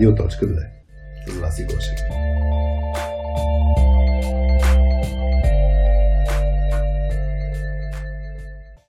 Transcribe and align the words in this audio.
Радио.2 0.00 0.60
С 1.26 1.40
вас 1.40 1.58
и 1.58 1.64
Гошев. 1.64 1.98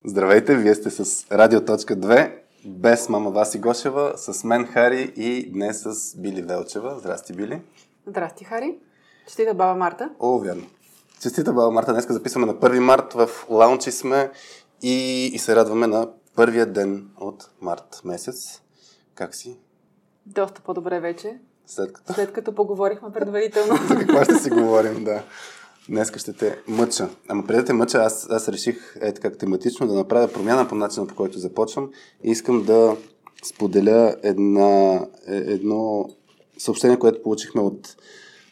Здравейте, 0.05 0.55
вие 0.55 0.75
сте 0.75 0.89
с 0.89 1.27
Радио.2 1.31 2.31
без 2.65 3.09
мама 3.09 3.29
Васи 3.29 3.59
Гошева, 3.59 4.13
с 4.17 4.43
мен 4.43 4.65
Хари 4.67 5.13
и 5.15 5.51
днес 5.51 5.83
с 5.83 6.15
Били 6.17 6.41
Велчева. 6.41 6.99
Здрасти, 6.99 7.33
Били. 7.33 7.61
Здрасти, 8.07 8.43
Хари. 8.43 8.79
Честита 9.27 9.53
баба 9.53 9.79
Марта. 9.79 10.09
О, 10.19 10.39
вярно. 10.39 10.63
Честита 11.21 11.53
баба 11.53 11.71
Марта. 11.71 11.93
Днес 11.93 12.05
записваме 12.09 12.45
на 12.45 12.53
1 12.53 12.79
март. 12.79 13.13
В 13.13 13.29
лаунчи 13.49 13.91
сме 13.91 14.31
и, 14.81 15.25
и 15.33 15.39
се 15.39 15.55
радваме 15.55 15.87
на 15.87 16.09
първия 16.35 16.65
ден 16.65 17.07
от 17.19 17.49
март 17.61 18.01
месец. 18.05 18.61
Как 19.15 19.35
си? 19.35 19.57
Доста 20.25 20.61
по-добре 20.61 20.99
вече. 20.99 21.39
След 21.65 21.93
като? 21.93 22.13
След 22.13 22.33
като 22.33 22.55
поговорихме 22.55 23.11
предварително. 23.11 23.75
За 23.87 23.95
какво 23.95 24.23
ще 24.23 24.35
си 24.35 24.49
говорим, 24.49 25.03
да. 25.03 25.23
Днеска 25.89 26.19
ще 26.19 26.33
те 26.33 26.59
мъча. 26.67 27.09
Ама 27.27 27.47
преди 27.47 27.59
да 27.59 27.65
те 27.65 27.73
мъча, 27.73 27.97
аз, 27.97 28.27
аз 28.29 28.49
реших 28.49 28.95
е 29.01 29.13
така 29.13 29.31
тематично 29.31 29.87
да 29.87 29.93
направя 29.93 30.27
промяна 30.27 30.67
по 30.67 30.75
начина, 30.75 31.07
по 31.07 31.15
който 31.15 31.39
започвам. 31.39 31.91
И 32.23 32.31
искам 32.31 32.63
да 32.63 32.97
споделя 33.43 34.15
една, 34.23 34.95
е, 35.27 35.35
едно 35.35 36.09
съобщение, 36.57 36.99
което 36.99 37.23
получихме 37.23 37.61
от, 37.61 37.95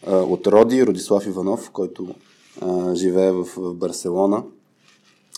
от 0.08 0.48
Роди, 0.48 0.86
Родислав 0.86 1.26
Иванов, 1.26 1.72
който 1.72 2.16
а, 2.62 2.96
живее 2.96 3.32
в, 3.32 3.44
в 3.58 3.74
Барселона 3.74 4.44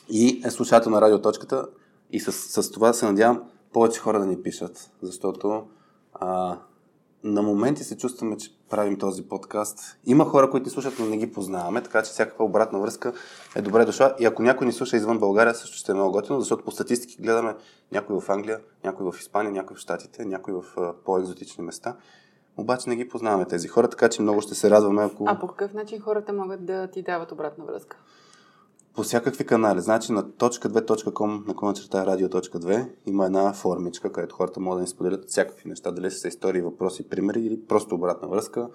и 0.10 0.42
е 0.46 0.50
слушател 0.52 0.92
на 0.92 1.02
радиоточката. 1.02 1.66
И 2.12 2.20
с, 2.20 2.32
с 2.32 2.72
това 2.72 2.94
се 2.94 3.06
надявам 3.06 3.44
повече 3.74 4.00
хора 4.00 4.20
да 4.20 4.26
ни 4.26 4.42
пишат, 4.42 4.92
защото 5.02 5.64
а, 6.22 6.58
на 7.24 7.42
моменти 7.42 7.84
се 7.84 7.98
чувстваме, 7.98 8.38
че 8.38 8.52
правим 8.70 8.98
този 8.98 9.28
подкаст. 9.28 9.98
Има 10.06 10.26
хора, 10.26 10.50
които 10.50 10.64
ни 10.64 10.70
слушат, 10.70 10.94
но 11.00 11.06
не 11.06 11.18
ги 11.18 11.32
познаваме, 11.32 11.84
така 11.84 12.04
че 12.04 12.12
всякаква 12.12 12.46
обратна 12.46 12.80
връзка 12.80 13.14
е 13.56 13.62
добре 13.62 13.86
дошла. 13.86 14.16
И 14.20 14.26
ако 14.26 14.44
някой 14.44 14.68
ни 14.68 14.74
слуша 14.74 14.98
извън 14.98 15.20
България, 15.20 15.56
също 15.56 15.78
ще 15.78 15.92
е 15.92 15.96
много 15.96 16.12
готино, 16.12 16.40
защото 16.40 16.64
по 16.64 16.72
статистики 16.72 17.22
гледаме 17.22 17.56
някой 17.92 18.20
в 18.20 18.30
Англия, 18.30 18.60
някой 18.84 19.12
в 19.12 19.20
Испания, 19.20 19.52
някой 19.52 19.76
в 19.76 19.80
Штатите, 19.80 20.26
някой 20.26 20.54
в 20.54 20.94
по-екзотични 21.06 21.64
места. 21.64 21.96
Обаче 22.58 22.90
не 22.90 22.96
ги 22.96 23.10
познаваме 23.10 23.46
тези 23.46 23.68
хора, 23.68 23.90
така 23.90 24.10
че 24.10 24.22
много 24.22 24.42
ще 24.42 24.56
се 24.56 24.70
радваме, 24.70 25.04
ако... 25.04 25.26
А 25.28 25.40
по 25.40 25.48
какъв 25.48 25.74
начин 25.74 26.00
хората 26.00 26.34
могат 26.34 26.66
да 26.66 26.88
ти 26.88 27.02
дават 27.02 27.32
обратна 27.32 27.66
връзка? 27.66 27.98
По 28.96 29.04
всякакви 29.04 29.46
канали. 29.46 29.82
Значи 29.82 30.12
на 30.12 30.24
.2.com, 30.24 31.48
на 31.48 31.56
кома 31.56 31.74
черта 31.74 32.06
радио.2 32.06 32.90
има 33.06 33.26
една 33.26 33.54
формичка, 33.54 34.12
където 34.12 34.36
хората 34.36 34.60
могат 34.60 34.78
да 34.78 34.82
ни 34.82 34.88
споделят 34.88 35.30
всякакви 35.30 35.70
неща, 35.70 35.92
дали 35.92 36.12
са 36.12 36.28
истории, 36.28 36.62
въпроси, 36.62 37.10
примери 37.10 37.42
или 37.42 37.66
просто 37.68 37.96
обратна 37.96 38.28
връзка. 38.28 38.70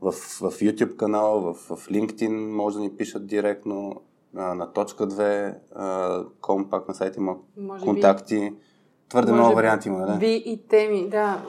В, 0.00 0.12
в 0.12 0.60
YouTube 0.60 0.96
канала, 0.96 1.40
в, 1.40 1.54
в 1.54 1.88
LinkedIn 1.88 2.50
може 2.50 2.76
да 2.76 2.82
ни 2.82 2.96
пишат 2.96 3.26
директно, 3.26 4.02
а, 4.36 4.54
на 4.54 4.72
точка 4.72 5.06
2, 5.06 6.26
ком 6.40 6.70
пак 6.70 6.88
на 6.88 6.94
сайта 6.94 7.20
има 7.20 7.36
може 7.56 7.84
контакти. 7.84 8.38
Би, 8.40 8.56
Твърде 9.08 9.32
много 9.32 9.54
варианти 9.54 9.88
има, 9.88 10.06
да? 10.06 10.16
Би 10.16 10.42
и 10.46 10.66
теми, 10.68 11.08
да. 11.08 11.46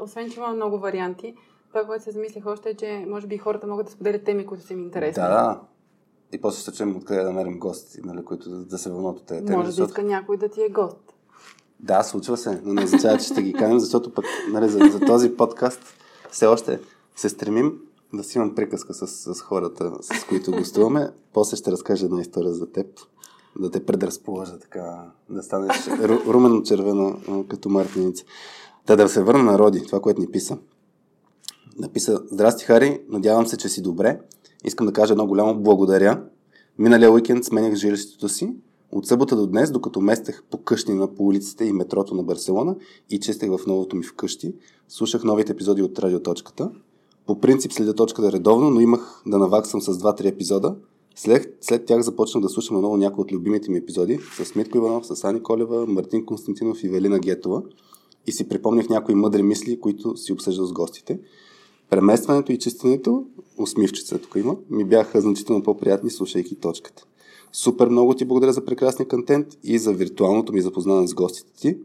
Освен, 0.00 0.30
че 0.30 0.38
има 0.38 0.48
много 0.48 0.78
варианти, 0.78 1.34
това, 1.68 1.84
което 1.84 2.04
се 2.04 2.10
замислях 2.10 2.46
още 2.46 2.70
е, 2.70 2.74
че 2.74 3.04
може 3.08 3.26
би 3.26 3.38
хората 3.38 3.66
могат 3.66 3.86
да 3.86 3.92
споделят 3.92 4.24
теми, 4.24 4.46
които 4.46 4.64
са 4.64 4.72
им 4.72 4.80
интересни. 4.80 5.22
Да, 5.22 5.28
да. 5.28 5.60
И 6.32 6.40
после 6.40 6.60
ще 6.60 6.72
чуем 6.72 6.96
откъде 6.96 7.20
да 7.20 7.32
намерим 7.32 7.58
гости, 7.58 8.00
нали, 8.04 8.24
които 8.24 8.50
да, 8.50 8.56
да 8.56 8.78
се 8.78 8.90
вълнат 8.90 9.18
от 9.18 9.26
тези 9.26 9.44
теми. 9.44 9.56
Може 9.56 9.66
защото... 9.66 9.86
да 9.86 9.90
иска 9.90 10.02
някой 10.02 10.36
да 10.36 10.48
ти 10.48 10.62
е 10.62 10.68
гост. 10.68 10.96
Да, 11.80 12.02
случва 12.02 12.36
се, 12.36 12.60
но 12.64 12.74
не 12.74 12.84
означава, 12.84 13.18
че 13.18 13.26
ще 13.26 13.42
ги 13.42 13.52
каним, 13.52 13.78
защото 13.78 14.12
пък 14.14 14.24
нали, 14.52 14.68
за, 14.68 14.78
за 14.92 15.00
този 15.00 15.36
подкаст 15.36 15.80
все 16.30 16.46
още 16.46 16.80
се 17.16 17.28
стремим 17.28 17.80
да 18.14 18.24
си 18.24 18.38
имам 18.38 18.54
приказка 18.54 18.94
с, 18.94 19.06
с 19.06 19.40
хората, 19.40 19.92
с 20.00 20.24
които 20.24 20.50
гостуваме. 20.50 21.10
После 21.32 21.56
ще 21.56 21.72
разкажа 21.72 22.06
една 22.06 22.20
история 22.20 22.54
за 22.54 22.72
теб, 22.72 22.86
да 23.58 23.70
те 23.70 23.86
предразположа 23.86 24.58
така, 24.58 25.10
да 25.30 25.42
станеш 25.42 25.88
ру, 25.88 26.32
румено-червена 26.32 27.16
като 27.48 27.68
мартиница. 27.68 28.24
Та 28.86 28.96
да 28.96 29.08
се 29.08 29.22
върна 29.22 29.42
на 29.42 29.58
Роди, 29.58 29.86
това, 29.86 30.00
което 30.00 30.20
ни 30.20 30.30
писа. 30.30 30.58
Написа, 31.78 32.22
здрасти 32.32 32.64
Хари, 32.64 33.00
надявам 33.08 33.46
се, 33.46 33.56
че 33.56 33.68
си 33.68 33.82
добре. 33.82 34.20
Искам 34.66 34.86
да 34.86 34.92
кажа 34.92 35.12
едно 35.12 35.26
голямо 35.26 35.54
благодаря. 35.54 36.22
Миналия 36.78 37.12
уикенд 37.12 37.44
сменях 37.44 37.74
жилището 37.74 38.28
си. 38.28 38.54
От 38.92 39.06
събота 39.06 39.36
до 39.36 39.46
днес, 39.46 39.70
докато 39.70 40.00
местех 40.00 40.42
по 40.50 40.58
къщи 40.58 40.92
на 40.92 41.14
по 41.14 41.26
улиците 41.26 41.64
и 41.64 41.72
метрото 41.72 42.14
на 42.14 42.22
Барселона 42.22 42.76
и 43.10 43.20
чистех 43.20 43.50
в 43.50 43.66
новото 43.66 43.96
ми 43.96 44.02
вкъщи, 44.02 44.54
слушах 44.88 45.24
новите 45.24 45.52
епизоди 45.52 45.82
от 45.82 45.98
Радиоточката. 45.98 46.70
По 47.26 47.40
принцип 47.40 47.72
следя 47.72 47.94
точката 47.94 48.32
редовно, 48.32 48.70
но 48.70 48.80
имах 48.80 49.22
да 49.26 49.38
наваксам 49.38 49.80
с 49.80 49.92
2-3 49.92 50.24
епизода. 50.24 50.76
След, 51.16 51.58
след 51.60 51.84
тях 51.84 52.00
започнах 52.00 52.42
да 52.42 52.48
слушам 52.48 52.76
отново 52.76 52.96
някои 52.96 53.22
от 53.22 53.32
любимите 53.32 53.70
ми 53.70 53.78
епизоди 53.78 54.18
с 54.44 54.54
Митко 54.54 54.78
Иванов, 54.78 55.06
с 55.06 55.24
Ани 55.24 55.42
Колева, 55.42 55.86
Мартин 55.86 56.26
Константинов 56.26 56.84
и 56.84 56.88
Велина 56.88 57.18
Гетова 57.18 57.62
и 58.26 58.32
си 58.32 58.48
припомнях 58.48 58.88
някои 58.88 59.14
мъдри 59.14 59.42
мисли, 59.42 59.80
които 59.80 60.16
си 60.16 60.32
обсъждал 60.32 60.66
с 60.66 60.72
гостите. 60.72 61.18
Преместването 61.90 62.52
и 62.52 62.58
чистенето, 62.58 63.24
усмивчица 63.58 64.18
тук 64.18 64.34
има, 64.36 64.56
ми 64.70 64.84
бяха 64.84 65.20
значително 65.20 65.62
по-приятни, 65.62 66.10
слушайки 66.10 66.54
точката. 66.54 67.04
Супер 67.52 67.88
много 67.88 68.14
ти 68.14 68.24
благодаря 68.24 68.52
за 68.52 68.64
прекрасния 68.64 69.08
контент 69.08 69.46
и 69.64 69.78
за 69.78 69.92
виртуалното 69.92 70.52
ми 70.52 70.60
запознаване 70.60 71.08
с 71.08 71.14
гостите 71.14 71.52
ти. 71.60 71.78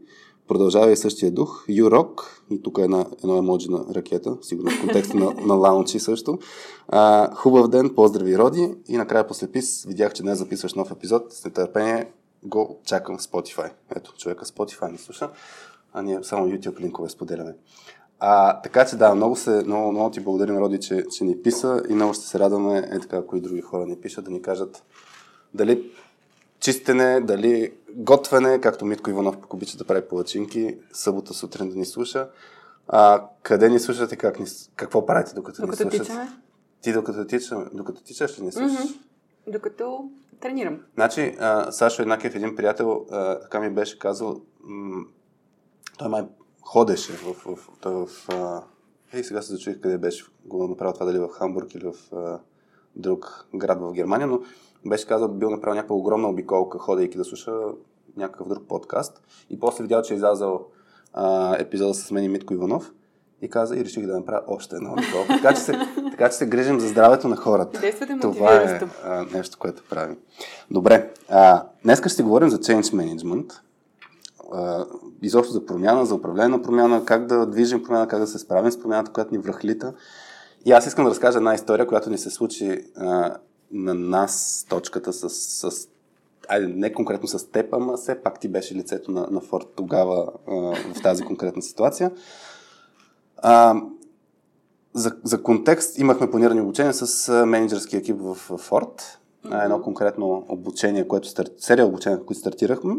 Продължава 0.48 0.92
и 0.92 0.96
същия 0.96 1.30
дух. 1.30 1.64
Юрок, 1.68 2.42
и 2.50 2.62
тук 2.62 2.78
е 2.78 2.82
една, 2.82 3.06
едно 3.24 3.36
емоджи 3.36 3.68
на 3.68 3.84
ракета, 3.94 4.36
сигурно 4.42 4.70
в 4.70 4.80
контекста 4.80 5.16
на, 5.16 5.34
на 5.46 5.54
лаунчи 5.54 6.00
също. 6.00 6.38
А, 6.88 7.34
хубав 7.34 7.68
ден, 7.68 7.94
поздрави 7.94 8.38
Роди 8.38 8.74
и 8.88 8.96
накрая 8.96 9.26
после 9.26 9.48
пис 9.48 9.84
видях, 9.84 10.12
че 10.12 10.22
днес 10.22 10.38
записваш 10.38 10.74
нов 10.74 10.90
епизод. 10.90 11.32
С 11.32 11.44
нетърпение 11.44 12.10
го 12.42 12.80
чакам 12.84 13.18
в 13.18 13.20
Spotify. 13.20 13.70
Ето, 13.96 14.14
човека 14.18 14.44
Spotify 14.44 14.92
не 14.92 14.98
слуша, 14.98 15.30
а 15.92 16.02
ние 16.02 16.18
само 16.22 16.46
YouTube 16.46 16.80
линкове 16.80 17.08
споделяме. 17.08 17.54
А, 18.24 18.60
така 18.60 18.86
че 18.86 18.96
да, 18.96 19.14
много, 19.14 19.36
се, 19.36 19.50
много, 19.50 19.92
много 19.92 20.10
ти 20.10 20.20
благодарим, 20.20 20.58
Роди, 20.58 20.80
че, 20.80 21.04
че 21.10 21.24
ни 21.24 21.42
писа 21.42 21.82
и 21.88 21.94
много 21.94 22.14
ще 22.14 22.26
се 22.26 22.38
радваме, 22.38 22.78
е 22.78 22.98
така, 22.98 23.16
ако 23.16 23.36
и 23.36 23.40
други 23.40 23.60
хора 23.60 23.86
ни 23.86 23.96
пишат, 23.96 24.24
да 24.24 24.30
ни 24.30 24.42
кажат 24.42 24.82
дали 25.54 25.90
чистене, 26.60 27.20
дали 27.20 27.72
готвене, 27.94 28.60
както 28.60 28.84
Митко 28.84 29.10
Иванов 29.10 29.40
пък 29.40 29.54
обича 29.54 29.76
да 29.76 29.84
прави 29.84 30.08
палачинки, 30.08 30.78
събота 30.92 31.34
сутрин 31.34 31.68
да 31.68 31.76
ни 31.76 31.84
слуша. 31.84 32.28
А, 32.88 33.26
къде 33.42 33.68
ни 33.68 33.80
слушате, 33.80 34.16
как 34.16 34.40
ни, 34.40 34.46
какво 34.76 35.06
правите 35.06 35.34
докато, 35.34 35.62
докато 35.62 35.84
ни 35.84 35.90
слушате? 35.90 36.04
Тичаме? 36.04 36.28
Ти 36.80 36.92
докато 36.92 37.26
тичаме, 37.26 37.64
докато 37.72 38.02
тичаш 38.02 38.38
ли 38.38 38.44
ни 38.44 38.52
слушаш? 38.52 38.78
Mm-hmm. 38.78 38.96
Докато 39.46 40.10
тренирам. 40.40 40.80
Значи, 40.94 41.36
а, 41.40 41.72
Сашо 41.72 42.02
Еднакев, 42.02 42.34
един 42.34 42.56
приятел, 42.56 43.06
а, 43.10 43.40
така 43.40 43.60
ми 43.60 43.70
беше 43.70 43.98
казал, 43.98 44.40
м- 44.60 45.04
той 45.98 46.08
май 46.08 46.22
ходеше 46.62 47.12
в... 47.12 47.34
в, 47.34 47.56
в, 47.56 47.68
в, 47.84 48.06
в 48.06 48.28
а... 48.28 48.62
Ей, 49.12 49.24
сега 49.24 49.42
се 49.42 49.52
зачуих 49.52 49.80
къде 49.80 49.98
беше 49.98 50.24
го 50.44 50.68
направил 50.68 50.92
това, 50.92 51.06
дали 51.06 51.18
в 51.18 51.28
Хамбург 51.28 51.74
или 51.74 51.86
в 51.86 52.16
а, 52.16 52.38
друг 52.96 53.46
град 53.54 53.80
в 53.80 53.92
Германия, 53.92 54.26
но 54.26 54.40
беше 54.86 55.06
казал, 55.06 55.28
бил 55.28 55.50
направил 55.50 55.74
някаква 55.74 55.96
огромна 55.96 56.28
обиколка, 56.28 56.78
ходейки 56.78 57.18
да 57.18 57.24
слуша 57.24 57.52
някакъв 58.16 58.48
друг 58.48 58.68
подкаст. 58.68 59.22
И 59.50 59.60
после 59.60 59.82
видял, 59.82 60.02
че 60.02 60.14
е 60.14 60.16
излязал 60.16 60.66
а, 61.12 61.56
епизода 61.58 61.94
с 61.94 62.10
мен 62.10 62.24
и 62.24 62.28
Митко 62.28 62.54
Иванов 62.54 62.92
и 63.42 63.50
каза 63.50 63.76
и 63.76 63.84
реших 63.84 64.06
да 64.06 64.18
направя 64.18 64.42
още 64.46 64.76
една 64.76 64.92
обиколка. 64.92 65.28
така, 65.28 65.54
че 65.54 65.60
се, 65.60 65.72
така 66.10 66.28
че 66.28 66.36
се 66.36 66.46
грижим 66.46 66.80
за 66.80 66.88
здравето 66.88 67.28
на 67.28 67.36
хората. 67.36 67.80
Това 68.20 68.54
е 68.54 68.80
а, 69.04 69.26
нещо, 69.34 69.58
което 69.58 69.82
правим. 69.90 70.16
Добре, 70.70 71.10
а, 71.28 71.66
днес 71.82 71.98
ще 71.98 72.08
си 72.08 72.22
говорим 72.22 72.48
за 72.48 72.58
change 72.58 72.82
management 72.82 73.52
изобщо 75.22 75.52
за 75.52 75.66
промяна, 75.66 76.06
за 76.06 76.14
управление 76.14 76.56
на 76.56 76.62
промяна, 76.62 77.04
как 77.04 77.26
да 77.26 77.46
движим 77.46 77.82
промяна, 77.82 78.08
как 78.08 78.20
да 78.20 78.26
се 78.26 78.38
справим 78.38 78.72
с 78.72 78.80
промяната, 78.80 79.12
която 79.12 79.34
ни 79.34 79.38
връхлита. 79.38 79.94
И 80.64 80.72
аз 80.72 80.86
искам 80.86 81.04
да 81.04 81.10
разкажа 81.10 81.38
една 81.38 81.54
история, 81.54 81.86
която 81.86 82.10
ни 82.10 82.18
се 82.18 82.30
случи 82.30 82.84
а, 82.96 83.36
на 83.72 83.94
нас, 83.94 84.66
точката 84.68 85.12
с, 85.12 85.30
с 85.30 85.88
айде, 86.48 86.66
не 86.66 86.92
конкретно 86.92 87.28
с 87.28 87.50
теб, 87.50 87.74
ама 87.74 87.96
все 87.96 88.22
пак 88.22 88.40
ти 88.40 88.48
беше 88.48 88.74
лицето 88.74 89.10
на, 89.10 89.26
на 89.30 89.40
Форд 89.40 89.66
тогава 89.76 90.32
а, 90.48 90.52
в 90.94 91.02
тази 91.02 91.22
конкретна 91.22 91.62
ситуация. 91.62 92.10
А, 93.36 93.82
за, 94.94 95.16
за 95.24 95.42
контекст 95.42 95.98
имахме 95.98 96.30
планирани 96.30 96.60
обучение 96.60 96.92
с 96.92 97.46
менеджерски 97.46 97.96
екип 97.96 98.16
в, 98.20 98.34
в 98.34 98.58
Форд. 98.58 99.18
Mm-hmm. 99.44 99.64
Едно 99.64 99.82
конкретно 99.82 100.44
обучение, 100.48 101.08
което 101.08 101.28
стар... 101.28 101.46
серия 101.58 101.86
обучение, 101.86 102.18
които 102.26 102.40
стартирахме. 102.40 102.94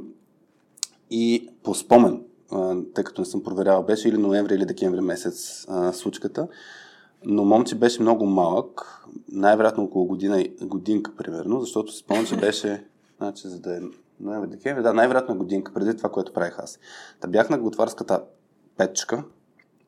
И 1.16 1.50
по 1.64 1.76
спомен, 1.76 2.24
тъй 2.94 3.04
като 3.04 3.22
не 3.22 3.26
съм 3.26 3.44
проверявал, 3.44 3.84
беше 3.84 4.10
или 4.10 4.18
ноември 4.18 4.56
или 4.56 4.66
декември 4.66 5.02
месец 5.02 5.66
случката, 5.94 6.48
но 7.26 7.46
момче 7.46 7.76
беше 7.76 8.02
много 8.02 8.26
малък, 8.26 9.06
най-вероятно 9.32 9.84
около 9.84 10.06
година, 10.06 10.46
годинка 10.62 11.16
примерно, 11.16 11.62
защото 11.62 11.92
си 11.92 11.98
спомням, 11.98 12.26
че 12.26 12.36
беше, 12.38 12.86
значи 13.18 13.48
за 13.48 13.60
да 13.60 13.78
е 13.78 13.80
ноември, 14.20 14.50
декември, 14.50 14.84
да, 14.84 14.94
най-вероятно 14.94 15.38
годинка 15.38 15.74
преди 15.74 15.98
това, 15.98 16.10
което 16.10 16.34
правих 16.34 16.60
аз. 16.60 16.80
Та 17.20 17.28
бях 17.28 17.50
на 17.50 17.58
готварската 17.58 18.24
печка 18.78 19.24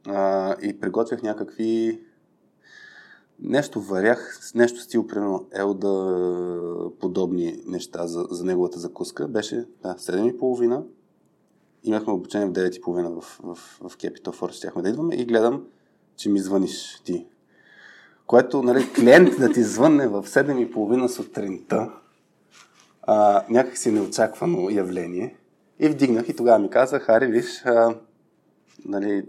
а, 0.08 0.56
и 0.62 0.80
приготвях 0.80 1.24
някакви 1.24 2.02
нещо 3.40 3.82
варях, 3.82 4.40
нещо 4.56 4.80
стил, 4.80 5.08
примерно, 5.08 5.46
Елда 5.52 6.90
подобни 7.00 7.64
неща 7.66 8.08
за, 8.08 8.26
за 8.30 8.46
неговата 8.46 8.80
закуска. 8.80 9.28
Беше 9.28 9.66
да, 9.84 9.96
7.30. 9.96 10.84
Имахме 11.86 12.14
обучение 12.14 12.48
в 12.48 12.52
9.30 12.52 13.20
в, 13.20 13.40
в, 13.44 13.56
в 13.90 13.98
Capital 13.98 14.40
Force, 14.40 14.52
щяхме 14.52 14.82
да 14.82 14.90
идваме 14.90 15.16
и 15.16 15.26
гледам, 15.26 15.66
че 16.18 16.30
ми 16.30 16.40
звъниш 16.40 17.02
ти. 17.06 17.26
Което, 18.28 18.64
нали, 18.64 18.94
клиент 18.94 19.30
да 19.40 19.52
ти 19.52 19.64
звънне 19.64 20.08
в 20.08 20.24
7.30 20.24 21.08
сутринта, 21.08 21.92
а, 23.02 23.46
някакси 23.50 23.92
неочаквано 23.92 24.70
явление. 24.70 25.36
И 25.80 25.88
вдигнах 25.88 26.30
и 26.30 26.36
тогава 26.36 26.60
ми 26.60 26.70
каза, 26.70 27.00
Хари, 27.00 27.28
виж, 27.28 27.66
а, 27.66 27.96
нали, 28.86 29.26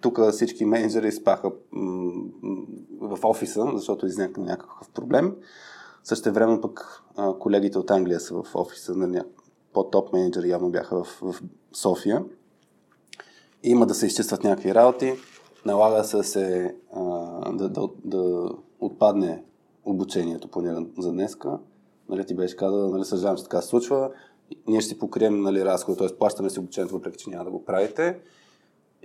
тук 0.00 0.30
всички 0.32 0.64
менеджери 0.64 1.12
спаха 1.12 1.50
в 3.00 3.18
офиса, 3.22 3.70
защото 3.74 4.06
изникна 4.06 4.44
някакъв 4.44 4.90
проблем. 4.90 5.36
Също 6.04 6.32
време 6.32 6.60
пък 6.60 7.02
колегите 7.38 7.78
от 7.78 7.90
Англия 7.90 8.20
са 8.20 8.42
в 8.42 8.46
офиса, 8.54 8.94
нали, 8.94 9.20
по-топ 9.72 10.12
менеджери 10.12 10.48
явно 10.48 10.70
бяха 10.70 11.04
в, 11.04 11.18
в 11.22 11.42
София. 11.72 12.24
Има 13.62 13.86
да 13.86 13.94
се 13.94 14.06
изчистват 14.06 14.44
някакви 14.44 14.74
работи, 14.74 15.14
налага 15.66 16.04
се, 16.04 16.22
се 16.22 16.74
а, 16.96 17.02
да, 17.52 17.68
да, 17.68 17.88
да 18.04 18.50
отпадне 18.80 19.42
обучението 19.84 20.48
планирано 20.48 20.86
за 20.98 21.12
днеска. 21.12 21.58
Нали, 22.08 22.26
ти 22.26 22.34
беше 22.34 22.56
казал, 22.56 22.90
нали, 22.90 23.04
съжалявам, 23.04 23.36
че 23.36 23.42
така 23.42 23.60
се 23.62 23.68
случва. 23.68 24.10
Ние 24.66 24.80
ще 24.80 24.88
си 24.88 24.98
покрием 24.98 25.42
нали, 25.42 25.64
разходи, 25.64 25.98
т.е. 25.98 26.18
плащаме 26.18 26.50
си 26.50 26.58
обучението, 26.58 26.94
въпреки 26.94 27.18
че 27.18 27.30
няма 27.30 27.44
да 27.44 27.50
го 27.50 27.64
правите. 27.64 28.18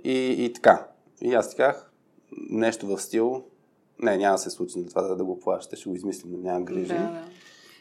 И, 0.04 0.44
и 0.44 0.52
така. 0.52 0.88
И 1.22 1.34
аз 1.34 1.54
казах 1.54 1.92
нещо 2.50 2.86
в 2.86 2.98
стил, 2.98 3.44
не, 3.98 4.16
няма 4.16 4.34
да 4.34 4.38
се 4.38 4.50
случи 4.50 4.78
на 4.78 4.86
това 4.86 5.02
да, 5.02 5.16
да 5.16 5.24
го 5.24 5.40
плащате, 5.40 5.76
ще 5.76 5.88
го 5.88 5.94
измислим, 5.94 6.42
няма 6.42 6.64
грижи. 6.64 6.88
Да, 6.88 6.94
да. 6.94 7.24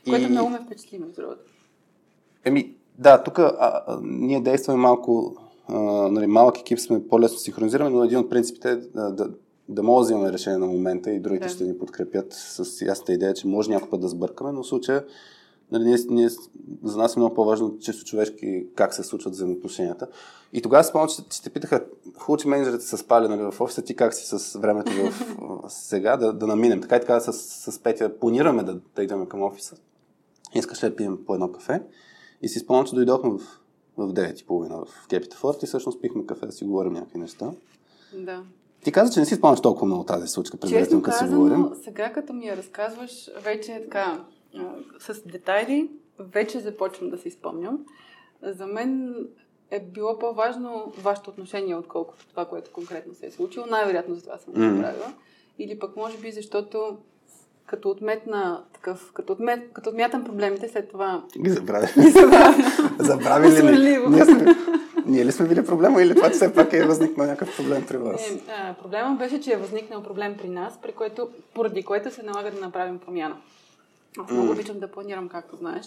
И... 0.05 0.09
Което 0.09 0.29
много 0.29 0.49
ме 0.49 0.59
впечатли, 0.59 0.99
между 0.99 1.21
другото. 1.21 1.41
Еми, 2.43 2.76
да, 2.97 3.23
тук 3.23 3.39
ние 4.01 4.41
действаме 4.41 4.77
малко, 4.77 5.35
а, 5.67 5.79
нали, 6.11 6.27
малък 6.27 6.59
екип 6.59 6.79
сме 6.79 7.07
по-лесно 7.07 7.37
синхронизираме, 7.37 7.89
но 7.89 8.03
един 8.03 8.19
от 8.19 8.29
принципите 8.29 8.71
е 8.71 8.75
да, 8.75 9.11
да, 9.11 9.29
да 9.69 9.83
може 9.83 9.97
да 9.97 10.03
взимаме 10.05 10.33
решение 10.33 10.57
на 10.57 10.67
момента 10.67 11.11
и 11.11 11.19
другите 11.19 11.47
да. 11.47 11.53
ще 11.53 11.63
ни 11.63 11.77
подкрепят 11.77 12.33
с 12.33 12.81
ясната 12.81 13.13
идея, 13.13 13.33
че 13.33 13.47
може 13.47 13.69
някой 13.69 13.89
път 13.89 14.01
да 14.01 14.07
сбъркаме, 14.07 14.51
но 14.51 14.63
в 14.63 14.67
случая 14.67 15.03
Нали, 15.71 15.83
ние, 15.83 15.97
ние, 16.09 16.29
за 16.83 16.97
нас 16.97 17.15
е 17.15 17.19
много 17.19 17.35
по-важно 17.35 17.79
чисто 17.79 18.05
човешки 18.05 18.67
как 18.75 18.93
се 18.93 19.03
случват 19.03 19.33
взаимоотношенията. 19.33 20.07
И 20.53 20.61
тогава 20.61 20.83
спомням, 20.83 21.09
че, 21.09 21.29
че 21.29 21.43
те 21.43 21.49
питаха, 21.49 21.85
хубаво, 22.17 22.37
че 22.37 22.47
менеджерите 22.47 22.85
са 22.85 22.97
спали 22.97 23.27
нали, 23.27 23.51
в 23.51 23.61
офиса, 23.61 23.81
ти 23.81 23.95
как 23.95 24.13
си 24.13 24.25
с 24.27 24.59
времето 24.59 24.91
в, 24.91 25.69
сега 25.69 26.17
да, 26.17 26.33
да 26.33 26.47
наминем. 26.47 26.81
Така 26.81 26.95
и 26.95 26.99
така 26.99 27.19
с, 27.19 27.33
с 27.71 27.79
Петя 27.83 28.19
планираме 28.19 28.63
да, 28.63 28.79
да 28.95 29.03
идваме 29.03 29.25
към 29.25 29.41
офиса. 29.41 29.75
Искаш 30.55 30.83
ли 30.83 30.89
да 30.89 30.95
пием 30.95 31.17
по 31.25 31.33
едно 31.33 31.51
кафе? 31.51 31.81
И 32.41 32.49
си 32.49 32.59
спомням, 32.59 32.85
че 32.85 32.95
дойдохме 32.95 33.29
в, 33.29 33.39
в 33.97 34.13
9.30 34.13 34.85
в 34.85 35.07
Кепите 35.07 35.37
Форт 35.37 35.63
и 35.63 35.65
всъщност 35.65 36.01
пихме 36.01 36.25
кафе 36.25 36.45
да 36.45 36.51
си 36.51 36.65
говорим 36.65 36.93
някакви 36.93 37.19
неща. 37.19 37.51
Да. 38.13 38.43
Ти 38.83 38.91
каза, 38.91 39.13
че 39.13 39.19
не 39.19 39.25
си 39.25 39.35
спомняш 39.35 39.61
толкова 39.61 39.85
много 39.85 40.03
тази 40.03 40.27
случка, 40.27 40.57
предварително 40.57 41.03
като 41.03 41.17
си 41.17 41.25
говорим. 41.25 41.69
сега 41.83 42.13
като 42.13 42.33
ми 42.33 42.47
я 42.47 42.57
разказваш, 42.57 43.29
вече 43.43 43.71
е 43.71 43.83
така, 43.83 44.25
с 44.99 45.21
детайли 45.25 45.89
вече 46.19 46.59
започвам 46.59 47.09
да 47.09 47.17
си 47.17 47.31
спомням. 47.31 47.85
За 48.43 48.67
мен 48.67 49.15
е 49.71 49.79
било 49.79 50.19
по-важно 50.19 50.93
вашето 50.97 51.29
отношение, 51.29 51.75
отколкото 51.75 52.27
това, 52.27 52.45
което 52.45 52.71
конкретно 52.71 53.13
се 53.13 53.25
е 53.25 53.31
случило. 53.31 53.65
Най-вероятно 53.65 54.15
за 54.15 54.21
това 54.21 54.37
съм 54.37 54.53
го 54.53 54.59
направила. 54.59 55.05
Mm-hmm. 55.05 55.59
Или 55.59 55.79
пък 55.79 55.95
може 55.95 56.17
би 56.17 56.31
защото 56.31 56.97
като 57.67 57.89
отметна 57.89 58.63
такъв, 58.73 59.11
като, 59.13 59.33
отмет, 59.33 59.73
като 59.73 59.89
отмятам 59.89 60.23
проблемите, 60.23 60.69
след 60.69 60.89
това... 60.89 61.23
Ги 61.43 61.49
забравя. 61.49 61.87
Ги 62.01 62.09
забравя. 62.09 62.55
забрави 62.99 63.47
ли? 63.63 63.97
Ние, 64.07 64.25
сме, 64.25 64.55
ние 65.05 65.25
ли 65.25 65.31
сме 65.31 65.47
били 65.47 65.65
проблема 65.65 66.01
или 66.01 66.15
това, 66.15 66.27
че 66.27 66.33
все 66.33 66.53
пак 66.53 66.73
е 66.73 66.85
възникнал 66.85 67.27
някакъв 67.27 67.57
проблем 67.57 67.85
при 67.87 67.97
вас? 67.97 68.31
Не, 68.31 68.41
а, 68.53 68.73
проблема 68.73 69.15
беше, 69.15 69.41
че 69.41 69.53
е 69.53 69.57
възникнал 69.57 70.03
проблем 70.03 70.37
при 70.37 70.49
нас, 70.49 70.79
при 70.81 70.91
което, 70.91 71.29
поради 71.53 71.83
което 71.83 72.11
се 72.11 72.23
налага 72.23 72.51
да 72.51 72.61
направим 72.61 72.99
промяна. 72.99 73.37
Аз 74.19 74.31
много 74.31 74.51
обичам 74.51 74.79
да 74.79 74.91
планирам, 74.91 75.29
както 75.29 75.55
знаеш. 75.55 75.85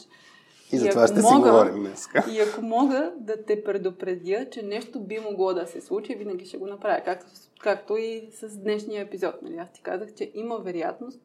И, 0.72 0.76
и 0.76 0.78
за 0.78 0.88
това 0.88 1.06
ще 1.06 1.20
мога, 1.20 1.28
си 1.28 1.50
говорим 1.50 1.74
днес. 1.74 2.08
И 2.32 2.40
ако 2.40 2.62
мога 2.62 3.12
да 3.16 3.44
те 3.44 3.64
предупредя, 3.64 4.46
че 4.50 4.62
нещо 4.62 5.00
би 5.00 5.18
могло 5.18 5.54
да 5.54 5.66
се 5.66 5.80
случи, 5.80 6.14
винаги 6.14 6.46
ще 6.46 6.58
го 6.58 6.66
направя. 6.66 7.00
Както, 7.04 7.26
както 7.60 7.96
и 7.96 8.28
с 8.32 8.56
днешния 8.56 9.02
епизод. 9.02 9.34
Нали? 9.42 9.56
Аз 9.56 9.72
ти 9.72 9.82
казах, 9.82 10.08
че 10.14 10.30
има 10.34 10.58
вероятност 10.58 11.20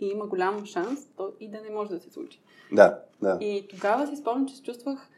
и 0.00 0.06
има 0.08 0.26
голям 0.26 0.66
шанс 0.66 1.08
то 1.16 1.32
и 1.40 1.48
да 1.48 1.60
не 1.60 1.70
може 1.70 1.90
да 1.90 2.00
се 2.00 2.10
случи. 2.10 2.40
Да, 2.72 2.98
да. 3.22 3.38
И 3.40 3.68
тогава 3.70 4.06
си 4.06 4.16
спомням, 4.16 4.48
че 4.48 4.56
се 4.56 4.62
чувствах 4.62 5.08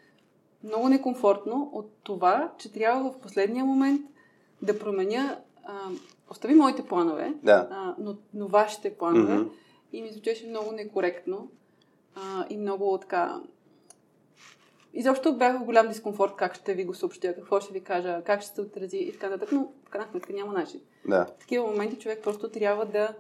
много 0.65 0.89
некомфортно 0.89 1.71
от 1.73 1.91
това, 2.03 2.53
че 2.59 2.73
трябва 2.73 3.13
в 3.13 3.21
последния 3.21 3.65
момент 3.65 4.01
да 4.63 4.79
променя. 4.79 5.39
А, 5.65 5.73
остави 6.31 6.55
моите 6.55 6.87
планове, 6.87 7.35
да. 7.43 7.69
а, 7.71 7.95
но, 7.99 8.17
но 8.35 8.49
вашите 8.49 8.95
планове. 8.95 9.33
Mm-hmm 9.33 9.49
и 9.93 10.03
ми 10.03 10.13
звучеше 10.13 10.47
много 10.47 10.73
некоректно 10.73 11.51
а, 12.15 12.47
и 12.51 12.57
много 12.57 12.99
така... 12.99 13.41
Изобщо 14.95 15.37
бях 15.37 15.61
в 15.61 15.65
голям 15.65 15.89
дискомфорт 15.89 16.37
как 16.37 16.55
ще 16.55 16.75
ви 16.75 16.85
го 16.85 16.95
съобщя, 16.95 17.35
какво 17.35 17.61
ще 17.61 17.73
ви 17.73 17.81
кажа, 17.81 18.23
как 18.25 18.43
ще 18.43 18.55
се 18.55 18.61
отрази 18.61 18.97
и 18.97 19.13
така 19.13 19.29
нататък, 19.29 19.53
но 19.53 19.73
в 19.87 19.91
крайна 19.91 20.11
сметка 20.11 20.33
няма 20.33 20.53
начин. 20.53 20.81
Да. 21.09 21.27
В 21.27 21.39
такива 21.41 21.67
моменти 21.67 21.99
човек 21.99 22.23
просто 22.23 22.49
трябва 22.49 22.87
да, 22.87 23.15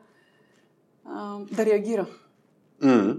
а, 1.04 1.38
да 1.52 1.66
реагира. 1.66 2.06
Mm-hmm. 2.82 3.18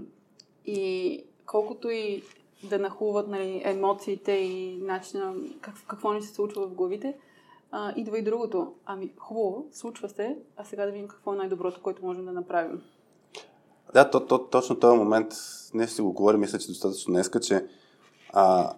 И 0.66 1.24
колкото 1.46 1.90
и 1.90 2.22
да 2.70 2.78
нахуват 2.78 3.28
нали, 3.28 3.62
емоциите 3.64 4.32
и 4.32 4.78
начина 4.82 5.34
как, 5.60 5.74
какво 5.86 6.12
ни 6.12 6.22
се 6.22 6.34
случва 6.34 6.66
в 6.66 6.74
главите, 6.74 7.16
а, 7.70 7.92
идва 7.96 8.18
и 8.18 8.22
другото. 8.22 8.72
Ами, 8.86 9.12
хубаво, 9.18 9.66
случва 9.72 10.08
се, 10.08 10.36
а 10.56 10.64
сега 10.64 10.86
да 10.86 10.92
видим 10.92 11.08
какво 11.08 11.32
е 11.32 11.36
най-доброто, 11.36 11.82
което 11.82 12.04
можем 12.04 12.24
да 12.24 12.32
направим. 12.32 12.82
Да, 13.94 14.10
то, 14.10 14.26
то, 14.26 14.38
точно 14.38 14.78
този 14.78 14.98
момент, 14.98 15.34
не 15.74 15.88
си 15.88 16.02
го 16.02 16.12
говорим, 16.12 16.40
мисля, 16.40 16.58
че 16.58 16.68
достатъчно 16.68 17.12
днеска, 17.12 17.40
че 17.40 17.66
а, 18.32 18.74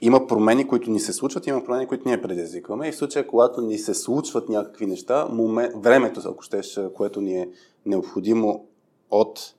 има 0.00 0.26
промени, 0.26 0.68
които 0.68 0.90
ни 0.90 1.00
се 1.00 1.12
случват, 1.12 1.46
има 1.46 1.64
промени, 1.64 1.86
които 1.86 2.08
ние 2.08 2.22
предизвикваме. 2.22 2.88
И 2.88 2.92
в 2.92 2.96
случая, 2.96 3.26
когато 3.26 3.60
ни 3.60 3.78
се 3.78 3.94
случват 3.94 4.48
някакви 4.48 4.86
неща, 4.86 5.28
момент, 5.30 5.72
времето, 5.76 6.20
ако 6.24 6.42
щеш, 6.42 6.80
което 6.94 7.20
ни 7.20 7.36
е 7.36 7.48
необходимо 7.86 8.64
от 9.10 9.54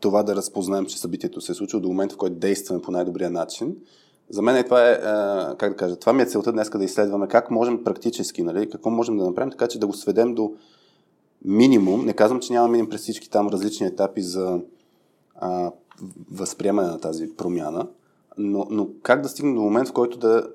това 0.00 0.22
да 0.22 0.36
разпознаем, 0.36 0.86
че 0.86 0.98
събитието 0.98 1.40
се 1.40 1.52
е 1.52 1.54
случило 1.54 1.82
до 1.82 1.88
момента, 1.88 2.14
в 2.14 2.18
който 2.18 2.36
действаме 2.36 2.82
по 2.82 2.90
най-добрия 2.90 3.30
начин. 3.30 3.76
За 4.30 4.42
мен 4.42 4.56
е 4.56 4.64
това 4.64 4.90
е, 4.90 4.96
как 5.56 5.70
да 5.70 5.76
кажа, 5.76 5.96
това 5.96 6.12
ми 6.12 6.22
е 6.22 6.26
целта 6.26 6.52
днес 6.52 6.70
да 6.70 6.84
изследваме 6.84 7.28
как 7.28 7.50
можем 7.50 7.84
практически, 7.84 8.42
нали, 8.42 8.70
какво 8.70 8.90
можем 8.90 9.16
да 9.16 9.24
направим, 9.24 9.50
така 9.50 9.68
че 9.68 9.78
да 9.78 9.86
го 9.86 9.92
сведем 9.92 10.34
до 10.34 10.52
минимум, 11.44 12.04
не 12.04 12.12
казвам, 12.12 12.40
че 12.40 12.52
няма 12.52 12.68
минем 12.68 12.88
през 12.88 13.00
всички 13.00 13.30
там 13.30 13.48
различни 13.48 13.86
етапи 13.86 14.22
за 14.22 14.60
а, 15.36 15.72
възприемане 16.30 16.88
на 16.88 17.00
тази 17.00 17.36
промяна, 17.36 17.86
но, 18.38 18.66
но 18.70 18.88
как 19.02 19.20
да 19.20 19.28
стигнем 19.28 19.54
до 19.54 19.60
момент, 19.60 19.88
в 19.88 19.92
който 19.92 20.18
да, 20.18 20.48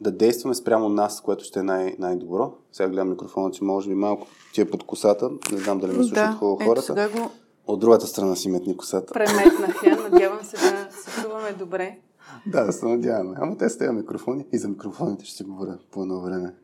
да 0.00 0.10
действаме 0.10 0.54
спрямо 0.54 0.88
нас, 0.88 1.20
което 1.20 1.44
ще 1.44 1.60
е 1.60 1.62
най- 1.62 1.96
най-добро. 1.98 2.52
Сега 2.72 2.88
гледам 2.88 3.10
микрофона, 3.10 3.50
че 3.50 3.64
може 3.64 3.88
би 3.88 3.94
малко 3.94 4.26
ти 4.54 4.60
е 4.60 4.70
под 4.70 4.84
косата. 4.84 5.30
Не 5.52 5.58
знам 5.58 5.78
дали 5.78 5.90
ме 5.90 5.98
слушат 5.98 6.14
да, 6.14 6.36
хубаво 6.38 6.58
хората. 6.64 6.94
Ето 6.98 7.22
го... 7.22 7.30
От 7.66 7.80
другата 7.80 8.06
страна 8.06 8.36
си 8.36 8.50
метни 8.50 8.76
косата. 8.76 9.12
Преметнах 9.12 9.82
я. 9.86 9.96
Надявам 10.10 10.44
се 10.44 10.56
да 10.56 10.88
се 10.90 11.22
чуваме 11.22 11.52
добре. 11.58 11.98
Да, 12.46 12.64
да 12.64 12.72
се 12.72 12.86
надяваме. 12.86 13.36
Ама 13.38 13.56
те 13.56 13.68
сте 13.68 13.92
микрофони 13.92 14.44
и 14.52 14.58
за 14.58 14.68
микрофоните 14.68 15.24
ще 15.24 15.36
си 15.36 15.44
говоря 15.44 15.78
по 15.90 16.02
едно 16.02 16.20
време. 16.20 16.54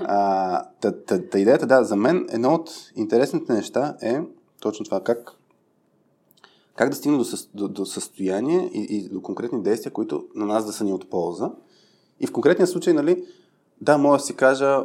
А, 0.00 0.64
та, 0.80 0.92
та, 0.92 1.28
та 1.28 1.38
идеята, 1.38 1.66
да, 1.66 1.84
за 1.84 1.96
мен 1.96 2.26
едно 2.30 2.54
от 2.54 2.70
интересните 2.96 3.52
неща 3.52 3.96
е 4.02 4.20
точно 4.60 4.84
това, 4.84 5.00
как, 5.00 5.32
как 6.78 6.88
да 6.90 6.96
стигна 6.96 7.18
до, 7.18 7.24
до, 7.54 7.68
до 7.68 7.86
състояние 7.86 8.70
и, 8.74 8.86
и 8.90 9.08
до 9.08 9.22
конкретни 9.22 9.62
действия, 9.62 9.92
които 9.92 10.24
на 10.34 10.46
нас 10.46 10.66
да 10.66 10.72
са 10.72 10.84
ни 10.84 10.92
от 10.92 11.10
полза. 11.10 11.50
И 12.20 12.26
в 12.26 12.32
конкретния 12.32 12.66
случай, 12.66 12.92
нали, 12.92 13.24
да, 13.80 13.98
мога 13.98 14.16
да 14.16 14.22
си 14.22 14.36
кажа, 14.36 14.84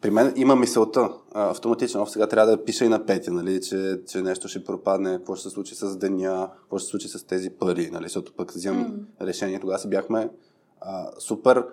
при 0.00 0.10
мен 0.10 0.32
има 0.36 0.56
мисълта 0.56 1.10
автоматично. 1.34 2.06
Сега 2.06 2.26
трябва 2.26 2.56
да 2.56 2.64
пиша 2.64 2.84
и 2.84 2.88
на 2.88 3.06
Петя, 3.06 3.32
нали, 3.32 3.60
че, 3.60 4.00
че 4.06 4.22
нещо 4.22 4.48
ще 4.48 4.64
пропадне, 4.64 5.16
какво 5.16 5.36
ще 5.36 5.48
се 5.48 5.54
случи 5.54 5.74
с 5.74 5.96
деня, 5.96 6.50
какво 6.60 6.78
ще 6.78 6.84
се 6.84 6.90
случи 6.90 7.08
с 7.08 7.26
тези 7.26 7.50
пари, 7.50 7.90
нали, 7.92 8.04
защото 8.04 8.32
пък 8.32 8.52
взимам 8.52 8.86
mm. 8.86 9.26
решение. 9.26 9.60
Тогава 9.60 9.78
си 9.78 9.88
бяхме 9.88 10.30
а, 10.80 11.10
супер 11.18 11.64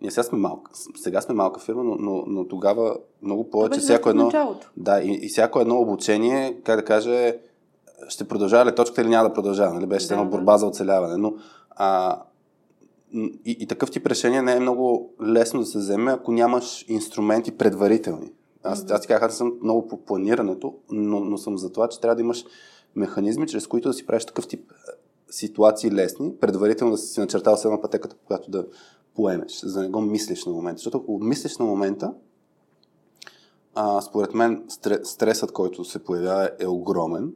ние 0.00 0.10
сега 0.10 0.22
сме 0.22 0.38
малка, 0.38 0.70
сега 0.96 1.20
сме 1.20 1.34
малка 1.34 1.60
фирма, 1.60 1.84
но, 1.84 1.96
но, 1.98 2.24
но 2.26 2.48
тогава 2.48 2.96
много 3.22 3.50
повече 3.50 3.80
всяко 3.80 4.10
едно... 4.10 4.30
Да, 4.76 5.02
и, 5.02 5.18
и 5.22 5.28
всяко 5.28 5.60
едно 5.60 5.80
обучение, 5.80 6.60
как 6.64 6.76
да 6.76 6.84
кажа, 6.84 7.34
ще 8.08 8.28
продължава 8.28 8.70
ли 8.70 8.74
точката 8.74 9.02
или 9.02 9.08
няма 9.08 9.28
да 9.28 9.34
продължава. 9.34 9.74
Нали? 9.74 9.86
Беше 9.86 10.08
да, 10.08 10.14
едно 10.14 10.26
борба 10.26 10.58
за 10.58 10.66
оцеляване. 10.66 11.16
Но 11.16 11.34
а, 11.70 12.18
и, 13.44 13.56
и 13.60 13.66
такъв 13.66 13.90
тип 13.90 14.06
решение 14.06 14.42
не 14.42 14.52
е 14.52 14.60
много 14.60 15.14
лесно 15.22 15.60
да 15.60 15.66
се 15.66 15.78
вземе, 15.78 16.12
ако 16.12 16.32
нямаш 16.32 16.84
инструменти 16.88 17.50
предварителни. 17.50 18.32
Аз, 18.62 18.90
аз 18.90 19.00
ти 19.00 19.06
казах, 19.08 19.22
аз 19.22 19.36
съм 19.36 19.52
много 19.62 19.88
по 19.88 20.04
планирането, 20.04 20.74
но, 20.90 21.20
но 21.20 21.38
съм 21.38 21.58
за 21.58 21.72
това, 21.72 21.88
че 21.88 22.00
трябва 22.00 22.14
да 22.16 22.22
имаш 22.22 22.44
механизми, 22.96 23.46
чрез 23.46 23.66
които 23.66 23.88
да 23.88 23.94
си 23.94 24.06
правиш 24.06 24.24
такъв 24.24 24.48
тип 24.48 24.72
ситуации 25.30 25.90
лесни, 25.90 26.36
предварително 26.40 26.92
да 26.92 26.98
си 26.98 27.20
начертал 27.20 27.56
с 27.56 27.64
една 27.64 27.80
пътеката, 27.80 28.16
когато 28.26 28.50
да 28.50 28.66
поемеш, 29.14 29.60
за 29.60 29.74
да 29.74 29.82
не 29.82 29.88
го 29.88 30.00
мислиш 30.00 30.44
на 30.44 30.52
момента. 30.52 30.78
Защото 30.78 30.98
ако 30.98 31.18
мислиш 31.18 31.58
на 31.58 31.64
момента, 31.64 32.12
а, 33.74 34.00
според 34.00 34.34
мен 34.34 34.64
стресът, 35.02 35.52
който 35.52 35.84
се 35.84 36.04
появява 36.04 36.50
е 36.58 36.66
огромен, 36.66 37.32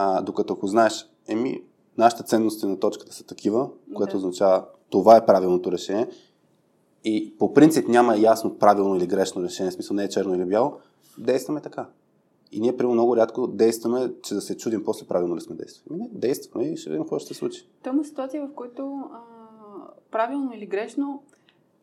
а, 0.00 0.22
докато 0.22 0.52
ако 0.52 0.66
знаеш, 0.66 1.08
еми, 1.28 1.62
нашите 1.98 2.22
ценности 2.22 2.66
на 2.66 2.80
точката 2.80 3.14
са 3.14 3.26
такива, 3.26 3.70
което 3.94 4.10
да. 4.10 4.16
означава 4.16 4.64
това 4.90 5.16
е 5.16 5.26
правилното 5.26 5.72
решение 5.72 6.08
и 7.04 7.34
по 7.38 7.54
принцип 7.54 7.88
няма 7.88 8.16
ясно 8.16 8.58
правилно 8.58 8.96
или 8.96 9.06
грешно 9.06 9.42
решение, 9.42 9.70
в 9.70 9.74
смисъл 9.74 9.94
не 9.94 10.04
е 10.04 10.08
черно 10.08 10.34
или 10.34 10.44
бяло, 10.44 10.72
действаме 11.18 11.60
така. 11.60 11.86
И 12.52 12.60
ние 12.60 12.76
прямо 12.76 12.92
много 12.92 13.16
рядко 13.16 13.46
действаме, 13.46 14.12
че 14.22 14.34
да 14.34 14.40
се 14.40 14.56
чудим 14.56 14.84
после 14.84 15.06
правилно 15.06 15.36
ли 15.36 15.40
сме 15.40 15.56
действали. 15.56 15.84
Ами 15.90 15.98
не, 15.98 16.08
действаме 16.12 16.64
и 16.64 16.76
ще 16.76 16.90
видим 16.90 17.02
какво 17.02 17.18
ще 17.18 17.34
се 17.34 17.38
случи. 17.38 17.68
То 17.82 17.90
има 17.90 18.04
ситуация, 18.04 18.46
в 18.46 18.54
които 18.54 19.10
а, 19.12 19.18
правилно 20.10 20.52
или 20.54 20.66
грешно, 20.66 21.22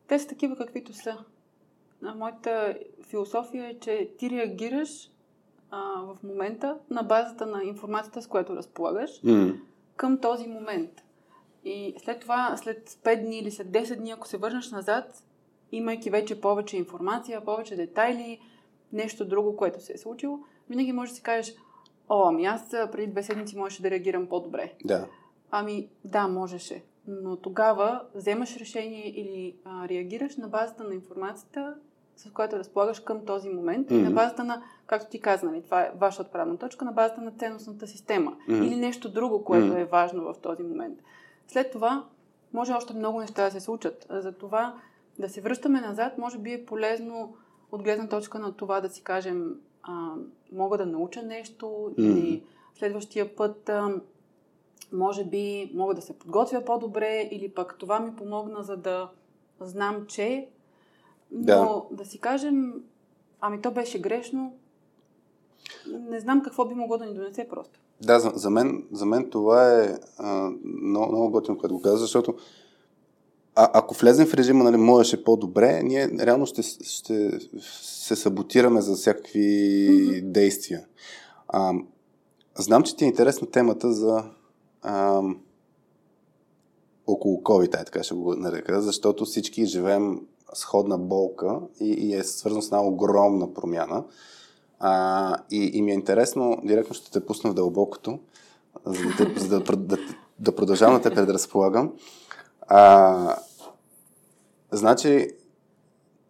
те 0.08 0.20
са 0.20 0.28
такива 0.28 0.56
каквито 0.56 0.94
са. 0.94 1.18
А, 2.04 2.16
моята 2.16 2.78
философия 3.02 3.70
е, 3.70 3.80
че 3.80 4.10
ти 4.18 4.30
реагираш 4.30 5.12
а, 5.72 6.02
в 6.02 6.24
момента 6.24 6.78
на 6.90 7.04
базата 7.04 7.46
на 7.46 7.64
информацията, 7.64 8.22
с 8.22 8.28
която 8.28 8.56
разполагаш, 8.56 9.22
mm. 9.22 9.60
към 9.96 10.22
този 10.22 10.48
момент. 10.48 10.92
И 11.66 11.96
след 12.04 12.20
това, 12.20 12.58
след 12.58 12.90
5 12.90 13.22
дни 13.22 13.40
или 13.40 13.52
след 13.52 13.68
10 13.68 13.96
дни, 13.96 14.12
ако 14.12 14.28
се 14.28 14.38
върнеш 14.38 14.72
назад, 14.72 15.24
имайки 15.72 16.10
вече 16.10 16.42
повече 16.42 16.78
информация, 16.78 17.46
повече 17.46 17.76
детайли, 17.76 18.40
нещо 18.94 19.26
друго, 19.26 19.56
което 19.56 19.82
се 19.82 19.94
е 19.94 19.98
случило, 19.98 20.40
винаги 20.70 20.92
можеш 20.92 21.12
да 21.12 21.16
си 21.16 21.24
кажеш, 21.24 21.56
о, 22.10 22.28
ами 22.28 22.46
аз 22.46 22.70
преди 22.70 23.12
две 23.12 23.24
седмици 23.24 23.58
можеше 23.58 23.82
да 23.82 23.92
реагирам 23.92 24.28
по-добре. 24.28 24.74
Да. 24.84 25.08
Ами, 25.52 25.90
да, 26.04 26.28
можеше. 26.28 26.84
Но 27.08 27.36
тогава 27.36 28.02
вземаш 28.16 28.58
решение 28.58 29.10
или 29.10 29.56
а, 29.66 29.88
реагираш 29.88 30.38
на 30.38 30.48
базата 30.48 30.84
на 30.84 30.94
информацията, 30.94 31.76
с 32.16 32.32
която 32.32 32.60
разполагаш 32.60 33.00
към 33.00 33.26
този 33.26 33.50
момент 33.50 33.88
mm-hmm. 33.88 34.00
и 34.00 34.02
на 34.02 34.12
базата 34.12 34.44
на, 34.44 34.64
както 34.88 35.10
ти 35.10 35.22
каза, 35.22 35.46
нали, 35.46 35.62
това 35.62 35.82
е 35.82 35.92
ваша 35.96 36.22
отправна 36.22 36.58
точка, 36.58 36.86
на 36.86 36.92
базата 36.92 37.22
на 37.22 37.32
ценностната 37.32 37.88
система 37.88 38.36
mm-hmm. 38.50 38.68
или 38.68 38.76
нещо 38.76 39.10
друго, 39.10 39.44
което 39.44 39.68
mm-hmm. 39.68 39.82
е 39.82 39.86
важно 39.86 40.24
в 40.24 40.36
този 40.42 40.64
момент. 40.64 41.00
След 41.48 41.72
това 41.72 42.06
може 42.54 42.74
още 42.74 42.94
много 42.94 43.20
неща 43.20 43.46
да 43.46 43.52
се 43.52 43.60
случат. 43.60 44.08
Затова 44.10 44.76
да 45.20 45.30
се 45.30 45.42
връщаме 45.42 45.82
назад, 45.82 46.18
може 46.18 46.38
би 46.38 46.54
е 46.54 46.66
полезно 46.66 47.36
от 47.72 47.84
гледна 47.84 48.08
точка 48.08 48.40
на 48.40 48.54
това 48.54 48.82
да 48.82 48.90
си 48.90 49.04
кажем 49.04 49.56
а, 49.84 50.14
мога 50.52 50.78
да 50.78 50.86
науча 50.86 51.24
нещо 51.24 51.66
mm. 51.66 51.94
или 51.98 52.44
следващия 52.76 53.36
път 53.36 53.70
а, 53.70 54.02
може 54.94 55.26
би 55.26 55.72
мога 55.74 55.94
да 55.94 56.02
се 56.02 56.20
подготвя 56.20 56.66
по-добре 56.66 57.30
или 57.32 57.50
пък 57.50 57.76
това 57.80 58.00
ми 58.00 58.16
помогна 58.16 58.64
за 58.64 58.78
да 58.78 59.10
знам, 59.60 60.06
че 60.08 60.50
но 61.36 61.44
да, 61.44 61.82
да 61.92 62.06
си 62.06 62.20
кажем 62.20 62.74
ами 63.42 63.62
то 63.62 63.72
беше 63.72 64.02
грешно 64.02 64.54
не 66.10 66.20
знам 66.20 66.42
какво 66.42 66.66
би 66.66 66.76
могло 66.76 66.98
да 66.98 67.06
ни 67.06 67.14
донесе 67.14 67.48
просто. 67.50 67.80
Да, 68.02 68.20
за, 68.20 68.32
за, 68.36 68.50
мен, 68.50 68.84
за 68.92 69.06
мен 69.06 69.30
това 69.30 69.84
е 69.84 69.98
а, 70.18 70.52
много, 70.64 71.12
много 71.12 71.32
готино, 71.32 71.58
което 71.58 71.76
го 71.76 71.82
каза, 71.82 71.98
защото 71.98 72.36
а, 73.56 73.70
ако 73.74 73.96
влезем 73.96 74.28
в 74.28 74.34
режима, 74.34 74.64
нали, 74.64 74.78
можеше 74.78 75.24
по-добре, 75.24 75.84
ние 75.84 76.10
реално 76.20 76.46
ще, 76.46 76.62
ще 76.62 77.40
се 77.72 78.16
саботираме 78.16 78.82
за 78.82 78.96
всякакви 78.96 79.40
mm-hmm. 79.40 80.32
действия. 80.32 80.86
А, 81.48 81.74
знам, 82.56 82.84
че 82.84 82.96
ти 82.96 83.04
е 83.04 83.08
интересна 83.08 83.48
темата 83.48 83.94
за 83.94 84.24
а, 84.82 85.22
около 87.08 87.42
COVID, 87.42 87.72
така 87.72 88.04
ще 88.04 88.16
го 88.16 88.36
нарека, 88.36 88.82
защото 88.82 89.26
всички 89.26 89.66
живеем 89.66 90.20
сходна 90.54 90.98
болка 90.98 91.60
и, 91.80 91.90
и 91.90 92.16
е 92.16 92.24
свързано 92.24 92.62
с 92.62 92.66
една 92.66 92.84
огромна 92.84 93.54
промяна. 93.54 94.04
А, 94.80 95.38
и, 95.52 95.72
и 95.74 95.82
ми 95.82 95.92
е 95.92 95.94
интересно, 95.94 96.62
директно 96.64 96.96
ще 96.96 97.12
те 97.12 97.26
пусна 97.26 97.52
в 97.52 97.54
дълбокото, 97.54 98.20
за 98.86 99.04
да, 99.04 99.16
те, 99.18 99.40
за 99.40 99.60
да, 99.60 99.76
да, 99.78 99.98
да 100.40 100.56
продължавам 100.56 101.02
да 101.02 101.10
те 101.10 101.16
предразполагам. 101.16 101.94
А, 102.68 103.38
значи, 104.72 105.30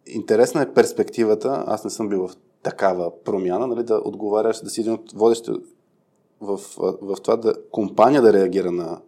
интересна 0.06 0.62
е 0.62 0.74
перспективата. 0.74 1.64
Аз 1.66 1.84
не 1.84 1.90
съм 1.90 2.08
бил 2.08 2.28
в 2.28 2.36
такава 2.62 3.22
промяна, 3.24 3.66
нали, 3.66 3.82
да 3.82 4.00
отговаряш, 4.04 4.60
да 4.60 4.70
си 4.70 4.80
един 4.80 4.92
от 4.92 5.12
водещите 5.12 5.50
в, 6.40 6.56
в, 6.56 6.94
в 7.02 7.16
това 7.22 7.36
да 7.36 7.54
компания 7.70 8.22
да 8.22 8.32
реагира 8.32 8.72
на, 8.72 9.00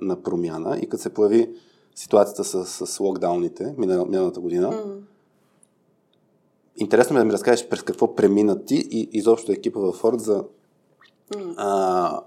на 0.00 0.22
промяна 0.22 0.78
и 0.78 0.88
като 0.88 1.02
се 1.02 1.14
появи 1.14 1.50
ситуацията 1.94 2.44
с, 2.44 2.86
с 2.86 3.00
локдауните 3.00 3.74
миналата 3.78 4.40
година, 4.40 4.72
mm. 4.72 4.96
интересно 6.76 7.14
ми 7.14 7.18
е 7.18 7.20
да 7.20 7.24
ми 7.24 7.32
разкажеш 7.32 7.68
през 7.68 7.82
какво 7.82 8.14
премина 8.14 8.64
ти 8.64 8.88
и 8.90 9.08
изобщо 9.12 9.52
екипа 9.52 9.80
в 9.80 9.92
Форд 9.92 10.20
за 10.20 10.44
mm. 11.32 11.54
а, 11.56 12.20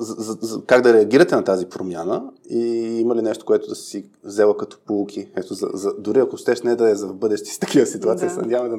за, 0.00 0.14
за, 0.18 0.38
за, 0.40 0.62
как 0.66 0.82
да 0.82 0.92
реагирате 0.92 1.36
на 1.36 1.44
тази 1.44 1.66
промяна 1.66 2.22
и 2.50 2.58
има 3.00 3.16
ли 3.16 3.22
нещо, 3.22 3.44
което 3.44 3.68
да 3.68 3.74
си 3.74 4.04
взела 4.24 4.56
като 4.56 4.78
полуки. 4.86 5.28
Ето, 5.36 5.54
за, 5.54 5.68
за, 5.74 5.94
дори 5.98 6.20
ако 6.20 6.36
щеш 6.36 6.62
не 6.62 6.76
да 6.76 6.90
е 6.90 6.94
за 6.94 7.06
в 7.06 7.14
бъдеще 7.14 7.50
с 7.50 7.58
такива 7.58 7.86
ситуации, 7.86 8.28
да. 8.28 8.34
се 8.34 8.40
надявам 8.40 8.70
да, 8.70 8.76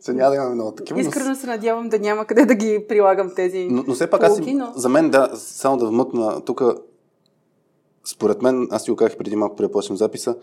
се 0.00 0.12
няма 0.12 0.30
да 0.30 0.36
имаме 0.36 0.54
много 0.54 0.72
такива. 0.72 1.00
Искрено 1.00 1.28
но... 1.28 1.34
се 1.34 1.46
надявам 1.46 1.88
да 1.88 1.98
няма 1.98 2.24
къде 2.24 2.44
да 2.44 2.54
ги 2.54 2.84
прилагам 2.88 3.32
тези 3.36 3.68
Но, 3.70 3.84
но 3.86 3.94
все 3.94 4.10
пак 4.10 4.26
полуки, 4.26 4.50
аз 4.50 4.56
но... 4.56 4.72
за 4.76 4.88
мен, 4.88 5.10
да, 5.10 5.30
само 5.34 5.76
да 5.76 5.86
вмъкна 5.86 6.40
тук, 6.40 6.62
според 8.04 8.42
мен, 8.42 8.68
аз 8.70 8.84
ти 8.84 8.90
го 8.90 8.96
казах 8.96 9.16
преди 9.16 9.36
малко, 9.36 9.56
преди 9.56 9.72
да 9.88 9.96
записа, 9.96 10.36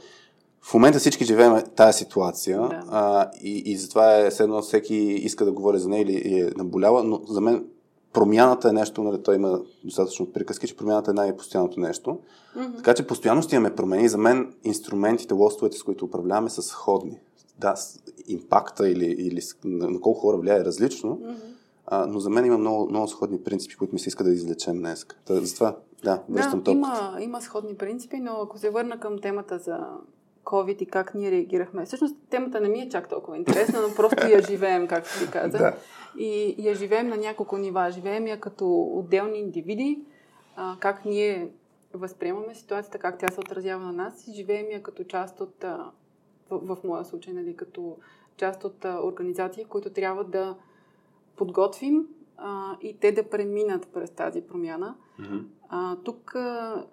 в 0.61 0.73
момента 0.73 0.99
всички 0.99 1.25
живеем 1.25 1.53
тази 1.75 1.97
ситуация 1.97 2.61
да. 2.61 2.83
а, 2.89 3.29
и, 3.41 3.63
и 3.65 3.77
затова 3.77 4.17
е 4.17 4.29
едно 4.39 4.61
всеки 4.61 4.95
иска 4.95 5.45
да 5.45 5.51
говори 5.51 5.79
за 5.79 5.89
нея 5.89 6.01
или 6.01 6.39
е 6.39 6.49
наболява, 6.57 7.03
но 7.03 7.21
за 7.27 7.41
мен 7.41 7.65
промяната 8.13 8.69
е 8.69 8.73
нещо, 8.73 9.03
нали, 9.03 9.23
той 9.23 9.35
има 9.35 9.61
достатъчно 9.83 10.31
приказки, 10.31 10.67
че 10.67 10.75
промяната 10.75 11.11
е 11.11 11.13
най-постоянното 11.13 11.79
нещо. 11.79 12.19
Mm-hmm. 12.57 12.77
Така 12.77 12.93
че 12.93 13.07
постоянно 13.07 13.41
ще 13.41 13.55
имаме 13.55 13.75
промени. 13.75 14.09
За 14.09 14.17
мен 14.17 14.53
инструментите, 14.63 15.33
лостовете, 15.33 15.77
с 15.77 15.83
които 15.83 16.05
управляваме, 16.05 16.49
са 16.49 16.61
сходни. 16.61 17.19
Да, 17.59 17.75
импакта 18.27 18.89
или, 18.89 19.05
или 19.05 19.41
на 19.63 20.01
колко 20.01 20.19
хора 20.19 20.37
влияе 20.37 20.59
е 20.59 20.65
различно, 20.65 21.17
mm-hmm. 21.17 21.35
а, 21.85 22.05
но 22.05 22.19
за 22.19 22.29
мен 22.29 22.45
има 22.45 22.57
много, 22.57 22.89
много 22.89 23.07
сходни 23.07 23.43
принципи, 23.43 23.75
които 23.75 23.93
ми 23.93 23.99
се 23.99 24.09
иска 24.09 24.23
да 24.23 24.31
извлечем 24.31 24.77
днес. 24.77 25.05
Затова, 25.29 25.75
да, 26.03 26.23
връщам 26.29 26.61
да, 26.61 26.71
има, 26.71 27.17
има 27.19 27.41
сходни 27.41 27.75
принципи, 27.75 28.19
но 28.19 28.31
ако 28.31 28.57
се 28.57 28.69
върна 28.69 28.99
към 28.99 29.19
темата 29.19 29.59
за 29.59 29.87
COVID 30.43 30.81
и 30.83 30.85
как 30.85 31.15
ние 31.15 31.31
реагирахме. 31.31 31.85
Всъщност 31.85 32.15
темата 32.29 32.61
не 32.61 32.69
ми 32.69 32.79
е 32.79 32.89
чак 32.89 33.09
толкова 33.09 33.37
интересна, 33.37 33.79
но 33.81 33.95
просто 33.95 34.27
я 34.27 34.41
живеем, 34.41 34.87
както 34.87 35.19
ви 35.19 35.31
казах. 35.31 35.61
да. 35.61 35.75
И 36.17 36.55
я 36.57 36.75
живеем 36.75 37.07
на 37.07 37.17
няколко 37.17 37.57
нива. 37.57 37.91
Живеем 37.91 38.27
я 38.27 38.39
като 38.39 38.81
отделни 38.81 39.39
индивиди, 39.39 39.99
а, 40.55 40.75
как 40.79 41.05
ние 41.05 41.49
възприемаме 41.93 42.55
ситуацията, 42.55 42.99
как 42.99 43.19
тя 43.19 43.27
се 43.27 43.39
отразява 43.39 43.85
на 43.85 43.93
нас 43.93 44.27
и 44.27 44.33
живеем 44.33 44.71
я 44.71 44.83
като 44.83 45.03
част 45.03 45.41
от, 45.41 45.63
а, 45.63 45.91
в, 46.49 46.75
в 46.75 46.83
моя 46.83 47.05
случай, 47.05 47.33
нали, 47.33 47.55
като 47.55 47.97
част 48.37 48.63
от 48.63 48.85
а, 48.85 48.99
организации, 49.03 49.65
които 49.65 49.89
трябва 49.89 50.23
да 50.23 50.55
подготвим 51.35 52.07
а, 52.41 52.77
и 52.81 52.99
те 52.99 53.11
да 53.11 53.23
преминат 53.23 53.87
през 53.93 54.09
тази 54.09 54.41
промяна. 54.41 54.95
Mm-hmm. 55.21 55.43
А, 55.69 55.95
тук 55.95 56.35
а, 56.35 56.83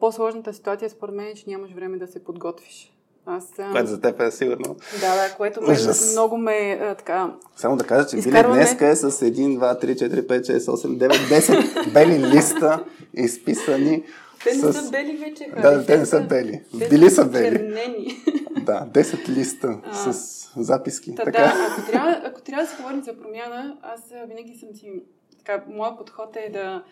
по-сложната 0.00 0.54
ситуация 0.54 0.90
според 0.90 1.14
мен 1.14 1.26
е, 1.26 1.34
че 1.34 1.44
нямаш 1.46 1.70
време 1.72 1.98
да 1.98 2.06
се 2.06 2.24
подготвиш. 2.24 2.92
Аз, 3.26 3.52
което 3.72 3.90
за 3.90 4.00
теб 4.00 4.20
е 4.20 4.30
сигурно. 4.30 4.76
Да, 5.00 5.14
да, 5.14 5.34
което 5.36 5.62
ме, 5.62 5.76
много 6.12 6.36
ме 6.36 6.78
а, 6.82 6.94
така. 6.94 7.34
Само 7.56 7.76
да 7.76 7.84
кажа, 7.84 8.08
че 8.08 8.16
изкарваме... 8.16 8.54
Били 8.54 8.64
днеска 8.64 8.86
е 8.86 8.96
с 8.96 9.10
1, 9.10 9.58
2, 9.58 9.84
3, 9.84 9.94
4, 9.94 10.26
5, 10.26 10.40
6, 10.40 10.58
8, 10.58 11.08
9, 11.08 11.10
10 11.10 11.92
бели 11.92 12.18
листа, 12.18 12.84
изписани. 13.14 14.04
Те 14.44 14.50
не 14.50 14.72
с... 14.72 14.72
са 14.72 14.90
бели 14.90 15.16
вече. 15.16 15.50
Да, 15.62 15.86
те 15.86 15.98
не 15.98 16.06
са 16.06 16.20
бели. 16.20 16.62
Те 16.78 16.88
Били 16.88 17.10
са 17.10 17.24
бели. 17.24 17.56
Чернени. 17.56 18.16
Да, 18.62 18.86
10 18.92 19.28
листа 19.28 19.80
а, 19.84 20.12
с 20.12 20.52
записки. 20.56 21.14
Та, 21.14 21.24
така. 21.24 21.42
Да, 21.42 21.68
ако 21.70 21.90
трябва, 21.90 22.20
ако 22.24 22.42
трябва 22.42 22.64
да 22.64 22.70
се 22.70 22.76
говорим 22.76 23.02
за 23.02 23.18
промяна, 23.18 23.76
аз 23.82 24.00
винаги 24.28 24.58
съм 24.58 24.74
си. 24.74 25.02
Така, 25.38 25.64
моят 25.68 25.98
подход 25.98 26.36
е 26.36 26.50
да, 26.52 26.82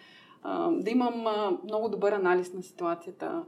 да 0.71 0.90
имам 0.90 1.25
много 1.64 1.88
добър 1.88 2.12
анализ 2.12 2.52
на 2.52 2.62
ситуацията 2.62 3.42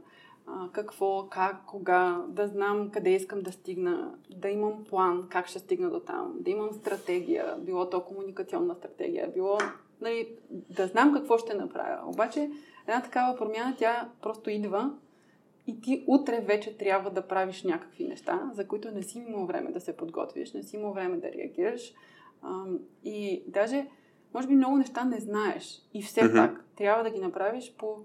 какво, 0.71 1.27
как, 1.29 1.65
кога, 1.65 2.21
да 2.27 2.47
знам 2.47 2.89
къде 2.93 3.09
искам 3.09 3.41
да 3.41 3.51
стигна, 3.51 4.11
да 4.29 4.49
имам 4.49 4.83
план 4.89 5.27
как 5.29 5.47
ще 5.47 5.59
стигна 5.59 5.89
до 5.89 5.99
там, 5.99 6.33
да 6.39 6.51
имам 6.51 6.73
стратегия, 6.73 7.55
било 7.59 7.89
то 7.89 8.01
комуникационна 8.01 8.75
стратегия, 8.75 9.31
било 9.33 9.57
нали, 10.01 10.27
да 10.49 10.87
знам 10.87 11.13
какво 11.13 11.37
ще 11.37 11.53
направя. 11.53 11.99
Обаче 12.07 12.51
една 12.87 13.01
такава 13.01 13.37
промяна, 13.37 13.75
тя 13.77 14.09
просто 14.21 14.49
идва 14.49 14.93
и 15.67 15.81
ти 15.81 16.03
утре 16.07 16.41
вече 16.41 16.77
трябва 16.77 17.09
да 17.09 17.27
правиш 17.27 17.63
някакви 17.63 18.03
неща, 18.03 18.51
за 18.53 18.67
които 18.67 18.91
не 18.91 19.03
си 19.03 19.19
имал 19.19 19.45
време 19.45 19.71
да 19.71 19.81
се 19.81 19.97
подготвиш, 19.97 20.53
не 20.53 20.63
си 20.63 20.75
имал 20.75 20.93
време 20.93 21.17
да 21.17 21.31
реагираш. 21.31 21.93
И 23.03 23.43
даже, 23.47 23.87
може 24.33 24.47
би, 24.47 24.55
много 24.55 24.77
неща 24.77 25.05
не 25.05 25.19
знаеш. 25.19 25.81
И 25.93 26.01
все 26.01 26.21
mm-hmm. 26.21 26.47
пак 26.47 26.65
трябва 26.75 27.03
да 27.03 27.09
ги 27.09 27.19
направиш 27.19 27.73
по. 27.77 27.97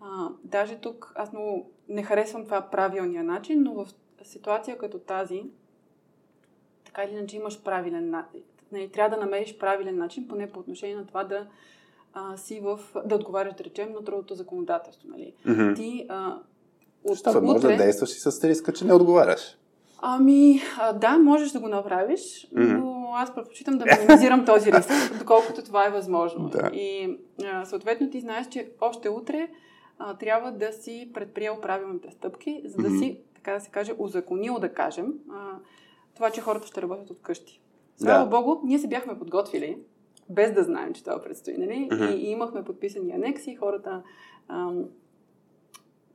А, 0.00 0.28
даже 0.44 0.76
тук 0.76 1.12
аз 1.14 1.32
много 1.32 1.70
не 1.88 2.02
харесвам 2.02 2.44
това 2.44 2.70
правилния 2.70 3.24
начин, 3.24 3.62
но 3.62 3.74
в 3.74 3.88
ситуация 4.22 4.78
като 4.78 4.98
тази, 4.98 5.42
така 6.84 7.04
или 7.04 7.12
иначе 7.12 7.36
имаш 7.36 7.62
правилен 7.62 8.10
начин. 8.10 8.42
Трябва 8.92 9.16
да 9.16 9.24
намериш 9.24 9.58
правилен 9.58 9.98
начин, 9.98 10.28
поне 10.28 10.52
по 10.52 10.60
отношение 10.60 10.96
на 10.96 11.06
това 11.06 11.24
да 11.24 11.46
а, 12.14 12.36
си 12.36 12.60
в, 12.60 12.78
да 13.04 13.14
отговаряш, 13.14 13.54
да 13.54 13.64
речем, 13.64 13.92
на 13.92 14.04
трудното 14.04 14.34
законодателство. 14.34 15.08
Нали? 15.08 15.34
Mm-hmm. 15.46 15.76
Ти 15.76 16.06
а, 16.08 16.36
от 17.04 17.24
Това 17.24 17.40
може 17.40 17.68
да 17.68 17.76
действаш 17.76 18.16
и 18.16 18.20
с 18.20 18.44
риска, 18.44 18.72
че 18.72 18.84
не 18.84 18.94
отговаряш. 18.94 19.58
Ами, 20.00 20.60
а, 20.78 20.92
да, 20.92 21.18
можеш 21.18 21.50
да 21.50 21.60
го 21.60 21.68
направиш, 21.68 22.20
mm-hmm. 22.20 22.76
но 22.76 23.12
аз 23.14 23.34
предпочитам 23.34 23.78
да 23.78 23.84
минимизирам 23.84 24.44
този 24.44 24.72
риск, 24.72 24.90
доколкото 25.18 25.64
това 25.64 25.86
е 25.86 25.90
възможно. 25.90 26.48
Да. 26.48 26.70
И 26.72 27.18
а, 27.44 27.64
съответно 27.64 28.10
ти 28.10 28.20
знаеш, 28.20 28.48
че 28.48 28.70
още 28.80 29.08
утре 29.08 29.48
а, 29.98 30.14
трябва 30.14 30.52
да 30.52 30.72
си 30.72 31.10
предприел 31.14 31.60
правилните 31.62 32.10
стъпки, 32.10 32.62
за 32.64 32.76
да 32.76 32.88
mm-hmm. 32.88 32.98
си, 32.98 33.20
така 33.34 33.52
да 33.52 33.60
се 33.60 33.70
каже, 33.70 33.92
узаконил, 33.98 34.58
да 34.58 34.68
кажем, 34.68 35.12
а, 35.30 35.36
това, 36.14 36.30
че 36.30 36.40
хората 36.40 36.66
ще 36.66 36.82
работят 36.82 37.10
от 37.10 37.22
къщи. 37.22 37.60
Слава 37.96 38.24
да. 38.24 38.30
Богу, 38.30 38.60
ние 38.64 38.78
се 38.78 38.88
бяхме 38.88 39.18
подготвили, 39.18 39.78
без 40.30 40.52
да 40.52 40.62
знаем, 40.62 40.94
че 40.94 41.04
това 41.04 41.22
предстои, 41.22 41.56
нали? 41.58 41.88
Mm-hmm. 41.90 42.14
И, 42.14 42.26
и 42.26 42.30
имахме 42.30 42.64
подписани 42.64 43.12
анекси, 43.12 43.56
хората 43.56 44.02
ам, 44.48 44.84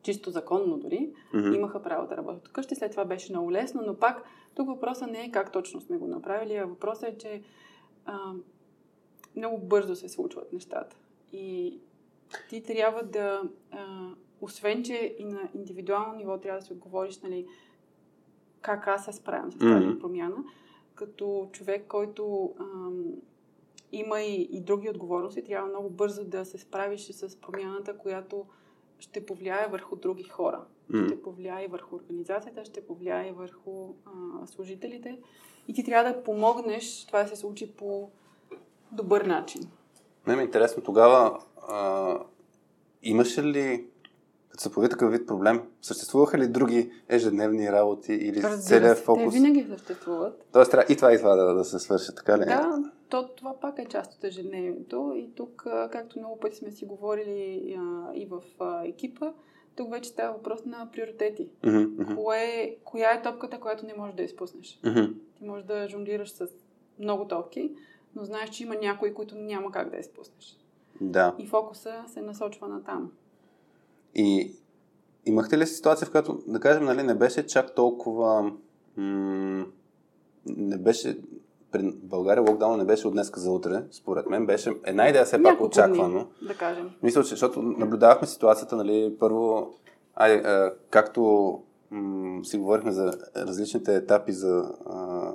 чисто 0.02 0.32
законно 0.32 0.78
дори, 0.78 1.14
mm-hmm. 1.34 1.56
имаха 1.56 1.82
право 1.82 2.08
да 2.08 2.18
работят 2.18 2.48
вкъщи. 2.48 2.76
След 2.76 2.92
това 2.92 3.06
беше 3.06 3.32
много 3.32 3.52
лесно, 3.52 3.82
но 3.86 3.96
пак 3.96 4.24
тук 4.56 4.68
въпросът 4.68 5.12
не 5.12 5.26
е 5.26 5.32
как 5.32 5.52
точно 5.52 5.82
сме 5.82 5.98
го 5.98 6.08
направили, 6.08 6.56
а 6.56 6.66
въпросът 6.66 7.10
е, 7.10 7.18
че 7.18 7.42
а, 8.06 8.34
много 9.36 9.58
бързо 9.58 9.96
се 9.96 10.10
случват 10.10 10.54
нещата. 10.54 10.96
И 11.32 11.80
ти 12.50 12.64
трябва 12.64 13.04
да, 13.04 13.42
а, 13.72 14.10
освен, 14.42 14.84
че 14.84 15.16
и 15.20 15.26
на 15.26 15.50
индивидуално 15.56 16.16
ниво 16.16 16.38
трябва 16.38 16.60
да 16.60 16.66
си 16.66 16.74
отговориш, 16.74 17.22
нали, 17.22 17.48
как 18.62 18.88
аз 18.88 19.06
се 19.06 19.14
справям 19.14 19.52
с 19.52 19.58
тази 19.58 19.72
mm-hmm. 19.72 20.00
промяна, 20.00 20.44
като 20.96 21.50
човек, 21.52 21.86
който 21.88 22.54
а, 22.60 22.64
има 23.94 24.22
и, 24.22 24.50
и 24.52 24.62
други 24.62 24.90
отговорности, 24.90 25.44
трябва 25.44 25.70
много 25.70 25.90
бързо 25.90 26.24
да 26.24 26.46
се 26.46 26.58
справиш 26.58 27.12
с 27.12 27.42
промяната, 27.42 27.98
която 27.98 28.46
ще 29.00 29.26
повлияе 29.26 29.68
върху 29.68 29.96
други 29.96 30.24
хора. 30.24 30.62
Mm. 30.92 31.08
Ще 31.08 31.22
повлияе 31.22 31.68
върху 31.68 31.96
организацията, 31.96 32.66
ще 32.66 32.86
повлияе 32.86 33.32
върху 33.32 33.94
а, 34.06 34.48
служителите. 34.48 35.20
И 35.68 35.74
ти 35.74 35.84
трябва 35.84 36.14
да 36.14 36.24
помогнеш 36.24 37.06
това 37.06 37.24
да 37.24 37.30
се 37.30 37.36
случи 37.36 37.72
по 37.72 38.10
добър 38.92 39.22
начин. 39.22 39.62
Не 40.28 40.36
ми 40.36 40.42
е 40.42 40.46
интересно 40.46 40.84
тогава, 40.84 41.40
а, 41.68 42.20
имаше 43.04 43.44
ли, 43.44 43.88
като 44.54 44.64
се 44.64 44.72
появи 44.72 44.90
такъв 44.90 45.12
вид 45.12 45.28
проблем, 45.28 45.62
съществуваха 45.82 46.38
ли 46.38 46.48
други 46.48 46.92
ежедневни 47.10 47.72
работи 47.72 48.14
или 48.14 48.42
целият 48.62 48.98
фокус? 48.98 49.34
Те 49.34 49.40
винаги 49.40 49.66
съществуват. 49.70 50.46
Тоест 50.52 50.72
трябва 50.72 50.94
и 50.94 50.96
това 50.96 51.14
и 51.14 51.18
това 51.18 51.36
да, 51.36 51.54
да 51.54 51.64
се 51.64 51.80
свърши, 51.80 52.16
така 52.16 52.38
ли? 52.38 52.46
Да, 52.46 52.92
то, 53.10 53.28
това 53.28 53.60
пак 53.60 53.80
е 53.80 53.86
част 53.86 54.14
от 54.14 54.24
ежедневието 54.24 55.14
и 55.16 55.36
тук, 55.36 55.68
както 55.92 56.20
много 56.20 56.40
пъти 56.40 56.56
сме 56.56 56.72
си 56.72 56.86
говорили 56.86 57.76
а, 57.80 58.14
и 58.16 58.26
в 58.26 58.42
а, 58.60 58.86
екипа, 58.86 59.34
тук 59.76 59.92
вече 59.92 60.10
става 60.10 60.34
въпрос 60.34 60.66
на 60.66 60.90
приоритети. 60.92 61.50
Mm-hmm. 61.64 62.16
Кое, 62.16 62.76
коя 62.84 63.12
е 63.12 63.22
топката, 63.22 63.60
която 63.60 63.86
не 63.86 63.94
можеш 63.94 64.16
да 64.16 64.24
изпуснеш? 64.24 64.80
Mm-hmm. 64.84 65.14
Ти 65.38 65.44
можеш 65.44 65.66
да 65.66 65.88
жонглираш 65.88 66.32
с 66.32 66.48
много 67.00 67.28
топки, 67.28 67.72
но 68.16 68.24
знаеш, 68.24 68.50
че 68.50 68.64
има 68.64 68.76
някои, 68.76 69.14
които 69.14 69.36
няма 69.36 69.72
как 69.72 69.90
да 69.90 69.98
изпуснеш. 69.98 70.58
Да. 71.02 71.36
И 71.40 71.48
фокуса 71.48 72.04
се 72.08 72.22
насочва 72.22 72.68
на 72.68 72.84
там. 72.84 73.12
И 74.16 74.56
имахте 75.26 75.58
ли 75.58 75.68
ситуация, 75.68 76.08
в 76.08 76.12
която, 76.12 76.40
да 76.48 76.60
кажем, 76.60 76.84
нали, 76.84 77.04
не 77.04 77.16
беше 77.16 77.48
чак 77.48 77.76
толкова... 77.76 78.52
М- 78.98 79.66
не 80.46 80.78
беше 80.78 81.18
при 81.72 81.92
България 82.04 82.44
локдаун 82.44 82.78
не 82.78 82.86
беше 82.86 83.08
от 83.08 83.14
днес 83.14 83.32
за 83.36 83.52
утре, 83.52 83.84
според 83.92 84.30
мен. 84.30 84.46
Беше 84.46 84.74
една 84.86 85.10
идея 85.10 85.26
все 85.26 85.44
пак 85.44 85.62
очаквано. 85.62 86.28
Дни, 86.40 86.48
да 86.48 86.56
кажем. 86.56 86.90
Мисля, 87.04 87.24
че 87.24 87.30
защото 87.30 87.62
наблюдавахме 87.62 88.28
ситуацията, 88.28 88.76
нали, 88.76 89.16
първо, 89.20 89.74
ай, 90.16 90.36
а, 90.36 90.74
както 90.90 91.60
м- 91.92 92.46
си 92.46 92.58
говорихме 92.58 92.92
за 92.92 93.14
различните 93.36 93.96
етапи, 93.96 94.32
за, 94.32 94.74
а, 94.86 95.32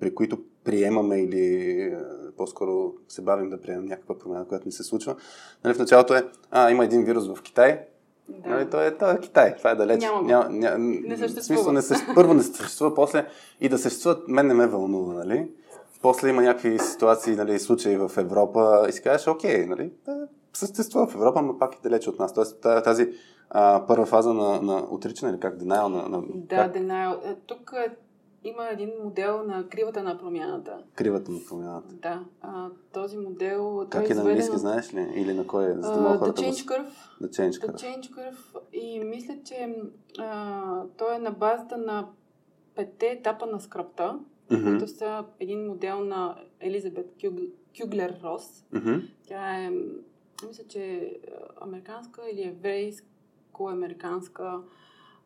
при 0.00 0.14
които 0.14 0.38
приемаме 0.64 1.22
или 1.22 1.82
а, 1.82 2.32
по-скоро 2.36 2.92
се 3.08 3.22
бавим 3.22 3.50
да 3.50 3.60
приемем 3.60 3.84
някаква 3.84 4.18
промяна, 4.18 4.44
която 4.48 4.66
ни 4.68 4.72
се 4.72 4.82
случва. 4.84 5.16
Нали, 5.64 5.74
в 5.74 5.78
началото 5.78 6.14
е, 6.14 6.28
а, 6.50 6.70
има 6.70 6.84
един 6.84 7.04
вирус 7.04 7.28
в 7.28 7.42
Китай, 7.42 7.84
да. 8.28 8.48
Нали, 8.50 8.70
той, 8.70 8.86
е, 8.86 8.96
той 8.96 9.14
е 9.14 9.20
Китай, 9.20 9.56
това 9.56 9.70
е 9.70 9.74
далеч. 9.74 10.02
Няма, 10.02 10.22
няма, 10.22 10.48
няма, 10.50 10.78
не 10.78 11.16
съществува. 11.16 11.42
Смисъл, 11.42 11.72
не 11.72 11.82
съществува. 11.82 12.14
Първо 12.14 12.34
не 12.34 12.42
съществува, 12.42 12.94
после 12.94 13.26
и 13.60 13.68
да 13.68 13.78
съществува, 13.78 14.16
мен 14.28 14.46
не 14.46 14.54
ме 14.54 14.66
вълнува, 14.66 15.14
нали? 15.14 15.50
После 16.02 16.28
има 16.28 16.42
някакви 16.42 16.78
ситуации, 16.78 17.36
нали, 17.36 17.58
случаи 17.58 17.96
в 17.96 18.10
Европа 18.16 18.86
и 18.88 18.92
си 18.92 19.02
кажеш, 19.02 19.26
окей, 19.26 19.66
нали, 19.66 19.92
съществува 20.52 21.06
в 21.06 21.14
Европа, 21.14 21.42
но 21.42 21.58
пак 21.58 21.74
е 21.74 21.78
далече 21.82 22.10
от 22.10 22.18
нас. 22.18 22.34
Тоест 22.34 22.60
тази 22.84 23.12
а, 23.50 23.86
първа 23.86 24.06
фаза 24.06 24.34
на, 24.34 24.62
на 24.62 24.76
отричане 24.90 25.32
или 25.32 25.40
как? 25.40 25.58
Denial 25.58 25.88
на... 25.88 26.08
на 26.08 26.22
да, 26.34 26.56
как? 26.56 26.74
denial. 26.74 27.30
Е, 27.30 27.36
тук 27.46 27.72
е, 27.86 27.90
има 28.44 28.68
един 28.68 28.90
модел 29.04 29.42
на 29.42 29.68
кривата 29.68 30.02
на 30.02 30.18
промяната. 30.18 30.82
Кривата 30.94 31.32
на 31.32 31.38
промяната. 31.48 31.94
Да. 31.94 32.24
А, 32.40 32.68
този 32.92 33.16
модел... 33.16 33.86
Как 33.90 34.10
е 34.10 34.14
на 34.14 34.20
английски, 34.20 34.58
знаеш 34.58 34.94
ли? 34.94 35.12
Или 35.16 35.34
на 35.34 35.46
кой 35.46 35.70
е? 35.70 35.74
За 35.74 35.80
да 35.80 35.88
uh, 35.88 36.18
the 36.18 36.32
Change 36.32 36.66
Curve. 36.66 36.90
The 37.22 37.28
Change 37.28 37.50
Curve. 37.50 37.72
The 37.72 37.74
Change 37.74 38.10
Curve. 38.10 38.60
И 38.72 39.00
мисля, 39.00 39.34
че 39.44 39.76
а, 40.18 40.82
той 40.96 41.14
е 41.14 41.18
на 41.18 41.30
базата 41.30 41.76
на 41.76 42.08
петте 42.74 43.06
етапа 43.06 43.46
на 43.46 43.60
скръпта 43.60 44.18
mm-hmm. 44.50 44.64
които 44.64 44.88
са 44.88 45.24
един 45.40 45.66
модел 45.66 46.04
на 46.04 46.36
Елизабет 46.60 47.14
Кюглер 47.80 48.20
Рос. 48.24 48.64
Mm-hmm. 48.74 49.10
Тя 49.26 49.64
е, 49.64 49.70
мисля, 50.46 50.64
че 50.68 51.12
американска 51.60 52.22
или 52.32 52.42
еврейско-американска 52.42 54.60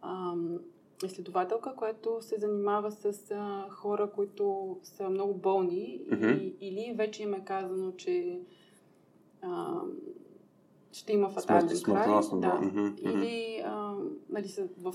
ам, 0.03 0.59
изследователка, 1.07 1.75
която 1.77 2.19
се 2.21 2.37
занимава 2.39 2.91
с 2.91 3.31
а, 3.31 3.67
хора, 3.71 4.11
които 4.15 4.77
са 4.83 5.11
много 5.11 5.35
болни 5.35 6.01
mm-hmm. 6.11 6.39
и, 6.39 6.57
или 6.61 6.95
вече 6.97 7.23
им 7.23 7.35
е 7.35 7.45
казано, 7.45 7.93
че 7.93 8.41
а, 9.43 9.81
ще 10.93 11.13
има 11.13 11.29
фатален 11.29 11.69
край. 11.85 12.07
Да. 12.07 12.13
Mm-hmm. 12.13 13.01
Или 13.01 13.63
а, 13.67 13.95
нали, 14.31 14.49
са 14.49 14.69
в, 14.83 14.95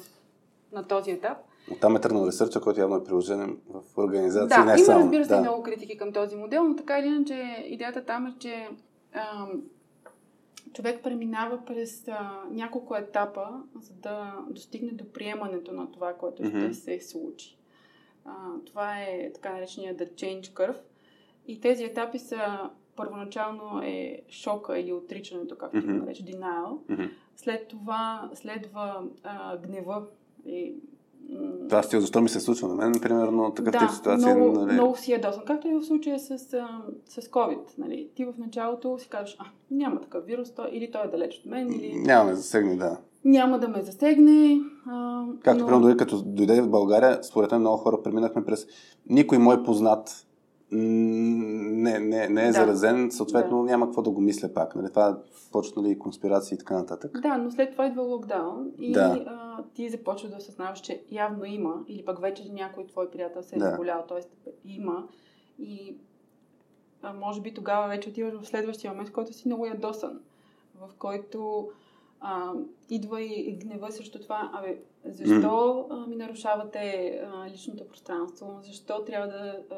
на 0.71 0.83
този 0.83 1.11
етап. 1.11 1.37
Там 1.81 1.95
е 1.95 2.01
тръгнал 2.01 2.27
ресърча, 2.27 2.61
който 2.61 2.79
явно 2.79 2.95
е 2.95 3.03
приложен 3.03 3.57
в 3.69 3.97
организация. 3.97 4.47
Да, 4.47 4.65
не 4.65 4.71
има 4.71 4.85
само. 4.85 4.99
разбира 4.99 5.25
се 5.25 5.33
да. 5.33 5.39
много 5.39 5.63
критики 5.63 5.97
към 5.97 6.13
този 6.13 6.35
модел, 6.35 6.63
но 6.63 6.75
така 6.75 6.99
или 6.99 7.07
иначе 7.07 7.65
идеята 7.67 8.05
там 8.05 8.27
е, 8.27 8.35
че 8.39 8.69
а, 9.13 9.47
човек 10.73 11.03
преминава 11.03 11.65
през 11.65 12.07
а, 12.07 12.43
няколко 12.51 12.95
етапа, 12.95 13.63
за 13.81 13.93
да 13.93 14.45
достигне 14.49 14.91
до 14.91 15.11
приемането 15.11 15.71
на 15.71 15.91
това, 15.91 16.13
което 16.13 16.43
mm-hmm. 16.43 16.65
ще 16.65 16.73
се 16.73 16.99
случи. 16.99 17.57
А, 18.25 18.33
това 18.65 19.01
е 19.01 19.31
така 19.33 19.53
наречения 19.53 19.95
The 19.95 20.11
Change 20.11 20.43
Curve. 20.43 20.81
И 21.47 21.61
тези 21.61 21.83
етапи 21.83 22.19
са 22.19 22.69
първоначално 22.95 23.81
е 23.83 24.21
шока 24.29 24.79
или 24.79 24.93
отричането, 24.93 25.57
както 25.57 25.77
mm-hmm. 25.77 25.99
нарече, 25.99 26.25
denial. 26.25 26.85
Mm-hmm. 26.89 27.09
След 27.35 27.67
това 27.67 28.29
следва 28.33 29.07
а, 29.23 29.57
гнева 29.57 30.05
и 30.45 30.75
това 31.69 31.83
стил, 31.83 31.99
защо 31.99 32.21
ми 32.21 32.29
се 32.29 32.39
случва 32.39 32.67
на 32.67 32.75
мен, 32.75 32.93
примерно, 33.01 33.51
такъв 33.51 33.71
да, 33.71 33.79
тип 33.79 33.89
ситуация. 33.89 34.35
Много, 34.35 34.59
нали... 34.59 34.73
много 34.73 34.97
си 34.97 35.11
ядосан. 35.11 35.43
Както 35.45 35.67
и 35.67 35.73
в 35.73 35.83
случая 35.83 36.19
с, 36.19 36.37
с 37.05 37.21
COVID. 37.21 37.77
Нали? 37.77 38.09
Ти 38.15 38.25
в 38.25 38.33
началото 38.37 38.97
си 38.99 39.09
кажеш, 39.09 39.35
а, 39.39 39.45
няма 39.71 40.01
такъв 40.01 40.25
вирус, 40.25 40.51
той, 40.51 40.69
или 40.71 40.91
той 40.91 41.05
е 41.05 41.07
далеч 41.07 41.39
от 41.39 41.45
мен, 41.45 41.73
или... 41.73 41.93
Няма 41.95 42.29
ме 42.29 42.35
засегне, 42.35 42.75
да. 42.75 42.97
Няма 43.25 43.59
да 43.59 43.67
ме 43.67 43.81
засегне. 43.81 44.59
А, 44.87 45.25
Както, 45.43 45.59
но... 45.59 45.67
примерно, 45.67 45.87
дори 45.87 45.97
като 45.97 46.21
дойде 46.25 46.61
в 46.61 46.69
България, 46.69 47.23
според 47.23 47.51
мен 47.51 47.59
много 47.59 47.77
хора 47.77 48.03
преминахме 48.03 48.45
през 48.45 48.67
никой 49.09 49.37
мой 49.37 49.63
познат 49.63 50.26
не, 50.71 51.99
не, 51.99 52.29
не 52.29 52.43
е 52.43 52.47
да. 52.47 52.51
заразен, 52.51 53.11
съответно 53.11 53.63
да. 53.63 53.63
няма 53.63 53.85
какво 53.85 54.01
да 54.01 54.09
го 54.09 54.21
мисля 54.21 54.53
пак. 54.53 54.75
Нали? 54.75 54.89
Това 54.89 55.19
почнали 55.51 55.99
конспирации 55.99 56.55
и 56.55 56.57
така 56.57 56.77
нататък. 56.77 57.21
Да, 57.21 57.37
но 57.37 57.51
след 57.51 57.71
това 57.71 57.85
идва 57.87 58.01
локдаун 58.01 58.71
и 58.79 58.91
да. 58.91 59.25
а, 59.27 59.63
ти 59.73 59.89
започваш 59.89 60.31
да 60.31 60.37
осъзнаваш, 60.37 60.79
че 60.79 61.03
явно 61.11 61.45
има, 61.45 61.83
или 61.87 62.05
пък 62.05 62.21
вече 62.21 62.51
някой 62.51 62.87
твой 62.87 63.11
приятел 63.11 63.43
се 63.43 63.55
е 63.55 63.59
да. 63.59 63.71
заболял, 63.71 64.05
т.е. 64.07 64.51
има. 64.65 65.07
И 65.59 65.97
а, 67.01 67.13
може 67.13 67.41
би 67.41 67.53
тогава 67.53 67.87
вече 67.87 68.09
отиваш 68.09 68.33
в 68.41 68.47
следващия 68.47 68.91
момент, 68.91 69.09
в 69.09 69.13
който 69.13 69.33
си 69.33 69.47
много 69.47 69.65
ядосан, 69.65 70.19
в 70.75 70.89
който 70.99 71.69
А, 72.19 72.53
идва 72.89 73.21
и 73.21 73.57
гнева 73.61 73.91
срещу 73.91 74.19
това, 74.19 74.51
абе, 74.53 74.79
защо 75.05 75.87
а, 75.89 76.07
ми 76.07 76.15
нарушавате 76.15 77.11
а, 77.25 77.49
личното 77.49 77.87
пространство, 77.87 78.59
защо 78.61 79.03
трябва 79.05 79.27
да, 79.27 79.59
а, 79.71 79.75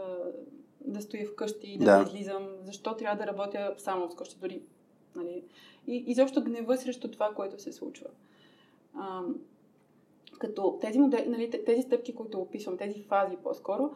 да 0.85 1.01
стоя 1.01 1.25
вкъщи 1.25 1.67
и 1.67 1.77
да, 1.77 1.85
да. 1.85 1.97
не 1.97 2.03
излизам, 2.03 2.47
защо 2.63 2.95
трябва 2.95 3.25
да 3.25 3.31
работя 3.31 3.73
само 3.77 4.09
вкъщи, 4.09 4.37
дори. 4.41 4.61
Нали? 5.15 5.43
И 5.87 6.03
изобщо 6.07 6.43
гнева 6.43 6.77
срещу 6.77 7.11
това, 7.11 7.33
което 7.35 7.61
се 7.61 7.71
случва. 7.71 8.07
А, 8.95 9.21
като 10.39 10.77
тези, 10.81 10.99
модели, 10.99 11.29
нали, 11.29 11.63
тези 11.65 11.81
стъпки, 11.81 12.15
които 12.15 12.41
описвам, 12.41 12.77
тези 12.77 13.01
фази 13.01 13.35
по-скоро, 13.43 13.91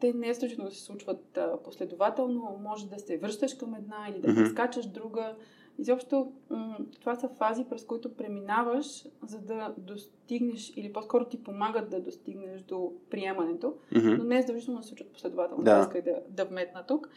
те 0.00 0.12
не 0.12 0.28
е 0.28 0.34
случайно 0.34 0.64
да 0.64 0.70
се 0.70 0.82
случват 0.82 1.36
а, 1.36 1.56
последователно, 1.64 2.58
може 2.62 2.88
да 2.88 2.98
се 2.98 3.18
връщаш 3.18 3.54
към 3.54 3.74
една 3.74 4.06
или 4.10 4.20
да 4.20 4.28
mm-hmm. 4.28 4.50
скачаш 4.50 4.86
друга. 4.86 5.36
Изобщо 5.78 6.32
това 7.00 7.14
са 7.14 7.28
фази, 7.28 7.64
през 7.64 7.84
които 7.84 8.14
преминаваш, 8.16 9.04
за 9.22 9.40
да 9.40 9.74
достигнеш, 9.78 10.72
или 10.76 10.92
по-скоро 10.92 11.24
ти 11.24 11.42
помагат 11.42 11.90
да 11.90 12.00
достигнеш 12.00 12.62
до 12.62 12.92
приемането, 13.10 13.74
mm-hmm. 13.92 14.18
но 14.18 14.24
не 14.24 14.38
е 14.38 14.42
задължително 14.42 14.80
да 14.80 14.82
се 14.82 14.88
случват 14.88 15.12
последователно. 15.12 15.64
Да. 15.64 15.80
Искай 15.80 16.02
да, 16.02 16.20
да 16.28 16.44
вметна 16.44 16.86
тук. 16.86 17.08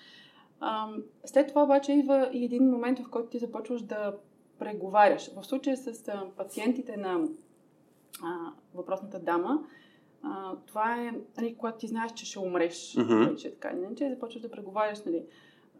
А, 0.59 0.89
след 1.25 1.47
това 1.47 1.63
обаче 1.63 1.93
идва 1.93 2.29
и 2.33 2.45
един 2.45 2.69
момент, 2.69 2.99
в 2.99 3.09
който 3.09 3.29
ти 3.29 3.39
започваш 3.39 3.81
да 3.81 4.15
преговаряш. 4.59 5.31
В 5.35 5.43
случая 5.43 5.77
с 5.77 6.07
а, 6.07 6.25
пациентите 6.37 6.97
на 6.97 7.27
а, 8.23 8.51
въпросната 8.73 9.19
дама, 9.19 9.63
а, 10.23 10.55
това 10.65 10.95
е, 10.95 11.11
нали, 11.37 11.55
когато 11.55 11.77
ти 11.77 11.87
знаеш, 11.87 12.11
че 12.13 12.25
ще 12.25 12.39
умреш, 12.39 12.95
mm-hmm. 12.95 13.29
вече 13.29 13.51
така, 13.51 13.71
не, 13.71 13.95
че 13.95 14.09
започваш 14.09 14.41
да 14.41 14.51
преговаряш, 14.51 15.03
нали, 15.05 15.23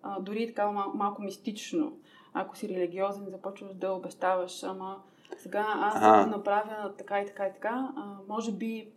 а, 0.01 0.19
дори 0.19 0.47
така 0.47 0.71
мал, 0.71 0.91
малко 0.95 1.21
мистично. 1.21 1.97
Ако 2.33 2.57
си 2.57 2.69
религиозен, 2.69 3.25
започваш 3.29 3.73
да 3.73 3.91
обещаваш, 3.91 4.63
ама 4.63 5.01
сега 5.37 5.65
аз 5.75 5.95
ага. 5.95 6.23
да 6.23 6.37
направя 6.37 6.93
така 6.97 7.21
и 7.21 7.25
така 7.25 7.47
и 7.47 7.53
така, 7.53 7.91
а, 7.95 8.17
може 8.27 8.51
би 8.51 8.89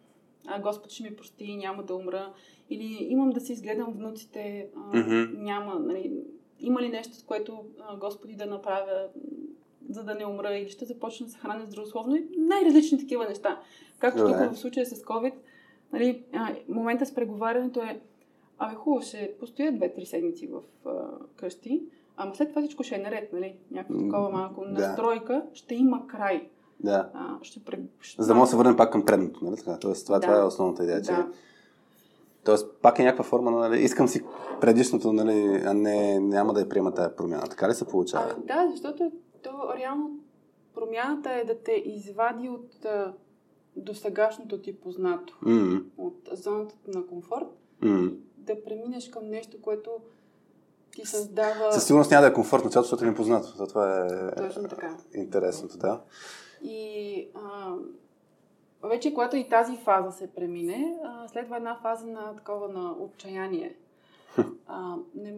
а, 0.47 0.61
Господ 0.61 0.91
ще 0.91 1.03
ми 1.03 1.17
прости 1.17 1.57
няма 1.57 1.83
да 1.83 1.95
умра. 1.95 2.33
Или 2.71 3.07
имам 3.11 3.31
да 3.31 3.41
си 3.41 3.53
изгледам 3.53 3.93
внуците, 3.93 4.69
а, 4.77 4.93
mm-hmm. 4.93 5.39
няма, 5.39 5.79
нали, 5.79 6.13
има 6.61 6.83
ли 6.83 6.89
нещо, 6.89 7.15
с 7.15 7.23
което 7.23 7.65
а, 7.81 7.97
Господи 7.97 8.35
да 8.35 8.47
направя, 8.47 9.09
за 9.91 10.05
да 10.05 10.15
не 10.15 10.27
умра, 10.27 10.55
или 10.55 10.71
ще 10.71 10.85
започна 10.85 11.27
да 11.27 11.33
се 11.33 11.39
храня 11.39 11.67
здравословно 11.67 12.17
и 12.17 12.29
най-различни 12.39 12.99
такива 12.99 13.25
неща. 13.29 13.61
Както 13.99 14.27
тук 14.27 14.37
в 14.37 14.59
случая 14.59 14.87
с 14.87 15.03
COVID, 15.03 15.35
нали, 15.93 16.25
а, 16.33 16.55
момента 16.69 17.07
с 17.07 17.15
преговарянето 17.15 17.81
е, 17.81 18.01
абе 18.59 18.75
хубаво, 18.75 19.03
ще 19.07 19.35
постоя 19.41 19.73
две-три 19.73 20.07
седмици 20.07 20.47
в 20.47 20.63
а, 20.87 21.09
къщи, 21.37 21.83
ама 22.17 22.35
след 22.35 22.49
това 22.49 22.63
всичко 22.63 22.83
ще 22.83 22.95
е 22.95 22.99
наред, 22.99 23.33
нали? 23.33 23.57
Някаква 23.71 23.99
такова 23.99 24.31
малко 24.31 24.65
настройка, 24.65 25.43
ще 25.55 25.75
има 25.75 26.07
край. 26.07 26.49
Да. 26.81 27.11
А, 27.15 27.39
ще, 27.43 27.61
ще... 28.01 28.23
За 28.23 28.29
да 28.29 28.35
може 28.35 28.47
да 28.47 28.51
се 28.51 28.57
върнем 28.57 28.77
пак 28.77 28.93
към 28.93 29.05
предното, 29.05 29.45
нали 29.45 29.57
така? 29.57 29.79
Тоест, 29.79 30.07
това, 30.07 30.19
да. 30.19 30.27
това 30.27 30.41
е 30.41 30.45
основната 30.45 30.83
идея, 30.85 31.03
че... 31.03 31.13
Да. 31.13 31.29
Тоест, 32.45 32.77
пак 32.83 32.99
е 32.99 33.05
някаква 33.05 33.25
форма, 33.25 33.51
нали, 33.51 33.83
искам 33.83 34.09
си 34.09 34.25
предишното, 34.61 35.13
нали, 35.13 35.63
а 35.67 35.75
не, 35.75 36.21
няма 36.21 36.53
да 36.53 36.61
я 36.61 36.69
приема 36.69 36.95
тази 36.95 37.17
промяна. 37.17 37.43
Така 37.43 37.69
ли 37.69 37.75
се 37.75 37.89
получава? 37.89 38.37
А, 38.39 38.41
да, 38.47 38.71
защото 38.71 39.13
то 39.43 39.51
реално 39.77 40.19
промяната 40.75 41.33
е 41.33 41.45
да 41.45 41.59
те 41.59 41.73
извади 41.73 42.49
от 42.49 42.87
до 43.77 43.95
сегашното 43.95 44.59
ти 44.59 44.81
познато, 44.81 45.39
mm-hmm. 45.43 45.83
от 45.97 46.29
зоната 46.33 46.75
на 46.89 47.07
комфорт, 47.07 47.47
mm-hmm. 47.83 48.17
да 48.37 48.65
преминеш 48.65 49.09
към 49.09 49.29
нещо, 49.29 49.57
което 49.63 49.91
ти 50.95 51.07
създава... 51.07 51.73
Със 51.73 51.87
сигурност 51.87 52.11
няма 52.11 52.23
да 52.23 52.29
е 52.29 52.33
комфортно, 52.33 52.71
цялото, 52.71 52.87
защото 52.87 53.05
е 53.05 53.09
непознато. 53.09 53.67
Това 53.67 54.07
е 54.07 54.35
Точно 54.35 54.69
така. 54.69 54.97
интересното, 55.15 55.79
да. 55.79 56.01
И 56.63 57.29
а, 57.35 57.75
вече, 58.89 59.15
когато 59.15 59.37
и 59.37 59.49
тази 59.49 59.77
фаза 59.77 60.13
се 60.13 60.35
премине, 60.35 60.99
а, 61.05 61.29
следва 61.29 61.57
една 61.57 61.79
фаза 61.83 62.07
на 62.07 62.37
такова 62.37 62.69
на 62.69 62.93
отчаяние. 62.93 63.77
А, 64.67 64.97
не, 65.15 65.35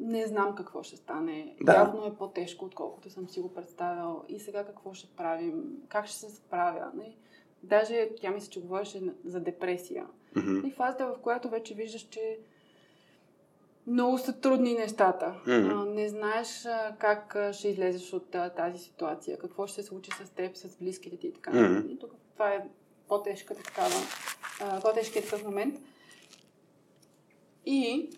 не 0.00 0.26
знам 0.26 0.54
какво 0.54 0.82
ще 0.82 0.96
стане. 0.96 1.56
Да. 1.60 1.74
Явно 1.74 2.06
е 2.06 2.14
по-тежко, 2.14 2.64
отколкото 2.64 3.10
съм 3.10 3.28
си 3.28 3.40
го 3.40 3.54
представял. 3.54 4.24
И 4.28 4.40
сега 4.40 4.64
какво 4.64 4.94
ще 4.94 5.16
правим? 5.16 5.64
Как 5.88 6.06
ще 6.06 6.16
се 6.16 6.30
справя? 6.30 6.90
Не? 6.94 7.16
Даже 7.62 8.08
тя 8.20 8.30
мисля, 8.30 8.50
че 8.50 8.60
говореше 8.60 9.02
за 9.24 9.40
депресия. 9.40 10.06
Mm-hmm. 10.36 10.66
И 10.66 10.70
фазата, 10.70 11.06
в 11.06 11.20
която 11.22 11.48
вече 11.48 11.74
виждаш, 11.74 12.02
че 12.02 12.38
много 13.86 14.18
са 14.18 14.32
трудни 14.32 14.74
нещата. 14.74 15.34
Mm-hmm. 15.46 15.94
Не 15.94 16.08
знаеш 16.08 16.66
как 16.98 17.36
ще 17.52 17.68
излезеш 17.68 18.12
от 18.12 18.36
тази 18.56 18.78
ситуация, 18.78 19.38
какво 19.38 19.66
ще 19.66 19.82
се 19.82 19.88
случи 19.88 20.10
с 20.24 20.30
теб, 20.30 20.56
с 20.56 20.76
близките 20.76 21.16
ти 21.16 21.26
и 21.26 21.32
така. 21.32 21.50
Mm-hmm. 21.50 21.86
И 21.86 21.98
тук 21.98 22.10
това 22.32 22.48
е 22.48 22.64
по-тежката 23.08 23.62
такава, 23.62 23.94
по-тежкият 24.80 25.24
такъв 25.24 25.44
момент. 25.44 25.78
И 27.66 28.10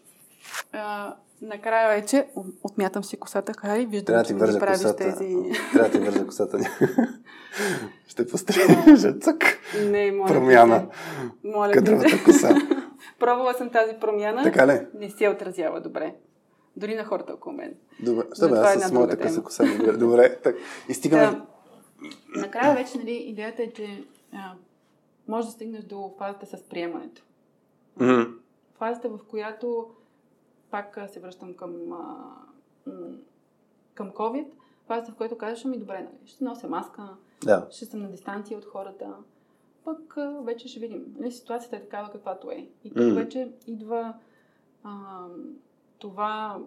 а, 0.73 1.17
накрая 1.43 2.01
вече 2.01 2.29
отмятам 2.63 3.05
си 3.05 3.17
косата, 3.17 3.53
Хари, 3.53 3.87
виждам, 3.87 4.07
Трябва 4.07 4.25
че 4.25 4.35
ми 4.35 4.41
правиш 4.41 4.61
косата. 4.61 4.97
тези... 4.97 5.37
Трябва 5.73 5.89
да 5.89 5.99
ти 5.99 6.05
вържа 6.05 6.27
косата. 6.27 6.59
Ще 8.09 8.27
пострижа 8.27 9.13
цък. 9.21 9.59
Не, 9.91 10.13
моля. 10.13 10.29
Промяна. 10.29 10.87
Моля. 11.45 11.73
Кадровата 11.73 12.25
коса. 12.25 12.55
Пробвала 13.25 13.55
съм 13.55 13.71
тази 13.71 13.95
промяна. 14.01 14.43
Така 14.43 14.67
ли? 14.67 14.87
Не 14.95 15.11
се 15.11 15.29
отразява 15.29 15.81
добре. 15.81 16.15
Дори 16.77 16.95
на 16.95 17.05
хората 17.05 17.33
около 17.35 17.55
мен. 17.57 17.75
Добре, 18.03 18.25
Добре 18.41 18.59
аз 18.59 18.77
е 18.77 18.79
с 18.81 18.93
моята 18.93 19.19
къса 19.19 19.43
коса. 19.43 19.65
Добре, 19.79 19.97
добре. 19.97 20.41
Так. 20.43 20.57
И 20.89 20.95
стигаме... 20.95 21.23
Да. 21.23 21.47
Накрая 22.41 22.75
вече, 22.75 22.99
нали, 22.99 23.13
идеята 23.13 23.63
е, 23.63 23.73
че 23.73 24.05
а, 24.33 24.53
може 25.29 25.47
да 25.47 25.53
стигнеш 25.53 25.85
до 25.85 26.15
фазата 26.19 26.47
с 26.47 26.63
приемането. 26.63 27.23
Mm-hmm. 27.99 28.35
Фазата, 28.79 29.09
в 29.09 29.19
която 29.29 29.91
пак 30.71 30.99
се 31.13 31.21
връщам 31.21 31.55
към, 31.55 31.93
а, 31.93 32.17
към 33.95 34.11
COVID, 34.11 34.47
фазата, 34.87 35.13
в 35.13 35.15
която 35.15 35.39
казваш, 35.39 35.65
ми 35.65 35.79
добре, 35.79 35.99
нали, 35.99 36.27
ще 36.27 36.45
нося 36.45 36.69
маска, 36.69 37.09
да. 37.45 37.67
ще 37.71 37.85
съм 37.85 38.03
на 38.03 38.11
дистанция 38.11 38.59
от 38.59 38.65
хората, 38.65 39.07
пък 39.85 40.17
вече 40.43 40.69
ще 40.69 40.81
видим. 40.81 41.15
Нали, 41.19 41.33
ситуацията 41.33 41.77
е 41.77 41.81
такава 41.81 42.11
каквато 42.13 42.51
е. 42.51 42.69
И 42.85 42.91
тук 42.91 42.99
mm. 42.99 43.15
вече 43.15 43.53
идва 43.67 44.15
а, 44.85 45.27
това 45.99 46.59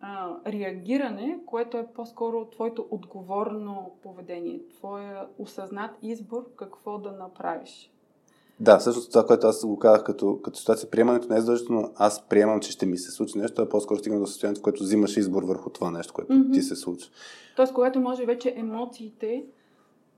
а, 0.00 0.36
реагиране, 0.46 1.38
което 1.46 1.76
е 1.76 1.86
по-скоро 1.94 2.44
твоето 2.44 2.86
отговорно 2.90 3.90
поведение, 4.02 4.60
твоя 4.78 5.26
осъзнат 5.38 5.90
избор 6.02 6.54
какво 6.56 6.98
да 6.98 7.12
направиш. 7.12 7.90
Да, 8.60 8.80
също 8.80 9.08
това, 9.08 9.26
което 9.26 9.46
аз 9.46 9.66
го 9.66 9.78
казах 9.78 10.04
като, 10.04 10.40
като 10.42 10.58
ситуация, 10.58 10.90
приемането 10.90 11.28
не 11.28 11.36
е 11.36 11.40
задължително 11.40 11.92
аз 11.96 12.28
приемам, 12.28 12.60
че 12.60 12.72
ще 12.72 12.86
ми 12.86 12.98
се 12.98 13.10
случи 13.10 13.38
нещо, 13.38 13.62
а 13.62 13.68
по-скоро 13.68 13.98
стигна 13.98 14.20
до 14.20 14.26
състоянието, 14.26 14.60
в 14.60 14.62
което 14.62 14.82
взимаш 14.82 15.16
избор 15.16 15.42
върху 15.42 15.70
това 15.70 15.90
нещо, 15.90 16.12
което 16.12 16.32
mm-hmm. 16.32 16.52
ти 16.52 16.62
се 16.62 16.76
случи. 16.76 17.10
Тоест, 17.56 17.72
когато 17.72 18.00
може 18.00 18.26
вече 18.26 18.54
емоциите 18.56 19.44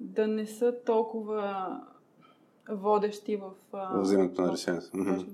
да 0.01 0.27
не 0.27 0.47
са 0.47 0.75
толкова 0.87 1.81
водещи 2.71 3.37
в... 3.37 3.51
В 3.73 4.01
взимането 4.01 4.43
на 4.43 4.53
решението. 4.53 4.87
Mm-hmm. 4.87 5.27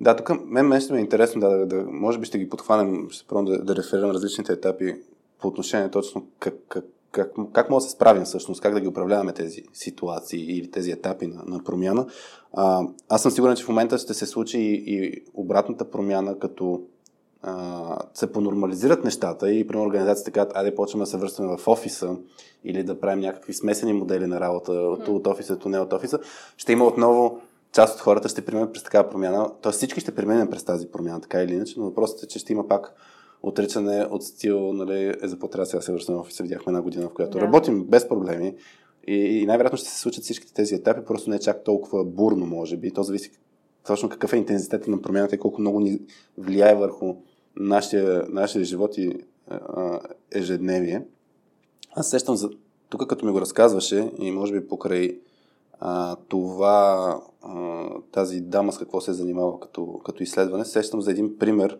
Да, 0.00 0.16
тук 0.16 0.30
мен, 0.44 0.80
ще 0.80 0.92
ми 0.92 0.98
е 0.98 1.02
интересно, 1.02 1.40
да, 1.40 1.48
да, 1.48 1.66
да, 1.66 1.84
може 1.84 2.18
би 2.18 2.26
ще 2.26 2.38
ги 2.38 2.48
подхванем, 2.48 3.10
ще 3.10 3.26
пробвам 3.26 3.44
да, 3.44 3.64
да 3.64 3.76
реферирам 3.76 4.10
различните 4.10 4.52
етапи 4.52 4.96
по 5.40 5.48
отношение 5.48 5.90
точно 5.90 6.26
как, 6.38 6.54
как, 6.68 6.84
как, 7.10 7.32
как 7.52 7.70
може 7.70 7.84
да 7.84 7.88
се 7.88 7.96
справим 7.96 8.24
всъщност, 8.24 8.60
как 8.60 8.74
да 8.74 8.80
ги 8.80 8.88
управляваме 8.88 9.32
тези 9.32 9.62
ситуации 9.72 10.58
или 10.58 10.70
тези 10.70 10.90
етапи 10.90 11.26
на, 11.26 11.42
на 11.46 11.64
промяна. 11.64 12.06
А, 12.52 12.82
аз 13.08 13.22
съм 13.22 13.32
сигурен, 13.32 13.56
че 13.56 13.64
в 13.64 13.68
момента 13.68 13.98
ще 13.98 14.14
се 14.14 14.26
случи 14.26 14.58
и, 14.58 14.82
и 14.86 15.22
обратната 15.34 15.90
промяна, 15.90 16.38
като 16.38 16.82
а, 17.42 17.98
се 18.14 18.32
понормализират 18.32 19.04
нещата 19.04 19.52
и, 19.52 19.66
примерно, 19.66 19.86
организациите 19.86 20.30
казват, 20.30 20.56
айде 20.56 20.74
почваме 20.74 21.04
да 21.04 21.10
се 21.10 21.16
връщаме 21.16 21.56
в 21.56 21.68
офиса 21.68 22.16
или 22.64 22.82
да 22.82 23.00
правим 23.00 23.20
някакви 23.20 23.54
смесени 23.54 23.92
модели 23.92 24.26
на 24.26 24.40
работа 24.40 24.72
mm. 24.72 25.08
от 25.08 25.26
офиса, 25.26 25.52
от 25.52 25.66
не 25.66 25.78
от 25.78 25.92
офиса, 25.92 26.18
ще 26.56 26.72
има 26.72 26.84
отново 26.84 27.40
част 27.72 27.94
от 27.94 28.00
хората 28.00 28.28
ще 28.28 28.44
преминат 28.44 28.72
през 28.72 28.82
такава 28.82 29.10
промяна. 29.10 29.50
Тоест 29.62 29.76
всички 29.76 30.00
ще 30.00 30.14
преминем 30.14 30.50
през 30.50 30.64
тази 30.64 30.90
промяна, 30.90 31.20
така 31.20 31.42
или 31.42 31.54
иначе, 31.54 31.74
но 31.76 31.84
въпросът 31.84 32.22
е, 32.22 32.28
че 32.28 32.38
ще 32.38 32.52
има 32.52 32.68
пак 32.68 32.94
отричане 33.42 34.06
от 34.10 34.24
стил, 34.24 34.72
нали, 34.72 35.14
е 35.22 35.28
за 35.28 35.38
по-трябва 35.38 35.66
сега 35.66 35.80
се 35.80 35.92
връщаме 35.92 36.18
в 36.18 36.20
офиса. 36.20 36.42
Видяхме 36.42 36.70
една 36.70 36.82
година, 36.82 37.08
в 37.08 37.14
която 37.14 37.38
да. 37.38 37.44
работим 37.44 37.84
без 37.84 38.08
проблеми. 38.08 38.54
И, 39.06 39.14
и 39.14 39.46
най-вероятно 39.46 39.78
ще 39.78 39.88
се 39.88 40.00
случат 40.00 40.24
всичките 40.24 40.54
тези 40.54 40.74
етапи, 40.74 41.04
просто 41.04 41.30
не 41.30 41.36
е 41.36 41.38
чак 41.40 41.64
толкова 41.64 42.04
бурно, 42.04 42.46
може 42.46 42.76
би. 42.76 42.90
То 42.90 43.02
зависи 43.02 43.30
точно 43.88 44.08
какъв 44.08 44.32
е 44.32 44.36
интензитетът 44.36 44.88
на 44.88 45.02
промяната 45.02 45.34
и 45.34 45.38
колко 45.38 45.60
много 45.60 45.80
ни 45.80 46.00
влияе 46.38 46.74
върху 46.74 47.14
нашия, 47.56 48.26
нашия 48.28 48.64
живот 48.64 48.98
и 48.98 49.12
а, 49.50 50.00
ежедневие. 50.32 51.06
Аз 51.94 52.10
сещам 52.10 52.36
за... 52.36 52.50
Тук 52.88 53.06
като 53.06 53.26
ми 53.26 53.32
го 53.32 53.40
разказваше 53.40 54.12
и 54.18 54.30
може 54.30 54.52
би 54.52 54.68
покрай 54.68 55.20
а, 55.80 56.16
това, 56.16 57.20
а, 57.42 57.88
тази 58.12 58.40
дама 58.40 58.72
с 58.72 58.78
какво 58.78 59.00
се 59.00 59.10
е 59.10 59.14
занимава 59.14 59.60
като, 59.60 60.00
като 60.04 60.22
изследване, 60.22 60.64
сещам 60.64 61.02
за 61.02 61.10
един 61.10 61.38
пример, 61.38 61.78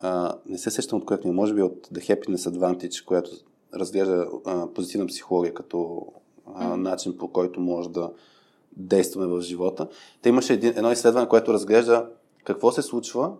а, 0.00 0.34
не 0.46 0.58
се 0.58 0.70
сещам 0.70 0.98
от 0.98 1.04
която 1.04 1.28
ми, 1.28 1.34
може 1.34 1.54
би 1.54 1.62
от 1.62 1.86
The 1.86 1.98
Happiness 1.98 2.50
Advantage, 2.50 3.04
която 3.04 3.30
разглежда 3.74 4.28
а, 4.44 4.66
позитивна 4.66 5.06
психология 5.06 5.54
като 5.54 6.06
а, 6.54 6.76
начин 6.76 7.16
по 7.18 7.28
който 7.28 7.60
може 7.60 7.90
да 7.90 8.10
действаме 8.78 9.26
в 9.26 9.40
живота. 9.40 9.88
Те 10.22 10.28
имаше 10.28 10.52
един, 10.52 10.72
едно 10.76 10.92
изследване, 10.92 11.28
което 11.28 11.52
разглежда 11.52 12.10
какво 12.44 12.72
се 12.72 12.82
случва, 12.82 13.32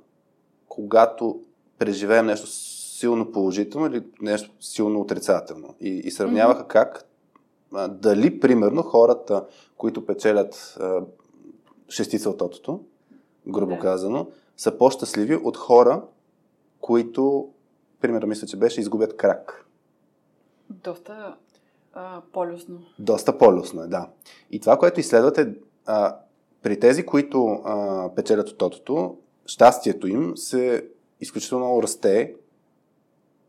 когато 0.69 1.41
преживеем 1.79 2.27
нещо 2.27 2.47
силно 2.47 3.33
положително 3.33 3.87
или 3.87 4.03
нещо 4.21 4.51
силно 4.61 5.01
отрицателно. 5.01 5.75
И, 5.81 5.89
и 5.89 6.11
сравняваха 6.11 6.63
mm-hmm. 6.63 6.69
как 6.69 7.09
а, 7.75 7.89
дали, 7.89 8.41
примерно, 8.41 8.83
хората, 8.83 9.47
които 9.77 10.07
печелят 10.07 10.77
а, 10.81 11.01
шестица 11.89 12.31
от 12.31 12.39
тотото, 12.39 12.81
грубо 13.47 13.73
yeah. 13.73 13.81
казано, 13.81 14.27
са 14.57 14.79
по-щастливи 14.79 15.37
от 15.37 15.57
хора, 15.57 16.03
които, 16.81 17.49
примерно, 18.01 18.27
мисля, 18.27 18.47
че 18.47 18.57
беше, 18.57 18.81
изгубят 18.81 19.17
крак. 19.17 19.67
Доста 20.71 21.37
а, 21.93 22.21
полюсно. 22.33 22.79
Доста 22.99 23.39
полюсно 23.39 23.83
е, 23.83 23.87
да. 23.87 24.09
И 24.51 24.61
това, 24.61 24.77
което 24.79 25.01
изследвате, 25.01 25.55
а, 25.87 26.17
при 26.63 26.81
тези, 26.81 27.07
които 27.07 27.47
а, 27.47 28.09
печелят 28.15 28.49
от 28.49 28.59
тотото, 28.59 29.17
щастието 29.47 30.09
им 30.09 30.37
се 30.37 30.89
изключително 31.21 31.65
много 31.65 31.83
расте 31.83 32.35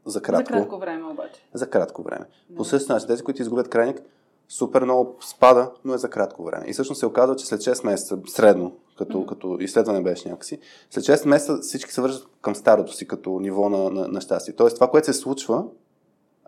за 0.06 0.22
кратко. 0.22 0.54
За 0.54 0.60
кратко 0.60 0.78
време 0.78 1.06
обаче. 1.06 1.42
За 1.54 1.70
кратко 1.70 2.04
време. 2.04 2.26
Да. 2.50 2.56
По 2.56 2.66
същия 2.66 2.94
начин, 2.94 3.08
тези, 3.08 3.24
които 3.24 3.42
изгубят 3.42 3.70
крайник, 3.70 4.02
супер 4.50 4.84
много 4.84 5.18
спада, 5.22 5.72
но 5.86 5.94
е 5.94 5.98
за 5.98 6.10
кратко 6.10 6.44
време. 6.44 6.66
И 6.68 6.74
всъщност 6.74 7.00
се 7.00 7.06
оказва, 7.06 7.36
че 7.36 7.46
след 7.46 7.62
6 7.62 7.86
месеца, 7.86 8.18
средно, 8.28 8.76
като, 8.98 9.18
mm-hmm. 9.18 9.26
като 9.26 9.58
изследване 9.60 10.02
беше 10.02 10.30
някакси, 10.30 10.60
след 10.90 11.04
6 11.04 11.28
месеца 11.28 11.58
всички 11.62 11.94
се 11.94 12.02
вършат 12.02 12.28
към 12.42 12.56
старото 12.56 12.94
си 12.94 13.08
като 13.08 13.40
ниво 13.40 13.70
на, 13.70 13.90
на, 13.90 14.08
на 14.08 14.22
щастие. 14.22 14.56
Тоест 14.56 14.76
това, 14.76 14.90
което 14.90 15.06
се 15.06 15.14
случва, 15.14 15.64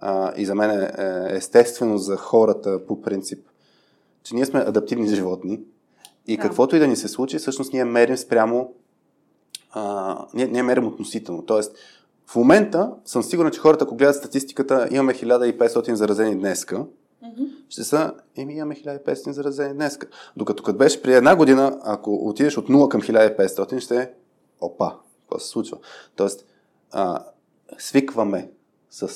а, 0.02 0.34
и 0.38 0.46
за 0.46 0.56
мен 0.56 0.72
е, 0.72 0.92
е 0.98 1.36
естествено 1.36 1.98
за 1.98 2.18
хората 2.18 2.86
по 2.86 3.02
принцип, 3.02 3.48
че 4.24 4.36
ние 4.36 4.46
сме 4.46 4.60
адаптивни 4.60 5.08
животни 5.08 5.62
и 6.28 6.38
да. 6.38 6.42
каквото 6.42 6.76
и 6.76 6.80
да 6.80 6.88
ни 6.88 6.96
се 6.96 7.08
случи, 7.08 7.38
всъщност 7.38 7.74
ние 7.74 7.86
мерим 7.86 8.18
спрямо 8.18 8.74
а, 9.72 10.26
ние, 10.34 10.48
ние 10.48 10.64
мерим 10.64 10.88
относително. 10.88 11.46
Тоест, 11.46 11.76
в 12.28 12.36
момента 12.36 12.92
съм 13.06 13.24
сигурен, 13.24 13.52
че 13.52 13.60
хората, 13.60 13.84
ако 13.84 13.96
гледат 13.96 14.16
статистиката, 14.16 14.88
имаме 14.92 15.14
1500 15.14 15.94
заразени 15.94 16.36
днеска, 16.36 16.76
mm-hmm. 16.76 17.50
ще 17.70 17.84
са, 17.84 18.14
еми 18.38 18.54
имаме 18.54 18.76
1500 18.76 19.30
заразени 19.30 19.74
днеска. 19.74 20.08
Докато 20.38 20.64
като 20.64 20.78
беше 20.78 21.02
при 21.02 21.16
една 21.16 21.36
година, 21.36 21.80
ако 21.84 22.30
отидеш 22.30 22.58
от 22.58 22.70
0 22.70 22.90
към 22.90 23.02
1500, 23.02 23.80
ще 23.80 23.98
е, 23.98 24.10
опа, 24.62 24.96
какво 25.22 25.40
се 25.40 25.48
случва? 25.48 25.78
Тоест, 26.16 26.46
а, 26.92 27.24
свикваме 27.78 28.52
с, 28.92 29.08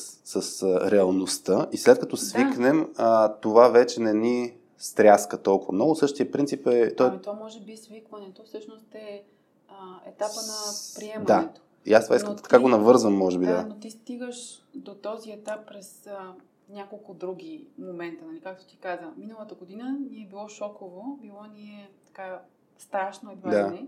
с 0.41 0.63
реалността 0.91 1.67
и 1.71 1.77
след 1.77 1.99
като 1.99 2.17
свикнем, 2.17 2.77
да. 2.77 2.91
а, 2.97 3.33
това 3.39 3.69
вече 3.69 4.01
не 4.01 4.13
ни 4.13 4.53
стряска 4.77 5.41
толкова 5.41 5.73
много. 5.73 5.95
Същия 5.95 6.31
принцип 6.31 6.67
е... 6.67 6.95
Той... 6.95 7.07
Ами 7.07 7.21
то 7.21 7.33
може 7.33 7.59
би 7.59 7.77
свикването 7.77 8.43
всъщност 8.43 8.95
е 8.95 9.23
а, 9.67 10.09
етапа 10.09 10.33
на 10.47 10.73
приемането. 10.95 11.33
Да. 11.33 11.49
И 11.85 11.93
аз 11.93 12.03
това 12.03 12.15
искам, 12.15 12.35
така 12.35 12.59
го 12.59 12.67
навързвам, 12.67 13.17
може 13.17 13.39
би, 13.39 13.45
да. 13.45 13.53
Да, 13.53 13.65
но 13.65 13.75
ти 13.75 13.91
стигаш 13.91 14.63
до 14.75 14.95
този 14.95 15.31
етап 15.31 15.67
през 15.67 16.07
а, 16.07 16.33
няколко 16.69 17.13
други 17.13 17.67
момента, 17.77 18.25
нали? 18.25 18.41
Както 18.41 18.65
ти 18.65 18.77
каза, 18.77 19.13
миналата 19.17 19.55
година 19.55 19.97
ни 20.11 20.23
е 20.23 20.27
било 20.27 20.47
шоково, 20.47 21.19
било 21.21 21.43
ни 21.43 21.61
е 21.61 21.89
така 22.05 22.41
страшно 22.77 23.31
едва 23.31 23.49
да. 23.51 23.67
не 23.67 23.87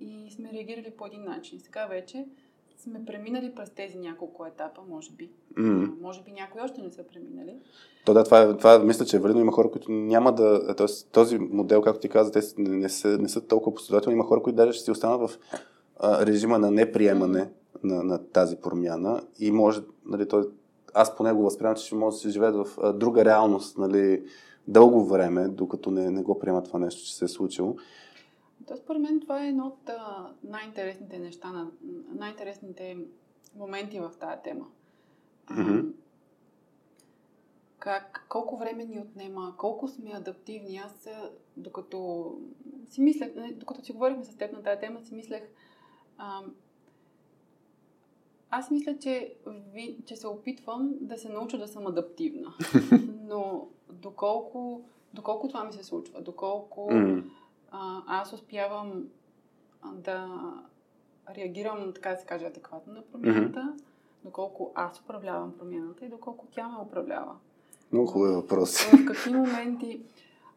и 0.00 0.30
сме 0.30 0.52
реагирали 0.52 0.90
по 0.90 1.06
един 1.06 1.24
начин. 1.24 1.60
Сега 1.60 1.86
вече 1.86 2.26
сме 2.78 3.04
преминали 3.04 3.54
през 3.54 3.70
тези 3.70 3.98
няколко 3.98 4.46
етапа, 4.46 4.80
може 4.88 5.10
би. 5.12 5.30
Mm. 5.58 6.00
Може 6.00 6.22
би 6.22 6.32
някои 6.32 6.60
още 6.60 6.82
не 6.82 6.90
са 6.90 7.02
преминали. 7.02 7.56
То 8.04 8.14
да, 8.14 8.24
това, 8.24 8.42
е, 8.42 8.56
това 8.56 8.78
мисля, 8.78 9.04
че 9.04 9.16
е 9.16 9.20
валидно. 9.20 9.40
Има 9.40 9.52
хора, 9.52 9.70
които 9.70 9.92
няма 9.92 10.34
да... 10.34 10.74
Тоест, 10.76 11.08
този 11.12 11.38
модел, 11.38 11.82
както 11.82 12.00
ти 12.00 12.08
каза, 12.08 12.32
те 12.32 12.40
не 12.58 12.88
са, 12.88 13.18
не 13.18 13.28
са 13.28 13.40
толкова 13.46 13.74
последователни. 13.74 14.14
Има 14.14 14.24
хора, 14.24 14.42
които 14.42 14.56
даже 14.56 14.72
ще 14.72 14.84
си 14.84 14.90
останат 14.90 15.30
в 15.30 15.38
а, 16.00 16.26
режима 16.26 16.58
на 16.58 16.70
неприемане 16.70 17.40
mm. 17.40 17.48
на, 17.84 18.02
на 18.02 18.18
тази 18.18 18.56
промяна 18.56 19.22
и 19.38 19.50
може, 19.50 19.80
нали, 20.06 20.28
той, 20.28 20.48
аз 20.94 21.16
поне 21.16 21.32
го 21.32 21.42
възприемам, 21.42 21.76
че 21.76 21.86
ще 21.86 21.94
може 21.94 22.14
да 22.14 22.20
се 22.20 22.30
живеят 22.30 22.56
в 22.56 22.78
а, 22.82 22.92
друга 22.92 23.24
реалност, 23.24 23.78
нали, 23.78 24.22
дълго 24.68 25.04
време, 25.04 25.48
докато 25.48 25.90
не, 25.90 26.10
не 26.10 26.22
го 26.22 26.38
приемат 26.38 26.64
това 26.64 26.78
нещо, 26.78 27.06
че 27.06 27.16
се 27.16 27.24
е 27.24 27.28
случило. 27.28 27.76
То 28.66 28.76
според 28.76 29.02
мен 29.02 29.20
това 29.20 29.44
е 29.44 29.48
едно 29.48 29.66
от 29.66 29.90
най-интересните 30.44 31.18
неща, 31.18 31.52
на, 31.52 31.70
най-интересните 32.08 32.98
моменти 33.56 34.00
в 34.00 34.12
тази 34.20 34.42
тема. 34.44 34.66
Mm-hmm. 35.46 35.92
Как, 37.78 38.26
колко 38.28 38.56
време 38.56 38.84
ни 38.84 38.98
отнема, 38.98 39.54
колко 39.58 39.88
сме 39.88 40.10
адаптивни. 40.14 40.76
Аз, 40.76 41.08
докато 41.56 42.30
си 42.88 43.00
мислех, 43.00 43.30
докато 43.52 43.84
си 43.84 43.92
говорихме 43.92 44.24
с 44.24 44.36
теб 44.36 44.52
на 44.52 44.62
тази 44.62 44.80
тема, 44.80 45.00
си 45.00 45.14
мислех, 45.14 45.42
а, 46.18 46.42
аз 48.50 48.70
мисля, 48.70 48.98
че, 48.98 49.34
ви, 49.72 49.96
че 50.06 50.16
се 50.16 50.26
опитвам 50.26 50.94
да 51.00 51.18
се 51.18 51.28
науча 51.28 51.58
да 51.58 51.68
съм 51.68 51.86
адаптивна. 51.86 52.54
Но 53.28 53.68
доколко, 53.92 54.84
доколко 55.14 55.48
това 55.48 55.64
ми 55.64 55.72
се 55.72 55.84
случва, 55.84 56.22
доколко 56.22 56.90
mm 56.90 57.24
а, 57.70 58.02
аз 58.06 58.32
успявам 58.32 59.08
да 59.94 60.28
реагирам, 61.36 61.92
така 61.94 62.10
да 62.10 62.16
се 62.16 62.26
каже, 62.26 62.46
адекватно 62.46 62.92
на 62.92 63.02
промяната, 63.02 63.60
mm-hmm. 63.60 63.82
доколко 64.24 64.72
аз 64.74 65.00
управлявам 65.00 65.54
промяната 65.58 66.04
и 66.04 66.08
доколко 66.08 66.46
тя 66.46 66.68
ме 66.68 66.78
управлява. 66.82 67.36
Много 67.92 68.06
хубави 68.06 68.34
въпроси. 68.34 68.96
В 68.96 69.06
какви 69.06 69.30
моменти... 69.30 70.00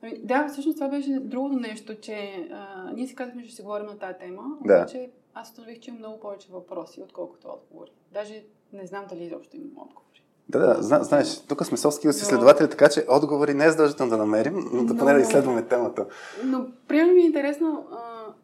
Ами, 0.02 0.20
да, 0.24 0.48
всъщност 0.48 0.78
това 0.78 0.88
беше 0.88 1.20
другото 1.20 1.56
нещо, 1.56 2.02
че 2.02 2.50
а, 2.52 2.92
ние 2.94 3.08
си 3.08 3.16
казахме, 3.16 3.42
че 3.42 3.48
ще 3.48 3.56
си 3.56 3.62
говорим 3.62 3.86
на 3.86 3.98
тази 3.98 4.20
тема, 4.20 4.44
да. 4.66 4.76
обаче 4.76 5.12
аз 5.34 5.50
установих, 5.50 5.80
че 5.80 5.90
имам 5.90 6.00
много 6.00 6.20
повече 6.20 6.48
въпроси, 6.52 7.02
отколкото 7.02 7.48
отговори. 7.48 7.92
Даже 8.12 8.44
не 8.74 8.86
знам 8.86 9.06
дали 9.10 9.24
изобщо 9.24 9.58
имам 9.58 9.78
отговор. 9.78 10.19
Да, 10.50 10.60
да, 10.60 10.84
зна, 10.84 11.04
знаеш, 11.04 11.40
тук 11.48 11.66
сме 11.66 11.78
софски 11.78 12.08
но... 12.08 12.12
изследователи, 12.12 12.70
така 12.70 12.90
че 12.90 13.06
отговори 13.10 13.54
не 13.54 13.66
е 13.66 13.72
задължително 13.72 14.10
да 14.10 14.18
намерим, 14.18 14.70
но 14.74 14.84
да 14.84 14.98
поне 14.98 15.14
да 15.14 15.20
изследваме 15.20 15.62
темата. 15.62 16.06
Но 16.44 16.66
приема 16.88 17.14
ми 17.14 17.22
е 17.22 17.26
интересно, 17.26 17.88
а, 17.92 17.98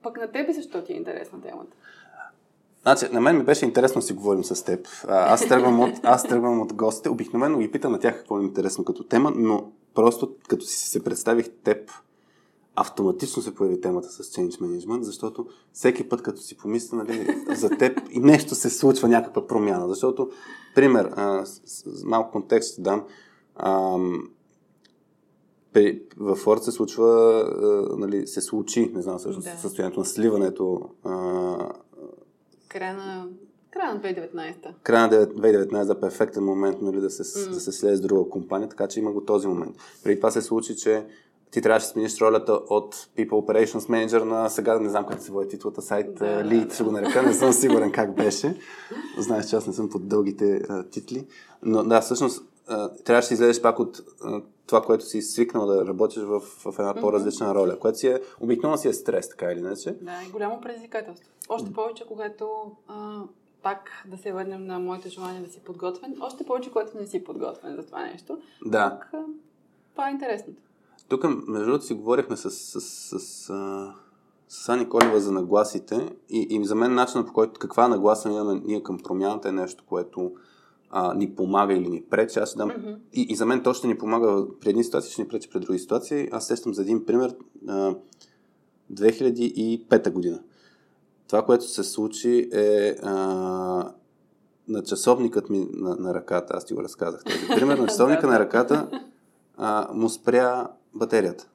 пък 0.04 0.18
на 0.18 0.32
тебе 0.32 0.54
защо 0.54 0.84
ти 0.84 0.94
е 0.94 0.96
интересна 0.96 1.42
темата? 1.42 1.76
Значи, 2.82 3.06
на 3.12 3.22
мен 3.22 3.38
ми 3.38 3.44
беше 3.44 3.66
интересно 3.66 4.02
да 4.02 4.08
си 4.08 4.14
говорим 4.14 4.44
с 4.44 4.64
теб. 4.64 4.88
Аз 5.08 5.48
тръгвам 5.48 5.80
от, 5.80 5.94
аз 6.04 6.24
тръгвам 6.24 6.62
от 6.62 6.74
гостите. 6.74 7.10
Обикновено 7.10 7.58
ги 7.58 7.72
питам 7.72 7.92
на 7.92 8.00
тях 8.00 8.18
какво 8.18 8.40
е 8.40 8.44
интересно 8.44 8.84
като 8.86 9.04
тема, 9.04 9.34
но 9.36 9.72
просто 9.96 10.36
като 10.48 10.66
си 10.66 10.90
се 10.90 11.04
представих 11.04 11.50
теб, 11.64 11.92
автоматично 12.76 13.42
се 13.42 13.56
появи 13.56 13.82
темата 13.82 14.08
с 14.10 14.24
change 14.24 14.62
management, 14.62 15.02
защото 15.02 15.48
всеки 15.74 16.10
път, 16.10 16.22
като 16.22 16.42
си 16.42 16.58
помисля 16.58 16.98
нали, 16.98 17.38
за 17.56 17.70
теб 17.70 18.00
и 18.12 18.20
нещо 18.20 18.56
се 18.56 18.70
случва, 18.70 19.08
някаква 19.08 19.48
промяна. 19.48 19.90
Защото, 19.90 20.30
пример, 20.76 21.12
а, 21.16 21.46
с, 21.46 21.62
с 21.66 22.04
малко 22.04 22.32
контекст 22.32 22.72
ще 22.72 22.82
дам, 22.82 23.04
а, 23.56 23.98
в 26.18 26.36
Ford 26.36 26.60
се 26.60 26.72
случва, 26.72 27.40
а, 27.42 27.98
нали, 27.98 28.28
се 28.28 28.42
случи, 28.42 28.92
не 28.96 29.02
знам 29.02 29.18
всъщност, 29.18 29.48
да. 29.48 29.58
състоянието 29.58 30.00
на 30.00 30.06
сливането. 30.06 30.90
А, 31.04 31.72
края 32.70 32.94
на 32.94 33.28
Края 33.76 33.94
на 33.94 34.02
2019. 34.02 34.56
Края 34.84 35.08
на 35.08 35.28
2019 35.28 35.98
е 35.98 36.00
перфектен 36.00 36.44
момент 36.44 36.82
нали, 36.82 37.02
да, 37.02 37.10
се, 37.10 37.24
mm. 37.24 37.50
да 37.50 37.60
се 37.60 37.72
слезе 37.72 37.96
с 37.96 38.02
друга 38.02 38.30
компания, 38.30 38.70
така 38.70 38.88
че 38.88 39.00
има 39.00 39.12
го 39.12 39.26
този 39.26 39.48
момент. 39.48 39.76
Преди 40.04 40.20
това 40.20 40.32
се 40.32 40.42
случи, 40.42 40.76
че 40.76 41.06
ти 41.52 41.62
трябваше 41.62 41.86
да 41.86 41.92
смениш 41.92 42.22
ролята 42.22 42.54
от 42.54 42.96
People 42.96 43.30
Operations 43.30 43.68
Manager 43.90 44.24
на 44.24 44.50
сега, 44.50 44.80
не 44.80 44.90
знам 44.90 45.06
как 45.06 45.22
се 45.22 45.32
води 45.32 45.50
титлата, 45.50 45.82
сайт 45.82 46.16
да, 46.16 46.26
Lead, 46.26 46.74
ще 46.74 46.84
го 46.84 46.92
нарека, 46.92 47.24
не 47.24 47.34
съм 47.34 47.54
сигурен 47.54 47.92
как 47.92 48.16
беше. 48.16 48.58
Знаеш, 49.18 49.46
че 49.46 49.56
аз 49.56 49.68
не 49.68 49.74
съм 49.74 49.90
под 49.90 50.08
дългите 50.08 50.62
а, 50.70 50.84
титли. 50.84 51.28
Но 51.64 51.84
да, 51.84 52.02
всъщност 52.02 52.44
а, 52.68 52.90
трябваше 52.90 53.28
да 53.28 53.34
излезеш 53.34 53.62
пак 53.62 53.80
от 53.80 54.02
а, 54.24 54.42
това, 54.68 54.82
което 54.82 55.06
си 55.06 55.22
свикнал 55.22 55.66
да 55.66 55.88
работиш 55.88 56.24
в, 56.24 56.40
в 56.40 56.80
една 56.80 56.94
по-различна 56.94 57.56
роля, 57.56 57.80
което 57.80 57.98
си 57.98 58.08
е, 58.08 58.20
обикновено 58.40 58.78
си 58.78 58.88
е 58.88 58.94
стрес, 58.94 59.30
така 59.30 59.52
или 59.52 59.60
иначе. 59.60 59.96
Да, 60.02 60.24
и 60.28 60.32
голямо 60.32 60.62
предизвикателство. 60.62 61.30
Още 61.50 61.74
повече, 61.74 62.06
когато 62.08 62.72
а, 62.88 63.22
пак 63.64 63.92
да 64.08 64.18
се 64.18 64.32
върнем 64.32 64.66
на 64.66 64.80
моите 64.80 65.10
желание 65.10 65.42
да 65.42 65.52
си 65.52 65.60
подготвен, 65.60 66.16
още 66.22 66.44
повече, 66.44 66.72
когато 66.72 66.98
не 66.98 67.08
си 67.08 67.24
подготвен 67.24 67.76
за 67.76 67.86
това 67.86 68.06
нещо. 68.06 68.38
Да. 68.66 68.90
Пак, 68.90 69.12
това 69.92 70.10
е 70.10 70.12
интересното. 70.12 70.62
Тук, 71.08 71.24
между 71.48 71.66
другото, 71.66 71.86
си 71.86 71.94
говорихме 71.94 72.38
с, 72.38 72.52
с, 72.52 72.82
с, 72.82 73.20
с, 73.20 73.54
с 74.50 74.70
Ани 74.70 74.90
Колева 74.90 75.20
за 75.20 75.32
нагласите 75.32 76.10
и, 76.30 76.48
и 76.50 76.66
за 76.66 76.76
мен 76.76 76.94
начинът 76.94 77.28
по 77.28 77.34
който 77.34 77.60
каква 77.60 77.88
нагласа 77.88 78.30
имаме 78.30 78.62
ние 78.66 78.84
към 78.84 79.00
промяната 79.00 79.50
е 79.50 79.52
нещо, 79.52 79.84
което 79.88 80.32
а, 80.90 81.14
ни 81.14 81.36
помага 81.36 81.74
или 81.74 81.90
ни 81.90 82.02
пречи. 82.02 82.40
Аз 82.40 82.56
дам... 82.56 82.70
Mm-hmm. 82.70 82.98
И, 83.14 83.22
и 83.30 83.36
за 83.36 83.46
мен 83.46 83.64
то 83.64 83.74
ще 83.74 83.88
ни 83.88 83.98
помага 83.98 84.46
при 84.62 84.70
едни 84.70 84.84
ситуации, 84.84 85.12
ще 85.12 85.22
ни 85.22 85.28
пречи 85.28 85.50
при 85.50 85.60
други 85.60 85.80
ситуации. 85.80 86.30
Аз 86.32 86.48
сещам 86.48 86.74
за 86.74 86.82
един 86.82 87.06
пример. 87.06 87.36
А, 87.68 87.96
2005 88.94 90.12
година. 90.12 90.40
Това, 91.28 91.46
което 91.46 91.64
се 91.64 91.84
случи 91.84 92.50
е... 92.54 92.96
А, 93.04 93.92
на 94.68 94.84
часовникът 94.84 95.50
ми 95.50 95.68
на, 95.74 95.96
на 95.96 96.14
ръката, 96.14 96.54
аз 96.58 96.66
ти 96.66 96.74
го 96.74 96.84
разказах 96.84 97.24
този 97.24 97.60
пример, 97.60 97.78
на 97.78 97.88
часовника 97.90 98.28
на 98.28 98.40
ръката 98.40 98.90
а, 99.58 99.90
му 99.94 100.10
спря 100.10 100.68
батерията. 100.96 101.48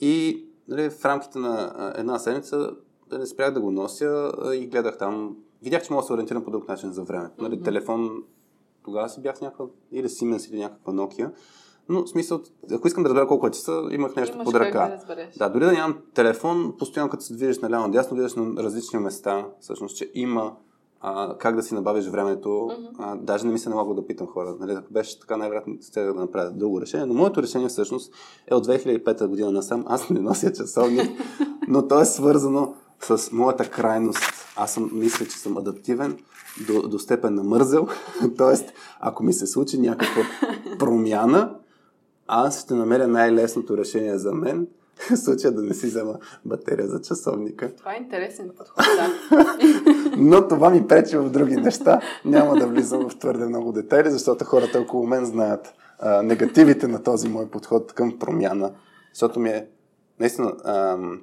И 0.00 0.44
нали, 0.68 0.90
в 0.90 1.04
рамките 1.04 1.38
на 1.38 1.72
една 1.96 2.18
седмица 2.18 2.70
да 3.10 3.18
не 3.18 3.26
спрях 3.26 3.52
да 3.52 3.60
го 3.60 3.70
нося 3.70 4.32
и 4.54 4.66
гледах 4.66 4.98
там. 4.98 5.36
Видях, 5.62 5.82
че 5.82 5.92
мога 5.92 6.02
да 6.02 6.06
се 6.06 6.12
ориентирам 6.12 6.44
по 6.44 6.50
друг 6.50 6.68
начин 6.68 6.92
за 6.92 7.02
времето. 7.02 7.42
Нали, 7.42 7.54
Мгм. 7.54 7.64
телефон, 7.64 8.22
тогава 8.84 9.08
си 9.08 9.22
бях 9.22 9.40
някаква, 9.40 9.66
или 9.92 10.08
Siemens, 10.08 10.50
или 10.50 10.58
някаква 10.60 10.92
Nokia. 10.92 11.30
Но 11.88 12.02
в 12.02 12.08
смисъл, 12.08 12.40
ако 12.72 12.86
искам 12.86 13.02
да 13.02 13.08
разбера 13.08 13.26
колко 13.26 13.46
е 13.46 13.50
часа, 13.50 13.88
имах 13.90 14.16
нещо 14.16 14.34
Имаш 14.34 14.44
под 14.44 14.54
ръка. 14.54 14.98
да. 15.08 15.28
Да, 15.38 15.48
дори 15.48 15.64
да 15.64 15.72
нямам 15.72 15.98
телефон, 16.14 16.74
постоянно 16.78 17.10
като 17.10 17.22
се 17.22 17.34
движиш 17.34 17.58
наляво 17.58 17.86
надясно, 17.86 18.16
гледаш 18.16 18.34
на 18.34 18.62
различни 18.62 18.98
места, 18.98 19.46
всъщност, 19.60 19.96
че 19.96 20.10
има 20.14 20.56
а, 21.02 21.38
как 21.38 21.56
да 21.56 21.62
си 21.62 21.74
набавиш 21.74 22.06
времето. 22.06 22.70
Мгм. 22.78 22.86
А, 22.98 23.16
даже 23.16 23.46
не 23.46 23.52
ми 23.52 23.58
се 23.58 23.68
налага 23.68 23.94
да 23.94 24.06
питам 24.06 24.26
хора. 24.26 24.56
Нали, 24.60 24.72
ако 24.72 24.92
беше 24.92 25.20
така, 25.20 25.36
най-вероятно 25.36 25.74
ще 25.82 26.02
да 26.02 26.14
направя 26.14 26.50
друго 26.50 26.80
решение. 26.80 27.06
Но 27.06 27.14
моето 27.14 27.42
решение 27.42 27.68
всъщност 27.68 28.14
е 28.50 28.54
от 28.54 28.66
2005 28.66 29.26
година 29.26 29.50
насам. 29.50 29.84
Аз 29.86 30.10
не 30.10 30.20
нося 30.20 30.52
часовник, 30.52 31.10
но 31.68 31.88
то 31.88 32.00
е 32.00 32.04
свързано 32.04 32.74
с 33.00 33.32
моята 33.32 33.70
крайност. 33.70 34.20
Аз 34.56 34.72
съм, 34.72 34.90
мисля, 34.92 35.26
че 35.26 35.38
съм 35.38 35.56
адаптивен 35.56 36.18
до, 36.66 36.88
до 36.88 36.98
степен 36.98 37.34
на 37.34 37.42
мързел. 37.42 37.88
Тоест, 38.38 38.72
ако 39.00 39.24
ми 39.24 39.32
се 39.32 39.46
случи 39.46 39.78
някаква 39.78 40.22
промяна, 40.78 41.54
аз 42.26 42.62
ще 42.62 42.74
намеря 42.74 43.08
най-лесното 43.08 43.76
решение 43.76 44.18
за 44.18 44.32
мен, 44.32 44.66
в 45.10 45.16
случая 45.16 45.52
да 45.52 45.62
не 45.62 45.74
си 45.74 45.86
взема 45.86 46.18
батерия 46.44 46.88
за 46.88 47.00
часовника. 47.00 47.76
Това 47.76 47.94
е 47.94 47.96
интересен 47.96 48.50
подход, 48.58 48.84
да. 48.96 49.56
Но 50.22 50.48
това 50.48 50.70
ми 50.70 50.88
пречи 50.88 51.16
в 51.16 51.30
други 51.30 51.56
неща. 51.56 52.00
Няма 52.24 52.56
да 52.56 52.66
влизам 52.66 53.08
в 53.08 53.18
твърде 53.18 53.46
много 53.46 53.72
детайли, 53.72 54.10
защото 54.10 54.44
хората 54.44 54.80
около 54.80 55.06
мен 55.06 55.24
знаят 55.24 55.74
а, 55.98 56.22
негативите 56.22 56.88
на 56.88 57.02
този 57.02 57.28
мой 57.28 57.50
подход 57.50 57.92
към 57.92 58.18
промяна. 58.18 58.72
Защото 59.12 59.40
ми 59.40 59.50
е 59.50 59.66
наистина 60.20 60.52
ам, 60.64 61.20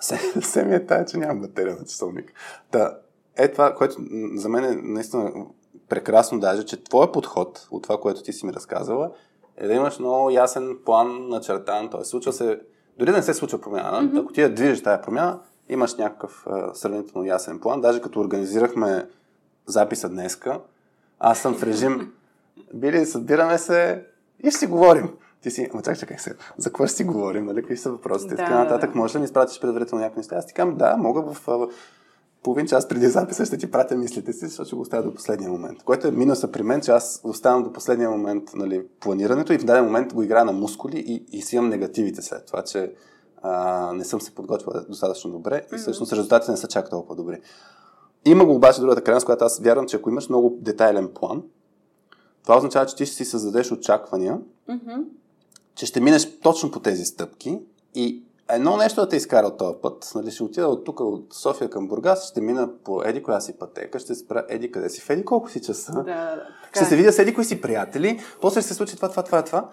се, 0.00 0.40
се 0.40 0.64
ми 0.64 0.74
е 0.74 0.86
тая, 0.86 1.04
че 1.04 1.18
нямам 1.18 1.40
батерия 1.40 1.76
на 1.76 1.84
часовник. 1.84 2.32
Та, 2.70 2.98
е 3.36 3.52
това, 3.52 3.74
което 3.74 3.96
за 4.34 4.48
мен 4.48 4.64
е 4.64 4.80
наистина 4.82 5.32
прекрасно 5.88 6.40
даже, 6.40 6.64
че 6.64 6.84
твоя 6.84 7.12
подход 7.12 7.68
от 7.70 7.82
това, 7.82 8.00
което 8.00 8.22
ти 8.22 8.32
си 8.32 8.46
ми 8.46 8.52
разказала, 8.52 9.10
е 9.56 9.66
да 9.66 9.74
имаш 9.74 9.98
много 9.98 10.30
ясен 10.30 10.78
план 10.84 11.28
начертан. 11.28 11.90
Т.е. 11.90 12.04
случва 12.04 12.32
се, 12.32 12.60
дори 12.98 13.10
да 13.10 13.16
не 13.16 13.22
се 13.22 13.34
случва 13.34 13.60
промяна, 13.60 14.02
mm-hmm. 14.02 14.22
ако 14.22 14.32
ти 14.32 14.40
я 14.40 14.54
движиш 14.54 14.82
тая 14.82 15.02
промяна, 15.02 15.40
имаш 15.70 15.94
някакъв 15.94 16.46
а, 16.46 16.74
сравнително 16.74 17.26
ясен 17.26 17.58
план. 17.58 17.80
Даже 17.80 18.00
като 18.00 18.20
организирахме 18.20 19.08
записа 19.66 20.08
днеска, 20.08 20.60
аз 21.18 21.38
съм 21.38 21.54
в 21.54 21.62
режим, 21.62 22.12
били, 22.74 23.06
събираме 23.06 23.58
се 23.58 24.04
и 24.44 24.50
ще 24.50 24.58
си 24.58 24.66
говорим. 24.66 25.10
Ти 25.42 25.50
си, 25.50 25.68
ама 25.72 25.82
чакай, 25.82 26.00
чакай 26.00 26.18
сега, 26.18 26.36
за 26.58 26.68
какво 26.68 26.86
ще 26.86 26.96
си 26.96 27.04
говорим, 27.04 27.44
нали, 27.44 27.60
какви 27.60 27.76
са 27.76 27.90
въпросите, 27.90 28.34
Да, 28.34 28.36
така 28.36 28.58
нататък, 28.58 28.92
да. 28.92 28.98
може 28.98 29.10
ли 29.10 29.12
да 29.12 29.18
ми 29.18 29.24
изпратиш 29.24 29.60
предварително 29.60 30.02
някакви 30.02 30.18
неща? 30.18 30.36
Аз 30.36 30.46
ти 30.46 30.54
казвам, 30.54 30.76
да, 30.76 30.96
мога 30.96 31.34
в 31.34 31.48
а, 31.48 31.68
половин 32.42 32.66
час 32.66 32.88
преди 32.88 33.06
записа 33.06 33.44
ще 33.44 33.58
ти 33.58 33.70
пратя 33.70 33.96
мислите 33.96 34.32
си, 34.32 34.46
защото 34.46 34.66
ще 34.66 34.76
го 34.76 34.82
оставя 34.82 35.02
до 35.02 35.14
последния 35.14 35.50
момент. 35.50 35.82
Което 35.82 36.08
е 36.08 36.10
минуса 36.10 36.52
при 36.52 36.62
мен, 36.62 36.80
че 36.80 36.90
аз 36.90 37.20
оставам 37.24 37.62
до 37.62 37.72
последния 37.72 38.10
момент 38.10 38.44
нали, 38.54 38.86
планирането 39.00 39.52
и 39.52 39.58
в 39.58 39.64
даден 39.64 39.84
момент 39.84 40.14
го 40.14 40.22
играя 40.22 40.44
на 40.44 40.52
мускули 40.52 40.98
и, 40.98 41.38
и 41.38 41.42
си 41.42 41.56
имам 41.56 41.68
негативите 41.68 42.22
след 42.22 42.46
това, 42.46 42.62
че 42.62 42.92
а, 43.42 43.92
не 43.92 44.04
съм 44.04 44.20
се 44.20 44.34
подготвил 44.34 44.72
достатъчно 44.88 45.30
добре 45.30 45.66
и 45.74 45.78
всъщност 45.78 46.12
резултатите 46.12 46.50
не 46.50 46.56
са 46.56 46.68
чак 46.68 46.90
толкова 46.90 47.16
добри. 47.16 47.40
Има 48.24 48.44
го 48.44 48.54
обаче 48.54 48.80
другата 48.80 49.04
крайност, 49.04 49.26
която 49.26 49.44
аз 49.44 49.58
вярвам, 49.58 49.86
че 49.88 49.96
ако 49.96 50.10
имаш 50.10 50.28
много 50.28 50.58
детайлен 50.60 51.08
план, 51.14 51.42
това 52.42 52.56
означава, 52.56 52.86
че 52.86 52.96
ти 52.96 53.06
ще 53.06 53.16
си 53.16 53.24
създадеш 53.24 53.72
очаквания, 53.72 54.38
Мгм. 54.68 55.00
че 55.74 55.86
ще 55.86 56.00
минеш 56.00 56.40
точно 56.40 56.70
по 56.70 56.80
тези 56.80 57.04
стъпки 57.04 57.58
и 57.94 58.22
едно 58.52 58.76
нещо 58.76 59.00
да 59.00 59.08
те 59.08 59.16
изкара 59.16 59.46
от 59.46 59.58
този 59.58 59.74
път, 59.82 60.12
нали, 60.14 60.30
ще 60.30 60.42
отида 60.42 60.66
от 60.68 60.84
тук, 60.84 61.00
от 61.00 61.34
София 61.34 61.70
към 61.70 61.88
Бургас, 61.88 62.28
ще 62.28 62.40
мина 62.40 62.70
по 62.84 63.02
еди 63.02 63.22
коя 63.22 63.40
си 63.40 63.58
пътека, 63.58 63.98
ще 63.98 64.14
спра 64.14 64.46
еди 64.48 64.72
къде 64.72 64.90
си, 64.90 65.00
в 65.00 65.10
еди 65.10 65.24
колко 65.24 65.50
си 65.50 65.62
часа, 65.62 65.92
Да, 65.92 66.02
да, 66.02 66.42
ще 66.74 66.84
е. 66.84 66.86
се 66.86 66.96
видя 66.96 67.12
с 67.12 67.18
еди 67.18 67.34
кои 67.34 67.44
си 67.44 67.60
приятели, 67.60 68.20
после 68.40 68.60
ще 68.60 68.68
се 68.68 68.74
случи 68.74 68.96
това, 68.96 69.08
това, 69.10 69.22
това, 69.22 69.42
това. 69.44 69.70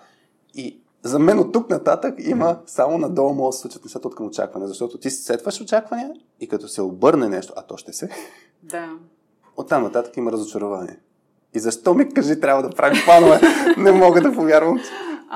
И 0.53 0.81
за 1.07 1.19
мен 1.19 1.39
от 1.39 1.53
тук 1.53 1.69
нататък 1.69 2.15
има 2.19 2.59
само 2.65 2.97
надолу 2.97 3.33
могат 3.33 3.49
да 3.49 3.53
се 3.53 3.61
случат 3.61 3.83
нещата 3.85 4.07
от 4.07 4.15
към 4.15 4.25
очакване, 4.25 4.67
защото 4.67 4.97
ти 4.97 5.09
сетваш 5.09 5.61
очаквания 5.61 6.13
и 6.39 6.47
като 6.47 6.67
се 6.67 6.81
обърне 6.81 7.29
нещо, 7.29 7.53
а 7.55 7.61
то 7.61 7.77
ще 7.77 7.93
се, 7.93 8.09
Да. 8.63 8.89
оттам 9.57 9.83
нататък 9.83 10.17
има 10.17 10.31
разочарование. 10.31 10.99
И 11.53 11.59
защо 11.59 11.93
ми 11.93 12.13
кажи, 12.13 12.39
трябва 12.39 12.63
да 12.63 12.69
правим 12.69 13.01
планове? 13.05 13.39
не 13.77 13.91
мога 13.91 14.21
да 14.21 14.33
повярвам. 14.33 14.79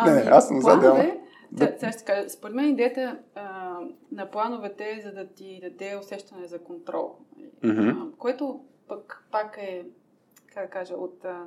Не, 0.06 0.12
не, 0.12 0.22
аз 0.22 0.48
съм 0.48 0.62
за 0.62 0.72
Ами, 0.72 0.82
планове, 0.82 1.04
дела. 1.52 1.68
Сега, 1.68 1.78
сега 1.80 1.92
ще 1.92 2.04
кажа, 2.04 2.30
според 2.30 2.56
мен 2.56 2.70
идеята 2.70 3.18
а, 3.36 3.78
на 4.12 4.32
плановете 4.32 4.84
е 4.84 5.02
за 5.02 5.12
да 5.12 5.28
ти 5.28 5.60
даде 5.64 5.98
усещане 6.02 6.48
за 6.48 6.60
контрол. 6.60 7.16
Мгм. 7.64 7.90
А, 7.90 8.18
което 8.18 8.60
пък 8.88 9.24
пак 9.32 9.58
е, 9.62 9.86
как 10.54 10.66
да 10.66 10.70
кажа, 10.70 10.94
от 10.94 11.26
а, 11.26 11.44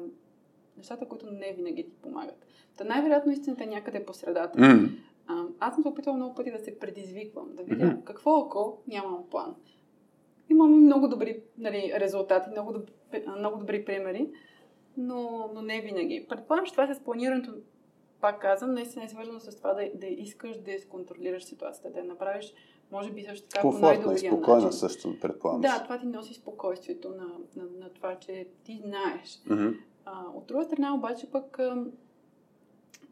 нещата, 0.76 1.08
които 1.08 1.30
не 1.30 1.52
винаги 1.52 1.84
ти 1.84 1.96
помагат. 2.02 2.46
Та 2.76 2.84
най-вероятно 2.84 3.32
истината 3.32 3.64
е 3.64 3.66
някъде 3.66 4.04
по 4.04 4.14
средата. 4.14 4.60
М. 4.60 4.88
А, 5.26 5.44
аз 5.60 5.74
съм 5.74 5.82
се 5.82 5.88
опитвала 5.88 6.16
много 6.16 6.34
пъти 6.34 6.50
да 6.50 6.58
се 6.58 6.78
предизвиквам, 6.78 7.48
да 7.54 7.62
видя 7.62 7.86
Мгм. 7.86 8.00
какво 8.04 8.38
ако 8.38 8.82
нямам 8.88 9.24
план. 9.30 9.54
Имам 10.50 10.74
и 10.74 10.78
много 10.78 11.08
добри 11.08 11.40
нали, 11.58 11.92
резултати, 11.96 12.50
много, 12.50 12.72
доб... 12.72 12.90
много 13.36 13.58
добри 13.58 13.84
примери, 13.84 14.30
но, 14.96 15.50
но 15.54 15.62
не 15.62 15.80
винаги. 15.80 16.26
Предполагам, 16.28 16.66
че 16.66 16.72
това 16.72 16.94
с 16.94 17.00
планирането, 17.00 17.52
пак 18.20 18.40
казвам, 18.40 18.74
наистина 18.74 19.04
е 19.04 19.08
свързано 19.08 19.40
с 19.40 19.56
това 19.56 19.74
да, 19.74 19.90
да 19.94 20.06
искаш 20.06 20.56
да 20.56 20.72
изконтролираш 20.72 21.44
ситуацията, 21.44 21.90
да 21.90 21.98
я 21.98 22.04
направиш, 22.04 22.54
може 22.92 23.10
би 23.10 23.22
също 23.22 23.48
така 23.48 23.62
по 23.62 23.70
Комфортна 23.70 23.88
най-добрия 23.88 24.32
спокойна 24.32 24.62
начин. 24.64 24.78
също, 24.78 25.20
предполагам. 25.20 25.60
Да, 25.60 25.82
това 25.84 25.98
ти 25.98 26.06
носи 26.06 26.34
спокойствието 26.34 27.08
на, 27.08 27.26
на, 27.56 27.64
на 27.78 27.90
това, 27.90 28.18
че 28.18 28.46
ти 28.64 28.82
знаеш. 28.84 29.42
Мгм. 29.46 29.68
А, 30.04 30.24
от 30.34 30.46
друга 30.46 30.64
страна 30.64 30.94
обаче 30.94 31.30
пък, 31.30 31.58
а, 31.58 31.84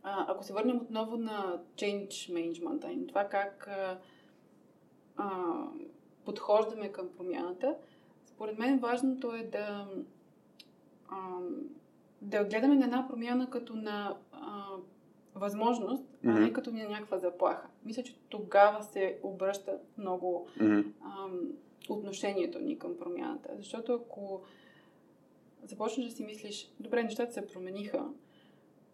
а, 0.03 0.25
ако 0.29 0.45
се 0.45 0.53
върнем 0.53 0.77
отново 0.77 1.17
на 1.17 1.59
change 1.77 2.09
management, 2.09 2.89
и 2.91 3.07
това 3.07 3.25
как 3.25 3.67
а, 3.69 3.99
а, 5.17 5.31
подхождаме 6.25 6.93
към 6.93 7.09
промяната, 7.17 7.75
според 8.27 8.59
мен 8.59 8.79
важното 8.79 9.35
е 9.35 9.43
да, 9.43 9.87
а, 11.09 11.17
да 12.23 12.45
гледаме 12.45 12.75
на 12.75 12.85
една 12.85 13.09
промяна 13.09 13.51
като 13.51 13.77
на 13.77 14.17
а, 14.33 14.65
възможност, 15.35 16.05
а 16.25 16.31
Мгм. 16.31 16.41
не 16.41 16.53
като 16.53 16.71
на 16.71 16.89
някаква 16.89 17.19
заплаха. 17.19 17.69
Мисля, 17.85 18.03
че 18.03 18.19
тогава 18.29 18.83
се 18.83 19.19
обръща 19.23 19.79
много 19.99 20.49
Мгм. 20.61 20.81
ам, 21.05 21.41
отношението 21.89 22.59
ни 22.59 22.79
към 22.79 22.97
промяната. 22.99 23.49
Защото 23.57 23.95
ако 23.95 24.43
започнеш 25.65 26.07
да 26.07 26.13
си 26.13 26.25
мислиш, 26.25 26.73
добре, 26.81 27.03
нещата 27.03 27.33
се 27.33 27.47
промениха, 27.47 28.05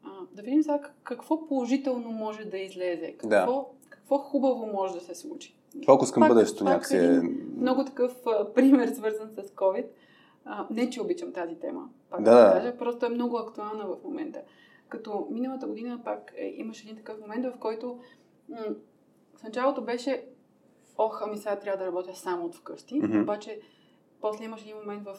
а, 0.04 0.08
да 0.32 0.42
видим 0.42 0.62
сега 0.62 0.80
как- 0.80 0.94
какво 1.02 1.46
положително 1.46 2.10
може 2.10 2.44
да 2.44 2.58
излезе, 2.58 3.12
какво, 3.12 3.70
какво 3.88 4.18
хубаво 4.18 4.66
може 4.66 4.94
да 4.94 5.00
се 5.00 5.14
случи. 5.14 5.54
Фокус 5.84 6.12
към 6.12 6.28
бъдещето 6.28 6.64
някакси 6.64 6.96
е... 6.96 7.20
Много 7.56 7.84
такъв 7.84 8.26
а, 8.26 8.52
пример, 8.54 8.88
свързан 8.88 9.30
с 9.30 9.42
COVID. 9.42 9.86
А, 10.44 10.66
не, 10.70 10.90
че 10.90 11.02
обичам 11.02 11.32
тази 11.32 11.54
тема, 11.54 11.88
пак 12.10 12.22
Да, 12.22 12.30
да, 12.30 12.46
да. 12.46 12.52
кажа, 12.52 12.76
просто 12.78 13.06
е 13.06 13.10
много 13.10 13.36
актуална 13.36 13.86
в 13.86 13.96
момента. 14.04 14.40
Като 14.88 15.26
миналата 15.30 15.66
година 15.66 16.00
пак 16.04 16.32
е, 16.36 16.54
имаше 16.56 16.84
един 16.84 16.96
такъв 16.96 17.20
момент, 17.20 17.46
в 17.46 17.58
който 17.58 17.98
м- 18.48 18.56
в 19.36 19.42
началото 19.42 19.82
беше 19.82 20.24
ох, 20.98 21.22
ами 21.22 21.36
сега 21.36 21.56
трябва 21.58 21.78
да 21.78 21.86
работя 21.86 22.14
само 22.14 22.44
от 22.44 22.54
вкъщи, 22.54 23.00
Мгм. 23.00 23.20
обаче 23.20 23.60
после 24.20 24.44
имаше 24.44 24.64
един 24.64 24.76
момент 24.76 25.04
в 25.04 25.16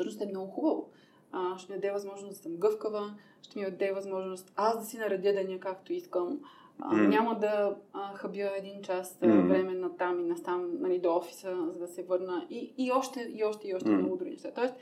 всъщност 0.00 0.20
е 0.20 0.26
много 0.26 0.50
хубаво. 0.50 0.90
А, 1.32 1.58
ще 1.58 1.72
ми 1.72 1.78
даде 1.78 1.92
възможност 1.92 2.28
да 2.28 2.42
съм 2.42 2.56
гъвкава, 2.56 3.14
ще 3.42 3.58
ми 3.58 3.64
даде 3.64 3.92
възможност 3.92 4.52
аз 4.56 4.78
да 4.78 4.84
си 4.84 4.98
наредя 4.98 5.32
деня 5.32 5.60
както 5.60 5.92
искам. 5.92 6.40
А, 6.78 6.96
М. 6.96 7.08
Няма 7.08 7.38
да 7.38 7.76
а, 7.92 8.14
хабя 8.14 8.50
един 8.56 8.82
час 8.82 9.18
М. 9.22 9.46
време 9.48 9.74
на 9.74 9.96
там 9.96 10.20
и 10.20 10.22
настам 10.22 10.80
нали, 10.80 10.98
до 10.98 11.16
офиса, 11.16 11.56
за 11.72 11.78
да 11.78 11.88
се 11.88 12.02
върна. 12.02 12.46
И, 12.50 12.74
и 12.78 12.92
още, 12.92 13.20
и 13.34 13.44
още, 13.44 13.68
и 13.68 13.74
още 13.74 13.88
М. 13.90 13.98
много 13.98 14.16
други 14.16 14.30
неща. 14.30 14.50
Тоест, 14.54 14.74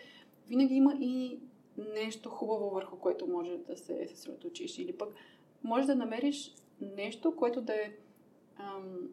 винаги 0.49 0.75
има 0.75 0.95
и 1.01 1.41
нещо 1.79 2.31
хубаво, 2.31 2.71
върху 2.71 2.99
което 2.99 3.27
може 3.27 3.57
да 3.57 3.77
се 3.77 4.07
съсредоточиш. 4.09 4.79
Или 4.79 4.93
пък 4.99 5.15
може 5.63 5.87
да 5.87 5.95
намериш 5.95 6.55
нещо, 6.81 7.37
което 7.37 7.61
да 7.61 7.75
е 7.75 7.93
ам, 8.57 9.09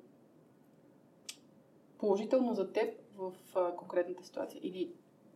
положително 1.97 2.53
за 2.53 2.71
теб 2.71 2.93
в 3.17 3.34
а, 3.55 3.75
конкретната 3.75 4.23
ситуация. 4.23 4.59
Или 4.63 4.91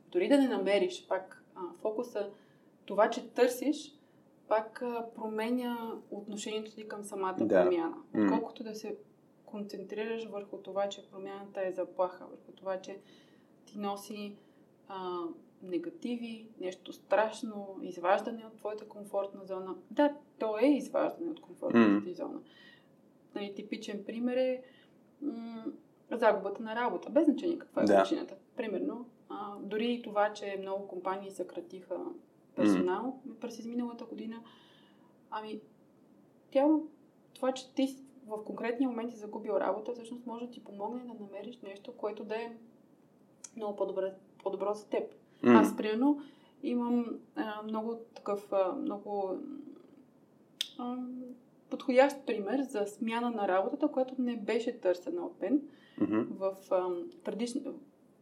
дори 0.10 0.28
да 0.28 0.38
не 0.38 0.48
намериш 0.48 1.08
пак 1.08 1.44
а, 1.56 1.60
фокуса, 1.82 2.30
това, 2.86 3.10
че 3.10 3.30
търсиш, 3.30 3.96
пак 4.48 4.82
а, 4.82 5.06
променя 5.16 5.78
отношението 6.12 6.72
ти 6.72 6.88
към 6.88 7.04
самата 7.04 7.36
Да. 7.40 7.64
промяна. 7.64 7.98
Отколкото 8.16 8.64
да 8.64 8.76
се 8.76 8.98
концентрираш 9.46 10.26
върху 10.26 10.58
това, 10.58 10.90
че 10.90 11.10
промяната 11.12 11.68
е 11.68 11.72
заплаха, 11.72 12.26
върху 12.26 12.52
това, 12.52 12.82
че 12.82 12.98
ти 13.66 13.80
носи 13.80 14.36
а, 14.88 15.18
негативи, 15.64 16.48
нещо 16.60 16.94
страшно, 16.94 17.80
изваждане 17.82 18.46
от 18.46 18.56
твоята 18.56 18.88
комфортна 18.88 19.46
зона. 19.46 19.76
Да, 19.92 20.14
то 20.40 20.58
е 20.58 20.66
изваждане 20.66 21.32
от 21.32 21.42
комфортната 21.42 22.04
ти 22.04 22.14
зона. 22.14 22.40
Нали, 23.36 23.54
типичен 23.56 24.04
пример 24.06 24.38
е 24.38 24.62
м- 25.22 25.66
загубата 26.12 26.64
на 26.64 26.76
работа, 26.76 27.10
без 27.10 27.26
значение 27.26 27.60
каква 27.60 27.82
е 27.82 27.86
Да. 27.86 28.02
причината. 28.04 28.36
Примерно, 28.56 29.06
а, 29.30 29.56
дори 29.62 29.94
и 29.94 30.02
това, 30.02 30.34
че 30.34 30.58
много 30.60 30.88
компании 30.88 31.32
съкратиха 31.32 31.98
персонал 32.56 33.20
през 33.42 33.60
изминалата 33.60 34.06
година, 34.06 34.44
ами, 35.32 35.60
тя, 36.52 36.68
това, 37.34 37.52
че 37.52 37.74
ти 37.74 37.96
в 38.28 38.44
конкретния 38.44 38.90
момент 38.90 39.12
си 39.12 39.18
загубил 39.18 39.54
работа, 39.54 39.94
всъщност 39.94 40.26
може 40.26 40.46
да 40.46 40.52
ти 40.52 40.64
помогне 40.64 41.04
да 41.04 41.24
намериш 41.24 41.62
нещо, 41.62 41.98
което 41.98 42.24
да 42.24 42.36
е 42.36 42.58
много 43.56 43.76
по-добро, 43.76 44.04
по-добро 44.44 44.74
за 44.74 44.90
теб. 44.90 45.14
М. 45.44 45.60
Аз, 45.60 45.78
примерно, 45.78 46.22
имам 46.64 47.20
а, 47.36 47.64
много 47.64 47.96
такъв, 48.16 48.54
а, 48.54 48.74
много 48.74 49.38
а, 50.78 50.98
подходящ 51.70 52.26
пример 52.26 52.62
за 52.62 52.86
смяна 52.86 53.32
на 53.32 53.48
работата, 53.48 53.88
която 53.88 54.16
не 54.18 54.38
беше 54.38 54.80
търсена 54.80 55.26
от 55.26 55.42
мен 55.42 55.62
Мгм. 56.02 56.22
в 56.30 56.56
а, 56.72 56.88
предишна, 57.24 57.62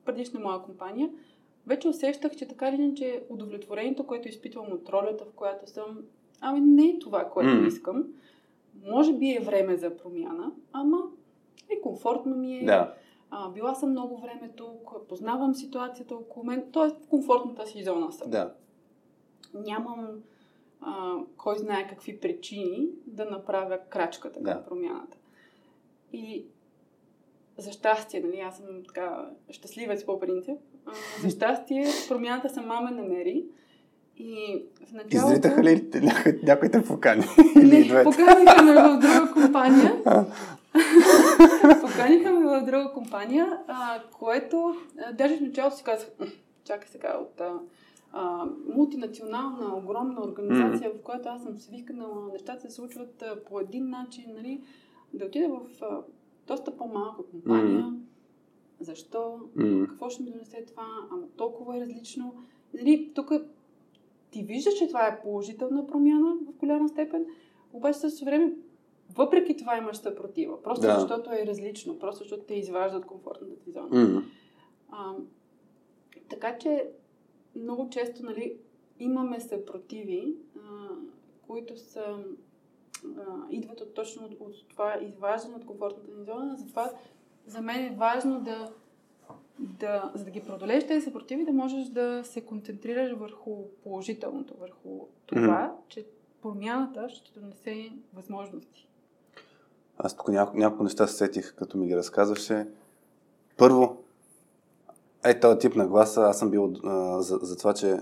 предишна 0.08 0.40
моя 0.40 0.62
компания. 0.62 1.10
Вече 1.68 1.88
усещах, 1.88 2.36
че 2.36 2.48
така 2.48 2.70
или 2.70 2.82
иначе 2.82 3.24
удовлетворението, 3.30 4.08
което 4.08 4.28
изпитвам 4.28 4.72
от 4.72 4.90
ролята, 4.90 5.26
в 5.26 5.34
която 5.34 5.70
съм, 5.70 5.98
ами 6.42 6.60
не 6.60 6.86
е 6.90 7.00
това, 7.00 7.30
което 7.30 7.62
М. 7.62 7.68
искам. 7.68 8.04
Може 8.86 9.14
би 9.14 9.32
е 9.32 9.40
време 9.40 9.76
за 9.78 9.98
промяна, 9.98 10.52
ама 10.74 10.98
е 11.70 11.82
комфортно 11.82 12.36
ми 12.36 12.58
е. 12.58 12.66
Да. 12.66 12.94
А, 13.30 13.50
била 13.50 13.76
съм 13.76 13.90
много 13.90 14.18
време 14.18 14.52
тук, 14.56 15.08
познавам 15.10 15.56
ситуацията 15.56 16.16
около 16.16 16.46
мен, 16.46 16.64
т.е. 16.74 17.04
в 17.06 17.08
комфортната 17.10 17.68
си 17.68 17.84
зона 17.84 18.12
съм. 18.12 18.30
Да. 18.30 18.54
Нямам 19.54 20.08
а, 20.82 21.16
кой 21.38 21.58
знае 21.58 21.88
какви 21.88 22.20
причини 22.20 22.88
да 23.08 23.26
направя 23.26 23.80
крачката 23.90 24.44
към 24.44 24.54
Да. 24.54 24.66
промяната. 24.66 25.18
И 26.14 26.46
за 27.58 27.72
щастие, 27.72 28.20
нали, 28.20 28.40
аз 28.40 28.58
съм 28.58 28.66
така 28.88 29.30
щастливец 29.50 30.06
по 30.06 30.20
принцип, 30.20 30.58
а, 30.86 30.92
за 31.22 31.30
щастие 31.30 31.86
промяната 32.08 32.50
сама 32.50 32.82
ме 32.82 32.92
намери. 32.92 33.46
И 34.20 34.64
в 34.90 34.94
началото... 34.94 35.32
Изритаха 35.32 35.64
ли 35.64 35.90
някой, 36.02 36.40
някой 36.44 36.70
те 36.70 36.84
покани? 36.84 37.26
Не, 37.56 38.04
поканиха 38.04 38.64
ме 38.64 38.74
в 38.74 39.00
друга 39.00 39.32
компания. 39.34 40.04
поканиха 41.82 42.32
ме 42.32 42.46
в 42.46 42.66
друга 42.66 42.92
компания, 42.94 43.60
а, 43.68 44.02
което 44.20 44.76
а, 45.00 45.14
даже 45.14 45.38
в 45.38 45.42
началото 45.42 45.78
си 45.78 45.84
казах, 45.84 46.10
«М, 46.20 46.26
чакай 46.66 46.88
сега 46.88 47.18
от 47.22 47.42
а, 48.14 48.46
мултинационална, 48.76 49.76
огромна 49.78 50.22
организация, 50.22 50.92
в 50.92 51.02
която 51.04 51.30
аз 51.30 51.44
съм 51.44 51.58
свикнала, 51.58 52.30
нещата 52.34 52.62
се 52.62 52.76
случват 52.76 53.22
а, 53.22 53.44
по 53.44 53.60
един 53.60 53.90
начин, 53.90 54.24
нали, 54.36 54.62
да 55.14 55.26
отида 55.26 55.48
в 55.48 55.84
а, 55.84 55.98
доста 56.48 56.78
по-малка 56.78 57.24
компания. 57.24 57.80
Мгм. 57.86 57.98
Защо? 58.80 59.40
М. 59.56 59.88
Какво 59.88 60.10
ще 60.10 60.24
ми 60.24 60.32
донесе 60.32 60.66
това? 60.68 60.86
Ама 61.12 61.28
толкова 61.38 61.78
е 61.78 61.82
различно. 61.82 62.36
Нали, 62.74 63.12
тук 63.16 63.32
ти 64.32 64.44
виждаш, 64.44 64.74
че 64.74 64.88
това 64.88 65.08
е 65.08 65.22
положителна 65.22 65.88
промяна 65.88 66.36
в 66.48 66.60
голяма 66.60 66.90
степен, 66.90 67.26
обаче 67.74 68.00
също 68.00 68.26
време, 68.26 68.54
въпреки 69.16 69.58
това 69.58 69.78
имаш 69.78 69.98
съпротива. 69.98 70.64
Просто 70.64 70.82
Да. 70.82 71.00
защото 71.00 71.30
е 71.32 71.46
различно, 71.48 72.00
просто 72.00 72.24
защото 72.24 72.44
те 72.44 72.54
изважда 72.56 72.98
от 72.98 73.06
комфортната 73.06 73.56
ти 73.60 73.72
зона. 73.72 74.08
М. 74.08 74.24
А, 74.90 75.16
така 76.30 76.58
че 76.58 76.90
много 77.56 77.90
често 77.90 78.24
нали, 78.24 78.58
имаме 79.00 79.40
съпротиви, 79.40 80.36
а, 80.56 80.88
които 81.48 81.78
са, 81.78 82.18
а, 83.06 83.22
идват 83.50 83.82
от, 83.82 83.94
точно 83.94 84.26
от, 84.26 84.32
от 84.40 84.70
това 84.70 84.98
изваждане 85.02 85.56
от 85.56 85.66
комфортната 85.66 86.12
ни 86.18 86.26
зона. 86.26 86.56
Затова 86.58 86.92
за 87.46 87.62
мен 87.62 87.86
е 87.86 87.96
важно 87.96 88.42
да, 88.42 88.72
да, 89.60 90.12
за 90.16 90.26
да 90.26 90.32
ги 90.32 90.44
преодолееш 90.44 90.88
тези 90.88 91.06
съпротиви, 91.06 91.46
да 91.46 91.52
можеш 91.52 91.88
да 91.88 92.22
се 92.24 92.46
концентрираш 92.46 93.12
върху 93.12 93.64
положителното, 93.84 94.54
върху 94.60 95.08
това, 95.26 95.76
че 95.88 96.06
промяната 96.42 97.10
ще 97.10 97.40
донесе 97.40 97.92
възможности. 98.14 98.88
Аз 99.98 100.18
тук 100.18 100.28
няко, 100.28 100.58
няколко 100.58 100.84
неща 100.84 101.08
се 101.08 101.16
сетих, 101.16 101.56
като 101.56 101.78
ми 101.78 101.88
ги 101.88 101.96
разказваше. 101.96 102.68
Първо, 103.58 104.04
е 105.26 105.40
този 105.40 105.60
тип 105.60 105.76
на 105.76 105.88
гласа, 105.88 106.22
аз 106.22 106.40
съм 106.40 106.52
бил 106.52 106.74
а, 106.84 107.22
за, 107.22 107.40
за 107.42 107.58
това, 107.58 107.74
че, 107.74 108.00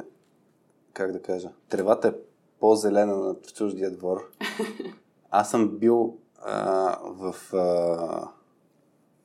как 0.94 1.12
да 1.12 1.22
кажа, 1.22 1.52
тревата 1.70 2.08
е 2.08 2.14
по-зелена 2.60 3.16
на 3.16 3.36
чуждия 3.56 3.92
двор. 3.92 4.32
Аз 5.32 5.52
съм 5.52 5.78
бил 5.78 6.18
а, 6.42 6.98
в, 7.04 7.54
а, 7.54 8.30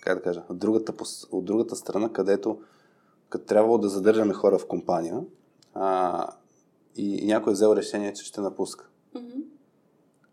как 0.01 0.18
да 0.18 0.22
кажа, 0.22 0.43
от 0.49 0.59
другата, 0.59 0.93
от 1.31 1.45
другата 1.45 1.76
страна, 1.76 2.12
където 2.12 2.59
като 3.28 3.45
трябвало 3.45 3.78
да 3.78 3.89
задържаме 3.89 4.35
хора 4.35 4.59
в 4.59 4.66
компания 4.66 5.20
а, 5.74 6.26
и, 6.97 7.16
и 7.16 7.26
някой 7.26 7.53
е 7.53 7.55
взел 7.55 7.76
решение, 7.76 8.12
че 8.12 8.24
ще 8.24 8.41
напуска. 8.41 8.87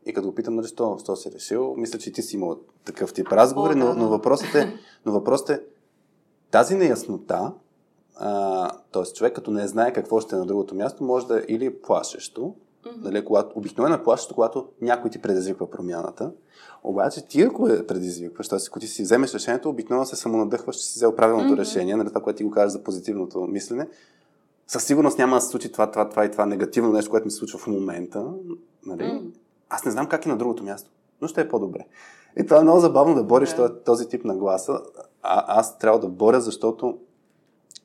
И 0.05 0.13
като 0.13 0.27
го 0.27 0.35
питам, 0.35 0.55
нали, 0.55 0.67
що, 0.67 0.97
що 0.99 1.15
си 1.15 1.31
решил, 1.31 1.75
мисля, 1.77 1.99
че 1.99 2.11
ти 2.11 2.21
си 2.21 2.35
имал 2.35 2.59
такъв 2.85 3.13
тип 3.13 3.27
разговори, 3.27 3.75
но, 3.75 3.93
но, 3.93 4.09
въпросът 4.09 4.55
е, 4.55 4.73
но 5.05 5.11
въпросът 5.11 5.49
е, 5.49 5.63
тази 6.51 6.75
неяснота, 6.75 7.53
т.е. 8.91 9.03
човек 9.13 9.35
като 9.35 9.51
не 9.51 9.67
знае 9.67 9.93
какво 9.93 10.19
ще 10.19 10.35
е 10.35 10.39
на 10.39 10.45
другото 10.45 10.75
място, 10.75 11.03
може 11.03 11.27
да 11.27 11.39
е 11.39 11.45
или 11.47 11.81
плашещо, 11.81 12.55
Нали, 12.97 13.25
когато, 13.25 13.59
обикновено 13.59 13.95
е 13.95 14.03
когато 14.33 14.67
някой 14.81 15.11
ти 15.11 15.21
предизвиква 15.21 15.69
промяната, 15.69 16.31
обаче 16.83 17.27
ти 17.27 17.41
ако 17.41 17.67
я 17.67 17.87
предизвикваш, 17.87 18.47
т.е. 18.47 18.59
ако 18.67 18.79
ти 18.79 18.87
си 18.87 19.03
вземеш 19.03 19.33
решението, 19.33 19.69
обикновено 19.69 20.05
се 20.05 20.15
самонадъхваш, 20.15 20.75
че 20.75 20.85
си 20.85 20.93
взел 20.95 21.15
правилното 21.15 21.51
Мгм. 21.51 21.59
решение, 21.61 21.95
нали, 21.95 22.09
това, 22.09 22.21
което 22.21 22.37
ти 22.37 22.43
го 22.43 22.51
кажеш 22.51 22.71
за 22.71 22.83
позитивното 22.83 23.39
мислене, 23.41 23.87
със 24.67 24.83
сигурност 24.83 25.17
няма 25.17 25.35
да 25.35 25.41
се 25.41 25.47
случи 25.47 25.71
това, 25.71 25.91
това, 25.91 26.09
това 26.09 26.25
и 26.25 26.31
това 26.31 26.45
негативно 26.45 26.91
нещо, 26.91 27.11
което 27.11 27.25
ми 27.25 27.31
се 27.31 27.37
случва 27.37 27.59
в 27.59 27.67
момента. 27.67 28.25
Нали? 28.85 29.03
М. 29.03 29.21
Аз 29.69 29.85
не 29.85 29.91
знам 29.91 30.07
как 30.07 30.25
е 30.25 30.29
на 30.29 30.37
другото 30.37 30.63
място, 30.63 30.89
но 31.21 31.27
ще 31.27 31.41
е 31.41 31.47
по-добре. 31.49 31.85
И 32.39 32.45
това 32.45 32.57
е 32.57 32.63
много 32.63 32.79
забавно 32.79 33.15
да 33.15 33.23
бориш 33.23 33.53
Да. 33.53 33.83
този, 33.83 34.07
тип 34.09 34.25
на 34.25 34.35
гласа. 34.35 34.81
А, 35.21 35.59
аз 35.59 35.77
трябва 35.77 35.99
да 35.99 36.07
боря, 36.07 36.41
защото 36.41 36.97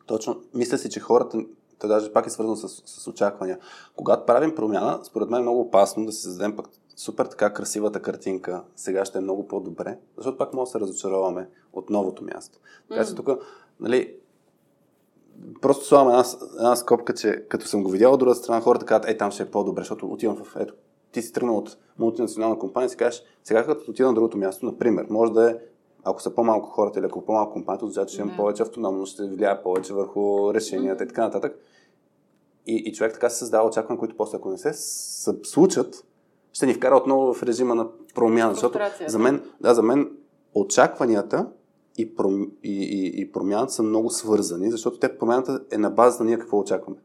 точно 0.06 0.40
мисля 0.54 0.78
си, 0.78 0.90
че 0.90 1.00
хората, 1.00 1.38
те 1.82 1.88
даже 1.88 2.12
пак 2.12 2.26
е 2.26 2.30
свързано 2.30 2.56
с, 2.56 2.68
с 2.86 3.08
очаквания. 3.08 3.58
Когато 3.96 4.26
правим 4.26 4.54
промяна, 4.54 5.00
според 5.02 5.30
мен 5.30 5.38
е 5.38 5.42
много 5.42 5.60
опасно 5.60 6.06
да 6.06 6.12
си 6.12 6.22
създадем 6.22 6.56
пък 6.56 6.66
супер 6.96 7.26
така 7.26 7.52
красивата 7.52 8.02
картинка. 8.02 8.62
Сега 8.76 9.04
ще 9.04 9.18
е 9.18 9.20
много 9.20 9.48
по-добре, 9.48 9.98
защото 10.16 10.38
пак 10.38 10.54
може 10.54 10.68
да 10.68 10.72
се 10.72 10.80
разочароваме 10.80 11.48
от 11.72 11.90
новото 11.90 12.24
място. 12.24 12.58
Така 12.88 13.04
че 13.04 13.14
тук, 13.14 13.28
нали, 13.80 14.14
просто 15.60 15.84
слагам 15.84 16.08
една, 16.08 16.24
една 16.58 16.76
скопка, 16.76 17.14
че 17.14 17.44
като 17.48 17.66
съм 17.66 17.82
го 17.82 17.90
видял 17.90 18.12
от 18.12 18.18
другата 18.18 18.38
страна, 18.38 18.60
хората 18.60 18.86
казват, 18.86 19.10
е, 19.10 19.16
там 19.16 19.30
ще 19.30 19.42
е 19.42 19.50
по-добре, 19.50 19.80
защото 19.80 20.06
отивам 20.06 20.36
в, 20.36 20.56
ето, 20.60 20.74
ти 21.12 21.22
си 21.22 21.32
тръгнал 21.32 21.56
от 21.56 21.76
мултинационална 21.98 22.58
компания 22.58 22.86
и 22.86 22.90
си 22.90 22.96
кажеш, 22.96 23.22
сега 23.44 23.66
като 23.66 23.90
отида 23.90 24.08
на 24.08 24.14
другото 24.14 24.38
място, 24.38 24.66
например, 24.66 25.06
може 25.10 25.32
да 25.32 25.50
е, 25.50 25.56
ако 26.04 26.22
са 26.22 26.34
по-малко 26.34 26.68
хората 26.68 26.98
или 26.98 27.06
ако 27.06 27.18
е 27.18 27.24
по-малко 27.24 27.52
компанията, 27.52 27.84
означава, 27.84 28.06
че 28.06 28.12
ще 28.12 28.22
имам 28.22 28.36
повече 28.36 28.62
автономност, 28.62 29.12
ще 29.12 29.28
влияе 29.28 29.62
повече 29.62 29.94
върху 29.94 30.54
решенията 30.54 31.04
и 31.04 31.08
така 31.08 31.22
нататък. 31.22 31.58
И, 32.66 32.76
и 32.76 32.92
човек 32.92 33.12
така 33.12 33.30
се 33.30 33.38
създава 33.38 33.68
очаквания, 33.68 33.98
които 33.98 34.16
после, 34.16 34.36
ако 34.38 34.50
не 34.50 34.58
се 34.58 34.72
случат, 35.42 36.04
ще 36.52 36.66
ни 36.66 36.74
вкара 36.74 36.96
отново 36.96 37.34
в 37.34 37.42
режима 37.42 37.74
на 37.74 37.88
промяна. 38.14 38.54
Защото 38.54 38.78
за 39.08 39.18
мен, 39.18 39.42
да, 39.60 39.74
за 39.74 39.82
мен 39.82 40.10
очакванията 40.54 41.46
и, 41.98 42.14
пром, 42.16 42.50
и, 42.62 42.82
и, 42.82 43.20
и 43.20 43.32
промяната 43.32 43.72
са 43.72 43.82
много 43.82 44.10
свързани, 44.10 44.70
защото 44.70 44.98
те 44.98 45.18
промяната 45.18 45.60
е 45.70 45.78
на 45.78 45.90
база 45.90 46.24
на 46.24 46.30
ние 46.30 46.38
какво 46.38 46.58
очакваме. 46.58 46.98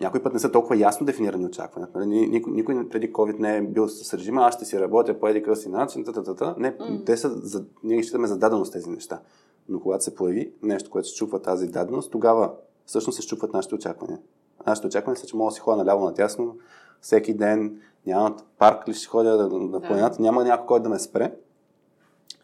Някой 0.00 0.22
път 0.22 0.32
не 0.32 0.38
са 0.38 0.52
толкова 0.52 0.76
ясно 0.76 1.06
дефинирани 1.06 1.46
очакванията. 1.46 1.98
Нали? 1.98 2.08
Ни- 2.08 2.26
Никой, 2.26 2.52
никой 2.52 2.88
преди 2.88 3.12
COVID 3.12 3.38
не 3.38 3.56
е 3.56 3.62
бил 3.62 3.88
с 3.88 4.14
режима, 4.14 4.42
аз 4.42 4.54
ще 4.54 4.64
си 4.64 4.80
работя 4.80 5.20
по 5.20 5.28
един 5.28 5.56
си 5.56 5.68
начин, 5.68 6.04
та, 6.04 6.12
та, 6.12 6.22
та, 6.22 6.34
та. 6.34 6.54
Не, 6.58 6.76
М. 6.80 7.04
те 7.06 7.16
са, 7.16 7.28
за, 7.42 7.64
ние 7.82 8.02
считаме 8.02 8.26
за 8.26 8.38
даденост 8.38 8.72
тези 8.72 8.90
неща. 8.90 9.20
Но 9.68 9.80
когато 9.80 10.04
се 10.04 10.14
появи 10.14 10.52
нещо, 10.62 10.90
което 10.90 11.08
се 11.08 11.14
чупва 11.14 11.42
тази 11.42 11.66
даденост, 11.66 12.12
тогава 12.12 12.52
всъщност 12.86 13.20
се 13.20 13.26
чупват 13.26 13.52
нашите 13.52 13.74
очаквания. 13.74 14.18
Нашите 14.66 14.86
очаквания 14.86 15.20
са, 15.20 15.26
че 15.26 15.36
мога 15.36 15.50
да 15.50 15.54
си 15.54 15.60
ходя 15.60 15.76
наляво 15.76 16.04
надясно 16.04 16.56
всеки 17.00 17.34
ден, 17.34 17.80
няма 18.06 18.36
парк 18.58 18.88
ли 18.88 18.94
ще 18.94 19.06
ходя 19.06 19.36
на, 19.36 19.48
на 19.58 19.80
Да. 19.80 19.86
планината, 19.86 20.22
няма 20.22 20.44
някой, 20.44 20.66
който 20.66 20.82
да 20.82 20.88
ме 20.88 20.98
спре. 20.98 21.34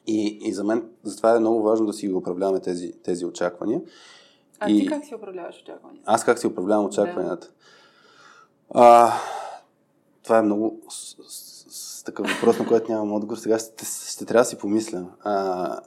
И, 0.07 0.39
и 0.43 0.53
за 0.53 0.65
мен 0.65 0.89
затова 1.03 1.37
е 1.37 1.41
много 1.41 1.63
важно 1.63 1.87
да 1.87 1.93
си 1.93 2.07
ги 2.09 2.13
управляваме 2.15 2.61
тези, 2.61 2.93
тези 2.93 3.27
очаквания. 3.27 3.81
А 4.61 4.71
И- 4.71 4.81
ти 4.81 4.87
как 4.87 5.05
си 5.05 5.15
управляваш 5.15 5.61
очакванията? 5.63 6.05
Аз 6.07 6.25
как 6.25 6.39
си 6.39 6.47
управлявам 6.47 6.85
очакванията? 6.87 7.51
А, 8.75 9.13
това 10.23 10.39
е 10.39 10.43
много 10.43 10.81
с, 10.89 11.17
с, 11.29 11.99
с 12.01 12.05
такъв 12.05 12.27
въпрос, 12.35 12.59
на 12.59 12.67
който 12.67 12.93
нямам 12.93 13.13
отговор. 13.13 13.37
Сега 13.37 13.59
ще, 13.59 13.85
ще 14.13 14.25
трябва 14.25 14.41
да 14.41 14.49
си 14.49 14.59
помисля. 14.59 15.07
А, 15.21 15.81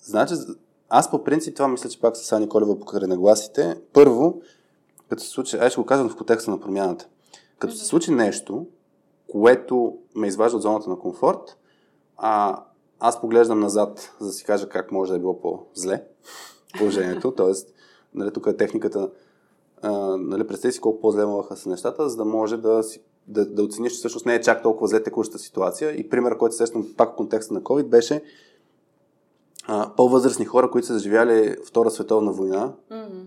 значи, 0.00 0.34
аз 0.88 1.10
по 1.10 1.24
принцип 1.24 1.56
това 1.56 1.68
мисля, 1.68 1.90
че 1.90 2.00
пак 2.00 2.16
с 2.16 2.32
Ани 2.32 2.48
Колева 2.48 2.78
покрай 2.78 3.08
нагласите. 3.08 3.80
Първо, 3.92 4.40
като 5.10 5.22
се 5.22 5.28
случи, 5.28 5.56
аз 5.56 5.72
ще 5.72 5.80
го 5.80 5.86
казвам 5.86 6.08
в 6.08 6.16
контекста 6.16 6.50
на 6.50 6.60
промяната. 6.60 7.08
Като 7.58 7.74
се 7.74 7.84
случи 7.84 8.10
нещо, 8.10 8.66
което 9.32 9.98
ме 10.14 10.26
изважда 10.26 10.56
от 10.56 10.62
зоната 10.62 10.90
на 10.90 10.98
комфорт, 10.98 11.56
а, 12.16 12.62
аз 13.00 13.20
поглеждам 13.20 13.60
назад, 13.60 14.14
за 14.20 14.26
да 14.26 14.32
си 14.32 14.44
кажа 14.44 14.68
как 14.68 14.92
може 14.92 15.12
да 15.12 15.16
е 15.16 15.20
било 15.20 15.40
по-зле 15.40 16.04
положението. 16.78 17.32
Тоест, 17.36 17.74
нали, 18.14 18.32
тук 18.32 18.46
е 18.46 18.56
техниката, 18.56 19.10
а, 19.82 19.90
нали, 20.16 20.46
представи 20.46 20.72
си 20.72 20.80
колко 20.80 21.00
по-зле 21.00 21.26
могаха 21.26 21.56
са 21.56 21.68
нещата, 21.68 22.08
за 22.08 22.16
да 22.16 22.24
може 22.24 22.56
да, 22.56 22.82
си, 22.82 23.02
да, 23.26 23.46
да 23.46 23.62
оцениш, 23.62 23.92
че 23.92 23.98
всъщност 23.98 24.26
не 24.26 24.34
е 24.34 24.40
чак 24.40 24.62
толкова 24.62 24.88
зле 24.88 25.02
текущата 25.02 25.38
ситуация. 25.38 25.90
И 25.90 26.08
пример, 26.08 26.36
който 26.36 26.56
сещам 26.56 26.94
пак 26.96 27.12
в 27.12 27.16
контекста 27.16 27.54
на 27.54 27.62
COVID, 27.62 27.84
беше 27.84 28.22
а, 29.66 29.94
по-възрастни 29.96 30.44
хора, 30.44 30.70
които 30.70 30.86
са 30.86 30.92
заживяли 30.92 31.56
Втора 31.66 31.90
световна 31.90 32.32
война, 32.32 32.72
Мгм. 32.90 33.18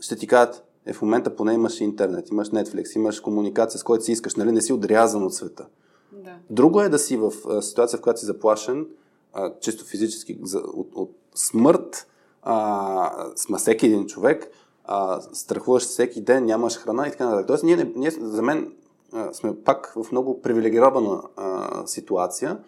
ще 0.00 0.16
ти 0.16 0.26
кажат, 0.26 0.67
е 0.88 0.92
в 0.92 1.02
момента 1.02 1.36
поне 1.36 1.52
имаш 1.54 1.80
интернет, 1.80 2.30
имаш 2.30 2.50
Netflix, 2.50 2.96
имаш 2.96 3.20
комуникация 3.20 3.78
с 3.78 3.82
който 3.82 4.04
си 4.04 4.12
искаш, 4.12 4.34
нали, 4.34 4.52
не 4.52 4.60
си 4.60 4.72
отрязан 4.72 5.24
от 5.24 5.34
света. 5.34 5.66
Да. 6.12 6.36
Друго 6.50 6.80
е 6.80 6.88
да 6.88 6.98
си 6.98 7.16
в 7.16 7.32
а, 7.48 7.62
ситуация, 7.62 7.98
в 7.98 8.02
която 8.02 8.20
си 8.20 8.26
заплашен, 8.26 8.86
а, 9.32 9.52
чисто 9.60 9.84
физически, 9.84 10.38
за, 10.42 10.58
от, 10.58 10.90
от 10.94 11.16
смърт, 11.34 12.06
а, 12.42 13.28
сма 13.36 13.58
всеки 13.58 13.86
един 13.86 14.06
човек, 14.06 14.50
а, 14.84 15.20
страхуваш 15.20 15.82
всеки 15.82 16.20
ден, 16.20 16.44
нямаш 16.44 16.78
храна 16.78 17.08
и 17.08 17.10
така 17.10 17.24
нататък. 17.24 17.46
Тоест, 17.46 17.64
ние, 17.64 17.76
не- 17.76 17.92
ние 17.96 18.10
за 18.10 18.42
мен 18.42 18.72
а, 19.12 19.32
сме 19.32 19.56
пак 19.64 19.92
в 19.96 20.12
много 20.12 20.42
привилегирована 20.42 21.22
а, 21.36 21.86
ситуация. 21.86 22.58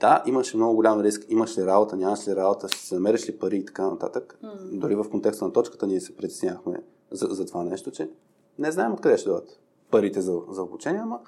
Да, 0.00 0.22
имаше 0.26 0.56
много 0.56 0.74
голям 0.74 1.00
риск. 1.00 1.26
Имаш 1.28 1.58
ли 1.58 1.66
работа, 1.66 1.96
нямаш 1.96 2.28
ли 2.28 2.36
работа, 2.36 2.68
ще 2.68 2.86
се 2.86 2.94
намериш 2.94 3.28
ли 3.28 3.38
пари 3.38 3.56
и 3.56 3.64
така 3.64 3.90
нататък. 3.90 4.38
М. 4.42 4.50
Дори 4.72 4.94
в 4.94 5.06
контекста 5.10 5.44
на 5.44 5.52
точката 5.52 5.86
ние 5.86 6.00
се 6.00 6.16
притеснявахме 6.16 6.82
за, 7.10 7.26
за 7.26 7.46
това 7.46 7.64
нещо, 7.64 7.90
че 7.90 8.10
не 8.58 8.72
знаем 8.72 8.92
откъде 8.92 9.16
ще 9.16 9.28
дойдат 9.28 9.60
парите 9.90 10.20
за, 10.20 10.38
за 10.50 10.62
обучение, 10.62 11.00
ама 11.00 11.18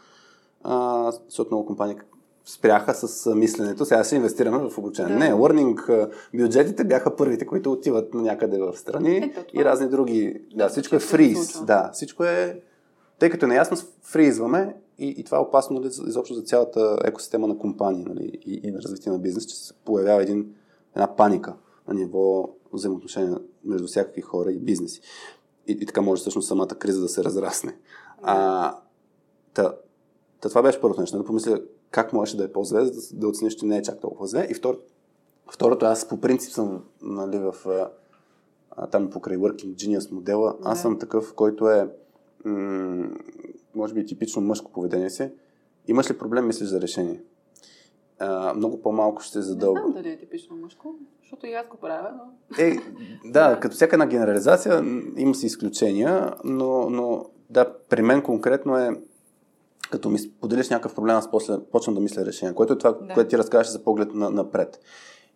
а, 0.62 1.12
защото 1.28 1.54
много 1.54 1.66
компании 1.66 1.96
спряха 2.44 2.94
с 2.94 3.34
мисленето, 3.34 3.84
сега 3.84 4.04
ще 4.04 4.16
инвестираме 4.16 4.70
в 4.70 4.78
обучение. 4.78 5.12
Да. 5.12 5.18
Не, 5.18 5.32
learning 5.32 6.10
бюджетите 6.34 6.84
бяха 6.84 7.16
първите, 7.16 7.46
които 7.46 7.72
отиват 7.72 8.14
някъде 8.14 8.58
в 8.58 8.76
страни 8.76 9.16
Ето, 9.16 9.44
това- 9.44 9.62
и 9.62 9.64
разни 9.64 9.88
други. 9.88 10.42
Да, 10.54 10.68
всичко 10.68 10.96
е 10.96 10.98
фриз. 10.98 11.64
Да, 11.64 11.90
всичко 11.92 12.24
е... 12.24 12.60
Тъй 13.18 13.30
като 13.30 13.46
е 13.46 13.48
неясно, 13.48 13.76
фризваме 14.02 14.76
и, 14.98 15.08
и 15.08 15.24
това 15.24 15.38
е 15.38 15.40
опасно 15.40 15.80
нали, 15.80 15.86
изобщо 16.06 16.34
за 16.34 16.42
цялата 16.42 16.98
екосистема 17.04 17.48
на 17.48 17.58
компании 17.58 18.04
нали, 18.04 18.38
и, 18.46 18.60
и 18.64 18.70
на 18.70 18.78
развитие 18.82 19.12
на 19.12 19.18
бизнес, 19.18 19.46
че 19.46 19.56
се 19.56 19.74
появява 19.84 20.22
един, 20.22 20.54
една 20.96 21.16
паника 21.16 21.54
на 21.88 21.94
ниво 21.94 22.48
взаимоотношения 22.72 23.38
между 23.64 23.86
всякакви 23.86 24.20
хора 24.20 24.52
и 24.52 24.58
бизнеси. 24.58 25.00
И, 25.70 25.78
и 25.80 25.86
така 25.86 26.00
може 26.00 26.20
всъщност 26.20 26.48
самата 26.48 26.68
криза 26.68 27.00
да 27.00 27.08
се 27.08 27.24
разрасне. 27.24 27.76
А, 28.22 28.74
та, 29.54 29.74
та 30.40 30.48
това 30.48 30.62
беше 30.62 30.80
първото 30.80 31.00
нещо. 31.00 31.18
Да 31.18 31.24
помисля 31.24 31.60
как 31.90 32.12
можеше 32.12 32.36
да 32.36 32.44
е 32.44 32.52
по-зле, 32.52 32.84
да, 32.84 32.90
да 33.12 33.28
оцениш, 33.28 33.54
че 33.54 33.66
не 33.66 33.76
е 33.76 33.82
чак 33.82 34.00
толкова 34.00 34.26
зле. 34.26 34.46
И 34.50 34.54
втор, 34.54 34.80
второто, 35.52 35.86
аз 35.86 36.08
по 36.08 36.20
принцип 36.20 36.52
съм 36.52 36.84
нали, 37.02 37.38
в 37.38 37.54
а, 38.76 38.86
там 38.86 39.10
покрай 39.10 39.36
Working 39.36 39.74
Genius 39.74 40.12
модела. 40.12 40.56
Аз 40.62 40.78
Да. 40.78 40.82
съм 40.82 40.98
такъв, 40.98 41.34
който 41.34 41.68
е 41.68 41.88
м- 42.44 43.08
може 43.74 43.94
би 43.94 44.06
типично 44.06 44.42
мъжко 44.42 44.72
поведение 44.72 45.10
си. 45.10 45.30
Имаш 45.88 46.10
ли 46.10 46.18
проблем, 46.18 46.46
мислиш 46.46 46.68
за 46.68 46.80
решение? 46.80 47.22
А, 48.22 48.54
много 48.54 48.82
по-малко 48.82 49.22
ще 49.22 49.38
Не 49.38 49.44
задълга. 49.44 49.80
знам 49.80 49.92
дали 49.92 50.08
е 50.08 50.18
типично 50.18 50.56
мъжко, 50.56 50.94
защото 51.22 51.46
и 51.46 51.52
аз 51.52 51.66
го 51.68 51.76
правя, 51.76 52.10
но... 52.16 52.64
Е, 52.64 52.76
да, 53.24 53.60
като 53.60 53.74
всяка 53.74 53.96
една 53.96 54.06
генерализация 54.06 54.82
има 55.16 55.34
си 55.34 55.46
изключения, 55.46 56.34
но, 56.44 56.90
но 56.90 57.26
да, 57.50 57.74
при 57.88 58.02
мен 58.02 58.22
конкретно 58.22 58.78
е 58.78 58.90
като 59.90 60.10
ми 60.10 60.18
поделиш 60.40 60.68
някакъв 60.68 60.94
проблем, 60.94 61.16
аз 61.16 61.30
после 61.30 61.64
почвам 61.64 61.94
да 61.94 62.00
мисля 62.00 62.24
решение, 62.26 62.54
което 62.54 62.72
е 62.72 62.78
това, 62.78 62.92
Да. 62.92 63.14
което 63.14 63.30
ти 63.30 63.38
разказваш 63.38 63.70
за 63.72 63.84
поглед 63.84 64.14
на, 64.14 64.30
напред. 64.30 64.80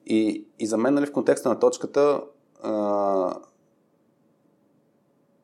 И, 0.06 0.46
и 0.58 0.66
за 0.66 0.76
мен, 0.78 0.94
нали, 0.94 1.06
в 1.06 1.12
контекста 1.12 1.48
на 1.48 1.58
точката, 1.58 2.20
а, 2.62 3.36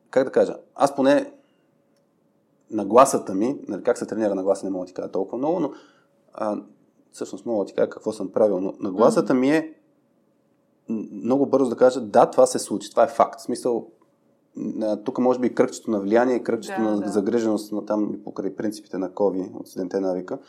как 0.09 0.23
да 0.23 0.31
кажа, 0.31 0.55
аз 0.75 0.95
поне 0.95 1.31
нагласата 2.71 3.33
ми, 3.33 3.59
нали, 3.67 3.83
как 3.83 3.97
се 3.97 4.05
тренира 4.05 4.35
нагласа, 4.35 4.65
не 4.65 4.71
мога 4.71 4.85
да 4.85 4.87
ти 4.87 4.93
кажа 4.93 5.11
толкова 5.11 5.37
много, 5.37 5.59
но 5.59 5.71
а, 6.33 6.57
всъщност 7.11 7.45
мога 7.45 7.65
да 7.65 7.67
ти 7.67 7.73
кажа 7.73 7.89
какво 7.89 8.11
съм 8.11 8.31
правил, 8.31 8.59
но 8.59 8.73
нагласата 8.79 9.33
ми 9.33 9.49
е 9.51 9.73
много 11.11 11.45
бързо 11.45 11.69
да 11.69 11.75
кажа, 11.75 12.01
да, 12.01 12.25
това 12.25 12.45
се 12.45 12.59
случи, 12.59 12.89
това 12.89 13.03
е 13.03 13.07
факт. 13.07 13.39
В 13.39 13.43
смисъл, 13.43 13.87
тук 15.05 15.17
може 15.17 15.39
би 15.39 15.55
кръгчето 15.55 15.91
на 15.91 15.99
влияние 15.99 16.43
кръгчето 16.43 16.81
Да, 16.81 16.91
на 16.91 16.99
да. 16.99 17.09
загриженост 17.09 17.71
на 17.71 17.85
там 17.85 18.19
покрай 18.23 18.55
принципите 18.55 18.97
на 18.97 19.11
Кови 19.11 19.51
от 19.53 19.67
седемте 19.67 19.99
навика. 19.99 20.39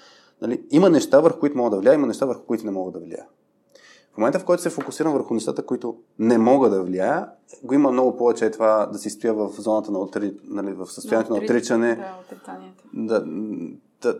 Нали, 0.42 0.62
има 0.70 0.90
неща, 0.90 1.20
върху 1.20 1.40
които 1.40 1.56
мога 1.58 1.70
да 1.70 1.78
влияя, 1.78 1.94
има 1.94 2.06
неща, 2.06 2.26
върху 2.26 2.42
които 2.44 2.64
не 2.66 2.70
мога 2.70 2.90
да 2.90 2.98
влияя. 3.00 3.26
В 4.14 4.18
момента, 4.18 4.38
в 4.38 4.44
който 4.44 4.62
се 4.62 4.70
фокусирам 4.70 5.12
върху 5.12 5.34
нещата, 5.34 5.66
които 5.66 5.96
не 6.18 6.38
мога 6.38 6.70
да 6.70 6.82
влияя, 6.82 7.28
го 7.62 7.74
има 7.74 7.92
много 7.92 8.16
повече 8.16 8.50
това 8.50 8.86
да 8.86 8.98
си 8.98 9.10
стоя 9.10 9.34
в 9.34 9.50
зоната 9.58 9.90
на 9.92 9.98
отри... 9.98 10.36
нали, 10.44 10.72
в 10.72 10.86
състоянието 10.86 11.32
на 11.32 11.38
отри- 11.38 11.44
отричане, 11.44 11.96
Да, 11.96 12.18
отрицанието. 12.26 12.84
да, 12.94 13.24
да, 14.02 14.18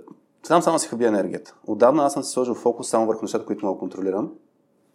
там 0.49 0.63
само 0.63 0.79
си 0.79 0.89
хаби 0.89 1.05
енергията. 1.05 1.57
Отдавна 1.67 2.05
аз 2.05 2.13
съм 2.13 2.23
си 2.23 2.31
сложил 2.33 2.55
фокус 2.55 2.89
само 2.89 3.07
върху 3.07 3.23
нещата, 3.25 3.47
които 3.47 3.67
мога 3.67 3.77
да 3.77 3.81
контролирам. 3.81 4.33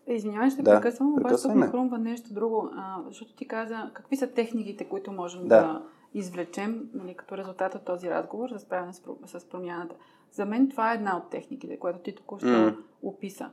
Извинявай, 0.08 0.50
ще 0.50 0.62
Да, 0.62 0.76
прекъсвам, 0.76 1.14
обаче 1.14 1.48
ми 1.48 1.62
хрумва 1.62 1.98
нещо 1.98 2.34
друго, 2.34 2.70
а, 2.76 3.02
защото 3.08 3.36
ти 3.36 3.48
каза 3.48 3.92
какви 3.94 4.18
са 4.18 4.28
техниките, 4.28 4.86
които 4.90 5.12
можем 5.12 5.42
да, 5.42 5.48
Да. 5.48 5.84
извлечем 6.14 6.90
нали, 6.94 7.14
като 7.16 7.38
резултат 7.38 7.76
от 7.76 7.86
този 7.86 8.10
разговор 8.10 8.50
за 8.50 8.60
справяне 8.60 8.94
с, 8.94 9.02
с 9.26 9.50
промяната. 9.50 9.96
За 10.32 10.46
мен 10.46 10.70
това 10.70 10.92
е 10.92 10.96
една 10.96 11.18
от 11.18 11.30
техниките, 11.30 11.80
която 11.80 12.00
ти 12.00 12.16
току-що 12.16 12.48
М. 12.48 12.76
описа. 13.04 13.50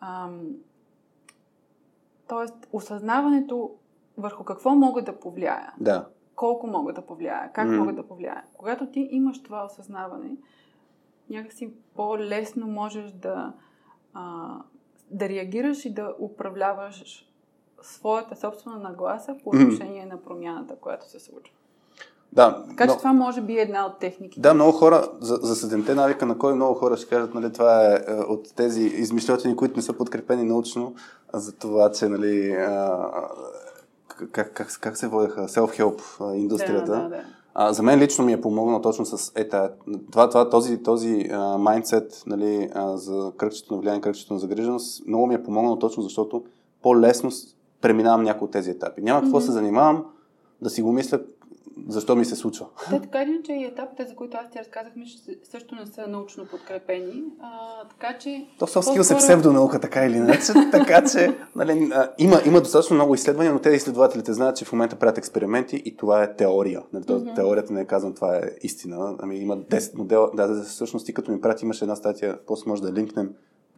Ам, 0.00 0.40
тоест, 2.28 2.68
осъзнаването 2.72 3.70
върху 4.18 4.44
какво 4.44 4.74
мога 4.74 5.02
да 5.02 5.20
повлияя, 5.20 5.72
Да. 5.80 6.08
колко 6.36 6.66
мога 6.66 6.92
да 6.92 7.02
повлияя, 7.02 7.52
как 7.52 7.68
М. 7.68 7.76
мога 7.76 7.92
да 7.92 8.02
повлияя. 8.08 8.42
Когато 8.54 8.86
ти 8.86 9.08
имаш 9.10 9.42
това 9.42 9.64
осъзнаване, 9.64 10.36
някакси 11.30 11.70
по-лесно 11.96 12.66
можеш 12.66 13.10
да, 13.10 13.52
а, 14.14 14.48
да 15.10 15.28
реагираш 15.28 15.84
и 15.84 15.94
да 15.94 16.14
управляваш 16.20 17.26
своята 17.82 18.36
собствена 18.36 18.78
нагласа 18.78 19.36
по 19.44 19.50
отношение 19.50 20.06
на 20.06 20.22
промяната, 20.22 20.76
която 20.76 21.10
се 21.10 21.20
случва. 21.20 21.54
Да, 22.32 22.64
Така 22.68 22.84
че 22.86 22.92
но- 22.92 22.98
това 22.98 23.12
може 23.12 23.40
би 23.40 23.58
е 23.58 23.62
една 23.62 23.86
от 23.86 23.98
техниките. 23.98 24.40
Да, 24.40 24.54
много 24.54 24.72
хора, 24.72 25.08
за, 25.20 25.34
за 25.34 25.56
седемте 25.56 25.94
навика 25.94 26.26
на 26.26 26.38
кой 26.38 26.54
много 26.54 26.74
хора 26.74 26.96
ще 26.96 27.08
кажат, 27.08 27.34
нали, 27.34 27.52
това 27.52 27.86
е, 27.86 28.04
е 28.08 28.12
от 28.14 28.54
тези 28.56 28.80
измишлетини, 28.82 29.56
които 29.56 29.76
не 29.76 29.82
са 29.82 29.92
подкрепени 29.92 30.44
научно, 30.44 30.94
за 31.32 31.52
това, 31.52 31.92
че, 31.92 32.08
нали, 32.08 32.52
а, 32.52 33.10
как, 34.32 34.52
как, 34.52 34.78
как 34.80 34.96
се 34.96 35.08
водеха, 35.08 35.48
self-help 35.48 36.34
индустрията. 36.34 36.92
Да, 36.92 37.02
да, 37.02 37.08
да. 37.08 37.24
А, 37.54 37.72
за 37.72 37.82
мен 37.82 37.98
лично 37.98 38.24
ми 38.24 38.32
е 38.32 38.40
помогнал 38.40 38.80
точно 38.80 39.06
с 39.06 39.32
е, 39.36 39.48
тая, 39.48 39.70
това, 40.12 40.28
това, 40.28 40.50
този, 40.50 40.82
този 40.82 41.28
а, 41.32 41.58
майндсет 41.58 42.22
нали, 42.26 42.68
а, 42.74 42.96
за 42.96 43.32
кръгчето 43.36 43.74
на 43.74 43.80
влияние, 43.80 44.00
кръгчето 44.00 44.32
на 44.32 44.38
загриженост, 44.38 45.06
много 45.06 45.26
ми 45.26 45.34
е 45.34 45.42
помогнал 45.42 45.78
точно 45.78 46.02
защото 46.02 46.44
по-лесно 46.82 47.30
преминавам 47.80 48.22
някои 48.22 48.44
от 48.46 48.50
тези 48.50 48.70
етапи. 48.70 49.02
Няма 49.02 49.20
какво 49.20 49.36
Мгм. 49.36 49.46
се 49.46 49.52
занимавам, 49.52 50.04
да 50.62 50.70
си 50.70 50.82
го 50.82 50.92
мисля 50.92 51.20
защо 51.88 52.16
ми 52.16 52.24
се 52.24 52.36
случва. 52.36 52.66
Те 52.90 53.00
така 53.00 53.22
или 53.22 53.30
иначе 53.30 53.52
и 53.52 53.64
етапите, 53.64 54.04
за 54.04 54.14
които 54.14 54.36
аз 54.36 54.50
ти 54.50 54.58
разказах, 54.58 54.92
също 55.42 55.74
не 55.74 55.86
са 55.86 56.06
научно 56.06 56.46
подкрепени. 56.46 57.22
А, 57.40 57.48
така 57.88 58.18
че... 58.18 58.46
То 58.58 58.66
soft 58.66 58.98
skills 58.98 59.14
е 59.14 59.18
псевдонаука, 59.18 59.80
така 59.80 60.04
или 60.04 60.16
иначе. 60.16 60.52
така 60.72 61.04
че 61.04 61.36
нали, 61.56 61.90
а, 61.94 62.10
има, 62.18 62.40
има 62.46 62.60
достатъчно 62.60 62.94
много 62.94 63.14
изследвания, 63.14 63.52
но 63.52 63.58
те 63.58 63.70
изследователите 63.70 64.32
знаят, 64.32 64.56
че 64.56 64.64
в 64.64 64.72
момента 64.72 64.96
правят 64.96 65.18
експерименти 65.18 65.82
и 65.84 65.96
това 65.96 66.22
е 66.22 66.36
теория. 66.36 66.82
Нали, 66.92 67.04
то, 67.04 67.14
Мгм. 67.14 67.34
Теорията 67.34 67.72
не 67.72 67.80
е 67.80 67.86
казвам, 67.86 68.14
това 68.14 68.36
е 68.36 68.42
истина. 68.62 69.16
Ами 69.18 69.36
има 69.36 69.56
10 69.58 69.98
модела. 69.98 70.30
Да, 70.34 70.46
да, 70.46 70.62
всъщност 70.62 71.06
ти 71.06 71.14
като 71.14 71.32
ми 71.32 71.40
прати, 71.40 71.64
имаше 71.64 71.84
една 71.84 71.96
статия, 71.96 72.38
после 72.46 72.68
може 72.68 72.82
да 72.82 72.92
линкнем 72.92 73.30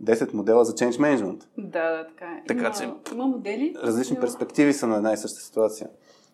10 0.05 0.35
модела 0.35 0.65
за 0.65 0.73
change 0.73 0.91
management. 0.93 1.43
Да, 1.59 1.91
да, 1.91 2.07
така 2.07 2.25
е. 2.25 2.43
Така 2.49 2.61
има, 2.61 2.71
че- 2.73 3.15
има 3.15 3.27
модели. 3.27 3.75
Различни 3.83 4.15
но- 4.15 4.21
перспективи 4.21 4.73
са 4.73 4.87
на 4.87 4.97
една 4.97 5.13
и 5.13 5.17
съща 5.17 5.41
ситуация. 5.41 5.89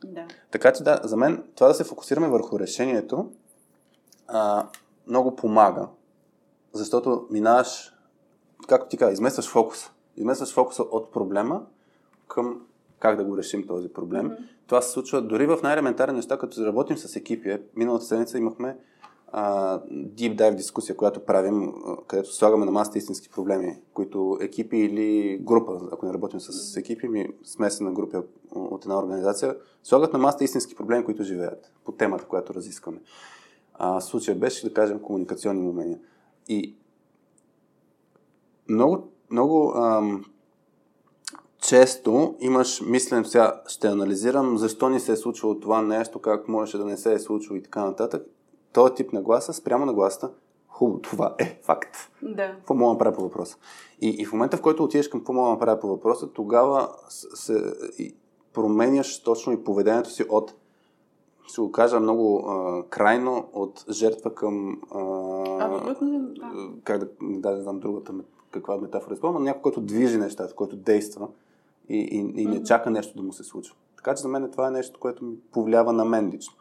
Да. 0.05 0.26
Така 0.50 0.72
че 0.72 0.82
да, 0.82 1.00
за 1.05 1.16
мен 1.16 1.44
това 1.55 1.68
да 1.68 1.74
се 1.74 1.84
фокусираме 1.84 2.28
върху 2.28 2.59
решението 2.59 3.30
а, 4.28 4.66
много 5.07 5.36
помага, 5.36 5.88
защото 6.72 7.26
минаваш, 7.30 7.94
както 8.68 8.88
ти 8.88 8.96
каза, 8.96 9.12
изместваш 9.12 9.48
фокуса. 9.48 9.90
Изместваш 10.16 10.53
фокуса 10.53 10.82
от 10.82 11.12
проблема 11.12 11.62
към 12.28 12.66
как 12.98 13.16
да 13.16 13.24
го 13.24 13.36
решим 13.36 13.66
този 13.66 13.88
проблем. 13.88 14.26
Мгм. 14.26 14.34
Това 14.66 14.82
се 14.82 14.90
случва 14.90 15.22
дори 15.22 15.46
в 15.46 15.59
най-елементарни 15.62 16.16
неща, 16.16 16.38
като 16.38 16.66
работим 16.66 16.96
с 16.98 17.16
екипи. 17.16 17.59
Миналата 17.76 18.05
седмица 18.05 18.38
имахме 18.38 18.76
deep 19.33 20.37
dive 20.37 20.55
дискусия, 20.55 20.97
която 20.97 21.24
правим, 21.24 21.72
където 22.07 22.35
слагаме 22.35 22.64
на 22.64 22.72
масата 22.72 22.99
истински 22.99 23.28
проблеми, 23.28 23.78
които 23.95 24.39
екипи 24.41 24.76
или 24.76 25.39
група, 25.39 25.80
ако 25.93 26.07
не 26.07 26.12
работим 26.12 26.41
с 26.41 26.76
екипи, 26.76 27.09
ми 27.09 27.28
смесена 27.45 27.93
група 27.93 28.22
от 28.55 28.85
една 28.85 28.99
организация, 28.99 29.57
слагат 29.83 30.12
на 30.12 30.18
масата 30.18 30.45
истински 30.45 30.74
проблеми, 30.74 31.05
които 31.05 31.22
живеят 31.22 31.72
по 31.85 31.93
темата, 31.93 32.24
която 32.24 32.55
разискваме. 32.55 33.01
А, 33.74 34.01
случая 34.01 34.37
беше, 34.37 34.68
да 34.68 34.74
кажем, 34.74 34.99
комуникационни 34.99 35.68
умения. 35.68 35.99
И 36.49 36.76
много, 38.68 39.09
много 39.30 39.72
ам, 39.76 40.24
често 41.59 42.35
имаш 42.41 42.80
мислен, 42.80 43.24
сега 43.24 43.62
ще 43.66 43.89
анализирам 43.89 44.59
защо 44.59 44.89
ни 44.89 45.01
се 45.01 45.12
е 45.12 45.16
случило 45.16 45.61
това 45.61 45.83
нещо, 45.83 46.18
как 46.18 46.49
можеше 46.49 46.78
да 46.78 46.85
не 46.85 46.97
се 46.97 47.12
е 47.12 47.18
случило 47.18 47.57
и 47.57 47.62
така 47.62 47.85
нататък. 47.85 48.26
Този 48.73 48.95
тип 48.95 49.12
на 49.12 49.23
гласа, 49.23 49.53
спрямо 49.53 49.87
на 49.87 49.93
гласа, 49.93 50.31
хубаво, 50.68 51.01
това 51.01 51.35
е 51.39 51.61
факт. 51.62 51.97
Да. 52.23 52.53
Какво 52.57 52.75
мога 52.75 52.89
да 52.89 52.93
направя 52.93 53.16
по 53.16 53.23
въпроса? 53.23 53.57
И, 54.01 54.09
и 54.09 54.25
в 54.25 54.33
момента, 54.33 54.57
в 54.57 54.62
който 54.62 54.85
отидеш 54.85 55.09
към 55.09 55.20
какво 55.20 55.33
мога 55.33 55.47
да 55.47 55.53
направя 55.53 55.81
по 55.81 55.89
въпроса, 55.89 56.33
тогава 56.33 56.89
се, 57.09 57.75
и 57.99 58.14
променяш 58.53 59.23
точно 59.23 59.53
и 59.53 59.64
поведението 59.64 60.11
си 60.11 60.25
от 60.29 60.55
ще 61.47 61.61
го 61.61 61.73
кажа 61.73 62.01
много 62.01 62.39
а, 62.49 62.83
крайно 62.89 63.49
от 63.53 63.85
жертва 63.91 64.35
към 64.35 64.81
а, 64.91 65.01
Абсолютно, 65.64 66.35
да. 66.35 66.53
как 66.85 66.99
да, 66.99 67.09
да 67.20 67.51
не 67.51 67.62
знам 67.62 67.81
другата 67.81 68.12
каква 68.51 68.77
метафора 68.77 69.14
използвам, 69.14 69.43
но 69.43 69.45
някой, 69.45 69.62
който 69.62 69.81
движи 69.81 70.18
нещата, 70.18 70.55
който 70.55 70.77
действа 70.77 71.29
и, 71.89 71.97
и, 71.97 72.43
и 72.43 72.47
не 72.47 72.62
чака 72.62 72.91
нещо 72.91 73.16
да 73.16 73.23
му 73.23 73.33
се 73.33 73.45
случва. 73.45 73.77
Така 73.97 74.14
че 74.14 74.23
за 74.23 74.29
мен 74.29 74.51
това 74.51 74.68
е 74.68 74.70
нещо, 74.70 75.01
което 75.01 75.25
ми 75.25 75.37
повлиява 75.53 75.93
на 75.93 76.05
мен 76.05 76.31
лично. 76.35 76.55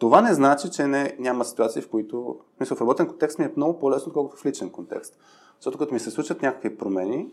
Това 0.00 0.22
не 0.22 0.34
значи, 0.34 0.70
че 0.70 0.86
не, 0.86 1.16
няма 1.18 1.44
ситуации, 1.44 1.82
в 1.82 1.90
които... 1.90 2.38
Смисъл, 2.56 2.76
в 2.76 2.80
работен 2.80 3.06
контекст 3.06 3.38
ми 3.38 3.44
е 3.44 3.52
много 3.56 3.78
по-лесно, 3.78 4.08
отколкото 4.08 4.42
в 4.42 4.46
личен 4.46 4.70
контекст. 4.70 5.18
Защото 5.56 5.78
като 5.78 5.94
ми 5.94 6.00
се 6.00 6.10
случат 6.10 6.42
някакви 6.42 6.76
промени, 6.76 7.32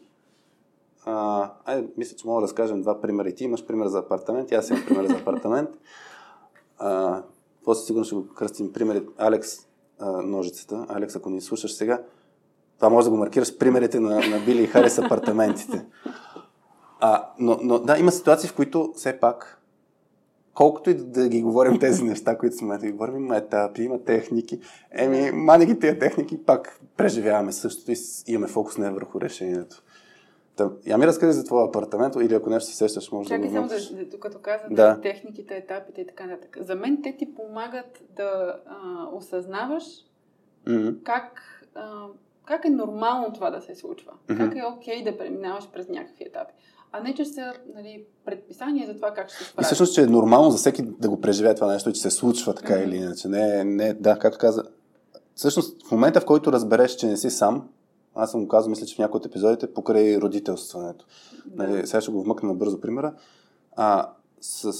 а, 1.05 1.51
айде, 1.65 1.87
мисля, 1.97 2.15
че 2.17 2.27
мога 2.27 2.41
да 2.41 2.43
разкажем 2.43 2.81
два 2.81 3.01
примера. 3.01 3.29
И 3.29 3.35
ти 3.35 3.43
имаш 3.43 3.65
пример 3.65 3.87
за 3.87 3.99
апартамент, 3.99 4.51
и 4.51 4.55
аз 4.55 4.69
имам 4.69 4.83
пример 4.87 5.05
за 5.05 5.15
апартамент. 5.15 5.69
А, 6.77 7.23
после 7.63 7.85
сигурно 7.85 8.05
ще 8.05 8.15
го 8.15 8.27
кръстим 8.27 8.73
примери. 8.73 9.07
Алекс, 9.17 9.49
а, 9.99 10.21
ножицата. 10.21 10.85
Алекс, 10.89 11.15
ако 11.15 11.29
ни 11.29 11.41
слушаш 11.41 11.73
сега, 11.73 12.01
това 12.75 12.89
може 12.89 13.05
да 13.05 13.11
го 13.11 13.17
маркираш 13.17 13.57
примерите 13.57 13.99
на, 13.99 14.29
на 14.29 14.39
Били 14.45 14.63
и 14.63 14.67
Хари 14.67 14.89
с 14.89 14.99
апартаментите. 14.99 15.85
А, 16.99 17.29
но, 17.39 17.59
но 17.61 17.79
да, 17.79 17.97
има 17.97 18.11
ситуации, 18.11 18.49
в 18.49 18.55
които 18.55 18.93
все 18.95 19.19
пак, 19.19 19.61
колкото 20.57 20.89
и 20.89 20.93
да 20.93 21.29
ги 21.29 21.41
говорим 21.41 21.79
тези 21.79 22.03
неща, 22.03 22.37
които 22.37 22.55
сме 22.55 22.77
да 22.77 22.85
ги 22.85 22.91
говорим, 22.91 23.15
има 23.17 23.37
етапи, 23.37 23.83
има 23.83 24.03
техники. 24.03 24.59
Еми, 24.91 25.31
мани 25.31 25.65
ги 25.65 25.79
тия 25.79 25.99
техники, 25.99 26.45
пак 26.45 26.81
преживяваме 26.97 27.51
същото 27.51 27.91
и 27.91 27.95
имаме 28.27 28.47
фокус 28.47 28.77
не 28.77 28.91
върху 28.91 29.21
решението. 29.21 29.83
Та, 30.55 30.71
я 30.85 30.97
ми 30.97 31.07
разкажи 31.07 31.33
за 31.33 31.43
твоя 31.43 31.67
апартамент, 31.67 32.15
или 32.15 32.33
ако 32.35 32.49
нещо 32.49 32.69
се 32.69 32.75
сещаш, 32.75 33.11
може 33.11 33.29
Чакай 33.29 33.47
да 33.47 33.53
само 33.53 33.63
го 33.63 33.69
да, 33.69 33.75
вмъкнеш. 33.75 34.07
да, 34.07 34.19
като 34.19 34.39
каза 34.39 34.63
Да. 34.69 35.01
техниките, 35.01 35.55
етапите 35.55 36.01
и 36.01 36.07
така 36.07 36.25
нататък. 36.25 36.57
За 36.61 36.75
мен 36.75 37.01
те 37.03 37.17
ти 37.17 37.35
помагат 37.35 38.03
да 38.15 38.59
а, 38.65 38.75
осъзнаваш 39.13 39.83
Мгм. 40.67 40.89
как, 41.03 41.41
а, 41.75 42.05
как 42.45 42.65
е 42.65 42.69
нормално 42.69 43.33
това 43.33 43.49
да 43.49 43.61
се 43.61 43.75
случва. 43.75 44.11
Мгм. 44.29 44.43
Как 44.43 44.55
е 44.55 44.63
окей 44.77 45.03
да 45.03 45.17
преминаваш 45.17 45.69
през 45.73 45.87
някакви 45.89 46.23
етапи. 46.23 46.53
А 46.91 46.99
не, 46.99 47.15
че 47.15 47.25
са 47.25 47.53
нали, 47.75 48.03
предписания 48.25 48.87
за 48.87 48.95
това 48.95 49.11
как 49.13 49.29
ще 49.29 49.37
се 49.37 49.43
И 49.43 49.47
справиш. 49.47 49.65
всъщност, 49.65 49.93
че 49.93 50.01
е 50.01 50.07
нормално 50.07 50.51
за 50.51 50.57
всеки 50.57 50.81
да 50.81 51.09
го 51.09 51.21
преживее 51.21 51.55
това 51.55 51.73
нещо, 51.73 51.89
и 51.89 51.93
че 51.93 52.01
се 52.01 52.11
случва 52.11 52.53
така 52.53 52.75
Мгм. 52.75 52.83
или 52.83 52.95
иначе. 52.95 53.27
Не, 53.27 53.63
не, 53.63 53.93
да, 53.93 54.19
както 54.19 54.39
каза. 54.39 54.63
Всъщност, 55.35 55.87
в 55.87 55.91
момента, 55.91 56.21
в 56.21 56.25
който 56.25 56.51
разбереш, 56.51 56.95
че 56.95 57.07
не 57.07 57.17
си 57.17 57.29
сам, 57.29 57.67
аз 58.15 58.31
съм 58.31 58.41
го 58.41 58.47
казал, 58.47 58.69
мисля, 58.69 58.85
че 58.85 58.95
в 58.95 58.99
някои 58.99 59.17
от 59.17 59.25
епизодите, 59.25 59.73
покрай 59.73 60.17
родителстването. 60.17 61.05
Да. 61.45 61.63
Нали, 61.63 61.87
сега 61.87 62.01
ще 62.01 62.11
го 62.11 62.23
вмъкна 62.23 62.49
набързо 62.49 62.81
примера. 62.81 63.13
А, 63.75 64.09
с, 64.41 64.73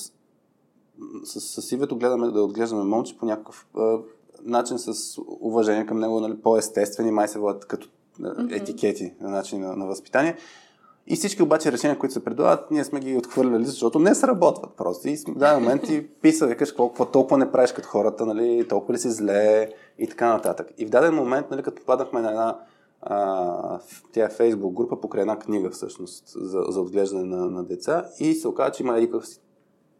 с, 1.24 1.62
с 1.62 1.72
Ивето 1.72 1.98
гледаме 1.98 2.28
да 2.28 2.42
отглеждаме 2.42 2.84
момче 2.84 3.18
по 3.18 3.26
някакъв 3.26 3.68
а, 3.78 3.98
начин 4.44 4.80
с 4.80 5.18
уважение 5.40 5.86
към 5.86 6.00
него, 6.00 6.20
нали, 6.20 6.38
по-естествени, 6.38 7.12
май 7.12 7.28
се 7.28 7.40
водят 7.40 7.66
като 7.66 7.90
Мгм. 8.20 8.48
етикети 8.54 9.14
на 9.22 9.30
начин 9.30 9.62
на, 9.62 9.76
на 9.76 9.86
възпитание. 9.86 10.38
И 11.08 11.16
всички 11.16 11.44
обаче 11.44 11.72
решения, 11.72 12.00
които 12.00 12.14
се 12.14 12.24
предлагат, 12.24 12.72
ние 12.72 12.84
сме 12.84 13.00
ги 13.00 13.18
отхвърляли, 13.18 13.66
защото 13.66 14.00
не 14.00 14.16
сработват 14.16 14.72
просто. 14.78 15.10
И 15.10 15.18
в 15.18 15.38
даден 15.38 15.60
момент 15.60 15.84
ти 15.84 16.08
писа, 16.08 16.48
викаш, 16.48 16.70
какво, 16.70 16.88
какво 16.88 17.06
толкова 17.06 17.38
не 17.38 17.52
правиш 17.52 17.72
като 17.72 17.88
хората, 17.88 18.26
нали, 18.26 18.68
толкова 18.70 18.94
ли 18.94 18.98
си 18.98 19.12
зле 19.12 19.70
и 20.00 20.08
така 20.08 20.34
нататък. 20.34 20.68
И 20.78 20.86
в 20.86 20.90
даден 20.90 21.14
момент, 21.14 21.52
нали, 21.52 21.64
като 21.64 21.82
попаднахме 21.82 22.22
на 22.22 22.30
една 22.30 22.60
а, 23.02 23.80
тя 24.12 24.26
е 24.26 24.30
фейсбук 24.30 24.74
група 24.74 25.02
покрай 25.02 25.22
една 25.22 25.40
книга 25.40 25.70
всъщност 25.70 26.24
за, 26.28 26.64
за 26.70 26.82
отглеждане 26.82 27.24
на, 27.24 27.46
на 27.46 27.64
деца 27.64 28.06
и 28.20 28.34
се 28.34 28.48
оказа, 28.48 28.72
че 28.72 28.84
има 28.84 28.98
едикъв 28.98 29.26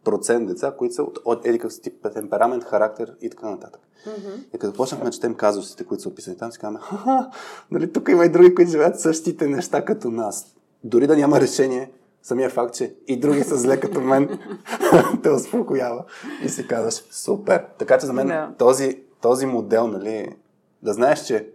процент 0.04 0.48
деца, 0.48 0.74
които 0.78 0.94
са 0.94 1.02
от, 1.02 1.18
от 1.24 1.46
едикъв 1.46 1.72
си 1.72 1.82
тип 1.82 2.06
темперамент, 2.14 2.64
характер 2.64 3.14
и 3.22 3.30
така 3.30 3.50
нататък. 3.50 3.80
Мгм. 4.06 4.34
И 4.54 4.58
като 4.58 4.76
почнахме 4.76 5.04
да 5.04 5.10
четем 5.10 5.34
казусите, 5.34 5.84
които 5.84 6.02
са 6.02 6.08
описани 6.08 6.36
там, 6.36 6.52
си 6.52 6.58
казваме, 6.58 6.78
ха 6.80 7.30
нали, 7.70 7.92
тук 7.92 8.08
има 8.08 8.24
и 8.24 8.28
други, 8.28 8.54
които 8.54 8.70
живеят 8.70 9.00
същите 9.00 9.46
неща 9.46 9.84
като 9.84 10.10
нас. 10.10 10.54
Дори 10.84 11.06
да 11.06 11.16
няма 11.16 11.40
решение, 11.40 11.90
самия 12.22 12.50
факт, 12.50 12.74
че 12.74 12.94
и 13.06 13.20
други 13.20 13.42
са 13.44 13.56
зле 13.56 13.80
като 13.80 14.00
мен, 14.00 14.38
те 15.22 15.30
успокоява. 15.30 16.04
И 16.44 16.48
си 16.48 16.66
казваш, 16.66 16.94
супер. 17.10 17.64
Така 17.78 17.98
че 17.98 18.06
за 18.06 18.12
мен 18.12 18.26
Да. 18.26 18.50
този, 18.58 19.02
този 19.20 19.46
модел, 19.46 19.86
нали, 19.86 20.36
да 20.82 20.92
знаеш, 20.92 21.24
че 21.24 21.48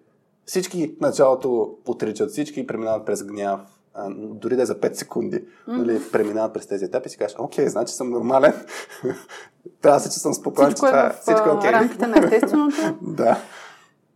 всички 0.45 0.95
в 0.97 1.01
началото 1.01 1.75
отричат, 1.85 2.29
всички 2.31 2.67
преминават 2.67 3.05
през 3.05 3.23
гняв, 3.23 3.59
а, 3.93 4.09
дори 4.15 4.55
да 4.55 4.61
е 4.61 4.65
за 4.65 4.79
5 4.79 4.93
секунди, 4.93 5.43
нали, 5.67 6.01
преминават 6.11 6.53
през 6.53 6.67
тези 6.67 6.85
етапи 6.85 7.07
и 7.07 7.09
си 7.09 7.17
кажеш, 7.17 7.37
окей, 7.39 7.67
значи 7.67 7.93
съм 7.93 8.09
нормален, 8.09 8.53
трябва 9.81 9.97
да 9.99 10.03
се, 10.03 10.09
че 10.09 10.19
съм 10.19 10.33
спокоен, 10.33 10.67
Всичко 10.67 10.85
че 10.85 10.89
е 10.89 10.91
това 10.91 11.09
в 11.09 11.21
всичко 11.21 11.49
е 11.49 11.51
окей. 11.51 11.71
рамките 11.71 12.07
на 12.07 12.19
естественото. 12.25 12.97
Да. 13.01 13.37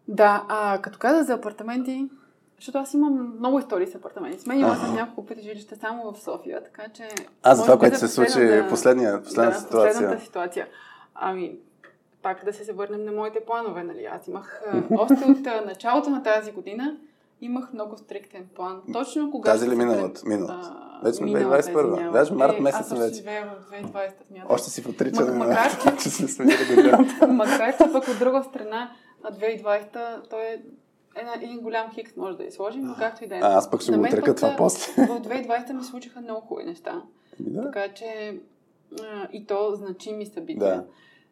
Да, 0.07 0.45
а 0.49 0.79
като 0.81 0.99
каза 0.99 1.23
за 1.23 1.33
апартаменти, 1.33 2.09
защото 2.57 2.77
аз 2.77 2.93
имам 2.93 3.35
много 3.39 3.59
истории 3.59 3.87
с 3.87 3.95
апартаменти. 3.95 4.39
Сменила 4.39 4.75
съм 4.75 4.95
няколко 4.95 5.25
пъти 5.25 5.41
жилища 5.41 5.75
само 5.75 6.11
в 6.11 6.19
София, 6.19 6.63
така 6.63 6.83
че... 6.93 7.07
А, 7.43 7.55
за 7.55 7.61
това, 7.63 7.79
което 7.79 7.97
се 7.99 8.07
случи 8.07 8.31
последната- 8.31 8.69
последния, 8.69 9.23
последната 9.23 9.59
да, 9.59 9.65
ситуация. 9.65 9.91
последната 9.93 10.25
ситуация. 10.25 10.67
Ами, 11.15 11.57
пак 12.21 12.45
да 12.45 12.53
се 12.53 12.73
върнем 12.73 13.05
на 13.05 13.11
моите 13.11 13.39
планове, 13.39 13.83
нали? 13.83 14.05
Аз 14.05 14.27
имах, 14.27 14.61
още 14.97 15.13
от 15.13 15.65
началото 15.65 16.09
на 16.09 16.23
тази 16.23 16.51
година, 16.51 16.97
имах 17.41 17.73
много 17.73 17.97
стриктен 17.97 18.45
план. 18.55 18.81
Точно 18.93 19.31
когато... 19.31 19.51
Тази 19.51 19.69
ли 19.69 19.75
миналата? 19.75 20.21
Миналата. 20.25 20.75
Вече 21.03 21.17
сме 21.17 21.27
2021. 21.31 22.11
Даже 22.11 22.33
март 22.33 22.59
месец 22.59 22.79
Аз 22.81 22.87
сме 22.89 22.99
вече. 22.99 23.15
живея 23.15 23.53
в 23.61 23.71
2020, 23.71 23.93
смятам. 24.27 24.47
Още 24.49 24.69
си 24.69 24.81
в 24.81 24.89
отричане 24.89 25.27
Ма- 25.27 25.33
на 25.33 25.45
макар, 25.45 25.71
това, 25.71 25.95
че 26.03 26.09
сме. 26.09 26.45
Макар, 27.27 27.77
че 27.77 27.91
пък 27.93 28.07
от 28.07 28.19
друга 28.19 28.43
страна, 28.43 28.91
а 29.23 29.31
2020 29.31 30.29
той 30.29 30.41
е 30.41 30.61
една, 31.19 31.33
един 31.41 31.59
голям 31.59 31.91
хикс 31.91 32.15
може 32.15 32.37
да 32.37 32.43
я 32.43 32.51
сложим, 32.51 32.83
но 32.83 32.95
както 32.95 33.23
и 33.23 33.27
да 33.27 33.35
е. 33.35 33.39
А, 33.39 33.57
аз 33.57 33.71
пък 33.71 33.81
ще 33.81 33.91
го 33.91 34.01
отрека 34.01 34.35
това 34.35 34.55
после. 34.57 35.05
В 35.05 35.21
2020 35.21 35.73
ми 35.73 35.83
случиха 35.83 36.21
много 36.21 36.41
хубави 36.41 36.65
неща. 36.65 37.01
Ами 37.39 37.49
Да. 37.51 37.61
Така 37.61 37.93
че 37.93 38.39
а, 39.03 39.27
и 39.31 39.45
то 39.45 39.75
значими 39.75 40.25
събития. 40.25 40.75
Да. 40.75 40.85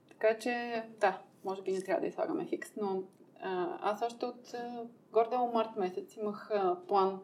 Така 0.09 0.37
че, 0.39 0.83
да, 0.99 1.17
може 1.45 1.61
би 1.61 1.71
не 1.71 1.81
трябва 1.81 2.01
да 2.01 2.07
излагаме 2.07 2.45
хикс, 2.45 2.71
но 2.81 3.03
а, 3.41 3.67
аз 3.81 4.01
още 4.01 4.25
от 4.25 4.55
гордо 5.13 5.49
март 5.53 5.69
месец 5.77 6.17
имах 6.17 6.51
а, 6.51 6.77
план 6.87 7.19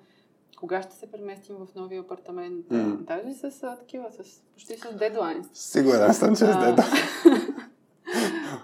кога 0.61 0.81
ще 0.81 0.95
се 0.95 1.11
преместим 1.11 1.55
в 1.55 1.75
новия 1.75 2.01
апартамент. 2.01 2.65
Mm. 2.65 2.95
Даже 2.95 3.33
с 3.33 3.63
а, 3.63 3.75
такива, 3.75 4.11
с, 4.11 4.41
почти 4.53 4.77
с 4.77 4.93
дедлайнс. 4.93 5.47
Сигурен 5.53 6.13
съм, 6.13 6.35
че 6.35 6.45
да. 6.45 6.75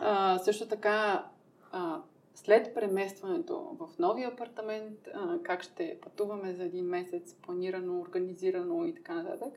а, 0.01 0.39
също 0.39 0.67
така, 0.67 1.25
а, 1.71 2.01
след 2.37 2.73
преместването 2.73 3.77
в 3.79 3.99
новия 3.99 4.27
апартамент, 4.27 5.09
как 5.43 5.63
ще 5.63 5.97
пътуваме 6.01 6.53
за 6.53 6.63
един 6.63 6.85
месец, 6.85 7.33
планирано, 7.33 7.99
организирано 7.99 8.85
и 8.85 8.95
така 8.95 9.13
нататък. 9.13 9.53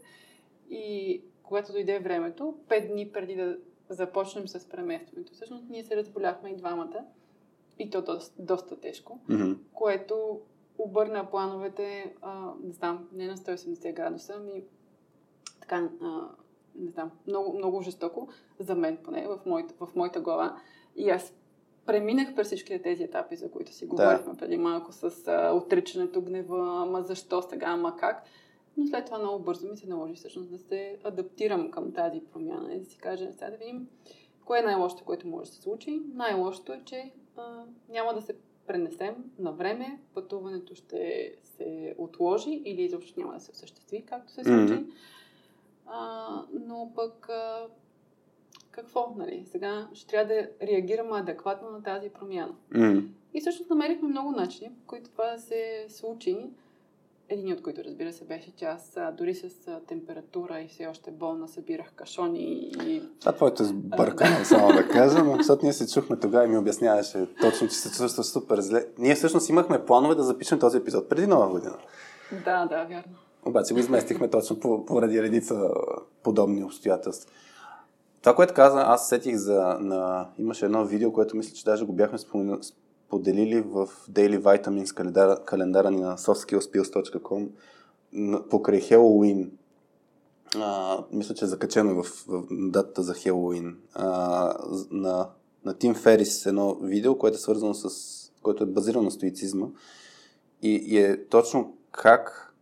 И 0.70 1.22
когато 1.42 1.72
дойде 1.72 1.98
времето, 1.98 2.54
пет 2.68 2.88
дни 2.88 3.12
преди 3.12 3.34
да 3.34 3.58
започнем 3.88 4.48
с 4.48 4.68
преместването, 4.68 5.32
всъщност 5.32 5.64
ние 5.68 5.84
се 5.84 5.96
разболяхме 5.96 6.50
и 6.50 6.56
двамата, 6.56 7.04
и 7.78 7.90
то 7.90 8.02
доста, 8.02 8.42
доста 8.42 8.80
тежко, 8.80 9.20
Мгм. 9.28 9.52
което 9.72 10.40
обърна 10.78 11.30
плановете, 11.30 12.14
а, 12.22 12.52
не 12.62 12.72
знам, 12.72 13.08
не 13.12 13.26
на 13.26 13.36
180 13.36 13.92
градуса, 13.92 14.38
ми 14.38 14.64
така, 15.60 15.90
а, 16.02 16.28
не 16.74 16.90
знам, 16.90 17.10
много, 17.26 17.58
много 17.58 17.82
жестоко, 17.82 18.28
за 18.58 18.74
мен 18.74 18.98
поне, 19.04 19.28
в 19.28 19.40
моята, 19.46 19.74
в 19.86 19.94
моята 19.94 20.20
глава. 20.20 20.60
И 20.96 21.10
аз 21.10 21.34
преминах 21.86 22.34
през 22.34 22.46
всички 22.46 22.82
тези 22.82 23.02
етапи, 23.02 23.36
за 23.36 23.50
които 23.50 23.72
си 23.72 23.86
говорихме 23.86 24.36
преди 24.36 24.56
малко, 24.56 24.92
с 24.92 25.28
а, 25.28 25.52
отричането, 25.54 26.20
гнева, 26.20 26.82
ама 26.82 27.02
защо 27.02 27.42
сега, 27.42 27.66
ама 27.66 27.96
как. 27.96 28.24
Но 28.76 28.86
след 28.86 29.04
това 29.04 29.18
много 29.18 29.44
бързо 29.44 29.68
ми 29.68 29.76
се 29.76 29.88
наложи 29.88 30.14
всъщност 30.14 30.50
да 30.50 30.58
се 30.58 30.98
адаптирам 31.04 31.70
към 31.70 31.92
тази 31.92 32.20
промяна 32.20 32.74
и 32.74 32.78
да 32.78 32.84
си 32.84 32.98
кажа, 32.98 33.32
сега 33.32 33.50
да 33.50 33.56
видим 33.56 33.88
кое 34.44 34.58
е 34.58 34.62
най-лошото, 34.62 35.04
което 35.04 35.28
може 35.28 35.50
да 35.50 35.56
се 35.56 35.62
случи. 35.62 36.02
Най-лошото 36.14 36.72
е, 36.72 36.82
че 36.84 37.12
а, 37.36 37.64
няма 37.88 38.14
да 38.14 38.22
се 38.22 38.36
пренесем 38.66 39.14
на 39.38 39.52
време, 39.52 40.00
пътуването 40.14 40.74
ще 40.74 41.34
се 41.42 41.94
отложи 41.98 42.62
или 42.64 42.82
изобщо 42.82 43.20
няма 43.20 43.32
да 43.34 43.40
се 43.40 43.50
осъществи, 43.50 44.04
както 44.06 44.32
се 44.32 44.44
случи. 44.44 44.72
Mm-hmm. 44.72 44.92
А, 45.86 46.28
но 46.52 46.92
пък 46.94 47.28
а, 47.28 47.66
какво, 48.80 49.14
нали? 49.18 49.46
Сега 49.52 49.88
ще 49.92 50.06
трябва 50.06 50.34
да 50.34 50.66
реагираме 50.66 51.18
адекватно 51.18 51.70
на 51.70 51.82
тази 51.82 52.08
промяна. 52.08 52.54
Mm-hmm. 52.74 53.06
И 53.34 53.40
всъщност 53.40 53.70
намерихме 53.70 54.08
много 54.08 54.30
начини, 54.30 54.70
по 54.70 54.86
които 54.86 55.10
това 55.10 55.32
да 55.32 55.38
се 55.38 55.86
случи. 55.88 56.50
Един 57.32 57.52
от 57.52 57.62
които, 57.62 57.84
разбира 57.84 58.12
се, 58.12 58.24
беше, 58.24 58.52
че 58.56 58.64
аз 58.64 58.98
дори 59.18 59.34
с 59.34 59.48
температура 59.88 60.60
и 60.60 60.68
все 60.68 60.86
още 60.86 61.10
болна 61.10 61.48
събирах 61.48 61.92
кашони 61.92 62.72
и... 62.86 63.02
Това 63.20 63.32
твоето 63.32 63.64
сбъркане, 63.64 64.44
само 64.44 64.72
да 64.72 64.88
кажа, 64.88 65.24
но 65.24 65.36
защото 65.36 65.64
ние 65.64 65.72
се 65.72 65.92
чухме 65.94 66.16
тогава 66.16 66.44
и 66.44 66.48
ми 66.48 66.58
обясняваше 66.58 67.26
точно, 67.40 67.68
че 67.68 67.74
се 67.74 68.02
чувства 68.02 68.24
супер 68.24 68.60
зле. 68.60 68.86
Ние 68.98 69.14
всъщност 69.14 69.48
имахме 69.48 69.84
планове 69.84 70.14
да 70.14 70.22
запишем 70.22 70.58
този 70.58 70.78
епизод 70.78 71.08
преди 71.08 71.26
нова 71.26 71.48
година. 71.48 71.76
Да, 72.44 72.66
да, 72.66 72.84
вярно. 72.84 73.12
Обаче 73.46 73.74
го 73.74 73.80
изместихме 73.80 74.30
точно 74.30 74.84
поради 74.86 75.22
редица 75.22 75.70
подобни 76.22 76.64
обстоятелства. 76.64 77.30
Това, 78.20 78.34
което 78.34 78.54
каза, 78.54 78.82
аз 78.86 79.08
сетих 79.08 79.36
за... 79.36 79.76
На... 79.80 80.28
Имаше 80.38 80.64
едно 80.64 80.84
видео, 80.84 81.12
което 81.12 81.36
мисля, 81.36 81.54
че 81.54 81.64
даже 81.64 81.84
го 81.84 81.92
бяхме 81.92 82.18
споделили 82.60 83.60
в 83.60 83.88
Daily 84.10 84.40
Vitamins 84.40 84.94
календара, 84.94 85.44
календара 85.44 85.90
ни 85.90 86.00
на 86.00 86.16
softskillspills.com 86.16 87.48
покрай 88.50 88.80
Хелоуин. 88.80 89.50
А, 90.56 90.98
мисля, 91.12 91.34
че 91.34 91.44
е 91.44 91.48
закачено 91.48 92.02
в, 92.02 92.24
в 92.28 92.44
датата 92.50 93.02
за 93.02 93.14
Хелоуин. 93.14 93.76
А, 93.94 94.54
на, 94.90 95.28
на 95.64 95.74
Тим 95.74 95.94
Ферис 95.94 96.46
едно 96.46 96.74
видео, 96.74 97.18
което 97.18 97.36
е 97.36 97.40
свързано 97.40 97.74
с... 97.74 97.88
което 98.42 98.64
е 98.64 98.66
базирано 98.66 99.04
на 99.04 99.10
стоицизма. 99.10 99.66
И, 100.62 100.74
и 100.74 100.98
е 100.98 101.26
точно 101.26 101.76
как 101.92 102.54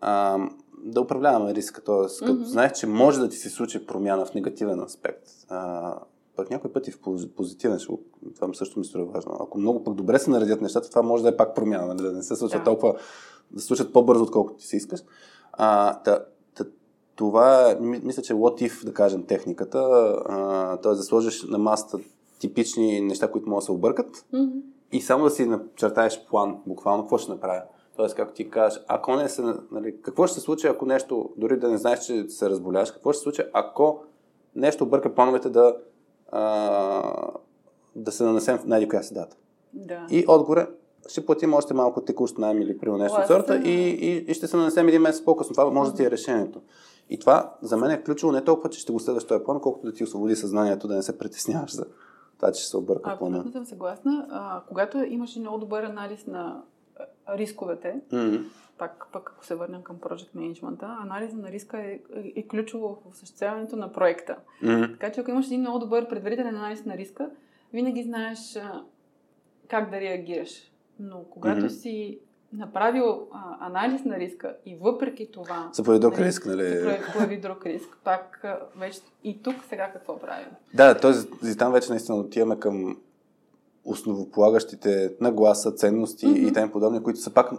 а, 0.00 0.38
да 0.82 1.00
управляваме 1.00 1.54
риска. 1.54 1.84
Тоест, 1.84 2.20
като 2.20 2.32
mm-hmm. 2.32 2.44
знаеш, 2.44 2.72
че 2.72 2.86
може 2.86 3.20
да 3.20 3.28
ти 3.28 3.36
се 3.36 3.50
случи 3.50 3.86
промяна 3.86 4.26
в 4.26 4.34
негативен 4.34 4.80
аспект, 4.80 5.28
а, 5.48 5.94
пък 6.36 6.50
някой 6.50 6.72
път 6.72 6.88
и 6.88 6.90
в 6.90 6.98
позитивен, 7.36 7.78
това 8.34 8.54
също 8.54 8.78
ми 8.78 8.84
струва 8.84 9.12
важно. 9.12 9.32
Ако 9.40 9.58
много 9.58 9.84
пък 9.84 9.94
добре 9.94 10.18
се 10.18 10.30
наредят 10.30 10.60
нещата, 10.60 10.90
това 10.90 11.02
може 11.02 11.22
да 11.22 11.28
е 11.28 11.36
пак 11.36 11.54
промяна, 11.54 11.86
нали? 11.86 12.02
да 12.02 12.12
не 12.12 12.22
се 12.22 12.36
случва 12.36 12.58
да. 12.58 12.64
толкова, 12.64 12.94
да 13.50 13.60
се 13.60 13.66
случат 13.66 13.92
по-бързо, 13.92 14.22
отколкото 14.22 14.58
ти 14.58 14.66
се 14.66 14.76
искаш. 14.76 15.00
А, 15.52 15.94
та, 16.02 16.24
та, 16.54 16.64
това 17.16 17.70
е, 17.70 17.76
мисля, 17.80 18.22
че 18.22 18.34
what 18.34 18.68
if, 18.68 18.84
да 18.84 18.94
кажем, 18.94 19.26
техниката, 19.26 19.78
т.е. 20.82 20.92
да 20.92 21.02
сложиш 21.02 21.42
на 21.42 21.58
масата 21.58 21.98
типични 22.38 23.00
неща, 23.00 23.30
които 23.30 23.48
могат 23.48 23.62
да 23.62 23.64
се 23.64 23.72
объркат 23.72 24.26
mm-hmm. 24.34 24.62
и 24.92 25.00
само 25.00 25.24
да 25.24 25.30
си 25.30 25.46
начертаеш 25.46 26.24
план, 26.30 26.58
буквално, 26.66 27.02
какво 27.02 27.18
ще 27.18 27.30
направя. 27.30 27.62
Тоест, 27.96 28.14
както 28.14 28.34
ти 28.34 28.50
кажеш, 28.50 28.80
ако 28.88 29.16
не 29.16 29.28
се, 29.28 29.42
нали, 29.70 30.00
какво 30.02 30.26
ще 30.26 30.34
се 30.34 30.40
случи, 30.40 30.66
ако 30.66 30.86
нещо, 30.86 31.30
дори 31.36 31.58
да 31.58 31.68
не 31.68 31.78
знаеш, 31.78 32.00
че 32.06 32.28
се 32.28 32.50
разболяваш, 32.50 32.90
какво 32.90 33.12
ще 33.12 33.18
се 33.18 33.22
случи, 33.22 33.42
ако 33.52 34.02
нещо 34.56 34.84
обърка 34.84 35.14
плановете 35.14 35.48
да, 35.48 35.76
а, 36.32 37.12
да 37.96 38.12
се 38.12 38.24
нанесем 38.24 38.58
в 38.58 38.64
най-коя 38.64 39.02
си 39.02 39.14
дата. 39.14 39.36
Да. 39.72 40.06
И 40.10 40.24
отгоре 40.28 40.66
ще 41.08 41.26
платим 41.26 41.54
още 41.54 41.74
малко 41.74 42.00
текущ 42.00 42.38
найем 42.38 42.62
или 42.62 42.78
при 42.78 42.92
нещо 42.92 43.20
от 43.20 43.26
сорта 43.26 43.56
и, 43.56 43.70
и, 43.70 44.16
и, 44.30 44.34
ще 44.34 44.46
се 44.46 44.56
нанесем 44.56 44.88
един 44.88 45.02
месец 45.02 45.24
по-късно. 45.24 45.52
Това 45.54 45.70
може 45.70 45.90
да 45.90 45.96
ти 45.96 46.04
е 46.04 46.10
решението. 46.10 46.60
И 47.10 47.18
това 47.18 47.54
за 47.62 47.76
мен 47.76 47.90
е 47.90 48.02
ключово 48.02 48.32
не 48.32 48.44
толкова, 48.44 48.70
че 48.70 48.80
ще 48.80 48.92
го 48.92 49.00
следваш 49.00 49.24
този 49.24 49.44
план, 49.44 49.60
колкото 49.60 49.86
да 49.86 49.92
ти 49.92 50.04
освободи 50.04 50.36
съзнанието, 50.36 50.88
да 50.88 50.94
не 50.94 51.02
се 51.02 51.18
притесняваш 51.18 51.74
за 51.74 51.84
това, 52.36 52.52
че 52.52 52.60
ще 52.60 52.70
се 52.70 52.76
обърка 52.76 53.18
плана. 53.18 53.36
Абсолютно 53.36 53.52
съм 53.52 53.66
съгласна. 53.66 54.26
А, 54.30 54.62
когато 54.68 54.98
имаш 54.98 55.36
много 55.36 55.58
добър 55.58 55.82
анализ 55.82 56.26
на 56.26 56.62
рисковете, 57.28 58.00
mm-hmm. 58.12 58.44
пак, 58.78 59.06
пак 59.12 59.32
ако 59.34 59.44
се 59.44 59.54
върнем 59.54 59.82
към 59.82 59.96
Project 59.96 60.34
Management, 60.36 61.02
анализа 61.02 61.36
на 61.36 61.50
риска 61.50 61.78
е, 61.78 62.00
е, 62.16 62.32
е 62.36 62.48
ключово 62.48 62.88
в 62.88 63.10
осъществяването 63.10 63.76
на 63.76 63.92
проекта. 63.92 64.36
Mm-hmm. 64.62 64.92
Така 64.92 65.12
че 65.12 65.20
ако 65.20 65.30
имаш 65.30 65.46
един 65.46 65.60
много 65.60 65.78
добър 65.78 66.08
предварителен 66.08 66.56
анализ 66.56 66.84
на 66.84 66.96
риска, 66.96 67.30
винаги 67.72 68.02
знаеш 68.02 68.56
а, 68.56 68.82
как 69.68 69.90
да 69.90 70.00
реагираш. 70.00 70.72
Но 71.00 71.24
когато 71.30 71.60
mm-hmm. 71.60 71.68
си 71.68 72.18
направил 72.52 73.28
а, 73.32 73.66
анализ 73.66 74.04
на 74.04 74.18
риска 74.18 74.56
и 74.66 74.76
въпреки 74.80 75.30
това... 75.32 75.70
Се 75.72 75.82
появи 75.82 76.00
друг 76.00 76.12
нали, 76.12 76.24
риск, 76.24 76.46
нали? 76.46 76.62
Се 76.62 77.02
появи 77.12 77.40
друг 77.40 77.66
риск. 77.66 77.98
Пак 78.04 78.40
а, 78.44 78.58
вече 78.76 79.00
и 79.24 79.42
тук 79.42 79.54
сега 79.68 79.90
какво 79.92 80.18
правим? 80.18 80.48
Да, 80.74 80.96
т.е. 80.96 81.54
там 81.54 81.72
вече 81.72 81.90
наистина 81.90 82.18
отиваме 82.18 82.58
към 82.58 82.96
основополагащите 83.84 85.14
нагласа, 85.20 85.72
ценности 85.72 86.26
mm-hmm. 86.26 86.48
и 86.48 86.52
тем 86.52 86.72
подобни, 86.72 87.02
които 87.02 87.20
са 87.20 87.30
пак 87.30 87.50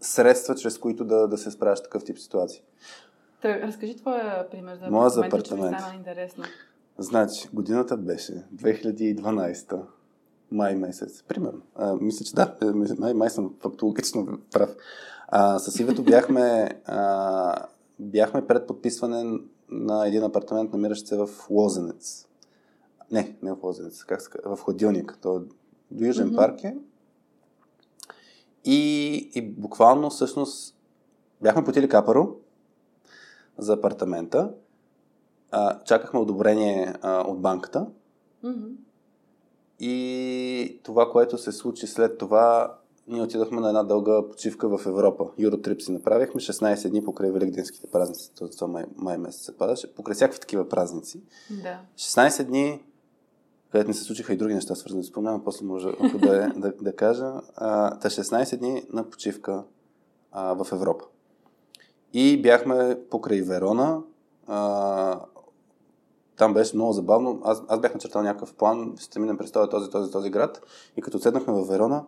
средства, 0.00 0.54
чрез 0.54 0.78
които 0.78 1.04
да, 1.04 1.28
да 1.28 1.38
се 1.38 1.50
справяш 1.50 1.82
такъв 1.82 2.04
тип 2.04 2.18
ситуации. 2.18 2.62
Та, 3.42 3.60
разкажи 3.60 3.96
твоя 3.96 4.48
пример 4.50 4.76
за 4.76 4.90
Моя 4.90 5.10
за 5.10 5.26
апартамент. 5.26 5.76
Че 5.90 5.96
интересно. 5.96 6.44
Значи, 6.98 7.48
годината 7.52 7.96
беше 7.96 8.44
2012 8.54 9.80
май 10.50 10.74
месец, 10.74 11.22
примерно. 11.22 11.60
А, 11.74 11.96
мисля, 12.00 12.24
че 12.24 12.34
да, 12.34 12.56
е, 12.62 12.94
май, 12.98 13.14
май 13.14 13.30
съм 13.30 13.54
фактологично 13.60 14.38
прав. 14.52 14.76
А, 15.28 15.58
с 15.58 15.80
Ивето 15.80 16.02
бяхме, 16.02 16.68
а, 16.86 17.66
бяхме 17.98 18.46
пред 18.46 18.66
подписване 18.66 19.40
на 19.70 20.06
един 20.06 20.24
апартамент, 20.24 20.72
намиращ 20.72 21.06
се 21.06 21.16
в 21.16 21.28
Лозенец. 21.50 22.26
Не, 23.10 23.36
не 23.42 23.52
в 23.52 23.58
Лозенец, 23.62 24.04
как 24.04 24.22
се 24.22 24.28
в 24.44 24.56
Ходилник. 24.56 25.18
То 25.22 25.42
е 25.94 26.04
Южен 26.06 26.30
mm-hmm. 26.30 26.36
парк 26.36 26.64
е. 26.64 26.76
И, 28.64 29.14
и 29.34 29.42
буквално 29.42 30.10
всъщност 30.10 30.76
бяхме 31.42 31.64
потили 31.64 31.88
капаро 31.88 32.36
за 33.58 33.72
апартамента. 33.72 34.50
А, 35.50 35.82
чакахме 35.84 36.20
одобрение 36.20 36.94
а, 37.02 37.20
от 37.20 37.40
банката. 37.40 37.86
Mm-hmm. 38.44 38.72
И 39.80 40.80
това, 40.82 41.10
което 41.10 41.38
се 41.38 41.52
случи 41.52 41.86
след 41.86 42.18
това, 42.18 42.76
ние 43.08 43.22
отидохме 43.22 43.60
на 43.60 43.68
една 43.68 43.82
дълга 43.82 44.28
почивка 44.28 44.78
в 44.78 44.86
Европа. 44.86 45.24
Юротрип 45.38 45.82
си 45.82 45.92
направихме 45.92 46.40
16 46.40 46.90
дни 46.90 47.04
покрай 47.04 47.30
Великденските 47.30 47.86
празници. 47.86 48.32
Това 48.34 48.66
май, 48.66 48.84
май 48.96 49.18
месец 49.18 49.44
се 49.44 49.56
падаше. 49.56 49.94
Покрай 49.94 50.14
всякакви 50.14 50.40
такива 50.40 50.68
празници. 50.68 51.22
Да. 51.62 51.80
16 51.96 52.44
дни 52.44 52.82
където 53.72 53.88
не 53.88 53.94
се 53.94 54.04
случиха 54.04 54.32
и 54.32 54.36
други 54.36 54.54
неща, 54.54 54.74
свързани 54.74 55.04
с 55.04 55.06
спомням, 55.06 55.44
после 55.44 55.66
може 55.66 55.88
ако 55.88 56.18
да, 56.18 56.44
е, 56.44 56.48
да, 56.48 56.72
да 56.80 56.96
кажа. 56.96 57.32
А, 57.56 57.98
та 57.98 58.08
16 58.08 58.56
дни 58.56 58.82
на 58.92 59.10
почивка 59.10 59.64
а, 60.32 60.64
в 60.64 60.72
Европа. 60.72 61.04
И 62.12 62.42
бяхме 62.42 62.98
покрай 63.10 63.42
Верона. 63.42 64.02
А, 64.46 65.20
там 66.36 66.54
беше 66.54 66.76
много 66.76 66.92
забавно. 66.92 67.40
Аз, 67.44 67.62
аз 67.68 67.80
бях 67.80 67.94
начертал 67.94 68.22
някакъв 68.22 68.54
план, 68.54 68.94
ще 69.00 69.18
минем 69.18 69.38
през 69.38 69.52
този, 69.52 69.70
този, 69.70 69.90
този, 69.90 70.12
този 70.12 70.30
град. 70.30 70.62
И 70.96 71.02
като 71.02 71.18
седнахме 71.18 71.52
в 71.52 71.68
Верона, 71.68 72.04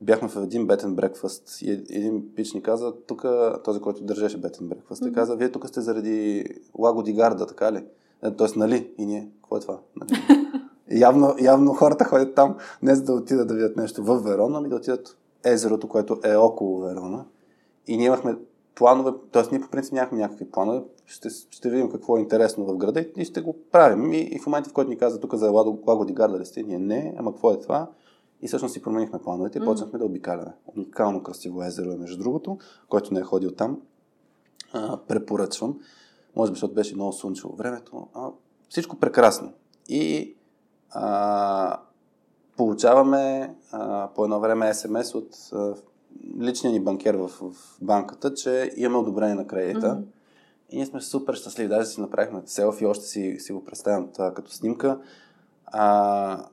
бяхме 0.00 0.28
в 0.28 0.36
един 0.36 0.66
бетен 0.66 0.94
брекфаст 0.94 1.62
и 1.62 1.70
един 1.70 2.34
пич 2.34 2.52
ни 2.52 2.62
каза, 2.62 2.92
тук, 3.06 3.24
този, 3.64 3.80
който 3.80 4.04
държеше 4.04 4.40
бетен 4.40 4.68
брекфаст, 4.68 5.02
mm-hmm. 5.02 5.14
каза, 5.14 5.36
вие 5.36 5.52
тук 5.52 5.68
сте 5.68 5.80
заради 5.80 6.44
Лаго 6.78 7.02
Дигарда, 7.02 7.46
така 7.46 7.72
ли? 7.72 7.84
Е, 8.22 8.30
тоест, 8.30 8.56
нали? 8.56 8.90
И 8.98 9.06
ние, 9.06 9.30
какво 9.42 9.56
е 9.56 9.60
това? 9.60 9.78
Нали? 9.96 10.20
Явно, 10.90 11.34
явно 11.40 11.74
хората 11.74 12.04
ходят 12.04 12.34
там 12.34 12.56
не 12.82 12.94
за 12.94 13.02
да 13.02 13.12
отидат 13.12 13.48
да 13.48 13.54
видят 13.54 13.76
нещо 13.76 14.04
в 14.04 14.18
Верона, 14.18 14.58
ами 14.58 14.68
да 14.68 14.76
отидат 14.76 15.16
езерото, 15.44 15.88
което 15.88 16.20
е 16.24 16.36
около 16.36 16.80
Верона. 16.80 17.24
И 17.86 17.96
ние 17.96 18.06
имахме 18.06 18.36
планове, 18.74 19.10
т.е. 19.32 19.42
ние 19.50 19.60
по 19.60 19.68
принцип 19.68 19.92
нямахме 19.92 20.18
някакви 20.18 20.50
планове, 20.50 20.82
ще, 21.06 21.28
ще 21.30 21.70
видим 21.70 21.90
какво 21.90 22.16
е 22.16 22.20
интересно 22.20 22.64
в 22.64 22.76
града 22.76 23.06
и, 23.16 23.24
ще 23.24 23.40
го 23.40 23.56
правим. 23.72 24.12
И, 24.12 24.18
и 24.18 24.38
в 24.38 24.46
момента, 24.46 24.70
в 24.70 24.72
който 24.72 24.90
ни 24.90 24.98
каза 24.98 25.20
тук 25.20 25.34
за 25.34 25.50
Лаго, 25.50 25.78
Лаго 25.86 26.06
Гарда 26.12 26.38
ли 26.38 26.46
сте, 26.46 26.62
ние 26.62 26.78
не, 26.78 27.14
ама 27.18 27.32
какво 27.32 27.52
е 27.52 27.60
това? 27.60 27.90
И 28.42 28.48
всъщност 28.48 28.74
си 28.74 28.82
променихме 28.82 29.18
плановете 29.18 29.58
и 29.58 29.64
почнахме 29.64 29.98
да 29.98 30.04
обикаляме. 30.04 30.52
Уникално 30.76 31.22
красиво 31.22 31.62
езеро 31.62 31.90
е, 31.90 31.96
между 31.96 32.18
другото, 32.18 32.58
който 32.88 33.14
не 33.14 33.20
е 33.20 33.22
ходил 33.22 33.50
там. 33.50 33.80
А, 34.72 34.96
препоръчвам. 34.96 35.78
Може 36.36 36.52
би, 36.52 36.56
защото 36.56 36.74
беше 36.74 36.94
много 36.94 37.12
слънчево 37.12 37.56
времето. 37.56 38.06
А, 38.14 38.28
всичко 38.68 38.96
прекрасно. 38.96 39.52
И 39.88 40.34
а, 40.90 41.80
получаваме 42.56 43.54
а, 43.72 44.08
по 44.14 44.24
едно 44.24 44.40
време 44.40 44.74
СМС 44.74 45.14
от 45.14 45.36
а, 45.52 45.74
личния 46.40 46.72
ни 46.72 46.80
банкер 46.80 47.14
в, 47.14 47.28
в 47.28 47.52
банката, 47.82 48.34
че 48.34 48.72
имаме 48.76 48.98
одобрение 48.98 49.34
на 49.34 49.46
кредита. 49.46 49.86
Mm-hmm. 49.86 50.04
И 50.70 50.76
ние 50.76 50.86
сме 50.86 51.00
супер 51.00 51.34
щастливи. 51.34 51.68
Даже 51.68 51.88
си 51.88 52.00
направихме 52.00 52.42
селфи, 52.46 52.86
още 52.86 53.04
си, 53.04 53.36
си 53.38 53.52
го 53.52 53.64
представям 53.64 54.08
това 54.12 54.34
като 54.34 54.50
снимка. 54.50 55.00
А, 55.66 56.46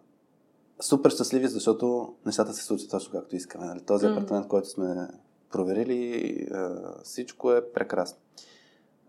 супер 0.82 1.10
щастливи, 1.10 1.48
защото 1.48 2.14
нещата 2.26 2.54
се 2.54 2.64
случват 2.64 2.92
точно 2.92 3.12
както 3.12 3.36
искаме. 3.36 3.66
Нали? 3.66 3.82
Този 3.82 4.06
mm-hmm. 4.06 4.12
апартамент, 4.18 4.48
който 4.48 4.70
сме 4.70 5.08
проверили, 5.52 6.48
а, 6.54 6.70
всичко 7.04 7.52
е 7.52 7.72
прекрасно. 7.72 8.18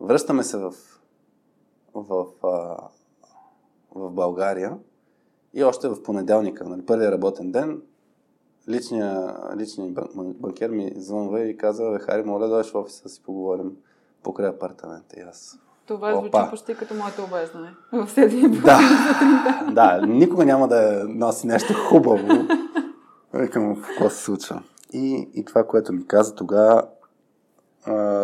Връщаме 0.01 0.43
се 0.43 0.57
в, 0.57 0.75
в, 1.95 2.27
в, 2.43 2.77
в 3.95 4.11
България 4.11 4.79
И 5.57 5.65
още 5.65 5.89
в 5.89 6.03
понеделника, 6.03 6.65
нали, 6.65 6.87
първия 6.87 7.13
работен 7.13 7.53
ден, 7.53 7.83
личният 8.69 9.37
личния 9.57 9.93
банкер 10.17 10.71
ми 10.71 10.93
звънва 10.97 11.41
и 11.41 11.57
каза, 11.57 11.91
бе, 11.91 11.99
Хари, 11.99 12.23
моля 12.23 12.49
дойдеш 12.49 12.73
в 12.73 12.75
офиса 12.75 13.03
да 13.03 13.09
си 13.09 13.23
поговорим 13.23 13.73
покрай 14.23 14.49
апартамента. 14.49 15.21
И 15.21 15.23
аз, 15.23 15.59
това 15.87 16.13
звучи 16.13 16.29
Опа. 16.29 16.51
почти 16.51 16.75
като 16.75 16.95
моето 16.95 17.25
обеждане 17.25 17.75
в 17.93 18.09
седмия 18.09 18.51
Да, 18.51 18.81
да, 19.73 20.07
никога 20.07 20.45
няма 20.45 20.69
да 20.69 21.05
носи 21.09 21.47
нещо 21.47 21.75
хубаво. 21.89 22.27
Викам, 23.35 23.83
какво 23.83 24.11
се 24.11 24.25
случва. 24.25 24.63
И, 24.93 25.29
и 25.35 25.45
това, 25.45 25.67
което 25.67 25.93
ми 25.93 26.07
каза 26.07 26.35
тогава, 26.35 26.87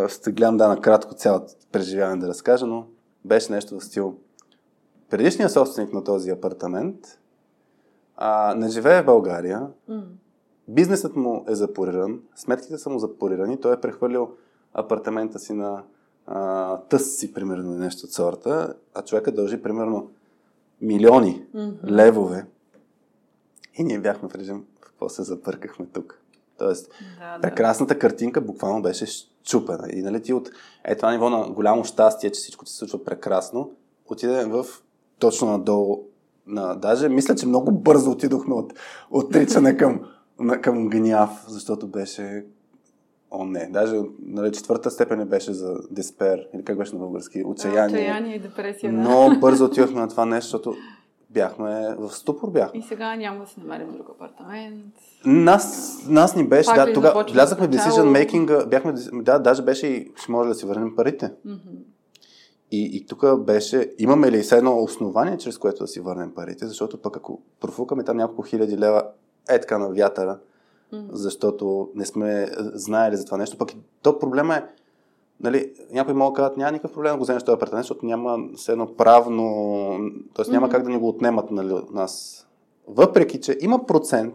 ще 0.09 0.33
гледам 0.33 0.57
да 0.57 0.69
накратко 0.69 1.15
цялото 1.15 1.53
преживяване 1.73 2.21
да 2.21 2.29
разкажа, 2.29 2.67
но 2.67 2.87
беше 3.25 3.53
нещо 3.53 3.79
в 3.79 3.85
стил. 3.85 4.17
Предишният 5.11 5.53
собственик 5.53 5.93
на 5.93 6.05
този 6.05 6.31
апартамент 6.31 7.19
а, 8.25 8.55
не 8.55 8.69
живее 8.69 9.03
в 9.03 9.07
България, 9.07 9.67
mm. 9.91 10.03
бизнесът 10.69 11.17
му 11.17 11.45
е 11.49 11.55
запориран, 11.55 12.21
сметките 12.37 12.79
са 12.79 12.91
му 12.91 12.99
запорирани, 12.99 13.61
той 13.61 13.75
е 13.75 13.81
прехвърлил 13.81 14.31
апартамента 14.75 15.39
си 15.39 15.53
на 15.53 15.83
а, 16.27 16.77
тъс 16.79 17.17
си, 17.17 17.33
примерно, 17.33 17.71
нещо 17.71 18.07
от 18.07 18.13
сорта, 18.13 18.75
а 18.95 19.03
човека 19.03 19.33
дължи 19.33 19.63
примерно 19.63 20.11
милиони 20.81 21.47
mm-hmm. 21.55 21.91
левове. 21.91 22.47
И 23.75 23.85
ние 23.85 23.99
бяхме 23.99 24.29
в 24.29 24.35
режим, 24.35 24.65
какво 24.81 25.09
се 25.09 25.23
запъркахме 25.23 25.87
тук. 25.87 26.19
Тоест, 26.59 26.93
да, 27.19 27.35
да. 27.35 27.41
прекрасната 27.41 27.99
картинка 27.99 28.41
буквално 28.41 28.83
беше 28.83 29.07
щупена. 29.45 29.89
И 29.93 30.03
нали 30.03 30.23
ти 30.23 30.33
от 30.33 30.51
е 30.85 30.97
това 30.97 31.13
ниво 31.13 31.31
на 31.31 31.51
голямо 31.51 31.85
щастие, 31.85 32.31
че 32.31 32.39
всичко 32.39 32.65
ти 32.65 32.71
се 32.71 32.79
случва 32.79 33.05
прекрасно, 33.05 33.71
отиде 34.07 34.45
в 34.45 34.67
точно 35.19 35.49
надолу. 35.49 36.12
На, 36.47 36.75
даже 36.75 37.09
мисля, 37.09 37.35
че 37.35 37.47
много 37.47 37.73
бързо 37.73 38.11
отидохме 38.11 38.55
от 38.55 38.73
отричане 39.11 39.77
към, 39.77 40.01
към 40.61 40.89
гняв, 40.89 41.45
защото 41.49 41.87
беше 41.87 42.45
О, 43.31 43.45
не. 43.45 43.69
Даже 43.71 43.97
нали, 44.27 44.53
четвърта 44.53 44.91
степен 44.91 45.19
не 45.19 45.25
беше 45.25 45.53
за 45.53 45.75
деспер, 45.91 46.47
или 46.55 46.65
как 46.65 46.79
беше 46.79 46.93
на 46.93 46.99
български? 46.99 47.43
Отчаяние. 47.47 47.97
Отчаяние 47.97 48.37
и 48.37 48.39
депресия, 48.39 48.93
да. 48.93 48.99
Но 48.99 49.39
бързо 49.41 49.65
отивахме 49.65 50.01
на 50.01 50.09
това 50.09 50.25
нещо, 50.25 50.47
защото 50.47 50.75
бяхме 51.31 51.95
в 51.99 52.11
ступор 52.11 52.51
бяхме. 52.51 52.81
И 52.81 52.83
сега 52.83 53.17
няма 53.17 53.41
да 53.41 53.47
си 53.47 53.61
намерим 53.61 53.93
друг 53.93 54.09
апартамент. 54.09 54.95
Нас, 55.27 55.97
нас 56.09 56.37
ни 56.37 56.49
беше, 56.49 56.71
Пак 56.75 56.87
да, 56.87 56.93
тогава 56.93 57.25
влязахме 57.33 57.67
в 57.67 57.71
decision 57.71 58.27
making, 58.27 58.69
бяхме, 58.69 58.93
да, 59.13 59.39
даже 59.39 59.63
беше 59.63 59.87
и 59.87 60.13
ще 60.17 60.33
може 60.33 60.49
да 60.49 60.55
си 60.55 60.67
върнем 60.67 60.97
парите. 60.97 61.33
Mm-hmm. 61.47 61.79
И, 62.73 62.91
и 62.97 63.07
тук 63.07 63.41
беше, 63.41 63.93
имаме 63.99 64.31
ли 64.31 64.43
все 64.43 64.57
едно 64.57 64.83
основание, 64.83 65.39
чрез 65.39 65.59
което 65.59 65.85
да 65.85 65.89
си 65.89 66.01
върнем 66.01 66.35
парите, 66.35 66.67
защото 66.67 66.99
пък 66.99 67.17
ако 67.17 67.41
профукаме 67.61 68.05
там 68.05 68.17
няколко 68.17 68.43
хиляди 68.43 68.79
лева, 68.79 69.05
е 69.49 69.61
така 69.61 69.79
на 69.79 69.89
вятъра, 69.89 70.39
защото 71.13 71.91
не 71.95 72.07
сме 72.07 72.49
знаели 72.59 73.17
за 73.17 73.25
това 73.25 73.37
нещо. 73.37 73.59
Пък 73.59 73.73
то 74.03 74.19
проблема 74.19 74.57
е, 74.57 74.63
нали, 75.41 75.73
някой 75.93 76.15
мога 76.15 76.31
да 76.31 76.37
кажат, 76.37 76.57
няма 76.57 76.73
никакъв 76.73 76.93
проблем 76.93 77.13
да 77.13 77.19
го 77.19 77.25
вземеш 77.25 77.43
този 77.43 77.55
апартамент, 77.55 77.85
защото 77.85 78.07
няма 78.07 78.39
все 78.57 78.73
едно 78.73 78.95
правно, 78.97 79.45
т.е. 80.35 80.51
няма 80.51 80.69
mm-hmm. 80.69 80.71
как 80.71 80.83
да 80.83 80.91
ни 80.91 80.99
го 80.99 81.09
отнемат 81.09 81.51
нали, 81.51 81.73
от 81.73 81.91
нас. 81.91 82.47
Въпреки, 82.89 83.41
че 83.41 83.59
има 83.61 83.87
процент, 83.87 84.35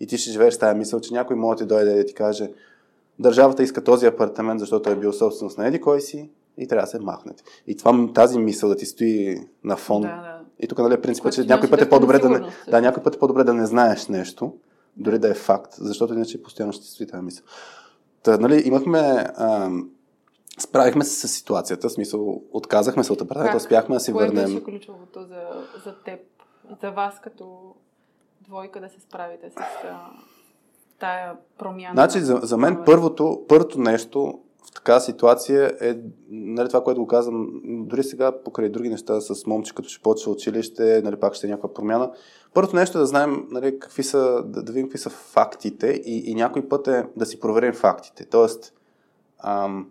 и 0.00 0.06
ти 0.06 0.18
ще 0.18 0.30
живееш 0.30 0.58
тази 0.58 0.78
мисъл, 0.78 1.00
че 1.00 1.14
някой 1.14 1.36
може 1.36 1.58
да 1.58 1.64
ти 1.64 1.68
дойде 1.68 1.94
да 1.94 2.06
ти 2.06 2.14
каже, 2.14 2.52
държавата 3.18 3.62
иска 3.62 3.84
този 3.84 4.06
апартамент, 4.06 4.60
защото 4.60 4.90
е 4.90 4.96
бил 4.96 5.12
собственост 5.12 5.58
на 5.58 5.66
еди 5.66 5.80
кой 5.80 6.00
си 6.00 6.30
и 6.58 6.68
трябва 6.68 6.82
да 6.82 6.90
се 6.90 6.98
махнете. 6.98 7.44
И 7.66 7.76
това, 7.76 8.12
тази 8.14 8.38
мисъл 8.38 8.68
да 8.68 8.76
ти 8.76 8.86
стои 8.86 9.48
на 9.64 9.76
фон. 9.76 10.02
Да, 10.02 10.08
да. 10.08 10.40
И 10.60 10.68
тук, 10.68 10.78
нали, 10.78 11.00
принципът, 11.00 11.34
че 11.34 11.44
някой 11.44 11.70
път 11.70 11.82
е 11.82 11.88
по-добре 11.88 12.18
да 12.18 12.30
не, 12.30 12.40
да, 12.70 12.80
някой 12.80 13.02
път 13.02 13.14
е 13.14 13.18
по-добре 13.18 13.44
да 13.44 13.54
не 13.54 13.66
знаеш 13.66 14.08
нещо, 14.08 14.54
дори 14.96 15.18
да 15.18 15.28
е 15.28 15.34
факт, 15.34 15.74
защото 15.78 16.14
иначе 16.14 16.42
постоянно 16.42 16.72
ще 16.72 16.86
стои 16.86 17.06
тази 17.06 17.24
мисъл. 17.24 17.46
Та, 18.22 18.38
нали, 18.38 18.62
имахме, 18.64 18.98
а, 19.36 19.70
справихме 20.58 21.04
се 21.04 21.28
с 21.28 21.30
ситуацията, 21.30 21.88
в 21.88 21.92
смисъл, 21.92 22.42
отказахме 22.52 23.04
се 23.04 23.12
от 23.12 23.20
апартамента, 23.20 23.56
успяхме 23.56 23.94
да 23.96 24.00
си 24.00 24.12
Кое 24.12 24.26
върнем. 24.26 24.44
Кое 24.44 24.54
беше 24.54 24.64
ключовото 24.64 25.20
за, 25.20 25.42
за 25.84 25.94
теб, 26.04 26.20
за 26.82 26.90
вас 26.90 27.20
като 27.20 27.74
двойка 28.40 28.80
да 28.80 28.88
се 28.88 29.00
справите 29.00 29.50
с 29.50 29.56
а, 29.56 30.10
тая 30.98 31.36
промяна? 31.58 31.92
Значи, 31.94 32.20
за, 32.20 32.40
за 32.42 32.56
мен 32.56 32.82
първото, 32.86 33.42
първото 33.48 33.80
нещо 33.80 34.40
в 34.66 34.72
такава 34.72 35.00
ситуация 35.00 35.76
е 35.80 35.96
нали, 36.30 36.68
това, 36.68 36.84
което 36.84 37.00
го 37.00 37.06
казвам, 37.06 37.60
дори 37.64 38.02
сега 38.02 38.42
покрай 38.42 38.68
други 38.68 38.88
неща 38.88 39.20
с 39.20 39.46
момче, 39.46 39.74
като 39.74 39.88
ще 39.88 40.02
почва 40.02 40.32
училище, 40.32 41.02
нали, 41.04 41.16
пак 41.16 41.34
ще 41.34 41.46
е 41.46 41.50
някаква 41.50 41.74
промяна. 41.74 42.12
Първото 42.54 42.76
нещо 42.76 42.98
е 42.98 43.00
да 43.00 43.06
знаем 43.06 43.46
нали, 43.50 43.78
какви 43.78 44.02
са, 44.02 44.42
да, 44.46 44.62
да 44.62 44.72
видим 44.72 44.86
какви 44.86 44.98
са 44.98 45.10
фактите 45.10 45.86
и, 46.04 46.30
и 46.30 46.34
някой 46.34 46.68
път 46.68 46.88
е 46.88 47.06
да 47.16 47.26
си 47.26 47.40
проверим 47.40 47.72
фактите. 47.72 48.24
Тоест, 48.24 48.74
ам, 49.38 49.90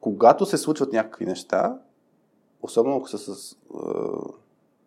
когато 0.00 0.46
се 0.46 0.58
случват 0.58 0.92
някакви 0.92 1.26
неща, 1.26 1.78
особено 2.62 2.96
ако 2.96 3.08
са 3.08 3.18
с... 3.18 3.56
А, 3.74 3.88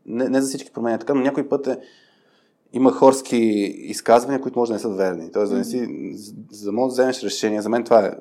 не, 0.05 0.29
не 0.29 0.41
за 0.41 0.47
всички 0.47 0.73
промени 0.73 0.99
така, 0.99 1.13
но 1.13 1.21
някой 1.21 1.49
път 1.49 1.67
е 1.67 1.79
има 2.77 2.91
хорски 2.91 3.37
изказвания, 3.77 4.41
които 4.41 4.59
може 4.59 4.69
да 4.69 4.73
не 4.73 4.79
са 4.79 4.89
верни. 4.89 5.31
Тоест, 5.31 5.51
да 5.51 5.57
не 5.57 5.63
си, 5.63 5.87
за 6.51 6.65
да 6.65 6.71
можеш 6.71 6.95
да 6.95 7.01
вземеш 7.01 7.23
решение, 7.23 7.61
за 7.61 7.69
мен 7.69 7.83
това 7.83 8.05
е 8.05 8.11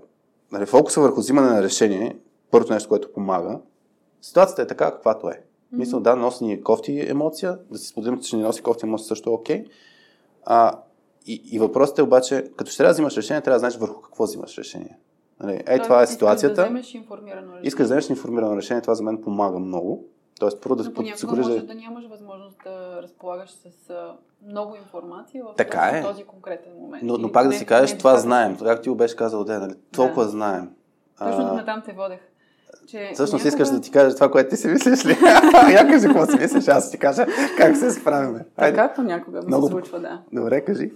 нали, 0.53 0.67
фокуса 0.67 1.01
върху 1.01 1.21
взимане 1.21 1.49
на 1.49 1.63
решение, 1.63 2.17
първото 2.51 2.73
нещо, 2.73 2.89
което 2.89 3.13
помага. 3.13 3.61
Ситуацията 4.23 4.63
е 4.63 4.67
така, 4.67 4.91
каквато 4.91 5.29
е. 5.29 5.33
Mm-hmm. 5.33 5.79
Мисля, 5.79 6.01
да, 6.01 6.17
носи 6.17 6.45
ни 6.45 6.63
кофти 6.63 7.05
емоция, 7.09 7.59
да 7.71 7.79
си 7.79 7.89
споделим, 7.89 8.21
че 8.21 8.37
ни 8.37 8.43
носи 8.43 8.63
кофти 8.63 8.87
емоция 8.87 9.07
също 9.07 9.31
е 9.31 9.33
окей. 9.33 9.65
Okay. 9.65 9.69
А, 10.45 10.73
и, 11.27 11.43
и 11.53 11.59
въпросът 11.59 11.99
е 11.99 12.03
обаче, 12.03 12.45
като 12.57 12.71
ще 12.71 12.79
трябва 12.79 12.89
да 12.89 12.95
взимаш 12.95 13.17
решение, 13.17 13.41
трябва 13.41 13.55
да 13.55 13.59
знаеш 13.59 13.77
върху 13.77 14.01
какво 14.01 14.25
взимаш 14.25 14.59
решение. 14.59 14.99
Нали, 15.41 15.63
е, 15.67 15.79
това 15.79 16.03
е 16.03 16.07
ситуацията. 16.07 16.53
Искаш 16.53 16.65
да 16.65 16.71
вземеш 16.71 16.95
информирано 16.95 17.47
решение. 17.47 17.69
Искаш 17.69 17.83
да 17.83 17.85
вземеш 17.85 18.11
информирано 18.11 18.57
решение, 18.57 18.81
това 18.81 18.95
за 18.95 19.03
мен 19.03 19.23
помага 19.23 19.59
много. 19.59 20.05
Тоест, 20.41 20.61
първо 20.61 20.77
да 20.77 20.93
подсигуриш... 20.93 21.47
може 21.47 21.61
да 21.61 21.75
нямаш 21.75 22.05
възможност 22.11 22.57
да 22.65 22.76
разполагаш 23.03 23.51
с 23.51 23.93
много 24.47 24.77
информация 24.77 25.45
в 25.45 25.55
така 25.57 25.89
този, 25.91 25.99
е. 25.99 26.03
този 26.03 26.25
конкретен 26.25 26.73
момент. 26.81 27.03
Но, 27.03 27.19
но 27.19 27.33
пак 27.33 27.49
да 27.49 27.53
си 27.53 27.67
кажеш, 27.67 27.99
това 27.99 28.17
знаем. 28.17 28.57
Как 28.59 28.83
ти 28.83 28.89
го 28.89 28.95
беше 28.95 29.17
казал, 29.17 29.45
да, 29.45 29.59
нали? 29.59 29.75
толкова 29.93 30.25
да. 30.25 30.31
знаем. 30.31 30.71
Точно 31.19 31.59
а... 31.61 31.65
там 31.65 31.83
те 31.87 31.93
водех. 31.93 32.21
Че 32.87 33.11
Всъщност 33.15 33.45
някога... 33.45 33.49
искаш 33.49 33.69
да 33.69 33.81
ти 33.81 33.91
кажа 33.91 34.15
това, 34.15 34.31
което 34.31 34.51
ти 34.51 34.57
си 34.57 34.69
мислиш 34.69 35.07
ли? 35.07 35.11
Я 35.73 35.89
кажи 35.89 36.07
какво 36.07 36.27
си 36.27 36.37
мислиш, 36.41 36.69
аз 36.69 36.91
ти 36.91 36.99
кажа 36.99 37.27
как 37.57 37.77
се 37.77 37.91
справяме. 37.91 38.45
Така 38.57 38.93
понякога 38.97 39.39
ми 39.39 39.47
Много... 39.47 39.67
се 39.67 39.71
случва, 39.71 40.01
да. 40.01 40.23
Добре, 40.33 40.61
кажи. 40.61 40.93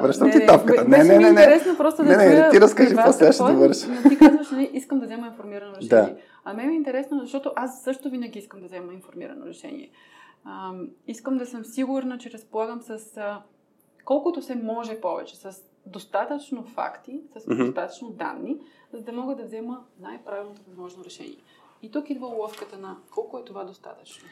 Връщам 0.00 0.30
ти 0.30 0.46
топката. 0.46 0.88
Не, 0.88 0.98
не, 0.98 1.04
не. 1.04 1.18
Не, 1.18 1.28
интересно 1.28 1.76
просто 1.76 2.04
да 2.04 2.16
не, 2.16 2.28
не, 2.28 2.50
ти 2.50 2.60
разкажи, 2.60 2.94
после 3.04 3.32
ще 3.32 3.42
довърша. 3.42 3.86
Ти 4.08 4.18
казваш, 4.18 4.50
нали, 4.50 4.70
искам 4.72 4.98
да 4.98 5.06
взема 5.06 5.26
информирано 5.26 5.76
решение. 5.76 6.16
А 6.44 6.54
мен 6.54 6.70
е 6.70 6.74
интересно, 6.74 7.20
защото 7.20 7.52
аз 7.56 7.82
също 7.82 8.10
винаги 8.10 8.38
искам 8.38 8.60
да 8.60 8.66
взема 8.66 8.92
информирано 8.92 9.46
решение. 9.46 9.90
А, 10.44 10.72
искам 11.06 11.38
да 11.38 11.46
съм 11.46 11.64
сигурна, 11.64 12.18
че 12.18 12.30
разполагам 12.30 12.82
с 12.82 13.16
а, 13.16 13.42
колкото 14.04 14.42
се 14.42 14.54
може 14.54 15.00
повече, 15.00 15.36
с 15.36 15.64
достатъчно 15.86 16.62
факти, 16.62 17.20
с 17.36 17.40
mm-hmm. 17.40 17.66
достатъчно 17.66 18.10
данни, 18.10 18.56
за 18.92 19.02
да 19.04 19.12
мога 19.12 19.36
да 19.36 19.44
взема 19.44 19.84
най-правилното 20.00 20.62
възможно 20.68 21.04
решение. 21.04 21.38
И 21.82 21.90
тук 21.90 22.10
идва 22.10 22.26
уловката 22.26 22.78
на 22.78 22.96
колко 23.10 23.38
е 23.38 23.44
това 23.44 23.64
достатъчно. 23.64 24.28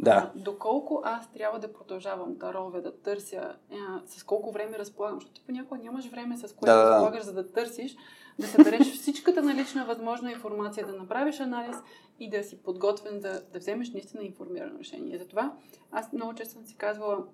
Да. 0.00 0.32
Доколко 0.34 1.02
аз 1.04 1.32
трябва 1.32 1.58
да 1.58 1.72
продължавам 1.72 2.34
да 2.34 2.54
ровя, 2.54 2.82
да 2.82 2.96
търся, 2.96 3.56
а, 3.72 3.76
с 4.06 4.24
колко 4.24 4.52
време 4.52 4.78
разполагам, 4.78 5.20
защото 5.20 5.40
понякога 5.46 5.80
нямаш 5.80 6.10
време 6.10 6.36
с 6.36 6.42
което 6.42 6.72
да, 6.72 6.90
разполагаш, 6.90 7.22
за 7.22 7.32
да 7.32 7.52
търсиш, 7.52 7.96
да 8.38 8.46
събереш 8.46 8.92
всичката 8.92 9.42
налична 9.42 9.84
възможна 9.84 10.32
информация, 10.32 10.86
да 10.86 10.92
направиш 10.92 11.40
анализ 11.40 11.76
и 12.20 12.30
да 12.30 12.44
си 12.44 12.62
подготвен 12.62 13.20
да, 13.20 13.42
да 13.52 13.58
вземеш 13.58 13.90
наистина 13.90 14.22
информирано 14.22 14.78
решение. 14.78 15.18
Затова 15.18 15.52
аз 15.92 16.12
много 16.12 16.34
често 16.34 16.54
съм 16.54 16.64
си 16.64 16.76
казвала, 16.76 17.24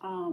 а, 0.00 0.26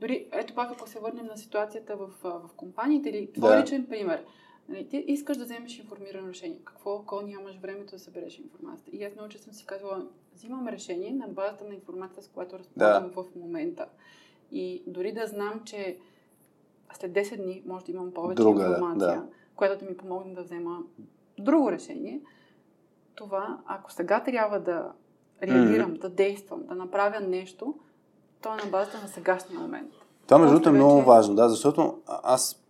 дори 0.00 0.28
ето 0.32 0.54
пак 0.54 0.72
ако 0.72 0.88
се 0.88 1.00
върнем 1.00 1.26
на 1.26 1.36
ситуацията 1.36 1.96
в, 1.96 2.08
в 2.22 2.50
компаниите 2.56 3.08
или 3.08 3.32
твой 3.32 3.56
да. 3.56 3.62
личен 3.62 3.86
пример, 3.86 4.24
нали, 4.68 4.88
ти 4.88 5.04
искаш 5.06 5.36
да 5.36 5.44
вземеш 5.44 5.78
информирано 5.78 6.28
решение. 6.28 6.58
Какво, 6.64 6.96
ако 6.96 7.20
нямаш 7.20 7.56
времето 7.56 7.90
да 7.90 7.98
събереш 7.98 8.38
информацията? 8.38 8.96
И 8.96 9.04
аз 9.04 9.14
много 9.14 9.28
често 9.28 9.44
съм 9.44 9.54
си 9.54 9.66
казвала, 9.66 10.06
взимам 10.34 10.68
решение 10.68 11.12
на 11.12 11.28
базата 11.28 11.64
на 11.64 11.74
информацията, 11.74 12.22
с 12.22 12.28
която 12.28 12.58
разполагам 12.58 13.12
да. 13.14 13.22
в 13.22 13.34
момента. 13.36 13.86
И 14.52 14.82
дори 14.86 15.12
да 15.12 15.26
знам, 15.26 15.60
че 15.64 15.98
след 16.92 17.12
10 17.12 17.36
дни 17.42 17.62
може 17.66 17.84
да 17.84 17.92
имам 17.92 18.14
повече 18.14 18.42
Друга, 18.42 18.66
информация, 18.66 19.20
да. 19.20 19.26
която 19.56 19.84
да 19.84 19.90
ми 19.90 19.96
помогне 19.96 20.34
да 20.34 20.42
взема 20.42 20.78
друго 21.38 21.72
решение. 21.72 22.20
Това, 23.14 23.58
ако 23.66 23.92
сега 23.92 24.24
трябва 24.24 24.60
да 24.60 24.92
реагирам, 25.42 25.94
mm. 25.94 26.00
да 26.00 26.10
действам, 26.10 26.66
да 26.66 26.74
направя 26.74 27.20
нещо, 27.20 27.74
то 28.42 28.52
е 28.54 28.64
на 28.64 28.70
базата 28.70 28.98
на 29.02 29.08
сегашния 29.08 29.60
момент. 29.60 29.92
Това 30.26 30.38
между 30.38 30.54
другото 30.54 30.68
е 30.68 30.72
много 30.72 31.02
важно, 31.02 31.34
да, 31.34 31.48
защото 31.48 31.98
аз 32.06 32.64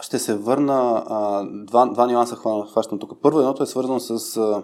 ще 0.00 0.18
се 0.18 0.34
върна 0.34 1.04
а, 1.06 1.44
два, 1.44 1.86
два 1.86 2.06
нюанса 2.06 2.36
хващам 2.72 2.98
тук. 2.98 3.12
Първо, 3.22 3.38
едното 3.38 3.62
е 3.62 3.66
свързано 3.66 4.00
с 4.00 4.36
а, 4.36 4.62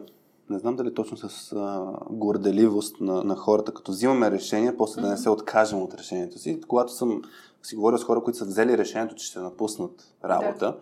не 0.51 0.59
знам 0.59 0.77
дали 0.77 0.95
точно 0.95 1.17
с 1.17 1.53
а, 1.53 1.93
горделивост 2.11 3.01
на, 3.01 3.25
на 3.25 3.37
хората, 3.37 3.75
като 3.75 3.93
взимаме 3.93 4.31
решение, 4.31 4.77
после 4.77 5.03
да 5.03 5.09
не 5.09 5.17
се 5.17 5.31
откажем 5.31 5.83
от 5.83 5.95
решението 5.95 6.39
си. 6.39 6.61
Когато 6.69 6.93
съм 6.93 7.23
си 7.63 7.77
говорил 7.77 7.99
с 7.99 8.05
хора, 8.05 8.23
които 8.23 8.39
са 8.39 8.45
взели 8.45 8.79
решението, 8.79 9.15
че 9.15 9.27
ще 9.27 9.39
напуснат 9.39 10.15
работа 10.25 10.67
да. 10.67 10.77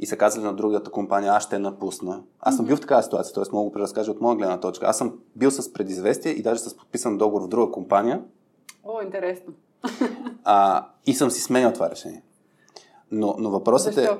и 0.00 0.06
са 0.06 0.16
казали 0.16 0.44
на 0.44 0.54
другата 0.54 0.90
компания, 0.90 1.32
аз 1.32 1.42
ще 1.42 1.58
напусна. 1.58 2.22
Аз 2.40 2.56
съм 2.56 2.66
бил 2.66 2.76
в 2.76 2.80
такава 2.80 3.02
ситуация, 3.02 3.34
т.е. 3.34 3.44
мога 3.52 3.70
да 3.70 3.74
преразкажа 3.74 4.10
от 4.10 4.20
моя 4.20 4.36
гледна 4.36 4.60
точка. 4.60 4.86
Аз 4.86 4.98
съм 4.98 5.18
бил 5.36 5.50
с 5.50 5.72
предизвестие 5.72 6.32
и 6.32 6.42
даже 6.42 6.60
с 6.60 6.76
подписан 6.76 7.18
договор 7.18 7.42
в 7.42 7.48
друга 7.48 7.72
компания. 7.72 8.22
О, 8.84 9.02
интересно. 9.02 9.52
А, 10.44 10.86
и 11.06 11.14
съм 11.14 11.30
си 11.30 11.40
сменял 11.40 11.72
това 11.72 11.90
решение. 11.90 12.22
Но, 13.10 13.34
но 13.38 13.50
въпросът 13.50 13.92
е, 13.92 13.94
Защо? 13.94 14.12
е... 14.12 14.18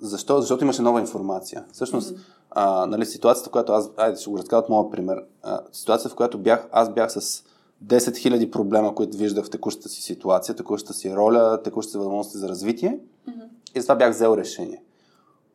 Защо? 0.00 0.40
Защото 0.40 0.64
имаше 0.64 0.82
нова 0.82 1.00
информация. 1.00 1.64
Всъщност, 1.72 2.10
Мгм. 2.12 2.20
а, 2.50 2.86
нали, 2.86 3.06
ситуацията, 3.06 3.48
в 3.48 3.52
която 3.52 3.72
аз... 3.72 3.90
Айде, 3.96 4.16
ще 4.20 4.30
го 4.30 4.38
разкажа 4.38 4.60
от 4.60 4.68
моя 4.68 4.90
пример. 4.90 5.24
А, 5.42 5.60
ситуацията, 5.72 6.12
в 6.12 6.16
която 6.16 6.38
бях, 6.38 6.68
аз 6.72 6.92
бях 6.94 7.12
с 7.12 7.20
10 7.20 7.44
000 7.84 8.50
проблема, 8.50 8.94
които 8.94 9.16
виждах 9.16 9.44
в 9.44 9.50
текущата 9.50 9.88
си 9.88 10.02
ситуация, 10.02 10.54
текущата 10.56 10.94
си 10.94 11.16
роля, 11.16 11.62
текущите 11.62 11.92
си 11.92 11.98
възможности 11.98 12.38
за 12.38 12.48
развитие. 12.48 12.98
Мгм. 13.28 13.40
И 13.74 13.80
затова 13.80 13.94
бях 13.94 14.10
взел 14.12 14.36
решение. 14.36 14.82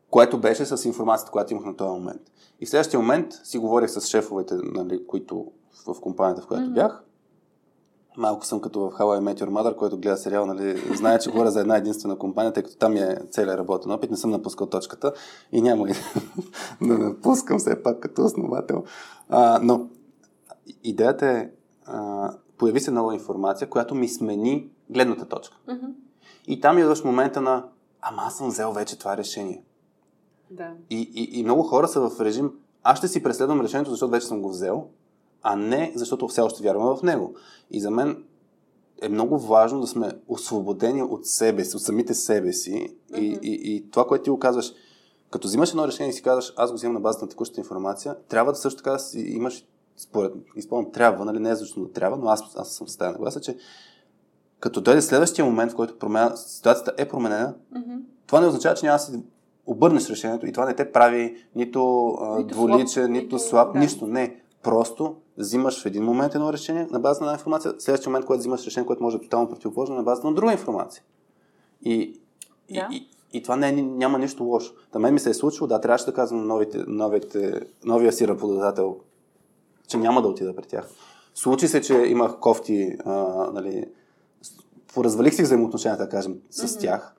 Което 0.09 0.37
беше 0.39 0.65
с 0.65 0.85
информацията, 0.85 1.31
която 1.31 1.53
имах 1.53 1.65
на 1.65 1.75
този 1.75 1.89
момент. 1.91 2.21
И 2.59 2.65
в 2.65 2.69
следващия 2.69 2.99
момент 2.99 3.33
си 3.43 3.57
говорих 3.57 3.89
с 3.89 4.01
шефовете, 4.07 4.55
нали, 4.63 5.07
които 5.07 5.45
в 5.87 6.01
компанията, 6.01 6.41
в 6.41 6.47
която 6.47 6.65
Мгм. 6.65 6.73
бях. 6.73 7.03
Малко 8.17 8.45
съм 8.45 8.61
като 8.61 8.79
в 8.79 8.93
How 8.93 9.19
I 9.19 9.33
Met 9.33 9.41
Your 9.43 9.49
Mother, 9.49 9.75
който 9.75 9.97
гледа 9.97 10.17
сериал, 10.17 10.45
нали, 10.45 10.95
знае, 10.95 11.19
че 11.19 11.31
говоря 11.31 11.51
за 11.51 11.59
една 11.59 11.77
единствена 11.77 12.17
компания, 12.17 12.53
тъй 12.53 12.63
като 12.63 12.77
там 12.77 12.97
е 12.97 13.17
целият 13.31 13.59
работен 13.59 13.91
опит, 13.91 14.11
не 14.11 14.17
съм 14.17 14.31
напускал 14.31 14.67
точката 14.67 15.13
и 15.51 15.61
няма 15.61 15.89
и 15.89 15.93
да 16.87 16.97
напускам 16.97 17.59
все 17.59 17.83
пак 17.83 17.99
като 17.99 18.25
основател. 18.25 18.83
А, 19.29 19.59
но 19.63 19.87
идеята 20.83 21.27
е, 21.27 21.49
а, 21.85 22.31
появи 22.57 22.79
се 22.79 22.91
нова 22.91 23.13
информация, 23.13 23.69
която 23.69 23.95
ми 23.95 24.07
смени 24.07 24.69
гледната 24.89 25.25
точка. 25.25 25.57
Мгм. 25.67 25.85
И 26.47 26.61
там 26.61 26.77
идваш 26.77 27.03
момента 27.03 27.41
на, 27.41 27.65
ама 28.01 28.21
аз 28.25 28.37
съм 28.37 28.47
взел 28.47 28.71
вече 28.71 28.99
това 28.99 29.17
решение. 29.17 29.63
Да. 30.51 30.71
И, 30.89 31.11
и, 31.13 31.39
и 31.39 31.43
много 31.43 31.63
хора 31.63 31.87
са 31.87 32.09
в 32.09 32.21
режим, 32.21 32.51
аз 32.83 32.97
ще 32.97 33.07
си 33.07 33.23
преследвам 33.23 33.61
решението, 33.61 33.91
защото 33.91 34.11
вече 34.11 34.27
съм 34.27 34.41
го 34.41 34.49
взел, 34.49 34.87
а 35.43 35.55
не 35.55 35.91
защото 35.95 36.27
все 36.27 36.41
още 36.41 36.63
вярвам 36.63 36.97
в 36.97 37.03
него. 37.03 37.33
И 37.71 37.81
за 37.81 37.91
мен 37.91 38.23
е 39.01 39.09
много 39.09 39.39
важно 39.39 39.81
да 39.81 39.87
сме 39.87 40.11
освободени 40.27 41.03
от 41.03 41.25
себе 41.25 41.65
си, 41.65 41.75
от 41.75 41.81
самите 41.81 42.13
себе 42.13 42.53
си. 42.53 42.71
И, 43.17 43.29
Мгм. 43.29 43.39
и, 43.43 43.59
и 43.65 43.89
това, 43.91 44.07
което 44.07 44.23
ти 44.23 44.29
го 44.29 44.39
казваш, 44.39 44.73
като 45.29 45.47
взимаш 45.47 45.69
едно 45.69 45.87
решение 45.87 46.09
и 46.09 46.13
си 46.13 46.21
казваш, 46.21 46.53
аз 46.55 46.71
го 46.71 46.75
взимам 46.75 46.93
на 46.93 46.99
базата 46.99 47.25
на 47.25 47.29
текущата 47.29 47.61
информация, 47.61 48.15
трябва 48.27 48.51
да 48.51 48.57
също 48.57 48.77
така 48.77 48.91
да 48.91 48.99
си 48.99 49.19
имаш, 49.19 49.65
според, 49.97 50.33
изпълням, 50.55 50.91
трябва, 50.91 51.25
нали, 51.25 51.39
не 51.39 51.49
е 51.49 51.55
защото 51.55 51.87
трябва, 51.87 52.17
но 52.17 52.27
аз, 52.27 52.41
аз 52.55 52.69
съм 52.69 52.87
с 52.87 52.97
тази 52.97 53.11
нагласа, 53.11 53.41
че 53.41 53.57
като 54.59 54.81
дойде 54.81 55.01
следващия 55.01 55.45
момент, 55.45 55.71
в 55.71 55.75
който 55.75 55.97
промяна, 55.97 56.37
ситуацията 56.37 56.93
е 56.97 57.07
променена, 57.07 57.53
Мгм. 57.71 57.91
това 58.27 58.41
не 58.41 58.47
означава, 58.47 58.75
че 58.75 58.85
няма 58.85 58.97
да 58.97 59.03
си 59.03 59.11
обърнеш 59.65 60.09
решението 60.09 60.45
и 60.47 60.51
това 60.51 60.65
не 60.65 60.75
те 60.75 60.91
прави 60.91 61.35
нито, 61.55 62.13
Нито 62.37 62.47
двуличен, 62.47 62.87
слаб, 62.87 63.09
нито, 63.09 63.23
нито- 63.23 63.39
слаб, 63.39 63.73
да. 63.73 63.79
нищо. 63.79 64.07
Не. 64.07 64.41
Просто 64.63 65.15
взимаш 65.37 65.81
в 65.83 65.85
един 65.85 66.03
момент 66.03 66.35
едно 66.35 66.53
решение 66.53 66.87
на 66.91 66.99
база 66.99 67.19
на 67.21 67.25
една 67.27 67.35
информация, 67.35 67.73
следващия 67.79 68.09
момент, 68.09 68.25
когато 68.25 68.39
взимаш 68.39 68.65
решение, 68.65 68.87
което 68.87 69.03
може 69.03 69.17
да 69.17 69.23
е 69.23 69.25
тотално 69.25 69.49
противоположно 69.49 69.95
на 69.95 70.03
базата 70.03 70.27
на 70.27 70.33
друга 70.33 70.51
информация. 70.51 71.03
И, 71.83 72.19
Да. 72.73 72.87
и, 72.91 72.95
и, 72.97 73.07
и 73.37 73.43
това 73.43 73.55
не 73.55 73.69
е, 73.69 73.71
няма 73.71 74.19
нищо 74.19 74.43
лошо. 74.43 74.73
Да 74.93 74.99
мен 74.99 75.13
ми 75.13 75.19
се 75.19 75.29
е 75.29 75.33
случило, 75.33 75.67
да, 75.67 75.81
трябваше 75.81 76.05
да 76.05 76.13
казвам 76.13 76.39
на 76.39 76.45
новите, 76.45 76.83
новите, 76.87 77.61
новия 77.85 78.13
си 78.13 78.27
работодател, 78.27 78.97
че 79.87 79.97
няма 79.97 80.21
да 80.21 80.27
отида 80.27 80.55
при 80.55 80.63
тях. 80.63 80.89
Случи 81.35 81.67
се, 81.67 81.81
че 81.81 81.93
имах 81.93 82.39
кофти, 82.39 82.97
а, 83.05 83.11
нали, 83.53 83.85
поразвалих 84.93 85.33
си 85.33 85.43
взаимоотношенията, 85.43 86.03
да 86.03 86.09
кажем, 86.09 86.39
с 86.51 86.71
Мгм. 86.71 86.81
тях. 86.81 87.15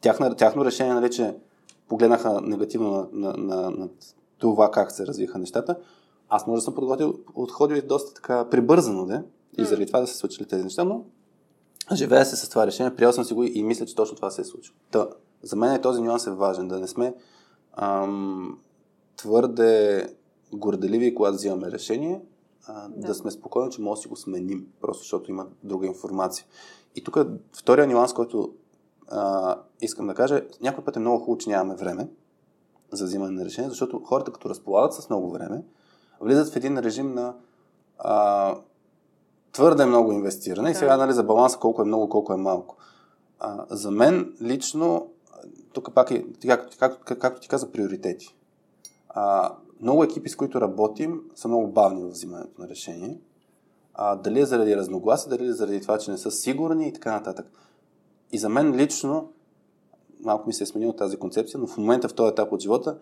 Тяхна, 0.00 0.36
тяхно 0.36 0.64
решение, 0.64 0.94
нали, 0.94 1.10
че 1.10 1.34
погледнаха 1.88 2.40
негативно 2.40 2.90
на, 2.90 3.08
на, 3.12 3.36
на, 3.36 3.70
на 3.70 3.88
това 4.38 4.70
как 4.70 4.92
се 4.92 5.06
развиха 5.06 5.38
нещата. 5.38 5.76
Аз 6.28 6.46
може 6.46 6.58
да 6.58 6.64
съм 6.64 6.74
подготвил, 6.74 7.14
отходил 7.34 7.82
доста 7.86 8.14
така 8.14 8.50
прибързано, 8.50 9.06
да, 9.06 9.24
и 9.58 9.64
заради 9.64 9.86
това 9.86 10.00
да 10.00 10.06
се 10.06 10.16
случили 10.16 10.48
тези 10.48 10.64
неща, 10.64 10.84
но 10.84 11.04
живея 11.92 12.26
се 12.26 12.36
с 12.36 12.48
това 12.48 12.66
решение, 12.66 12.94
приел 12.94 13.12
съм 13.12 13.24
си 13.24 13.34
го 13.34 13.44
и 13.44 13.62
мисля, 13.62 13.86
че 13.86 13.94
точно 13.94 14.16
това 14.16 14.30
се 14.30 14.40
е 14.40 14.44
случило. 14.44 14.76
Та, 14.90 15.08
за 15.42 15.56
мен 15.56 15.72
е 15.72 15.80
този 15.80 16.02
нюанс 16.02 16.26
е 16.26 16.30
важен, 16.30 16.68
да 16.68 16.80
не 16.80 16.88
сме 16.88 17.14
ам, 17.72 18.58
твърде 19.16 20.06
горделиви, 20.52 21.14
когато 21.14 21.36
взимаме 21.36 21.70
решение, 21.70 22.20
а, 22.66 22.88
да. 22.88 23.00
Да. 23.00 23.06
да 23.06 23.14
сме 23.14 23.30
спокойни, 23.30 23.70
че 23.70 23.82
може 23.82 23.98
да 23.98 24.02
си 24.02 24.08
го 24.08 24.16
сменим, 24.16 24.66
просто 24.80 25.02
защото 25.02 25.30
има 25.30 25.46
друга 25.64 25.86
информация. 25.86 26.46
И 26.96 27.04
тук 27.04 27.18
втория 27.52 27.86
нюанс, 27.86 28.12
който 28.12 28.54
а, 29.08 29.56
искам 29.80 30.06
да 30.06 30.14
кажа, 30.14 30.42
някой 30.60 30.84
път 30.84 30.96
е 30.96 31.00
много 31.00 31.18
хубаво, 31.18 31.38
че 31.38 31.50
нямаме 31.50 31.76
време 31.76 32.08
за 32.92 33.04
взимане 33.04 33.32
на 33.32 33.44
решение, 33.44 33.70
защото 33.70 34.00
хората, 34.04 34.32
като 34.32 34.48
разполагат 34.48 34.94
с 34.94 35.10
много 35.10 35.30
време, 35.30 35.62
влизат 36.20 36.52
в 36.52 36.56
един 36.56 36.78
режим 36.78 37.14
на 37.14 37.34
а, 37.98 38.54
твърде 39.52 39.86
много 39.86 40.12
инвестиране. 40.12 40.70
И 40.70 40.72
Да. 40.72 40.78
сега 40.78 40.96
нали, 40.96 41.12
за 41.12 41.24
баланса 41.24 41.58
колко 41.58 41.82
е 41.82 41.84
много, 41.84 42.08
колко 42.08 42.32
е 42.32 42.36
малко. 42.36 42.76
А, 43.40 43.64
за 43.70 43.90
мен 43.90 44.34
лично, 44.42 45.06
тук 45.72 45.94
пак 45.94 46.10
е, 46.10 46.24
както, 46.46 46.76
както, 46.78 47.04
как, 47.04 47.18
както 47.18 47.40
ти 47.40 47.48
каза, 47.48 47.72
приоритети. 47.72 48.36
А, 49.08 49.54
много 49.80 50.04
екипи, 50.04 50.28
с 50.28 50.36
които 50.36 50.60
работим, 50.60 51.20
са 51.34 51.48
много 51.48 51.68
бавни 51.68 52.04
в 52.04 52.08
взимането 52.10 52.62
на 52.62 52.68
решение. 52.68 53.20
А, 53.94 54.16
дали 54.16 54.40
е 54.40 54.46
заради 54.46 54.76
разногласи, 54.76 55.28
дали 55.28 55.46
е 55.46 55.52
заради 55.52 55.80
това, 55.80 55.98
че 55.98 56.10
не 56.10 56.18
са 56.18 56.30
сигурни 56.30 56.88
и 56.88 56.92
така 56.92 57.12
нататък. 57.12 57.46
И 58.32 58.38
за 58.38 58.48
мен 58.48 58.76
лично, 58.76 59.32
малко 60.20 60.46
ми 60.46 60.52
се 60.52 60.62
е 60.62 60.66
сменила 60.66 60.96
тази 60.96 61.16
концепция, 61.16 61.60
но 61.60 61.66
в 61.66 61.76
момента 61.76 62.08
в 62.08 62.14
този 62.14 62.30
етап 62.30 62.52
от 62.52 62.60
живота, 62.60 62.98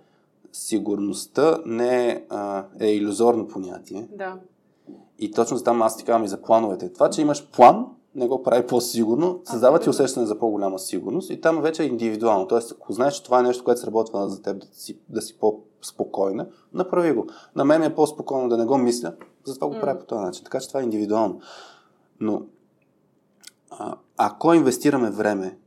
сигурността 0.52 1.58
не 1.66 2.08
е, 2.08 2.24
а, 2.30 2.64
е 2.80 2.86
иллюзорно 2.86 3.48
понятие. 3.48 4.08
Да. 4.12 4.34
И 5.18 5.30
точно 5.30 5.60
там 5.60 5.82
аз 5.82 5.96
ти 5.96 6.04
казвам 6.04 6.24
и 6.24 6.28
за 6.28 6.42
плановете. 6.42 6.92
Това, 6.92 7.10
че 7.10 7.20
имаш 7.20 7.50
план, 7.50 7.86
не 8.14 8.28
го 8.28 8.42
прави 8.42 8.66
по-сигурно, 8.66 9.40
създава 9.44 9.78
ти 9.78 9.90
усещане 9.90 10.26
за 10.26 10.38
по-голяма 10.38 10.78
сигурност 10.78 11.30
и 11.30 11.40
там 11.40 11.62
вече 11.62 11.82
е 11.82 11.86
индивидуално. 11.86 12.48
Тоест, 12.48 12.72
ако 12.72 12.92
знаеш, 12.92 13.14
че 13.14 13.22
това 13.22 13.40
е 13.40 13.42
нещо, 13.42 13.64
което 13.64 13.80
сработва 13.80 14.28
за 14.28 14.42
теб, 14.42 14.58
да 14.58 14.66
си, 14.72 14.98
да 15.08 15.22
си 15.22 15.38
по-спокойна, 15.38 16.46
направи 16.74 17.12
го. 17.12 17.26
На 17.56 17.64
мен 17.64 17.82
е 17.82 17.94
по-спокойно 17.94 18.48
да 18.48 18.56
не 18.56 18.64
го 18.64 18.78
мисля, 18.78 19.14
затова 19.44 19.68
го 19.68 19.80
правя 19.80 19.98
по 19.98 20.06
този 20.06 20.20
начин. 20.20 20.44
Така 20.44 20.60
че 20.60 20.68
това 20.68 20.80
е 20.80 20.84
индивидуално. 20.84 21.40
Но 22.20 22.42
а, 23.70 23.96
ако 24.16 24.54
инвестираме 24.54 25.10
време 25.10 25.58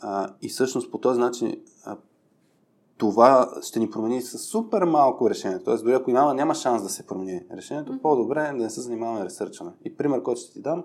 а, 0.00 0.28
и 0.42 0.48
всъщност 0.48 0.90
по 0.90 0.98
този 0.98 1.20
начин 1.20 1.56
а, 1.84 1.96
това 3.00 3.50
ще 3.62 3.78
ни 3.78 3.90
промени 3.90 4.22
с 4.22 4.38
супер 4.38 4.82
малко 4.82 5.30
решение. 5.30 5.58
Тоест, 5.64 5.84
дори 5.84 5.94
ако 5.94 6.10
няма, 6.10 6.34
няма 6.34 6.54
шанс 6.54 6.82
да 6.82 6.88
се 6.88 7.06
промени 7.06 7.44
решението, 7.52 7.92
Мгм. 7.92 8.02
по-добре 8.02 8.40
е 8.40 8.52
да 8.52 8.64
не 8.64 8.70
се 8.70 8.80
занимаваме 8.80 9.24
ресърчване. 9.24 9.72
И 9.84 9.96
пример, 9.96 10.22
който 10.22 10.40
ще 10.40 10.52
ти 10.52 10.60
дам, 10.60 10.84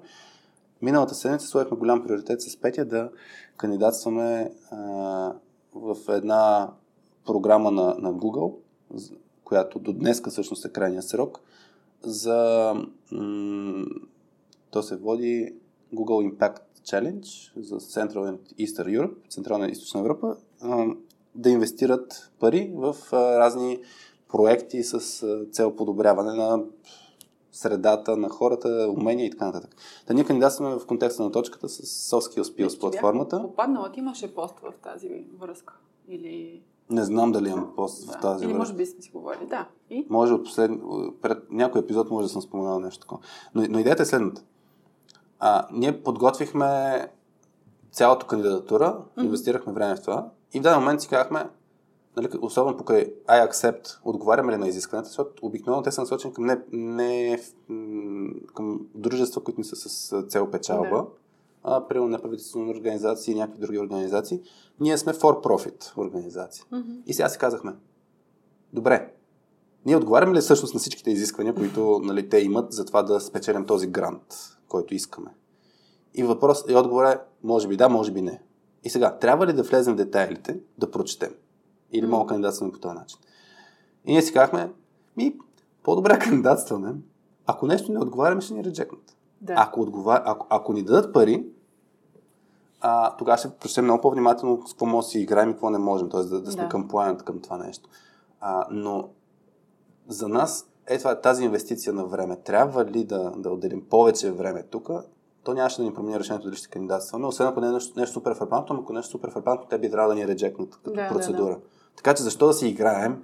миналата 0.81 1.15
седмица 1.15 1.47
сложихме 1.47 1.77
голям 1.77 2.03
приоритет 2.03 2.41
с 2.41 2.61
Петя 2.61 2.85
да 2.85 3.09
кандидатстваме 3.57 4.51
а, 4.71 4.77
в 5.75 5.97
една 6.09 6.69
програма 7.25 7.71
на, 7.71 7.95
на 7.99 8.13
Google, 8.13 8.53
която 9.43 9.79
до 9.79 9.93
днес 9.93 10.21
всъщност 10.29 10.65
е 10.65 10.71
крайния 10.71 11.03
срок, 11.03 11.39
за 12.03 12.73
м- 13.11 13.85
то 14.71 14.83
се 14.83 14.95
води 14.95 15.55
Google 15.93 16.31
Impact 16.31 16.59
Challenge 16.83 17.61
за 17.61 17.79
Central 17.79 18.35
and 18.35 18.65
Eastern 18.67 18.99
Europe, 18.99 19.13
Централна 19.29 19.67
и 19.67 19.71
Източна 19.71 19.99
Европа, 19.99 20.35
да 21.35 21.49
инвестират 21.49 22.31
пари 22.39 22.71
в 22.75 22.95
разни 23.13 23.79
проекти 24.29 24.83
с 24.83 24.99
цел 25.51 25.75
подобряване 25.75 26.33
на 26.33 26.63
средата 27.51 28.17
на 28.17 28.29
хората, 28.29 28.93
умения 28.97 29.25
и 29.25 29.31
така 29.31 29.45
нататък. 29.45 29.75
Та 30.07 30.13
ние 30.13 30.23
кандидатстваме 30.23 30.75
в 30.75 30.85
контекста 30.85 31.23
на 31.23 31.31
точката 31.31 31.69
с 31.69 31.81
Soft 32.11 32.41
Skills 32.41 32.69
че 32.69 32.79
платформата. 32.79 33.41
Попаднала, 33.41 33.91
ти 33.91 33.99
имаше 33.99 34.35
пост 34.35 34.59
в 34.59 34.73
тази 34.83 35.25
връзка. 35.39 35.73
Или... 36.07 36.61
Не 36.89 37.03
знам 37.03 37.31
дали 37.31 37.49
имам 37.49 37.73
пост 37.75 38.03
в 38.03 38.11
Да. 38.11 38.19
тази 38.19 38.45
Или 38.45 38.53
връзка. 38.53 38.59
може 38.59 38.73
би 38.73 38.85
сме 38.85 39.01
си 39.01 39.11
говорили. 39.11 39.45
Да. 39.49 39.67
И? 39.89 40.07
Може 40.09 40.33
от 40.33 40.43
послед... 40.43 40.71
пред 41.21 41.51
някой 41.51 41.81
епизод 41.81 42.09
може 42.09 42.25
да 42.25 42.29
съм 42.29 42.41
споменал 42.41 42.79
нещо 42.79 42.99
такова. 43.01 43.21
Но, 43.55 43.65
но 43.69 43.79
идеята 43.79 44.03
е 44.03 44.05
следната. 44.05 44.43
А, 45.39 45.67
ние 45.71 46.03
подготвихме 46.03 47.01
цялата 47.91 48.27
кандидатура, 48.27 48.97
Мгм. 49.17 49.25
инвестирахме 49.25 49.73
време 49.73 49.95
в 49.95 50.01
това 50.01 50.29
и 50.53 50.59
в 50.59 50.63
даден 50.63 50.79
момент 50.79 51.01
си 51.01 51.07
казахме, 51.07 51.49
нали, 52.17 52.29
особено 52.41 52.77
покрай 52.77 53.13
I 53.27 53.51
accept, 53.51 53.99
отговаряме 54.03 54.53
ли 54.53 54.57
на 54.57 54.67
изискването, 54.67 55.07
защото 55.07 55.45
обикновено 55.45 55.83
те 55.83 55.91
са 55.91 56.01
насочени 56.01 56.33
към, 56.33 56.45
не, 56.45 56.57
не, 56.71 57.39
към 58.53 58.79
дружества, 58.95 59.43
които 59.43 59.59
не 59.59 59.63
са 59.63 59.75
с 59.75 60.23
цел 60.27 60.51
печалба, 60.51 60.89
Да. 60.89 61.05
а 61.63 61.87
при 61.87 61.99
неправителствени 61.99 62.71
организации 62.71 63.31
и 63.31 63.37
някакви 63.37 63.61
други 63.61 63.79
организации. 63.79 64.41
Ние 64.79 64.97
сме 64.97 65.13
for 65.13 65.43
profit 65.43 65.97
организация. 65.97 66.65
Мгм. 66.71 66.91
И 67.05 67.13
сега 67.13 67.29
си 67.29 67.37
казахме, 67.37 67.75
добре, 68.73 69.13
ние 69.85 69.95
отговаряме 69.95 70.35
ли 70.35 70.41
всъщност 70.41 70.73
на 70.73 70.79
всичките 70.79 71.11
изисквания, 71.11 71.55
които 71.55 72.01
нали, 72.03 72.29
те 72.29 72.37
имат 72.37 72.73
за 72.73 72.85
това 72.85 73.03
да 73.03 73.19
спечелим 73.19 73.65
този 73.65 73.87
грант, 73.87 74.35
който 74.67 74.95
искаме? 74.95 75.31
И 76.13 76.23
въпрос 76.23 76.63
и 76.69 76.75
отговор 76.75 77.03
е, 77.03 77.19
може 77.43 77.67
би 77.67 77.77
да, 77.77 77.89
може 77.89 78.11
би 78.11 78.21
не. 78.21 78.41
И 78.85 78.89
сега, 78.89 79.17
трябва 79.17 79.47
ли 79.47 79.53
да 79.53 79.63
влезем 79.63 79.93
в 79.93 79.97
детайлите, 79.97 80.59
да 80.77 80.91
прочетем? 80.91 81.33
Или 81.91 82.07
мога 82.07 82.27
кандидатстваме 82.27 82.71
по 82.73 82.79
този 82.79 82.95
начин? 82.95 83.19
И 84.05 84.11
ние 84.11 84.21
си 84.21 84.33
казахме, 84.33 84.71
ми, 85.17 85.35
по-добре 85.83 86.19
кандидатстваме. 86.23 86.95
Ако 87.45 87.67
нещо 87.67 87.91
не 87.91 87.99
отговаряме, 87.99 88.41
ще 88.41 88.53
ни 88.53 88.63
реджекнат. 88.63 89.17
Да. 89.41 89.53
Ако, 89.57 89.81
отговар... 89.81 90.21
ако, 90.25 90.47
ако 90.49 90.73
ни 90.73 90.83
дадат 90.83 91.13
пари, 91.13 91.45
а, 92.81 93.15
тогава 93.17 93.37
ще 93.37 93.49
прочетем 93.49 93.83
много 93.83 94.01
по-внимателно 94.01 94.67
с 94.67 94.71
какво 94.71 94.85
може 94.85 95.05
да 95.05 95.09
си 95.09 95.19
играем 95.19 95.49
и 95.49 95.53
какво 95.53 95.69
не 95.69 95.77
можем. 95.77 96.09
Тоест 96.09 96.29
да, 96.29 96.41
да 96.41 96.51
сме 96.51 96.63
Да. 96.63 96.69
към 96.69 96.87
планът 96.87 97.23
към 97.23 97.41
това 97.41 97.57
нещо. 97.57 97.89
А, 98.39 98.67
но 98.71 99.09
за 100.07 100.27
нас 100.27 100.69
е 100.87 100.97
това, 100.97 101.21
тази 101.21 101.43
инвестиция 101.43 101.93
на 101.93 102.05
време. 102.05 102.35
Трябва 102.35 102.85
ли 102.85 103.03
да, 103.03 103.31
да 103.37 103.49
отделим 103.49 103.85
повече 103.89 104.31
време 104.31 104.63
тук? 104.63 104.89
То 105.45 105.53
нямаше 105.53 105.77
да 105.77 105.83
ни 105.83 105.93
промени 105.93 106.19
решението 106.19 106.45
дали 106.45 106.55
ще 106.55 106.67
кандидатстваме, 106.69 107.27
освен 107.27 107.47
ако 107.47 107.61
не 107.61 107.67
е 107.67 107.71
нещо, 107.71 107.99
нещо 107.99 108.13
супер 108.13 108.35
фрапантно, 108.35 108.79
ако 108.81 108.93
нещо 108.93 109.11
супер 109.11 109.31
фрапантно, 109.31 109.67
те 109.69 109.77
би 109.79 109.91
трябвало 109.91 110.09
да 110.09 110.21
ни 110.21 110.27
реджекнат 110.27 110.71
като 110.71 110.89
Да, 110.89 111.03
да, 111.03 111.09
процедура. 111.09 111.59
Така 111.95 112.13
че 112.13 112.23
защо 112.23 112.47
да 112.47 112.53
си 112.53 112.67
играем 112.67 113.23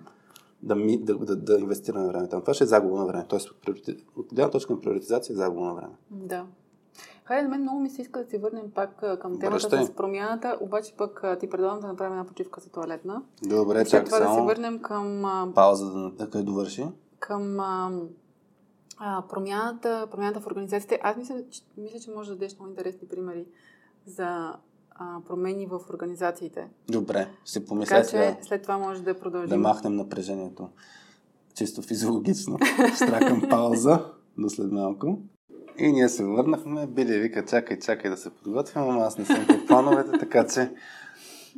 да, 0.63 0.75
ми, 0.75 0.97
да, 0.97 1.17
да, 1.17 1.35
да 1.35 1.59
инвестираме 1.59 2.07
време 2.07 2.27
там? 2.27 2.41
Това 2.41 2.53
ще 2.53 2.63
е 2.63 2.67
загуба 2.67 2.95
на 2.95 3.05
време. 3.05 3.25
Тоест, 3.27 3.49
от, 3.49 3.57
приорити- 3.57 4.05
от 4.15 4.27
гледна 4.33 4.49
точка 4.49 4.73
на 4.73 4.81
приоритизация 4.81 5.33
е 5.33 5.37
загуба 5.37 5.61
на 5.61 5.73
време. 5.73 5.93
Да. 6.11 6.45
Хайде, 7.23 7.43
на 7.43 7.49
мен 7.49 7.61
много 7.61 7.79
ми 7.79 7.89
се 7.89 8.01
иска 8.01 8.23
да 8.23 8.29
се 8.29 8.37
върнем 8.37 8.71
пак 8.71 8.89
към 8.99 9.39
темата 9.39 9.49
Връщай. 9.49 9.85
с 9.85 9.91
промяната, 9.91 10.57
обаче 10.61 10.93
пък 10.97 11.23
ти 11.39 11.49
предлагам 11.49 11.79
да 11.79 11.87
направим 11.87 12.13
една 12.13 12.25
почивка 12.25 12.61
за 12.61 12.69
туалетна. 12.69 13.21
Добре, 13.43 13.85
чакай 13.85 14.05
това 14.05 14.19
да 14.19 14.25
се 14.25 14.33
само. 14.33 14.45
върнем 14.45 14.79
към, 14.79 15.23
Пауза 15.55 15.85
да, 15.85 16.11
да, 16.11 16.27
да 16.27 16.43
довърши. 16.43 16.87
към 17.19 17.57
а, 19.03 19.23
промяната, 19.29 20.07
промяната 20.11 20.39
в 20.39 20.47
организациите. 20.47 20.99
Аз 21.03 21.17
мисля, 21.17 21.35
че, 21.51 21.61
мисля, 21.77 21.99
че 21.99 22.11
може 22.11 22.29
да 22.29 22.35
дадеш 22.35 22.55
много 22.55 22.69
интересни 22.69 23.07
примери 23.07 23.45
за 24.05 24.53
а, 24.91 25.19
промени 25.27 25.65
в 25.65 25.79
организациите. 25.89 26.67
Добре, 26.89 27.27
ще 27.45 27.65
помисля 27.65 27.95
Така 27.95 28.07
че 28.07 28.37
след 28.41 28.61
това 28.61 28.77
може 28.77 29.01
да 29.01 29.19
продължим. 29.19 29.49
Да 29.49 29.57
махнем 29.57 29.95
напрежението. 29.95 30.69
Чисто 31.53 31.81
физиологично. 31.81 32.57
Стракам 32.95 33.41
пауза 33.49 34.05
до 34.37 34.49
след 34.49 34.71
малко. 34.71 35.19
И 35.77 35.91
ние 35.91 36.09
се 36.09 36.25
върнахме. 36.25 36.87
Били 36.87 37.19
вика, 37.19 37.45
чакай, 37.45 37.79
чакай 37.79 38.11
да 38.11 38.17
се 38.17 38.29
подготвим, 38.29 38.83
ама 38.83 39.01
аз 39.01 39.17
не 39.17 39.25
съм 39.25 39.47
по 39.47 39.65
плановете, 39.67 40.19
така 40.19 40.47
че 40.47 40.71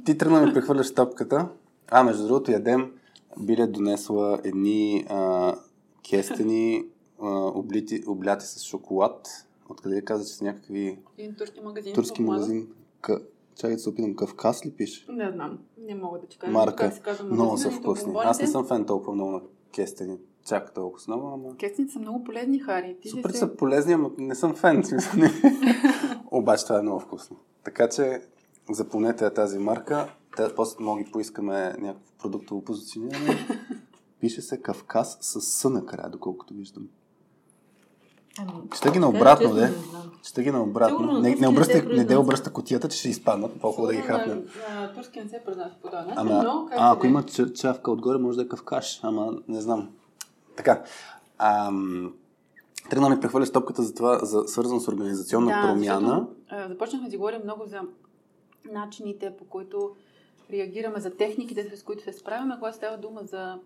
ти 0.05 0.17
тръгна 0.17 0.45
ми 0.45 0.53
прехвърляш 0.53 0.93
топката. 0.93 1.47
А, 1.91 2.03
между 2.03 2.27
другото, 2.27 2.51
ядем. 2.51 2.91
Били 3.39 3.61
е 3.61 3.67
донесла 3.67 4.39
едни 4.43 5.05
а, 5.09 5.53
кестени, 6.09 6.85
облити, 7.29 8.03
обляти 8.07 8.45
с 8.45 8.63
шоколад. 8.63 9.27
Откъде 9.69 10.01
каза, 10.01 10.25
че 10.25 10.33
са 10.33 10.43
някакви 10.43 10.99
Един 11.17 11.35
турски 11.35 11.61
магазин. 11.61 11.93
турски 11.93 12.21
магазин. 12.21 12.67
К... 13.01 13.09
Чакай 13.55 13.75
да 13.75 13.79
се 13.79 13.89
опитам, 13.89 14.15
Кавказ 14.15 14.65
ли 14.65 14.71
пише? 14.71 15.05
Не 15.09 15.31
знам. 15.31 15.59
Не 15.77 15.95
мога 15.95 16.19
да 16.19 16.27
ти 16.27 16.37
кажа. 16.37 16.51
Марка. 16.51 16.75
Как 16.75 16.93
се 16.93 16.99
казва 17.01 17.25
Много 17.25 17.57
са 17.57 17.71
вкусни. 17.71 18.13
Аз 18.17 18.41
не 18.41 18.47
съм 18.47 18.67
фен 18.67 18.85
толкова 18.85 19.15
много 19.15 19.31
на 19.31 19.41
кестени. 19.75 20.17
Чак 20.45 20.73
толкова 20.73 21.03
много, 21.07 21.27
ама... 21.27 21.57
Кестените 21.57 21.93
са 21.93 21.99
много 21.99 22.23
полезни, 22.23 22.59
Хари. 22.59 22.97
Ти 23.01 23.09
Супер 23.09 23.29
си 23.29 23.37
са 23.37 23.55
полезни, 23.55 23.93
ама 23.93 24.11
не 24.17 24.35
съм 24.35 24.55
фен. 24.55 24.83
Обаче 26.31 26.63
това 26.63 26.79
е 26.79 26.81
много 26.81 26.99
вкусно. 26.99 27.37
Така 27.63 27.89
че 27.89 28.21
запомнете 28.71 29.33
тази 29.33 29.59
марка. 29.59 30.15
Те, 30.37 30.55
после 30.55 30.83
мога 30.83 31.03
ги 31.03 31.11
поискаме 31.11 31.75
някакво 31.79 32.13
продуктово 32.19 32.63
позициониране. 32.63 33.47
Пише 34.19 34.41
се 34.41 34.61
Кавказ 34.61 35.17
с 35.21 35.41
С 35.41 35.69
накрая, 35.69 36.09
доколкото 36.09 36.53
виждам. 36.53 36.87
Ами, 38.39 38.51
Чета 38.75 38.91
ги 38.91 38.99
да, 38.99 38.99
наобратно, 38.99 39.49
знам. 39.49 40.11
Чета 40.23 40.43
ги 40.43 40.51
наобратно. 40.51 40.97
Сигурно 40.97 41.13
на 41.13 41.19
Не, 41.19 41.29
не, 41.29 41.35
турски 41.35 41.47
обръщай, 41.47 41.81
не 41.81 42.03
де 42.03 42.17
обръща 42.17 42.53
котията, 42.53 42.89
че 42.89 42.97
ще 42.97 43.09
изпаднат. 43.09 43.61
По-хубаво 43.61 43.87
да 43.87 43.93
ги. 43.93 44.07
На, 44.07 44.41
на 44.81 44.93
турски 44.93 45.21
не 45.21 45.29
се 45.29 45.41
произнася 45.45 45.75
по 45.81 45.89
този 45.89 46.07
начин, 46.07 46.25
но 46.25 46.69
а, 46.71 46.91
ако 46.91 47.01
да 47.01 47.07
е. 47.07 47.09
има 47.09 47.23
ча- 47.23 47.53
чавка 47.53 47.91
отгоре, 47.91 48.17
може 48.17 48.37
да 48.37 48.43
е 48.43 48.47
кавкаш, 48.47 48.99
ама 49.03 49.33
не 49.47 49.61
знам. 49.61 49.89
Така. 50.55 50.83
Ам, 51.37 52.13
тръгна 52.89 53.09
ми 53.09 53.19
прехвърля 53.19 53.45
стопката 53.45 53.83
за 53.83 53.93
това, 53.93 54.19
за, 54.19 54.43
свързано 54.47 54.79
с 54.79 54.87
организационна 54.87 55.51
да, 55.51 55.61
промяна. 55.67 56.27
защото, 56.49 56.69
започнахме 56.69 57.09
да 57.09 57.17
говорим 57.17 57.41
много 57.43 57.65
за 57.65 57.81
начините, 58.71 59.37
по 59.37 59.45
които 59.45 59.91
реагираме, 60.51 60.99
за 60.99 61.09
техниките, 61.09 61.77
с 61.77 61.83
които 61.83 62.03
се 62.03 62.13
справяме, 62.13 62.55
когато 62.59 62.77
става 62.77 62.97
дума 62.97 63.21
за 63.23 63.59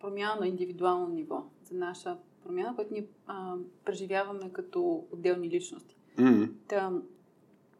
промяна 0.00 0.40
на 0.40 0.46
индивидуално 0.48 1.08
ниво, 1.08 1.42
за 1.70 1.74
наша 1.78 2.16
промяна, 2.46 2.74
която 2.74 2.92
ние 2.94 3.06
а, 3.26 3.54
преживяваме 3.84 4.50
като 4.52 5.04
отделни 5.12 5.50
личности. 5.50 5.96
М, 6.18 6.48
Та, 6.68 6.92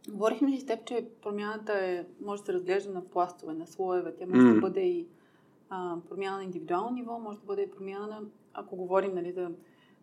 говорихме 0.08 0.60
с 0.60 0.66
теб, 0.66 0.84
че 0.84 1.06
промяната 1.22 1.72
е, 1.74 2.04
може 2.20 2.42
да 2.42 2.46
се 2.46 2.52
разглежда 2.52 2.92
на 2.92 3.04
пластове, 3.04 3.54
на 3.54 3.66
слоеве. 3.66 4.14
Тя 4.18 4.26
може 4.26 4.40
М. 4.40 4.54
да 4.54 4.60
бъде 4.60 4.80
и 4.80 5.06
а, 5.70 5.96
промяна 6.08 6.36
на 6.36 6.44
индивидуално 6.44 6.90
ниво, 6.90 7.18
може 7.18 7.38
да 7.38 7.44
бъде 7.46 7.62
и 7.62 7.70
промяна 7.70 8.06
на, 8.06 8.20
ако 8.54 8.76
говорим 8.76 9.14
нали, 9.14 9.32
за 9.32 9.50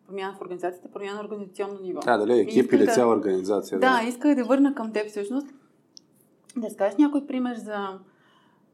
промяна 0.06 0.34
в 0.34 0.40
организацията, 0.40 0.88
промяна 0.88 1.14
на 1.14 1.24
организационно 1.24 1.80
ниво. 1.80 2.00
А, 2.06 2.18
дали 2.18 2.40
екип 2.40 2.72
или 2.72 2.86
да- 2.86 2.92
цяла 2.92 3.14
организация? 3.14 3.78
Да, 3.80 4.00
исках 4.08 4.34
да 4.34 4.44
върна 4.44 4.74
към 4.74 4.92
теб 4.92 5.08
всъщност. 5.08 5.46
Да 6.56 6.70
скажеш 6.70 6.98
някой 6.98 7.26
пример 7.26 7.56
за 7.56 7.98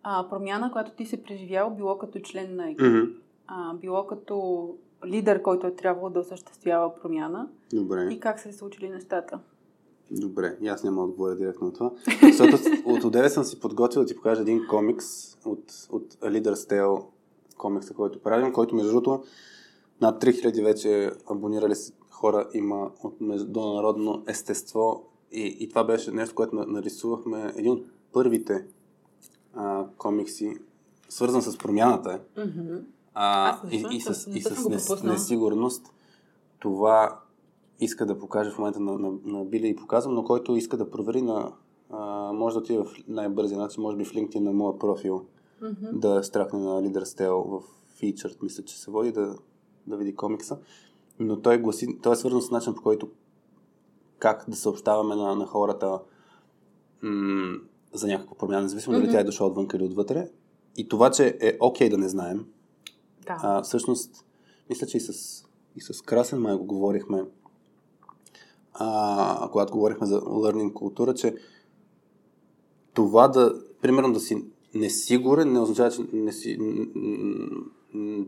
а, 0.02 0.28
промяна, 0.28 0.72
която 0.72 0.92
ти 0.92 1.06
си 1.06 1.22
преживял, 1.22 1.70
било 1.70 1.98
като 1.98 2.18
член 2.20 2.56
на 2.56 2.70
екип, 2.70 2.86
Мгм. 2.86 3.00
а, 3.46 3.74
било 3.74 4.06
като 4.06 4.68
лидер, 5.06 5.42
който 5.42 5.66
е 5.66 5.74
трябвало 5.74 6.10
да 6.10 6.20
осъществява 6.20 6.94
промяна 6.94 7.48
Добре. 7.72 8.08
и 8.10 8.20
как 8.20 8.40
са 8.40 8.52
се 8.52 8.58
случили 8.58 8.88
нещата. 8.88 9.40
Добре, 10.10 10.56
и 10.60 10.68
аз 10.68 10.84
няма 10.84 10.96
да 10.96 11.02
отговоря 11.02 11.36
директно 11.36 11.66
на 11.66 11.72
това. 11.72 11.90
Защото 12.22 12.56
от 12.84 13.04
отдеве 13.04 13.28
съм 13.28 13.44
си 13.44 13.60
подготвил 13.60 14.02
да 14.02 14.08
ти 14.08 14.16
покажа 14.16 14.42
един 14.42 14.66
комикс 14.70 15.06
от, 15.44 15.64
от 15.90 16.14
Leader's 16.14 16.70
Tale, 16.70 17.04
комикса, 17.56 17.94
който 17.94 18.22
правим, 18.22 18.52
който 18.52 18.74
между 18.74 18.90
другото 18.90 19.24
над 20.00 20.22
3000 20.24 20.64
вече 20.64 21.10
абонирали 21.30 21.74
хора 22.10 22.48
има 22.54 22.90
от 23.02 23.20
международно 23.20 24.24
естество 24.26 25.06
и, 25.32 25.56
и 25.60 25.68
това 25.68 25.84
беше 25.84 26.10
нещо, 26.10 26.34
което 26.34 26.54
на- 26.56 26.66
нарисувахме. 26.66 27.52
Един 27.56 27.72
от 27.72 27.84
първите 28.12 28.64
а, 29.54 29.86
комикси, 29.96 30.56
свързан 31.08 31.42
с 31.42 31.58
промяната 31.58 32.20
е. 32.36 32.40
А, 33.14 33.50
Аз 33.50 33.62
не 33.62 33.70
и, 33.76 33.96
и, 33.96 34.00
с, 34.00 34.30
и 34.34 34.42
с 34.42 34.68
нес, 34.68 35.02
несигурност. 35.02 35.92
Това 36.58 37.20
иска 37.80 38.06
да 38.06 38.18
покаже 38.18 38.50
в 38.50 38.58
момента 38.58 38.80
на, 38.80 38.98
на, 38.98 39.12
на 39.24 39.44
Били 39.44 39.68
и 39.68 39.76
показвам, 39.76 40.14
но 40.14 40.24
който 40.24 40.56
иска 40.56 40.76
да 40.76 40.90
провери 40.90 41.22
на 41.22 41.52
а, 41.90 42.32
може 42.32 42.54
да 42.54 42.60
отиде 42.60 42.78
в 42.78 42.86
най-бързия 43.08 43.58
начин, 43.58 43.82
може 43.82 43.96
би 43.96 44.04
в 44.04 44.12
LinkedIn 44.12 44.38
на 44.40 44.52
моя 44.52 44.78
профил, 44.78 45.24
Мгм. 45.62 45.98
да 45.98 46.22
страхне 46.24 46.58
на 46.58 46.82
Leader's 46.82 47.20
Tale 47.20 47.60
в 47.60 47.62
Featured, 48.00 48.42
мисля, 48.42 48.64
че 48.64 48.78
се 48.80 48.90
води, 48.90 49.12
да, 49.12 49.36
да 49.86 49.96
види 49.96 50.14
комикса. 50.16 50.58
Но 51.18 51.40
той, 51.40 51.58
гласи, 51.58 51.98
той 52.02 52.12
е 52.12 52.16
свързан 52.16 52.42
с 52.42 52.50
начин, 52.50 52.74
по 52.74 52.82
който 52.82 53.08
как 54.18 54.44
да 54.48 54.56
съобщаваме 54.56 55.16
на, 55.16 55.34
на 55.34 55.46
хората 55.46 56.00
м- 57.02 57.58
за 57.92 58.06
някаква 58.06 58.36
промяна, 58.36 58.62
независимо 58.62 58.92
дали 58.92 59.02
Мгм. 59.02 59.12
тя 59.12 59.20
е 59.20 59.24
дошла 59.24 59.46
отвън 59.46 59.68
или 59.74 59.84
отвътре. 59.84 60.28
И 60.76 60.88
това, 60.88 61.10
че 61.10 61.38
е 61.40 61.56
окей 61.60 61.88
да 61.88 61.98
не 61.98 62.08
знаем, 62.08 62.46
Да. 63.26 63.38
а, 63.42 63.62
всъщност, 63.62 64.24
мисля, 64.70 64.86
че 64.86 64.96
и 64.96 65.00
с, 65.00 65.12
и 65.76 65.80
с 65.80 66.02
Красен 66.02 66.40
май 66.40 66.56
го 66.56 66.64
говорихме, 66.64 67.24
а, 68.74 69.48
когато 69.52 69.72
говорихме 69.72 70.06
за 70.06 70.20
learning 70.20 70.72
култура, 70.72 71.14
че 71.14 71.34
това 72.94 73.28
да, 73.28 73.54
примерно 73.82 74.12
да 74.12 74.20
си 74.20 74.44
несигурен, 74.74 75.52
не 75.52 75.60
означава, 75.60 75.90
че, 75.90 76.02
не 76.12 76.32
си, 76.32 76.58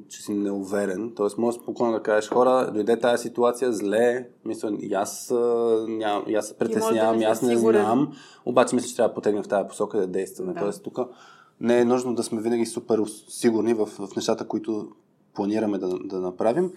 че 0.08 0.22
си 0.22 0.34
неуверен. 0.34 1.12
Тоест, 1.16 1.38
може 1.38 1.58
спокойно 1.58 1.92
да 1.92 2.02
кажеш, 2.02 2.30
хора, 2.30 2.70
дойде 2.74 2.98
тази 2.98 3.22
ситуация, 3.22 3.72
зле, 3.72 4.28
мисля, 4.44 4.76
и 4.80 4.94
аз, 4.94 5.34
ням, 5.88 6.24
и 6.26 6.34
аз 6.34 6.46
се 6.46 6.52
да 6.52 6.58
притеснявам, 6.58 7.18
си 7.18 7.24
аз 7.24 7.42
не 7.42 7.56
сигурен. 7.56 7.82
знам, 7.82 8.12
обаче 8.44 8.74
мисля, 8.74 8.88
че 8.88 8.96
трябва 8.96 9.08
да 9.08 9.14
потегнем 9.14 9.42
в 9.42 9.48
тази 9.48 9.68
посока 9.68 9.98
и 9.98 10.00
да 10.00 10.06
действаме. 10.06 10.52
Да. 10.52 10.60
Тоест, 10.60 10.82
тук 10.82 10.98
не 11.62 11.80
е 11.80 11.84
нужно 11.84 12.14
да 12.14 12.22
сме 12.22 12.40
винаги 12.40 12.66
супер 12.66 13.02
сигурни 13.28 13.74
в, 13.74 13.86
в 13.86 14.16
нещата, 14.16 14.48
които 14.48 14.92
планираме 15.34 15.78
да, 15.78 15.98
да 15.98 16.20
направим. 16.20 16.72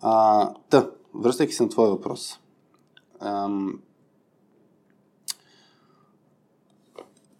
А, 0.00 0.54
та, 0.68 0.90
връщайки 1.14 1.52
се 1.52 1.62
на 1.62 1.68
твоя 1.68 1.90
въпрос. 1.90 2.40
Ам, 3.20 3.80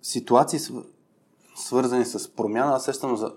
ситуации, 0.02 0.58
св- 0.58 0.86
свързани 1.54 2.04
с 2.04 2.34
промяна, 2.34 2.72
аз 2.72 2.84
сещам 2.84 3.16
за... 3.16 3.34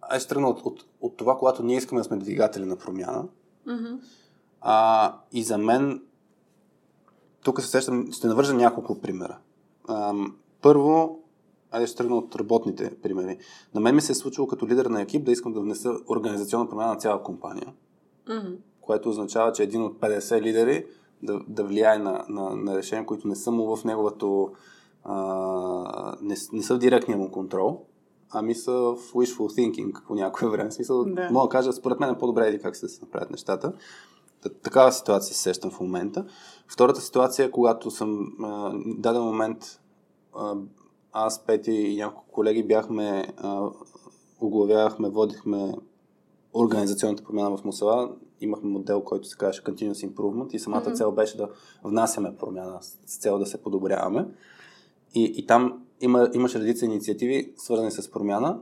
Аз 0.00 0.22
ще 0.22 0.28
тръгна 0.28 0.48
от, 0.48 0.60
от, 0.60 0.84
от 1.00 1.16
това, 1.16 1.38
когато 1.38 1.62
ние 1.62 1.76
искаме 1.76 2.00
да 2.00 2.04
сме 2.04 2.16
двигатели 2.16 2.64
на 2.64 2.76
промяна. 2.76 3.24
Мгм. 3.66 3.94
А, 4.60 5.16
и 5.32 5.42
за 5.42 5.58
мен, 5.58 6.02
тук 7.44 7.60
се 7.60 7.68
сещам, 7.68 8.12
ще 8.12 8.26
навържа 8.26 8.54
няколко 8.54 9.00
примера. 9.00 9.38
Ам, 9.88 10.36
първо, 10.60 11.21
айде 11.72 11.86
ще 11.86 11.96
тръгна 11.96 12.16
от 12.16 12.36
работните 12.36 12.96
примери. 12.96 13.38
На 13.74 13.80
мен 13.80 13.94
ми 13.94 14.00
се 14.00 14.12
е 14.12 14.14
случило 14.14 14.46
като 14.46 14.68
лидер 14.68 14.86
на 14.86 15.02
екип 15.02 15.24
да 15.24 15.32
искам 15.32 15.52
да 15.52 15.60
внеса 15.60 15.94
организационна 16.08 16.68
промяна 16.68 16.90
на 16.90 16.98
цяла 16.98 17.22
компания, 17.22 17.72
Мгм. 18.28 18.52
което 18.80 19.08
означава, 19.08 19.52
че 19.52 19.62
един 19.62 19.82
от 19.82 20.00
50 20.00 20.42
лидери 20.42 20.86
да, 21.22 21.40
да 21.48 21.64
влияе 21.64 21.98
на, 21.98 22.24
на, 22.28 22.50
на 22.50 22.76
решения, 22.76 23.06
които 23.06 23.28
не 23.28 23.36
са 23.36 23.50
му 23.50 23.76
в 23.76 23.84
неговото 23.84 24.50
а, 25.04 26.16
не, 26.20 26.34
не 26.52 26.62
са 26.62 26.74
в 26.74 26.78
директния 26.78 27.18
му 27.18 27.30
контрол, 27.30 27.80
ами 28.30 28.54
са 28.54 28.72
в 28.72 28.96
wishful 28.96 29.38
thinking 29.50 30.06
по 30.06 30.14
някое 30.14 30.48
време. 30.48 30.70
В 30.70 30.74
Смисъл, 30.74 31.04
Да. 31.04 31.28
мога 31.30 31.46
да 31.46 31.50
кажа, 31.50 31.72
според 31.72 32.00
мен 32.00 32.10
е 32.10 32.18
по-добре 32.18 32.48
еди 32.48 32.58
как 32.58 32.76
се 32.76 32.86
да 32.86 32.92
се 32.92 33.00
направят 33.02 33.30
нещата. 33.30 33.72
Та- 34.42 34.48
Такава 34.50 34.92
ситуация 34.92 35.34
се 35.34 35.42
сещам 35.42 35.70
в 35.70 35.80
момента. 35.80 36.24
Втората 36.68 37.00
ситуация 37.00 37.46
е, 37.46 37.50
когато 37.50 37.90
съм 37.90 38.32
а, 38.42 38.72
даден 38.86 39.22
момент 39.22 39.80
а, 40.36 40.54
аз, 41.12 41.46
Пети 41.46 41.72
и 41.72 41.96
няколко 41.96 42.32
колеги 42.32 42.62
бяхме, 42.62 43.26
а, 43.36 43.68
оглавявахме, 44.40 45.08
водихме 45.08 45.74
организационната 46.54 47.24
промяна 47.24 47.56
в 47.56 47.64
Мусала. 47.64 48.12
Имахме 48.40 48.70
модел, 48.70 49.00
който 49.00 49.28
се 49.28 49.36
казваше 49.36 49.62
Continuous 49.62 50.08
Improvement 50.08 50.54
и 50.54 50.58
самата 50.58 50.80
Мгм. 50.80 50.94
цел 50.94 51.12
беше 51.12 51.36
да 51.36 51.48
внасяме 51.84 52.36
промяна 52.36 52.78
с 52.82 53.18
цел 53.18 53.38
да 53.38 53.46
се 53.46 53.62
подобряваме. 53.62 54.26
И, 55.14 55.32
и 55.36 55.46
там 55.46 55.82
има, 56.00 56.30
имаше 56.34 56.60
редица 56.60 56.84
инициативи, 56.84 57.52
свързани 57.56 57.90
с 57.90 58.10
промяна. 58.10 58.60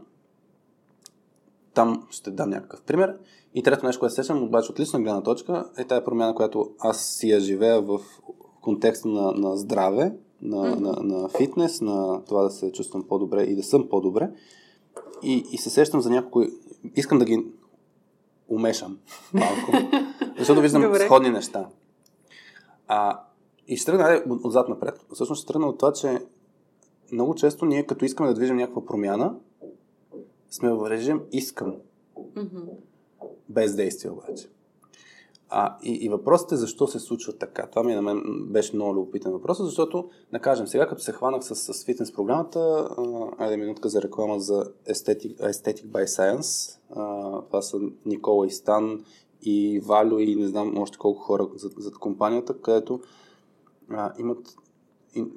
Там 1.74 2.06
ще 2.10 2.30
дам 2.30 2.50
някакъв 2.50 2.82
пример. 2.82 3.18
И 3.54 3.62
трето 3.62 3.86
нещо, 3.86 4.00
което 4.00 4.14
се 4.14 4.22
сещам, 4.22 4.42
обаче 4.42 4.72
от 4.72 4.80
лична 4.80 5.00
гледна 5.00 5.22
точка, 5.22 5.70
е 5.76 5.84
тая 5.84 6.04
промяна, 6.04 6.34
която 6.34 6.70
аз 6.78 7.04
си 7.04 7.28
я 7.28 7.40
живея 7.40 7.82
в 7.82 8.00
контекста 8.60 9.08
на, 9.08 9.32
на 9.32 9.56
здраве, 9.56 10.12
на, 10.42 10.70
Мгм. 10.70 10.82
на, 10.82 10.92
на 10.92 11.28
фитнес, 11.28 11.80
на 11.80 12.24
това 12.24 12.42
да 12.42 12.50
се 12.50 12.72
чувствам 12.72 13.04
по-добре 13.08 13.42
и 13.42 13.56
да 13.56 13.62
съм 13.62 13.88
по-добре. 13.88 14.30
И, 15.22 15.44
и 15.52 15.58
се 15.58 15.70
сещам 15.70 16.00
за 16.00 16.10
няколко... 16.10 16.42
Искам 16.96 17.18
да 17.18 17.24
ги 17.24 17.46
умешам 18.48 18.98
малко, 19.34 19.72
защото 20.38 20.60
виждам 20.60 20.82
Добре. 20.82 20.98
сходни 21.04 21.30
неща. 21.30 21.68
А, 22.88 23.20
и 23.68 23.76
ще 23.76 23.86
тръгна 23.86 24.22
отзад 24.44 24.68
напред. 24.68 25.04
Всъщност 25.12 25.42
ще 25.42 25.52
тръгна 25.52 25.68
от 25.68 25.78
това, 25.78 25.92
че 25.92 26.18
много 27.12 27.34
често 27.34 27.64
ние, 27.64 27.86
като 27.86 28.04
искаме 28.04 28.28
да 28.28 28.34
движим 28.34 28.56
някаква 28.56 28.84
промяна, 28.84 29.34
сме 30.50 30.72
в 30.72 30.90
режим 30.90 31.20
искам, 31.32 31.74
Мгм. 32.36 32.58
без 33.48 33.76
действие 33.76 34.10
обаче. 34.10 34.48
А, 35.52 35.76
и, 35.82 35.92
и 35.92 36.08
въпросът 36.08 36.52
е 36.52 36.56
защо 36.56 36.86
се 36.86 36.98
случва 36.98 37.32
така. 37.32 37.66
Това 37.66 37.82
ми 37.82 37.94
на 37.94 38.02
мен 38.02 38.22
беше 38.40 38.76
много 38.76 38.94
любопитен 38.94 39.32
въпрос, 39.32 39.58
защото, 39.62 40.10
да 40.32 40.38
кажем, 40.38 40.66
сега 40.66 40.88
като 40.88 41.02
се 41.02 41.12
хванах 41.12 41.44
с, 41.44 41.54
с 41.54 41.84
фитнес 41.84 42.12
програмата, 42.12 42.60
а, 42.60 43.04
айде 43.38 43.56
минутка 43.56 43.88
за 43.88 44.02
реклама 44.02 44.40
за 44.40 44.64
Aesthetic, 44.88 45.38
Aesthetic 45.38 45.86
by 45.86 46.04
Science. 46.04 46.78
А, 46.90 47.42
това 47.42 47.62
са 47.62 47.78
Никола 48.06 48.46
и 48.46 48.50
Стан 48.50 49.04
и 49.42 49.80
Валю 49.80 50.18
и 50.18 50.36
не 50.36 50.46
знам 50.46 50.78
още 50.78 50.98
колко 50.98 51.20
хора 51.20 51.48
зад, 51.54 51.72
зад 51.78 51.94
компанията, 51.94 52.60
където 52.60 53.00
а, 53.90 54.12
имат 54.18 54.54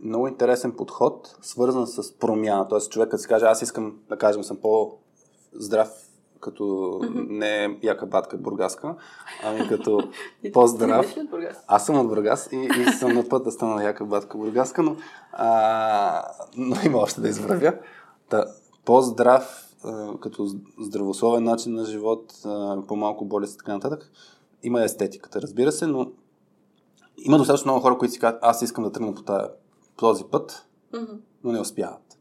много 0.04 0.28
интересен 0.28 0.72
подход, 0.72 1.38
свързан 1.42 1.88
с 1.88 2.14
промяна. 2.14 2.68
Тоест 2.68 2.92
човекът 2.92 3.22
си 3.22 3.28
каже, 3.28 3.46
аз 3.46 3.62
искам 3.62 4.00
да 4.10 4.18
кажем, 4.18 4.44
съм 4.44 4.58
по-здрав 4.58 6.03
като 6.44 7.00
не 7.14 7.78
яка 7.84 8.06
батка 8.06 8.38
бургаска, 8.38 8.96
ами 9.44 9.68
като 9.68 10.00
по-здрав. 10.54 11.16
Аз 11.68 11.86
съм 11.86 12.00
от 12.00 12.08
Бургас 12.08 12.50
и, 12.52 12.70
и 12.82 12.92
съм 12.92 13.14
на 13.14 13.30
път 13.30 13.44
да 13.44 13.52
стана 13.52 13.84
яка 13.84 14.06
батка 14.06 14.38
бургаска, 14.38 14.84
но, 14.84 14.96
а, 15.32 16.24
но 16.58 16.76
има 16.86 16.98
още 16.98 17.22
да 17.22 17.30
извървя. 17.30 17.74
Та, 18.30 18.46
по-здрав, 18.86 19.76
а, 19.84 20.20
като 20.20 20.48
здравословен 20.80 21.44
начин 21.44 21.74
на 21.74 21.86
живот, 21.86 22.34
а, 22.46 22.78
по-малко 22.88 23.26
болест 23.26 23.54
и 23.54 23.58
така 23.58 23.74
нататък. 23.74 24.12
Има 24.64 24.84
естетиката, 24.84 25.42
разбира 25.42 25.72
се, 25.72 25.88
но 25.88 26.12
има 27.18 27.38
достатъчно 27.38 27.72
много 27.72 27.82
хора, 27.84 27.98
които 27.98 28.14
си 28.14 28.20
казват, 28.20 28.40
аз 28.44 28.62
искам 28.62 28.84
да 28.84 28.92
тръгна 28.92 29.16
по, 29.16 29.24
този 29.96 30.24
път, 30.24 30.66
но 31.44 31.52
не 31.52 31.60
успяват. 31.60 32.18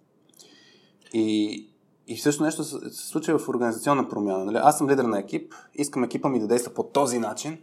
И, 1.13 1.69
и 2.07 2.19
също 2.19 2.43
нещо 2.43 2.65
се 2.65 2.91
случва 2.91 3.39
в 3.39 3.49
организационна 3.49 4.09
промяна. 4.09 4.45
Нали? 4.45 4.59
Аз 4.63 4.79
съм 4.79 4.91
лидер 4.91 5.05
на 5.05 5.19
екип, 5.19 5.55
искам 5.75 6.05
екипа 6.05 6.29
ми 6.29 6.41
да 6.41 6.47
действа 6.47 6.75
по 6.75 6.83
този 6.83 7.19
начин, 7.19 7.59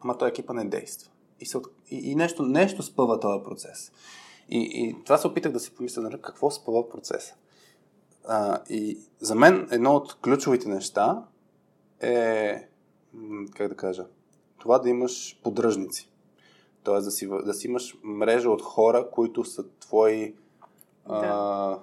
ама 0.00 0.18
той 0.18 0.28
екипа 0.28 0.52
не 0.52 0.64
действа. 0.64 1.10
И, 1.40 1.46
се, 1.46 1.58
и, 1.90 2.10
и 2.10 2.14
нещо, 2.14 2.42
нещо 2.42 2.82
спъва 2.82 3.20
този 3.20 3.44
процес. 3.44 3.92
И, 4.48 4.58
и 4.58 5.04
това 5.04 5.18
се 5.18 5.26
опитах 5.26 5.52
да 5.52 5.60
си 5.60 5.74
помисля, 5.74 6.02
нали, 6.02 6.20
какво 6.22 6.50
спъва 6.50 6.88
процеса. 6.88 7.34
А, 8.28 8.58
и 8.68 8.98
за 9.20 9.34
мен 9.34 9.68
едно 9.70 9.94
от 9.94 10.14
ключовите 10.14 10.68
неща 10.68 11.24
е, 12.00 12.68
как 13.54 13.68
да 13.68 13.76
кажа, 13.76 14.06
това 14.58 14.78
да 14.78 14.88
имаш 14.88 15.40
поддръжници. 15.42 16.08
Тоест 16.84 17.04
да 17.04 17.10
си, 17.10 17.28
да 17.28 17.54
си 17.54 17.66
имаш 17.66 17.96
мрежа 18.02 18.50
от 18.50 18.62
хора, 18.62 19.10
които 19.10 19.44
са 19.44 19.64
твои 19.80 20.34
а, 21.04 21.78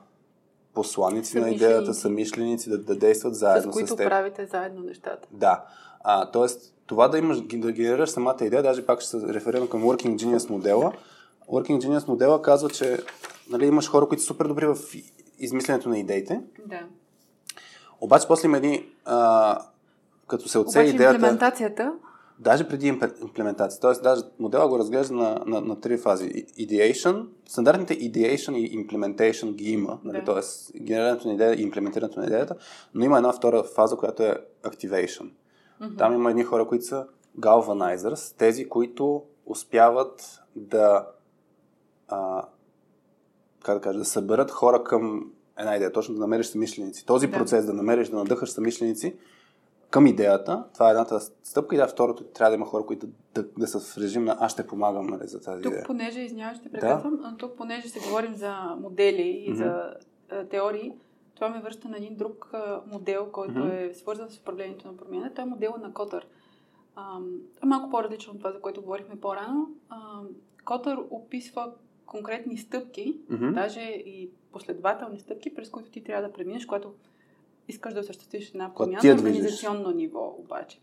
посланици 0.80 1.40
на 1.40 1.50
идеята, 1.50 1.94
самишленици, 1.94 2.70
да, 2.70 2.78
да 2.78 2.96
действат 2.96 3.36
заедно 3.36 3.72
С 3.72 3.76
с, 3.76 3.78
които 3.78 3.96
теб. 3.96 4.08
правите 4.08 4.46
заедно 4.46 4.82
нещата. 4.82 5.28
Да. 5.32 5.64
А, 6.04 6.32
тоест, 6.32 6.74
това 6.88 7.08
да 7.08 7.18
имаш, 7.18 7.42
да 7.42 7.72
генерираш 7.72 8.10
самата 8.10 8.38
идея, 8.42 8.64
даже 8.64 8.86
пак 8.86 9.02
ще 9.02 9.10
се 9.10 9.34
реферирам 9.34 9.68
към 9.68 9.84
Working 9.84 10.16
Genius 10.16 10.50
модела. 10.50 10.94
Working 11.50 11.80
Genius 11.80 12.08
модела 12.08 12.42
казва, 12.42 12.70
че 12.70 12.98
нали, 13.50 13.66
имаш 13.66 13.90
хора, 13.90 14.08
които 14.08 14.22
са 14.24 14.28
супер 14.28 14.46
добри 14.46 14.66
в 14.66 14.78
измисленето 15.40 15.90
на 15.90 16.00
идеите, 16.00 16.42
Да. 16.66 16.80
обаче 18.02 18.28
после 18.28 18.46
има 18.46 18.58
едни, 18.58 18.86
а, 19.06 19.60
като 20.28 20.48
се 20.48 20.58
отсее 20.60 20.84
идеята, 20.84 21.16
имплементацията 21.16 21.94
даже 22.40 22.68
преди 22.68 22.88
имплементация, 23.22 23.82
т.е. 23.82 24.04
даже 24.04 24.22
модела 24.40 24.70
го 24.70 24.80
разглежда 24.80 25.14
на, 25.14 25.44
на, 25.46 25.62
на 25.62 25.80
три 25.80 25.98
фази. 25.98 26.30
Ideation, 26.60 27.26
стандартните 27.48 28.00
ideation 28.00 28.58
и 28.58 28.88
implementation 28.88 29.54
ги 29.54 29.72
има, 29.72 30.00
нали, 30.04 30.22
Да. 30.26 30.34
т.е. 30.34 30.82
генерирането 30.84 31.28
на 31.28 31.34
идея 31.34 31.54
и 31.54 31.62
имплементирането 31.62 32.20
на 32.20 32.26
идеята, 32.26 32.56
но 32.94 33.06
има 33.06 33.18
една 33.18 33.34
втора 33.34 33.64
фаза, 33.64 33.96
която 33.96 34.24
е 34.24 34.36
activation. 34.64 35.30
Мгм. 35.82 35.96
Там 35.98 36.14
има 36.14 36.30
едни 36.30 36.44
хора, 36.44 36.68
които 36.68 36.86
са 36.86 37.06
galvanizers, 37.40 38.38
тези, 38.38 38.70
които 38.70 39.24
успяват 39.46 40.40
да 40.56 41.08
а, 42.08 42.44
как 43.64 43.76
да 43.76 43.82
кажа, 43.82 44.00
да 44.00 44.06
съберат 44.06 44.52
хора 44.52 44.84
към 44.84 45.32
една 45.60 45.76
идея, 45.76 45.92
точно 45.92 46.14
да 46.16 46.20
намериш 46.20 46.46
самишленици. 46.46 47.06
Този 47.06 47.28
Да. 47.28 47.34
процес 47.34 47.66
да 47.66 47.74
намериш, 47.74 48.10
да 48.10 48.18
надъхаш 48.18 48.50
самишленици 48.50 49.16
към 49.90 50.08
идеята, 50.08 50.64
това 50.74 50.88
е 50.88 50.92
едната 50.92 51.20
стъпка 51.20 51.76
и 51.76 51.78
да, 51.78 51.88
второто 51.88 52.24
трябва 52.24 52.50
да 52.52 52.56
има 52.56 52.66
хора, 52.66 52.86
които 52.86 53.08
да, 53.36 53.44
да 53.58 53.68
са 53.68 53.80
в 53.80 53.98
режим 53.98 54.24
на 54.24 54.38
аз 54.40 54.52
ще 54.52 54.68
помагам 54.68 55.08
нали, 55.08 55.28
за 55.28 55.42
тази 55.42 55.62
Тук, 55.62 55.72
идея. 55.72 55.86
понеже, 55.86 56.22
извинявай, 56.22 56.56
ще 56.56 56.72
прекъсвам, 56.72 57.20
но 57.22 57.38
тук, 57.38 57.58
понеже 57.58 57.90
се 57.90 58.00
говорим 58.00 58.34
за 58.34 58.54
модели 58.82 59.44
и 59.48 59.50
Мгм. 59.50 59.58
за 59.58 59.94
а, 60.32 60.46
теории, 60.46 60.94
това 61.36 61.50
ме 61.50 61.62
връща 61.62 61.90
на 61.90 61.98
един 61.98 62.16
друг 62.16 62.50
а, 62.54 62.82
модел, 62.88 63.30
който 63.32 63.60
Мгм. 63.60 63.70
е 63.72 63.94
свързан 63.94 64.30
с 64.30 64.38
управлението 64.40 64.88
на 64.88 64.98
промяна. 64.98 65.34
Той 65.34 65.44
е 65.44 65.48
модела 65.48 65.78
на 65.78 65.94
Котър. 65.94 66.28
Ам, 66.96 67.28
е 67.64 67.66
малко 67.66 67.90
по-различно 67.90 68.34
от 68.34 68.40
това, 68.40 68.52
за 68.52 68.62
което 68.62 68.82
говорихме 68.82 69.16
по-рано. 69.16 69.68
Ам, 69.90 70.28
Котър 70.66 70.98
описва 71.10 71.72
конкретни 72.06 72.58
стъпки, 72.58 73.20
Мгм. 73.30 73.54
даже 73.54 73.82
и 73.82 74.32
последователни 74.52 75.20
стъпки, 75.20 75.56
през 75.56 75.70
които 75.70 75.92
ти 75.92 76.04
трябва 76.04 76.28
да 76.28 76.34
преминеш, 76.34 76.66
когато 76.66 76.94
искаш 77.70 77.94
да 77.94 78.00
осъществиш 78.00 78.50
една 78.50 78.74
промяна 78.74 78.94
на 79.04 79.16
движиш. 79.16 79.20
организационно 79.20 79.92
ниво, 79.92 80.36
обаче. 80.40 80.80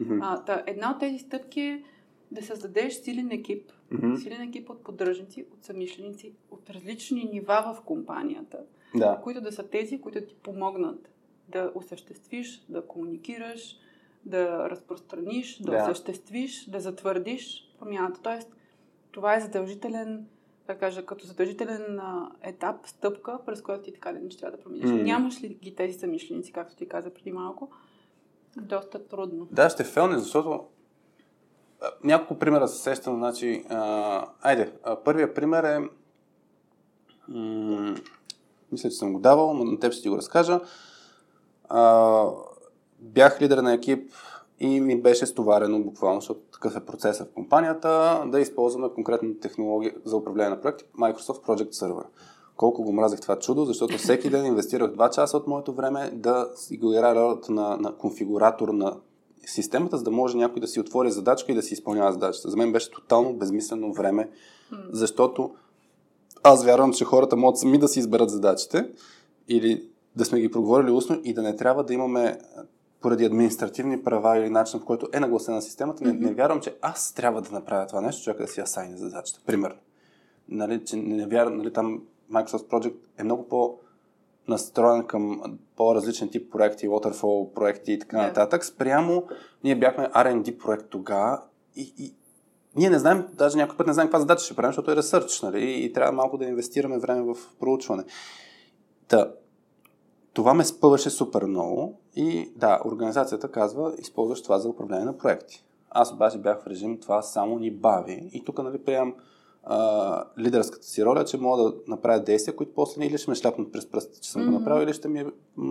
Мгм. 0.00 0.18
А, 0.22 0.44
та, 0.44 0.62
една 0.66 0.90
от 0.90 0.98
тези 1.00 1.18
стъпки 1.18 1.60
е 1.60 1.82
да 2.30 2.42
създадеш 2.42 2.94
силен 2.94 3.30
екип, 3.30 3.72
Мгм. 3.90 4.16
силен 4.16 4.40
екип 4.42 4.70
от 4.70 4.84
поддръжници, 4.84 5.46
от 5.52 5.64
самишленици, 5.64 6.32
от 6.50 6.70
различни 6.70 7.24
нива 7.32 7.74
в 7.76 7.84
компанията, 7.84 8.58
Да. 8.94 9.20
които 9.22 9.40
да 9.40 9.52
са 9.52 9.68
тези, 9.68 10.00
които 10.00 10.20
ти 10.20 10.34
помогнат 10.34 11.10
да 11.48 11.72
осъществиш, 11.74 12.64
да 12.68 12.86
комуникираш, 12.86 13.76
да 14.24 14.70
разпространиш, 14.70 15.58
да, 15.58 15.70
Да. 15.70 15.82
осъществиш, 15.82 16.64
да 16.70 16.80
затвърдиш 16.80 17.72
промяната. 17.78 18.20
Тоест, 18.22 18.56
това 19.10 19.36
е 19.36 19.40
задължителен, 19.40 20.26
да 20.72 20.78
кажа, 20.78 21.06
като 21.06 21.26
задължителен 21.26 22.00
етап, 22.42 22.76
стъпка, 22.86 23.38
през 23.46 23.62
която 23.62 23.82
ти 23.82 23.92
така 23.92 24.10
или 24.10 24.18
иначе 24.18 24.38
трябва 24.38 24.56
да 24.56 24.62
промениш. 24.62 24.90
Мгм. 24.90 25.02
Нямаш 25.02 25.42
ли 25.42 25.48
ги 25.48 25.74
тези 25.74 25.98
самишленици, 25.98 26.52
както 26.52 26.76
ти 26.76 26.88
каза 26.88 27.10
преди 27.14 27.32
малко, 27.32 27.70
доста 28.56 29.08
трудно. 29.08 29.48
Да, 29.50 29.70
ще 29.70 29.84
фелне, 29.84 30.18
защото 30.18 30.64
няколко 32.04 32.38
примера 32.38 32.68
се 32.68 32.82
сещам. 32.82 33.16
Значи, 33.16 33.64
а, 33.68 34.26
айде, 34.42 34.72
а, 34.84 34.96
първият 34.96 35.34
пример 35.34 35.64
е 35.64 35.78
м- 37.28 37.94
мисля, 38.72 38.90
че 38.90 38.96
съм 38.96 39.12
го 39.12 39.18
давал, 39.18 39.54
но 39.54 39.64
на 39.64 39.78
теб 39.78 39.92
ще 39.92 40.02
ти 40.02 40.08
го 40.08 40.16
разкажа. 40.16 40.60
А, 41.68 42.26
бях 42.98 43.40
лидер 43.40 43.58
на 43.58 43.72
екип 43.72 44.12
и 44.60 44.80
ми 44.80 45.02
беше 45.02 45.26
стоварено 45.26 45.82
буквално, 45.82 46.20
защото 46.20 46.40
такъв 46.60 46.82
е 46.82 46.86
процесът 46.86 47.28
в 47.28 47.34
компанията, 47.34 48.22
да 48.26 48.40
използваме 48.40 48.88
конкретна 48.94 49.38
технология 49.40 49.94
за 50.04 50.16
управление 50.16 50.50
на 50.50 50.60
проекти. 50.60 50.84
Microsoft 50.98 51.46
Project 51.46 51.72
Server, 51.72 52.04
колко 52.56 52.82
го 52.82 52.92
мразех 52.92 53.20
това 53.20 53.38
чудо, 53.38 53.64
защото 53.64 53.98
всеки 53.98 54.30
ден 54.30 54.46
инвестирах 54.46 54.90
2 54.90 55.10
часа 55.10 55.36
от 55.36 55.46
моето 55.46 55.72
време 55.72 56.10
да 56.14 56.48
играя 56.70 57.14
ролята 57.14 57.52
на, 57.52 57.76
на 57.76 57.96
конфигуратор 57.96 58.68
на 58.68 58.96
системата, 59.46 59.96
за 59.96 60.04
да 60.04 60.10
може 60.10 60.36
някой 60.36 60.60
да 60.60 60.68
си 60.68 60.80
отвори 60.80 61.10
задачка 61.10 61.52
и 61.52 61.54
да 61.54 61.62
си 61.62 61.74
изпълнява 61.74 62.12
задачата. 62.12 62.50
За 62.50 62.56
мен 62.56 62.72
беше 62.72 62.90
тотално 62.90 63.34
безмислено 63.34 63.92
време, 63.92 64.30
защото 64.92 65.50
аз 66.42 66.64
вярвам, 66.64 66.92
че 66.92 67.04
хората 67.04 67.36
могат 67.36 67.58
сами 67.58 67.78
да 67.78 67.88
си 67.88 67.98
изберат 67.98 68.30
задачите 68.30 68.88
или 69.48 69.88
да 70.16 70.24
сме 70.24 70.40
ги 70.40 70.50
проговорили 70.50 70.90
устно 70.90 71.20
и 71.24 71.34
да 71.34 71.42
не 71.42 71.56
трябва 71.56 71.84
да 71.84 71.94
имаме 71.94 72.38
поради 73.00 73.24
административни 73.24 74.02
права 74.02 74.38
или 74.38 74.50
начин, 74.50 74.80
по 74.80 74.86
който 74.86 75.08
е 75.12 75.20
нагласена 75.20 75.62
системата, 75.62 76.04
mm-hmm. 76.04 76.20
не, 76.20 76.26
не 76.26 76.34
вярвам, 76.34 76.60
че 76.60 76.74
аз 76.82 77.12
трябва 77.12 77.42
да 77.42 77.50
направя 77.52 77.86
това 77.86 78.00
нещо, 78.00 78.24
човека 78.24 78.42
да 78.42 78.48
си 78.48 78.60
асайне 78.60 78.96
задачата. 78.96 79.40
Примерно. 79.46 79.78
Нали, 80.48 80.84
че 80.84 80.96
не 80.96 81.26
вярвам, 81.26 81.56
нали, 81.56 81.72
там 81.72 82.02
Microsoft 82.32 82.68
Project 82.68 82.96
е 83.18 83.24
много 83.24 83.48
по- 83.48 83.78
настроен 84.48 85.06
към 85.06 85.42
по-различен 85.76 86.28
тип 86.28 86.52
проекти, 86.52 86.88
waterfall 86.88 87.52
проекти 87.52 87.92
и 87.92 87.98
така 87.98 88.16
yeah. 88.16 88.26
нататък. 88.26 88.64
Спрямо, 88.64 89.24
ние 89.64 89.78
бяхме 89.78 90.04
R&D 90.04 90.58
проект 90.58 90.88
тогава 90.90 91.42
и, 91.76 91.94
и 91.98 92.14
ние 92.76 92.90
не 92.90 92.98
знаем, 92.98 93.26
даже 93.34 93.56
някой 93.56 93.76
път 93.76 93.86
не 93.86 93.92
знаем 93.92 94.08
каква 94.08 94.20
задача 94.20 94.44
ще 94.44 94.56
правим, 94.56 94.68
защото 94.68 94.90
е 94.90 94.96
ресърч, 94.96 95.42
нали? 95.42 95.84
И 95.84 95.92
трябва 95.92 96.12
малко 96.12 96.38
да 96.38 96.44
инвестираме 96.44 96.98
време 96.98 97.22
в 97.22 97.36
проучване. 97.60 98.04
Та, 99.08 99.32
това 100.32 100.54
ме 100.54 100.64
спъваше 100.64 101.10
супер 101.10 101.44
много 101.44 101.99
и 102.16 102.52
да, 102.56 102.80
организацията 102.84 103.48
казва, 103.48 103.94
използваш 103.98 104.42
това 104.42 104.58
за 104.58 104.68
управление 104.68 105.04
на 105.04 105.18
проекти. 105.18 105.64
Аз 105.90 106.12
обаче 106.12 106.38
бях 106.38 106.62
в 106.62 106.66
режим, 106.66 107.00
това 107.00 107.22
само 107.22 107.58
ни 107.58 107.70
бави 107.70 108.30
и 108.32 108.44
тук 108.44 108.62
нали, 108.62 108.78
приемам 108.78 109.14
а, 109.64 110.24
лидерската 110.38 110.86
си 110.86 111.04
роля, 111.04 111.24
че 111.24 111.36
мога 111.36 111.62
да 111.62 111.74
направя 111.88 112.20
действия, 112.20 112.56
които 112.56 112.74
после 112.74 113.04
или 113.04 113.18
ще 113.18 113.30
ме 113.30 113.36
шляпнат 113.36 113.72
през 113.72 113.90
пръстите, 113.90 114.20
че 114.20 114.30
съм 114.30 114.42
mm-hmm. 114.42 114.46
го 114.46 114.58
направил, 114.58 114.84
или 114.84 114.92
ще, 114.92 115.08
ми, 115.08 115.24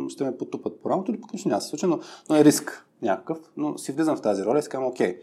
ще 0.10 0.24
ме 0.24 0.38
потупат 0.38 0.82
по 0.82 0.90
рамото, 0.90 1.12
или 1.12 1.22
пък 1.22 1.34
нищо 1.34 1.50
няма 1.50 1.62
се 1.62 1.68
случи, 1.68 1.86
но, 1.86 2.00
но 2.30 2.36
е 2.36 2.44
риск 2.44 2.86
някакъв. 3.02 3.40
Но 3.58 3.78
си 3.78 3.92
влизам 3.92 4.18
в 4.18 4.22
тази 4.22 4.44
роля 4.44 4.60
и 4.60 4.62
си 4.62 4.70
казвам, 4.70 4.90
окей, 4.90 5.20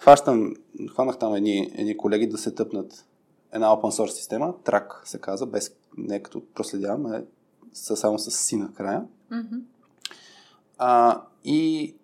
хващам, 0.00 0.54
хванах 0.90 1.18
там 1.18 1.34
едни, 1.34 1.72
едни 1.74 1.96
колеги 1.96 2.26
да 2.26 2.38
се 2.38 2.54
тъпнат 2.54 3.06
една 3.52 3.66
open 3.66 4.02
source 4.02 4.10
система, 4.10 4.54
трак 4.64 5.02
се 5.04 5.20
казва, 5.20 5.46
без, 5.46 5.76
не 5.96 6.22
като 6.22 6.42
проследявам, 6.54 7.12
е 7.12 7.24
само 7.72 8.18
с 8.18 8.30
си 8.30 8.56
накрая. 8.56 9.04
Mm-hmm. 9.32 9.60
А, 10.82 11.22
и, 11.44 11.94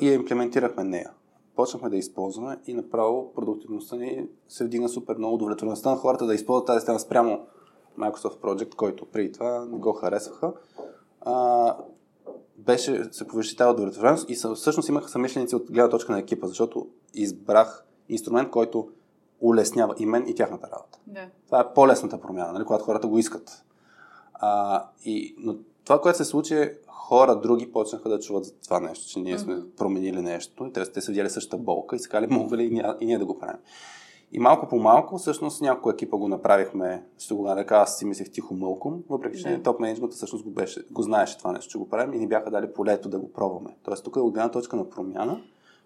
и 0.00 0.08
я 0.08 0.14
имплементирахме 0.14 0.84
нея 0.84 1.10
почнахме 1.60 1.88
да 1.88 1.96
използваме 1.96 2.58
и 2.66 2.74
направо 2.74 3.32
продуктивността 3.34 3.96
ни 3.96 4.26
се 4.48 4.64
вдигна 4.64 4.88
супер 4.88 5.16
много. 5.16 5.34
Удовлетвореността 5.34 5.90
на 5.90 5.96
хората 5.96 6.26
да 6.26 6.34
използват 6.34 6.66
тази 6.66 6.80
система 6.80 7.00
спрямо 7.00 7.46
Microsoft 7.98 8.40
Project, 8.40 8.74
който 8.74 9.06
преди 9.06 9.32
това 9.32 9.64
не 9.64 9.78
го 9.78 9.92
харесваха. 9.92 10.52
А, 11.20 11.76
беше, 12.58 13.04
се 13.12 13.26
повиши 13.28 13.56
тази 13.56 13.70
удовлетвореност 13.70 14.30
и 14.30 14.34
всъщност 14.54 14.88
имаха 14.88 15.08
самишленици 15.08 15.56
от 15.56 15.72
гледна 15.72 15.88
точка 15.88 16.12
на 16.12 16.18
екипа, 16.18 16.46
защото 16.46 16.88
избрах 17.14 17.84
инструмент, 18.08 18.50
който 18.50 18.88
улеснява 19.40 19.94
и 19.98 20.06
мен, 20.06 20.28
и 20.28 20.34
тяхната 20.34 20.66
работа. 20.66 20.98
Да. 21.06 21.28
Това 21.46 21.60
е 21.60 21.74
по-лесната 21.74 22.20
промяна, 22.20 22.52
нали, 22.52 22.64
когато 22.64 22.84
хората 22.84 23.06
го 23.06 23.18
искат. 23.18 23.64
А, 24.34 24.84
и, 25.04 25.34
но 25.38 25.56
това, 25.84 26.00
което 26.00 26.18
се 26.18 26.24
случи 26.24 26.54
е 26.54 26.74
хора 27.08 27.40
други 27.40 27.72
почнаха 27.72 28.08
да 28.08 28.18
чуват 28.18 28.44
за 28.44 28.52
това 28.52 28.80
нещо, 28.80 29.08
че 29.08 29.20
ние 29.20 29.38
сме 29.38 29.54
mm-hmm. 29.54 29.76
променили 29.76 30.22
нещо 30.22 30.66
и 30.66 30.72
те 30.72 31.00
са 31.00 31.12
видяли 31.12 31.30
същата 31.30 31.62
болка 31.62 31.96
и 31.96 31.98
са 31.98 32.08
казали, 32.08 32.34
мога 32.34 32.56
ли 32.56 32.64
и 32.64 32.70
ние, 32.70 32.84
и 33.00 33.06
ние 33.06 33.18
да 33.18 33.26
го 33.26 33.38
правим. 33.38 33.60
И 34.32 34.38
малко 34.38 34.68
по 34.68 34.78
малко, 34.78 35.18
всъщност 35.18 35.60
някоя 35.60 35.92
екипа 35.92 36.16
го 36.16 36.28
направихме, 36.28 37.04
ще 37.18 37.34
го 37.34 37.44
нарека, 37.44 37.76
аз 37.76 37.98
си 37.98 38.04
мислех 38.04 38.30
тихо 38.30 38.54
мълком, 38.54 39.02
въпреки 39.08 39.38
че 39.38 39.48
yeah. 39.48 39.64
топ 39.64 39.80
менеджмента 39.80 40.16
всъщност 40.16 40.44
го, 40.44 40.50
беше, 40.50 40.84
го 40.90 41.02
знаеше 41.02 41.38
това 41.38 41.52
нещо, 41.52 41.70
че 41.70 41.78
го 41.78 41.88
правим 41.88 42.14
и 42.14 42.18
ни 42.18 42.28
бяха 42.28 42.50
дали 42.50 42.72
полето 42.72 43.08
да 43.08 43.18
го 43.18 43.32
пробваме. 43.32 43.76
Тоест 43.82 44.04
тук 44.04 44.16
е 44.16 44.20
от 44.20 44.34
гледна 44.34 44.50
точка 44.50 44.76
на 44.76 44.90
промяна, 44.90 45.40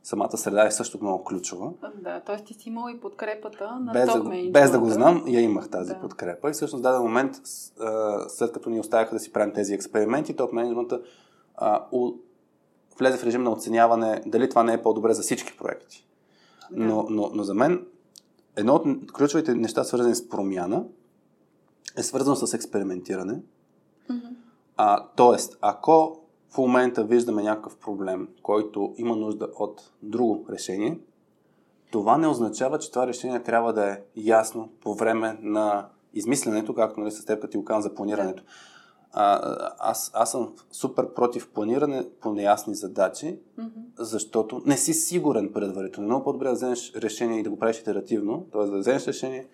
самата 0.04 0.36
среда 0.36 0.66
е 0.66 0.70
също 0.70 0.98
много 1.00 1.24
ключова. 1.24 1.72
Да, 2.02 2.20
т.е. 2.20 2.44
ти 2.44 2.54
си 2.54 2.68
имал 2.68 2.90
и 2.96 3.00
подкрепата 3.00 3.78
на 3.80 3.92
без 3.92 4.12
топ 4.12 4.24
да, 4.24 4.50
Без 4.50 4.70
да 4.70 4.78
го 4.78 4.90
знам, 4.90 5.24
я 5.26 5.40
имах 5.40 5.70
тази 5.70 5.94
да. 5.94 6.00
подкрепа. 6.00 6.50
И 6.50 6.52
всъщност 6.52 6.80
в 6.80 6.82
даден 6.82 7.02
момент, 7.02 7.34
след 8.28 8.52
като 8.52 8.70
ни 8.70 8.80
оставяха 8.80 9.14
да 9.14 9.20
си 9.20 9.32
правим 9.32 9.54
тези 9.54 9.74
експерименти, 9.74 10.36
топ 10.36 10.52
менеджмента 10.52 11.00
влезе 12.98 13.18
в 13.18 13.24
режим 13.24 13.42
на 13.42 13.50
оценяване 13.50 14.22
дали 14.26 14.48
това 14.48 14.62
не 14.62 14.72
е 14.72 14.82
по-добре 14.82 15.14
за 15.14 15.22
всички 15.22 15.56
проекти. 15.56 16.06
Да. 16.70 16.84
Но, 16.84 17.06
но, 17.10 17.30
но 17.34 17.42
за 17.42 17.54
мен 17.54 17.86
едно 18.56 18.74
от 18.74 19.12
ключовите 19.12 19.54
неща, 19.54 19.84
свързани 19.84 20.14
с 20.14 20.28
промяна, 20.28 20.84
е 21.96 22.02
свързано 22.02 22.36
с 22.36 22.54
експериментиране. 22.54 23.42
Mm-hmm. 24.10 24.34
А, 24.76 25.06
тоест, 25.16 25.58
ако 25.60 26.23
в 26.54 26.58
момента 26.58 27.04
виждаме 27.04 27.42
някакъв 27.42 27.76
проблем, 27.76 28.28
който 28.42 28.94
има 28.96 29.16
нужда 29.16 29.48
от 29.58 29.90
друго 30.02 30.46
решение, 30.50 30.98
това 31.90 32.18
не 32.18 32.28
означава, 32.28 32.78
че 32.78 32.90
това 32.90 33.06
решение 33.06 33.42
трябва 33.42 33.72
да 33.72 33.90
е 33.90 34.00
ясно 34.16 34.68
по 34.80 34.94
време 34.94 35.38
на 35.42 35.88
измисленето, 36.12 36.74
както 36.74 37.00
нали, 37.00 37.10
с 37.10 37.24
теб 37.24 37.40
като 37.40 37.50
ти 37.50 37.56
го 37.56 37.80
за 37.80 37.94
планирането. 37.94 38.42
А, 39.12 39.54
аз, 39.78 40.10
аз 40.14 40.30
съм 40.30 40.52
супер 40.70 41.14
против 41.14 41.50
планиране 41.50 42.06
по 42.20 42.32
неясни 42.32 42.74
задачи, 42.74 43.38
mm-hmm. 43.58 43.70
защото 43.98 44.62
не 44.66 44.76
си 44.76 44.94
сигурен 44.94 45.52
предварително. 45.52 46.08
Много 46.08 46.24
по-добре 46.24 46.48
да 46.48 46.54
вземеш 46.54 46.92
решение 46.94 47.40
и 47.40 47.42
да 47.42 47.50
го 47.50 47.58
правиш 47.58 47.78
итеративно, 47.78 48.46
т.е. 48.52 48.66
да 48.66 48.78
вземеш 48.78 49.06
решение, 49.06 49.46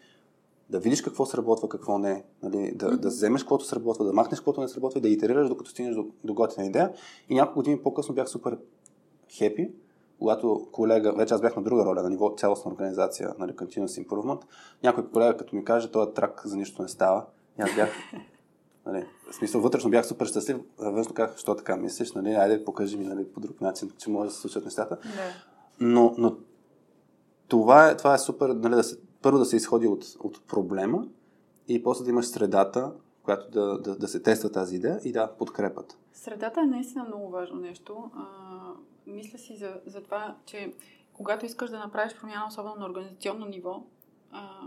да 0.71 0.81
видиш 0.81 1.03
какво 1.03 1.27
сработва, 1.27 1.69
какво 1.69 1.99
не, 1.99 2.25
нали, 2.43 2.73
да, 2.75 2.97
да 2.97 3.09
вземеш 3.09 3.43
каквото 3.43 3.65
сработва, 3.65 4.05
да 4.05 4.13
махнеш 4.13 4.39
каквото 4.39 4.61
не 4.61 4.69
сработва 4.69 4.99
и 4.99 5.03
да 5.03 5.09
итерираш, 5.09 5.49
докато 5.49 5.71
стигнеш 5.71 5.95
до, 5.95 6.07
до 6.25 6.35
готина 6.35 6.67
идея. 6.67 6.93
И 7.29 7.35
няколко 7.35 7.59
години 7.59 7.83
по-късно 7.83 8.15
бях 8.15 8.29
супер 8.29 8.59
хепи, 9.39 9.71
когато 10.19 10.67
колега, 10.73 11.13
вече 11.13 11.35
аз 11.35 11.41
бях 11.41 11.57
на 11.57 11.63
друга 11.63 11.85
роля, 11.85 12.03
на 12.03 12.11
ниво 12.11 12.35
цялостна 12.37 12.71
организация, 12.71 13.35
нали, 13.39 13.53
Continuous 13.53 14.07
Improvement, 14.07 14.41
някой 14.83 15.11
колега 15.11 15.37
като 15.37 15.57
ми 15.57 15.65
каже, 15.65 15.91
този 15.91 16.11
трак 16.13 16.43
за 16.45 16.57
нищо 16.57 16.83
не 16.83 16.89
става. 16.89 17.27
И 17.59 17.63
аз 17.63 17.75
бях, 17.75 17.91
Нали, 18.87 19.07
в 19.31 19.35
смисъл, 19.35 19.61
вътрешно 19.61 19.91
бях 19.91 20.07
супер 20.07 20.27
щастлив, 20.27 20.57
външно 20.79 21.15
как, 21.15 21.39
що 21.39 21.55
така 21.55 21.77
мислиш, 21.77 22.13
нали, 22.13 22.31
айде 22.31 22.65
покажи 22.65 22.97
ми 22.97 23.05
нали, 23.05 23.25
по 23.33 23.41
друг 23.41 23.61
начин, 23.61 23.91
че 23.99 24.11
може 24.11 24.29
да 24.29 24.35
се 24.35 24.41
случат 24.41 24.65
нещата. 24.65 24.99
Не. 25.05 25.35
Но, 25.81 26.15
но 26.19 26.37
това, 27.49 27.91
е, 27.91 27.97
това 27.97 28.15
е 28.15 28.19
супер, 28.19 28.49
нали, 28.49 28.75
да 28.75 28.85
се, 28.85 28.97
първо 29.23 29.39
да 29.39 29.45
се 29.45 29.57
изходи 29.57 29.87
от, 29.87 30.05
от 30.21 30.47
проблема 30.47 31.07
и 31.69 31.83
после 31.83 32.05
да 32.05 32.11
имаш 32.11 32.27
средата, 32.27 32.93
която 33.23 33.51
да, 33.51 33.79
да, 33.79 33.97
да 33.97 34.09
се 34.09 34.23
тества 34.23 34.53
тази 34.53 34.77
идея 34.77 35.01
и 35.05 35.13
да 35.13 35.33
подкрепат. 35.39 35.99
Средата 36.13 36.61
е 36.61 36.67
наистина 36.67 37.05
много 37.05 37.31
важно 37.31 37.61
нещо. 37.61 38.11
А, 38.15 38.27
мисля 39.07 39.39
си 39.39 39.57
за, 39.57 39.81
за 39.87 40.03
това, 40.03 40.37
че 40.47 40.73
когато 41.13 41.47
искаш 41.47 41.71
да 41.71 41.79
направиш 41.79 42.17
промяна, 42.21 42.47
особено 42.49 42.75
на 42.77 42.87
организационно 42.87 43.47
ниво, 43.47 43.83
а, 44.31 44.61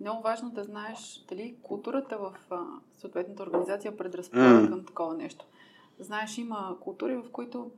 много 0.00 0.22
важно 0.22 0.50
да 0.50 0.64
знаеш 0.64 1.24
дали 1.28 1.56
културата 1.62 2.18
в 2.18 2.34
а, 2.50 2.64
съответната 2.96 3.42
организация 3.42 3.96
предразполага 3.96 4.66
mm. 4.66 4.68
към 4.68 4.84
такова 4.84 5.14
нещо. 5.14 5.46
Знаеш, 5.98 6.38
има 6.38 6.76
култури, 6.80 7.16
в 7.16 7.24
които, 7.32 7.70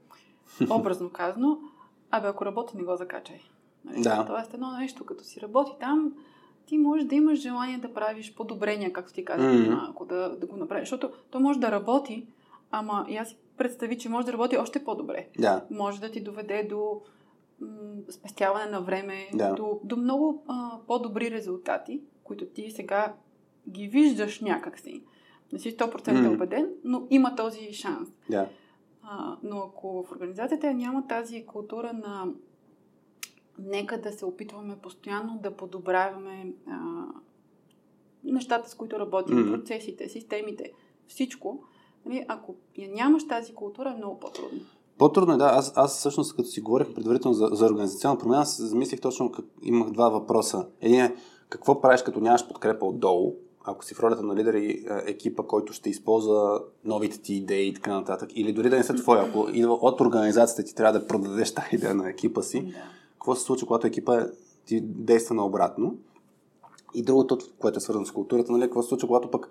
образно 0.70 1.10
казано, 1.10 1.58
абе, 2.10 2.28
ако 2.28 2.44
работи, 2.44 2.76
не 2.76 2.82
го 2.82 2.96
закачай. 2.96 3.40
Нали? 3.84 4.02
Да. 4.02 4.24
Тоест, 4.26 4.54
едно 4.54 4.70
нещо, 4.70 5.04
като 5.04 5.24
си 5.24 5.40
работи 5.40 5.72
там, 5.80 6.12
ти 6.66 6.78
можеш 6.78 7.06
да 7.06 7.14
имаш 7.14 7.38
желание 7.38 7.78
да 7.78 7.94
правиш 7.94 8.34
подобрения, 8.34 8.92
както 8.92 9.12
ти 9.12 9.24
казах, 9.24 9.52
mm-hmm. 9.52 9.90
ако 9.90 10.04
да, 10.04 10.36
да 10.40 10.46
го 10.46 10.56
направиш. 10.56 10.88
Защото 10.88 11.10
то 11.30 11.40
може 11.40 11.60
да 11.60 11.70
работи, 11.70 12.26
ама 12.70 13.06
и 13.08 13.16
аз 13.16 13.36
представи, 13.56 13.98
че 13.98 14.08
може 14.08 14.26
да 14.26 14.32
работи 14.32 14.56
още 14.56 14.84
по-добре. 14.84 15.28
Да. 15.38 15.64
Може 15.70 16.00
да 16.00 16.10
ти 16.10 16.20
доведе 16.20 16.66
до 16.70 17.00
спестяване 18.10 18.70
на 18.70 18.80
време, 18.80 19.28
да. 19.34 19.54
до, 19.54 19.80
до 19.84 19.96
много 19.96 20.44
а, 20.48 20.70
по-добри 20.86 21.30
резултати, 21.30 22.00
които 22.24 22.46
ти 22.46 22.70
сега 22.70 23.14
ги 23.70 23.88
виждаш 23.88 24.40
някакси. 24.40 25.02
Не 25.52 25.58
си 25.58 25.76
100% 25.76 25.94
mm. 25.94 26.34
убеден, 26.34 26.70
но 26.84 27.06
има 27.10 27.36
този 27.36 27.72
шанс. 27.72 28.08
Да. 28.30 28.48
А, 29.02 29.36
но 29.42 29.58
ако 29.58 30.02
в 30.02 30.12
организацията 30.12 30.74
няма 30.74 31.06
тази 31.06 31.46
култура 31.46 31.92
на 31.92 32.26
нека 33.60 34.00
да 34.00 34.12
се 34.12 34.24
опитваме 34.24 34.76
постоянно 34.82 35.38
да 35.42 35.56
подобряваме 35.56 36.52
а, 36.68 36.78
нещата, 38.24 38.70
с 38.70 38.74
които 38.74 38.98
работим, 38.98 39.36
mm. 39.36 39.50
процесите, 39.52 40.08
системите, 40.08 40.72
всичко, 41.08 41.62
нали, 42.06 42.24
ако 42.28 42.54
я 42.78 42.88
нямаш 42.88 43.26
тази 43.26 43.54
култура, 43.54 43.90
е 43.90 43.96
много 43.96 44.20
по-трудно. 44.20 44.60
По-трудно 44.98 45.34
е, 45.34 45.36
да. 45.36 45.44
Аз, 45.44 45.72
аз 45.76 45.98
всъщност, 45.98 46.36
като 46.36 46.48
си 46.48 46.60
говорих 46.60 46.94
предварително 46.94 47.34
за, 47.34 47.48
за 47.52 47.66
организационна 47.66 48.18
промяна, 48.18 48.46
се 48.46 48.66
замислих 48.66 49.00
точно, 49.00 49.32
как, 49.32 49.44
имах 49.62 49.90
два 49.90 50.08
въпроса. 50.08 50.66
Един 50.80 51.00
е, 51.00 51.14
какво 51.48 51.80
правиш, 51.80 52.02
като 52.02 52.20
нямаш 52.20 52.48
подкрепа 52.48 52.86
отдолу? 52.86 53.34
Ако 53.64 53.84
си 53.84 53.94
в 53.94 54.00
ролята 54.00 54.22
на 54.22 54.36
лидер 54.36 54.54
и 54.54 54.86
екипа, 55.06 55.42
който 55.42 55.72
ще 55.72 55.90
използва 55.90 56.60
новите 56.84 57.20
ти 57.20 57.34
идеи 57.34 57.68
и 57.68 57.74
така 57.74 57.94
нататък, 57.94 58.30
или 58.34 58.52
дори 58.52 58.70
да 58.70 58.76
не 58.76 58.82
са 58.82 58.94
твоя, 58.94 59.22
ако 59.22 59.48
идва 59.52 59.74
от 59.74 60.00
организацията 60.00 60.64
ти 60.64 60.74
трябва 60.74 61.00
да 61.00 61.06
продадеш 61.06 61.54
тази 61.54 61.68
идея 61.72 61.94
на 61.94 62.10
екипа 62.10 62.42
си, 62.42 62.62
да. 62.62 62.72
Какво 63.20 63.34
се 63.34 63.42
случва, 63.42 63.66
когато 63.66 63.86
екипа 63.86 64.26
ти 64.66 64.80
действа 64.80 65.34
наобратно? 65.34 65.94
И 66.94 67.02
другото, 67.02 67.38
което 67.58 67.78
е 67.78 67.80
свързано 67.80 68.06
с 68.06 68.12
културата, 68.12 68.52
нали, 68.52 68.62
какво 68.62 68.82
се 68.82 68.88
случва, 68.88 69.08
когато 69.08 69.30
пък 69.30 69.48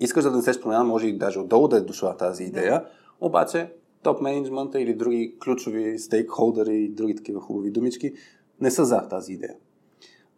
искаш 0.00 0.24
да 0.24 0.30
донесеш 0.30 0.60
промяна, 0.60 0.84
може 0.84 1.06
и 1.06 1.18
даже 1.18 1.38
отдолу 1.38 1.68
да 1.68 1.76
е 1.76 1.80
дошла 1.80 2.16
тази 2.16 2.44
идея, 2.44 2.84
обаче 3.20 3.72
топ 4.02 4.20
менеджмента 4.20 4.80
или 4.80 4.94
други 4.94 5.36
ключови 5.44 5.98
стейкхолдери 5.98 6.76
и 6.76 6.88
други 6.88 7.14
такива 7.14 7.40
хубави 7.40 7.70
думички 7.70 8.12
не 8.60 8.70
са 8.70 8.84
за 8.84 9.08
тази 9.08 9.32
идея. 9.32 9.54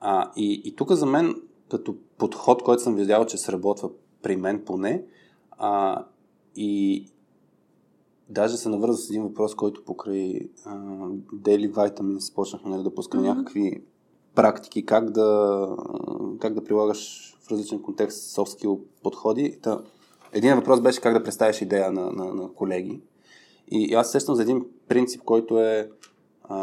А, 0.01 0.31
и, 0.37 0.63
и 0.65 0.77
тук 0.77 0.93
за 0.93 1.07
мен, 1.07 1.35
като 1.71 1.97
подход, 2.19 2.63
който 2.63 2.83
съм 2.83 2.95
видял, 2.95 3.27
че 3.27 3.39
сработва 3.39 3.91
при 4.23 4.37
мен 4.37 4.65
поне, 4.65 5.05
а, 5.51 6.05
и 6.57 7.07
даже 8.29 8.57
се 8.57 8.69
навърза 8.69 8.99
с 8.99 9.11
един 9.11 9.23
въпрос, 9.23 9.55
който 9.55 9.85
покрай 9.85 10.41
а, 10.65 10.77
Daily 11.35 11.73
Vitamins 11.73 12.35
почнахме 12.35 12.71
нали, 12.71 12.83
да 12.83 12.95
пускаме 12.95 13.23
mm-hmm. 13.23 13.37
някакви 13.37 13.83
практики, 14.35 14.87
как 14.87 15.11
да, 15.11 15.69
как 16.41 16.55
да 16.55 16.65
прилагаш 16.65 17.35
в 17.41 17.51
различен 17.51 17.83
контекст 17.83 18.37
soft 18.37 18.65
skill 18.65 18.81
подходи. 19.03 19.59
Та, 19.63 19.81
един 20.33 20.55
въпрос 20.55 20.81
беше 20.81 21.01
как 21.01 21.15
да 21.15 21.23
представиш 21.23 21.63
идея 21.63 21.93
на, 21.93 22.13
на, 22.13 22.35
на 22.35 22.53
колеги. 22.53 23.01
И, 23.71 23.83
и 23.91 23.95
аз 23.95 24.13
сещам 24.13 24.35
за 24.35 24.43
един 24.43 24.67
принцип, 24.89 25.23
който 25.23 25.61
е 25.61 25.91
а, 26.43 26.57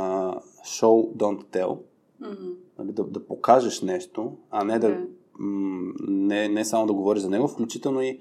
show, 0.65 1.15
don't 1.15 1.43
tell. 1.43 1.79
Mm-hmm. 2.21 2.55
Да, 2.79 3.03
да 3.03 3.25
покажеш 3.25 3.81
нещо, 3.81 4.37
а 4.51 4.63
не 4.63 4.79
да 4.79 4.87
okay. 4.87 5.07
м- 5.39 5.93
не, 6.07 6.47
не 6.47 6.65
само 6.65 6.87
да 6.87 6.93
говориш 6.93 7.21
за 7.21 7.29
него, 7.29 7.47
включително 7.47 8.01
и 8.01 8.19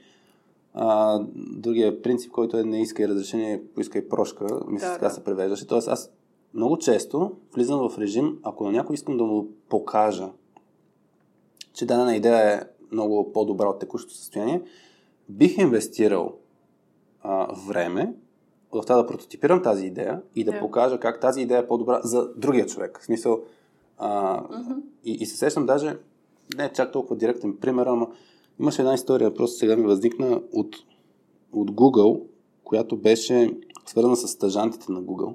а, 0.74 1.20
другия 1.36 2.02
принцип, 2.02 2.32
който 2.32 2.56
е 2.56 2.64
не 2.64 2.82
искай 2.82 3.08
разрешение, 3.08 3.62
поискай 3.74 4.08
прошка, 4.08 4.46
мисля, 4.68 4.86
да, 4.86 4.92
така 4.92 5.08
да. 5.08 5.14
се 5.14 5.24
превеждаше. 5.24 5.66
Тоест 5.66 5.88
аз 5.88 6.12
много 6.54 6.78
често 6.78 7.32
влизам 7.54 7.88
в 7.88 7.98
режим, 7.98 8.38
ако 8.42 8.64
на 8.64 8.72
някой 8.72 8.94
искам 8.94 9.16
да 9.16 9.24
му 9.24 9.48
покажа, 9.68 10.28
че 11.72 11.86
дадена 11.86 12.16
идея 12.16 12.54
е 12.54 12.60
много 12.92 13.32
по-добра 13.32 13.66
от 13.66 13.78
текущото 13.78 14.14
състояние, 14.14 14.62
бих 15.28 15.58
инвестирал 15.58 16.34
а, 17.22 17.54
време 17.66 18.14
в 18.72 18.82
това 18.82 18.96
да 18.96 19.06
прототипирам 19.06 19.62
тази 19.62 19.86
идея 19.86 20.22
и 20.36 20.44
да 20.44 20.52
yeah. 20.52 20.60
покажа 20.60 21.00
как 21.00 21.20
тази 21.20 21.40
идея 21.40 21.60
е 21.60 21.66
по-добра 21.66 22.00
за 22.04 22.28
другия 22.36 22.66
човек. 22.66 22.98
В 23.00 23.04
смисъл, 23.04 23.40
а, 23.98 24.40
mm-hmm. 24.42 24.82
и, 25.04 25.12
и 25.12 25.26
се 25.26 25.36
сещам 25.36 25.66
даже, 25.66 25.96
не 26.56 26.64
е 26.64 26.72
чак 26.72 26.92
толкова 26.92 27.16
директен 27.16 27.56
пример, 27.56 27.86
ама 27.86 28.08
имаше 28.60 28.82
една 28.82 28.94
история, 28.94 29.34
просто 29.34 29.58
сега 29.58 29.76
ми 29.76 29.82
възникна 29.82 30.42
от, 30.52 30.76
от 31.52 31.70
Google, 31.70 32.22
която 32.64 32.96
беше 32.96 33.56
свързана 33.86 34.16
с 34.16 34.28
стъжантите 34.28 34.92
на 34.92 35.02
Google 35.02 35.34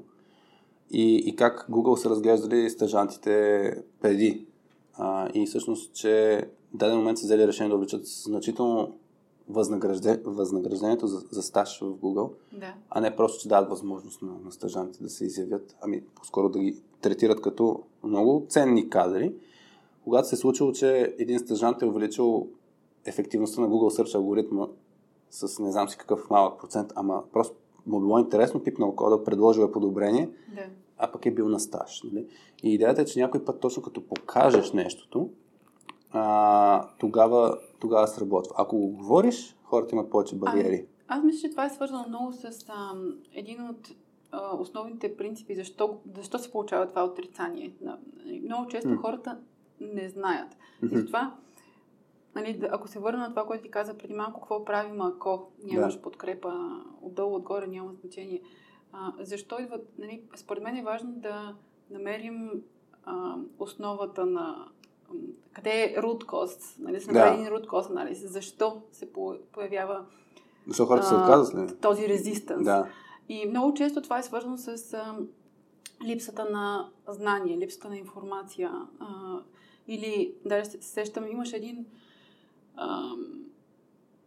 и, 0.92 1.16
и 1.26 1.36
как 1.36 1.68
Google 1.70 1.96
са 1.96 2.10
разглеждали 2.10 2.70
стъжантите 2.70 3.72
преди. 4.02 4.46
А, 4.94 5.30
и 5.34 5.46
всъщност, 5.46 5.94
че 5.94 6.44
в 6.74 6.78
даден 6.78 6.98
момент 6.98 7.18
са 7.18 7.26
взели 7.26 7.48
решение 7.48 7.70
да 7.70 7.76
увеличат 7.76 8.06
значително 8.06 8.98
възнагражде, 9.50 10.22
възнаграждението 10.26 11.08
за, 11.08 11.24
за 11.32 11.42
стаж 11.42 11.80
в 11.80 11.86
Google, 11.86 12.32
да. 12.54 12.74
а 12.90 13.02
не 13.02 13.16
просто, 13.16 13.42
че 13.42 13.48
дадат 13.48 13.70
възможност 13.70 14.22
на, 14.22 14.32
на 14.46 14.52
стъжантите 14.52 15.04
да 15.04 15.10
се 15.10 15.26
изявят, 15.26 15.76
ами 15.82 16.02
по-скоро 16.16 16.50
да 16.50 16.60
ги 16.60 16.78
третират 17.02 17.42
като 17.42 17.84
много 18.04 18.46
ценни 18.50 18.90
кадри. 18.90 19.34
Когато 20.04 20.28
се 20.28 20.36
е 20.36 20.38
случило, 20.38 20.72
че 20.72 21.16
един 21.20 21.40
стъжант 21.40 21.82
е 21.82 21.86
увеличил 21.86 22.48
ефективността 23.06 23.62
на 23.62 23.70
Google 23.70 24.02
Search 24.02 24.16
алгоритма 24.16 24.70
с 25.30 25.60
не 25.60 25.72
знам 25.72 25.90
си 25.90 25.98
какъв 25.98 26.30
малък 26.30 26.60
процент, 26.60 26.94
ама 26.96 27.24
просто 27.34 27.56
му 27.86 28.00
било 28.00 28.20
интересно, 28.20 28.64
пипнал 28.64 28.96
кода, 28.96 29.24
предложил 29.24 29.62
е 29.62 29.72
подобрение, 29.72 30.30
да. 30.56 30.62
а 30.98 31.12
пък 31.12 31.26
е 31.26 31.32
бил 31.32 31.50
на 31.50 31.60
стаж. 31.60 32.04
Нали? 32.04 32.28
И 32.64 32.74
идеята 32.74 33.02
е, 33.02 33.06
че 33.06 33.20
някой 33.20 33.46
път 33.46 33.60
точно 33.60 33.84
като 33.84 34.08
покажеш 34.08 34.72
нещото, 34.72 35.30
а, 36.12 36.88
тогава, 37.00 37.58
тогава 37.80 38.08
сработва. 38.08 38.56
Ако 38.58 38.78
го 38.78 38.88
говориш, 38.88 39.56
хората 39.64 39.96
имат 39.96 40.10
повече 40.10 40.36
бариери. 40.36 40.86
А, 41.08 41.18
аз 41.18 41.24
мисля, 41.24 41.40
че 41.40 41.52
това 41.52 41.66
е 41.66 41.70
свързано 41.70 42.06
много 42.08 42.32
с 42.32 42.66
а, 42.70 42.94
един 43.34 43.70
от 43.70 43.92
а, 44.32 44.58
основните 44.58 45.18
принципи, 45.18 45.56
защо, 45.56 45.98
защо 46.18 46.40
се 46.40 46.52
получава 46.52 46.88
това 46.88 47.06
отрицание. 47.06 47.74
Много 48.44 48.68
често 48.68 48.90
mm. 48.90 49.02
хората 49.02 49.38
не 49.82 50.10
знаят. 50.10 50.58
И 50.84 50.98
затова 50.98 51.36
нали, 52.36 52.60
ако 52.72 52.88
се 52.88 53.00
върна 53.00 53.20
на 53.20 53.30
това, 53.30 53.46
което 53.46 53.64
ти 53.64 53.72
каза 53.72 53.98
преди 53.98 54.14
малко, 54.14 54.40
какво 54.40 54.66
правим, 54.66 55.02
ако 55.02 55.52
нямаш 55.64 55.96
да. 55.96 56.02
подкрепа 56.02 56.82
отдолу, 57.02 57.36
отгоре, 57.36 57.68
няма 57.68 57.94
значение. 57.94 58.42
А, 58.92 59.14
защо 59.20 59.62
идват, 59.62 59.88
нали, 59.98 60.24
според 60.36 60.64
мен 60.64 60.78
е 60.78 60.84
важно 60.84 61.12
да 61.12 61.56
намерим 61.90 62.52
а, 63.04 63.36
основата 63.60 64.26
на 64.26 64.68
къде 65.54 65.84
е 65.84 66.02
root 66.02 66.24
cause, 66.24 66.80
нали, 66.80 67.02
сме 67.02 67.14
да. 67.14 67.28
един 67.28 67.46
root 67.46 67.66
cause 67.66 67.90
анализ, 67.90 68.32
защо 68.32 68.82
се 68.92 69.14
появява 69.52 70.06
защо 70.68 70.86
хората 70.86 71.08
се 71.08 71.16
отказват, 71.16 71.82
този 71.82 72.10
резистанс. 72.10 72.64
Да. 72.64 72.88
И 73.30 73.46
много 73.46 73.74
често 73.74 74.02
това 74.02 74.20
е 74.20 74.24
свързано 74.24 74.58
с 74.58 74.94
а, 74.94 75.16
липсата 76.06 76.46
на 76.50 76.90
знание, 77.08 77.58
липсата 77.58 77.90
на 77.90 77.98
информация. 77.98 78.72
А, 79.00 79.40
или, 79.88 80.36
даже 80.46 80.66
се 80.66 80.82
сещам, 80.82 81.28
имаше 81.28 81.56
един 81.56 81.86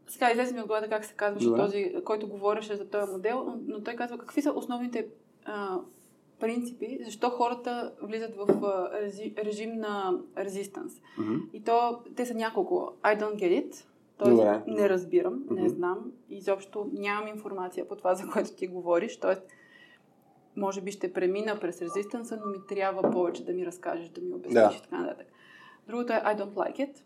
сега 0.09 0.31
излезе 0.31 0.55
ми 0.55 0.61
от 0.61 0.67
главата 0.67 0.89
как 0.89 1.05
се 1.05 1.15
казваше 1.15 1.47
Добре. 1.47 1.61
този, 1.61 1.95
който 2.05 2.29
говореше 2.29 2.77
за 2.77 2.89
този 2.91 3.13
модел, 3.13 3.45
но, 3.45 3.59
но 3.67 3.83
той 3.83 3.95
казва 3.95 4.19
какви 4.19 4.43
са 4.43 4.53
основните 4.53 5.09
а, 5.45 5.79
принципи, 6.41 6.99
защо 7.05 7.31
хората 7.31 7.93
влизат 8.03 8.37
в 8.37 8.65
а, 8.65 9.01
режим, 9.01 9.35
режим 9.39 9.75
на 9.75 10.19
резистанс. 10.39 10.93
Mm-hmm. 10.95 11.51
И 11.53 11.65
то, 11.65 12.01
те 12.17 12.27
са 12.27 12.35
няколко. 12.35 12.93
I 13.03 13.21
don't 13.21 13.35
get 13.35 13.65
it, 13.65 13.85
т.е. 14.19 14.71
не 14.71 14.89
разбирам, 14.89 15.35
mm-hmm. 15.35 15.61
не 15.61 15.69
знам, 15.69 16.13
изобщо 16.31 16.91
нямам 16.93 17.29
информация 17.29 17.89
по 17.89 17.97
това, 17.97 18.15
за 18.15 18.31
което 18.33 18.51
ти 18.57 18.67
говориш, 18.67 19.17
т.е. 19.17 19.37
може 20.57 20.81
би 20.81 20.93
ще 20.93 21.13
премина 21.13 21.61
през 21.61 21.83
резистанса, 21.83 22.39
но 22.45 22.47
ми 22.47 22.59
трябва 22.69 23.11
повече 23.11 23.45
да 23.45 23.53
ми 23.53 23.67
разкажеш, 23.67 24.09
да 24.09 24.21
ми 24.21 24.35
обясниш 24.35 24.55
да. 24.55 24.75
и 24.79 24.83
така 24.83 24.99
нататък. 24.99 25.27
Другото 25.87 26.13
е 26.13 26.17
I 26.17 26.39
don't 26.39 26.55
like 26.55 26.77
it. 26.77 27.03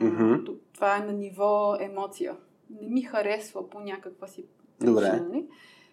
Mm-hmm. 0.00 0.58
Това 0.74 0.96
е 0.96 1.00
на 1.00 1.12
ниво 1.12 1.76
емоция. 1.80 2.36
Не 2.80 2.88
ми 2.88 3.02
харесва 3.02 3.70
по 3.70 3.80
някаква 3.80 4.26
си 4.26 4.46
Добре. 4.80 5.20
Нали? 5.20 5.46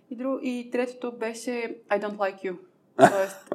И, 0.09 0.15
друг, 0.15 0.39
и 0.43 0.69
третото 0.71 1.17
беше 1.17 1.77
I 1.89 2.01
don't 2.01 2.15
like 2.15 2.43
you. 2.43 2.57
Тоест, 3.11 3.53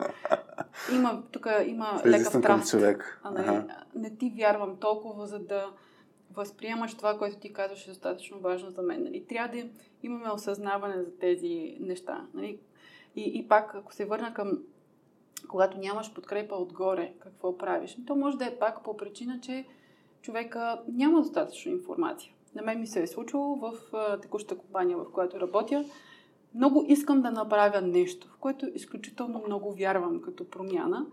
има, 0.92 1.22
тук 1.32 1.46
има 1.66 2.02
лека 2.06 2.24
страст. 2.24 2.70
човек. 2.70 3.20
А, 3.22 3.30
нали, 3.30 3.48
ага. 3.48 3.66
Не 3.94 4.16
ти 4.16 4.32
вярвам 4.36 4.76
толкова, 4.76 5.26
за 5.26 5.38
да 5.38 5.70
възприемаш 6.34 6.96
това, 6.96 7.18
което 7.18 7.36
ти 7.36 7.52
казваш 7.52 7.86
е 7.86 7.90
достатъчно 7.90 8.40
важно 8.40 8.70
за 8.70 8.82
мен. 8.82 9.02
Нали? 9.02 9.24
Трябва 9.28 9.56
да 9.56 9.68
имаме 10.02 10.30
осъзнаване 10.30 11.02
за 11.02 11.18
тези 11.18 11.76
неща. 11.80 12.26
Нали? 12.34 12.58
И, 13.16 13.38
и 13.38 13.48
пак, 13.48 13.74
ако 13.74 13.94
се 13.94 14.04
върна 14.04 14.34
към 14.34 14.58
когато 15.48 15.78
нямаш 15.78 16.14
подкрепа 16.14 16.54
отгоре, 16.54 17.12
какво 17.18 17.58
правиш? 17.58 17.96
То 18.06 18.16
може 18.16 18.36
да 18.36 18.44
е 18.44 18.58
пак 18.58 18.84
по 18.84 18.96
причина, 18.96 19.40
че 19.40 19.66
човека 20.22 20.80
няма 20.88 21.18
достатъчно 21.18 21.72
информация. 21.72 22.32
На 22.54 22.62
мен 22.62 22.80
ми 22.80 22.86
се 22.86 23.02
е 23.02 23.06
случило 23.06 23.56
в 23.56 23.72
текущата 24.22 24.60
компания, 24.60 24.98
в 24.98 25.12
която 25.12 25.40
работя. 25.40 25.84
Много 26.54 26.84
искам 26.88 27.22
да 27.22 27.30
направя 27.30 27.80
нещо, 27.80 28.28
в 28.28 28.38
което 28.38 28.66
изключително 28.74 29.42
много 29.46 29.72
вярвам 29.72 30.20
като 30.20 30.50
промяна, 30.50 31.06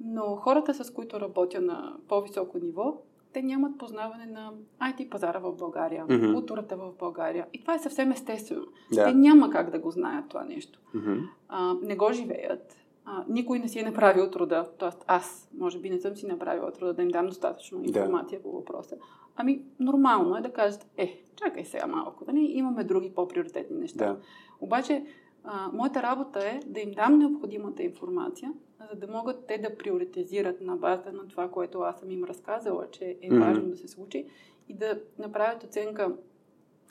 но 0.00 0.36
хората, 0.36 0.84
с 0.84 0.90
които 0.90 1.20
работя 1.20 1.60
на 1.60 1.96
по-високо 2.08 2.58
ниво, 2.58 3.02
те 3.32 3.42
нямат 3.42 3.78
познаване 3.78 4.26
на 4.26 4.52
IT 4.82 5.08
пазара 5.08 5.38
в 5.38 5.56
България, 5.56 6.06
mm-hmm. 6.06 6.32
културата 6.32 6.76
в 6.76 6.92
България. 6.98 7.46
И 7.52 7.60
това 7.60 7.74
е 7.74 7.78
съвсем 7.78 8.12
естествено. 8.12 8.66
Yeah. 8.92 9.04
Те 9.04 9.14
няма 9.14 9.50
как 9.50 9.70
да 9.70 9.78
го 9.78 9.90
знаят 9.90 10.28
това 10.28 10.44
нещо. 10.44 10.78
Mm-hmm. 10.94 11.28
А, 11.48 11.74
не 11.82 11.96
го 11.96 12.12
живеят 12.12 12.83
а, 13.04 13.24
никой 13.28 13.58
не 13.58 13.68
си 13.68 13.78
е 13.78 13.82
направил 13.82 14.30
труда, 14.30 14.70
т.е. 14.78 14.90
аз, 15.06 15.50
може 15.58 15.78
би, 15.78 15.90
не 15.90 16.00
съм 16.00 16.16
си 16.16 16.26
направила 16.26 16.72
труда 16.72 16.94
да 16.94 17.02
им 17.02 17.08
дам 17.08 17.26
достатъчно 17.26 17.84
информация 17.84 18.38
да. 18.38 18.42
по 18.42 18.52
въпроса. 18.52 18.96
Ами, 19.36 19.62
нормално 19.80 20.36
е 20.36 20.40
да 20.40 20.52
кажат, 20.52 20.86
е, 20.96 21.22
чакай 21.36 21.64
сега 21.64 21.86
малко, 21.86 22.32
не 22.32 22.40
имаме 22.40 22.84
други 22.84 23.14
по-приоритетни 23.14 23.76
неща. 23.76 24.06
Да. 24.06 24.20
Обаче, 24.60 25.04
а, 25.44 25.70
моята 25.72 26.02
работа 26.02 26.38
е 26.48 26.60
да 26.66 26.80
им 26.80 26.90
дам 26.90 27.18
необходимата 27.18 27.82
информация, 27.82 28.52
за 28.90 28.98
да 28.98 29.12
могат 29.12 29.46
те 29.46 29.58
да 29.58 29.76
приоритизират 29.76 30.60
на 30.60 30.76
база 30.76 31.12
на 31.12 31.28
това, 31.28 31.50
което 31.50 31.80
аз 31.80 32.00
съм 32.00 32.10
им 32.10 32.24
разказала, 32.24 32.90
че 32.90 33.04
е 33.22 33.28
mm-hmm. 33.28 33.40
важно 33.40 33.68
да 33.68 33.76
се 33.76 33.88
случи 33.88 34.26
и 34.68 34.74
да 34.74 35.00
направят 35.18 35.64
оценка 35.64 36.16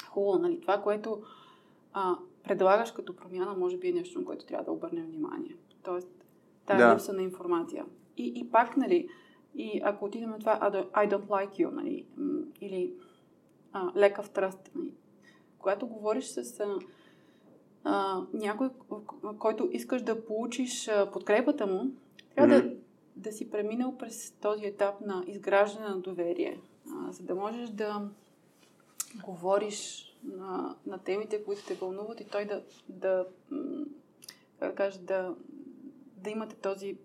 хубаво, 0.10 0.40
нали, 0.40 0.62
това, 0.62 0.82
което 0.82 1.22
а, 1.94 2.16
предлагаш 2.44 2.92
като 2.92 3.16
промяна, 3.16 3.54
може 3.58 3.78
би 3.78 3.90
е 3.90 3.94
нещо, 3.94 4.20
на 4.20 4.26
което 4.26 4.46
трябва 4.46 4.66
да 4.66 4.72
обърнем 4.72 5.06
внимание. 5.06 5.56
Тоест, 5.84 6.10
тази 6.66 6.84
да. 6.84 6.94
липса 6.94 7.14
на 7.14 7.22
информация. 7.22 7.86
И, 8.18 8.34
и 8.36 8.52
пак, 8.52 8.78
нали, 8.78 9.10
и 9.56 9.82
ако 9.84 10.06
отидем 10.06 10.30
на 10.30 10.40
това 10.40 10.60
I 10.94 11.10
don't 11.10 11.28
like 11.28 11.52
you, 11.52 11.72
нали, 11.72 12.06
или 12.62 12.94
а, 13.72 13.92
lack 13.92 14.22
of 14.22 14.28
trust, 14.28 14.70
нали, 14.76 14.94
когато 15.60 15.88
говориш 15.88 16.26
с 16.26 16.60
а, 16.60 16.80
а, 17.84 18.22
някой, 18.34 18.70
който 19.40 19.70
искаш 19.72 20.02
да 20.02 20.26
получиш 20.26 20.88
а, 20.88 21.12
подкрепата 21.12 21.68
му, 21.68 21.92
трябва 22.36 22.56
mm-hmm. 22.56 22.70
да, 22.70 22.76
да 23.16 23.32
си 23.32 23.50
преминал 23.50 23.98
през 23.98 24.32
този 24.32 24.66
етап 24.66 25.02
на 25.02 25.24
изграждане 25.28 25.88
на 25.88 26.00
доверие, 26.00 26.60
а, 26.92 27.12
за 27.12 27.24
да 27.24 27.36
можеш 27.36 27.70
да 27.70 28.10
говориш 29.26 30.10
на, 30.24 30.76
на 30.86 30.98
темите, 30.98 31.44
които 31.44 31.66
те 31.68 31.74
вълнуват 31.74 32.22
и 32.22 32.26
той 32.26 32.46
да, 32.46 32.64
да 32.90 33.26
как 34.60 34.70
да 34.70 34.76
кажа, 34.76 35.00
да, 35.00 35.36
да 36.24 36.30
имате 36.30 36.56
този 36.56 36.98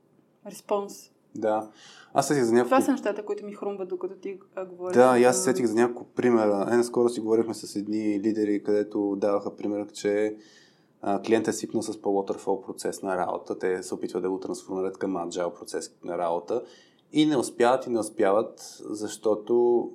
респонс. 0.46 1.10
Да. 1.34 1.70
Аз 2.14 2.28
се 2.28 2.44
за 2.44 2.52
няколко... 2.52 2.68
Това 2.68 2.80
са 2.80 2.92
нещата, 2.92 3.24
които 3.24 3.44
ми 3.44 3.52
хрумват, 3.52 3.88
докато 3.88 4.14
ти 4.14 4.38
говориш. 4.68 4.96
Да, 4.96 5.18
и 5.18 5.24
аз 5.24 5.36
се 5.36 5.42
сетих 5.42 5.66
за 5.66 5.74
няколко 5.74 6.04
примера. 6.04 6.68
Е, 6.70 6.76
наскоро 6.76 7.08
си 7.08 7.20
говорихме 7.20 7.54
с 7.54 7.76
едни 7.76 8.20
лидери, 8.20 8.62
където 8.62 9.16
даваха 9.16 9.56
пример, 9.56 9.92
че 9.92 10.36
клиентът 11.26 11.54
е 11.54 11.56
свикнал 11.56 11.82
с 11.82 12.02
по-waterfall 12.02 12.66
процес 12.66 13.02
на 13.02 13.16
работа. 13.16 13.58
Те 13.58 13.82
се 13.82 13.94
опитват 13.94 14.22
да 14.22 14.30
го 14.30 14.40
трансформират 14.40 14.98
към 14.98 15.14
agile 15.14 15.58
процес 15.58 15.94
на 16.04 16.18
работа 16.18 16.62
и 17.12 17.26
не 17.26 17.36
успяват 17.36 17.86
и 17.86 17.90
не 17.90 17.98
успяват, 17.98 18.78
защото 18.80 19.90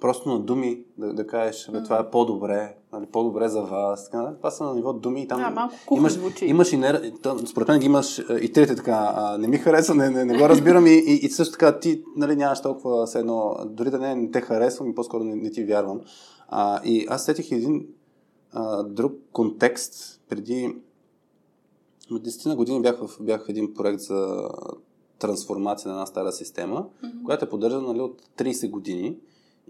просто 0.00 0.28
на 0.28 0.40
думи 0.40 0.84
да, 0.98 1.12
да 1.12 1.26
кажеш, 1.26 1.66
mm-hmm. 1.66 1.84
това 1.84 1.98
е 1.98 2.10
по-добре, 2.10 2.74
нали, 2.92 3.06
по-добре 3.06 3.48
за 3.48 3.62
вас. 3.62 4.04
Така, 4.04 4.34
това 4.36 4.50
са 4.50 4.64
на 4.64 4.74
ниво 4.74 4.92
думи 4.92 5.22
и 5.22 5.28
там 5.28 5.40
да, 5.40 5.50
малко 5.50 5.96
имаш, 5.96 6.12
звучи. 6.12 6.46
имаш 6.46 6.72
и 6.72 6.76
не, 6.76 7.10
там, 7.22 7.46
според 7.46 7.68
мен 7.68 7.82
имаш 7.82 8.18
и 8.40 8.52
трите 8.52 8.76
така, 8.76 9.12
а, 9.16 9.38
не 9.38 9.48
ми 9.48 9.58
харесва, 9.58 9.94
не, 9.94 10.10
не, 10.10 10.24
не 10.24 10.38
го 10.38 10.48
разбирам 10.48 10.86
и, 10.86 10.90
и, 10.90 11.14
и 11.22 11.30
също 11.30 11.52
така 11.52 11.78
ти 11.78 12.02
нали, 12.16 12.36
нямаш 12.36 12.62
толкова 12.62 13.06
все 13.06 13.18
едно, 13.18 13.56
дори 13.66 13.90
да 13.90 13.98
не, 13.98 14.14
не 14.14 14.30
те 14.30 14.40
харесвам 14.40 14.90
и 14.90 14.94
по-скоро 14.94 15.24
не, 15.24 15.34
не 15.36 15.50
ти 15.50 15.64
вярвам. 15.64 16.00
А, 16.48 16.80
и 16.84 17.06
аз 17.10 17.24
сетих 17.24 17.52
един 17.52 17.86
а, 18.52 18.82
друг 18.82 19.12
контекст 19.32 20.20
преди 20.28 20.74
10 22.10 22.46
на 22.46 22.56
години 22.56 22.82
бях 22.82 23.06
в, 23.06 23.16
бях 23.20 23.46
в 23.46 23.48
един 23.48 23.74
проект 23.74 24.00
за 24.00 24.48
трансформация 25.18 25.88
на 25.88 25.94
една 25.94 26.06
стара 26.06 26.32
система, 26.32 26.86
mm-hmm. 27.04 27.24
която 27.24 27.44
е 27.44 27.48
поддържана 27.48 27.88
нали, 27.88 28.00
от 28.00 28.22
30 28.38 28.70
години 28.70 29.16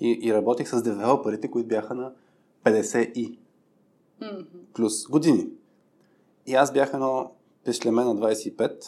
и, 0.01 0.21
и 0.23 0.35
работих 0.35 0.69
с 0.69 0.83
девелоперите, 0.83 1.51
които 1.51 1.69
бяха 1.69 1.95
на 1.95 2.13
50 2.65 3.13
и 3.13 3.39
mm-hmm. 4.23 4.47
плюс 4.75 5.09
години. 5.09 5.47
И 6.47 6.55
аз 6.55 6.73
бях 6.73 6.95
едно 6.95 7.33
пешлеме 7.65 8.05
на 8.05 8.17
25, 8.17 8.85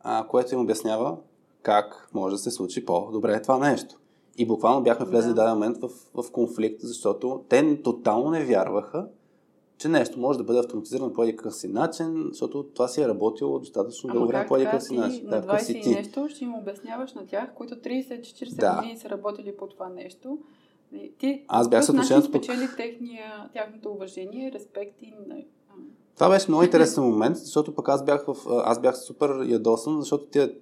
а, 0.00 0.26
което 0.26 0.54
им 0.54 0.60
обяснява 0.60 1.16
как 1.62 2.08
може 2.14 2.34
да 2.34 2.38
се 2.38 2.50
случи 2.50 2.84
по-добре 2.84 3.42
това 3.42 3.58
нещо. 3.58 3.98
И 4.38 4.46
буквално 4.46 4.82
бяхме 4.82 5.06
влезли 5.06 5.28
да. 5.28 5.34
даден 5.34 5.54
момент 5.54 5.76
в, 5.80 5.90
в 6.22 6.30
конфликт, 6.32 6.80
защото 6.80 7.44
те 7.48 7.82
тотално 7.82 8.30
не 8.30 8.44
вярваха, 8.44 9.08
че 9.82 9.88
нещо 9.88 10.20
може 10.20 10.38
да 10.38 10.44
бъде 10.44 10.58
автоматизирано 10.58 11.12
по 11.12 11.22
един 11.22 11.50
си 11.50 11.68
начин, 11.68 12.28
защото 12.28 12.62
това 12.62 12.88
си 12.88 13.02
е 13.02 13.08
работило 13.08 13.58
достатъчно 13.58 14.10
Ама 14.10 14.20
добре 14.20 14.46
по 14.48 14.56
един 14.56 14.80
си 14.80 14.94
начин. 14.94 15.28
На 15.28 15.42
20 15.42 15.82
да, 15.82 15.90
и 15.90 15.94
нещо 15.94 16.28
ще 16.28 16.44
им 16.44 16.54
обясняваш 16.54 17.14
на 17.14 17.26
тях, 17.26 17.54
които 17.54 17.74
30-40 17.74 18.54
да. 18.54 18.74
години 18.76 18.98
са 18.98 19.10
работили 19.10 19.56
по 19.56 19.66
това 19.66 19.88
нещо. 19.88 20.38
Ти 21.18 21.44
Аз 21.48 21.68
бях 21.68 21.84
съотношението. 21.84 22.28
спечели 22.28 22.68
техния, 22.76 23.50
тяхното 23.52 23.88
уважение, 23.88 24.52
респект 24.52 25.02
и 25.02 25.14
това 26.14 26.30
беше 26.30 26.46
много 26.48 26.64
интересен 26.64 27.04
момент, 27.04 27.36
защото 27.36 27.74
пък 27.74 27.88
аз 27.88 28.04
бях, 28.04 28.24
в, 28.26 28.36
аз 28.64 28.80
бях 28.80 28.98
супер 28.98 29.30
ядосан, 29.46 30.00
защото 30.00 30.24
тия, 30.26 30.52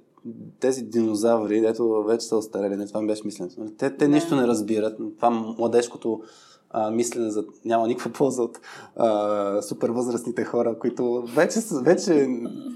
тези 0.61 0.83
динозаври, 0.83 1.61
дето 1.61 2.03
вече 2.03 2.27
са 2.27 2.37
остарели, 2.37 2.77
не 2.77 2.87
това 2.87 3.01
ми 3.01 3.07
беше 3.07 3.23
мисленето. 3.25 3.67
Те, 3.79 3.97
те 3.97 4.09
не. 4.09 4.15
нищо 4.15 4.37
не 4.37 4.47
разбират. 4.47 4.99
Това 5.17 5.31
младежкото 5.31 6.23
а, 6.71 6.91
мислене 6.91 7.31
за 7.31 7.45
няма 7.65 7.89
никаква 7.89 8.13
полза 8.13 8.43
от 8.43 8.61
а, 8.97 9.63
супер 9.63 9.89
възрастните 9.89 10.45
хора, 10.45 10.79
които 10.79 11.23
вече, 11.23 11.61
вече, 11.83 12.29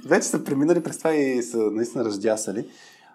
вече 0.07 0.27
са 0.27 0.45
преминали 0.45 0.83
през 0.83 0.99
това 0.99 1.15
и 1.15 1.43
са 1.43 1.59
наистина 1.59 2.05
ръждясали. 2.05 2.69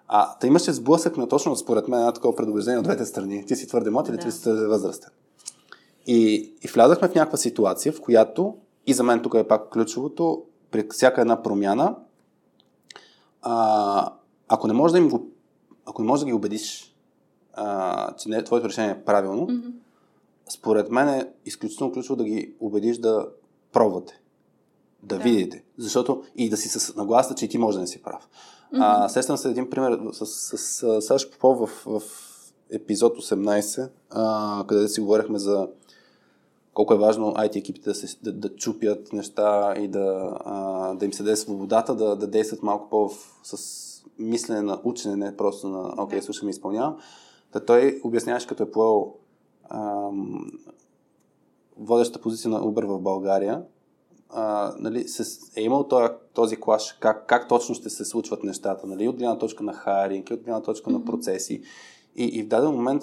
А, 0.08 0.38
та 0.38 0.46
имаше 0.46 0.72
сблъсък 0.72 1.16
на 1.16 1.28
точно, 1.28 1.56
според 1.56 1.88
мен, 1.88 2.00
една 2.00 2.12
такова 2.12 2.36
предубеждение 2.36 2.78
от 2.78 2.84
двете 2.84 3.06
страни. 3.06 3.46
Ти 3.46 3.56
си 3.56 3.68
твърде 3.68 3.90
млад 3.90 4.08
или 4.08 4.16
да. 4.16 4.22
ти 4.22 4.30
си 4.30 4.40
твърде 4.40 4.66
възрастен. 4.66 5.10
И, 6.06 6.52
и 6.62 6.68
влязахме 6.68 7.08
в 7.08 7.14
някаква 7.14 7.38
ситуация, 7.38 7.92
в 7.92 8.00
която, 8.00 8.54
и 8.86 8.94
за 8.94 9.02
мен 9.02 9.22
тук 9.22 9.34
е 9.34 9.48
пак 9.48 9.70
ключовото, 9.72 10.42
при 10.70 10.86
всяка 10.90 11.20
една 11.20 11.42
промяна, 11.42 11.96
а, 13.42 14.12
ако 14.48 14.66
не 14.66 14.72
можеш 14.72 14.92
да 14.92 14.98
им 14.98 15.08
го, 15.08 15.26
ако 15.86 16.02
не 16.02 16.08
можеш 16.08 16.20
да 16.20 16.26
ги 16.26 16.32
убедиш, 16.32 16.94
а, 17.54 18.14
че 18.16 18.28
не, 18.28 18.44
твоето 18.44 18.68
решение 18.68 18.90
е 18.90 19.04
правилно, 19.04 19.46
mm-hmm 19.46 19.72
според 20.50 20.90
мен 20.90 21.08
е 21.08 21.28
изключително 21.46 21.92
ключово 21.92 22.16
да 22.16 22.24
ги 22.24 22.54
убедиш 22.60 22.98
да 22.98 23.26
пробвате. 23.72 24.20
Да, 25.02 25.16
да. 25.16 25.22
видите. 25.22 25.64
Защото 25.78 26.22
и 26.36 26.50
да 26.50 26.56
си 26.56 26.68
с 26.68 26.96
нагласа, 26.96 27.34
че 27.34 27.44
и 27.44 27.48
ти 27.48 27.58
може 27.58 27.76
да 27.76 27.80
не 27.80 27.86
си 27.86 28.02
прав. 28.02 28.28
Mm-hmm. 28.74 29.04
А, 29.04 29.08
сещам 29.08 29.36
се 29.36 29.50
един 29.50 29.70
пример 29.70 30.00
с, 30.12 30.26
с, 30.26 30.58
с 30.58 31.02
Саш 31.02 31.30
Попов 31.30 31.58
в, 31.58 32.00
в 32.00 32.02
епизод 32.70 33.18
18, 33.18 33.90
а, 34.10 34.64
където 34.66 34.88
си 34.88 35.00
говорихме 35.00 35.38
за 35.38 35.68
колко 36.74 36.94
е 36.94 36.98
важно 36.98 37.34
IT 37.34 37.56
екипите 37.56 37.90
да, 37.90 37.94
се, 37.94 38.16
да, 38.22 38.32
да 38.32 38.56
чупят 38.56 39.12
неща 39.12 39.74
и 39.78 39.88
да, 39.88 40.38
а, 40.44 40.94
да 40.94 41.04
им 41.04 41.12
се 41.12 41.22
даде 41.22 41.36
свободата 41.36 41.94
да, 41.94 42.16
да 42.16 42.26
действат 42.26 42.62
малко 42.62 42.88
по 42.88 43.10
с 43.42 43.80
мислене 44.18 44.62
на 44.62 44.80
учене, 44.84 45.16
не 45.16 45.36
просто 45.36 45.68
на 45.68 45.94
окей, 45.98 46.22
слушам 46.22 46.48
и 46.48 46.50
изпълнявам. 46.50 46.96
Та 47.52 47.60
той 47.60 48.00
обясняваше, 48.04 48.46
като 48.46 48.62
е 48.62 48.70
поел 48.70 49.14
ам, 49.70 50.50
водеща 51.76 52.20
позиция 52.20 52.50
на 52.50 52.60
Uber 52.60 52.86
в 52.86 53.00
България, 53.00 53.62
а, 54.32 54.74
нали, 54.78 55.08
се, 55.08 55.40
е 55.60 55.62
имал 55.62 55.88
този, 55.88 56.12
този 56.34 56.56
клаш, 56.56 56.96
как, 57.00 57.26
как 57.26 57.48
точно 57.48 57.74
ще 57.74 57.90
се 57.90 58.04
случват 58.04 58.44
нещата, 58.44 58.86
нали, 58.86 59.08
от 59.08 59.16
гледна 59.16 59.38
точка 59.38 59.64
на 59.64 59.72
хайринг, 59.72 60.30
от 60.30 60.42
гледна 60.42 60.62
точка 60.62 60.90
mm-hmm. 60.90 60.92
на 60.92 61.04
процеси. 61.04 61.62
И, 62.16 62.24
и 62.24 62.42
в 62.42 62.48
даден 62.48 62.70
момент 62.70 63.02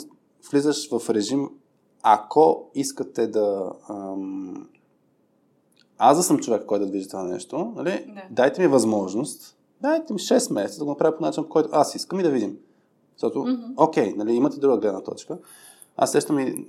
влизаш 0.52 0.90
в 0.90 1.10
режим, 1.10 1.50
ако 2.04 2.72
искате 2.76 3.28
да... 3.28 3.72
Ам, 3.90 4.68
аз 5.98 6.18
да 6.18 6.24
съм 6.24 6.40
човек, 6.40 6.66
който 6.66 6.86
да 6.86 6.92
движи 6.92 7.08
това 7.08 7.24
нещо, 7.24 7.74
нали, 7.76 7.90
yeah. 7.90 8.32
дайте 8.32 8.62
ми 8.62 8.68
възможност, 8.68 9.58
дайте 9.82 10.14
ми 10.14 10.20
6 10.20 10.54
месеца 10.54 10.80
да 10.80 10.86
го 10.86 10.92
направя 10.92 11.18
по 11.18 11.24
начин, 11.24 11.44
по 11.44 11.50
който 11.50 11.70
аз 11.72 11.96
искам 11.96 12.20
и 12.20 12.24
да 12.24 12.30
видим. 12.30 12.58
Защото, 13.16 13.40
mm-hmm. 13.40 13.74
окей, 13.78 14.14
нали, 14.18 14.34
имате 14.34 14.60
друга 14.60 14.78
гледна 14.78 15.02
точка. 15.02 15.38
Аз 15.98 16.12
сещам 16.12 16.40
и 16.40 16.66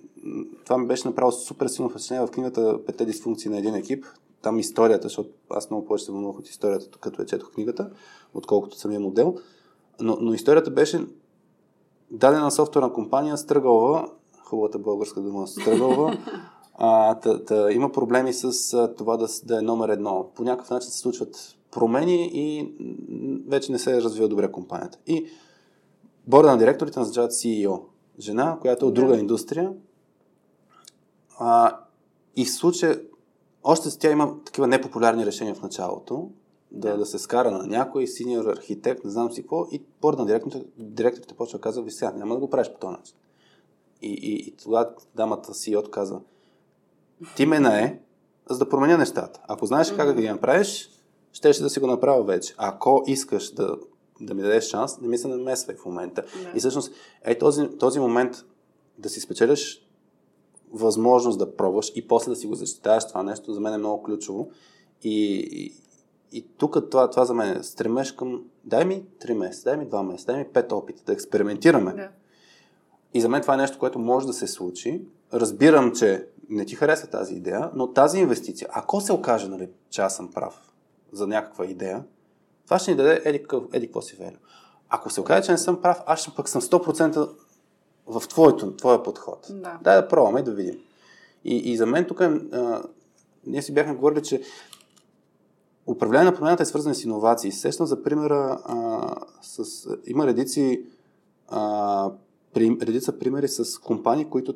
това 0.65 0.79
ми 0.79 0.87
беше 0.87 1.09
направо 1.09 1.33
супер 1.33 1.67
силно 1.67 1.91
впечатление 1.91 2.27
в 2.27 2.31
книгата 2.31 2.79
Пете 2.87 3.05
дисфункции 3.05 3.51
на 3.51 3.59
един 3.59 3.75
екип. 3.75 4.05
Там 4.43 4.59
историята, 4.59 5.03
защото 5.03 5.31
аз 5.51 5.71
много 5.71 5.87
повече 5.87 6.05
се 6.05 6.13
вълнувах 6.13 6.39
от 6.39 6.49
историята, 6.49 6.99
като 6.99 7.23
я 7.23 7.27
четох 7.27 7.53
книгата, 7.53 7.91
отколкото 8.35 8.79
самия 8.79 9.01
модел. 9.01 9.35
Но, 10.01 10.19
но 10.21 10.35
историята 10.35 10.71
беше 10.71 11.07
дадена 12.11 12.51
софтуерна 12.51 12.93
компания 12.93 13.37
стръгълва, 13.37 14.11
хубавата 14.45 14.79
българска 14.79 15.21
дума 15.21 15.47
стръгълва, 15.47 16.19
а, 16.75 17.15
та, 17.15 17.45
та, 17.45 17.73
има 17.73 17.93
проблеми 17.93 18.33
с 18.33 18.75
а, 18.75 18.95
това 18.95 19.17
да, 19.17 19.27
да 19.45 19.59
е 19.59 19.63
номер 19.63 19.89
едно. 19.89 20.31
По 20.35 20.45
някакъв 20.45 20.71
начин 20.71 20.91
се 20.91 20.99
случват 20.99 21.57
промени 21.71 22.31
и 22.35 22.75
вече 23.49 23.73
не 23.73 23.79
се 23.79 24.03
развива 24.03 24.29
добре 24.29 24.53
компанията. 24.53 24.99
И 25.07 25.27
борда 26.27 26.51
на 26.51 26.59
директорите 26.59 26.99
назначават 26.99 27.33
CEO 27.33 27.81
жена, 28.19 28.59
която 28.61 28.85
е 28.85 28.89
от 28.89 28.95
друга 28.95 29.13
да. 29.13 29.21
индустрия. 29.21 29.73
А, 31.39 31.81
и 32.37 32.45
в 32.45 32.53
случая, 32.53 33.01
още 33.65 33.91
с 33.91 33.99
тя 33.99 34.11
има 34.11 34.45
такива 34.45 34.67
непопулярни 34.67 35.27
решения 35.27 35.55
в 35.55 35.63
началото, 35.63 36.31
да, 36.71 36.97
да 36.97 37.07
се 37.07 37.19
скара 37.19 37.51
на 37.51 37.67
някой 37.67 38.07
синьор 38.07 38.45
архитект, 38.45 39.05
не 39.05 39.11
знам 39.11 39.33
си 39.33 39.43
какво, 39.43 39.67
и 39.73 39.83
борда 40.01 40.23
на 40.23 40.27
директорите, 40.27 40.67
директорите 40.79 41.35
почва 41.35 41.59
да 41.59 41.63
казва, 41.63 41.83
ви 41.83 41.91
сега, 41.91 42.13
няма 42.13 42.35
да 42.35 42.41
го 42.41 42.51
правиш 42.51 42.73
по 42.73 42.79
този 42.79 42.97
начин. 42.97 43.17
И, 44.03 44.13
и, 44.13 44.49
и 44.49 44.57
тогава 44.57 44.91
дамата 45.15 45.55
си 45.55 45.77
отказа, 45.77 46.21
ти 47.37 47.47
ме 47.47 47.57
е, 47.57 47.99
за 48.51 48.59
да 48.59 48.69
променя 48.69 48.97
нещата. 48.97 49.41
Ако 49.49 49.67
знаеш 49.67 49.93
как 49.93 50.15
да 50.15 50.23
ги 50.23 50.29
направиш, 50.29 50.91
ще, 51.33 51.53
ще 51.53 51.63
да 51.63 51.71
си 51.71 51.81
го 51.81 51.87
направя 51.87 52.25
вече. 52.25 52.55
Ако 52.59 53.03
искаш 53.07 53.53
да 53.53 53.77
да 54.21 54.35
ми 54.35 54.43
дадеш 54.43 54.65
шанс, 54.65 55.01
не 55.01 55.09
ми 55.09 55.19
се 55.19 55.29
намесвай 55.29 55.77
в 55.77 55.85
момента. 55.85 56.23
Да. 56.23 56.53
И 56.57 56.59
всъщност, 56.59 56.93
е 57.25 57.39
този, 57.39 57.69
този 57.69 58.01
момент 58.01 58.45
да 58.99 59.09
си 59.09 59.21
спечелиш 59.21 59.89
възможност 60.73 61.39
да 61.39 61.57
пробваш 61.57 61.93
и 61.95 62.09
после 62.09 62.31
да 62.31 62.37
си 62.37 62.47
го 62.47 62.55
защитаваш 62.55 63.09
това 63.09 63.23
нещо, 63.23 63.53
за 63.53 63.61
мен 63.61 63.75
е 63.75 63.79
много 63.79 64.03
ключово. 64.03 64.51
И, 65.03 65.35
и, 65.53 65.75
и 66.39 66.47
тук 66.57 66.91
това, 66.91 67.11
това 67.11 67.25
за 67.25 67.35
мен 67.35 67.57
е 67.57 67.63
стремеж 67.63 68.13
към 68.13 68.45
дай 68.65 68.85
ми 68.85 69.05
3 69.21 69.33
месеца, 69.35 69.65
дай 69.65 69.77
ми 69.77 69.87
2 69.87 70.03
месеца, 70.03 70.33
дай 70.33 70.39
ми 70.39 70.47
5 70.47 70.73
опита, 70.73 71.03
да 71.07 71.13
експериментираме. 71.13 71.93
Да. 71.93 72.09
И 73.15 73.21
за 73.21 73.29
мен 73.29 73.43
това 73.43 73.55
е 73.55 73.57
нещо, 73.57 73.79
което 73.79 73.99
може 73.99 74.27
да 74.27 74.33
се 74.33 74.47
случи. 74.47 75.03
Разбирам, 75.33 75.95
че 75.95 76.27
не 76.49 76.65
ти 76.65 76.75
харесва 76.75 77.09
тази 77.09 77.35
идея, 77.35 77.71
но 77.75 77.93
тази 77.93 78.19
инвестиция, 78.19 78.69
ако 78.73 79.01
се 79.01 79.13
окаже, 79.13 79.49
нали, 79.49 79.69
че 79.91 80.01
аз 80.01 80.17
съм 80.17 80.33
прав 80.33 80.73
за 81.13 81.27
някаква 81.27 81.67
идея, 81.67 82.05
това 82.69 82.79
ще 82.79 82.91
ни 82.91 82.97
даде 82.97 83.23
еди, 83.25 83.45
еди 83.73 83.87
какво 83.87 84.03
си 84.03 84.17
велю. 84.17 84.37
Ако 84.89 85.11
се 85.11 85.21
окаже, 85.21 85.47
че 85.47 85.53
не 85.53 85.59
съм 85.59 85.81
прав, 85.83 85.99
аз 86.07 86.35
пък 86.37 86.49
съм 86.49 86.63
100% 86.63 87.31
в 88.07 88.29
твоето, 88.29 88.77
твоя 88.77 89.03
подход. 89.03 89.47
Да. 89.51 89.79
Дай 89.83 90.03
да 90.03 90.09
пробваме 90.09 90.43
да 90.43 90.53
видим. 90.53 90.79
И, 91.45 91.57
и 91.57 91.77
за 91.77 91.87
мен 91.87 92.05
тук, 92.05 92.21
а, 92.21 92.83
ние 93.47 93.63
си 93.63 93.75
бяхме 93.75 93.95
говорили, 93.95 94.23
че 94.23 94.43
управление 95.87 96.25
на 96.25 96.35
промяната 96.35 96.63
е 96.63 96.67
свързано 96.67 96.95
с 96.95 97.05
иновации. 97.05 97.53
Сещам 97.53 97.87
за 97.87 98.03
примера 98.03 98.61
а, 98.65 99.15
с, 99.43 99.87
има 100.07 100.27
редици, 100.27 100.85
а, 101.49 102.11
при, 102.55 102.79
редица 102.83 103.19
примери 103.19 103.49
с 103.49 103.79
компании, 103.79 104.25
които 104.25 104.55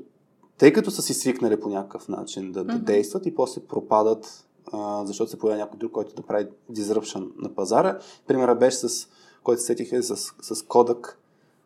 тъй 0.58 0.72
като 0.72 0.90
са 0.90 1.02
си 1.02 1.14
свикнали 1.14 1.60
по 1.60 1.68
някакъв 1.68 2.08
начин 2.08 2.52
да, 2.52 2.64
да 2.64 2.72
mm-hmm. 2.72 2.78
действат 2.78 3.26
и 3.26 3.34
после 3.34 3.60
пропадат, 3.60 4.44
а, 4.72 5.06
защото 5.06 5.30
се 5.30 5.38
появява 5.38 5.64
някой 5.64 5.78
друг, 5.78 5.92
който 5.92 6.14
да 6.14 6.22
прави 6.22 6.48
disruption 6.70 7.30
на 7.36 7.54
пазара. 7.54 7.98
Примера 8.26 8.54
беше 8.54 8.76
с, 8.76 9.08
който 9.42 9.62
сетих 9.62 9.92
е 9.92 10.02
с, 10.02 10.16
с 10.16 10.62
Kodak, 10.62 11.14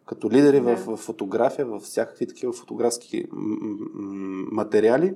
като 0.06 0.30
лидери 0.30 0.62
yeah. 0.62 0.76
в, 0.76 0.96
в 0.96 0.96
фотография, 0.96 1.66
в 1.66 1.80
всякакви 1.80 2.26
такива 2.26 2.52
фотографски 2.52 3.26
м- 3.32 3.56
м- 3.94 4.46
материали. 4.52 5.14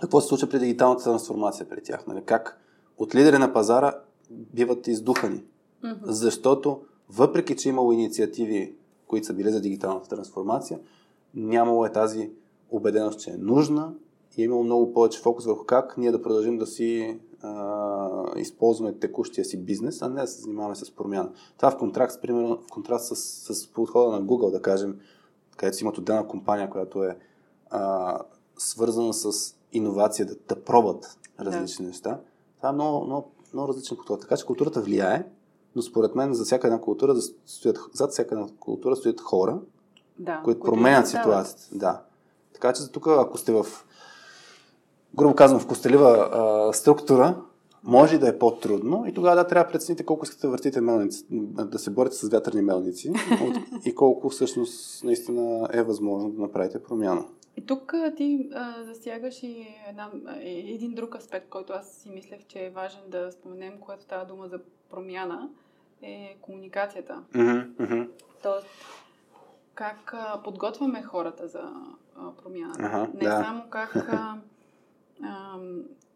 Какво 0.00 0.20
се 0.20 0.28
случва 0.28 0.48
при 0.48 0.58
дигиталната 0.58 1.04
трансформация 1.04 1.68
при 1.68 1.82
тях? 1.82 2.06
Нали? 2.06 2.22
Как 2.24 2.60
от 2.98 3.14
лидери 3.14 3.38
на 3.38 3.52
пазара 3.52 3.94
биват 4.30 4.86
издухани? 4.86 5.44
Mm-hmm. 5.84 5.98
Защото 6.02 6.80
въпреки, 7.10 7.56
че 7.56 7.68
имало 7.68 7.92
инициативи, 7.92 8.74
които 9.06 9.26
са 9.26 9.34
били 9.34 9.50
за 9.50 9.60
дигиталната 9.60 10.08
трансформация, 10.08 10.78
нямало 11.34 11.86
е 11.86 11.92
тази 11.92 12.30
убеденост, 12.70 13.20
че 13.20 13.30
е 13.30 13.36
нужна 13.36 13.92
е 14.42 14.44
имало 14.44 14.64
много 14.64 14.92
повече 14.92 15.20
фокус 15.20 15.46
върху 15.46 15.64
как 15.64 15.98
ние 15.98 16.12
да 16.12 16.22
продължим 16.22 16.58
да 16.58 16.66
си 16.66 17.18
а, 17.42 18.24
използваме 18.36 18.98
текущия 18.98 19.44
си 19.44 19.64
бизнес, 19.64 20.02
а 20.02 20.08
не 20.08 20.20
да 20.20 20.26
се 20.26 20.40
занимаваме 20.40 20.74
с 20.74 20.90
промяна. 20.90 21.30
Това 21.56 21.70
в 21.70 21.78
контраст, 21.78 22.22
примерно, 22.22 22.56
в 22.56 22.66
контраст 22.70 23.16
с, 23.16 23.54
с 23.54 23.66
подхода 23.66 24.10
на 24.10 24.22
Google, 24.22 24.50
да 24.50 24.62
кажем, 24.62 25.00
където 25.56 25.76
си 25.76 25.84
имат 25.84 25.98
отделна 25.98 26.28
компания, 26.28 26.70
която 26.70 27.04
е 27.04 27.18
а, 27.70 28.18
свързана 28.58 29.14
с 29.14 29.54
иновация, 29.72 30.26
да, 30.26 30.34
да 30.48 30.64
пробват 30.64 31.18
различни 31.40 31.84
да. 31.84 31.88
неща. 31.88 32.20
Това 32.56 32.68
е 32.68 32.72
много, 32.72 33.06
много, 33.06 33.30
много 33.52 33.68
различен 33.68 33.96
подход. 33.96 34.20
Така 34.20 34.36
че 34.36 34.46
културата 34.46 34.80
влияе, 34.80 35.26
но 35.76 35.82
според 35.82 36.14
мен 36.14 36.34
за 36.34 36.44
всяка 36.44 36.66
една 36.66 36.80
култура, 36.80 37.14
стоят, 37.46 37.78
зад 37.92 38.10
всяка 38.10 38.34
една 38.34 38.48
култура 38.60 38.96
стоят 38.96 39.20
хора, 39.20 39.60
да, 40.18 40.40
които 40.44 40.60
променят 40.60 41.08
ситуацията. 41.08 41.78
Да. 41.78 42.02
Така 42.52 42.72
че 42.72 42.82
за 42.82 42.90
тук, 42.90 43.06
ако 43.06 43.38
сте 43.38 43.52
в, 43.52 43.66
грубо 45.14 45.34
казвам, 45.34 45.60
в 45.60 45.66
костелива 45.66 46.28
а, 46.32 46.72
структура, 46.72 47.36
може 47.84 48.18
да 48.18 48.28
е 48.28 48.38
по-трудно 48.38 49.04
и 49.06 49.14
тогава 49.14 49.36
да 49.36 49.46
трябва 49.46 49.64
да 49.64 49.72
прецените 49.72 50.04
колко 50.04 50.24
искате 50.24 50.46
да 50.46 50.50
въртите 50.50 50.80
мелници, 50.80 51.26
да 51.30 51.78
се 51.78 51.90
борите 51.90 52.16
с 52.16 52.28
вятърни 52.28 52.62
мелници 52.62 53.12
и 53.84 53.94
колко 53.94 54.28
всъщност 54.28 55.04
наистина 55.04 55.68
е 55.72 55.82
възможно 55.82 56.30
да 56.30 56.42
направите 56.42 56.82
промяна. 56.82 57.24
И 57.56 57.66
тук 57.66 57.94
ти 58.16 58.48
а, 58.54 58.84
засягаш 58.84 59.42
и 59.42 59.66
една, 59.88 60.10
един 60.42 60.94
друг 60.94 61.14
аспект, 61.14 61.48
който 61.48 61.72
аз 61.72 61.92
си 61.92 62.10
мислех, 62.10 62.40
че 62.48 62.58
е 62.58 62.70
важен 62.70 63.00
да 63.08 63.32
споменем, 63.32 63.74
когато 63.80 64.02
става 64.02 64.24
дума 64.24 64.48
за 64.48 64.58
промяна, 64.90 65.48
е 66.02 66.36
комуникацията. 66.40 67.22
Mm-hmm, 67.34 67.76
mm-hmm. 67.76 68.08
Тоест, 68.42 68.66
как 69.74 70.14
а, 70.14 70.42
подготвяме 70.44 71.02
хората 71.02 71.48
за 71.48 71.62
а, 72.16 72.30
промяната. 72.42 72.82
Ага, 72.82 73.08
Не 73.14 73.24
да. 73.24 73.44
само 73.44 73.62
как 73.70 73.96
а, 73.96 74.36
а, 75.22 75.58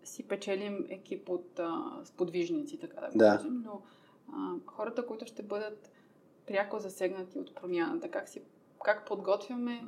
си 0.04 0.22
печелим 0.22 0.86
екип 0.88 1.28
от 1.28 1.58
а, 1.58 1.82
сподвижници, 2.04 2.78
така 2.78 3.00
да 3.00 3.06
го 3.06 3.18
Да. 3.18 3.36
кажем, 3.36 3.62
но 3.64 3.80
а, 4.32 4.36
хората, 4.66 5.06
които 5.06 5.26
ще 5.26 5.42
бъдат 5.42 5.90
пряко 6.46 6.78
засегнати 6.78 7.38
от 7.38 7.54
промяната, 7.54 8.08
как, 8.08 8.28
си, 8.28 8.40
как 8.84 9.06
подготвяме 9.06 9.84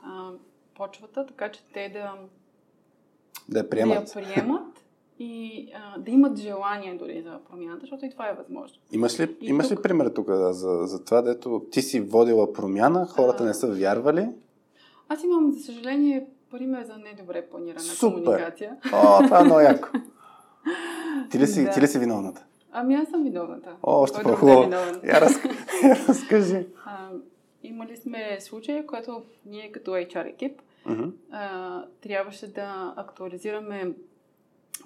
а, 0.00 0.30
почвата, 0.74 1.26
така 1.26 1.50
че 1.50 1.60
те 1.64 1.88
да, 1.88 2.14
Да 3.48 3.58
я 3.58 3.62
да 3.62 3.70
приемат. 3.70 4.08
я 4.08 4.22
приемат 4.24 4.84
и 5.18 5.68
а, 5.74 5.98
да 5.98 6.10
имат 6.10 6.38
желание 6.38 6.94
дори 6.94 7.22
за 7.22 7.40
промяната, 7.40 7.80
защото 7.80 8.04
и 8.04 8.10
това 8.10 8.28
е 8.28 8.34
възможно. 8.34 8.78
Имаш 8.92 9.20
ли, 9.20 9.36
И 9.40 9.46
имаш 9.46 9.66
ли 9.66 9.74
тук- 9.74 9.82
пример 9.82 10.06
тук 10.06 10.26
да, 10.26 10.52
за, 10.52 10.82
за 10.82 11.04
това, 11.04 11.22
дето 11.22 11.66
ти 11.70 11.82
си 11.82 12.00
водила 12.00 12.52
промяна, 12.52 13.06
хората 13.06 13.44
А. 13.44 13.46
не 13.46 13.54
са 13.54 13.66
вярвали? 13.68 14.28
Аз 15.08 15.24
имам, 15.24 15.52
за 15.52 15.60
съжаление, 15.60 16.26
пример 16.54 16.84
за 16.84 16.96
недобре 16.96 17.42
планирана 17.42 17.80
Супер. 17.80 18.24
комуникация. 18.24 18.76
О, 18.92 19.22
това 19.24 19.40
е 19.40 19.44
много 19.44 19.60
яко. 19.60 19.88
Ти 21.30 21.38
ли 21.38 21.46
си, 21.46 21.64
Да. 21.64 21.70
ти 21.70 21.80
ли 21.80 21.86
си 21.86 21.98
виновната? 21.98 22.44
Ами 22.72 22.94
аз 22.94 23.08
съм 23.08 23.22
виновната. 23.22 23.76
О, 23.82 24.02
още 24.02 24.22
по-хубаво. 24.22 24.62
е? 24.62 24.66
Я, 25.04 25.20
раз... 25.20 25.32
я 25.84 25.96
разкажи. 26.08 26.66
А, 26.84 27.08
имали 27.62 27.96
сме 27.96 28.40
случаи, 28.40 28.86
когато 28.86 29.22
ние 29.46 29.72
като 29.72 29.90
HR 29.90 30.28
екип 30.28 30.60
Мгм. 30.86 31.08
а, 31.30 31.84
трябваше 32.00 32.52
да 32.52 32.94
актуализираме 32.96 33.92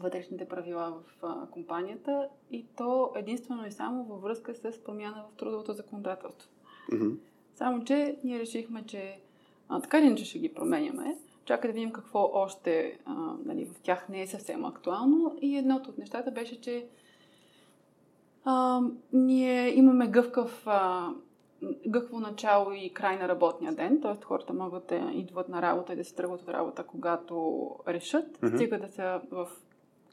вътрешните 0.01 0.45
правила 0.45 0.93
в 0.93 1.25
а, 1.25 1.47
компанията 1.47 2.29
и 2.51 2.67
то 2.77 3.13
единствено 3.17 3.67
и 3.67 3.73
само 3.73 4.05
във 4.05 4.23
връзка 4.23 4.55
с 4.55 4.85
промяна 4.85 5.25
в 5.33 5.37
трудовото 5.37 5.73
законодателство. 5.73 6.49
Мгм. 6.93 7.09
Само, 7.55 7.85
че 7.85 8.17
ние 8.25 8.39
решихме, 8.39 8.85
че 8.87 9.19
а, 9.69 9.81
така 9.81 9.99
или 9.99 10.07
иначе 10.07 10.25
ще 10.25 10.39
ги 10.39 10.55
променяме. 10.55 11.17
Чака 11.49 11.69
да 11.69 11.75
видим 11.75 11.93
какво 11.93 12.31
още 12.33 12.99
а, 13.05 13.15
нали, 13.45 13.65
в 13.65 13.81
тях 13.83 14.09
не 14.09 14.23
е 14.23 14.27
съвсем 14.27 14.65
актуално. 14.65 15.37
И 15.41 15.57
едното 15.57 15.91
от 15.91 15.99
нещата 15.99 16.31
беше, 16.31 16.61
че 16.61 16.87
а, 18.45 18.81
ние 19.13 19.79
имаме 19.79 20.07
гъвкав, 20.07 20.63
а, 20.67 21.09
гъвкаво 21.87 22.21
начало 22.21 22.73
и 22.73 22.95
край 22.95 23.19
на 23.19 23.29
работния 23.29 23.73
ден, 23.73 24.01
т.е. 24.01 24.25
хората 24.25 24.53
могат 24.53 24.87
да 24.87 25.11
идват 25.15 25.49
на 25.49 25.63
работа 25.63 25.93
и 25.93 25.97
да 25.97 26.05
си 26.05 26.17
тръгват 26.17 26.43
от 26.43 26.49
работа, 26.49 26.85
когато 26.85 27.67
решат. 27.89 28.43
Мгм. 28.43 28.57
Стига 28.57 28.79
да 28.79 28.89
са 28.89 29.21
в 29.31 29.49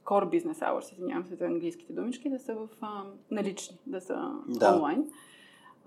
core 0.04 0.26
business 0.26 0.60
hours, 0.60 0.94
извинявам 0.94 1.26
се 1.26 1.36
за 1.36 1.46
английските 1.46 1.94
думички, 1.94 2.30
да 2.30 2.40
са 2.40 2.56
в 2.56 2.70
а, 2.82 3.04
налични, 3.32 3.78
да 3.86 4.02
са 4.02 4.32
Да. 4.48 4.76
онлайн. 4.76 5.10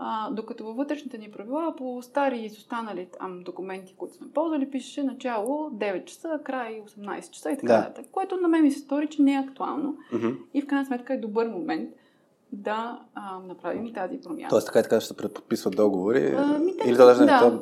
А, 0.00 0.30
докато 0.30 0.64
във 0.64 0.76
вътрешните 0.76 1.18
ни 1.18 1.30
правила, 1.30 1.74
по 1.76 2.02
стари 2.02 2.38
изостанали 2.38 3.08
там 3.18 3.42
документи, 3.42 3.94
които 3.96 4.14
сме 4.14 4.26
ползвали, 4.28 4.70
пишеше 4.70 5.02
начало 5.02 5.70
9 5.70 6.04
часа, 6.04 6.40
край 6.44 6.82
18 6.88 7.30
часа 7.30 7.50
и 7.50 7.56
така 7.56 7.66
Да. 7.66 7.78
нататък. 7.78 8.06
Което 8.12 8.36
на 8.36 8.48
мен 8.48 8.62
ми 8.62 8.70
се 8.70 8.78
стори, 8.78 9.06
че 9.06 9.22
не 9.22 9.34
е 9.34 9.44
актуално 9.48 9.96
Мгм. 10.12 10.28
и 10.54 10.62
в 10.62 10.66
крайна 10.66 10.86
сметка 10.86 11.14
е 11.14 11.18
добър 11.18 11.48
момент 11.48 11.90
да 12.52 13.00
а, 13.14 13.38
направим 13.38 13.86
и 13.86 13.92
тази 13.92 14.20
промяна. 14.20 14.48
Тоест 14.48 14.66
така 14.66 14.78
и 14.78 14.82
така 14.82 15.00
ще 15.00 15.08
се 15.08 15.16
преподписват 15.16 15.76
договори? 15.76 16.34
А, 16.38 16.58
ми, 16.58 16.72
Или 16.86 16.96
то 16.96 17.06
даже 17.06 17.20
не 17.20 17.26
да, 17.26 17.60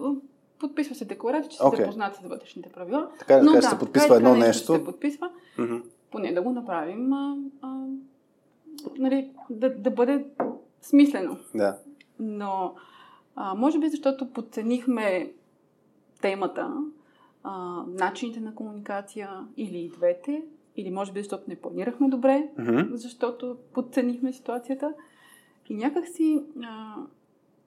подписва 0.58 0.94
се 0.94 1.04
декларация, 1.04 1.50
че 1.50 1.58
Окей. 1.62 1.76
са 1.76 1.82
запознати 1.82 2.18
с 2.18 2.28
вътрешните 2.28 2.68
правила. 2.68 3.10
Така 3.18 3.36
да 3.36 3.42
Но 3.42 3.52
кажеш, 3.52 3.64
да, 3.64 3.68
се 3.68 3.74
така 3.74 3.84
подписва 3.84 4.14
и 4.14 4.16
едно 4.16 4.30
така 4.30 4.46
нещо. 4.46 4.72
Се 4.72 4.84
подписва, 4.84 5.30
Мгм. 5.58 5.76
поне 6.10 6.32
да 6.32 6.42
го 6.42 6.50
направим, 6.50 7.12
а, 7.12 7.36
а, 7.62 7.84
нали, 8.98 9.30
да, 9.50 9.74
да 9.74 9.90
бъде 9.90 10.26
смислено. 10.82 11.36
Да. 11.54 11.78
Но 12.20 12.74
а, 13.36 13.54
може 13.54 13.78
би 13.78 13.88
защото 13.88 14.32
подценихме 14.32 15.32
темата, 16.20 16.84
а, 17.42 17.82
начините 17.88 18.40
на 18.40 18.54
комуникация 18.54 19.30
или 19.56 19.78
и 19.78 19.88
двете, 19.88 20.42
или 20.76 20.90
може 20.90 21.12
би 21.12 21.20
защото 21.20 21.44
не 21.48 21.56
планирахме 21.56 22.08
добре, 22.08 22.48
Мгм. 22.58 22.80
защото 22.96 23.56
подценихме 23.74 24.32
ситуацията. 24.32 24.94
И 25.68 25.74
някакси 25.74 26.42
а, 26.64 26.94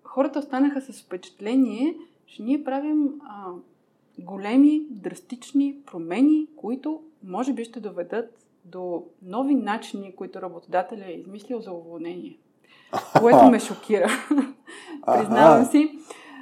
хората 0.03 0.39
останаха 0.39 0.81
с 0.81 1.03
впечатление, 1.03 1.97
че 2.25 2.43
ние 2.43 2.63
правим 2.63 3.21
а, 3.23 3.51
големи, 4.19 4.85
драстични 4.89 5.75
промени, 5.85 6.47
които 6.55 7.01
може 7.23 7.53
би 7.53 7.63
ще 7.63 7.79
доведат 7.79 8.45
до 8.65 9.05
нови 9.21 9.55
начини, 9.55 10.15
които 10.15 10.41
работодателя 10.41 11.05
е 11.05 11.11
измислил 11.11 11.61
за 11.61 11.71
уволнение. 11.71 12.37
Което 13.19 13.45
ме 13.51 13.59
шокира. 13.59 14.07
Признавам 15.05 15.65
си. 15.65 15.99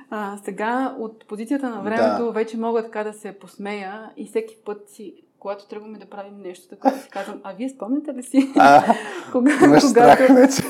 А, 0.10 0.38
сега 0.44 0.95
от 0.99 1.28
позицията 1.28 1.69
на 1.69 1.82
времето 1.82 2.26
Да. 2.26 2.32
вече 2.32 2.57
мога 2.57 2.84
така 2.84 3.03
да 3.03 3.14
се 3.14 3.40
посмея 3.40 4.11
и 4.18 4.26
всеки 4.26 4.56
път 4.65 4.90
си, 4.90 5.15
когато 5.40 5.68
тръгваме 5.68 5.98
да 5.98 6.06
правим 6.06 6.41
нещо 6.41 6.69
такова, 6.69 6.98
си 6.98 7.10
казвам, 7.10 7.40
а 7.44 7.53
вие 7.53 7.69
спомняте 7.69 8.14
ли 8.14 8.24
си? 8.24 8.53
А, 8.57 8.94
кога, 9.32 9.52
имаш 9.65 9.84
страх 9.84 10.28
вече. 10.28 10.61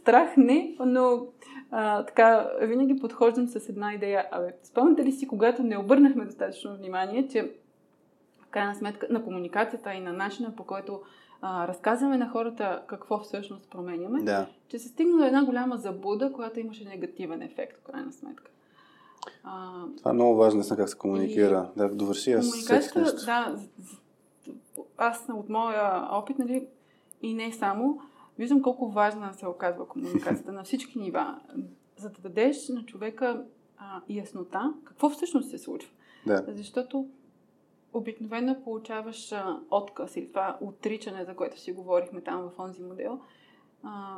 страх 0.00 0.36
не, 0.36 0.76
но 0.86 1.26
а, 1.70 2.04
така, 2.04 2.48
винаги 2.62 2.96
подхождам 3.00 3.48
с 3.48 3.68
една 3.68 3.94
идея. 3.94 4.26
Абе, 4.30 4.54
спомняте 4.64 5.04
ли 5.04 5.12
си, 5.12 5.28
когато 5.28 5.62
не 5.62 5.78
обърнахме 5.78 6.24
достатъчно 6.24 6.76
внимание, 6.76 7.28
че 7.28 7.52
в 8.42 8.46
крайна 8.50 8.74
сметка 8.74 9.06
на 9.10 9.24
комуникацията 9.24 9.94
и 9.94 10.00
на 10.00 10.12
начина 10.12 10.56
по 10.56 10.64
който 10.64 11.00
а, 11.42 11.68
разказваме 11.68 12.18
на 12.18 12.28
хората 12.28 12.82
какво 12.86 13.18
всъщност 13.18 13.70
променяме, 13.70 14.22
Да. 14.22 14.46
че 14.68 14.78
се 14.78 14.88
стигна 14.88 15.16
до 15.18 15.24
една 15.24 15.44
голяма 15.44 15.76
забуда, 15.76 16.32
която 16.32 16.60
имаше 16.60 16.84
негативен 16.84 17.42
ефект, 17.42 17.78
в 17.80 17.82
крайна 17.82 18.12
сметка. 18.12 18.50
А, 19.44 19.70
Това 19.98 20.10
е 20.10 20.14
много 20.14 20.36
важно, 20.36 20.58
наистина 20.58 20.76
как 20.76 20.88
се 20.88 20.98
комуникира. 20.98 21.70
Да, 21.76 21.88
довърши, 21.88 22.32
аз 22.32 22.68
нещо. 22.72 23.24
да, 23.26 23.56
аз 24.96 25.26
от 25.32 25.48
моя 25.48 26.08
опит, 26.10 26.38
нали, 26.38 26.66
и 27.22 27.34
не 27.34 27.52
само, 27.52 28.00
виждам 28.38 28.62
колко 28.62 28.90
важна 28.90 29.34
се 29.34 29.46
оказва 29.46 29.88
комуникацията 29.88 30.52
на 30.52 30.64
всички 30.64 30.98
нива, 30.98 31.40
за 31.96 32.10
да 32.10 32.20
дадеш 32.22 32.68
на 32.68 32.84
човека 32.84 33.44
а, 33.78 34.00
яснота 34.08 34.74
какво 34.84 35.10
всъщност 35.10 35.50
се 35.50 35.58
случва. 35.58 35.90
Да. 36.26 36.44
Защото 36.48 37.06
обикновено 37.92 38.62
получаваш 38.64 39.32
а, 39.32 39.60
отказ 39.70 40.16
или 40.16 40.28
това 40.28 40.58
отричане, 40.60 41.24
за 41.24 41.36
което 41.36 41.60
си 41.60 41.72
говорихме 41.72 42.20
там 42.20 42.50
в 42.50 42.58
онзи 42.58 42.82
модел, 42.82 43.20
а, 43.82 44.16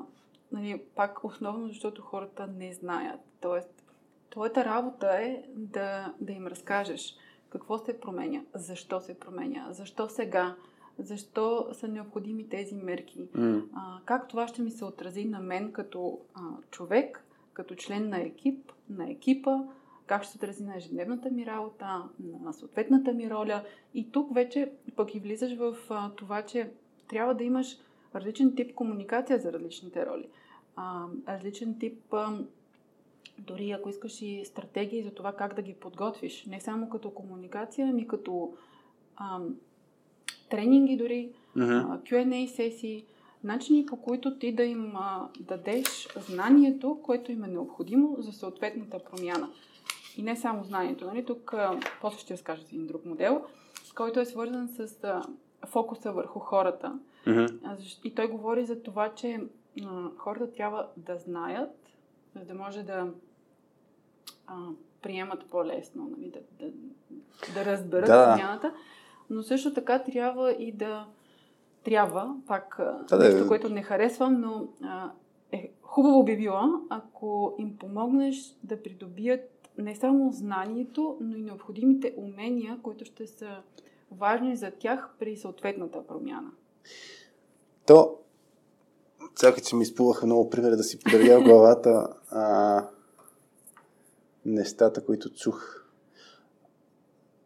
нали, 0.52 0.82
пак 0.94 1.24
основно, 1.24 1.68
защото 1.68 2.02
хората 2.02 2.46
не 2.46 2.72
знаят. 2.72 3.20
Тоест, 3.40 3.84
твоята 4.30 4.64
работа 4.64 5.06
е 5.06 5.42
да, 5.55 6.14
да 6.20 6.32
им 6.32 6.46
разкажеш 6.46 7.16
какво 7.51 7.78
се 7.78 8.01
променя, 8.01 8.42
защо 8.55 9.01
се 9.01 9.18
променя, 9.18 9.66
защо 9.70 10.09
сега, 10.09 10.56
защо 10.98 11.68
са 11.72 11.88
необходими 11.88 12.48
тези 12.48 12.74
мерки, 12.74 13.28
Mm. 13.34 13.62
а, 13.74 13.98
как 14.05 14.28
това 14.28 14.48
ще 14.48 14.62
ми 14.62 14.70
се 14.70 14.84
отрази 14.84 15.24
на 15.24 15.40
мен 15.40 15.72
като 15.72 16.18
а, 16.34 16.40
човек, 16.70 17.24
като 17.52 17.74
член 17.74 18.09
на 18.09 18.20
екип, 18.20 18.72
на 18.88 19.10
екипа, 19.10 19.59
как 20.06 20.22
ще 20.22 20.32
се 20.32 20.39
отрази 20.39 20.64
на 20.64 20.76
ежедневната 20.76 21.31
ми 21.31 21.47
работа, 21.47 22.02
на 22.43 22.52
съответната 22.52 23.12
ми 23.12 23.31
роля. 23.31 23.64
И 23.94 24.10
тук 24.10 24.35
вече 24.35 24.72
пък 24.97 25.14
и 25.14 25.20
влизаш 25.20 25.56
в 25.56 25.76
а, 25.90 26.10
това, 26.10 26.43
че 26.43 26.70
трябва 27.09 27.35
да 27.35 27.44
имаш 27.44 27.78
различен 28.14 28.55
тип 28.56 28.74
комуникация 28.74 29.39
за 29.39 29.52
различните 29.52 30.06
роли. 30.06 30.28
А, 30.76 31.05
различен 31.28 31.78
тип, 31.78 32.14
а, 32.14 32.39
дори 33.39 33.70
ако 33.70 33.89
искаш 33.89 34.22
и 34.22 34.44
стратегии 34.44 35.02
за 35.02 35.10
това 35.10 35.32
как 35.32 35.55
да 35.55 35.62
ги 35.62 35.74
подготвиш. 35.74 36.44
Не 36.47 36.60
само 36.60 36.89
като 36.89 37.10
комуникация, 37.10 37.89
ами 37.90 38.09
като 38.09 38.55
а, 39.16 39.40
тренинги 40.51 40.97
дори, 40.97 41.31
а, 41.56 41.60
Q&A 41.98 42.47
сесии, 42.47 43.05
начини 43.44 43.86
по 43.86 43.97
които 43.97 44.39
ти 44.39 44.52
да 44.52 44.64
им 44.64 44.97
а, 44.97 45.28
дадеш 45.40 46.09
знанието, 46.28 46.98
което 47.02 47.32
им 47.32 47.44
е 47.44 47.48
необходимо 47.48 48.16
за 48.18 48.32
съответната 48.32 48.98
промяна. 48.98 49.48
И 50.16 50.22
не 50.22 50.36
само 50.36 50.64
знанието. 50.64 51.06
Нали? 51.06 51.24
Тук 51.24 51.54
а, 51.54 51.80
после 52.00 52.18
ще 52.18 52.34
разкажа 52.34 52.62
за 52.62 52.68
един 52.68 52.86
друг 52.86 53.04
модел, 53.04 53.44
който 53.94 54.20
е 54.20 54.24
свързан 54.24 54.68
с 54.68 55.04
а, 55.04 55.22
фокуса 55.66 56.12
върху 56.12 56.38
хората. 56.38 56.98
Mm-hmm. 57.26 57.98
И 58.04 58.14
той 58.14 58.28
говори 58.28 58.64
за 58.64 58.82
това, 58.82 59.14
че 59.14 59.40
а, 59.86 60.10
хората 60.16 60.52
трябва 60.52 60.88
да 60.96 61.16
знаят, 61.16 61.70
за 62.36 62.44
да 62.44 62.54
може 62.54 62.82
да 62.82 63.10
а, 64.46 64.54
приемат 65.02 65.44
по-лесно, 65.50 66.10
нали? 66.16 66.30
да, 66.30 66.40
да, 66.60 66.72
да 67.54 67.64
разберат 67.64 68.06
Да. 68.06 68.24
промяната, 68.24 68.74
но 69.30 69.42
също 69.42 69.74
така 69.74 70.02
трябва 70.02 70.52
и 70.52 70.72
да 70.72 71.06
трябва, 71.84 72.36
пак 72.46 72.76
Да, 73.08 73.18
нещо, 73.18 73.48
което 73.48 73.68
не 73.68 73.82
харесвам, 73.82 74.40
но 74.40 74.68
а, 74.82 75.10
е, 75.52 75.70
хубаво 75.82 76.24
би 76.24 76.36
било, 76.36 76.62
ако 76.88 77.54
им 77.58 77.78
помогнеш 77.78 78.56
да 78.62 78.82
придобият 78.82 79.53
не 79.78 79.96
само 79.96 80.32
знанието, 80.32 81.16
но 81.20 81.36
и 81.36 81.42
необходимите 81.42 82.14
умения, 82.16 82.78
които 82.82 83.05
ще 83.05 83.26
са 83.26 83.56
важни 84.12 84.56
за 84.56 84.70
тях 84.70 85.10
при 85.18 85.36
съответната 85.36 86.06
промяна. 86.06 86.51
То, 87.86 88.16
сега 89.36 89.56
че 89.56 89.76
ми 89.76 89.82
изплуваха 89.82 90.26
много 90.26 90.51
примери 90.51 90.76
да 90.76 90.84
си 90.84 90.98
подредя 90.98 91.40
в 91.40 91.44
главата 91.44 92.09
а, 92.30 92.86
нещата, 94.44 95.05
които 95.05 95.30
чух. 95.30 95.84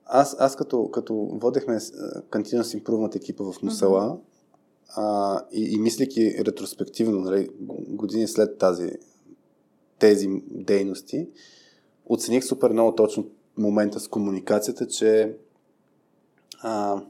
Аз, 0.05 0.36
аз 0.38 0.56
като, 0.56 0.90
като 0.90 1.14
водехме 1.14 1.74
а, 1.74 1.78
Continuous 2.22 2.82
Improvement 2.82 3.16
екипа 3.16 3.44
в 3.44 3.62
Мусала 3.62 4.18
а, 4.96 5.40
и, 5.52 5.74
и 5.74 5.78
мислейки 5.78 6.44
ретроспективно, 6.44 7.20
нали, 7.20 7.48
години 7.88 8.28
след 8.28 8.59
тази, 8.59 8.90
тези 9.98 10.28
дейности, 10.50 11.28
оцених 12.09 12.44
супер 12.44 12.70
много 12.70 12.94
точно 12.94 13.26
момента 13.56 14.01
с 14.01 14.09
комуникацията, 14.09 14.86
че 14.86 15.36
а, 16.62 17.02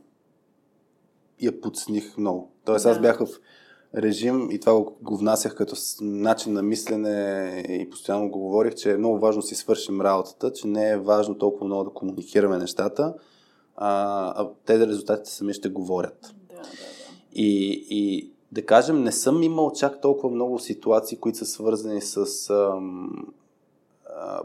я 1.40 1.60
подцених 1.60 2.16
много. 2.16 2.50
Тоест 2.64 2.86
аз 2.86 3.00
бях 3.00 3.18
в 3.18 3.28
режим 3.96 4.50
и 4.50 4.60
това 4.60 4.74
го, 4.74 4.96
го 5.02 5.16
внасях 5.16 5.54
като 5.54 5.76
начин 6.00 6.52
на 6.52 6.62
мислене 6.62 7.64
и 7.68 7.90
постоянно 7.90 8.30
го 8.30 8.38
говорих, 8.38 8.74
че 8.74 8.92
е 8.92 8.96
много 8.96 9.18
важно 9.18 9.40
да 9.40 9.46
си 9.46 9.54
свършим 9.54 10.00
работата, 10.00 10.52
че 10.52 10.66
не 10.66 10.90
е 10.90 10.98
важно 10.98 11.38
толкова 11.38 11.66
много 11.66 11.84
да 11.84 11.90
комуникираме 11.90 12.58
нещата, 12.58 13.14
а, 13.76 14.42
а 14.42 14.50
те 14.66 14.86
резултатите 14.86 15.30
сами 15.30 15.52
ще 15.54 15.68
говорят. 15.68 16.34
Да, 16.48 16.54
да, 16.54 16.60
да. 16.60 16.68
И, 17.32 17.86
и 17.90 18.32
да 18.52 18.66
кажем, 18.66 19.02
не 19.02 19.12
съм 19.12 19.42
имал 19.42 19.72
чак 19.72 20.00
толкова 20.00 20.34
много 20.34 20.58
ситуации, 20.58 21.18
които 21.18 21.38
са 21.38 21.46
свързани 21.46 22.00
с. 22.00 22.50
Ам, 22.50 23.26
а. 24.16 24.40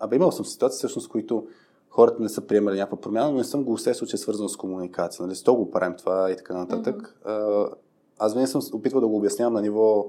Абе, 0.00 0.16
имал 0.16 0.32
съм 0.32 0.44
ситуации, 0.44 0.78
всъщност, 0.78 1.08
които 1.08 1.46
хората 1.90 2.22
не 2.22 2.28
са 2.28 2.40
приемали 2.40 2.76
някаква 2.76 3.00
промяна, 3.00 3.30
но 3.30 3.36
не 3.36 3.44
съм 3.44 3.64
го 3.64 3.72
усещал, 3.72 4.08
че 4.08 4.16
е 4.16 4.18
свързано 4.18 4.48
с 4.48 4.56
комуникация. 4.56 5.26
Нали? 5.26 5.36
С 5.36 5.42
то 5.42 5.54
го 5.54 5.70
правим 5.70 5.96
това 5.96 6.30
и 6.30 6.36
така 6.36 6.54
нататък. 6.54 7.20
Mm-hmm. 7.26 7.72
Аз 8.18 8.32
винаги 8.32 8.50
съм 8.50 8.60
опитвал 8.72 9.00
да 9.00 9.08
го 9.08 9.16
обяснявам 9.16 9.54
на 9.54 9.62
ниво 9.62 10.06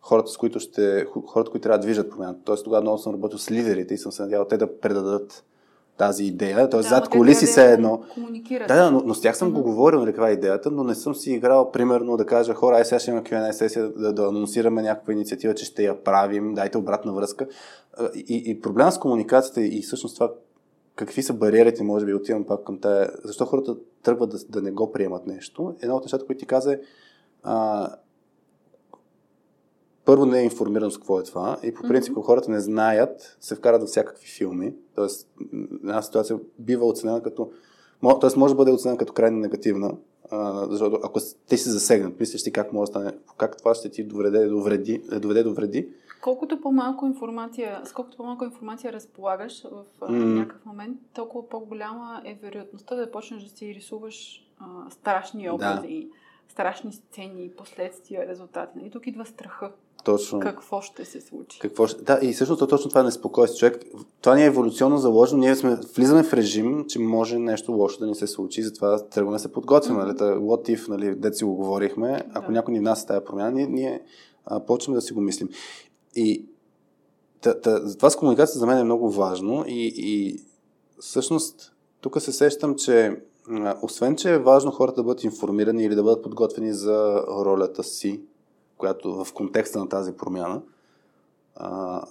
хората, 0.00 0.30
с 0.30 0.36
които 0.36 0.60
ще, 0.60 1.06
хората, 1.26 1.50
които 1.50 1.62
трябва 1.62 1.78
да 1.78 1.82
движат 1.82 2.10
промяната. 2.10 2.40
Тоест 2.44 2.64
тогава 2.64 2.82
много 2.82 2.98
съм 2.98 3.14
работил 3.14 3.38
с 3.38 3.50
лидерите 3.50 3.94
и 3.94 3.98
съм 3.98 4.12
се 4.12 4.22
надявал 4.22 4.46
те 4.46 4.56
да 4.56 4.80
предадат 4.80 5.44
тази 5.98 6.24
идея. 6.24 6.70
Тоест 6.70 6.88
Да, 6.88 6.94
зад 6.94 7.10
трябва 7.10 7.34
се 7.34 7.72
едно. 7.72 8.00
Да, 8.68 8.74
да, 8.76 8.90
но, 8.90 9.02
но 9.04 9.14
с 9.14 9.20
тях 9.20 9.36
съм 9.36 9.52
го 9.52 9.58
Мгм. 9.58 9.68
говорил, 9.68 10.00
нали, 10.00 10.10
каква 10.10 10.28
е 10.28 10.32
идеята, 10.32 10.70
но 10.70 10.84
не 10.84 10.94
съм 10.94 11.14
си 11.14 11.32
играл, 11.32 11.70
примерно, 11.72 12.16
да 12.16 12.26
кажа, 12.26 12.54
хора, 12.54 12.76
ай 12.76 12.84
сега 12.84 12.98
ще 12.98 13.10
имаме 13.10 13.26
Q&A 13.26 13.50
сесия, 13.50 13.88
да, 13.88 14.12
да 14.12 14.22
анонсираме 14.22 14.82
някаква 14.82 15.12
инициатива, 15.12 15.54
че 15.54 15.64
ще 15.64 15.84
я 15.84 16.04
правим, 16.04 16.54
дайте 16.54 16.78
обратна 16.78 17.12
връзка. 17.12 17.46
И, 18.14 18.42
и 18.46 18.60
проблема 18.60 18.92
с 18.92 18.98
комуникацията 18.98 19.62
и 19.62 19.82
всъщност 19.82 20.16
това, 20.16 20.32
какви 20.96 21.22
са 21.22 21.32
бариерите, 21.32 21.82
може 21.82 22.06
би 22.06 22.14
отивам 22.14 22.44
пак 22.44 22.64
към 22.64 22.78
тая, 22.78 23.10
защо 23.24 23.44
хората 23.44 23.76
тръгват 24.02 24.30
да, 24.30 24.38
да 24.48 24.62
не 24.62 24.70
го 24.70 24.92
приемат 24.92 25.26
нещо. 25.26 25.74
Едно 25.82 25.96
от 25.96 26.04
нещата, 26.04 26.26
които 26.26 26.40
ти 26.40 26.46
каза 26.46 26.72
е, 26.72 26.78
а, 27.42 27.88
първо 30.08 30.26
не 30.26 30.40
е 30.40 30.44
информираност 30.44 30.98
какво 30.98 31.20
е 31.20 31.24
това 31.24 31.58
и 31.62 31.74
по 31.74 31.82
принцип, 31.82 32.12
ако 32.12 32.22
хората 32.22 32.50
не 32.50 32.60
знаят, 32.60 33.36
се 33.40 33.54
вкарат 33.54 33.80
във 33.80 33.88
всякакви 33.88 34.26
филми. 34.28 34.74
Тоест, 34.94 35.28
една 35.72 36.02
ситуация 36.02 36.38
бива 36.58 36.86
оценена 36.86 37.22
като 37.22 37.50
Тоест 38.20 38.36
може 38.36 38.54
да 38.54 38.58
бъде 38.58 38.72
оценена 38.72 38.98
като 38.98 39.12
крайно 39.12 39.38
негативна, 39.38 39.94
а, 40.30 40.66
защото 40.66 40.98
ако 41.02 41.20
с- 41.20 41.34
ти 41.36 41.56
си 41.56 41.68
засегнат, 41.70 42.20
мислиш 42.20 42.42
ти 42.42 42.52
как 42.52 42.72
може 42.72 42.80
да 42.82 43.00
стане, 43.00 43.12
как 43.36 43.56
това 43.56 43.74
ще 43.74 43.88
ти 43.88 44.04
доведе 44.04 44.46
до 44.46 44.62
вреди, 44.62 45.02
е, 45.12 45.18
доведе 45.18 45.42
до 45.42 45.54
вреди. 45.54 45.88
Колкото 46.22 46.60
по-малко 46.60 47.06
информация, 47.06 47.80
с 47.84 47.92
колкото 47.92 48.16
по-малко 48.16 48.44
информация 48.44 48.92
разполагаш 48.92 49.62
в 49.62 49.84
М. 50.02 50.16
някакъв 50.18 50.66
момент, 50.66 50.98
толкова 51.14 51.48
по-голяма 51.48 52.22
е 52.24 52.38
вероятността 52.42 52.96
да 52.96 53.10
почнеш 53.10 53.42
да 53.42 53.48
си 53.48 53.74
рисуваш 53.74 54.48
а, 54.58 54.90
страшни 54.90 55.50
образи, 55.50 56.08
страшни 56.48 56.92
сцени, 56.92 57.50
последствия, 57.50 58.26
резултати. 58.28 58.78
И 58.78 58.90
тук 58.90 59.06
идва 59.06 59.26
страха. 59.26 59.72
Точно. 60.08 60.40
Какво 60.40 60.80
ще 60.80 61.04
се 61.04 61.20
случи? 61.20 61.58
Какво 61.58 61.86
ще... 61.86 62.02
Да, 62.02 62.18
и 62.22 62.32
всъщност 62.32 62.58
то 62.58 62.66
точно 62.66 62.88
това 62.88 63.00
е 63.00 63.04
неспокойство. 63.04 63.58
Човек, 63.58 63.84
това 64.20 64.36
ни 64.36 64.42
е 64.42 64.46
еволюционно 64.46 64.98
заложено. 64.98 65.40
Ние 65.40 65.56
сме, 65.56 65.78
влизаме 65.96 66.22
в 66.22 66.32
режим, 66.32 66.84
че 66.88 66.98
може 66.98 67.38
нещо 67.38 67.72
лошо 67.72 67.98
да 67.98 68.06
ни 68.06 68.14
се 68.14 68.26
случи, 68.26 68.62
затова 68.62 69.06
тръгваме 69.06 69.34
да 69.36 69.38
се 69.38 69.52
подготвяме. 69.52 70.04
Мгм. 70.04 70.10
Mm-hmm. 70.10 70.20
Нали, 70.20 70.40
what 70.40 70.76
if, 70.76 70.88
нали, 70.88 71.14
дет 71.14 71.36
си 71.36 71.44
го 71.44 71.54
говорихме, 71.54 72.22
ако 72.34 72.46
Да. 72.46 72.52
някой 72.52 72.72
ни 72.72 72.80
внася 72.80 73.06
тази 73.06 73.24
промяна, 73.24 73.50
ние, 73.50 73.66
ние 73.66 74.02
а, 74.46 74.60
почваме 74.60 74.94
да 74.94 75.02
си 75.02 75.12
го 75.12 75.20
мислим. 75.20 75.48
И 76.14 76.46
та, 77.40 77.60
та, 77.60 77.86
затова 77.86 78.10
с 78.10 78.16
комуникацията 78.16 78.58
за 78.58 78.66
мен 78.66 78.78
е 78.78 78.84
много 78.84 79.10
важно 79.10 79.64
и, 79.66 79.92
и 79.96 80.40
всъщност 81.00 81.72
тук 82.00 82.22
се 82.22 82.32
сещам, 82.32 82.74
че 82.74 83.22
освен, 83.82 84.16
че 84.16 84.34
е 84.34 84.38
важно 84.38 84.70
хората 84.70 84.96
да 84.96 85.02
бъдат 85.04 85.24
информирани 85.24 85.84
или 85.84 85.94
да 85.94 86.02
бъдат 86.02 86.22
подготвени 86.22 86.72
за 86.72 87.24
ролята 87.44 87.84
си, 87.84 88.20
която 88.78 89.24
в 89.24 89.32
контекста 89.32 89.78
на 89.78 89.88
тази 89.88 90.16
промяна, 90.16 90.62
а, 91.56 92.02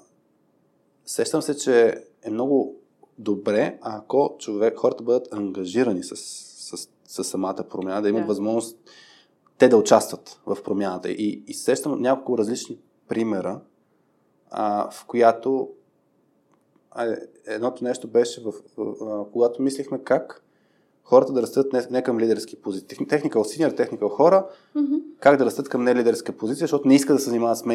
сещам 1.06 1.42
се, 1.42 1.58
че 1.58 2.04
е 2.24 2.30
много 2.30 2.76
добре, 3.18 3.80
ако 3.82 4.36
човек, 4.40 4.78
хората 4.78 5.04
бъдат 5.04 5.34
ангажирани 5.34 6.04
с, 6.04 6.16
с, 6.16 6.90
с 7.08 7.24
самата 7.24 7.64
промяна, 7.70 8.02
да 8.02 8.10
имат 8.10 8.22
Да. 8.22 8.28
възможност 8.28 8.78
те 9.58 9.68
да 9.68 9.78
участват 9.78 10.42
в 10.46 10.58
промяната. 10.64 11.10
И, 11.10 11.44
и 11.48 11.54
сещам 11.54 12.02
няколко 12.02 12.38
различни 12.38 12.78
примера, 13.08 13.62
а, 14.50 14.92
в 14.92 15.06
която 15.06 15.70
а, 16.92 17.16
едното 17.46 17.84
нещо 17.84 18.08
беше, 18.08 18.42
в, 18.42 18.54
в, 18.78 19.06
а, 19.06 19.32
когато 19.32 19.62
мислихме 19.62 20.04
как 20.04 20.44
хората 21.10 21.34
да 21.34 21.42
растат 21.42 21.74
не, 21.74 21.88
не 21.92 22.04
към 22.04 22.20
лидерски 22.20 22.56
позиции. 22.56 23.08
Техникал 23.08 23.44
синьор, 23.44 23.72
техникал 23.72 24.10
хора, 24.10 24.46
Мгм. 24.76 24.96
как 25.20 25.38
да 25.38 25.46
растат 25.46 25.70
към 25.70 25.84
нелидерска 25.84 26.32
позиция, 26.32 26.64
защото 26.64 26.88
не 26.88 26.96
искат 26.96 27.16
да 27.16 27.20
се 27.20 27.30
занимават 27.30 27.58
с 27.58 27.66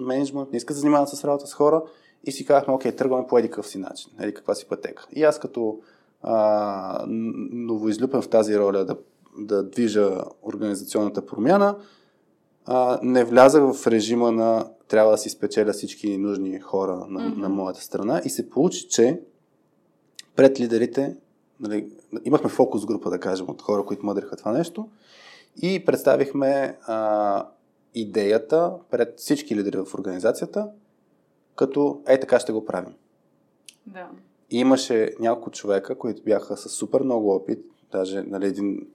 менеджмент, 0.00 0.50
не 0.50 0.56
искат 0.56 0.68
да 0.68 0.74
се 0.74 0.80
занимават 0.80 1.08
с 1.08 1.24
работа 1.24 1.46
с 1.46 1.54
хора 1.54 1.82
и 2.24 2.32
си 2.32 2.46
казахме, 2.46 2.74
окей, 2.74 2.92
тръгваме 2.92 3.26
по 3.26 3.38
еди 3.38 3.48
какъв 3.48 3.66
си 3.68 3.78
начин, 3.78 4.10
еди 4.20 4.34
каква 4.34 4.54
си 4.54 4.66
пътека. 4.68 5.06
И 5.12 5.22
аз 5.24 5.38
като 5.38 5.78
а, 6.22 7.04
новоизлюпен 7.52 8.22
в 8.22 8.28
тази 8.28 8.58
роля 8.58 8.84
да, 8.84 8.96
да 9.38 9.62
движа 9.62 10.18
организационната 10.42 11.26
промяна, 11.26 11.76
а, 12.66 13.00
не 13.02 13.24
влязах 13.24 13.72
в 13.72 13.86
режима 13.86 14.32
на 14.32 14.66
трябва 14.88 15.10
да 15.10 15.18
си 15.18 15.30
спечеля 15.30 15.72
всички 15.72 16.18
нужни 16.18 16.60
хора 16.60 17.06
на, 17.08 17.28
Мгм. 17.28 17.40
на 17.40 17.48
моята 17.48 17.80
страна 17.82 18.22
и 18.24 18.30
се 18.30 18.50
получи, 18.50 18.88
че 18.88 19.20
пред 20.36 20.60
лидерите 20.60 21.16
нали, 21.60 21.90
имахме 22.24 22.50
фокус 22.50 22.86
група, 22.86 23.10
да 23.10 23.20
кажем, 23.20 23.46
от 23.48 23.62
хора, 23.62 23.84
които 23.84 24.06
мъдриха 24.06 24.36
това 24.36 24.52
нещо 24.52 24.88
и 25.62 25.84
представихме 25.84 26.78
а, 26.86 27.48
идеята 27.94 28.72
пред 28.90 29.18
всички 29.18 29.56
лидери 29.56 29.76
в 29.76 29.94
организацията, 29.94 30.68
като 31.56 32.02
е 32.06 32.20
така 32.20 32.40
ще 32.40 32.52
го 32.52 32.64
правим. 32.64 32.94
Да. 33.86 34.08
И 34.50 34.58
имаше 34.58 35.14
няколко 35.20 35.50
човека, 35.50 35.98
които 35.98 36.22
бяха 36.22 36.56
с 36.56 36.68
супер 36.68 37.00
много 37.00 37.34
опит, 37.34 37.64
даже 37.92 38.22
нали, 38.22 38.46
един 38.46 38.86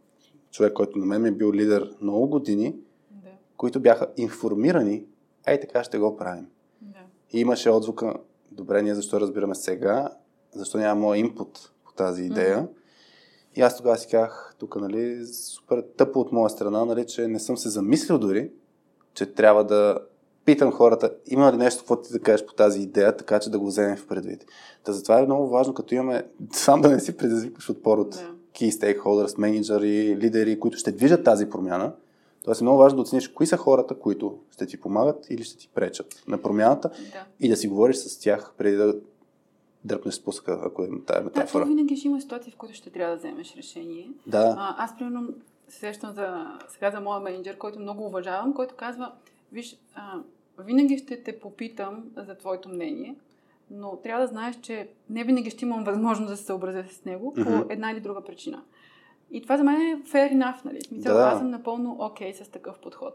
човек, 0.51 0.73
който 0.73 0.99
на 0.99 1.05
мен 1.05 1.25
е 1.25 1.31
бил 1.31 1.53
лидер 1.53 1.95
много 2.01 2.27
години, 2.27 2.75
Да. 3.11 3.29
които 3.57 3.79
бяха 3.79 4.07
информирани, 4.17 5.05
ей 5.47 5.59
така 5.59 5.83
ще 5.83 5.97
го 5.97 6.17
правим. 6.17 6.47
Да. 6.81 6.99
И 7.31 7.39
имаше 7.39 7.69
отзвука, 7.69 8.13
добре, 8.51 8.81
ние 8.81 8.95
защо 8.95 9.19
разбираме 9.19 9.55
сега, 9.55 10.09
защо 10.51 10.77
няма 10.77 11.01
моя 11.01 11.19
инпут 11.19 11.71
по 11.74 11.74
тази 11.95 12.23
идея. 12.23 12.57
Мгм. 12.57 12.67
И 13.55 13.61
аз 13.61 13.77
тогава 13.77 13.97
си 13.97 14.07
казах, 14.11 14.55
тук, 14.59 14.75
нали, 14.75 15.25
супер 15.25 15.83
тъпо 15.97 16.19
от 16.19 16.31
моя 16.31 16.49
страна, 16.49 16.85
нали, 16.85 17.05
че 17.07 17.27
не 17.27 17.39
съм 17.39 17.57
се 17.57 17.69
замислил 17.69 18.17
дори, 18.17 18.51
че 19.13 19.25
трябва 19.25 19.63
да 19.63 19.99
питам 20.45 20.71
хората, 20.71 21.11
има 21.27 21.51
ли 21.53 21.57
нещо, 21.57 21.79
какво 21.79 22.01
ти 22.01 22.11
да 22.13 22.19
кажеш 22.19 22.45
по 22.45 22.53
тази 22.53 22.81
идея, 22.81 23.17
така 23.17 23.39
че 23.39 23.49
да 23.49 23.59
го 23.59 23.65
вземем 23.67 23.97
в 23.97 24.07
предвид. 24.07 24.45
Та 24.83 24.91
затова 24.91 25.19
е 25.19 25.25
много 25.25 25.49
важно, 25.49 25.73
като 25.73 25.95
имаме, 25.95 26.23
сам 26.53 26.81
да 26.81 26.89
не 26.89 26.99
си 26.99 27.17
предизвикаш 27.17 27.69
отпор 27.69 27.97
от 27.97 28.09
Да. 28.09 28.31
key 28.53 28.69
stakeholders, 28.69 29.37
менеджери, 29.39 30.17
лидери, 30.17 30.59
които 30.59 30.77
ще 30.77 30.91
движат 30.91 31.23
тази 31.23 31.49
промяна. 31.49 31.93
Тоест 32.43 32.61
е 32.61 32.63
много 32.63 32.77
важно 32.77 32.95
да 32.95 33.01
оцениш 33.01 33.27
кои 33.27 33.47
са 33.47 33.57
хората, 33.57 33.99
които 33.99 34.37
ще 34.51 34.65
ти 34.65 34.77
помагат 34.81 35.25
или 35.29 35.43
ще 35.43 35.57
ти 35.57 35.69
пречат 35.75 36.23
на 36.27 36.41
промяната 36.41 36.89
Да. 36.89 37.25
и 37.39 37.49
да 37.49 37.55
си 37.57 37.67
говориш 37.67 37.95
с 37.95 38.19
тях 38.19 38.53
преди 38.57 38.75
да 38.77 38.95
дръпнеш 39.85 40.13
спуска, 40.13 40.61
ако 40.63 40.83
е 40.83 40.89
тая 41.05 41.19
Да, 41.19 41.25
метафора. 41.25 41.63
то 41.63 41.67
винаги 41.69 41.97
ще 41.97 42.07
има 42.07 42.21
ситуации, 42.21 42.51
в 42.51 42.57
които 42.57 42.75
ще 42.75 42.89
трябва 42.89 43.11
да 43.11 43.17
вземеш 43.17 43.55
решение. 43.55 44.09
Да, 44.27 44.55
А, 44.57 44.75
аз, 44.77 44.97
примерно, 44.97 45.27
се 45.67 45.79
сещам 45.79 46.11
за, 46.11 46.45
сега 46.67 46.91
за 46.91 47.01
моя 47.01 47.19
менеджер, 47.19 47.57
който 47.57 47.79
много 47.79 48.05
уважавам, 48.05 48.53
който 48.53 48.75
казва, 48.75 49.11
виж, 49.51 49.77
а, 49.95 50.19
винаги 50.59 50.97
ще 50.97 51.23
те 51.23 51.39
попитам 51.39 52.03
за 52.17 52.35
твоето 52.35 52.69
мнение, 52.69 53.15
но 53.71 53.95
трябва 53.95 54.21
да 54.21 54.27
знаеш, 54.27 54.55
че 54.55 54.89
не 55.09 55.23
винаги 55.23 55.49
ще 55.49 55.65
имам 55.65 55.83
възможност 55.83 56.29
да 56.29 56.37
се 56.37 56.43
съобразя 56.45 56.83
с 56.85 57.05
него 57.05 57.33
Мгм. 57.37 57.43
по 57.45 57.65
една 57.69 57.91
или 57.91 57.99
друга 57.99 58.21
причина. 58.23 58.63
И 59.31 59.41
това 59.41 59.57
за 59.57 59.63
мен 59.63 59.81
е 59.81 60.01
fair 60.03 60.33
enough, 60.33 60.65
нали? 60.65 60.81
Смисъл, 60.81 61.13
Да. 61.13 61.23
аз 61.23 61.37
съм 61.39 61.49
напълно 61.49 61.97
окей 61.99 62.33
с 62.33 62.49
такъв 62.51 62.79
подход. 62.79 63.13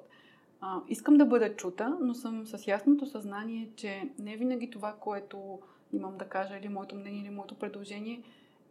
А, 0.60 0.80
искам 0.88 1.16
да 1.16 1.26
бъда 1.26 1.56
чута, 1.56 1.96
но 2.00 2.14
съм 2.14 2.46
с 2.46 2.66
ясното 2.66 3.06
съзнание, 3.06 3.70
че 3.76 4.10
не 4.18 4.36
винаги 4.36 4.70
това, 4.70 4.94
което 5.00 5.58
имам 5.92 6.18
да 6.18 6.24
кажа, 6.24 6.58
или 6.58 6.68
моето 6.68 6.94
мнение, 6.96 7.22
или 7.22 7.30
моето 7.30 7.54
предложение, 7.54 8.22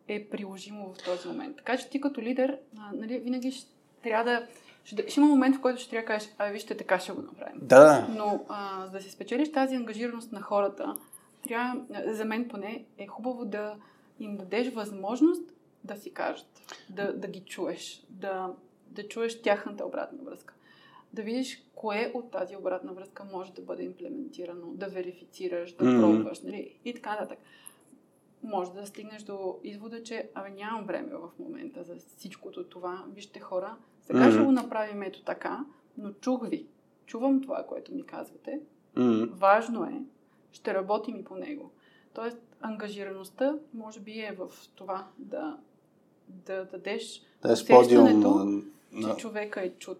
е 0.07 0.29
приложимо 0.29 0.93
в 0.93 1.03
този 1.03 1.27
момент. 1.27 1.57
Така 1.57 1.77
че 1.77 1.89
ти 1.89 2.01
като 2.01 2.21
лидер, 2.21 2.57
а, 2.77 2.91
нали, 2.93 3.19
винаги 3.19 3.51
ще 3.51 3.71
трябва 4.03 4.31
да... 4.31 4.47
Ще, 4.83 5.09
ще 5.09 5.19
има 5.19 5.29
момент, 5.29 5.55
в 5.55 5.61
който 5.61 5.81
ще 5.81 5.89
трябва 5.89 6.01
да 6.01 6.07
кажеш, 6.07 6.29
а 6.37 6.45
вижте, 6.45 6.77
така 6.77 6.99
ще 6.99 7.11
го 7.11 7.21
направим. 7.21 7.59
да, 7.61 8.07
Но 8.09 8.45
а, 8.49 8.85
за 8.85 8.91
да 8.91 9.01
си 9.01 9.11
спечелиш 9.11 9.51
тази 9.51 9.75
ангажираност 9.75 10.31
на 10.31 10.41
хората, 10.41 10.95
трябва, 11.47 11.81
за 12.05 12.25
мен 12.25 12.47
поне, 12.47 12.85
е 12.97 13.07
хубаво 13.07 13.45
да 13.45 13.75
им 14.19 14.37
дадеш 14.37 14.73
възможност 14.73 15.51
да 15.83 15.95
си 15.95 16.13
кажат, 16.13 16.61
да, 16.89 17.13
да 17.13 17.27
ги 17.27 17.39
чуеш, 17.39 18.03
да, 18.09 18.53
да 18.87 19.07
чуеш 19.07 19.41
тяхната 19.41 19.85
обратна 19.85 20.19
връзка. 20.23 20.53
Да 21.13 21.21
видиш 21.21 21.63
кое 21.75 22.11
от 22.13 22.31
тази 22.31 22.55
обратна 22.55 22.93
връзка 22.93 23.23
може 23.23 23.53
да 23.53 23.61
бъде 23.61 23.83
имплементирано, 23.83 24.67
да 24.67 24.87
верифицираш, 24.87 25.73
да 25.73 25.85
Мгм. 25.85 25.99
пробваш, 26.01 26.41
нали? 26.41 26.79
и 26.85 26.93
така 26.93 27.11
нататък. 27.11 27.39
Може 28.43 28.71
да 28.71 28.87
стигнеш 28.87 29.23
до 29.23 29.59
извода, 29.63 30.03
че 30.03 30.29
абе 30.33 30.49
нямам 30.49 30.85
време 30.85 31.13
в 31.13 31.29
момента 31.39 31.83
за 31.83 31.95
всичкото 31.97 32.63
това. 32.63 33.03
Вижте 33.09 33.39
хора, 33.39 33.75
сега 34.01 34.19
Мгм. 34.19 34.31
ще 34.31 34.43
го 34.43 34.51
направим 34.51 35.01
ето 35.01 35.23
така, 35.23 35.65
но 35.97 36.11
чух 36.11 36.47
ви. 36.47 36.65
Чувам 37.05 37.41
това, 37.41 37.65
което 37.65 37.93
ми 37.93 38.03
казвате. 38.03 38.59
м, 38.95 39.27
Важно 39.27 39.83
е. 39.83 40.01
Ще 40.51 40.73
работим 40.73 41.15
и 41.15 41.23
по 41.23 41.35
него. 41.35 41.71
Тоест, 42.13 42.37
ангажираността 42.61 43.55
може 43.73 43.99
би 43.99 44.19
е 44.19 44.31
в 44.31 44.47
това 44.75 45.07
да, 45.17 45.57
да 46.27 46.65
дадеш, 46.65 47.21
да 47.41 47.49
е 47.49 47.53
усещането, 47.53 48.61
на- 48.91 49.09
че 49.09 49.21
човека 49.21 49.61
е 49.61 49.69
чут. 49.69 49.99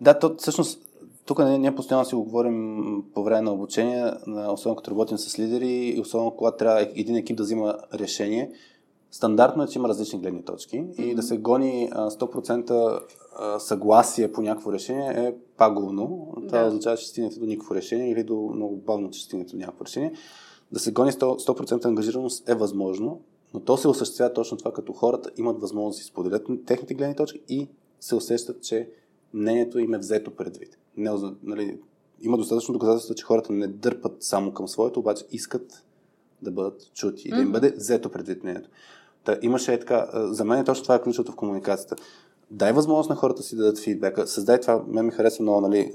Да, 0.00 0.18
то 0.18 0.34
всъщност 0.38 0.80
тук 1.26 1.38
ние, 1.38 1.58
ние 1.58 1.74
постоянно 1.74 2.04
си 2.04 2.14
го 2.14 2.24
говорим 2.24 2.78
по 3.14 3.24
време 3.24 3.40
на 3.40 3.52
обучение, 3.52 4.12
особено 4.48 4.76
като 4.76 4.90
работим 4.90 5.18
с 5.18 5.38
лидери 5.38 5.68
и 5.68 6.00
особено 6.00 6.30
когато 6.30 6.56
трябва 6.56 6.80
един 6.94 7.16
екип 7.16 7.36
да 7.36 7.42
взима 7.42 7.74
решение. 7.94 8.50
Стандартно 9.10 9.62
е, 9.62 9.66
че 9.66 9.78
има 9.78 9.88
различни 9.88 10.18
гледни 10.20 10.44
точки 10.44 10.76
и 10.98 11.06
Мгм. 11.06 11.14
да 11.14 11.22
се 11.22 11.38
гони 11.38 11.88
а, 11.92 12.10
100% 12.10 13.00
а, 13.38 13.58
съгласие 13.58 14.32
по 14.32 14.42
някакво 14.42 14.72
решение 14.72 15.08
е 15.08 15.34
пагубно. 15.56 16.32
Това 16.48 16.60
Да. 16.60 16.66
означава, 16.66 16.96
че 16.96 17.08
стигнете 17.08 17.38
до 17.38 17.46
никакво 17.46 17.74
решение 17.74 18.10
или 18.10 18.24
до 18.24 18.50
много 18.54 18.76
бавно, 18.76 19.10
че 19.10 19.24
стигнете 19.24 19.52
до 19.52 19.58
някакво 19.58 19.84
решение. 19.84 20.12
Да 20.72 20.80
се 20.80 20.92
гони 20.92 21.12
100%, 21.12 21.38
100% 21.38 21.84
ангажираност 21.84 22.48
е 22.48 22.54
възможно, 22.54 23.20
но 23.54 23.60
то 23.60 23.76
се 23.76 23.88
осъществява 23.88 24.32
точно 24.32 24.56
това, 24.56 24.72
като 24.72 24.92
хората 24.92 25.30
имат 25.36 25.60
възможност 25.60 25.96
да 25.98 26.02
си 26.02 26.08
споделят 26.08 26.46
техните 26.66 26.94
гледни 26.94 27.16
точки 27.16 27.40
и 27.48 27.68
се 28.00 28.14
усещат, 28.14 28.62
че 28.62 28.88
мнението 29.34 29.78
им 29.78 29.94
е 29.94 29.98
взето 29.98 30.30
предвид. 30.30 30.78
Не, 30.96 31.10
нали, 31.42 31.78
има 32.22 32.36
достатъчно 32.36 32.72
доказателства, 32.72 33.14
че 33.14 33.24
хората 33.24 33.52
не 33.52 33.66
дърпат 33.66 34.22
само 34.22 34.52
към 34.52 34.68
своето, 34.68 35.00
обаче 35.00 35.24
искат 35.30 35.84
да 36.42 36.50
бъдат 36.50 36.92
чути 36.94 37.28
и 37.28 37.30
да 37.30 37.40
им 37.40 37.52
бъде 37.52 37.72
взето 37.76 38.10
предвид 38.10 38.42
мнението. 38.42 38.70
Та, 39.24 39.38
имаше 39.42 39.72
е 39.72 39.80
така, 39.80 40.08
за 40.14 40.44
мен 40.44 40.64
точно 40.64 40.82
това 40.82 40.94
е 40.94 41.02
ключовото 41.02 41.32
в 41.32 41.36
комуникацията. 41.36 41.96
Дай 42.50 42.72
възможност 42.72 43.10
на 43.10 43.16
хората 43.16 43.42
си 43.42 43.56
да 43.56 43.62
дадат 43.62 43.78
фидбека. 43.78 44.26
Създай 44.26 44.60
това, 44.60 44.84
мен 44.86 45.06
ми 45.06 45.12
харесва 45.12 45.42
много, 45.42 45.60
нали, 45.60 45.92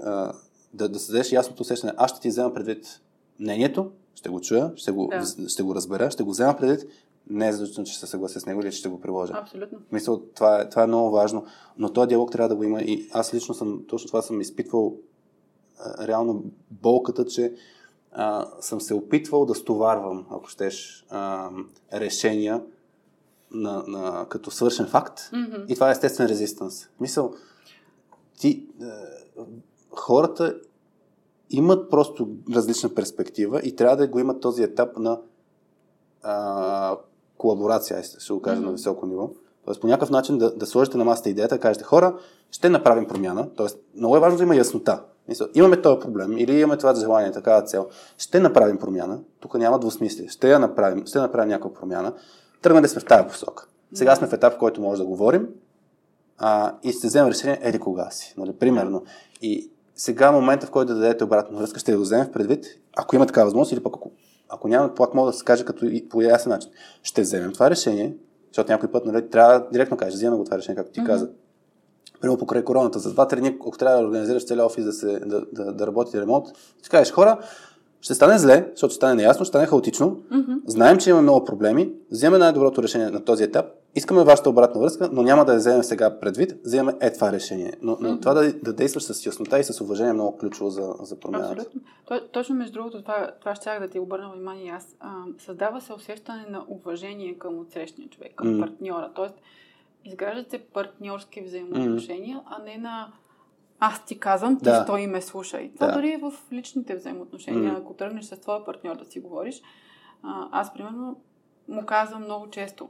да, 0.74 0.90
да 0.90 1.00
създадеш 1.00 1.32
ясното 1.32 1.62
усещане. 1.62 1.94
Аз 1.98 2.12
ще 2.12 2.22
ти 2.22 2.28
взема 2.28 2.54
предвид 2.54 3.02
мнението, 3.40 3.92
ще 4.16 4.30
го 4.30 4.42
чуя, 4.42 4.72
ще 4.76 4.92
го, 4.92 5.10
Да. 5.12 5.50
ще 5.50 5.64
го 5.64 5.76
разбера, 5.76 6.12
ще 6.12 6.24
го 6.24 6.32
взема 6.32 6.58
предвид. 6.58 6.90
Не 7.30 7.48
е 7.48 7.52
задължително, 7.52 7.86
че 7.86 7.94
ще 7.94 8.00
се 8.00 8.08
съглася 8.08 8.40
с 8.40 8.46
него 8.46 8.62
или 8.62 8.72
че 8.72 8.78
ще 8.78 8.90
го 8.90 9.02
приложа. 9.02 9.34
Абсолютно. 9.36 9.80
Мисля, 9.92 10.20
това 10.36 10.62
е, 10.62 10.70
това 10.70 10.84
е 10.84 10.88
много 10.88 11.12
важно. 11.12 11.46
Но 11.78 11.94
този 11.94 12.08
диалог 12.08 12.32
трябва 12.32 12.50
да 12.50 12.56
го 12.56 12.64
има 12.64 12.82
и 12.82 13.10
аз 13.14 13.34
лично 13.34 13.54
съм, 13.54 13.84
точно 13.88 14.08
това 14.08 14.22
съм 14.22 14.42
изпитвал 14.42 14.98
а, 15.80 16.08
реално 16.08 16.44
болката, 16.72 17.26
че 17.26 17.54
а, 18.12 18.48
съм 18.60 18.82
се 18.82 18.94
опитвал 18.94 19.46
да 19.46 19.56
стоварвам, 19.56 20.26
ако 20.30 20.50
щеш, 20.50 21.06
а, 21.10 21.50
решения 21.94 22.62
на, 23.52 23.84
на, 23.88 24.26
като 24.30 24.52
свършен 24.52 24.88
факт. 24.88 25.30
Мгм. 25.34 25.62
И 25.68 25.74
това 25.74 25.90
е 25.90 25.92
естествен 25.92 26.28
резистанс. 26.28 26.90
Мисъл, 27.00 27.34
ти, 28.40 28.68
е, 28.82 28.86
хората 29.92 30.60
имат 31.50 31.90
просто 31.90 32.30
различна 32.54 32.96
перспектива 32.96 33.62
и 33.64 33.76
трябва 33.76 33.98
да 33.98 34.08
го 34.08 34.20
имат 34.20 34.42
този 34.42 34.64
етап 34.64 34.98
на 34.98 35.22
а, 36.22 36.98
колаборация, 37.38 38.04
ще 38.04 38.34
го 38.34 38.42
кажа 38.42 38.58
Мгм. 38.60 38.66
на 38.66 38.72
високо 38.72 39.06
ниво. 39.06 39.30
Тоест 39.66 39.82
по 39.82 39.88
някакъв 39.88 40.10
начин 40.10 40.38
да, 40.38 40.56
да 40.56 40.66
сложите 40.66 40.98
на 40.98 41.06
масата 41.06 41.30
идеята, 41.30 41.56
да 41.56 41.62
кажете 41.62 41.84
хора, 41.86 42.16
ще 42.52 42.70
направим 42.70 43.08
промяна. 43.08 43.48
Тоест 43.56 43.80
много 43.96 44.18
е 44.18 44.20
важно 44.20 44.38
да 44.38 44.44
има 44.44 44.56
яснота. 44.56 45.04
Мисъл, 45.28 45.48
имаме 45.54 45.82
този 45.82 46.00
проблем 46.00 46.38
или 46.38 46.60
имаме 46.60 46.78
това 46.78 46.96
желание, 46.96 47.32
такава 47.32 47.62
цел. 47.62 47.88
Ще 48.18 48.40
направим 48.40 48.78
промяна. 48.78 49.20
Тук 49.40 49.54
няма 49.54 49.80
двусмислие. 49.80 50.28
Ще 50.28 50.50
я 50.50 50.60
направим, 50.60 51.06
ще 51.06 51.20
направим 51.20 51.50
някаква 51.50 51.74
промяна. 51.74 52.14
Тръгнали 52.62 52.88
сме 52.88 53.02
в 53.02 53.06
тази 53.06 53.28
посока. 53.28 53.68
Сега 53.94 54.16
сме 54.16 54.28
в 54.28 54.34
етап, 54.34 54.54
в 54.54 54.58
който 54.58 54.82
може 54.82 55.02
да 55.02 55.08
говорим 55.08 55.48
а, 56.38 56.74
и 56.84 56.92
ще 56.92 57.08
вземем 57.08 57.30
решение 57.30 57.60
еди 57.62 57.80
кога 57.80 58.10
си. 58.10 58.34
Нали, 58.38 58.54
примерно. 58.54 59.04
И 59.42 59.72
сега 59.96 60.32
момента, 60.32 60.68
в 60.68 60.72
който 60.72 60.94
да 60.94 61.00
дадете 61.00 61.24
обратна 61.24 61.58
връзка, 61.58 61.80
ще 61.80 61.96
го 61.96 62.02
вземем 62.02 62.28
в 62.28 62.32
предвид, 62.32 62.66
ако 62.98 63.16
има 63.16 63.26
такава 63.26 63.46
възможност 63.46 63.72
или 63.72 63.84
пък 63.84 63.94
ако, 63.96 64.12
ако 64.50 64.68
няма, 64.68 64.96
пак 64.96 65.14
мога 65.14 65.32
да 65.32 65.38
се 65.38 65.46
каже 65.46 65.66
като 65.66 65.86
и 65.86 66.10
по 66.10 66.22
ясен 66.22 66.50
начин. 66.50 66.72
Ще 67.04 67.22
вземем 67.22 67.54
това 67.54 67.70
решение, 67.70 68.16
защото 68.48 68.72
някой 68.72 68.92
път 68.92 69.06
нали, 69.06 69.30
трябва 69.30 69.60
да 69.60 69.68
директно 69.72 69.98
кажеш, 69.98 70.14
вземем 70.14 70.38
го 70.38 70.44
това 70.44 70.58
решение, 70.58 70.76
както 70.76 70.92
ти 70.92 71.02
Мгм. 71.02 71.08
каза. 71.08 71.30
Примерно 72.22 72.38
покрай 72.38 72.64
короната, 72.64 73.00
за 73.00 73.16
2-3 73.16 73.40
дни, 73.40 73.48
ако 73.48 73.72
трябва 73.72 73.98
да 73.98 74.08
организираш 74.08 74.46
целият 74.46 74.66
офис 74.66 74.86
да, 74.86 74.94
се, 74.94 75.20
да, 75.20 75.42
да, 75.54 75.74
да 75.74 75.88
работи 75.88 76.22
ремонт, 76.22 76.46
ще 76.80 76.90
кажеш 76.90 77.14
хора, 77.14 77.40
ще 78.02 78.14
стане 78.14 78.38
зле, 78.38 78.68
защото 78.72 78.92
ще 78.92 78.96
стане 78.96 79.16
неясно, 79.16 79.46
ще 79.46 79.50
стане 79.50 79.66
хаотично. 79.66 80.18
Мгм. 80.32 80.54
Знаем, 80.68 80.98
че 80.98 81.10
имаме 81.10 81.24
много 81.24 81.46
проблеми, 81.46 81.94
вземем 82.12 82.40
най-доброто 82.40 82.84
решение 82.84 83.10
на 83.10 83.26
този 83.26 83.44
етап, 83.44 83.66
искаме 83.96 84.24
вашата 84.24 84.50
обратна 84.50 84.82
връзка, 84.82 85.10
но 85.12 85.24
няма 85.24 85.46
да 85.46 85.52
я 85.52 85.58
вземем 85.58 85.84
сега 85.84 86.20
предвид, 86.20 86.54
вземем 86.64 86.96
е 87.02 87.14
това 87.14 87.32
решение. 87.32 87.74
Но, 87.82 87.98
но 88.02 88.20
това 88.20 88.34
да, 88.34 88.54
да 88.54 88.74
действаш 88.74 89.04
с 89.04 89.26
яснота 89.26 89.60
и 89.60 89.64
с 89.64 89.82
уважение 89.82 90.10
е 90.10 90.14
много 90.14 90.38
ключово 90.38 90.70
за, 90.70 90.94
за 91.00 91.20
промяната. 91.20 91.52
Абсолютно. 91.52 91.82
То, 92.06 92.28
точно 92.28 92.56
между 92.56 92.74
другото, 92.74 93.02
това, 93.02 93.32
това 93.40 93.56
ще 93.56 93.80
да 93.80 93.90
ти 93.90 94.00
обърна 94.00 94.32
внимание 94.32 94.72
аз. 94.72 94.96
А, 95.00 95.14
създава 95.38 95.82
се 95.82 95.94
усещане 95.94 96.46
на 96.50 96.66
уважение 96.68 97.38
към 97.38 97.60
отсрещния 97.60 98.10
човек, 98.10 98.36
към 98.36 98.58
М. 98.58 98.68
партньора. 98.68 99.12
Тоест, 99.16 99.36
изграждат 100.06 100.50
се 100.52 100.60
партньорски 100.60 101.42
взаимоотношения, 101.42 102.42
а 102.46 102.64
не 102.64 102.78
на 102.78 103.12
аз 103.80 104.06
ти 104.06 104.20
казвам, 104.20 104.58
ти 104.58 104.64
Да. 104.64 104.84
стой 104.84 105.08
ме 105.08 105.22
слушай. 105.22 105.72
Това 105.76 105.88
Да. 105.88 105.94
дори 105.94 106.12
е 106.12 106.18
в 106.18 106.34
личните 106.52 106.96
взаимоотношения. 106.96 107.72
М. 107.72 107.80
Ако 107.80 107.94
тръгнеш 107.94 108.26
с 108.26 108.38
твоя 108.38 108.66
партньор 108.66 108.96
да 108.96 109.06
си 109.06 109.20
говориш, 109.20 109.62
а, 110.24 110.48
аз 110.52 110.74
примерно 110.74 111.16
му 111.68 111.86
казвам 111.86 112.24
много 112.24 112.50
често, 112.50 112.90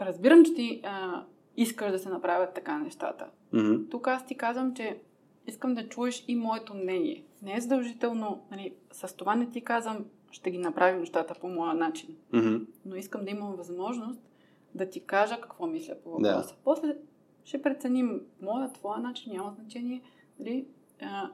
разбирам, 0.00 0.44
че 0.44 0.54
ти 0.54 0.80
а, 0.84 1.24
искаш 1.56 1.92
да 1.92 1.98
се 1.98 2.08
направят 2.08 2.54
така 2.54 2.78
нещата. 2.78 3.26
Мгм. 3.52 3.74
Тук 3.90 4.08
аз 4.08 4.26
ти 4.26 4.34
казвам, 4.34 4.74
че 4.74 4.98
искам 5.46 5.74
да 5.74 5.88
чуеш 5.88 6.24
и 6.28 6.36
моето 6.36 6.74
мнение. 6.74 7.24
Не 7.42 7.56
е 7.56 7.60
задължително, 7.60 8.46
нали, 8.50 8.74
с 8.92 9.16
това 9.16 9.34
не 9.34 9.50
ти 9.50 9.60
казвам, 9.60 10.04
ще 10.30 10.50
ги 10.50 10.58
направим 10.58 11.00
нещата 11.00 11.34
по 11.40 11.48
моя 11.48 11.74
начин. 11.74 12.16
Мгм. 12.32 12.56
Но 12.84 12.96
искам 12.96 13.24
да 13.24 13.30
имам 13.30 13.54
възможност 13.56 14.20
да 14.74 14.90
ти 14.90 15.00
кажа 15.00 15.40
какво 15.40 15.66
мисля 15.66 15.94
по 16.04 16.18
Да. 16.20 16.34
въпроса. 16.34 16.54
После 16.64 16.96
ще 17.44 17.62
преценим 17.62 18.20
моя, 18.42 18.72
твоя 18.72 18.98
начин, 18.98 19.32
няма 19.32 19.52
значение. 19.52 20.02
Нали? 20.38 20.66
А, 21.02 21.30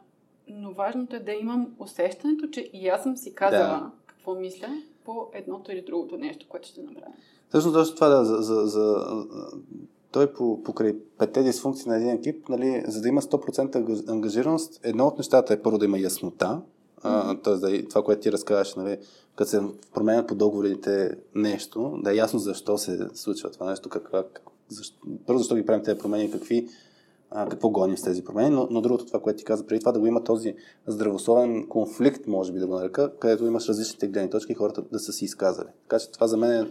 но 0.48 0.72
важното 0.72 1.16
е 1.16 1.20
да 1.20 1.32
имам 1.32 1.74
усещането, 1.78 2.48
че 2.48 2.70
и 2.72 2.88
аз 2.88 3.02
съм 3.02 3.16
си 3.16 3.34
казала 3.34 3.68
Да. 3.68 3.90
какво 4.06 4.34
мисля 4.34 4.82
по 5.04 5.30
едното 5.32 5.72
или 5.72 5.82
другото 5.82 6.16
нещо, 6.16 6.46
което 6.48 6.68
ще 6.68 6.82
направя. 6.82 7.12
Всъщност 7.52 7.74
точно 7.74 7.94
това 7.94 8.08
да, 8.08 8.24
за, 8.24 8.36
за, 8.36 8.66
за, 8.66 9.06
той 10.12 10.32
по, 10.32 10.62
покрай 10.62 10.96
петте 11.18 11.42
дисфункции 11.42 11.88
на 11.88 11.96
един 11.96 12.10
екип, 12.10 12.48
нали, 12.48 12.84
за 12.88 13.00
да 13.00 13.08
има 13.08 13.22
100% 13.22 13.76
ангаж- 13.76 14.10
ангажираност, 14.10 14.80
едно 14.82 15.06
от 15.06 15.18
нещата 15.18 15.54
е 15.54 15.62
първо 15.62 15.78
да 15.78 15.84
има 15.84 15.98
яснота, 15.98 16.60
т.е. 17.44 17.50
да, 17.50 17.88
това, 17.88 18.02
което 18.02 18.22
ти 18.22 18.32
разказваш, 18.32 18.74
нали, 18.74 18.98
като 19.36 19.50
се 19.50 19.62
променят 19.94 20.28
по 20.28 20.34
договорите 20.34 21.10
нещо, 21.34 21.98
да 22.02 22.12
е 22.12 22.16
ясно 22.16 22.38
защо 22.38 22.78
се 22.78 23.08
случва 23.14 23.50
това 23.50 23.70
нещо, 23.70 23.88
каква, 23.88 24.22
как, 24.22 24.50
защо, 24.68 24.98
първо 25.26 25.38
защо 25.38 25.54
ги 25.54 25.66
правим 25.66 25.84
тези 25.84 25.98
промени, 25.98 26.30
какви, 26.30 26.68
а, 27.30 27.48
какво 27.48 27.70
гоним 27.70 27.98
с 27.98 28.02
тези 28.02 28.24
промени, 28.24 28.50
но, 28.50 28.68
но 28.70 28.80
другото 28.80 29.06
това, 29.06 29.20
което 29.20 29.38
ти 29.38 29.44
каза 29.44 29.66
преди 29.66 29.80
това, 29.80 29.92
да 29.92 30.00
го 30.00 30.06
има 30.06 30.24
този 30.24 30.54
здравословен 30.86 31.66
конфликт, 31.68 32.26
може 32.26 32.52
би 32.52 32.58
да 32.58 32.66
го 32.66 32.74
нарека, 32.74 33.12
където 33.18 33.46
имаш 33.46 33.68
различните 33.68 34.08
гледни 34.08 34.30
точки 34.30 34.52
и 34.52 34.56
хората 34.56 34.82
да 34.92 34.98
са 34.98 35.12
си 35.12 35.24
изказали. 35.24 35.68
Така 35.82 35.98
че 35.98 36.10
това 36.10 36.26
за 36.26 36.36
мен 36.36 36.52
е 36.52 36.70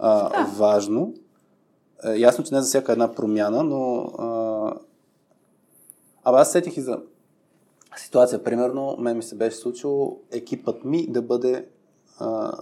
а, 0.00 0.28
Да. 0.30 0.44
важно. 0.48 1.14
Е, 2.04 2.10
ясно, 2.10 2.44
че 2.44 2.54
не 2.54 2.60
за 2.60 2.66
всяка 2.66 2.92
една 2.92 3.12
промяна, 3.12 3.62
но 3.62 4.00
а... 4.18 4.74
Абе, 6.24 6.38
аз 6.38 6.52
сетих 6.52 6.76
и 6.76 6.80
за 6.80 6.98
ситуация. 7.96 8.44
Примерно, 8.44 8.96
мен 8.98 9.16
ми 9.16 9.22
се 9.22 9.34
беше 9.34 9.56
случило 9.56 10.18
екипът 10.30 10.84
ми 10.84 11.06
да 11.06 11.22
бъде 11.22 11.66
а, 12.18 12.52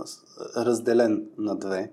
разделен 0.56 1.28
на 1.38 1.56
две. 1.56 1.92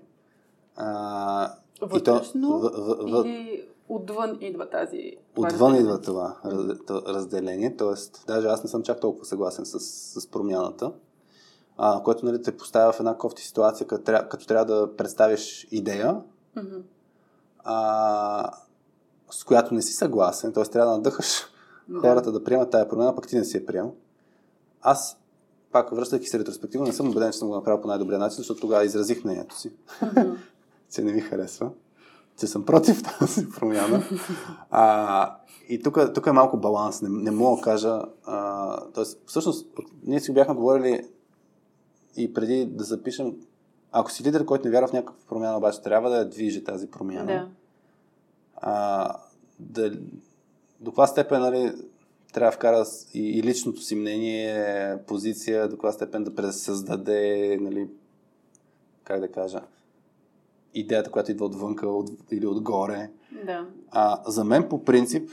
А, 0.76 1.52
и 1.76 1.80
то- 1.80 1.86
Вътрешно 1.88 2.58
в, 2.58 2.70
в, 2.70 2.96
в, 3.12 3.26
или 3.26 3.64
отвън 3.88 4.38
идва 4.40 4.70
тази... 4.70 5.12
Отвън 5.36 5.44
разделение? 5.50 5.80
идва 5.80 6.00
това 6.00 6.36
раз- 6.44 6.78
то- 6.86 7.02
разделение, 7.06 7.76
т.е. 7.76 7.94
даже 8.26 8.46
аз 8.46 8.62
не 8.64 8.70
съм 8.70 8.82
чак 8.82 9.00
толкова 9.00 9.24
съгласен 9.24 9.66
с, 9.66 9.80
с 10.20 10.26
промяната, 10.26 10.92
а, 11.78 12.02
което 12.02 12.26
нали, 12.26 12.42
те 12.42 12.56
поставя 12.56 12.92
в 12.92 13.00
една 13.00 13.16
кофти 13.16 13.42
ситуация, 13.42 13.86
като, 13.86 14.04
тря- 14.04 14.28
като 14.28 14.46
трябва 14.46 14.64
да 14.66 14.96
представиш 14.96 15.68
идея, 15.70 16.20
Мгм. 16.56 16.76
а, 17.64 18.50
с 19.30 19.44
която 19.44 19.74
не 19.74 19.82
си 19.82 19.92
съгласен, 19.92 20.52
т.е. 20.52 20.64
трябва 20.64 20.90
да 20.90 20.96
надъхаш 20.96 21.26
Да. 21.88 22.00
хората 22.00 22.32
да 22.32 22.44
приемат 22.44 22.70
тая 22.70 22.88
промяна, 22.88 23.14
пък 23.14 23.26
ти 23.26 23.36
не 23.36 23.44
си 23.44 23.56
я 23.56 23.66
приел. 23.66 23.92
Аз, 24.82 25.18
пак 25.72 25.90
връщайки 25.90 26.26
се 26.26 26.38
ретроспективно, 26.38 26.86
не 26.86 26.92
съм 26.92 27.08
убеден, 27.08 27.32
че 27.32 27.38
съм 27.38 27.48
го 27.48 27.54
направил 27.54 27.80
по 27.80 27.88
най-добрия 27.88 28.18
начин, 28.18 28.36
защото 28.36 28.60
тогава 28.60 28.84
изразих 28.84 29.24
мнението 29.24 29.58
си, 29.58 29.72
Мгм. 30.02 30.30
че 30.90 31.02
не 31.02 31.12
ми 31.12 31.20
харесва, 31.20 31.70
че 32.38 32.46
съм 32.46 32.64
против 32.64 33.02
тази 33.18 33.50
промяна. 33.50 34.02
А, 34.70 35.36
и 35.68 35.82
тук, 35.82 35.98
тук 36.14 36.26
е 36.26 36.32
малко 36.32 36.56
баланс, 36.56 37.02
не, 37.02 37.08
не 37.08 37.30
мога 37.30 37.56
да 37.56 37.62
кажа. 37.62 38.02
А, 38.24 38.80
тоест, 38.86 39.20
всъщност, 39.26 39.68
ние 40.02 40.20
си 40.20 40.34
бяхме 40.34 40.54
говорили 40.54 41.08
и 42.16 42.34
преди 42.34 42.66
да 42.66 42.84
запишем, 42.84 43.36
ако 43.92 44.10
си 44.10 44.24
лидер, 44.24 44.44
който 44.44 44.64
не 44.64 44.70
вярва 44.70 44.88
в 44.88 44.92
някаква 44.92 45.16
промяна, 45.28 45.56
обаче 45.56 45.82
трябва 45.82 46.10
да 46.10 46.16
я 46.16 46.28
движи 46.28 46.64
тази 46.64 46.90
промяна. 46.90 47.26
Да. 47.26 47.48
а, 48.56 49.16
да, 49.58 49.90
до 50.80 50.90
каква 50.90 51.06
степен 51.06 51.40
нали, 51.40 51.72
трябва 52.32 52.50
да 52.50 52.56
вкара 52.56 52.84
и, 53.14 53.38
и 53.38 53.42
личното 53.42 53.80
си 53.80 53.94
мнение, 53.94 54.98
позиция, 55.06 55.68
до 55.68 55.76
каква 55.76 55.92
степен 55.92 56.24
да 56.24 56.34
пресъздаде, 56.34 57.58
нали, 57.60 57.88
как 59.04 59.20
да 59.20 59.32
кажа, 59.32 59.62
идеята, 60.74 61.10
която 61.10 61.30
идва 61.30 61.46
отвънка 61.46 61.88
от, 61.88 62.10
или 62.30 62.46
отгоре. 62.46 63.10
Да. 63.46 63.66
А, 63.90 64.22
за 64.26 64.44
мен 64.44 64.68
по 64.68 64.84
принцип 64.84 65.30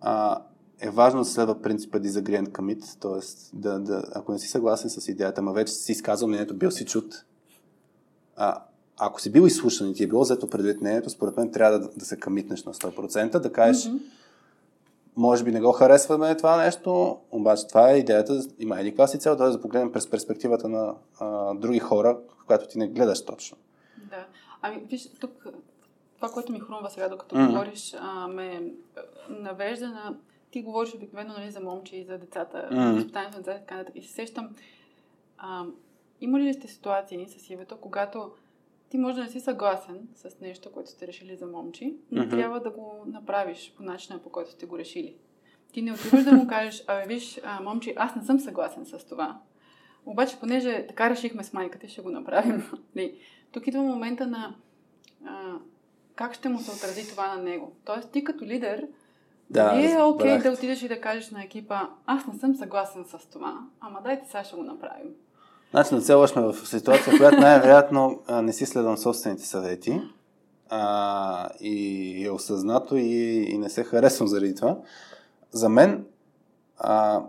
а, 0.00 0.42
е 0.80 0.90
важно 0.90 1.20
да 1.20 1.24
следва 1.24 1.62
принципа 1.62 1.98
disagreement 1.98 2.48
commit, 2.48 3.00
т.е. 3.00 3.56
Да, 3.58 3.78
да, 3.78 4.02
ако 4.14 4.32
не 4.32 4.38
си 4.38 4.48
съгласен 4.48 4.90
с 4.90 5.08
идеята, 5.08 5.42
ма 5.42 5.52
вече 5.52 5.72
си 5.72 5.92
изказал 5.92 6.28
мнението, 6.28 6.54
бил 6.54 6.70
си 6.70 6.86
чут, 6.86 7.24
а, 8.36 8.62
ако 8.98 9.20
си 9.20 9.32
бил 9.32 9.42
изслушан 9.46 9.90
и 9.90 9.94
ти 9.94 10.04
е 10.04 10.06
било 10.06 10.22
взето 10.22 10.50
предвид 10.50 10.80
мнението, 10.80 11.10
според 11.10 11.36
мен 11.36 11.52
трябва 11.52 11.78
да, 11.78 11.88
да 11.96 12.04
се 12.04 12.20
камитнеш 12.20 12.64
на 12.64 12.74
100%, 12.74 13.38
да 13.38 13.52
кажеш, 13.52 13.86
Мгм. 13.86 13.96
може 15.16 15.44
би 15.44 15.52
не 15.52 15.60
го 15.60 15.72
харесваме 15.72 16.36
това 16.36 16.56
нещо, 16.64 17.18
обаче 17.30 17.66
това 17.66 17.90
е 17.90 17.98
идеята, 17.98 18.40
има 18.58 18.80
един 18.80 18.96
класи 18.96 19.18
цел, 19.18 19.36
т.е. 19.36 19.48
да 19.48 19.60
погледнем 19.60 19.92
през 19.92 20.10
перспективата 20.10 20.68
на 20.68 20.94
а, 21.20 21.54
други 21.54 21.78
хора, 21.78 22.18
която 22.46 22.68
ти 22.68 22.78
не 22.78 22.88
гледаш 22.88 23.24
точно. 23.24 23.56
Да. 24.10 24.26
Ами, 24.62 24.82
виж, 24.90 25.08
тук 25.20 25.46
това, 26.16 26.28
което 26.28 26.52
ми 26.52 26.60
хрумва 26.60 26.90
сега, 26.90 27.08
докато 27.08 27.36
Мгм. 27.36 27.46
говориш, 27.46 27.94
а, 28.00 28.28
ме 28.28 28.72
навежда 29.28 29.88
на... 29.88 30.16
Ти 30.50 30.62
говориш 30.62 30.94
обикновено 30.94 31.34
нали, 31.38 31.50
за 31.50 31.60
момче 31.60 31.96
и 31.96 32.04
за 32.04 32.18
децата, 32.18 32.68
Мгм. 32.72 32.94
възпитанието 32.94 33.36
на 33.36 33.42
децата 33.42 33.58
и 33.58 33.60
така 33.60 33.76
нататък. 33.76 33.96
И 33.96 34.02
се 34.02 34.12
сещам, 34.12 34.54
а, 35.38 35.64
има 36.20 36.40
ли 36.40 36.54
сте 36.54 36.68
ситуации 36.68 37.28
с 37.28 37.50
Ивето, 37.50 37.76
когато 37.80 38.30
ти 38.88 38.98
може 38.98 39.16
да 39.16 39.22
не 39.22 39.28
си 39.30 39.40
съгласен 39.40 40.08
с 40.14 40.40
нещо, 40.40 40.72
което 40.72 40.90
сте 40.90 41.06
решили 41.06 41.36
за 41.36 41.46
момче, 41.46 41.92
но 42.10 42.22
Мгм. 42.22 42.30
трябва 42.30 42.60
да 42.60 42.70
го 42.70 43.04
направиш 43.06 43.72
по 43.76 43.82
начина, 43.82 44.18
по 44.22 44.30
който 44.30 44.50
сте 44.50 44.66
го 44.66 44.78
решили. 44.78 45.16
Ти 45.72 45.82
не 45.82 45.92
отиваш 45.92 46.24
да 46.24 46.32
му 46.32 46.46
кажеш, 46.48 46.84
абе 46.86 47.06
виж, 47.06 47.40
а, 47.44 47.60
момче, 47.62 47.94
аз 47.96 48.16
не 48.16 48.22
съм 48.24 48.40
съгласен 48.40 48.86
с 48.86 49.06
това. 49.06 49.40
Обаче, 50.06 50.40
понеже 50.40 50.86
така 50.88 51.10
решихме 51.10 51.44
с 51.44 51.52
майка 51.52 51.78
ти, 51.78 51.88
ще 51.88 52.02
го 52.02 52.10
направим. 52.10 52.70
Нали, 52.94 53.18
Тук 53.52 53.66
идва 53.66 53.82
момента 53.82 54.26
на 54.26 54.54
а, 55.26 55.54
как 56.14 56.34
ще 56.34 56.48
му 56.48 56.58
се 56.58 56.70
отрази 56.70 57.08
това 57.10 57.36
на 57.36 57.42
него. 57.42 57.72
Тоест, 57.84 58.12
ти 58.12 58.24
като 58.24 58.44
лидер, 58.44 58.88
Да, 59.50 59.64
дали 59.64 59.92
е 59.92 60.02
окей 60.02 60.38
да 60.38 60.50
отидеш 60.50 60.82
и 60.82 60.88
да 60.88 61.00
кажеш 61.00 61.30
на 61.30 61.44
екипа, 61.44 61.80
аз 62.06 62.26
не 62.26 62.38
съм 62.38 62.54
съгласен 62.54 63.04
с 63.04 63.26
това, 63.26 63.58
ама 63.80 64.00
дайте 64.04 64.26
сега 64.26 64.44
ще 64.44 64.56
го 64.56 64.62
направим. 64.62 65.08
Значи 65.70 65.94
нацелваш 65.94 66.36
ме 66.36 66.42
в 66.42 66.54
ситуация, 66.54 67.14
в 67.14 67.18
която 67.18 67.40
най-вероятно 67.40 68.20
не 68.42 68.52
си 68.52 68.66
следвам 68.66 68.96
собствените 68.96 69.46
съвети 69.46 70.00
а, 70.70 71.48
и 71.60 72.24
е 72.26 72.30
осъзнато 72.30 72.96
и, 72.96 73.46
и 73.48 73.58
не 73.58 73.68
се 73.68 73.84
харесвам 73.84 74.28
заради 74.28 74.54
това. 74.54 74.76
За 75.50 75.68
мен 75.68 76.04
а, 76.78 77.22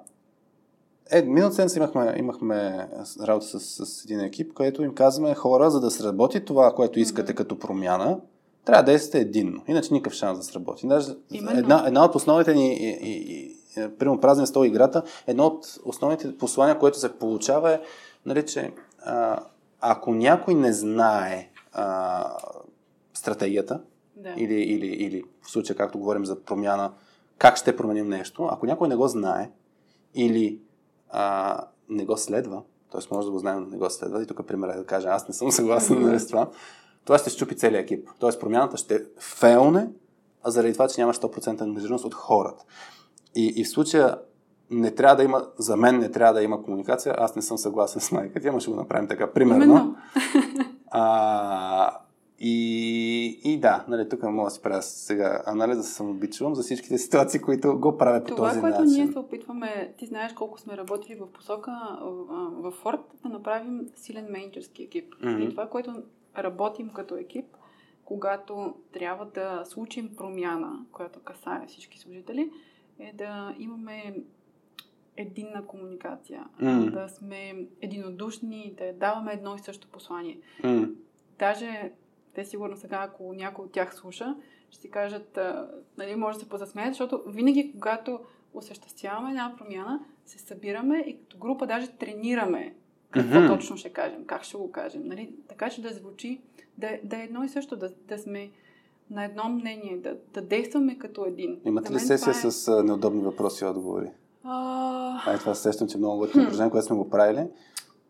е, 1.12 1.22
миналата 1.22 1.56
седмица 1.56 1.78
имахме, 1.78 2.16
имахме 2.18 2.90
работа 3.22 3.46
с, 3.46 3.86
с 3.86 4.06
един 4.06 4.20
екип, 4.20 4.54
където 4.54 4.84
им 4.84 4.96
казваме 4.96 5.36
хора, 5.36 5.72
за 5.72 5.80
да 5.80 5.92
сработи 5.92 6.46
това, 6.46 6.74
което 6.76 7.00
искате 7.00 7.36
като 7.36 7.60
промяна, 7.60 8.20
трябва 8.70 8.84
да 8.84 8.92
действате 8.92 9.20
единно. 9.20 9.62
Иначе 9.68 9.94
никакъв 9.94 10.14
шанс 10.14 10.40
да 10.40 10.44
сработи. 10.44 10.88
Даже 10.88 11.16
Именно. 11.32 11.60
една, 11.60 11.84
една 11.88 12.06
от 12.06 12.16
основните 12.16 12.54
ни, 12.54 12.74
и, 12.74 12.90
и, 12.90 13.34
и, 13.34 13.56
е, 13.82 13.90
примерно 13.96 14.20
празен 14.22 14.48
стол 14.48 14.66
играта, 14.66 15.04
едно 15.28 15.46
от 15.46 15.80
основните 15.86 16.38
послания, 16.38 16.80
което 16.80 17.00
се 17.00 17.14
получава 17.14 17.74
е, 17.74 17.80
нали, 18.26 18.46
че 18.46 18.72
а, 19.06 19.40
ако 19.82 20.14
някой 20.14 20.54
не 20.54 20.74
знае 20.74 21.50
а, 21.74 22.26
стратегията, 23.14 23.82
Да. 24.16 24.34
или, 24.38 24.54
или, 24.54 24.88
или 24.88 25.24
в 25.42 25.52
случая, 25.52 25.78
както 25.78 26.00
говорим 26.00 26.26
за 26.26 26.40
промяна, 26.40 26.92
как 27.38 27.58
ще 27.58 27.76
променим 27.76 28.10
нещо, 28.10 28.50
ако 28.52 28.66
някой 28.66 28.88
не 28.88 28.96
го 28.96 29.08
знае 29.08 29.52
или 30.16 30.60
а, 31.10 31.58
не 31.90 32.06
го 32.06 32.18
следва, 32.18 32.62
т.е. 32.92 33.16
може 33.16 33.26
да 33.26 33.32
го 33.32 33.40
знаем, 33.40 33.60
но 33.60 33.66
не 33.66 33.78
го 33.78 33.90
следва, 33.90 34.24
и 34.24 34.26
тук 34.26 34.48
пример 34.48 34.70
е 34.70 34.78
да 34.78 34.86
кажа, 34.86 35.08
аз 35.10 35.28
не 35.28 35.34
съм 35.34 35.52
съгласен 35.52 36.02
нали, 36.02 36.20
с 36.20 36.28
това, 36.28 36.48
това 37.06 37.18
ще 37.18 37.30
щупи 37.30 37.56
целият 37.56 37.84
екип. 37.84 38.10
Т.е. 38.20 38.40
промяната 38.40 38.78
ще 38.78 39.02
фейлне, 39.20 39.90
а 40.44 40.52
заради 40.52 40.74
това, 40.74 40.88
че 40.88 41.02
няма 41.02 41.14
100% 41.14 41.62
ангажираност 41.62 42.06
от 42.06 42.14
хората. 42.14 42.64
И, 43.36 43.54
и 43.56 43.64
в 43.64 43.70
случая 43.70 44.18
не 44.72 44.96
трябва 44.96 45.16
да 45.16 45.24
има, 45.24 45.48
за 45.58 45.78
мен 45.78 46.00
не 46.00 46.12
трябва 46.12 46.34
да 46.34 46.44
има 46.44 46.64
комуникация, 46.64 47.16
аз 47.18 47.36
не 47.36 47.42
съм 47.42 47.58
съгласен 47.58 48.02
с 48.02 48.12
майка 48.12 48.40
ти, 48.40 48.48
ама 48.48 48.60
ще 48.60 48.72
го 48.72 48.78
направим 48.78 49.08
така. 49.08 49.32
Примерно, 49.34 49.64
Именно. 49.64 49.96
а, 50.92 52.00
и, 52.40 53.42
и 53.44 53.60
да, 53.60 53.86
нали, 53.88 54.10
тук 54.10 54.24
мога 54.24 54.48
да 54.48 54.52
си 54.52 54.62
правя 54.62 54.82
сега 54.82 55.42
анализ 55.46 55.78
да 55.78 55.84
се 55.84 55.94
самообичувам 55.94 56.56
за 56.56 56.64
всичките 56.64 56.98
ситуации, 56.98 57.40
които 57.40 57.80
го 57.80 57.98
правя 57.98 58.24
по 58.24 58.36
Това, 58.36 58.50
този 58.50 58.62
което 58.62 58.82
начин. 58.82 59.04
ние 59.04 59.12
се 59.12 59.20
опитваме, 59.20 59.94
ти 59.98 60.06
знаеш 60.06 60.34
колко 60.34 60.60
сме 60.60 60.78
работили 60.78 61.16
в 61.16 61.28
посока 61.28 61.72
в 62.52 62.72
Форд, 62.72 63.00
да 63.24 63.30
направим 63.30 63.90
силен 63.96 64.28
менеджерски 64.30 64.84
екип. 64.84 65.14
Мгм. 65.22 65.42
И 65.42 65.50
това, 65.50 65.68
което 65.68 65.94
работим 66.38 66.90
като 66.90 67.16
екип, 67.18 67.46
когато 68.06 68.76
трябва 68.92 69.26
да 69.26 69.66
случим 69.66 70.16
промяна, 70.16 70.86
която 70.92 71.20
касае 71.20 71.68
всички 71.68 72.00
служители, 72.00 72.52
е 73.00 73.14
да 73.14 73.56
имаме 73.60 74.16
единна 75.18 75.66
комуникация, 75.68 76.46
М. 76.62 76.92
да 76.92 77.10
сме 77.10 77.68
единодушни, 77.82 78.74
да 78.78 78.94
даваме 78.94 79.34
едно 79.34 79.56
и 79.56 79.60
също 79.60 79.88
послание. 79.88 80.40
М, 80.64 80.88
Даже 81.40 81.92
те 82.34 82.46
сигурно 82.46 82.78
сега, 82.78 82.98
ако 83.10 83.34
някой 83.34 83.66
от 83.66 83.72
тях 83.72 83.96
слуша, 83.96 84.36
ще 84.70 84.82
си 84.82 84.92
кажат, 84.92 85.38
а, 85.38 85.70
нали, 85.98 86.16
може 86.16 86.38
да 86.38 86.44
се 86.44 86.50
позасмеят, 86.50 86.94
защото 86.94 87.24
винаги, 87.28 87.72
когато 87.72 88.20
осъществяваме 88.54 89.30
една 89.30 89.56
промяна, 89.58 90.06
се 90.26 90.40
събираме 90.40 90.98
и 91.08 91.20
като 91.20 91.38
група 91.38 91.68
даже 91.68 91.92
тренираме 91.92 92.76
какво 93.12 93.38
mm-hmm. 93.38 93.48
точно 93.48 93.78
ще 93.78 93.90
кажем, 93.90 94.26
как 94.26 94.44
ще 94.44 94.58
го 94.58 94.72
кажем. 94.72 95.02
Нали? 95.06 95.34
Така 95.48 95.70
че 95.70 95.82
да 95.82 95.90
звучи, 95.90 96.42
да, 96.78 96.90
да 97.04 97.18
е 97.18 97.24
едно 97.24 97.44
и 97.44 97.50
също, 97.50 97.76
да, 97.76 97.90
да 98.08 98.18
сме 98.18 98.50
на 99.12 99.26
едно 99.26 99.50
мнение, 99.50 99.98
да, 99.98 100.18
да 100.34 100.42
действаме 100.42 100.98
като 100.98 101.26
един. 101.26 101.60
Имате 101.66 101.94
ли 101.94 102.00
сесия 102.00 102.32
е... 102.32 102.34
с 102.34 102.84
неудобни 102.84 103.22
въпроси 103.22 103.64
и 103.64 103.68
отговори? 103.68 104.10
А... 104.44 105.32
Ай, 105.32 105.38
това 105.38 105.56
сещам, 105.56 105.88
че 105.88 105.98
много 105.98 106.18
готино 106.18 106.44
упражнение, 106.44 106.72
което 106.72 106.88
сме 106.88 106.96
го 106.96 107.10
правили. 107.10 107.48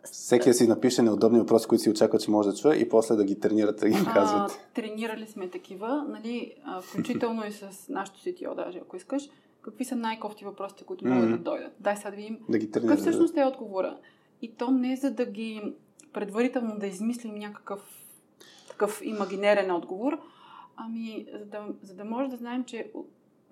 Всеки 0.03 0.49
да 0.49 0.53
си 0.53 0.67
напише 0.67 1.01
неудобни 1.01 1.39
въпроси, 1.39 1.67
които 1.67 1.81
си 1.81 1.89
очаква, 1.89 2.19
че 2.19 2.31
може 2.31 2.49
да 2.49 2.55
чуе 2.55 2.76
и 2.76 2.89
после 2.89 3.15
да 3.15 3.23
ги 3.23 3.39
тренирате 3.39 3.89
да 3.89 3.89
ги 3.89 4.05
казвате. 4.13 4.53
Тренирали 4.73 5.27
сме 5.27 5.49
такива, 5.49 6.05
нали, 6.09 6.53
а, 6.65 6.81
включително 6.81 7.45
и 7.47 7.51
с 7.51 7.89
нашото 7.89 8.19
CTO 8.19 8.55
даже, 8.55 8.77
ако 8.77 8.95
искаш. 8.95 9.30
Какви 9.61 9.85
са 9.85 9.95
най-кофти 9.95 10.45
въпросите, 10.45 10.84
които 10.84 11.05
mm-hmm. 11.05 11.13
могат 11.13 11.31
да 11.31 11.38
дойдат? 11.38 11.71
Дай 11.80 11.97
сега 11.97 12.09
да 12.09 12.15
видим 12.15 12.39
да 12.49 12.57
ги 12.57 12.71
какъв 12.71 12.99
всъщност 12.99 13.38
е 13.38 13.45
отговора. 13.45 13.97
И 14.41 14.56
то 14.56 14.72
не 14.72 14.94
е 14.94 14.95
за 14.95 15.11
да 15.11 15.26
ги 15.26 15.74
предварително 16.14 16.80
да 16.80 16.88
измислим 16.88 17.36
някакъв 17.36 17.80
такъв 18.70 19.02
имагинерен 19.03 19.72
отговор, 19.72 20.20
ами 20.76 21.26
за 21.40 21.45
да, 21.45 21.66
за 21.84 21.95
да 21.95 22.06
може 22.06 22.30
да 22.30 22.38
знаем, 22.38 22.64
че 22.64 22.91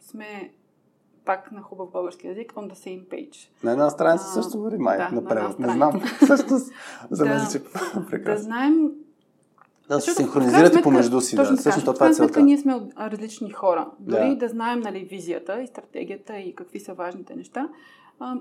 сме 0.02 0.54
пак 1.26 1.52
на 1.52 1.62
хубав 1.62 1.92
български 1.92 2.28
язик, 2.28 2.54
on 2.54 2.72
the 2.72 2.74
same 2.74 3.08
page. 3.08 3.50
На 3.64 3.72
една 3.72 3.90
страница 3.90 4.26
а, 4.28 4.42
също 4.42 4.58
говори 4.58 4.78
май, 4.78 4.98
да, 4.98 5.10
напред. 5.10 5.60
Не 5.60 5.74
знам. 5.74 6.02
също 6.28 6.58
за 7.12 7.26
мен 7.26 7.38
да, 7.38 8.06
прекрасно. 8.10 8.36
Да 8.36 8.38
знаем 8.38 8.92
да 9.90 10.02
се 10.02 10.12
синхронизирате 10.12 10.82
помежду 10.82 11.22
си. 11.22 11.36
Точно 11.36 11.56
да. 11.56 11.60
Всъщност 11.60 11.86
това 11.94 12.08
е 12.08 12.14
целта. 12.14 12.42
Ние 12.42 12.58
сме 12.58 12.82
различни 12.98 13.52
хора. 13.52 13.92
Дори 14.00 14.30
да. 14.30 14.36
да 14.36 14.48
знаем 14.48 14.80
нали, 14.80 15.00
визията 15.04 15.62
и 15.62 15.68
стратегията 15.68 16.38
и 16.38 16.56
какви 16.56 16.80
са 16.80 16.94
важните 16.94 17.36
неща, 17.36 17.70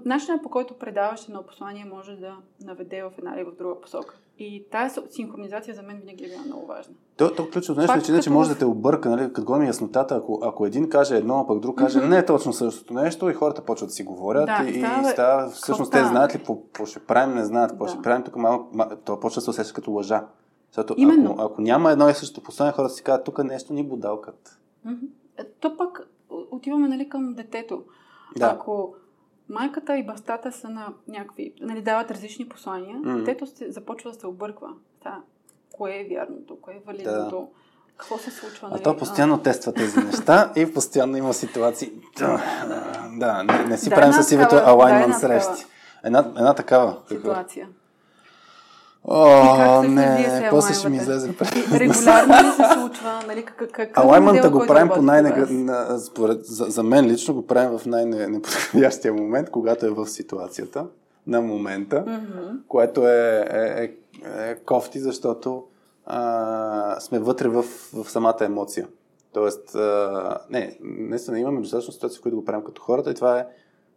начинът 0.05 0.43
по 0.43 0.49
който 0.49 0.75
предаваш 0.75 1.29
едно 1.29 1.43
послание 1.43 1.85
може 1.85 2.17
да 2.17 2.37
наведе 2.65 3.03
в 3.03 3.13
една 3.19 3.35
или 3.35 3.45
в 3.45 3.57
друга 3.59 3.81
посока. 3.81 4.17
И 4.39 4.65
тази 4.71 5.01
синхронизация 5.11 5.75
за 5.75 5.83
мен 5.83 5.99
винаги 6.01 6.25
е 6.25 6.29
била 6.29 6.43
много 6.47 6.67
важна. 6.67 6.95
То, 7.17 7.35
то 7.35 7.51
ключовото 7.51 7.81
нещо 7.81 8.13
е, 8.13 8.17
че, 8.17 8.23
че 8.23 8.31
може 8.31 8.51
да 8.51 8.59
те 8.59 8.65
обърка, 8.65 9.11
нали, 9.11 9.33
като 9.33 9.47
го 9.47 9.63
яснотата, 9.63 10.17
ако, 10.17 10.41
ако 10.43 10.67
един 10.67 10.89
каже 10.89 11.17
едно, 11.17 11.39
а 11.39 11.47
пък 11.47 11.61
друг 11.61 11.79
каже 11.79 11.99
mm-hmm. 11.99 12.09
не 12.09 12.19
е 12.19 12.27
точно 12.27 12.53
същото 12.53 12.95
нещо 12.95 13.31
и 13.31 13.35
хората 13.35 13.65
почват 13.65 13.89
да 13.89 13.93
си 13.93 14.05
говорят 14.05 14.47
да, 14.47 14.69
и, 14.69 14.79
става, 14.79 15.09
и 15.09 15.13
става, 15.13 15.51
всъщност 15.51 15.93
те 15.93 16.05
знаят 16.05 16.35
ли 16.35 16.39
какво 16.39 16.87
ще 16.87 17.01
правим, 17.01 17.35
не 17.35 17.45
знаят 17.45 17.71
какво 17.71 17.85
да. 17.85 17.91
ще 17.91 18.03
правим, 18.03 18.25
тук 18.25 18.37
малко, 18.37 18.77
малко, 18.77 18.97
то 18.97 19.21
почва 19.21 19.41
да 19.41 19.45
се 19.45 19.51
усеща 19.51 19.75
като 19.75 19.91
лъжа. 19.91 20.27
Защото 20.71 20.95
Именно. 20.97 21.33
ако, 21.33 21.43
ако 21.43 21.61
няма 21.61 21.93
едно 21.93 22.09
и 22.09 22.15
също 22.15 22.43
послание, 22.43 22.73
хората 22.73 22.95
си 22.95 23.03
казват, 23.03 23.25
тук 23.25 23.45
нещо 23.45 23.73
ни 23.73 23.89
будалкат. 23.89 24.59
Mm-hmm. 24.87 25.09
То 25.61 25.77
пък 25.77 26.09
отиваме 26.51 26.89
нали, 26.89 27.09
към 27.09 27.35
детето. 27.35 27.83
Да. 28.37 28.47
Ако 28.47 28.95
майката 29.49 29.97
и 29.97 30.07
бащата 30.07 30.53
са 30.53 30.69
на 30.69 30.93
някакви, 31.09 31.55
нали, 31.61 31.83
дават 31.83 32.11
различни 32.11 32.49
послания, 32.49 32.97
mm-hmm. 32.97 33.19
детето 33.19 33.47
се, 33.47 33.71
започва 33.71 34.11
да 34.11 34.21
се 34.21 34.27
обърква. 34.27 34.69
Та, 35.03 35.21
кое 35.73 35.91
е 35.91 36.09
вярното, 36.15 36.57
кое 36.61 36.75
е 36.75 36.83
валидното, 36.87 37.41
да. 37.41 37.47
какво 37.97 38.19
се 38.19 38.31
случва. 38.31 38.69
Нали? 38.69 38.81
А 38.81 38.83
то 38.83 38.97
постоянно 38.97 39.35
а... 39.35 39.43
тества 39.43 39.73
тези 39.73 39.99
неща 40.01 40.53
и 40.57 40.75
постоянно 40.75 41.17
има 41.17 41.35
ситуации. 41.35 41.93
Да, 43.19 43.43
не, 43.43 43.65
не 43.65 43.79
си 43.79 43.89
да, 43.89 43.95
правим 43.95 44.13
с 44.13 44.33
името 44.33 44.57
алайнмент 44.57 45.13
да, 45.13 45.19
срещи. 45.19 45.67
Една, 46.05 46.19
една 46.19 46.55
такава. 46.55 46.99
Ситуация. 47.09 47.69
О, 49.09 49.83
не, 49.83 50.47
после 50.51 50.75
ще 50.75 50.89
ми 50.89 50.97
излезе. 50.97 51.35
Регулярно 51.73 52.35
ли 52.35 52.53
се 52.53 52.75
случва? 52.75 53.23
Нали, 53.27 53.45
как, 53.45 53.71
как, 53.73 53.99
Алаймента 53.99 54.51
го 54.51 54.65
правим 54.67 54.89
по 54.89 55.03
най 55.03 55.23
според, 55.99 56.47
за, 56.47 56.65
за 56.65 56.83
мен 56.83 57.07
лично 57.07 57.35
го 57.35 57.47
правим 57.47 57.79
в 57.79 57.87
най-неподходящия 57.87 59.15
момент, 59.15 59.51
когато 59.51 59.87
е 59.87 59.91
в 59.91 60.07
ситуацията 60.07 60.87
на 61.27 61.41
момента, 61.41 62.05
mm-hmm. 62.05 62.67
което 62.69 63.09
е, 63.09 63.47
е, 63.51 63.83
е, 63.83 64.51
е 64.51 64.55
кофти, 64.55 65.01
защото 65.01 65.65
а, 66.07 67.01
сме 67.01 67.19
вътре 67.19 67.49
в, 67.49 67.65
в 67.93 68.11
самата 68.11 68.39
емоция. 68.41 68.87
Тоест, 69.33 69.75
а, 69.75 70.39
не, 70.51 70.79
наистина 70.81 71.41
имаме 71.41 71.61
достатъчно 71.61 71.93
ситуации, 71.93 72.19
в 72.19 72.23
които 72.23 72.37
го 72.37 72.45
правим 72.45 72.65
като 72.65 72.83
хората 72.83 73.11
и 73.11 73.15
това 73.15 73.39
е 73.39 73.47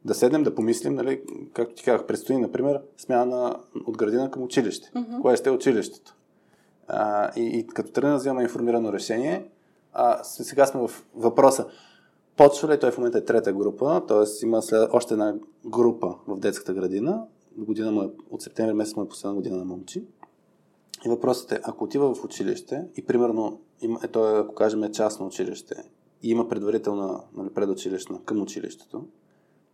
да 0.06 0.14
седнем, 0.14 0.44
да 0.44 0.56
помислим, 0.56 0.96
нали, 0.96 1.22
както 1.54 1.76
ти 1.76 1.84
казах, 1.84 2.08
предстои, 2.08 2.38
например, 2.38 2.82
смяна 2.98 3.56
от 3.86 3.98
градина 3.98 4.32
към 4.32 4.44
училище. 4.44 4.92
Mm-hmm. 4.96 5.22
Кое 5.22 5.38
сте 5.38 5.52
училището? 5.52 6.16
А, 6.88 7.32
и, 7.40 7.44
и 7.44 7.68
като 7.68 7.92
тръгнем 7.92 8.12
да 8.12 8.18
вземаме 8.18 8.44
информирано 8.44 8.94
решение, 8.94 9.50
а, 9.94 10.24
сега 10.24 10.66
сме 10.66 10.88
в 10.88 10.92
въпроса. 11.16 11.68
Почва 12.38 12.70
ли 12.70 12.80
той 12.80 12.92
в 12.92 12.98
момента 12.98 13.18
е 13.18 13.26
трета 13.26 13.54
група, 13.54 14.02
т.е. 14.08 14.46
има 14.46 14.62
след, 14.62 14.90
още 14.92 15.14
една 15.14 15.36
група 15.66 16.16
в 16.28 16.40
детската 16.40 16.74
градина. 16.74 17.24
Година 17.58 17.92
му 17.92 18.02
е, 18.02 18.10
от 18.30 18.42
септември 18.42 18.74
месец 18.74 18.96
му 18.96 19.04
е 19.04 19.08
последна 19.08 19.36
година 19.36 19.58
на 19.58 19.66
момчи. 19.66 20.04
И 21.06 21.10
въпросът 21.10 21.52
е, 21.52 21.60
ако 21.64 21.84
отива 21.84 22.16
в 22.16 22.24
училище 22.24 22.84
и 22.98 23.06
примерно, 23.06 23.60
има, 23.82 24.00
е, 24.04 24.08
той, 24.08 24.40
ако 24.40 24.56
кажем 24.56 24.84
е 24.84 24.92
частно 24.92 25.26
училище 25.26 25.76
и 26.24 26.30
има 26.30 26.50
предварителна 26.50 27.22
нали, 27.38 27.50
предучилищна 27.50 28.20
към 28.26 28.42
училището, 28.42 29.06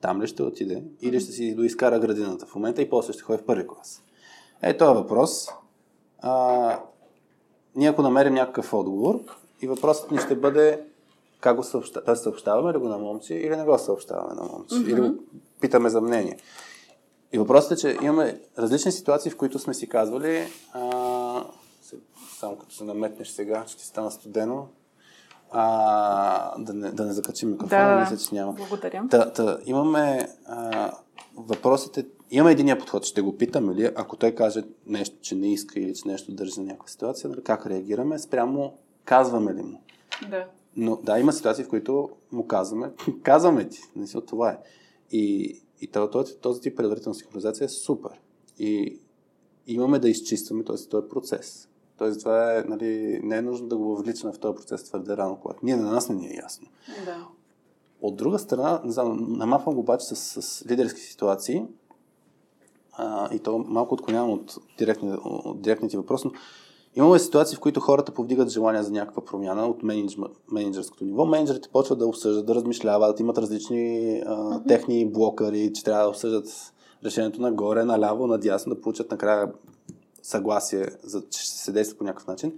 там 0.01 0.21
ли 0.21 0.27
ще 0.27 0.43
отиде 0.43 0.83
или 1.01 1.19
ще 1.19 1.31
си 1.31 1.55
доизкара 1.55 1.99
градината 1.99 2.45
в 2.45 2.55
момента 2.55 2.81
и 2.81 2.89
после 2.89 3.13
ще 3.13 3.23
ходи 3.23 3.43
в 3.43 3.45
първи 3.45 3.67
клас? 3.67 4.03
Е, 4.61 4.77
този 4.77 4.95
въпрос. 4.95 5.47
А, 6.19 6.79
ние 7.75 7.89
ако 7.89 8.01
намерим 8.01 8.33
някакъв 8.33 8.73
отговор 8.73 9.19
и 9.61 9.67
въпросът 9.67 10.11
ни 10.11 10.17
ще 10.17 10.35
бъде 10.35 10.81
как 11.39 11.55
го 11.55 11.63
съобщаваме, 11.63 12.15
съобщаваме 12.15 12.73
ли 12.73 12.77
го 12.77 12.87
на 12.87 12.97
момци 12.97 13.33
или 13.33 13.55
не 13.55 13.63
го 13.63 13.77
съобщаваме 13.77 14.33
на 14.35 14.43
момци, 14.43 14.75
mm-hmm. 14.75 14.91
или 14.91 15.01
го 15.01 15.23
питаме 15.61 15.89
за 15.89 16.01
мнение. 16.01 16.37
И 17.33 17.37
въпросът 17.37 17.71
е, 17.71 17.75
че 17.75 17.97
имаме 18.01 18.41
различни 18.57 18.91
ситуации, 18.91 19.31
в 19.31 19.37
които 19.37 19.59
сме 19.59 19.73
си 19.73 19.89
казвали, 19.89 20.47
а, 20.73 21.45
само 22.39 22.57
като 22.57 22.75
се 22.75 22.83
наметнеш 22.83 23.27
сега, 23.27 23.65
че 23.67 23.77
ти 23.77 23.85
стана 23.85 24.11
студено, 24.11 24.67
а, 25.51 26.57
да, 26.57 26.73
не, 26.73 26.91
да 26.91 27.05
не 27.05 27.13
закачим 27.13 27.51
микрофона, 27.51 27.95
да, 27.95 27.99
мисля, 27.99 28.17
че 28.17 28.35
няма. 28.35 28.53
Благодаря. 28.53 29.03
Та, 29.09 29.33
та, 29.33 29.57
имаме 29.65 30.27
а, 30.45 30.91
въпросите, 31.37 32.05
имаме 32.31 32.51
единия 32.51 32.79
подход, 32.79 33.05
ще 33.05 33.21
го 33.21 33.37
питаме 33.37 33.75
ли, 33.75 33.91
ако 33.95 34.15
той 34.15 34.31
каже 34.31 34.63
нещо, 34.85 35.15
че 35.21 35.35
не 35.35 35.53
иска 35.53 35.79
или 35.79 35.93
че 35.93 36.07
нещо 36.07 36.31
държи 36.31 36.59
на 36.59 36.65
някаква 36.65 36.87
ситуация, 36.87 37.29
нали, 37.29 37.43
как 37.43 37.65
реагираме, 37.65 38.19
спрямо 38.19 38.73
казваме 39.05 39.53
ли 39.53 39.61
му. 39.61 39.81
Да. 40.29 40.47
Но 40.75 40.95
да, 40.95 41.19
има 41.19 41.33
ситуации, 41.33 41.63
в 41.63 41.69
които 41.69 42.09
му 42.31 42.47
казваме, 42.47 42.91
казваме 43.23 43.69
ти, 43.69 43.79
не 43.95 44.07
това 44.27 44.49
е. 44.49 44.57
И, 45.11 45.55
и 45.81 45.87
този, 46.11 46.37
този 46.37 46.61
тип 46.61 46.77
предварителна 46.77 47.15
синхронизация 47.15 47.65
е 47.65 47.69
супер. 47.69 48.11
И 48.59 48.99
имаме 49.67 49.99
да 49.99 50.09
изчистваме 50.09 50.63
този, 50.63 50.89
този 50.89 51.09
процес. 51.09 51.69
Тоест, 51.97 52.19
това 52.19 52.53
е, 52.53 52.63
нали, 52.67 53.19
не 53.23 53.37
е 53.37 53.41
нужно 53.41 53.67
да 53.67 53.77
го 53.77 53.95
въвличаме 53.95 54.33
в 54.33 54.39
този 54.39 54.55
процес 54.55 54.83
твърде 54.83 55.17
рано, 55.17 55.37
когато 55.41 55.59
ние 55.63 55.75
на 55.75 55.91
нас 55.91 56.09
не 56.09 56.15
ни 56.15 56.27
е 56.27 56.39
ясно. 56.43 56.67
Да. 57.05 57.27
От 58.01 58.15
друга 58.15 58.39
страна, 58.39 58.81
не 58.85 58.91
знам, 58.91 59.25
намафвам 59.29 59.75
го 59.75 59.81
обаче 59.81 60.05
с, 60.05 60.41
с 60.41 60.65
лидерски 60.69 61.01
ситуации, 61.01 61.65
а, 62.93 63.33
и 63.33 63.39
то 63.39 63.57
малко 63.57 63.93
отклонявам 63.93 64.29
от, 64.29 64.57
директни, 64.77 65.17
от 65.23 65.61
директните 65.61 65.97
въпроси, 65.97 66.27
но 66.27 66.33
имаме 66.95 67.19
ситуации, 67.19 67.57
в 67.57 67.59
които 67.59 67.79
хората 67.79 68.11
повдигат 68.11 68.49
желание 68.49 68.83
за 68.83 68.91
някаква 68.91 69.25
промяна 69.25 69.67
от 69.67 69.83
менеджерското 70.51 71.05
ниво. 71.05 71.25
Менеджерите 71.25 71.69
почват 71.69 71.99
да 71.99 72.07
обсъждат, 72.07 72.45
да 72.45 72.55
размишляват, 72.55 73.19
имат 73.19 73.37
различни 73.37 74.19
а, 74.25 74.29
uh-huh. 74.29 74.67
техни 74.67 75.11
блокари, 75.11 75.73
че 75.73 75.83
трябва 75.83 76.03
да 76.03 76.09
обсъждат 76.09 76.73
решението 77.05 77.41
нагоре, 77.41 77.83
наляво, 77.83 78.27
надясно, 78.27 78.75
да 78.75 78.81
получат 78.81 79.11
накрая 79.11 79.51
съгласие, 80.25 80.87
за, 81.03 81.29
че 81.29 81.43
ще 81.43 81.57
се 81.57 81.71
действа 81.71 81.97
по 81.97 82.03
някакъв 82.03 82.27
начин. 82.27 82.57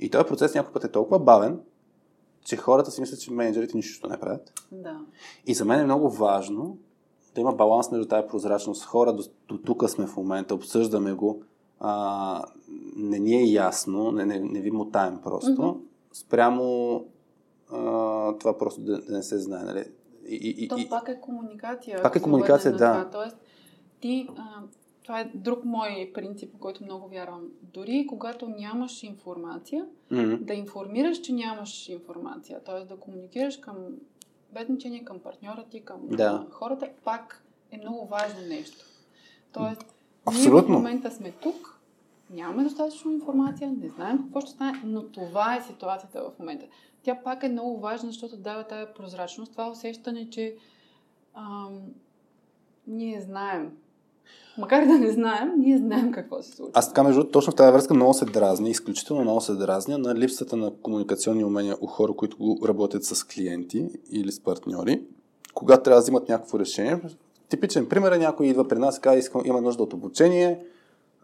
И 0.00 0.10
този 0.10 0.24
процес 0.24 0.54
някой 0.54 0.72
път 0.72 0.84
е 0.84 0.90
толкова 0.90 1.18
бавен, 1.18 1.60
че 2.44 2.56
хората 2.56 2.90
си 2.90 3.00
мислят, 3.00 3.20
че 3.20 3.32
менеджерите 3.32 3.76
нищо 3.76 4.08
не 4.08 4.20
правят. 4.20 4.52
Да. 4.72 5.00
И 5.46 5.54
за 5.54 5.64
мен 5.64 5.80
е 5.80 5.84
много 5.84 6.10
важно 6.10 6.78
да 7.34 7.40
има 7.40 7.52
баланс 7.52 7.90
между 7.90 8.08
тази 8.08 8.28
прозрачност. 8.28 8.84
Хора, 8.84 9.12
до, 9.12 9.22
до 9.48 9.58
тук 9.58 9.90
сме 9.90 10.06
в 10.06 10.16
момента, 10.16 10.54
обсъждаме 10.54 11.12
го, 11.12 11.42
а, 11.80 12.44
не 12.96 13.18
ни 13.18 13.34
е 13.34 13.44
ясно, 13.44 14.12
не, 14.12 14.26
не, 14.26 14.40
не 14.40 14.60
ви 14.60 14.70
мутаем 14.70 15.18
просто. 15.22 15.50
Mm-hmm. 15.50 15.76
Спрямо 16.12 16.94
а, 17.72 17.78
това 18.38 18.58
просто 18.58 18.80
да, 18.80 19.00
да 19.00 19.16
не 19.16 19.22
се 19.22 19.38
знае. 19.38 19.62
Нали? 19.62 19.84
И, 20.26 20.54
и, 20.58 20.68
То 20.68 20.78
и, 20.78 20.88
пак 20.88 21.08
е 21.08 21.20
комуникация. 21.20 22.02
Пак 22.02 22.16
е 22.16 22.22
комуникация, 22.22 22.76
да. 22.76 23.08
Тоест, 23.12 23.36
ти 24.00 24.28
а, 24.36 24.62
това 25.02 25.20
е 25.20 25.30
друг 25.34 25.64
мой 25.64 26.10
принцип, 26.14 26.58
който 26.58 26.84
много 26.84 27.08
вярвам. 27.08 27.48
Дори 27.62 28.06
когато 28.08 28.48
нямаш 28.48 29.02
информация, 29.02 29.86
mm-hmm. 30.10 30.38
да 30.38 30.54
информираш, 30.54 31.20
че 31.20 31.32
нямаш 31.32 31.88
информация, 31.88 32.64
т.е. 32.64 32.84
да 32.84 32.96
комуникираш 32.96 33.56
към 33.56 33.76
без 34.52 34.66
значение 34.66 35.04
към 35.04 35.18
партньора 35.18 35.64
ти, 35.70 35.84
към 35.84 36.00
да. 36.08 36.46
хората, 36.50 36.90
пак 37.04 37.44
е 37.70 37.78
много 37.78 38.06
важно 38.06 38.40
нещо. 38.48 38.86
Тоест, 39.52 39.94
Абсолютно. 40.26 40.68
ние 40.68 40.76
в 40.76 40.78
момента 40.78 41.10
сме 41.10 41.32
тук, 41.32 41.80
нямаме 42.30 42.64
достатъчно 42.64 43.12
информация, 43.12 43.72
не 43.72 43.88
знаем 43.88 44.18
какво 44.18 44.40
ще 44.40 44.50
стане, 44.50 44.82
но 44.84 45.02
това 45.02 45.56
е 45.56 45.62
ситуацията 45.62 46.22
в 46.22 46.38
момента. 46.38 46.66
Тя 47.02 47.22
пак 47.24 47.42
е 47.42 47.48
много 47.48 47.80
важна, 47.80 48.08
защото 48.08 48.36
дава 48.36 48.64
тази 48.64 48.92
прозрачност, 48.94 49.52
това 49.52 49.70
усещане, 49.70 50.30
че 50.30 50.56
ам, 51.34 51.80
ние 52.86 53.20
знаем. 53.20 53.76
Макар 54.58 54.86
да 54.86 54.98
не 54.98 55.12
знаем, 55.12 55.52
ние 55.58 55.78
знаем 55.78 56.12
какво 56.12 56.42
се 56.42 56.50
случва. 56.50 56.70
Аз 56.74 56.88
така, 56.88 57.02
между 57.02 57.24
точно 57.24 57.52
в 57.52 57.56
тази 57.56 57.72
връзка 57.72 57.94
много 57.94 58.14
се 58.14 58.24
дразня, 58.24 58.68
изключително 58.68 59.22
много 59.22 59.40
се 59.40 59.52
дразня 59.52 59.98
на 59.98 60.14
липсата 60.14 60.56
на 60.56 60.72
комуникационни 60.82 61.44
умения 61.44 61.76
у 61.80 61.86
хора, 61.86 62.12
които 62.12 62.58
работят 62.64 63.04
с 63.04 63.24
клиенти 63.24 63.88
или 64.10 64.32
с 64.32 64.40
партньори, 64.40 65.02
когато 65.54 65.82
трябва 65.82 65.96
да 65.96 66.02
взимат 66.02 66.28
някакво 66.28 66.58
решение. 66.58 67.00
Типичен 67.48 67.88
пример 67.88 68.12
е 68.12 68.18
някой 68.18 68.46
идва 68.46 68.68
при 68.68 68.78
нас 68.78 68.98
и 68.98 69.00
казва, 69.00 69.18
искам, 69.18 69.42
има 69.44 69.60
нужда 69.60 69.82
от 69.82 69.92
обучение, 69.92 70.64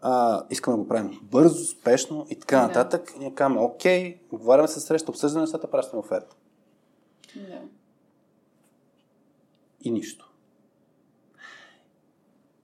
а, 0.01 0.43
искаме 0.49 0.77
да 0.77 0.83
го 0.83 0.87
правим 0.87 1.19
бързо, 1.23 1.65
спешно 1.65 2.25
и 2.29 2.35
така 2.35 2.55
Да. 2.55 2.67
нататък. 2.67 3.13
И 3.15 3.19
ние 3.19 3.33
казваме, 3.33 3.61
окей, 3.61 4.17
говорим 4.31 4.67
се 4.67 4.79
среща, 4.79 5.11
обсъждаме 5.11 5.41
нещата, 5.41 5.71
пращаме 5.71 5.99
оферта. 5.99 6.35
Да. 7.35 7.59
И 9.83 9.91
нищо. 9.91 10.28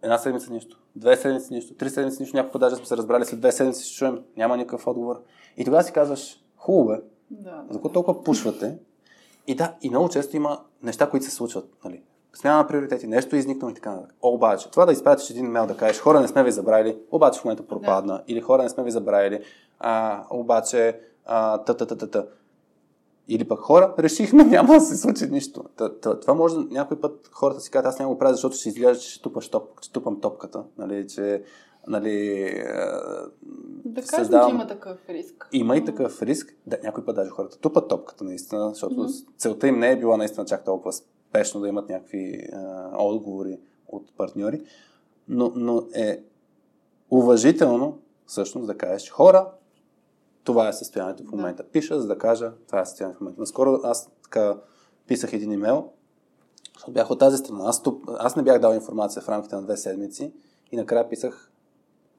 Една 0.05 0.17
седмица 0.17 0.53
нищо, 0.53 0.79
две 0.95 1.17
седмици 1.17 1.53
нищо, 1.53 1.73
три 1.73 1.89
седмици 1.89 2.21
нищо, 2.21 2.37
някой 2.37 2.51
път 2.51 2.59
даже 2.59 2.75
сме 2.75 2.85
се 2.85 2.97
разбрали 2.97 3.25
след 3.25 3.39
две 3.39 3.51
седмици 3.51 3.85
ще 3.85 3.97
чуем, 3.97 4.19
няма 4.37 4.57
никакъв 4.57 4.87
отговор. 4.87 5.21
И 5.57 5.65
тогава 5.65 5.83
си 5.83 5.91
казваш, 5.91 6.43
хубаво 6.57 6.87
бе, 6.87 7.01
Да, 7.31 7.49
за 7.49 7.67
да. 7.67 7.73
какво 7.73 7.89
толкова 7.89 8.23
пушвате? 8.23 8.77
И 9.47 9.55
да, 9.55 9.73
и 9.81 9.89
много 9.89 10.09
често 10.09 10.35
има 10.35 10.59
неща, 10.83 11.09
които 11.09 11.25
се 11.25 11.31
случват. 11.31 11.69
Нали? 11.85 12.01
Смяна 12.33 12.57
на 12.57 12.67
приоритети, 12.67 13.07
нещо 13.07 13.35
е 13.35 13.39
изникнало 13.39 13.71
и 13.71 13.73
така 13.73 13.91
нататък. 13.91 14.15
Обаче, 14.21 14.71
това 14.71 14.85
да 14.85 14.91
изпратиш 14.91 15.29
един 15.29 15.45
имейл 15.45 15.67
да 15.67 15.77
кажеш, 15.77 16.01
хора 16.01 16.21
не 16.21 16.27
сме 16.27 16.43
ви 16.43 16.51
забравили, 16.51 16.97
обаче 17.11 17.39
в 17.39 17.45
момента 17.45 17.67
пропадна, 17.67 18.23
или 18.27 18.41
хора 18.41 18.63
не 18.63 18.69
сме 18.69 18.83
ви 18.83 18.91
забравили, 18.91 19.43
а, 19.79 20.23
обаче, 20.29 20.99
а, 21.25 21.57
та, 21.57 21.73
та, 21.73 21.85
та, 21.85 21.97
та, 21.97 22.07
та. 22.11 22.25
Или 23.27 23.47
пък 23.47 23.59
хора, 23.59 23.95
решихме, 23.99 24.43
няма 24.43 24.73
да 24.73 24.81
се 24.81 24.97
случи 24.97 25.27
нищо. 25.27 25.63
Това 26.21 26.33
може 26.33 26.55
някой 26.55 27.01
път 27.01 27.29
хората 27.31 27.59
си 27.59 27.71
казват, 27.71 27.93
аз 27.93 27.99
няма 27.99 28.13
го 28.13 28.19
правя, 28.19 28.33
защото 28.33 28.55
ще 28.55 28.69
изглежда, 28.69 29.03
че 29.03 29.09
ще, 29.11 29.21
тупаш 29.21 29.49
топ, 29.49 29.81
че 29.81 29.91
тупам 29.91 30.21
топката. 30.21 30.63
Нали, 30.77 31.07
че, 31.07 31.43
нали, 31.87 32.39
е, 32.41 32.63
Да 33.85 34.01
кажем, 34.01 34.25
създавам- 34.25 34.49
че 34.49 34.55
има 34.55 34.67
такъв 34.67 34.97
риск. 35.09 35.49
има 35.51 35.77
и 35.77 35.85
такъв 35.85 36.21
риск, 36.21 36.55
да, 36.67 36.77
някой 36.83 37.05
път 37.05 37.15
даже 37.15 37.29
хората 37.29 37.57
тупат 37.57 37.87
топката 37.87 38.23
наистина, 38.23 38.69
защото 38.69 38.95
mm-hmm. 38.95 39.27
целта 39.37 39.67
им 39.67 39.79
не 39.79 39.91
е 39.91 39.99
била 39.99 40.17
наистина 40.17 40.45
чак 40.45 40.65
толкова 40.65 40.93
спешно 40.93 41.61
да 41.61 41.67
имат 41.67 41.89
някакви 41.89 42.47
а, 42.53 42.89
отговори 42.97 43.59
от 43.87 44.17
партньори, 44.17 44.61
но, 45.27 45.51
но 45.55 45.83
е 45.95 46.19
уважително 47.11 47.99
всъщност 48.25 48.67
да 48.67 48.77
кажеш 48.77 49.09
хора, 49.09 49.51
това 50.45 50.67
е 50.67 50.73
състоянието 50.73 51.23
в 51.23 51.31
момента. 51.31 51.63
Да. 51.63 51.69
Пиша, 51.69 52.01
за 52.01 52.07
да 52.07 52.17
кажа, 52.17 52.51
това 52.67 52.81
е 52.81 52.85
състоянието 52.85 53.17
в 53.17 53.21
момента. 53.21 53.41
Наскоро 53.41 53.79
аз 53.83 54.09
така 54.23 54.57
писах 55.07 55.33
един 55.33 55.51
имейл, 55.51 55.89
защото 56.73 56.91
бях 56.91 57.11
от 57.11 57.19
тази 57.19 57.37
страна. 57.37 57.63
Аз, 57.65 57.83
туп, 57.83 58.03
аз 58.19 58.35
не 58.35 58.43
бях 58.43 58.59
дал 58.59 58.73
информация 58.73 59.21
в 59.21 59.29
рамките 59.29 59.55
на 59.55 59.63
две 59.63 59.77
седмици 59.77 60.33
и 60.71 60.75
накрая 60.75 61.09
писах 61.09 61.51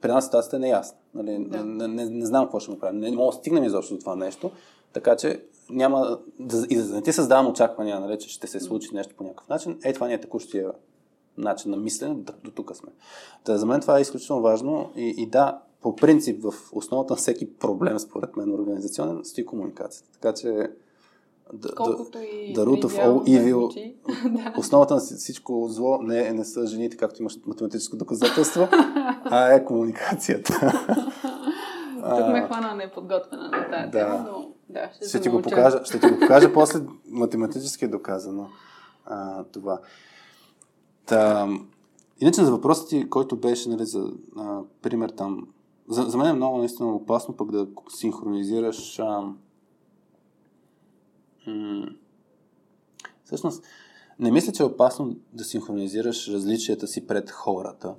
при 0.01 0.09
нас 0.09 0.25
ситуацията 0.25 0.57
е 0.57 0.61
неясна. 0.61 0.99
Нали, 1.15 1.47
Да. 1.49 1.65
не, 1.65 1.89
не, 1.89 2.05
не, 2.05 2.27
знам 2.27 2.45
какво 2.45 2.61
ще 2.61 2.71
му 2.71 2.79
правим. 2.79 3.01
Не 3.01 3.11
мога 3.11 3.33
да 3.33 3.39
стигнем 3.39 3.65
изобщо 3.65 3.95
до 3.95 4.01
това 4.01 4.17
нещо. 4.17 4.51
Така 4.93 5.17
че 5.17 5.45
няма 5.71 6.19
да, 6.41 6.67
и 6.71 6.77
да 6.77 6.95
не 6.95 7.03
ти 7.03 7.13
създавам 7.13 7.47
очаквания, 7.47 8.01
нали, 8.01 8.19
че 8.19 8.29
ще 8.29 8.47
се 8.47 8.61
случи 8.61 8.95
нещо 8.95 9.15
по 9.17 9.25
някакъв 9.25 9.49
начин. 9.49 9.79
Е, 9.85 9.93
това 9.93 10.09
ни 10.09 10.15
е 10.15 10.21
текущия 10.21 10.73
начин 11.39 11.71
на 11.71 11.77
мислене, 11.77 12.15
до 12.45 12.51
тук 12.51 12.77
сме. 12.77 12.89
Та, 13.45 13.59
за 13.59 13.67
мен 13.67 13.81
това 13.81 13.99
е 13.99 14.01
изключително 14.01 14.43
важно 14.43 14.91
и, 14.97 15.15
и 15.19 15.27
да, 15.27 15.63
по 15.87 15.97
принцип 15.97 16.43
в 16.43 16.55
основата 16.73 17.13
на 17.13 17.17
всеки 17.17 17.59
проблем, 17.59 17.99
според 17.99 18.37
мен, 18.37 18.55
организационен, 18.55 19.25
стои 19.25 19.47
комуникацията. 19.47 20.11
Така 20.13 20.35
че 20.35 20.71
да, 21.53 21.75
Колкото 21.75 22.19
и 22.19 22.55
the 22.55 22.65
root 22.65 22.85
of 22.85 23.07
all 23.07 23.41
evil-. 23.41 23.95
Основата 24.59 24.95
на 24.95 25.01
всичко 25.01 25.67
зло 25.69 25.99
не, 26.03 26.33
не 26.33 26.45
са 26.45 26.67
жените, 26.67 26.97
както 26.97 27.23
имаш 27.23 27.39
математическо 27.47 27.97
доказателство, 27.97 28.69
а 29.25 29.53
е 29.53 29.65
комуникацията. 29.65 30.53
Тук 31.95 32.29
ме 32.29 32.43
хвана 32.47 32.75
неподготвена 32.75 33.43
на 33.43 33.71
тази 33.71 33.91
Да. 33.91 33.91
тема, 33.91 34.31
но 34.33 34.49
да, 34.69 34.91
ще, 34.97 35.09
ще, 35.09 35.21
ти 35.21 35.29
го 35.29 35.43
покажа, 35.43 35.85
ще 35.85 36.01
ти 36.01 36.07
го 36.07 36.19
покажа 36.21 36.53
после 36.55 36.81
математически 37.11 37.85
е 37.85 37.89
доказано 37.89 38.49
а, 39.05 39.45
това. 39.45 39.81
Та, 41.07 41.49
иначе 42.21 42.45
за 42.45 42.51
въпросът 42.51 42.89
ти, 42.89 43.09
който 43.11 43.37
беше 43.37 43.69
нали, 43.69 43.85
за 43.85 44.13
а, 44.37 44.61
пример 44.83 45.09
там, 45.09 45.47
за, 45.89 46.03
за 46.03 46.19
мен 46.19 46.27
е 46.27 46.33
много 46.33 46.59
наистина 46.59 46.89
опасно 46.89 47.37
пък 47.37 47.51
да 47.51 47.69
синхронизираш 47.89 48.99
а, 48.99 49.21
м- 51.47 51.89
всъщност 53.25 53.65
не 54.19 54.31
мисля, 54.31 54.53
че 54.53 54.63
е 54.63 54.67
опасно 54.67 55.17
да 55.33 55.45
синхронизираш 55.45 56.29
различията 56.29 56.87
си 56.87 57.07
пред 57.07 57.31
хората. 57.31 57.95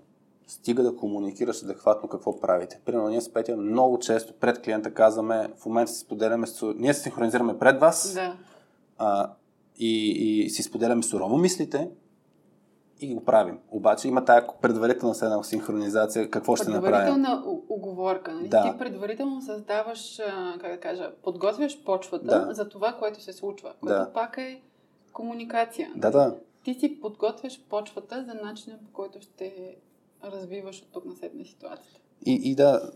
Стига 0.47 0.83
да 0.83 0.95
комуникираш 0.95 1.63
адекватно 1.63 2.09
какво 2.09 2.39
правите. 2.39 2.81
Примерно, 2.85 3.09
ние 3.09 3.21
с 3.21 3.33
Петя 3.33 3.57
много 3.57 3.99
често 3.99 4.33
пред 4.39 4.61
клиента 4.61 4.93
казваме, 4.93 5.53
в 5.57 5.65
момента 5.65 5.91
си 5.91 5.99
споделяме, 5.99 6.47
ние 6.75 6.93
се 6.93 7.01
синхронизираме 7.01 7.59
пред 7.59 7.79
вас 7.79 8.13
Да. 8.13 8.37
а, 8.97 9.33
и, 9.79 10.09
и 10.45 10.49
си 10.49 10.63
споделяме 10.63 11.03
сурово 11.03 11.37
мислите 11.37 11.89
и 12.99 13.15
го 13.15 13.25
правим. 13.25 13.59
Обаче 13.71 14.07
има 14.07 14.25
тая 14.25 14.47
предварителна 14.61 15.15
седна 15.15 15.43
синхронизация, 15.43 16.29
какво 16.29 16.55
ще 16.55 16.69
направим. 16.69 16.91
Предварителна 16.91 17.43
уговорка. 17.69 18.33
Нали? 18.33 18.47
Да. 18.47 18.71
Ти 18.71 18.77
предварително 18.77 19.41
създаваш, 19.41 20.19
как 20.61 20.71
да 20.71 20.79
кажа, 20.79 21.11
подготвяш 21.23 21.83
почвата 21.83 22.25
Да. 22.25 22.53
за 22.53 22.69
това, 22.69 22.93
което 22.99 23.21
се 23.21 23.33
случва, 23.33 23.73
което 23.81 23.99
Да. 23.99 24.13
пак 24.13 24.37
е 24.37 24.61
комуникация. 25.13 25.91
Да, 25.95 26.11
да. 26.11 26.35
Ти 26.63 26.73
си 26.73 26.99
подготвяш 27.01 27.61
почвата 27.69 28.25
за 28.27 28.45
начина 28.45 28.77
по 28.85 28.91
който 28.93 29.21
ще 29.21 29.75
развиваш 30.23 30.81
от 30.81 30.87
тук 30.93 31.05
на 31.05 31.15
седна 31.15 31.45
ситуацията. 31.45 31.99
И, 32.25 32.41
и 32.43 32.55
да, 32.55 32.91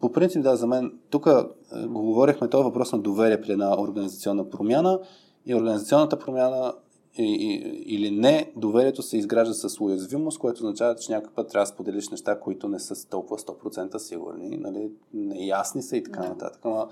по 0.00 0.12
принцип, 0.12 0.42
да, 0.42 0.56
за 0.56 0.66
мен, 0.66 0.98
тук 1.10 1.26
е, 1.26 1.86
го 1.86 2.02
говорихме, 2.02 2.50
този 2.50 2.64
въпрос 2.64 2.92
на 2.92 2.98
доверие 2.98 3.40
при 3.40 3.52
една 3.52 3.80
организационна 3.80 4.50
промяна 4.50 5.00
и 5.46 5.54
организационната 5.54 6.18
промяна 6.18 6.74
или 7.22 8.10
не, 8.10 8.52
доверието 8.56 9.02
се 9.02 9.16
изгражда 9.16 9.54
с 9.54 9.80
уязвимост, 9.80 10.38
което 10.38 10.58
означава, 10.58 10.96
че 10.96 11.12
някой 11.12 11.30
път 11.34 11.48
трябва 11.48 11.62
да 11.62 11.72
споделиш 11.72 12.08
неща, 12.08 12.40
които 12.40 12.68
не 12.68 12.80
са 12.80 13.08
толкова 13.08 13.38
100% 13.38 13.96
сигурни, 13.98 14.56
нали, 14.56 14.90
неясни 15.14 15.82
са 15.82 15.96
и 15.96 16.02
така 16.02 16.20
Да. 16.20 16.28
нататък. 16.28 16.60
Ама 16.64 16.88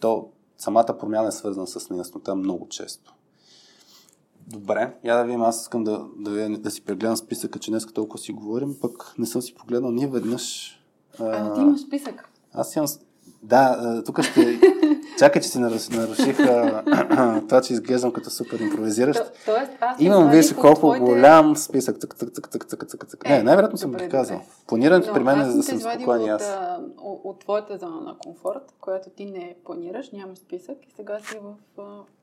то, 0.00 0.28
самата 0.58 0.96
промяна 0.98 1.28
е 1.28 1.32
свързана 1.32 1.66
с 1.66 1.90
неяснота 1.90 2.34
много 2.34 2.68
често. 2.68 3.14
Добре, 4.46 4.94
я 5.04 5.16
да 5.16 5.24
видим, 5.24 5.42
аз 5.42 5.62
искам 5.62 5.84
да, 5.84 6.06
да, 6.18 6.58
да 6.58 6.70
си 6.70 6.80
прегледам 6.84 7.16
списъка, 7.16 7.58
че 7.58 7.70
днес 7.70 7.86
толкова 7.86 8.18
си 8.18 8.32
говорим, 8.32 8.76
пък 8.80 9.14
не 9.18 9.26
съм 9.26 9.42
си 9.42 9.54
погледнал 9.54 9.90
ние 9.90 10.06
веднъж. 10.06 10.76
А, 11.18 11.54
ти 11.54 11.60
имаш 11.60 11.80
списък. 11.80 12.28
Аз 12.52 12.76
имам... 12.76 12.88
Да, 13.42 13.76
а, 13.80 14.04
тук 14.04 14.22
ще... 14.22 14.60
Чакай, 15.18 15.42
че 15.42 15.48
си 15.48 15.58
наруших, 15.58 16.36
това, 17.48 17.60
че 17.62 17.72
изглеждам 17.72 18.12
като 18.12 18.30
супер 18.30 18.58
импровизиращ. 18.58 19.22
Имам, 19.98 20.30
виж, 20.30 20.52
колко 20.52 20.94
голям 21.00 21.56
списък. 21.56 21.98
Цък, 21.98 22.14
цък, 22.14 22.30
цък, 22.32 22.48
цък, 22.48 22.64
цък, 22.64 22.86
цък, 22.88 23.06
цък. 23.08 23.20
Е, 23.24 23.28
Не, 23.28 23.42
най-вероятно 23.42 23.78
съм 23.78 23.94
казал. 24.10 24.40
Планирането 24.66 25.12
при 25.12 25.22
мен 25.22 25.40
е 25.40 25.44
за 25.44 25.56
да 25.56 25.62
съм 25.62 25.80
спокоен 25.80 26.30
аз. 26.30 26.56
от, 26.98 27.40
твоята 27.40 27.78
зона 27.78 28.00
на 28.00 28.16
комфорт, 28.18 28.72
която 28.80 29.10
ти 29.10 29.24
не 29.24 29.56
планираш, 29.64 30.10
нямаш 30.10 30.38
списък 30.38 30.76
и 30.88 30.92
сега 30.96 31.18
си 31.18 31.38
в 31.76 31.82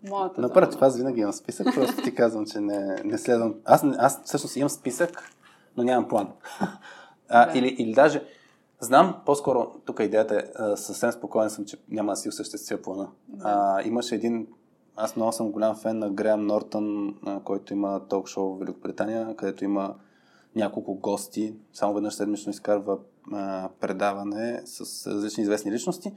моята 0.10 0.41
зона. 0.41 0.68
аз 0.82 0.98
винаги 0.98 1.22
имам 1.22 1.34
списък, 1.34 1.68
просто 1.76 2.02
ти 2.02 2.15
казвам, 2.15 2.45
че 2.45 2.60
не, 2.60 2.95
не 3.03 3.18
следвам. 3.18 3.56
Аз, 3.65 3.84
не- 3.84 3.95
аз 3.99 4.22
всъщност 4.24 4.56
имам 4.56 4.70
списък, 4.70 5.30
но 5.78 5.84
нямам 5.84 6.07
план. 6.07 6.28
А, 7.30 7.45
Да. 7.45 7.60
или, 7.60 7.68
или 7.68 7.94
даже 7.94 8.24
знам, 8.84 9.22
по-скоро 9.26 9.72
тук 9.85 9.99
идеята 9.99 10.35
е, 10.35 10.77
съвсем 10.77 11.11
спокоен 11.11 11.49
съм, 11.49 11.65
че 11.65 11.77
няма 11.89 12.11
да 12.11 12.15
си 12.15 12.30
осъществя 12.30 12.81
плана. 12.81 13.10
Да. 13.27 13.43
А, 13.45 13.88
имаше 13.88 14.15
един, 14.15 14.47
аз 14.95 15.15
много 15.15 15.31
съм 15.31 15.51
голям 15.51 15.76
фен 15.76 15.99
на 15.99 16.10
Греъм 16.10 16.45
Нортън, 16.45 17.15
който 17.43 17.73
има 17.73 18.01
ток-шоу 18.10 18.55
в 18.55 18.60
Великобритания, 18.60 19.35
където 19.35 19.64
има 19.64 19.95
няколко 20.55 20.95
гости, 20.95 21.55
само 21.73 21.93
веднъж 21.93 22.14
седмично 22.14 22.49
изкарва 22.49 22.97
а, 23.31 23.69
предаване 23.80 24.61
с 24.65 25.07
различни 25.11 25.43
известни 25.43 25.72
личности. 25.72 26.14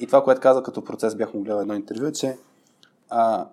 И 0.00 0.06
това, 0.06 0.24
което 0.24 0.40
каза 0.40 0.62
като 0.62 0.84
процес, 0.84 1.14
бях 1.14 1.34
му 1.34 1.42
гледал 1.42 1.60
едно 1.60 1.74
интервю, 1.74 2.06
е, 2.06 2.12
че 2.12 2.38
а, 3.10 3.48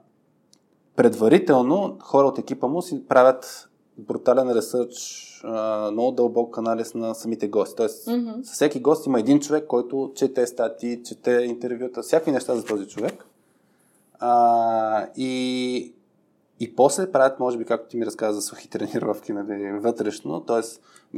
предварително 0.95 1.97
хора 2.01 2.27
от 2.27 2.37
екипа 2.37 2.67
му 2.67 2.81
си 2.81 3.07
правят 3.07 3.70
брутален 3.97 4.51
ресърч, 4.51 5.27
много 5.91 6.11
дълбок 6.11 6.57
анализ 6.57 6.93
на 6.93 7.13
самите 7.15 7.47
гости. 7.47 7.75
Тоест, 7.75 8.07
Мгм. 8.07 8.29
с 8.43 8.51
всеки 8.51 8.79
гост 8.79 9.05
има 9.05 9.19
един 9.19 9.39
човек, 9.39 9.67
който 9.67 10.11
чете 10.15 10.47
статии, 10.47 11.03
чете 11.03 11.31
интервюта, 11.31 12.01
всякакви 12.01 12.31
неща 12.31 12.55
за 12.55 12.65
този 12.65 12.87
човек. 12.87 13.25
А, 14.19 15.07
и, 15.17 15.93
и 16.59 16.75
после 16.75 17.11
правят, 17.11 17.39
може 17.39 17.57
би, 17.57 17.65
както 17.65 17.87
ти 17.89 17.97
ми 17.97 18.05
разказа 18.05 18.33
за 18.33 18.41
сухи 18.41 18.69
тренировки, 18.69 19.33
нали, 19.33 19.71
вътрешно. 19.79 20.41
Т.е. 20.41 20.61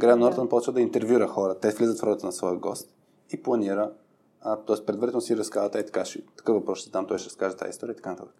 Грaham. 0.00 0.14
Нортън 0.14 0.48
почва 0.48 0.72
да 0.72 0.80
интервюра 0.80 1.26
хора. 1.28 1.54
Те 1.58 1.70
влизат 1.70 1.98
в 1.98 2.02
ролята 2.02 2.26
на 2.26 2.32
своя 2.32 2.56
гост. 2.56 2.90
и 3.32 3.42
планира. 3.42 3.90
т.е. 4.66 4.84
предварително 4.86 5.20
си 5.20 5.36
разказва, 5.36 5.78
е 5.80 5.84
така, 5.86 6.04
ще, 6.04 6.22
такъв 6.36 6.54
въпрос 6.54 6.78
ще 6.78 6.90
дам, 6.90 7.06
той 7.06 7.18
ще 7.18 7.26
разкаже 7.26 7.56
тази 7.56 7.70
история 7.70 7.92
и 7.92 7.96
така 7.96 8.10
нататък. 8.10 8.34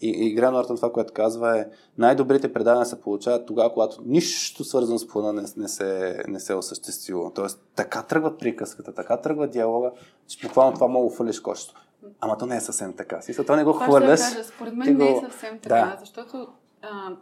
И, 0.00 0.08
и 0.08 0.34
Гран 0.34 0.54
Нортън 0.54 0.76
това, 0.76 0.92
което 0.92 1.12
казва 1.12 1.58
е, 1.58 1.66
най-добрите 1.98 2.52
предавания 2.52 2.86
се 2.86 3.00
получават 3.00 3.46
тогава, 3.46 3.72
когато 3.72 4.02
нищо 4.06 4.64
свързано 4.64 4.98
с 4.98 5.08
плана 5.08 5.32
не, 5.32 5.48
не, 5.56 5.68
се, 5.68 6.22
не 6.28 6.40
се 6.40 6.52
е 6.52 6.56
осъществило. 6.56 7.30
Тоест, 7.30 7.62
така 7.74 8.02
тръгва 8.02 8.38
приказката, 8.38 8.94
така 8.94 9.16
тръгва 9.16 9.48
диалога, 9.48 9.90
че 10.26 10.46
буквално 10.46 10.74
това 10.74 10.88
мога 10.88 11.16
фалиш 11.16 11.40
кошето. 11.40 11.74
Ама 12.20 12.38
то 12.38 12.46
не 12.46 12.56
е 12.56 12.60
съвсем 12.60 12.92
така. 12.92 13.22
Си, 13.22 13.36
това 13.36 13.56
не 13.56 13.64
го 13.64 13.72
хвърляш. 13.72 14.20
Да 14.20 14.44
според 14.44 14.74
мен 14.74 14.96
го... 14.96 15.02
не 15.04 15.10
е 15.10 15.20
съвсем 15.20 15.58
така, 15.58 15.74
да. 15.74 15.96
защото 16.00 16.48
а, 16.82 17.16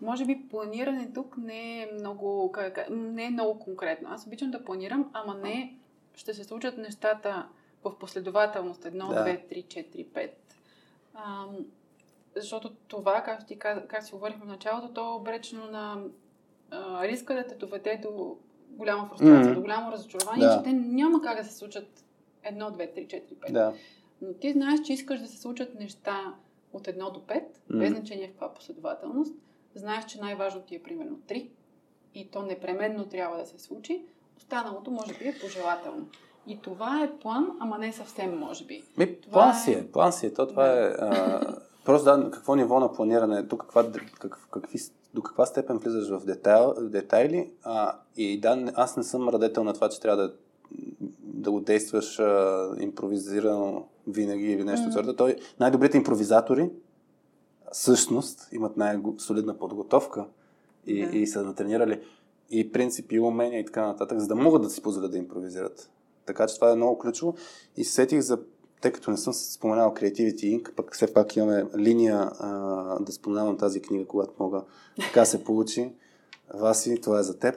може 0.00 0.24
би 0.24 0.48
планиране 0.50 1.10
тук 1.14 1.36
не 1.36 1.82
е, 1.82 1.90
много, 1.94 2.54
не 2.90 3.24
е 3.24 3.30
много 3.30 3.58
конкретно. 3.58 4.08
Аз 4.12 4.26
обичам 4.26 4.50
да 4.50 4.64
планирам, 4.64 5.10
ама 5.12 5.34
не 5.34 5.76
ще 6.14 6.34
се 6.34 6.44
случат 6.44 6.78
нещата 6.78 7.46
в 7.84 7.98
последователност 7.98 8.84
едно, 8.84 9.08
да. 9.08 9.14
2, 9.14 9.52
3, 9.52 9.66
4, 9.66 10.06
5 10.06 10.30
защото 12.36 12.74
това, 12.88 13.22
както 13.22 13.46
ти 13.46 13.58
как, 13.58 13.88
как 13.88 14.04
си 14.04 14.12
говорихме 14.12 14.44
в 14.44 14.48
началото, 14.48 14.92
то 14.92 15.10
е 15.10 15.16
обречено 15.16 15.66
на 15.66 16.02
а, 16.70 17.08
риска 17.08 17.34
да 17.34 17.46
те 17.46 17.54
доведе 17.54 18.00
до 18.02 18.36
голяма 18.68 19.06
фрустрация, 19.06 19.36
mm-hmm. 19.36 19.54
до 19.54 19.60
голямо 19.60 19.92
разочарование, 19.92 20.46
да. 20.46 20.56
че 20.56 20.62
те 20.62 20.72
няма 20.72 21.22
как 21.22 21.38
да 21.38 21.44
се 21.44 21.54
случат 21.54 22.04
едно, 22.42 22.70
две, 22.70 22.92
три, 22.92 23.08
четири, 23.08 23.38
пет. 23.38 23.52
Да. 23.52 23.74
Но 24.22 24.34
ти 24.34 24.52
знаеш, 24.52 24.80
че 24.80 24.92
искаш 24.92 25.20
да 25.20 25.26
се 25.26 25.38
случат 25.38 25.74
неща 25.74 26.34
от 26.72 26.88
едно 26.88 27.10
до 27.10 27.26
пет, 27.26 27.58
mm-hmm. 27.58 27.78
без 27.78 27.90
значение 27.90 28.28
в 28.28 28.30
каква 28.30 28.54
последователност. 28.54 29.34
Знаеш, 29.74 30.04
че 30.04 30.20
най-важното 30.20 30.66
ти 30.66 30.74
е 30.74 30.82
примерно 30.82 31.18
три 31.26 31.50
и 32.14 32.30
то 32.30 32.42
непременно 32.42 33.08
трябва 33.08 33.36
да 33.36 33.46
се 33.46 33.58
случи. 33.58 34.04
Останалото 34.36 34.90
може 34.90 35.18
би 35.18 35.28
е 35.28 35.38
пожелателно. 35.40 36.08
И 36.46 36.60
това 36.62 37.02
е 37.02 37.18
план, 37.18 37.46
ама 37.60 37.78
не 37.78 37.92
съвсем, 37.92 38.38
може 38.38 38.64
би. 38.64 38.84
Ми, 38.98 39.20
това 39.20 39.32
план 39.32 39.54
си 39.54 39.72
е, 39.72 39.86
план 39.92 40.12
си 40.12 40.26
е. 40.26 40.34
То 40.34 40.46
това 40.46 40.66
е... 40.66 40.84
А, 40.84 41.40
просто 41.84 42.04
да, 42.04 42.30
какво 42.30 42.54
ниво 42.54 42.80
на 42.80 42.92
планиране, 42.92 43.48
тук 43.48 43.60
каква, 43.60 43.86
как, 44.18 44.48
какви, 44.50 44.78
до 45.14 45.22
каква 45.22 45.46
степен 45.46 45.78
влизаш 45.78 46.08
в 46.08 46.24
детайл, 46.24 46.74
детайли. 46.80 47.50
А, 47.62 47.96
и 48.16 48.40
да, 48.40 48.72
аз 48.74 48.96
не 48.96 49.02
съм 49.02 49.28
радетел 49.28 49.64
на 49.64 49.74
това, 49.74 49.88
че 49.88 50.00
трябва 50.00 50.22
да, 50.22 50.32
да 51.20 51.50
го 51.50 51.60
действаш 51.60 52.18
а, 52.18 52.68
импровизирано 52.80 53.86
винаги 54.06 54.52
или 54.52 54.64
нещо 54.64 54.88
mm-hmm. 54.88 55.16
Той, 55.16 55.36
най-добрите 55.60 55.96
импровизатори 55.96 56.70
всъщност 57.72 58.48
имат 58.52 58.76
най-солидна 58.76 59.58
подготовка 59.58 60.24
и, 60.86 61.04
yeah. 61.04 61.10
и 61.10 61.26
са 61.26 61.42
натренирали 61.42 62.00
и 62.50 62.72
принципи, 62.72 63.14
и 63.14 63.20
умения 63.20 63.60
и 63.60 63.64
така 63.64 63.86
нататък, 63.86 64.18
за 64.18 64.26
да 64.26 64.34
могат 64.34 64.62
да 64.62 64.70
си 64.70 64.82
позволят 64.82 65.12
да 65.12 65.18
импровизират. 65.18 65.90
Така 66.26 66.46
че 66.46 66.54
това 66.54 66.70
е 66.70 66.76
много 66.76 66.98
ключово. 66.98 67.34
И 67.76 67.84
сетих 67.84 68.20
за, 68.20 68.38
тъй 68.80 68.92
като 68.92 69.10
не 69.10 69.16
съм 69.16 69.32
споменал 69.32 69.94
Creativity 69.94 70.62
Inc., 70.62 70.74
пък 70.74 70.94
все 70.94 71.14
пак 71.14 71.36
имаме 71.36 71.64
линия 71.78 72.30
а, 72.38 72.48
да 73.00 73.12
споменавам 73.12 73.56
тази 73.56 73.82
книга, 73.82 74.06
когато 74.06 74.32
мога. 74.38 74.62
Така 75.00 75.24
се 75.24 75.44
получи. 75.44 75.92
Васи, 76.54 77.00
това 77.00 77.18
е 77.18 77.22
за 77.22 77.38
теб. 77.38 77.54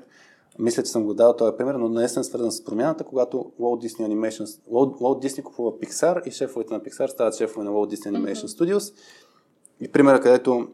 Мисля, 0.60 0.84
че 0.84 0.92
съм 0.92 1.06
го 1.06 1.14
дал 1.14 1.36
този 1.36 1.58
пример, 1.58 1.76
но 1.76 1.90
наистина 1.90 2.24
свързан 2.24 2.52
с 2.52 2.64
промяната, 2.64 3.04
когато 3.04 3.38
Walt 3.38 3.88
Disney 3.88 4.08
Animation, 4.08 4.44
Walt, 4.72 5.00
Walt 5.00 5.28
Disney 5.28 5.44
купува 5.44 5.72
Pixar 5.72 6.28
и 6.28 6.32
шефовете 6.32 6.74
на 6.74 6.80
Pixar 6.80 7.08
стават 7.08 7.36
шефове 7.36 7.66
на 7.66 7.72
Walt 7.72 7.96
Disney 7.96 8.12
Animation 8.12 8.46
mm-hmm. 8.46 8.76
Studios. 8.76 8.94
И 9.80 9.92
примера, 9.92 10.20
където 10.20 10.68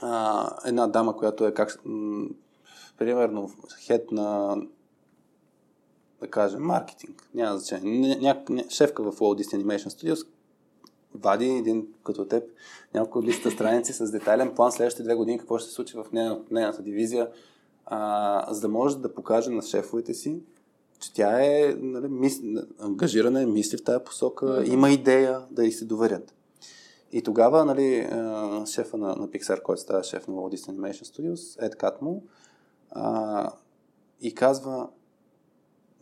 а, 0.00 0.50
една 0.64 0.86
дама, 0.86 1.16
която 1.16 1.46
е 1.46 1.54
как, 1.54 1.80
м- 1.84 2.28
примерно 2.98 3.50
хед 3.86 4.10
на 4.12 4.56
да 6.20 6.30
кажем, 6.30 6.62
маркетинг, 6.62 7.28
няма 7.34 7.58
значение. 7.58 8.16
Ня, 8.16 8.42
ня, 8.48 8.64
шефка 8.68 9.02
в 9.02 9.16
Walt 9.16 9.42
Disney 9.42 9.62
Animation 9.62 9.88
Studios 9.88 10.26
вади 11.14 11.48
един 11.48 11.86
като 12.04 12.24
теб 12.24 12.44
няколко 12.94 13.22
листа 13.22 13.50
страници 13.50 13.92
с 13.92 14.10
детайлен 14.10 14.54
план 14.54 14.72
следващите 14.72 15.02
две 15.02 15.14
години 15.14 15.38
какво 15.38 15.58
ще 15.58 15.68
се 15.68 15.74
случи 15.74 15.96
в 15.96 16.06
нейната, 16.12 16.42
нейната 16.50 16.82
дивизия, 16.82 17.28
а, 17.86 18.54
за 18.54 18.60
да 18.60 18.68
може 18.68 18.98
да 18.98 19.14
покаже 19.14 19.50
на 19.50 19.62
шефовете 19.62 20.14
си, 20.14 20.40
че 21.00 21.12
тя 21.12 21.44
е 21.44 21.74
нали, 21.78 22.08
мис... 22.08 22.40
ангажирана, 22.78 23.46
мисли 23.46 23.76
в 23.76 23.84
тази 23.84 24.04
посока, 24.04 24.46
mm-hmm. 24.46 24.72
има 24.72 24.90
идея 24.90 25.40
да 25.50 25.64
й 25.64 25.72
се 25.72 25.84
доверят. 25.84 26.34
И 27.12 27.22
тогава 27.22 27.64
нали, 27.64 28.08
шефа 28.66 28.96
на, 28.96 29.06
на 29.06 29.28
Pixar, 29.28 29.62
който 29.62 29.82
става 29.82 30.02
шеф 30.02 30.28
на 30.28 30.34
Walt 30.34 30.56
Disney 30.56 30.74
Animation 30.76 31.02
Studios, 31.02 31.66
Ед 31.66 31.76
Катмул, 31.76 32.22
и 34.20 34.34
казва, 34.34 34.88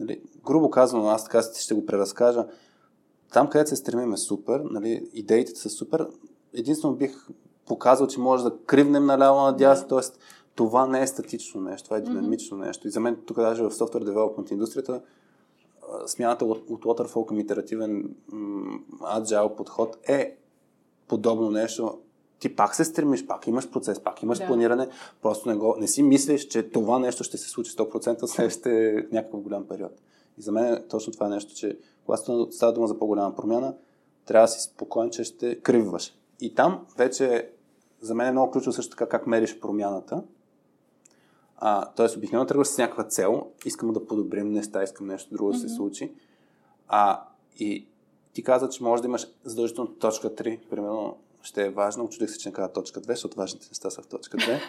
нали, 0.01 0.23
грубо 0.45 0.71
казано, 0.71 1.09
аз 1.09 1.25
така 1.25 1.43
ще 1.43 1.75
го 1.75 1.87
преразкажа, 1.87 2.47
там 3.33 3.49
където 3.49 3.71
се 3.71 3.77
стремим 3.77 4.13
е 4.13 4.17
супер, 4.17 4.61
нали, 4.61 5.11
идеите 5.13 5.51
са 5.55 5.71
супер, 5.71 6.09
единствено 6.55 6.95
бих 6.95 7.27
показал, 7.67 8.07
че 8.07 8.21
може 8.21 8.45
да 8.45 8.57
кривнем 8.67 9.07
наляво 9.07 9.41
надясно, 9.41 9.89
т.е. 9.89 10.01
това 10.55 10.87
не 10.87 11.03
е 11.03 11.07
статично 11.07 11.61
нещо, 11.61 11.85
това 11.85 11.97
е 11.97 12.01
динамично 12.01 12.57
mm-hmm. 12.57 12.67
нещо. 12.67 12.89
И 12.89 12.91
за 12.91 13.01
мен 13.01 13.17
тук 13.27 13.37
даже 13.37 13.63
в 13.63 13.71
software 13.71 14.05
development 14.05 14.53
индустрията 14.53 15.03
смяната 16.07 16.45
от, 16.45 16.71
от 16.71 16.85
waterfall 16.85 17.27
към 17.27 17.39
итеративен 17.39 18.15
agile 19.01 19.57
подход 19.57 19.97
е 20.09 20.37
подобно 21.09 21.51
нещо 21.51 21.99
ти 22.43 22.57
пак 22.57 22.75
се 22.75 22.85
стремиш, 22.85 23.27
пак 23.27 23.47
имаш 23.47 23.71
процес, 23.71 24.01
пак 24.01 24.23
имаш 24.23 24.39
да. 24.39 24.47
планиране, 24.47 24.89
просто 25.23 25.49
не, 25.49 25.55
го, 25.55 25.77
не 25.79 25.89
си 25.89 26.03
мислиш, 26.03 26.47
че 26.47 26.71
това 26.71 26.99
нещо 26.99 27.25
ще 27.25 27.39
се 27.39 27.49
случи 27.49 27.71
100% 27.71 28.27
следващите 28.27 29.07
някакъв 29.13 29.41
голям 29.41 29.69
период. 29.69 29.93
И 30.39 30.43
за 30.43 30.53
мен 30.53 30.85
точно 30.91 31.13
това 31.13 31.27
е 31.27 31.29
нещо, 31.29 31.55
че 31.55 31.79
когато 32.05 32.49
става 32.51 32.73
дума 32.73 32.87
за 32.87 32.99
по-голяма 32.99 33.37
промяна, 33.37 33.75
трябва 34.27 34.47
да 34.47 34.53
си 34.53 34.61
спокоен, 34.61 35.11
че 35.11 35.25
ще 35.25 35.61
кривваш. 35.61 36.15
И 36.41 36.55
там 36.55 36.87
вече 36.97 37.51
за 38.01 38.15
мен 38.15 38.27
е 38.27 38.33
много 38.33 38.53
ключово 38.53 38.73
също 38.73 38.91
така 38.91 39.09
как 39.09 39.27
мериш 39.27 39.61
промяната. 39.61 40.23
А, 41.57 41.91
тоест, 41.97 42.17
обикновено 42.17 42.47
тръгваш 42.47 42.69
с 42.69 42.79
някаква 42.79 43.05
цел, 43.05 43.47
искам 43.65 43.93
да 43.93 44.07
подобрим 44.07 44.53
неща, 44.53 44.83
искам 44.83 45.07
нещо 45.07 45.35
друго 45.35 45.53
да 45.53 45.59
mm-hmm. 45.59 45.61
се 45.61 45.75
случи. 45.75 46.13
А, 46.89 47.25
и 47.59 47.87
ти 48.33 48.43
каза, 48.43 48.69
че 48.69 48.83
може 48.83 49.03
да 49.03 49.09
имаш 49.09 49.27
задължително 49.45 49.91
точка 49.91 50.35
3, 50.35 50.61
примерно 50.71 51.17
ще 51.43 51.67
е 51.67 51.71
важно. 51.71 52.05
Очудих 52.05 52.31
се, 52.31 52.39
че 52.39 52.49
не 52.49 52.53
каза 52.53 52.73
точка 52.73 53.01
2, 53.01 53.09
защото 53.09 53.37
важните 53.37 53.67
неща 53.71 53.91
са 53.91 54.03
в 54.03 54.07
точка 54.07 54.37
2. 54.37 54.61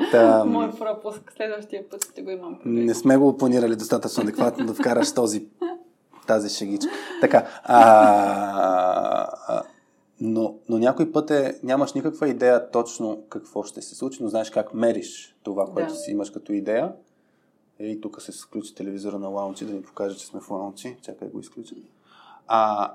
Та, 0.10 0.44
Мой 0.44 0.70
пропуск. 0.78 1.32
Следващия 1.36 1.88
път 1.88 2.04
ще 2.04 2.22
го 2.22 2.30
имам. 2.30 2.58
Не 2.64 2.94
сме 2.94 3.16
го 3.16 3.36
планирали 3.36 3.76
достатъчно 3.76 4.22
адекватно 4.22 4.66
да 4.66 4.74
вкараш 4.74 5.14
този, 5.14 5.46
тази 6.26 6.48
шегичка. 6.48 6.90
Така. 7.20 7.48
А, 7.62 7.78
а, 9.48 9.62
но, 10.20 10.54
но 10.68 10.78
някой 10.78 11.12
път 11.12 11.30
е, 11.30 11.60
нямаш 11.62 11.92
никаква 11.92 12.28
идея 12.28 12.70
точно 12.70 13.22
какво 13.28 13.62
ще 13.62 13.82
се 13.82 13.94
случи, 13.94 14.22
но 14.22 14.28
знаеш 14.28 14.50
как 14.50 14.74
мериш 14.74 15.36
това, 15.42 15.66
което 15.66 15.92
да. 15.92 15.98
си 15.98 16.10
имаш 16.10 16.30
като 16.30 16.52
идея. 16.52 16.92
И 17.80 18.00
тук 18.00 18.22
се 18.22 18.32
включи 18.32 18.74
телевизора 18.74 19.18
на 19.18 19.28
лаунчи, 19.28 19.64
да 19.64 19.72
ни 19.72 19.82
покаже, 19.82 20.16
че 20.16 20.26
сме 20.26 20.40
в 20.40 20.50
лаунчи. 20.50 20.96
Чакай 21.02 21.28
го 21.28 21.40
изключа. 21.40 21.74
А, 22.46 22.92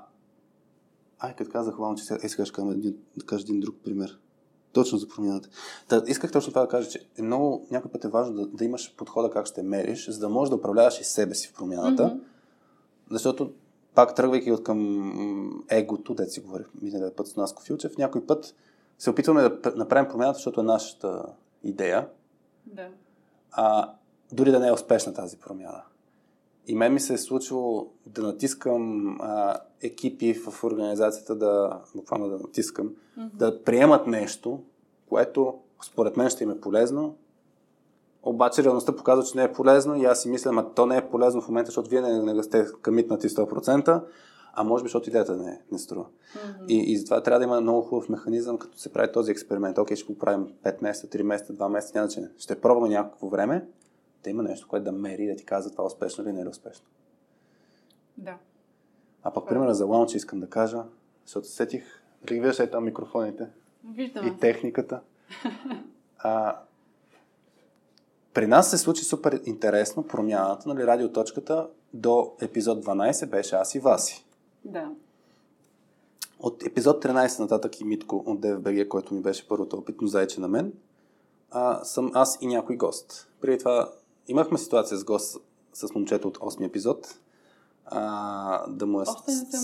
Ай, 1.18 1.36
като 1.36 1.50
казах 1.50 1.78
лаунчи, 1.78 2.04
сега 2.04 2.20
искаш 2.22 2.52
да 2.52 3.26
кажа 3.26 3.42
един 3.42 3.60
друг 3.60 3.76
пример. 3.84 4.18
Точно 4.72 4.98
за 4.98 5.08
промяната. 5.08 5.48
Та, 5.88 6.02
исках 6.06 6.32
точно 6.32 6.52
това 6.52 6.62
да 6.62 6.68
кажа, 6.68 6.90
че 6.90 7.06
е 7.18 7.22
много, 7.22 7.66
някой 7.70 7.90
път 7.90 8.04
е 8.04 8.08
важно 8.08 8.34
да, 8.34 8.46
да 8.46 8.64
имаш 8.64 8.94
подхода 8.96 9.30
как 9.30 9.46
ще 9.46 9.62
мериш, 9.62 10.10
за 10.10 10.20
да 10.20 10.28
можеш 10.28 10.50
да 10.50 10.56
управляваш 10.56 11.00
и 11.00 11.04
себе 11.04 11.34
си 11.34 11.48
в 11.48 11.54
промяната. 11.54 12.02
Mm-hmm. 12.02 12.20
Защото 13.10 13.52
пак 13.94 14.14
тръгвайки 14.14 14.52
от 14.52 14.62
към 14.62 15.64
егото, 15.68 16.14
де 16.14 16.26
си 16.26 16.40
говорих 16.40 16.66
миналия 16.82 17.16
път 17.16 17.26
с 17.26 17.36
Наско 17.36 17.62
Филчев, 17.62 17.96
някой 17.98 18.26
път 18.26 18.54
се 18.98 19.10
опитваме 19.10 19.42
да 19.42 19.72
направим 19.76 20.10
промяната, 20.10 20.36
защото 20.36 20.60
е 20.60 20.64
нашата 20.64 21.22
идея. 21.62 22.08
Да. 22.66 22.88
А, 23.50 23.92
дори 24.32 24.50
да 24.50 24.60
не 24.60 24.68
е 24.68 24.72
успешна 24.72 25.14
тази 25.14 25.36
промяна. 25.36 25.82
И 26.66 26.74
мен 26.74 26.92
ми 26.92 27.00
се 27.00 27.14
е 27.14 27.18
случило 27.18 27.90
да 28.06 28.22
натискам 28.22 29.16
а, 29.20 29.58
екипи 29.82 30.34
в 30.34 30.64
организацията 30.64 31.34
да, 31.34 31.80
буквално 31.94 32.28
да 32.28 32.38
натискам, 32.38 32.88
mm-hmm. 32.88 33.34
да 33.34 33.62
приемат 33.62 34.06
нещо, 34.06 34.60
което 35.08 35.54
според 35.86 36.16
мен 36.16 36.30
ще 36.30 36.44
им 36.44 36.50
е 36.50 36.60
полезно, 36.60 37.16
обаче 38.22 38.64
реалността 38.64 38.96
показва, 38.96 39.24
че 39.24 39.38
не 39.38 39.44
е 39.44 39.52
полезно 39.52 39.96
и 39.96 40.04
аз 40.04 40.22
си 40.22 40.28
мисля, 40.28 40.50
ама 40.50 40.74
то 40.74 40.86
не 40.86 40.96
е 40.96 41.08
полезно 41.08 41.40
в 41.40 41.48
момента, 41.48 41.68
защото 41.68 41.90
вие 41.90 42.00
не, 42.00 42.34
не 42.34 42.42
сте 42.42 42.66
къмитнати 42.82 43.28
100%, 43.28 44.02
а 44.52 44.64
може 44.64 44.84
би, 44.84 44.86
защото 44.86 45.08
идеята 45.08 45.36
не, 45.36 45.60
не 45.72 45.78
струва. 45.78 46.04
Mm-hmm. 46.04 46.66
И, 46.68 46.92
и 46.92 46.96
затова 46.96 47.22
трябва 47.22 47.38
да 47.38 47.44
има 47.44 47.60
много 47.60 47.82
хубав 47.82 48.08
механизъм, 48.08 48.58
като 48.58 48.78
се 48.78 48.92
прави 48.92 49.12
този 49.12 49.30
експеримент. 49.30 49.78
Окей, 49.78 49.96
ще 49.96 50.12
го 50.12 50.18
правим 50.18 50.48
5 50.64 50.82
месеца, 50.82 51.18
3 51.18 51.22
месеца, 51.22 51.52
2 51.52 51.68
месеца, 51.68 51.92
няма 51.94 52.08
значение. 52.08 52.30
Ще 52.38 52.60
пробваме 52.60 52.94
някакво 52.94 53.28
време, 53.28 53.66
да 54.24 54.30
има 54.30 54.42
нещо, 54.42 54.68
което 54.68 54.84
да 54.84 54.92
мери 54.92 55.26
да 55.26 55.36
ти 55.36 55.44
казва 55.44 55.70
това 55.70 55.84
успешно 55.84 56.24
или 56.24 56.32
не 56.32 56.40
е 56.40 56.48
успешно. 56.48 56.86
Да. 58.18 58.36
А 59.26 59.30
пък, 59.30 59.48
примера 59.48 59.74
за 59.74 59.86
лаунч 59.86 60.14
искам 60.14 60.40
да 60.40 60.50
кажа, 60.50 60.82
защото 61.24 61.48
сетих, 61.48 61.84
дали 62.22 62.40
виждаш 62.40 62.58
е 62.58 62.70
там 62.70 62.84
микрофоните 62.84 63.48
Виждам. 63.94 64.26
и 64.26 64.36
техниката. 64.36 65.00
А, 66.18 66.58
при 68.34 68.46
нас 68.46 68.70
се 68.70 68.78
случи 68.78 69.04
супер 69.04 69.40
интересно 69.44 70.02
промяната, 70.02 70.68
нали, 70.68 70.86
радиоточката 70.86 71.68
до 71.94 72.32
епизод 72.40 72.84
12 72.84 73.26
беше 73.26 73.56
аз 73.56 73.74
и 73.74 73.78
Васи. 73.78 74.24
Да. 74.64 74.90
От 76.40 76.62
епизод 76.66 77.04
13 77.04 77.40
нататък 77.40 77.80
и 77.80 77.84
Митко 77.84 78.22
от 78.26 78.40
DFBG, 78.40 78.88
който 78.88 79.14
ми 79.14 79.20
беше 79.20 79.48
първото 79.48 79.76
опитно 79.76 80.08
зайче 80.08 80.40
на 80.40 80.48
мен, 80.48 80.72
а, 81.50 81.84
съм 81.84 82.10
аз 82.14 82.38
и 82.40 82.46
някой 82.46 82.76
гост. 82.76 83.28
Преди 83.40 83.58
това 83.58 83.92
имахме 84.28 84.58
ситуация 84.58 84.98
с 84.98 85.04
гост 85.04 85.40
с 85.72 85.94
момчето 85.94 86.28
от 86.28 86.38
8 86.38 86.66
епизод, 86.66 87.18
а, 87.86 88.70
да 88.70 88.86
му 88.86 89.00
е 89.00 89.04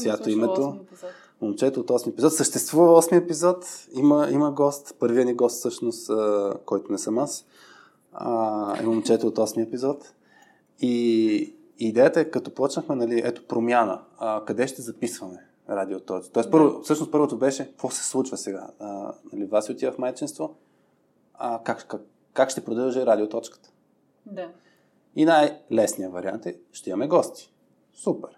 свято 0.00 0.30
името. 0.30 0.76
Момчето 1.40 1.80
от 1.80 1.88
8 1.88 2.08
епизод. 2.08 2.32
Съществува 2.32 3.02
8 3.02 3.24
епизод. 3.24 3.86
Има, 3.92 4.28
има 4.30 4.52
гост. 4.52 4.96
Първият 4.98 5.26
ни 5.26 5.34
гост, 5.34 5.58
всъщност, 5.58 6.10
а, 6.10 6.54
който 6.66 6.92
не 6.92 6.98
съм 6.98 7.18
аз, 7.18 7.44
а, 8.12 8.82
е 8.82 8.86
момчето 8.86 9.26
от 9.26 9.38
8 9.38 9.62
епизод. 9.62 10.12
И 10.80 11.54
идеята 11.78 12.20
е, 12.20 12.30
като 12.30 12.54
почнахме, 12.54 12.94
нали, 12.94 13.22
ето 13.24 13.46
промяна, 13.46 14.00
а, 14.18 14.44
къде 14.44 14.66
ще 14.66 14.82
записваме 14.82 15.46
радиото. 15.68 16.20
Тоест, 16.32 16.50
първо, 16.50 16.80
всъщност 16.82 17.12
първото 17.12 17.38
беше, 17.38 17.68
какво 17.68 17.90
се 17.90 18.08
случва 18.08 18.36
сега? 18.36 18.66
А, 18.78 19.12
нали, 19.32 19.44
Васи 19.44 19.72
отива 19.72 19.92
в 19.92 19.98
майчинство, 19.98 20.54
а, 21.34 21.60
как, 21.64 21.86
как, 21.88 22.02
как 22.32 22.50
ще 22.50 22.64
продължи 22.64 23.06
радиоточката? 23.06 23.70
Да. 24.26 24.48
И 25.16 25.24
най-лесният 25.24 26.12
вариант 26.12 26.46
е, 26.46 26.58
ще 26.72 26.90
имаме 26.90 27.08
гости. 27.08 27.51
Супер. 28.02 28.30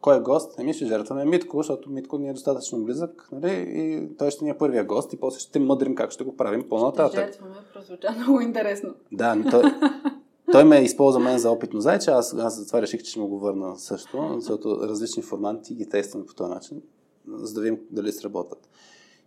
Кой 0.00 0.16
е 0.16 0.20
гост? 0.20 0.58
Еми 0.58 0.74
ще 0.74 0.86
жертваме 0.86 1.24
Митко, 1.24 1.56
защото 1.56 1.90
Митко 1.90 2.18
ни 2.18 2.28
е 2.28 2.32
достатъчно 2.32 2.84
близък, 2.84 3.28
нали? 3.32 3.64
И 3.68 4.08
той 4.18 4.30
ще 4.30 4.44
ни 4.44 4.50
е 4.50 4.58
първия 4.58 4.84
гост 4.84 5.12
и 5.12 5.16
после 5.16 5.38
ще 5.40 5.58
мъдрим 5.58 5.94
как 5.94 6.10
ще 6.10 6.24
го 6.24 6.36
правим 6.36 6.60
Ще 6.60 6.68
по-нататък. 6.68 7.20
жертваме, 7.20 7.54
прозвуча 7.74 8.10
много 8.18 8.40
интересно. 8.40 8.94
Да, 9.12 9.34
но 9.34 9.50
той, 9.50 9.62
той 10.52 10.64
ме 10.64 10.78
използва 10.78 11.20
мен 11.20 11.38
за 11.38 11.50
опитно 11.50 11.80
зайче, 11.80 12.10
аз, 12.10 12.34
аз 12.34 12.58
затова 12.58 12.82
реших, 12.82 13.02
че 13.02 13.10
ще 13.10 13.20
му 13.20 13.28
го 13.28 13.38
върна 13.38 13.76
също, 13.76 14.34
защото 14.38 14.78
различни 14.82 15.22
формати 15.22 15.74
ги 15.74 15.88
тестваме 15.88 16.26
по 16.26 16.34
този 16.34 16.50
начин, 16.50 16.82
за 17.28 17.54
да 17.54 17.60
видим 17.60 17.80
дали 17.90 18.12
сработват. 18.12 18.68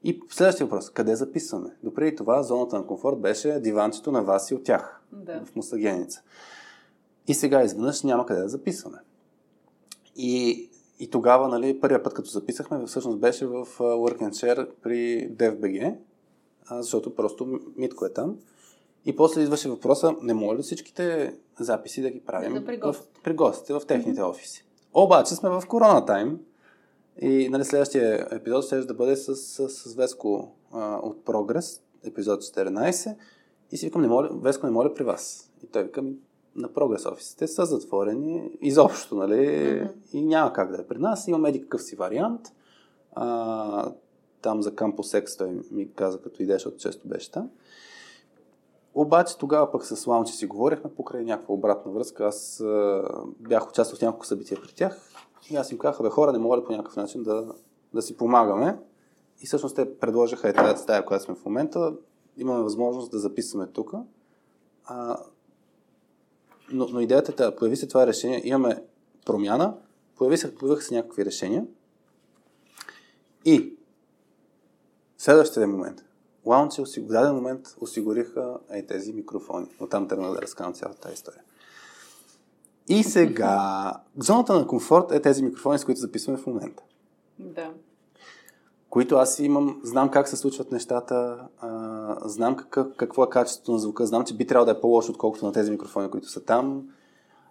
И 0.04 0.20
следващия 0.30 0.68
въпрос. 0.68 0.90
Къде 0.90 1.16
записваме? 1.16 1.70
Допреди 1.84 2.16
това 2.16 2.44
зоната 2.44 2.76
на 2.78 2.86
комфорт 2.88 3.20
беше 3.20 3.60
диванчето 3.60 4.12
на 4.12 4.24
вас 4.24 4.52
и 4.52 4.56
от 4.56 4.64
тях 4.64 5.02
Да. 5.12 5.42
в 5.46 5.56
Мусагеница. 5.56 6.22
И 7.28 7.34
сега 7.34 7.64
изведнъж 7.64 8.04
няма 8.04 8.26
къде 8.26 8.42
да 8.42 8.50
записваме. 8.50 8.98
И, 10.16 10.70
и 11.00 11.10
тогава, 11.10 11.48
нали, 11.48 11.80
първия 11.82 12.04
път, 12.04 12.14
като 12.14 12.30
записахме, 12.30 12.86
всъщност 12.86 13.20
беше 13.20 13.46
в 13.46 13.66
Work 13.80 14.18
and 14.18 14.32
Share 14.32 14.70
при 14.84 15.30
DFBG, 15.32 15.96
защото 16.72 17.16
просто 17.16 17.60
Митко 17.78 18.06
е 18.06 18.14
там. 18.14 18.38
И 19.06 19.16
после 19.16 19.42
идваше 19.42 19.70
въпроса, 19.70 20.16
не 20.22 20.34
може 20.34 20.58
ли 20.58 20.64
всичките 20.64 21.36
записи 21.60 22.02
да 22.02 22.10
ги 22.10 22.20
правим 22.20 22.54
Да, 22.54 22.66
при 22.66 22.78
в, 22.78 22.82
гостите. 22.82 23.20
при 23.24 23.34
гостите, 23.34 23.74
в 23.74 23.82
техните 23.88 24.22
офиси. 24.22 24.66
Обаче 24.94 25.36
сме 25.36 25.50
в 25.50 25.64
корона 25.68 26.06
тайм 26.06 26.40
и 27.22 27.50
нали, 27.50 27.66
следващия 27.66 28.28
епизод 28.32 28.66
ще 28.66 28.80
да 28.80 28.94
бъде 28.94 29.16
с, 29.16 29.36
с, 29.36 29.70
с 29.70 29.96
Веско 29.96 30.52
а, 30.72 31.00
от 31.04 31.26
Прогрес, 31.26 31.82
епизод 32.04 32.42
14. 32.42 33.16
И 33.72 33.78
си 33.78 33.86
викам, 33.86 34.02
не 34.02 34.08
моля, 34.08 34.30
Веско 34.34 34.66
не 34.66 34.72
моля 34.72 34.94
при 34.94 35.04
вас. 35.04 35.52
И 35.64 35.68
той 35.68 35.84
вика, 35.84 36.02
ми, 36.02 36.14
на 36.56 36.74
Прогрес 36.74 37.06
офисите 37.06 37.48
са 37.48 37.66
затворени 37.66 38.52
изобщо, 38.62 39.16
нали? 39.16 39.76
Мгм. 39.82 39.90
И 40.14 40.22
няма 40.22 40.54
как 40.54 40.72
да 40.72 40.82
е 40.82 40.88
при 40.88 40.98
нас. 40.98 41.28
Имаме 41.28 41.50
един 41.50 41.62
какъв 41.62 41.82
си 41.82 41.96
вариант. 41.96 42.42
А, 43.16 43.92
там 44.42 44.62
за 44.62 44.72
Campus 44.72 45.24
X 45.24 45.38
той 45.38 45.62
ми 45.72 45.94
каза, 45.94 46.22
като 46.22 46.44
идея, 46.44 46.56
защото 46.56 46.78
често 46.78 47.08
беше 47.08 47.32
там. 47.32 47.50
Обаче 48.96 49.38
тогава 49.38 49.72
пък 49.72 49.86
с 49.86 50.08
Лаунче 50.08 50.34
си 50.34 50.46
говорихме 50.46 50.94
покрай 50.96 51.24
някаква 51.24 51.54
обратна 51.54 51.92
връзка. 51.92 52.26
Аз 52.26 52.62
а, 52.62 53.04
бях 53.40 53.70
участвал 53.70 53.98
в 53.98 54.02
няколко 54.02 54.26
събития 54.26 54.62
при 54.62 54.74
тях 54.74 55.10
и 55.52 55.56
аз 55.56 55.72
им 55.72 55.78
казах, 55.78 56.02
бе 56.02 56.10
хора, 56.10 56.32
не 56.32 56.40
мога 56.40 56.58
ли 56.58 56.64
по 56.64 56.72
някакъв 56.72 56.96
начин 56.96 57.24
да, 57.24 57.54
да 57.94 58.02
си 58.02 58.18
помагаме. 58.18 58.80
И 59.42 59.46
всъщност 59.46 59.76
те 59.76 60.00
предложиха 60.00 60.50
е 60.50 60.54
тази 60.54 60.84
стая, 60.84 61.06
която 61.06 61.24
сме 61.24 61.36
в 61.36 61.46
момента. 61.46 61.94
Имаме 62.38 62.64
възможност 62.64 63.12
да 63.12 63.20
записваме 63.20 63.68
тук. 63.68 63.94
А, 64.86 65.18
но, 66.72 66.88
но 66.88 67.00
идеята 67.00 67.32
е, 67.32 67.36
да 67.36 67.56
появи 67.56 67.76
се 67.76 67.88
това 67.88 68.08
решение. 68.08 68.42
Имаме 68.44 68.84
промяна, 69.26 69.78
появи 70.16 70.38
се, 70.38 70.56
появиха 70.56 70.82
се 70.82 70.96
някакви 70.96 71.26
решения. 71.26 71.66
И 73.46 73.74
следващия 75.18 75.68
момент. 75.68 76.04
Лаунче 76.46 76.82
в 76.82 77.08
даден 77.08 77.36
момент 77.36 77.76
осигуриха 77.82 78.58
ей 78.72 78.86
тези 78.86 79.14
микрофони. 79.14 79.68
Оттам 79.80 80.08
тръгна 80.08 80.34
да 80.34 80.42
разказвам 80.42 80.74
цялата 80.74 81.00
тази 81.00 81.14
история. 81.14 81.42
И 82.88 83.04
сега, 83.04 83.94
зоната 84.18 84.54
на 84.54 84.68
комфорт 84.68 85.12
е 85.12 85.22
тези 85.22 85.44
микрофони, 85.44 85.80
с 85.80 85.86
които 85.86 86.00
записваме 86.00 86.40
в 86.40 86.46
момента. 86.46 86.84
Да. 87.40 87.72
Които 88.94 89.16
аз 89.16 89.40
имам, 89.40 89.82
знам 89.84 90.10
как 90.10 90.28
се 90.28 90.38
случват 90.38 90.72
нещата, 90.72 91.38
а, 91.60 92.18
знам 92.26 92.56
какъв, 92.56 92.88
какво 92.98 93.24
е 93.24 93.30
качеството 93.30 93.72
на 93.72 93.80
звука, 93.80 94.06
знам, 94.06 94.26
че 94.26 94.34
би 94.34 94.48
трябвало 94.48 94.66
да 94.66 94.72
е 94.72 94.82
по-лошо, 94.82 95.12
отколкото 95.12 95.46
на 95.46 95.52
тези 95.52 95.72
микрофони, 95.72 96.10
които 96.10 96.30
са 96.30 96.46
там. 96.46 96.84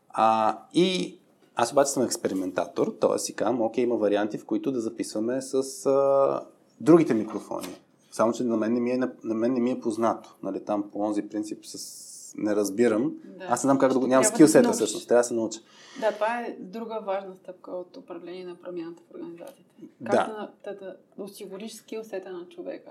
А, 0.09 0.59
и 0.75 1.19
аз 1.57 1.73
обаче 1.73 1.91
съм 1.91 2.03
експериментатор, 2.03 2.95
т.е. 3.01 3.19
си 3.19 3.35
казвам, 3.35 3.63
окей, 3.63 3.85
има 3.85 3.97
варианти, 3.97 4.39
в 4.39 4.47
които 4.47 4.73
да 4.73 4.81
записваме 4.81 5.43
с 5.43 5.87
а, 5.87 6.41
другите 6.81 7.15
микрофони. 7.15 7.81
Само, 8.11 8.33
че 8.33 8.45
на 8.45 8.57
мен 8.57 8.73
не 8.73 8.81
ми 8.81 8.91
е, 8.91 8.99
на 9.25 9.35
мен 9.35 9.53
не 9.53 9.61
ми 9.61 9.71
е 9.71 9.81
познато. 9.81 10.35
Нали, 10.43 10.65
там 10.65 10.83
по 10.83 10.99
този 10.99 11.23
принцип 11.23 11.67
с... 11.67 12.12
не 12.37 12.57
разбирам. 12.57 13.15
Да. 13.25 13.45
Аз 13.45 13.65
не 13.65 13.67
знам 13.67 13.79
как 13.79 13.93
да 13.93 13.99
го... 13.99 14.07
Нямам 14.07 14.23
да 14.23 14.29
скилсета 14.29 14.63
научиш. 14.63 14.77
всъщност. 14.77 15.09
Трябва 15.09 15.21
да 15.21 15.25
се 15.25 15.35
науча. 15.35 15.61
Да, 16.01 16.13
това 16.13 16.41
е 16.41 16.57
друга 16.61 17.01
важна 17.07 17.35
стъпка 17.35 17.71
от 17.71 17.97
управление 17.97 18.45
на 18.45 18.55
промяната 18.55 19.03
в 19.11 19.15
организацията. 19.15 19.71
Как 20.05 20.15
Да. 20.15 20.51
да, 20.65 20.73
да, 20.73 20.97
да 21.17 21.23
осигуриш 21.23 21.73
скилсета 21.73 22.33
на 22.33 22.49
човека. 22.49 22.91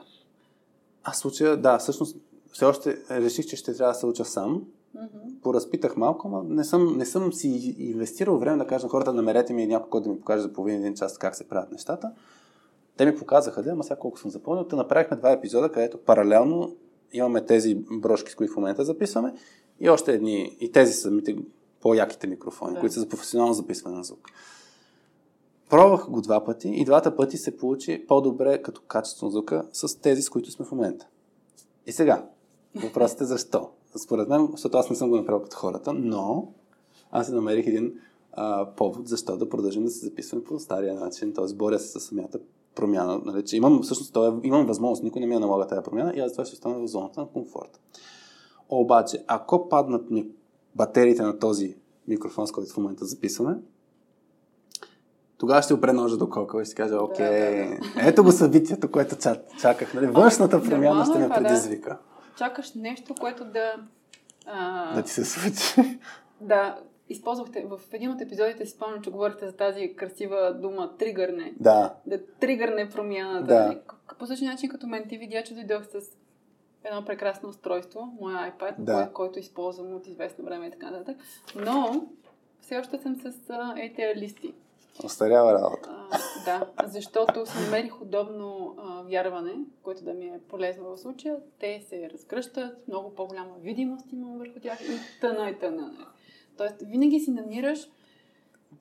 Аз 1.03 1.19
случая, 1.19 1.57
да, 1.57 1.77
всъщност 1.77 2.18
все 2.51 2.65
още 2.65 2.97
реших, 3.11 3.45
че 3.45 3.55
ще 3.55 3.73
трябва 3.73 3.93
да 3.93 3.99
се 3.99 4.05
уча 4.05 4.26
сам. 4.26 4.63
Мгм. 4.95 5.07
Поразпитах 5.43 5.97
малко, 5.97 6.30
но 6.30 6.43
не 6.43 6.63
съм, 6.63 6.97
не 6.97 7.05
съм 7.05 7.34
си 7.34 7.76
инвестирал 7.80 8.38
време 8.38 8.57
да 8.57 8.68
кажа 8.68 8.85
на 8.85 8.89
хората, 8.89 9.13
намерете 9.13 9.53
ми 9.53 9.68
някой, 9.68 9.89
който 9.89 10.03
да 10.03 10.09
ми 10.09 10.19
покаже 10.19 10.41
за 10.41 10.53
половин 10.53 10.76
един 10.76 10.95
час 10.95 11.18
как 11.18 11.35
се 11.35 11.49
правят 11.49 11.72
нещата. 11.72 12.11
Те 12.97 13.05
ми 13.05 13.15
показаха, 13.18 13.63
да, 13.63 13.69
ама 13.69 13.84
сега 13.84 13.95
колко 13.95 14.19
съм 14.19 14.31
запомнил. 14.31 14.63
Те 14.68 14.76
направихме 14.76 15.18
два 15.18 15.31
епизода, 15.31 15.72
където 15.72 15.97
паралелно 15.97 16.76
имаме 17.13 17.45
тези 17.45 17.75
брошки, 17.91 18.31
с 18.31 18.35
които 18.35 18.53
в 18.53 18.55
момента 18.55 18.85
записваме 18.85 19.33
и 19.79 19.89
още 19.89 20.13
едни, 20.13 20.57
и 20.59 20.71
тези 20.71 20.93
са 20.93 21.01
самите 21.01 21.35
по-яките 21.81 22.27
микрофони, 22.27 22.73
Да. 22.73 22.79
които 22.79 22.93
са 22.93 22.99
за 22.99 23.09
професионално 23.09 23.53
записване 23.53 23.97
на 23.97 24.03
звук. 24.03 24.27
Пробвах 25.69 26.09
го 26.09 26.21
два 26.21 26.43
пъти 26.43 26.69
и 26.69 26.85
двата 26.85 27.15
пъти 27.15 27.38
се 27.38 27.57
получи 27.57 28.05
по-добре 28.07 28.61
като 28.61 28.81
качество 28.81 29.25
на 29.25 29.31
звука 29.31 29.65
с 29.73 30.01
тези, 30.01 30.21
с 30.21 30.29
които 30.29 30.51
сме 30.51 30.65
в 30.65 30.71
момента. 30.71 31.07
И 31.88 31.91
сега, 31.91 32.25
въпросът 32.75 33.21
е 33.21 33.25
защо? 33.25 33.69
Според 34.03 34.29
мен, 34.29 34.47
защото 34.51 34.77
аз 34.77 34.89
не 34.89 34.95
съм 34.95 35.09
го 35.09 35.15
направил 35.15 35.43
като 35.43 35.57
хората, 35.57 35.93
но 35.93 36.47
аз 37.11 37.27
си 37.27 37.33
намерих 37.33 37.67
един 37.67 37.93
а, 38.31 38.65
повод 38.75 39.07
защо 39.07 39.38
да 39.38 39.49
продължим 39.49 39.83
да 39.83 39.89
се 39.89 40.05
записваме 40.05 40.43
по 40.43 40.59
стария 40.59 40.93
начин, 40.93 41.33
т.е. 41.33 41.53
боря 41.53 41.79
се 41.79 41.99
с 41.99 41.99
самата 41.99 42.39
промяна. 42.76 43.22
Нали, 43.26 43.45
че 43.45 43.57
имам, 43.57 43.81
всъщност, 43.81 44.14
това 44.14 44.27
е- 44.27 44.48
имам 44.48 44.65
възможност, 44.65 45.03
никой 45.03 45.19
не 45.22 45.27
ми 45.27 45.34
я 45.34 45.39
налага 45.39 45.68
тази 45.68 45.84
промяна 45.84 46.14
и 46.15 46.19
аз 46.19 46.27
затова 46.31 46.45
ще 46.45 46.53
остана 46.53 46.80
в 46.80 46.88
зоната 46.88 47.22
на 47.22 47.27
комфорт. 47.27 47.80
Обаче, 48.69 49.23
ако 49.27 49.69
паднат 49.69 50.11
ми 50.11 50.27
батериите 50.76 51.22
на 51.23 51.39
този 51.39 51.76
микрофон, 52.07 52.48
с 52.48 52.52
който 52.52 52.73
в 52.73 52.77
момента 52.77 53.06
записваме, 53.06 53.57
тогава 55.38 55.61
ще 55.61 55.73
опре 55.73 55.93
ножа 55.93 56.18
до 56.18 56.30
кока 56.30 56.61
и 56.61 56.65
ще 56.65 56.76
кажа, 56.76 56.98
окей, 56.98 57.68
да, 57.68 57.77
ето 58.07 58.23
го 58.23 58.31
събитието, 58.31 58.91
което 58.91 59.15
чак, 59.15 59.39
чаках. 59.61 59.93
Нали? 59.93 60.07
Външната 60.07 60.64
промяна 60.64 61.06
ще 61.06 61.18
е 61.18 61.22
ме 61.22 61.26
това, 61.26 61.39
да. 61.39 61.43
предизвика. 61.43 61.98
Чакаш 62.38 62.73
нещо, 62.73 63.15
което 63.19 63.45
да... 63.45 63.73
А, 64.45 64.95
Да 64.95 65.03
ти 65.03 65.11
се 65.11 65.26
случи. 65.26 65.99
да, 66.41 66.80
използвахте 67.11 67.65
в 67.65 67.79
един 67.93 68.11
от 68.11 68.21
епизодите 68.21 68.65
си 68.65 68.71
спомням, 68.71 69.01
че 69.01 69.11
говорите 69.11 69.47
за 69.47 69.53
тази 69.53 69.95
красива 69.95 70.53
дума 70.53 70.97
тригърне. 70.97 71.53
да, 71.59 71.93
Да 72.05 72.25
тригърне 72.25 72.89
промяната. 72.89 73.47
Да. 73.47 73.65
нали? 73.67 73.77
По 74.19 74.25
същия 74.25 74.51
начин, 74.51 74.69
като 74.69 74.88
мен 74.88 75.05
ти 75.09 75.17
видя, 75.17 75.43
че 75.43 75.53
дойдох 75.53 75.83
с 75.85 76.17
едно 76.83 77.05
прекрасно 77.05 77.49
устройство, 77.49 78.13
моя 78.21 78.53
iPad, 78.53 78.73
Да. 78.79 79.03
кой, 79.03 79.13
който 79.13 79.39
използвам 79.39 79.95
от 79.95 80.07
известно 80.07 80.45
време 80.45 80.67
и 80.67 80.71
така 80.71 80.91
нататък. 80.91 81.17
Но 81.55 82.05
все 82.61 82.77
още 82.77 82.97
съм 82.97 83.15
с 83.15 83.25
е, 83.77 83.93
тези 83.95 84.19
листи. 84.19 84.53
остарява 85.03 85.53
работа. 85.53 86.07
А, 86.11 86.17
да, 86.45 86.88
защото 86.89 87.45
си 87.45 87.57
намерих 87.65 88.01
удобно 88.01 88.75
а, 88.77 89.01
вярване, 89.03 89.53
което 89.83 90.03
да 90.03 90.13
ми 90.13 90.25
е 90.25 90.39
полезно 90.49 90.83
в 90.89 90.97
случая. 90.97 91.38
Те 91.59 91.81
се 91.89 92.09
разгръщат, 92.09 92.88
много 92.88 93.15
по-голяма 93.15 93.53
видимост 93.61 94.05
имам 94.13 94.38
върху 94.38 94.59
тях 94.59 94.81
и 94.81 95.19
тъна 95.21 95.49
и 95.49 95.59
тъна. 95.59 95.91
Тоест, 96.57 96.76
винаги 96.82 97.19
си 97.19 97.32
намираш 97.32 97.80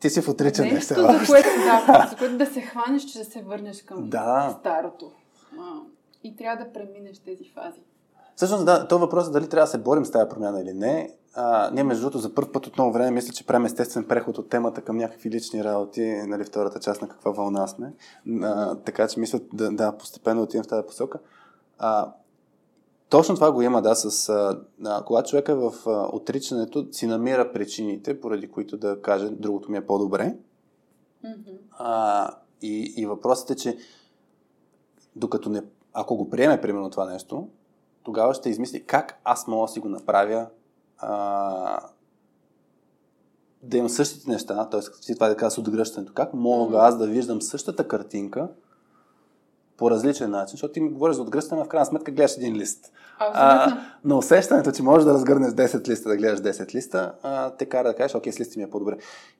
Ти 0.00 0.10
си 0.10 0.20
в 0.22 0.28
отричане. 0.28 0.72
нещо, 0.72 0.94
за 0.94 1.04
което, 1.28 1.48
да, 1.48 2.06
за 2.10 2.16
което 2.16 2.38
да 2.38 2.46
се 2.46 2.60
хванеш, 2.60 3.02
че 3.04 3.18
да 3.18 3.24
се 3.24 3.42
върнеш 3.42 3.82
към 3.82 4.08
Да. 4.10 4.56
старото. 4.60 5.10
И 6.24 6.36
трябва 6.36 6.64
да 6.64 6.72
преминеш 6.72 7.18
тези 7.18 7.44
фази. 7.54 7.80
Всъщност, 8.36 8.64
да, 8.64 8.88
то 8.88 8.98
въпрос 8.98 9.28
е 9.28 9.30
дали 9.30 9.48
трябва 9.48 9.64
да 9.66 9.70
се 9.70 9.78
борим 9.78 10.04
с 10.04 10.10
тази 10.10 10.28
промяна 10.28 10.60
или 10.60 10.72
не. 10.72 11.10
А, 11.34 11.70
ние, 11.72 11.84
между 11.84 12.00
другото, 12.02 12.18
за 12.18 12.34
първ 12.34 12.52
път 12.52 12.66
от 12.66 12.76
много 12.76 12.92
време 12.92 13.10
мисля, 13.10 13.32
че 13.32 13.46
правим 13.46 13.66
естествен 13.66 14.04
преход 14.04 14.38
от 14.38 14.48
темата 14.48 14.82
към 14.82 14.96
някакви 14.96 15.30
лични 15.30 15.64
работи, 15.64 16.22
нали, 16.26 16.44
втората 16.44 16.80
част 16.80 17.02
на 17.02 17.08
каква 17.08 17.30
вълна 17.30 17.66
сме. 17.66 17.92
А, 18.42 18.74
така 18.74 19.08
че 19.08 19.20
мисля 19.20 19.40
да, 19.52 19.70
да 19.70 19.96
постепенно 19.98 20.42
отивам 20.42 20.64
в 20.64 20.68
тази 20.68 20.86
посока. 20.86 21.18
А, 21.78 22.12
точно 23.10 23.34
това 23.34 23.52
го 23.52 23.62
има, 23.62 23.82
да, 23.82 23.94
с, 23.94 24.28
а, 24.84 25.04
когато 25.04 25.30
човек 25.30 25.48
е 25.48 25.54
в 25.54 25.72
а, 25.86 25.90
отричането, 26.12 26.86
си 26.92 27.06
намира 27.06 27.52
причините, 27.52 28.20
поради 28.20 28.50
които 28.50 28.76
да 28.76 29.02
каже 29.02 29.30
другото 29.30 29.70
ми 29.70 29.78
е 29.78 29.86
по-добре. 29.86 30.36
Мгм. 31.24 31.50
А, 31.78 32.30
и, 32.62 32.94
и 32.96 33.06
въпросът 33.06 33.50
е, 33.50 33.56
че 33.56 33.78
докато 35.16 35.48
не, 35.50 35.62
ако 35.92 36.16
го 36.16 36.30
приеме 36.30 36.60
примерно 36.60 36.90
това 36.90 37.12
нещо, 37.12 37.48
тогава 38.02 38.34
ще 38.34 38.50
измисли 38.50 38.86
как 38.86 39.20
аз 39.24 39.46
мога 39.46 39.66
да 39.66 39.72
си 39.72 39.80
го 39.80 39.88
направя 39.88 40.46
а, 40.98 41.80
да 43.62 43.76
имам 43.76 43.88
същите 43.88 44.30
неща, 44.30 44.68
т.е. 44.70 45.14
това 45.14 45.28
да 45.28 45.36
кажа 45.36 45.50
с 45.50 45.58
отгръщането, 45.58 46.12
как 46.12 46.34
мога 46.34 46.78
аз 46.78 46.98
да 46.98 47.06
виждам 47.06 47.42
същата 47.42 47.88
картинка 47.88 48.48
по 49.80 49.90
различен 49.90 50.30
начин, 50.30 50.52
защото 50.52 50.72
ти 50.72 50.80
ми 50.80 50.90
говориш 50.90 51.16
за 51.16 51.22
отгръщане, 51.22 51.64
в 51.64 51.68
крайна 51.68 51.86
сметка 51.86 52.12
гледаш 52.12 52.36
един 52.36 52.56
лист. 52.56 52.92
А, 53.18 53.76
но 54.04 54.18
усещането, 54.18 54.72
че 54.72 54.82
можеш 54.82 55.04
да 55.04 55.12
разгърнеш 55.12 55.52
10 55.52 55.88
листа, 55.88 56.08
да 56.08 56.16
гледаш 56.16 56.40
10 56.40 56.74
листа, 56.74 57.14
а, 57.22 57.50
те 57.50 57.66
кара 57.66 57.88
да 57.88 57.96
кажеш, 57.96 58.14
окей, 58.14 58.32
с 58.32 58.40
листи 58.40 58.58
ми 58.58 58.64
е 58.64 58.70
по-добре. 58.70 58.96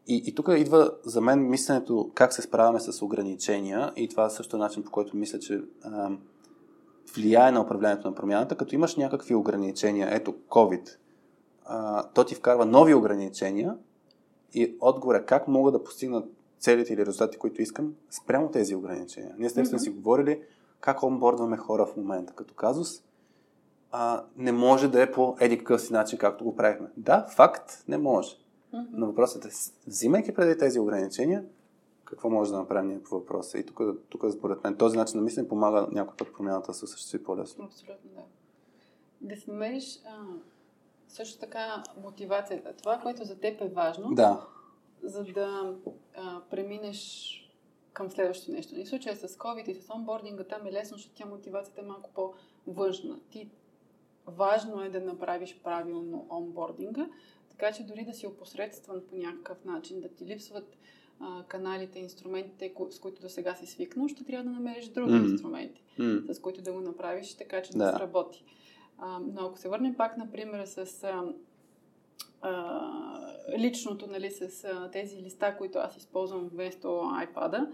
И, 0.07 0.23
и 0.27 0.35
тук 0.35 0.49
идва 0.57 0.93
за 1.05 1.21
мен 1.21 1.49
мисленето 1.49 2.11
как 2.15 2.33
се 2.33 2.43
справяме 2.43 2.81
с 2.81 3.03
ограничения 3.03 3.93
и 3.97 4.09
това 4.09 4.31
също 4.31 4.57
е 4.57 4.59
начин, 4.59 4.83
по 4.83 4.91
който 4.91 5.17
мисля, 5.17 5.39
че 5.39 5.61
а, 5.85 6.11
влияе 7.15 7.53
на 7.53 7.61
управлението 7.61 8.09
на 8.09 8.15
промяната, 8.15 8.57
като 8.57 8.75
имаш 8.75 8.97
някакви 8.97 9.35
ограничения, 9.35 10.09
ето 10.13 10.35
COVID, 10.49 10.97
а, 11.65 12.03
то 12.15 12.25
ти 12.25 12.35
вкарва 12.35 12.67
нови 12.67 12.95
ограничения 12.95 13.75
и 14.55 14.77
отговор 14.81 15.15
е 15.15 15.25
как 15.25 15.49
мога 15.49 15.73
да 15.73 15.85
постигна 15.85 16.23
целите 16.61 16.93
или 16.95 17.07
резултати, 17.07 17.39
които 17.39 17.63
искам, 17.63 17.95
спрямо 18.11 18.51
тези 18.51 18.75
ограничения. 18.75 19.35
Ние 19.39 19.51
с 19.51 19.55
теб 19.55 19.67
сме 19.67 19.79
си 19.79 19.91
говорили 19.91 20.43
как 20.81 21.03
онбордваме 21.03 21.57
хора 21.57 21.87
в 21.87 21.97
момента. 21.97 22.33
Като 22.33 22.55
казус, 22.55 23.03
а, 23.93 24.25
не 24.37 24.53
може 24.53 24.89
да 24.89 25.03
е 25.03 25.13
по 25.13 25.37
еди 25.41 25.59
какъв 25.59 25.81
си 25.81 25.93
начин, 25.93 26.19
както 26.19 26.45
го 26.45 26.57
правихме. 26.57 26.89
Да, 26.97 27.27
факт, 27.31 27.85
не 27.89 27.99
може. 27.99 28.37
Но 28.93 29.07
въпросът 29.07 29.45
е, 29.45 29.49
взимайки 29.87 30.35
преди 30.35 30.59
тези 30.59 30.79
ограничения, 30.79 31.45
какво 32.05 32.31
може 32.31 32.51
да 32.51 32.59
направим 32.59 32.89
ние 32.89 33.03
по 33.03 33.15
въпроса? 33.15 33.59
И 33.59 33.67
тук, 33.67 33.81
тук 34.09 34.25
според 34.33 34.65
мен, 34.65 34.77
този 34.77 34.97
начин 34.97 35.19
на 35.19 35.25
мислене 35.25 35.49
помага 35.49 35.87
някой 35.93 36.17
път 36.17 36.33
промяната 36.33 36.67
да 36.67 36.75
се 36.75 36.85
осъществи 36.85 37.23
по-лесно. 37.23 37.65
Абсолютно, 37.65 38.11
да. 38.15 38.23
Да 39.21 39.37
си 39.37 39.51
намериш 39.51 40.01
а, 40.07 40.25
също 41.09 41.41
така 41.41 41.83
мотивацията. 42.03 42.73
Това, 42.77 42.99
което 42.99 43.25
за 43.25 43.41
теб 43.41 43.61
е 43.61 43.69
важно, 43.69 44.15
Да, 44.15 44.47
за 45.03 45.25
да 45.25 45.77
а, 46.17 46.41
преминеш 46.51 47.37
към 47.93 48.11
следващото 48.11 48.53
нещо. 48.53 48.81
И 48.81 48.85
в 48.85 48.89
случая 48.89 49.17
с 49.17 49.29
COVID 49.29 49.69
и 49.69 49.75
с 49.75 49.91
онбординга, 49.95 50.45
там 50.45 50.67
е 50.67 50.73
лесно, 50.73 50.97
защото 50.97 51.15
тя 51.15 51.27
мотивацията 51.27 51.81
е 51.81 51.85
малко 51.85 52.11
по-външна. 52.15 53.19
Ти 53.31 53.49
важно 54.27 54.83
е 54.83 54.89
да 54.91 55.01
направиш 55.01 55.61
правилно 55.65 56.27
онбординга, 56.31 57.09
така 57.51 57.73
че 57.73 57.83
дори 57.83 58.05
да 58.05 58.13
си 58.15 58.27
опосредстван 58.27 59.03
по 59.11 59.17
някакъв 59.17 59.65
начин, 59.65 60.01
да 60.01 60.09
ти 60.09 60.27
липсват 60.27 60.77
а, 61.21 61.45
каналите, 61.49 61.99
инструментите, 61.99 62.75
с 62.91 62.99
които 62.99 63.23
до 63.23 63.29
сега 63.29 63.55
си 63.55 63.67
свикнал, 63.67 64.09
ще 64.09 64.25
трябва 64.25 64.45
да 64.45 64.51
намериш 64.51 64.89
други 64.89 65.15
Мгм. 65.15 65.25
инструменти 65.31 65.83
М, 65.99 66.35
с 66.35 66.41
които 66.41 66.63
да 66.63 66.73
го 66.73 66.81
направиш, 66.81 67.35
така 67.35 67.63
че 67.63 67.73
да, 67.73 67.79
Да. 67.79 67.85
да 67.93 67.99
сработи. 67.99 68.45
А, 68.99 69.19
но 69.19 69.47
ако 69.47 69.59
се 69.59 69.69
върнем 69.69 69.95
пак, 69.95 70.17
например, 70.17 70.67
с 70.67 71.05
а, 71.05 71.25
а, 72.43 72.81
личното, 73.59 74.07
нали, 74.07 74.31
с 74.31 74.65
а, 74.65 74.91
тези 74.91 75.17
листа, 75.17 75.57
които 75.57 75.79
аз 75.79 75.97
използвам 75.97 76.49
вместо 76.49 76.89
iPad-а, 76.89 77.67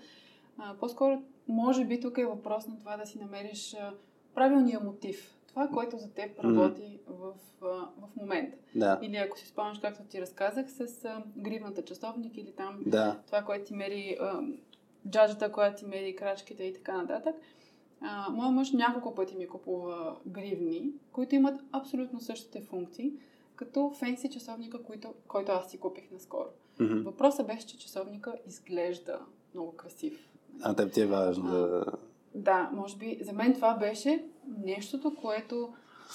а, 0.58 0.74
по-скоро, 0.74 1.22
може 1.48 1.84
би 1.84 2.00
тук 2.00 2.18
е 2.18 2.26
въпрос 2.26 2.66
на 2.66 2.78
това 2.78 2.96
да 2.96 3.06
си 3.06 3.18
намериш 3.18 3.74
а, 3.74 3.92
правилния 4.34 4.80
мотив. 4.80 5.36
Това, 5.48 5.68
което 5.68 5.98
за 5.98 6.14
теб 6.14 6.38
работи 6.38 6.98
в, 7.06 7.32
а, 7.62 7.66
в 7.66 8.16
момента. 8.16 8.56
да, 8.74 8.98
Или 9.02 9.16
ако 9.16 9.38
си 9.38 9.46
спомняш, 9.46 9.78
както 9.78 10.02
ти 10.02 10.20
разказах, 10.20 10.70
с 10.70 11.04
а, 11.04 11.22
гривната 11.36 11.82
часовник 11.84 12.36
или 12.36 12.52
там 12.52 12.82
да, 12.86 13.20
това, 13.26 13.42
което 13.42 13.64
ти 13.64 13.74
мери, 13.74 14.16
а, 14.20 14.40
джаджата, 15.08 15.52
която 15.52 15.78
ти 15.78 15.86
мери 15.86 16.16
крачките 16.16 16.64
и 16.64 16.72
така 16.72 16.96
нататък. 16.96 17.36
А, 18.00 18.30
моя 18.30 18.50
мъж 18.50 18.72
няколко 18.72 19.14
пъти 19.14 19.36
ми 19.36 19.48
купува 19.48 20.16
гривни, 20.26 20.90
които 21.12 21.34
имат 21.34 21.60
абсолютно 21.72 22.20
същите 22.20 22.60
функции, 22.60 23.12
като 23.56 23.92
фенси 23.98 24.30
часовника, 24.30 24.82
който, 24.82 25.14
който 25.28 25.52
аз 25.52 25.70
си 25.70 25.78
купих 25.78 26.10
наскоро. 26.10 26.48
Мгм. 26.80 27.02
Въпросът 27.02 27.46
беше, 27.46 27.66
че 27.66 27.78
часовника 27.78 28.34
изглежда 28.46 29.18
много 29.54 29.72
красив. 29.72 30.28
А 30.62 30.74
теб 30.74 30.92
ти 30.92 31.00
е 31.00 31.06
важно 31.06 31.50
да... 31.50 31.84
Да, 32.34 32.70
може 32.72 32.96
би 32.96 33.18
за 33.22 33.32
мен 33.32 33.54
това 33.54 33.74
беше 33.74 34.24
нещото, 34.64 35.14
което 35.14 35.72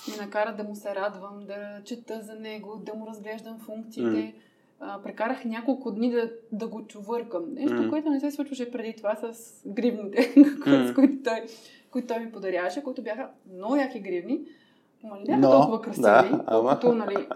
ме 0.09 0.25
накара 0.25 0.55
да 0.55 0.63
му 0.63 0.75
се 0.75 0.95
радвам, 0.95 1.45
да 1.45 1.81
чета 1.85 2.21
за 2.21 2.35
него, 2.35 2.81
да 2.85 2.93
му 2.93 3.07
разглеждам 3.07 3.59
функциите. 3.59 4.35
А, 4.79 5.01
прекарах 5.01 5.45
няколко 5.45 5.91
дни 5.91 6.11
да, 6.11 6.31
да 6.51 6.67
го 6.67 6.87
чувъркам. 6.87 7.53
Нещо, 7.53 7.75
Мгм. 7.75 7.89
което 7.89 8.09
не 8.09 8.19
се 8.19 8.31
случваше 8.31 8.71
преди 8.71 8.93
това 8.95 9.15
с 9.15 9.61
гривните, 9.67 10.33
Мгм. 10.37 10.87
с 10.87 10.93
които 10.95 11.23
той, 11.23 11.45
които 11.91 12.07
той 12.07 12.19
ми 12.19 12.31
подаряваше, 12.31 12.83
които 12.83 13.03
бяха 13.03 13.29
много 13.53 13.75
яки 13.75 13.99
гривни. 13.99 14.41
Ама 15.03 15.15
не 15.15 15.25
бяха 15.25 15.39
Но, 15.39 15.51
толкова 15.51 15.81
красиви, 15.81 16.01
да, 16.01 16.43
ама- 16.47 16.69
колкото 16.71 16.93
нали, 16.93 17.27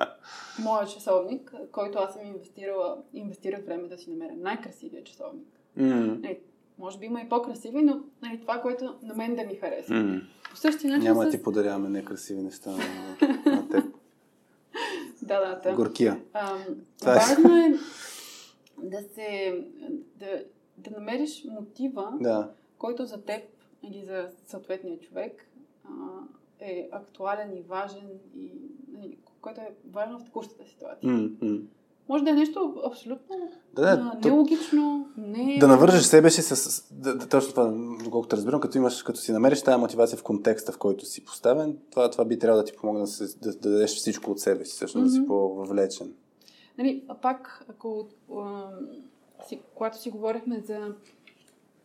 моят 0.60 0.90
часовник, 0.90 1.54
който 1.72 1.98
аз 2.00 2.14
съм 2.14 2.26
инвестирала, 2.26 2.98
инвестирах 3.14 3.66
време 3.66 3.88
да 3.88 3.98
си 3.98 4.10
намеря 4.10 4.34
най-красивия 4.36 5.04
часовник. 5.04 5.48
М, 5.76 5.86
Нали, 5.96 6.40
може 6.78 7.00
би 7.00 7.06
има 7.06 7.22
и 7.22 7.30
по-красиви, 7.30 7.82
но 7.82 8.00
нали, 8.22 8.42
това, 8.42 8.62
което 8.62 8.96
на 9.04 9.14
мен 9.16 9.36
да 9.36 9.44
ми 9.44 9.56
хареса. 9.56 9.94
м. 9.94 10.22
По 10.52 10.58
същия 10.58 10.90
начин 10.90 11.04
Няма 11.04 11.24
да 11.24 11.32
с... 11.32 11.32
ти 11.32 11.44
подаряваме 11.44 11.90
некрасиви 11.90 12.42
неща 12.42 12.70
на, 12.70 12.78
на 13.46 13.70
теб. 13.72 13.86
Да, 15.22 15.40
да, 15.40 15.60
да. 15.62 15.76
Горкия. 15.76 16.22
Това 17.00 17.12
е. 17.12 17.16
важно 17.16 17.56
е 17.58 17.74
да 18.80 19.02
се... 19.04 19.58
Да, 20.16 20.44
да 20.78 20.92
намериш 20.92 21.46
мотива, 21.52 22.14
Да. 22.22 22.52
който 22.78 23.06
за 23.06 23.22
теб 23.22 23.42
или 23.84 24.04
за 24.04 24.28
съответния 24.46 25.00
човек 25.00 25.48
а, 25.84 25.90
е 26.66 26.90
актуален 26.92 27.58
и 27.58 27.62
важен 27.62 28.10
и 28.36 28.52
нали, 28.92 29.18
който 29.42 29.62
е 29.62 29.76
важен 29.92 30.18
в 30.18 30.24
текущата 30.24 30.66
ситуация. 30.66 31.12
М. 31.12 31.60
Може 32.10 32.24
да 32.24 32.30
е 32.30 32.34
нещо 32.34 32.84
абсолютно 32.86 33.36
Да, 33.74 33.82
да, 33.82 34.20
нелогично, 34.30 35.10
не... 35.18 35.58
Да 35.60 35.68
навържеш 35.68 36.04
себе 36.04 36.30
си 36.30 36.42
с... 36.42 36.84
Да, 36.94 37.18
да, 37.18 37.30
точно 37.30 37.52
това, 37.52 37.74
доколкото 38.04 38.36
разбирам, 38.36 38.60
като, 38.60 38.78
имаш, 38.78 39.04
като 39.04 39.20
си 39.20 39.32
намериш 39.32 39.64
тази 39.64 39.80
мотивация 39.80 40.18
в 40.18 40.24
контекста, 40.24 40.72
в 40.72 40.78
който 40.78 41.06
си 41.06 41.26
поставен, 41.26 41.78
това, 41.92 42.12
това 42.12 42.26
би 42.26 42.40
трябвало 42.40 42.62
да 42.62 42.66
ти 42.66 42.78
помогне 42.78 43.02
да, 43.02 43.08
се, 43.08 43.40
да, 43.40 43.52
да 43.52 43.70
дадеш 43.70 43.96
всичко 43.96 44.32
от 44.32 44.40
себе 44.40 44.66
си, 44.66 44.72
всъщност 44.72 45.06
да 45.06 45.12
си 45.12 45.26
по-въвлечен. 45.28 46.14
Нали, 46.78 47.04
а 47.08 47.16
пак, 47.16 47.66
ако, 47.70 48.08
а, 48.38 48.70
си, 49.48 49.62
когато 49.76 49.98
си 49.98 50.10
говорихме 50.10 50.60
за 50.60 50.94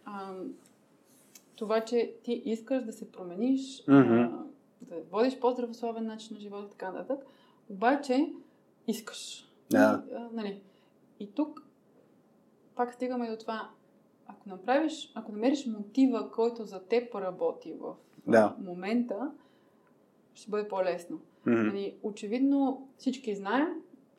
а, 0.05 0.32
това, 1.57 1.81
че 1.81 2.15
ти 2.24 2.43
искаш 2.44 2.85
да 2.85 2.93
се 2.93 3.12
промениш, 3.12 3.85
а, 3.89 4.31
да 4.81 4.97
водиш 5.11 5.39
по-здравословен 5.39 6.07
начин 6.07 6.35
на 6.36 6.40
живота 6.40 6.66
и 6.66 6.70
така 6.70 6.90
нататък, 6.93 7.27
обаче 7.70 8.32
искаш. 8.86 9.48
Да. 9.70 10.02
И, 10.11 10.15
а, 10.15 10.28
нали, 10.32 10.62
и 11.20 11.31
тук 11.32 11.62
пак 12.74 12.94
стигаме 12.94 13.31
до 13.31 13.36
това. 13.36 13.70
Ако 14.27 14.48
направиш, 14.48 15.12
ако 15.15 15.32
намериш 15.32 15.66
мотива, 15.66 16.31
който 16.31 16.65
за 16.65 16.82
теб 16.85 17.15
работи 17.15 17.73
в 17.73 17.94
Да. 18.27 18.57
момента, 18.59 19.31
ще 20.35 20.51
бъде 20.51 20.69
по-лесно. 20.69 21.20
М, 21.47 21.62
Нали, 21.62 21.97
очевидно 22.02 22.89
всички 22.97 23.35
знаем 23.36 23.69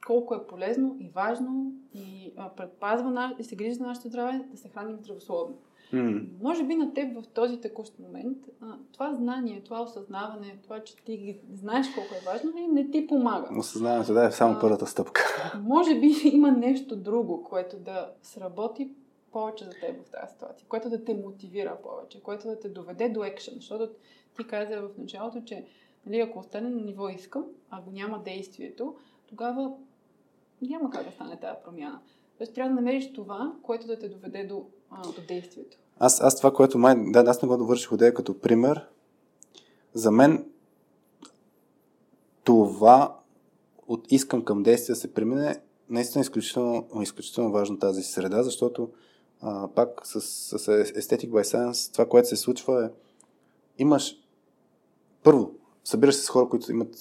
колко 0.08 0.36
е 0.36 0.48
полезно 0.48 0.98
и 1.00 1.10
важно 1.10 1.74
и 1.94 2.34
а, 2.38 2.50
предпазва 2.50 3.12
на, 3.12 3.36
и 3.40 3.44
се 3.44 3.56
грижи 3.56 3.74
за 3.74 3.84
нашето 3.84 4.08
здраве 4.08 4.46
да 4.52 4.58
се 4.58 4.70
храним 4.70 4.98
здравословно. 4.98 5.58
М. 5.94 6.22
Може 6.42 6.64
би 6.64 6.76
на 6.76 6.94
теб 6.94 7.24
в 7.24 7.28
този 7.28 7.62
текущ 7.62 8.00
момент 8.00 8.38
а, 8.62 8.76
това 8.94 9.14
знание, 9.14 9.62
това 9.64 9.82
осъзнаване, 9.82 10.60
това, 10.64 10.80
че 10.84 10.96
ти 10.96 11.40
знаеш 11.54 11.88
колко 11.96 12.16
е 12.16 12.26
важно, 12.26 12.52
нали, 12.56 12.68
не 12.68 12.92
ти 12.92 13.08
помага. 13.08 13.60
Осъзнаването 13.60 14.14
да 14.14 14.26
е 14.26 14.32
само 14.32 14.54
А. 14.54 14.60
първата 14.60 14.88
стъпка. 14.88 15.54
Може 15.64 16.00
би 16.00 16.12
има 16.24 16.52
нещо 16.52 16.96
друго, 16.96 17.44
което 17.44 17.78
да 17.78 18.12
сработи 18.22 18.92
повече 19.32 19.66
за 19.66 19.72
теб 19.72 20.06
в 20.06 20.10
тази 20.10 20.34
ситуация, 20.34 20.68
което 20.68 20.90
да 20.90 21.04
те 21.04 21.14
мотивира 21.14 21.78
повече, 21.84 22.24
което 22.24 22.48
да 22.48 22.60
те 22.60 22.70
доведе 22.70 23.10
до 23.10 23.24
екшен, 23.24 23.54
защото 23.56 23.94
ти 24.38 24.48
каза 24.48 24.82
в 24.82 24.98
началото, 24.98 25.42
че 25.46 25.66
нали, 26.06 26.20
ако 26.20 26.40
остане 26.40 26.70
на 26.70 26.82
ниво 26.82 27.10
искам, 27.10 27.46
а 27.70 27.82
го 27.82 27.92
няма 27.92 28.24
действието, 28.24 28.96
тогава 29.28 29.72
няма 30.62 30.90
как 30.90 31.06
да 31.06 31.12
стане 31.12 31.40
тази 31.40 31.58
промяна. 31.64 32.00
Тоест 32.38 32.54
трябва 32.54 32.70
да 32.70 32.76
намериш 32.76 33.14
това, 33.14 33.54
което 33.62 33.88
да 33.88 34.00
те 34.00 34.10
доведе 34.10 34.44
до, 34.44 34.66
а, 34.90 35.02
до 35.02 35.22
действието. 35.28 35.78
Аз, 36.04 36.22
аз 36.22 36.38
това, 36.38 36.54
което 36.54 36.78
май... 36.78 36.96
Да, 36.98 37.24
аз 37.28 37.42
не 37.42 37.48
го 37.48 37.58
довърших 37.58 37.92
идея 37.92 38.14
като 38.14 38.40
пример. 38.40 38.88
За 39.94 40.12
мен 40.12 40.46
това 42.44 43.20
от 43.88 44.12
искам 44.12 44.46
към 44.46 44.64
действие 44.64 44.96
се 44.96 45.14
премине, 45.14 45.62
наистина 45.90 46.22
изключително, 46.22 46.88
изключително 47.02 47.52
важно 47.52 47.80
тази 47.80 48.04
среда, 48.04 48.44
защото 48.44 48.90
а, 49.42 49.68
пак 49.68 50.02
с, 50.04 50.22
с 50.22 50.68
Aesthetic 50.68 51.30
by 51.30 51.44
Science 51.44 51.92
това, 51.94 52.06
което 52.06 52.28
се 52.28 52.36
случва 52.36 52.86
е 52.86 52.90
имаш 53.78 54.16
първо, 55.24 55.52
събираш 55.84 56.16
се 56.16 56.22
с 56.22 56.30
хора, 56.30 56.50
които 56.50 56.72
имат 56.72 56.96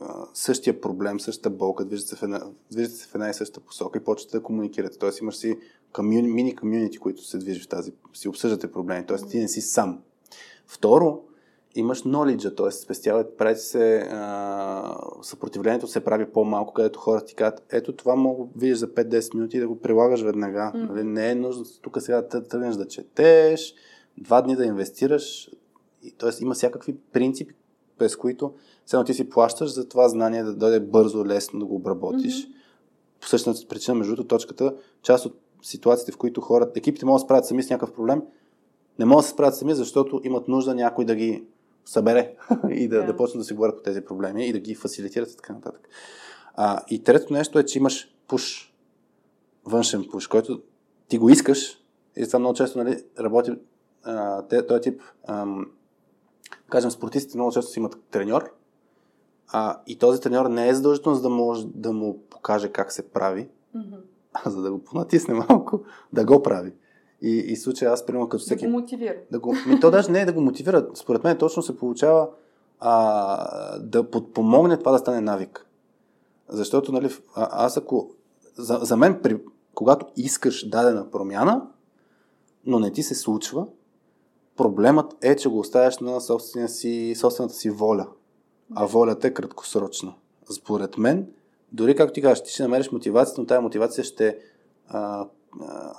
а, 0.00 0.26
същия 0.34 0.80
проблем, 0.80 1.20
същата 1.20 1.50
болка, 1.50 1.84
движат 1.84 2.06
се, 2.06 2.16
в 2.16 2.22
една, 2.22 2.42
движат 2.70 2.96
се 2.96 3.06
в 3.06 3.14
една 3.14 3.30
и 3.30 3.34
съща 3.34 3.60
посока 3.60 3.98
и 3.98 4.04
почвате 4.04 4.36
да 4.36 4.42
комуникирате. 4.42 4.98
Тоест 4.98 5.20
имаш 5.20 5.36
си 5.36 5.58
комюни, 5.92 6.28
мини 6.28 6.56
комюнити, 6.56 6.98
които 6.98 7.24
се 7.24 7.38
движат 7.38 7.64
в 7.64 7.68
тази, 7.68 7.92
си 8.14 8.28
обсъждате 8.28 8.72
проблеми. 8.72 9.06
Тоест 9.06 9.30
ти 9.30 9.38
не 9.38 9.48
си 9.48 9.60
сам. 9.60 10.00
Второ, 10.66 11.20
имаш 11.74 12.02
knowledge, 12.02 12.56
т.е. 12.56 12.70
спестяват, 12.70 13.38
прави 13.38 13.56
се, 13.56 14.08
а, 14.10 14.96
съпротивлението 15.22 15.86
се 15.86 16.04
прави 16.04 16.32
по-малко, 16.32 16.72
където 16.72 16.98
хората 16.98 17.26
ти 17.26 17.34
казват, 17.34 17.62
ето 17.72 17.92
това 17.92 18.16
мога 18.16 18.44
да 18.44 18.60
видиш 18.60 18.78
за 18.78 18.88
5-10 18.88 19.34
минути 19.34 19.56
и 19.56 19.60
да 19.60 19.68
го 19.68 19.80
прилагаш 19.80 20.22
веднага. 20.22 20.72
Mm. 20.74 20.88
Нали? 20.88 21.04
Не 21.04 21.30
е 21.30 21.34
нужно 21.34 21.64
тук 21.82 21.96
сега 22.00 22.22
да 22.22 22.42
тръгнеш 22.42 22.76
да 22.76 22.88
четеш, 22.88 23.74
два 24.18 24.42
дни 24.42 24.56
да 24.56 24.64
инвестираш. 24.64 25.50
Т.е. 26.18 26.30
има 26.40 26.54
всякакви 26.54 26.96
принципи, 27.12 27.54
през 27.98 28.16
които 28.16 28.54
само 28.86 29.04
ти 29.04 29.14
си 29.14 29.30
плащаш 29.30 29.74
за 29.74 29.88
това 29.88 30.08
знание 30.08 30.42
да 30.42 30.54
дойде 30.54 30.80
бързо, 30.80 31.26
лесно 31.26 31.58
да 31.58 31.66
го 31.66 31.74
обработиш. 31.74 32.46
Mm-hmm. 32.46 32.52
По 33.20 33.28
същата 33.28 33.68
причина, 33.68 33.94
между 33.94 34.14
другото, 34.14 34.28
точката, 34.28 34.74
част 35.02 35.26
от 35.26 35.38
ситуациите, 35.62 36.12
в 36.12 36.16
които 36.16 36.40
хората, 36.40 36.72
екипите 36.76 37.06
могат 37.06 37.20
да 37.20 37.24
справят 37.24 37.46
сами 37.46 37.62
с 37.62 37.70
някакъв 37.70 37.94
проблем, 37.94 38.22
не 38.98 39.04
могат 39.04 39.22
да 39.22 39.26
се 39.26 39.30
справят 39.30 39.56
сами, 39.56 39.74
защото 39.74 40.20
имат 40.24 40.48
нужда 40.48 40.74
някой 40.74 41.04
да 41.04 41.14
ги 41.14 41.44
събере 41.84 42.34
и 42.70 42.88
да, 42.88 42.96
yeah. 42.96 43.06
да 43.06 43.16
почнат 43.16 43.40
да 43.40 43.44
си 43.44 43.54
говорят 43.54 43.76
по 43.76 43.82
тези 43.82 44.00
проблеми 44.00 44.46
и 44.46 44.52
да 44.52 44.58
ги 44.58 44.74
фасилитират 44.74 45.30
и 45.30 45.36
така 45.36 45.52
нататък. 45.52 45.88
А, 46.54 46.82
и 46.88 47.02
трето 47.02 47.32
нещо 47.32 47.58
е, 47.58 47.64
че 47.64 47.78
имаш 47.78 48.14
пуш, 48.28 48.74
външен 49.64 50.04
пуш, 50.10 50.26
който 50.26 50.62
ти 51.08 51.18
го 51.18 51.28
искаш 51.28 51.82
и 52.16 52.26
това 52.26 52.38
много 52.38 52.54
често 52.54 52.78
нали, 52.78 53.04
работи 53.18 53.52
а, 54.04 54.42
този 54.68 54.80
тип 54.80 55.00
ам, 55.28 55.66
кажем, 56.70 56.90
спортистите 56.90 57.38
много 57.38 57.52
често 57.52 57.70
си 57.70 57.78
имат 57.78 57.96
треньор, 58.10 58.52
а, 59.48 59.80
и 59.86 59.98
този 59.98 60.20
треньор 60.20 60.46
не 60.46 60.68
е 60.68 60.74
задължително, 60.74 61.16
за 61.16 61.22
да 61.22 61.30
може 61.30 61.66
да 61.66 61.92
му 61.92 62.22
покаже 62.30 62.68
как 62.68 62.92
се 62.92 63.10
прави, 63.10 63.48
mm-hmm. 63.76 64.00
за 64.46 64.62
да 64.62 64.72
го 64.72 64.78
понатисне 64.78 65.34
малко, 65.34 65.80
да 66.12 66.24
го 66.24 66.42
прави. 66.42 66.72
И, 67.22 67.30
и 67.30 67.56
случай 67.56 67.88
аз, 67.88 68.06
примерно, 68.06 68.28
като 68.28 68.44
всеки... 68.44 68.64
Да 68.64 68.70
го 68.70 68.78
мотивира. 68.78 69.16
Да 69.30 69.38
го... 69.38 69.54
Ми, 69.66 69.80
то 69.80 69.90
даже 69.90 70.10
не 70.10 70.20
е 70.20 70.24
да 70.24 70.32
го 70.32 70.40
мотивира. 70.40 70.88
Според 70.94 71.24
мен 71.24 71.38
точно 71.38 71.62
се 71.62 71.76
получава 71.76 72.28
а, 72.80 73.78
да 73.78 74.10
подпомогне 74.10 74.76
това 74.76 74.92
да 74.92 74.98
стане 74.98 75.20
навик. 75.20 75.66
Защото, 76.48 76.92
нали, 76.92 77.10
а, 77.34 77.64
аз 77.64 77.76
ако... 77.76 78.10
За, 78.56 78.78
за 78.82 78.96
мен, 78.96 79.20
при, 79.22 79.38
когато 79.74 80.06
искаш 80.16 80.68
дадена 80.68 81.10
промяна, 81.10 81.66
но 82.66 82.78
не 82.78 82.92
ти 82.92 83.02
се 83.02 83.14
случва, 83.14 83.66
проблемът 84.56 85.16
е, 85.22 85.36
че 85.36 85.48
го 85.48 85.58
оставяш 85.58 85.98
на 85.98 86.20
си, 86.68 87.14
собствената 87.16 87.54
си 87.54 87.70
воля. 87.70 88.06
А 88.74 88.86
волята 88.86 89.28
е 89.28 89.34
краткосрочна. 89.34 90.14
Според 90.50 90.98
мен, 90.98 91.26
дори 91.72 91.96
както 91.96 92.12
ти 92.12 92.22
кажеш, 92.22 92.42
ти 92.42 92.50
ще 92.50 92.62
намериш 92.62 92.92
мотивацията, 92.92 93.40
но 93.40 93.46
тази 93.46 93.62
мотивация 93.62 94.04
ще 94.04 94.38
а, 94.88 95.26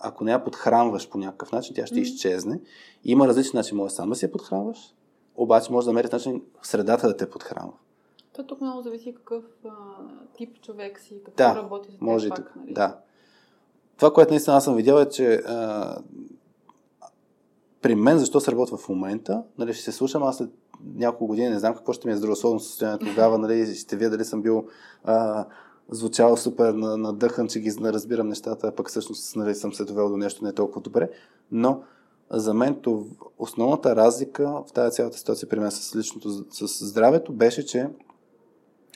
ако 0.04 0.24
не 0.24 0.32
я 0.32 0.44
подхранваш 0.44 1.10
по 1.10 1.18
някакъв 1.18 1.52
начин, 1.52 1.76
тя 1.76 1.86
ще 1.86 1.96
mm-hmm. 1.96 2.02
изчезне. 2.02 2.62
Има 3.04 3.28
различни 3.28 3.58
начини. 3.58 3.78
Може 3.78 3.94
сам 3.94 4.10
да 4.10 4.16
си 4.16 4.26
я 4.26 4.32
подхранваш, 4.32 4.96
обаче 5.36 5.72
може 5.72 5.86
да 5.86 5.92
намериш 5.94 6.12
начин 6.12 6.42
средата 6.62 7.08
да 7.08 7.18
те 7.18 7.30
подхранва. 7.30 7.74
То 8.36 8.44
тук 8.44 8.62
много 8.62 8.82
зависи 8.82 9.16
какъв 9.16 9.44
а, 9.66 9.70
тип 10.38 10.62
човек 10.62 11.00
си, 11.00 11.22
какво 11.26 11.38
да, 11.38 11.56
работи 11.56 11.92
за 11.92 11.98
може 12.02 12.30
пак. 12.30 12.56
Нали? 12.56 12.74
Да. 12.74 13.00
Това, 13.98 14.14
което 14.14 14.32
наистина 14.32 14.56
аз 14.56 14.64
съм 14.64 14.76
видял 14.76 14.98
е, 14.98 15.10
че 15.10 15.34
а, 15.36 15.98
при 17.82 17.96
мен, 17.96 18.18
защо 18.18 18.40
се 18.40 18.52
работва 18.52 18.78
в 18.78 18.90
момента, 18.90 19.44
нали, 19.58 19.74
ще 19.74 19.84
се 19.84 19.92
слушам, 19.92 20.24
аз 20.24 20.38
след 20.38 20.50
няколко 20.96 21.28
години 21.28 21.50
не 21.50 21.60
знам 21.60 21.76
какво 21.76 21.94
ще 21.94 22.08
ми 22.08 22.14
е 22.14 22.18
здравословно 22.18 22.60
състояние 22.60 23.00
тогава, 23.00 23.38
нали, 23.38 23.76
ще 23.76 23.96
вие 23.96 24.10
дали 24.10 24.26
съм 24.26 24.42
бил 24.42 24.68
а, 25.04 25.46
звучал 25.90 26.38
супер 26.38 26.74
надъхан, 26.74 27.48
че 27.48 27.60
ги 27.60 27.74
разбирам 27.84 28.28
нещата, 28.28 28.76
пък 28.76 28.90
всъщност 28.90 29.36
нали, 29.36 29.56
съм 29.56 29.74
се 29.74 29.86
довел 29.86 30.10
до 30.10 30.18
нещо 30.18 30.46
не 30.46 30.54
толкова 30.54 30.82
добре. 30.82 31.10
Но 31.52 31.82
за 32.32 32.54
мен 32.54 32.76
то, 32.82 33.06
основната 33.40 33.96
разлика 33.96 34.64
в 34.68 34.74
тази 34.74 34.96
цялата 34.96 35.18
ситуация 35.18 35.50
при 35.50 35.60
мен 35.60 35.72
с 35.72 35.96
личното, 35.96 36.30
с 36.52 36.86
здравето 36.86 37.34
беше, 37.34 37.66
че 37.66 37.90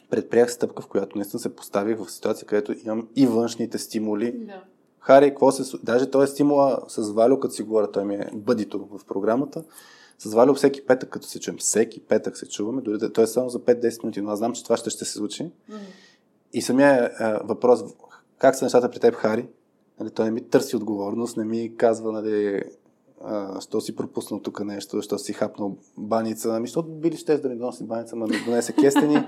предприях 0.09 0.51
стъпка, 0.51 0.82
в 0.82 0.88
която 0.88 1.17
наистина 1.17 1.40
се 1.40 1.56
поставих 1.56 1.98
в 1.98 2.11
ситуация, 2.11 2.48
където 2.48 2.75
имам 2.85 3.07
и 3.16 3.27
външните 3.27 3.77
стимули. 3.77 4.32
Да. 4.32 4.64
Хари, 4.99 5.30
какво 5.30 5.51
се... 5.51 5.77
Даже 5.83 6.11
той 6.11 6.24
е 6.24 6.27
стимула 6.27 6.80
с 6.88 7.11
Валю, 7.11 7.40
като 7.40 7.53
си 7.53 7.64
говоря, 7.64 7.91
той 7.91 8.06
ми 8.06 8.16
е 8.16 8.30
бъдито 8.33 8.88
в 8.91 9.06
програмата. 9.06 9.64
С 10.20 10.34
Валю 10.34 10.54
всеки 10.54 10.86
петък, 10.86 11.10
като 11.10 11.28
се 11.28 11.40
чуем, 11.40 11.58
всеки 11.58 12.00
петък 12.00 12.38
се 12.38 12.50
чуваме, 12.50 12.82
дори 12.82 12.98
да, 12.98 13.14
той 13.14 13.24
е 13.24 13.28
само 13.28 13.50
за 13.50 13.60
5-10 13.60 14.04
минути, 14.04 14.22
но 14.22 14.32
аз 14.32 14.38
знам, 14.38 14.54
че 14.54 14.64
това 14.64 14.78
ще, 14.78 14.90
ще 14.90 15.06
се 15.06 15.12
случи. 15.12 15.44
Mm-hmm. 15.44 15.80
И 16.54 16.62
самия 16.62 17.12
а, 17.20 17.40
въпрос, 17.44 17.84
как 18.38 18.56
са 18.56 18.66
нещата 18.66 18.92
при 18.92 19.00
теб, 19.00 19.16
Хари? 19.16 19.48
Нали, 20.00 20.12
той 20.12 20.26
не 20.26 20.32
ми 20.32 20.42
търси 20.42 20.76
отговорност, 20.76 21.38
не 21.38 21.46
ми 21.46 21.78
казва, 21.78 22.12
нали, 22.12 22.64
а, 23.24 23.62
що 23.62 23.82
си 23.82 23.96
пропуснал 23.96 24.40
тук 24.40 24.60
нещо, 24.60 25.02
що 25.02 25.18
си 25.18 25.34
хапнал 25.34 25.78
баница. 25.98 26.56
Ами, 26.56 26.68
защото 26.68 26.90
били 26.90 27.18
ще 27.18 27.38
да 27.38 27.50
ми 27.50 27.56
доноси 27.56 27.84
баница, 27.84 28.16
ма 28.16 28.28
ми 28.28 28.46
донесе 28.46 28.74
кестени. 28.74 29.18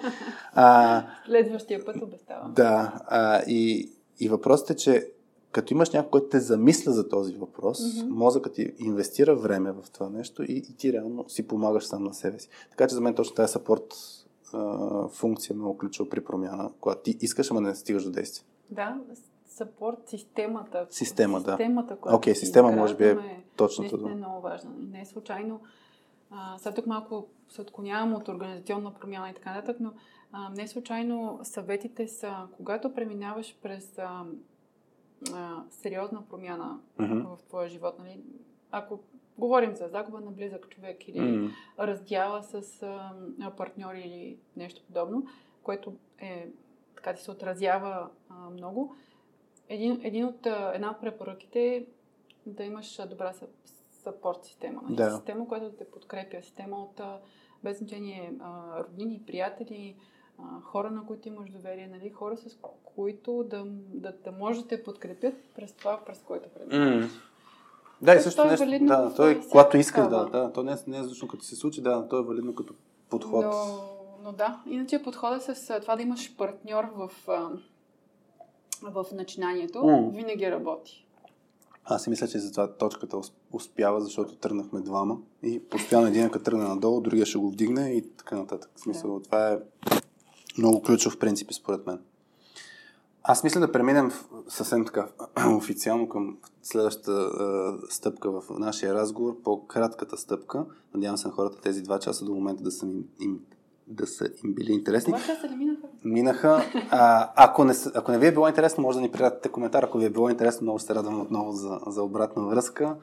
А, 0.54 1.04
Следващия 1.26 1.86
път 1.86 1.96
обещавам. 2.02 2.54
Да. 2.54 3.02
А, 3.08 3.42
и, 3.48 3.92
и 4.20 4.30
въпросът 4.30 4.70
е, 4.70 4.76
че 4.76 5.12
като 5.52 5.74
имаш 5.74 5.90
някой, 5.90 6.10
който 6.10 6.30
те 6.30 6.40
замисля 6.40 6.92
за 6.92 7.10
този 7.10 7.34
въпрос, 7.34 7.80
mm-hmm. 7.80 8.10
мозъкът 8.10 8.54
ти 8.54 8.74
инвестира 8.80 9.36
време 9.36 9.72
в 9.72 9.86
това 9.94 10.10
нещо 10.10 10.44
и, 10.44 10.58
и 10.58 10.76
ти 10.78 10.94
реално 10.94 11.30
си 11.30 11.48
помагаш 11.48 11.84
сам 11.84 12.04
на 12.04 12.14
себе 12.14 12.40
си. 12.40 12.50
Така 12.70 12.88
че 12.88 12.96
за 12.96 13.02
мен 13.02 13.16
точно 13.16 13.36
тази 13.36 13.52
сапорт 13.52 13.96
функция 15.10 15.56
много 15.56 15.78
ключова 15.78 16.10
при 16.10 16.24
промяна, 16.24 16.72
когато 16.80 17.02
ти 17.02 17.18
искаш, 17.22 17.52
ама 17.52 17.62
не 17.62 17.76
стигаш 17.76 18.04
до 18.04 18.12
действие. 18.12 18.46
Да, 18.72 18.98
сапорт 19.48 19.98
системата. 20.08 20.88
Система, 20.90 21.42
да. 21.42 21.52
Системата, 21.52 21.98
Окей, 22.06 22.34
okay, 22.34 22.38
система 22.38 22.72
може 22.72 22.96
би 22.96 23.04
е, 23.04 23.12
е 23.12 23.44
точното. 23.56 23.98
дума. 23.98 24.12
е 24.12 24.16
много 24.16 24.42
важна. 24.42 24.72
Не 24.92 25.02
е 25.02 25.06
случайно. 25.06 25.60
А, 26.32 26.58
сега 26.58 26.76
тук 26.76 26.86
малко 26.86 27.28
се 27.50 27.62
отклонявам 27.62 28.14
от 28.14 28.28
организационна 28.28 28.94
промяна 28.94 29.30
и 29.30 29.34
така 29.34 29.54
нататък, 29.54 29.78
но 29.80 29.94
а, 30.32 30.50
не 30.50 30.64
е 30.64 30.68
случайно 30.68 31.40
съветите 31.44 32.08
са, 32.08 32.34
когато 32.58 32.94
преминаваш 32.94 33.58
през 33.64 33.98
а, 33.98 34.24
а, 35.34 35.64
сериозна 35.70 36.26
промяна 36.30 36.80
mm-hmm. 36.98 37.36
в 37.36 37.44
твоя 37.44 37.68
живот, 37.68 38.00
нали? 38.00 38.22
ако 38.72 39.00
Говорим 39.40 39.76
за 39.76 39.88
загуба 39.88 40.22
на 40.22 40.32
близък 40.32 40.70
човек 40.70 41.08
или 41.08 41.20
mm. 41.20 41.52
раздяла 41.80 42.44
с 42.44 42.84
а, 42.84 43.52
партньори 43.58 44.02
или 44.02 44.38
нещо 44.58 44.82
подобно, 44.88 45.26
което 45.64 45.94
е 46.20 46.48
така 46.96 47.14
ти 47.14 47.24
се 47.24 47.32
отразява 47.32 48.10
а, 48.30 48.50
много. 48.50 48.96
Един, 49.70 50.02
един 50.04 50.26
от, 50.26 50.46
една 50.74 50.92
от 50.92 51.02
препоръките 51.02 51.76
е 51.76 51.86
да 52.46 52.64
имаш 52.64 53.02
добра 53.10 53.34
съпорт 53.92 54.46
система. 54.46 54.82
Нали? 54.82 54.96
Да. 54.96 55.12
Система, 55.12 55.48
която 55.48 55.70
да 55.70 55.78
те 55.78 55.92
подкрепя. 55.92 56.42
Система 56.42 56.78
от 56.78 57.02
без 57.64 57.78
значение 57.78 58.34
роднини, 58.78 59.24
приятели, 59.28 59.96
а, 60.44 60.62
хора, 60.62 60.92
на 60.92 61.06
които 61.06 61.28
имаш 61.28 61.50
доверие, 61.50 61.88
нали? 61.88 62.10
хора 62.10 62.38
с 62.38 62.58
които 62.96 63.44
да, 63.50 63.64
да, 63.94 64.14
да 64.24 64.32
може 64.32 64.62
да 64.62 64.68
те 64.68 64.84
подкрепят 64.84 65.34
през 65.56 65.72
това, 65.72 66.00
през 66.06 66.22
което 66.22 66.50
преминаваш. 66.50 67.06
Mm. 67.06 67.10
Да, 68.02 68.16
и 68.16 68.20
също 68.20 68.42
е 68.42 68.46
нещо. 68.46 68.64
Е 68.64 68.80
да, 68.80 69.14
той, 69.16 69.42
когато 69.52 69.78
искаш, 69.78 70.08
да, 70.08 70.26
да, 70.26 70.54
то 70.54 70.64
не, 70.64 70.72
е, 70.72 70.76
не 70.88 70.98
е 70.98 71.04
защото 71.04 71.28
като 71.28 71.44
се 71.44 71.56
случи, 71.56 71.82
да, 71.82 72.08
то 72.08 72.20
е 72.20 72.24
валидно 72.24 72.56
като 72.56 72.74
подход. 73.10 73.46
Но, 73.46 73.80
но 74.24 74.32
да, 74.32 74.62
иначе 74.66 75.04
подхода 75.04 75.42
с 75.42 75.80
това 75.82 75.96
да 75.96 76.02
имаш 76.02 76.36
партньор 76.38 76.84
в, 76.96 77.12
в 78.82 79.06
начинанието 79.14 79.78
mm. 79.78 80.16
винаги 80.16 80.52
работи. 80.52 81.06
Аз 81.86 82.04
си 82.04 82.10
мисля, 82.10 82.28
че 82.28 82.40
за 82.40 82.52
това 82.52 82.74
точката 82.74 83.18
успява, 83.52 84.02
защото 84.02 84.36
тръгнахме 84.36 84.80
двама 84.80 85.18
и 85.44 85.64
постоянно 85.64 86.08
един 86.08 86.30
като 86.30 86.46
тръгне 86.46 86.64
надолу, 86.64 87.02
другия 87.02 87.26
ще 87.26 87.38
го 87.38 87.50
вдигне 87.50 87.90
и 87.90 88.10
така 88.18 88.36
нататък. 88.36 88.72
В 88.76 88.80
смисъл, 88.80 89.20
да. 89.20 89.24
това 89.24 89.50
е 89.50 89.60
много 90.60 90.82
ключов 90.82 91.18
принцип 91.18 91.54
според 91.54 91.88
мен. 91.88 92.00
Аз 93.24 93.44
мисля 93.44 93.60
да 93.60 93.72
преминем 93.72 94.12
съвсем 94.48 94.86
така 94.86 95.08
официално 95.58 96.10
към 96.10 96.38
следващата 96.64 97.12
е, 97.12 97.92
стъпка 97.94 98.32
в 98.32 98.44
нашия 98.50 98.94
разговор, 98.94 99.42
по-кратката 99.44 100.18
стъпка. 100.18 100.66
Надявам 100.94 101.18
се 101.18 101.28
на 101.28 101.34
хората 101.34 101.62
тези 101.62 101.82
два 101.82 102.00
часа 102.00 102.26
до 102.26 102.34
момента 102.34 102.64
да 102.64 102.72
са 102.72 102.86
им, 102.86 103.04
им 103.20 103.40
да 103.88 104.08
са 104.08 104.26
им 104.44 104.54
били 104.54 104.72
интересни. 104.72 105.14
Два 105.14 105.26
часа 105.26 105.50
ли 105.50 105.56
минаха? 105.56 105.88
Минаха. 106.04 106.64
А, 106.92 107.32
ако, 107.36 107.64
не, 107.64 107.74
ако 107.94 108.12
не 108.12 108.20
ви 108.20 108.28
е 108.28 108.32
било 108.32 108.48
интересно, 108.48 108.84
може 108.84 108.98
да 108.98 109.02
ни 109.02 109.12
придадете 109.12 109.50
коментар. 109.50 109.84
Ако 109.84 109.98
ви 109.98 110.06
е 110.06 110.10
било 110.10 110.30
интересно, 110.30 110.66
много 110.66 110.80
се 110.80 110.96
радвам 110.96 111.22
отново 111.22 111.52
за, 111.52 111.80
за 111.88 112.04
обратна 112.04 112.48
връзка. 112.48 112.98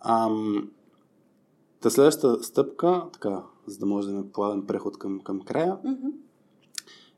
Ам, 0.00 0.70
та 1.80 1.90
следващата 1.90 2.44
стъпка, 2.44 3.04
така, 3.12 3.42
за 3.66 3.78
да 3.78 3.86
може 3.86 4.06
да 4.06 4.12
имаме 4.12 4.32
плавен 4.32 4.66
преход 4.66 4.98
към, 4.98 5.20
към 5.20 5.40
края, 5.40 5.78
mm-hmm 5.84 6.12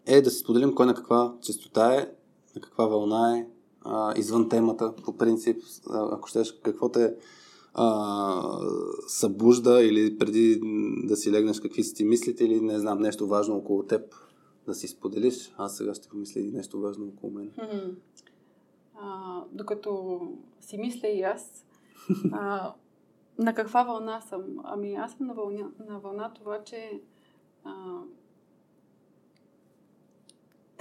е 0.07 0.23
да 0.23 0.31
си 0.31 0.39
споделим 0.39 0.75
кой 0.75 0.87
на 0.87 0.95
каква 0.95 1.35
частота 1.43 1.95
е, 1.95 2.11
на 2.55 2.61
каква 2.61 2.87
вълна 2.87 3.39
е, 3.39 3.47
а, 3.81 4.19
извън 4.19 4.49
темата, 4.49 4.95
по 5.05 5.17
принцип, 5.17 5.63
ако 5.91 6.29
щеш, 6.29 6.53
какво 6.53 6.89
те 6.89 7.15
а, 7.75 8.59
събужда 9.07 9.83
или 9.83 10.19
преди 10.19 10.61
да 11.05 11.17
си 11.17 11.33
легнеш 11.33 11.61
какви 11.61 11.85
са 11.85 11.95
ти 11.95 12.05
мислите 12.05 12.45
или 12.45 12.61
не 12.61 12.79
знам, 12.79 12.99
нещо 12.99 13.27
важно 13.27 13.57
около 13.57 13.83
теб 13.83 14.15
да 14.67 14.75
си 14.75 14.89
споделиш. 14.89 15.55
Аз 15.57 15.77
сега 15.77 15.95
ще 15.95 16.09
помисля 16.09 16.41
и 16.41 16.51
нещо 16.51 16.81
важно 16.81 17.07
около 17.07 17.33
мен. 17.33 17.51
Хм. 17.55 17.91
А, 19.01 19.41
докато 19.53 20.21
си 20.61 20.79
мисля 20.79 21.09
и 21.09 21.23
аз, 21.23 21.67
а, 22.33 22.75
на 23.39 23.55
каква 23.55 23.83
вълна 23.83 24.21
съм? 24.21 24.43
Ами 24.65 24.95
аз 24.95 25.13
съм 25.13 25.27
на 25.27 25.35
вълна, 25.35 25.71
на 25.89 25.99
вълна 25.99 26.33
това, 26.33 26.65
че 26.65 27.01
а, 27.65 28.01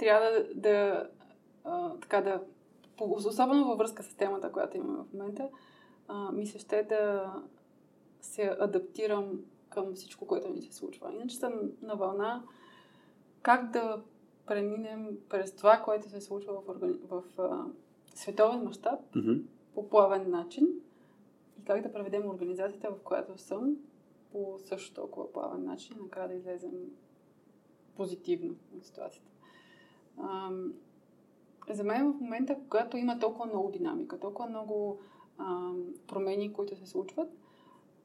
трябва 0.02 0.30
да, 0.30 0.54
да 0.54 1.08
а, 1.64 1.94
така 2.00 2.20
да, 2.20 2.42
особено 3.00 3.68
във 3.68 3.78
връзка 3.78 4.02
с 4.02 4.14
темата, 4.14 4.52
която 4.52 4.76
имаме 4.76 4.98
в 4.98 5.12
момента, 5.12 5.48
а, 6.08 6.32
ми 6.32 6.46
се 6.46 6.58
ще 6.58 6.82
да 6.82 7.32
се 8.20 8.56
адаптирам 8.60 9.40
към 9.68 9.94
всичко, 9.94 10.26
което 10.26 10.48
ни 10.48 10.62
се 10.62 10.72
случва. 10.72 11.12
Иначе 11.12 11.36
съм 11.36 11.52
на 11.82 11.94
вълна 11.94 12.42
как 13.42 13.70
да 13.70 14.02
преминем 14.46 15.18
през 15.28 15.56
това, 15.56 15.82
което 15.84 16.08
се 16.08 16.20
случва 16.20 16.60
в, 16.60 16.68
органи... 16.68 16.98
в 17.08 17.22
а, 17.38 17.64
световен 18.14 18.62
мащаб 18.64 19.00
Mm-hmm. 19.14 19.42
по 19.74 19.88
плавен 19.88 20.30
начин 20.30 20.68
и 21.60 21.64
как 21.64 21.82
да 21.82 21.92
преведем 21.92 22.26
организацията, 22.26 22.90
в 22.90 23.02
която 23.02 23.38
съм, 23.38 23.76
по 24.32 24.58
също 24.58 24.94
толкова 24.94 25.32
плавен 25.32 25.64
начин 25.64 25.96
накрая 26.02 26.28
да 26.28 26.34
излезем 26.34 26.72
позитивно 27.96 28.54
от 28.76 28.84
ситуацията. 28.84 29.32
Ам, 30.22 30.72
за 31.70 31.84
мен 31.84 32.12
в 32.12 32.20
момента, 32.20 32.56
когато 32.68 32.96
има 32.96 33.18
толкова 33.18 33.46
много 33.46 33.70
динамика, 33.70 34.20
толкова 34.20 34.48
много 34.48 35.00
ам, 35.38 35.84
промени, 36.06 36.52
които 36.52 36.76
се 36.76 36.86
случват, 36.86 37.28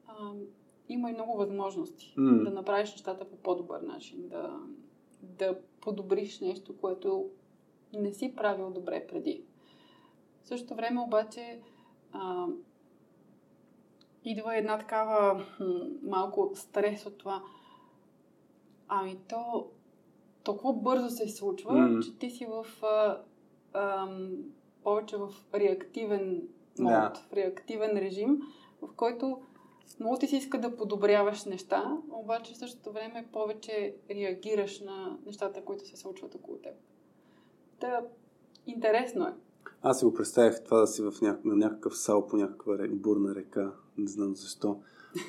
ам, 0.06 0.40
има 0.88 1.10
и 1.10 1.14
много 1.14 1.36
възможности 1.36 2.14
М. 2.16 2.44
да 2.44 2.50
направиш 2.50 2.92
нещата 2.92 3.30
по 3.30 3.36
по-добър 3.36 3.80
начин, 3.80 4.28
да, 4.28 4.60
да 5.22 5.58
подобриш 5.80 6.40
нещо, 6.40 6.76
което 6.76 7.30
не 7.92 8.12
си 8.12 8.34
правил 8.36 8.70
добре 8.70 9.06
преди. 9.06 9.44
В 10.42 10.46
същото 10.48 10.74
време 10.74 11.00
обаче 11.00 11.60
а, 12.12 12.46
идва 14.24 14.56
една 14.56 14.78
такава 14.78 15.34
м, 15.34 15.66
малко 16.02 16.50
стрес 16.54 17.06
от 17.06 17.18
това. 17.18 17.42
Ами 18.88 19.18
то 19.28 19.70
толкова 20.48 20.72
бързо 20.72 21.10
се 21.10 21.28
случва, 21.28 21.72
М. 21.74 22.00
че 22.02 22.18
ти 22.18 22.30
си 22.30 22.46
в 22.46 22.66
а, 22.84 23.18
ам, 23.72 24.30
повече 24.82 25.16
в 25.16 25.28
реактивен 25.54 26.42
мод, 26.78 26.92
Да. 26.92 27.12
в 27.30 27.32
реактивен 27.32 27.90
режим, 27.98 28.40
в 28.82 28.88
който 28.96 29.40
много 30.00 30.18
ти 30.18 30.26
се 30.26 30.36
иска 30.36 30.60
да 30.60 30.76
подобряваш 30.76 31.44
неща, 31.44 31.98
обаче 32.10 32.54
в 32.54 32.58
същото 32.58 32.92
време 32.92 33.28
повече 33.32 33.96
реагираш 34.10 34.80
на 34.80 35.18
нещата, 35.26 35.64
които 35.64 35.88
се 35.88 35.96
случват 35.96 36.34
около 36.34 36.56
теб. 36.58 36.74
Та, 37.80 38.00
интересно 38.66 39.24
е. 39.24 39.34
Аз 39.82 39.98
си 39.98 40.04
го 40.04 40.14
представях 40.14 40.64
това 40.64 40.80
да 40.80 40.86
си 40.86 41.02
в 41.02 41.12
ня... 41.22 41.38
на 41.44 41.56
някакъв 41.56 41.98
сал 41.98 42.26
по 42.26 42.36
някаква 42.36 42.78
ре... 42.78 42.88
бурна 42.88 43.34
река. 43.34 43.72
Не 43.98 44.08
знам 44.08 44.36
защо. 44.36 44.80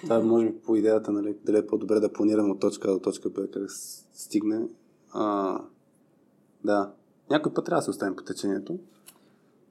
Това 0.01 0.19
може 0.19 0.45
би 0.45 0.59
по 0.59 0.75
идеята, 0.75 1.11
нали, 1.11 1.35
дали 1.45 1.57
е 1.57 1.67
по-добре 1.67 1.99
да 1.99 2.13
планираме 2.13 2.51
от 2.51 2.59
точка 2.59 2.89
А 2.89 2.93
до 2.93 2.99
точка 2.99 3.29
Б, 3.29 3.47
как 3.47 3.71
стигне. 4.13 4.67
А, 5.11 5.57
да. 6.65 6.91
Някой 7.29 7.53
път 7.53 7.65
трябва 7.65 7.79
да 7.79 7.83
се 7.83 7.89
оставим 7.89 8.15
по 8.15 8.23
течението 8.23 8.79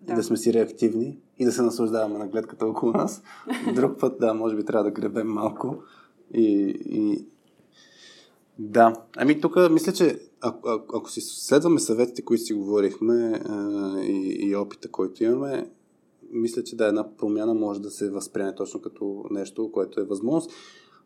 да. 0.02 0.12
и 0.12 0.16
да 0.16 0.22
сме 0.22 0.36
си 0.36 0.52
реактивни 0.52 1.18
и 1.38 1.44
да 1.44 1.52
се 1.52 1.62
наслаждаваме 1.62 2.18
на 2.18 2.28
гледката 2.28 2.66
около 2.66 2.92
нас. 2.92 3.22
Друг 3.74 4.00
път, 4.00 4.20
да, 4.20 4.34
може 4.34 4.56
би 4.56 4.64
трябва 4.64 4.84
да 4.84 4.90
гребем 4.90 5.28
малко. 5.28 5.76
И, 6.34 6.78
и... 6.84 7.26
Да. 8.58 8.92
Ами 9.16 9.40
тук 9.40 9.56
мисля, 9.70 9.92
че 9.92 10.20
ако, 10.40 10.68
ако, 10.68 10.96
ако 10.96 11.10
си 11.10 11.20
следваме 11.20 11.80
съветите, 11.80 12.24
които 12.24 12.44
си 12.44 12.52
говорихме 12.52 13.42
а, 13.48 14.00
и, 14.00 14.36
и 14.40 14.56
опита, 14.56 14.90
който 14.90 15.24
имаме, 15.24 15.70
мисля, 16.30 16.64
че 16.64 16.76
да, 16.76 16.86
една 16.86 17.16
промяна 17.16 17.54
може 17.54 17.80
да 17.80 17.90
се 17.90 18.10
възприеме 18.10 18.54
точно 18.54 18.80
като 18.80 19.24
нещо, 19.30 19.72
което 19.72 20.00
е 20.00 20.04
възможност. 20.04 20.50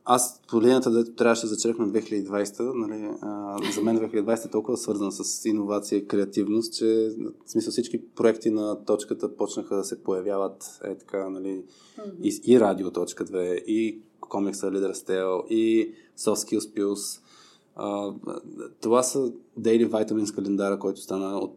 Аз 0.05 0.40
по 0.48 0.62
линията, 0.62 0.90
дето 0.90 1.12
трябваше 1.12 1.42
да 1.42 1.48
зачеркна 1.48 1.89
2020, 1.89 2.72
нали, 2.74 3.10
а, 3.20 3.56
за 3.72 3.82
мен 3.82 3.98
2020 3.98 4.47
е 4.47 4.50
толкова 4.50 4.76
свързана 4.76 5.12
с 5.12 5.44
иновация 5.44 5.98
и 5.98 6.06
креативност, 6.08 6.74
че 6.74 7.10
в 7.47 7.50
смисъл 7.50 7.70
всички 7.70 8.06
проекти 8.14 8.50
на 8.50 8.84
точката 8.84 9.36
почнаха 9.36 9.76
да 9.76 9.84
се 9.84 10.02
появяват 10.02 10.81
е 10.84 10.98
така, 10.98 11.31
нали, 11.31 11.64
и, 12.22 12.40
и 12.44 12.60
Радио 12.60 12.90
точка 12.90 13.24
2, 13.24 13.64
и 13.64 14.00
комикса 14.20 14.66
Leader 14.66 14.92
Style, 14.92 15.47
и 15.47 15.92
Soft 16.18 16.58
Skills 16.58 16.76
Pills. 16.76 17.20
А, 17.76 18.12
това 18.81 19.02
са 19.02 19.32
Daily 19.60 19.89
Vitamins 19.89 20.34
календара, 20.34 20.78
който 20.78 21.00
стана 21.00 21.39
от 21.39 21.56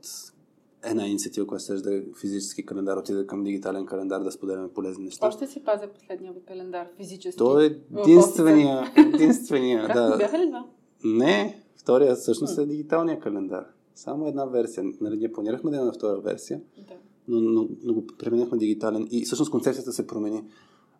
една 0.85 1.07
инициатива, 1.07 1.47
която 1.47 1.63
ще 1.63 1.73
да 1.73 1.95
е 1.95 2.03
физически 2.21 2.65
календар, 2.65 2.97
отиде 2.97 3.27
към 3.27 3.43
дигитален 3.43 3.85
календар 3.85 4.23
да 4.23 4.31
споделяме 4.31 4.69
полезни 4.69 5.03
неща. 5.03 5.27
Още 5.27 5.47
си 5.47 5.63
пазя 5.63 5.87
последния 5.87 6.33
ви 6.33 6.41
календар 6.41 6.87
физически. 6.97 7.37
Той 7.37 7.65
е 7.65 7.77
единствения, 7.99 8.93
единствения, 9.13 9.87
да. 9.87 10.17
Бяха 10.17 10.39
ли 10.39 10.47
два? 10.47 10.65
Не, 11.03 11.63
втория 11.77 12.15
всъщност 12.15 12.57
е 12.57 12.65
дигиталния 12.65 13.19
календар. 13.19 13.65
Само 13.95 14.27
една 14.27 14.45
версия. 14.45 14.83
Нали, 15.01 15.17
ние 15.17 15.31
планирахме 15.31 15.71
да 15.71 15.77
имаме 15.77 15.91
втора 15.91 16.19
версия, 16.19 16.61
Да. 16.77 16.93
но, 17.27 17.41
но, 17.41 17.67
но 17.83 17.93
го 17.93 18.07
преминахме 18.07 18.57
дигитален. 18.57 19.07
И 19.11 19.25
всъщност 19.25 19.51
концепцията 19.51 19.93
се 19.93 20.07
промени 20.07 20.43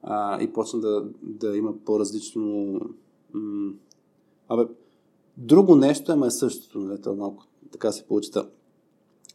а, 0.04 0.44
и 0.44 0.54
почна 0.54 0.80
да, 0.80 1.06
да 1.22 1.58
има 1.58 1.74
по-различно... 1.86 2.80
М- 3.34 3.74
абе, 4.48 4.64
друго 5.38 5.76
нещо, 5.76 6.12
ама 6.12 6.28
е 6.28 6.32
същото. 6.32 6.80
Нали, 6.80 7.00
малко 7.18 7.44
така 7.72 7.92
се 7.92 8.04
получи. 8.04 8.30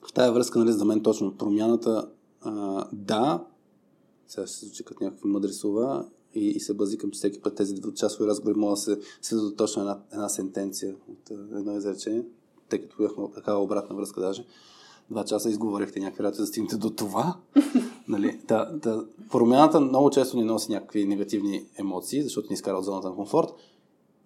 В 0.08 0.12
тая 0.12 0.32
връзка, 0.32 0.58
нали, 0.58 0.72
за 0.72 0.84
мен 0.84 1.02
точно 1.02 1.36
промяната, 1.36 2.08
а, 2.40 2.84
да, 2.92 3.44
сега 4.28 4.46
ще 4.46 4.56
се 4.56 4.66
звучи 4.66 4.84
като 4.84 5.04
някакви 5.04 5.28
мъдри 5.28 5.52
слова 5.52 6.06
и, 6.34 6.48
и 6.48 6.60
се 6.60 6.74
базикам, 6.74 7.10
че 7.10 7.18
всеки 7.18 7.40
път 7.40 7.54
тези 7.54 7.74
двучасови 7.74 8.26
разговори 8.26 8.58
могат 8.58 8.74
да 8.74 8.80
се 8.80 8.98
сведат 9.22 9.56
точно 9.56 9.82
една, 9.82 9.98
една 10.12 10.28
сентенция 10.28 10.94
от 11.08 11.30
едно 11.30 11.76
изречение, 11.76 12.24
тъй 12.68 12.82
като 12.82 12.96
бяхме 13.02 13.24
такава 13.34 13.62
обратна 13.62 13.96
връзка 13.96 14.20
даже. 14.20 14.44
Два 15.10 15.24
часа 15.24 15.50
изговорихте 15.50 16.00
някакви 16.00 16.24
работи, 16.24 16.40
да 16.40 16.46
стигнете 16.46 16.76
до 16.76 16.90
това. 16.90 17.36
нали? 18.08 18.40
да, 18.48 18.72
да, 18.72 19.04
промяната 19.30 19.80
много 19.80 20.10
често 20.10 20.36
ни 20.36 20.44
носи 20.44 20.72
някакви 20.72 21.04
негативни 21.04 21.66
емоции, 21.78 22.22
защото 22.22 22.48
ни 22.50 22.54
изкара 22.54 22.76
от 22.76 22.84
зоната 22.84 23.08
на 23.08 23.14
комфорт 23.14 23.48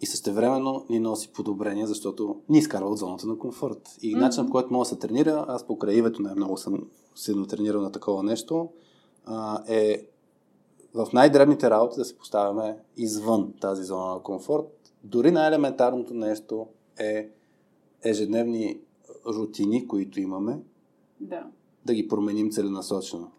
и 0.00 0.06
същевременно 0.06 0.86
ни 0.90 1.00
носи 1.00 1.32
подобрение, 1.32 1.86
защото 1.86 2.40
ни 2.48 2.58
изкарва 2.58 2.90
от 2.90 2.98
зоната 2.98 3.26
на 3.26 3.38
комфорт. 3.38 3.96
И 4.02 4.14
mm-hmm. 4.14 4.20
начинът, 4.20 4.48
по 4.48 4.52
който 4.52 4.72
мога 4.72 4.82
да 4.82 4.88
се 4.88 4.98
тренира, 4.98 5.44
аз 5.48 5.66
покрай 5.66 5.94
Ивето 5.94 6.22
най-много 6.22 6.56
съм 6.56 6.88
силно 7.14 7.46
тренирал 7.46 7.82
на 7.82 7.92
такова 7.92 8.22
нещо, 8.22 8.68
а, 9.24 9.62
е 9.68 10.06
в 10.94 11.08
най-дребните 11.12 11.70
работи 11.70 11.96
да 11.96 12.04
се 12.04 12.18
поставяме 12.18 12.78
извън 12.96 13.52
тази 13.60 13.84
зона 13.84 14.14
на 14.14 14.20
комфорт. 14.20 14.92
Дори 15.04 15.30
най-елементарното 15.30 16.14
нещо 16.14 16.66
е 16.98 17.30
ежедневни 18.04 18.80
рутини, 19.26 19.88
които 19.88 20.20
имаме, 20.20 20.58
Да. 21.20 21.46
да 21.84 21.94
ги 21.94 22.08
променим 22.08 22.50
целенасочено. 22.50 23.30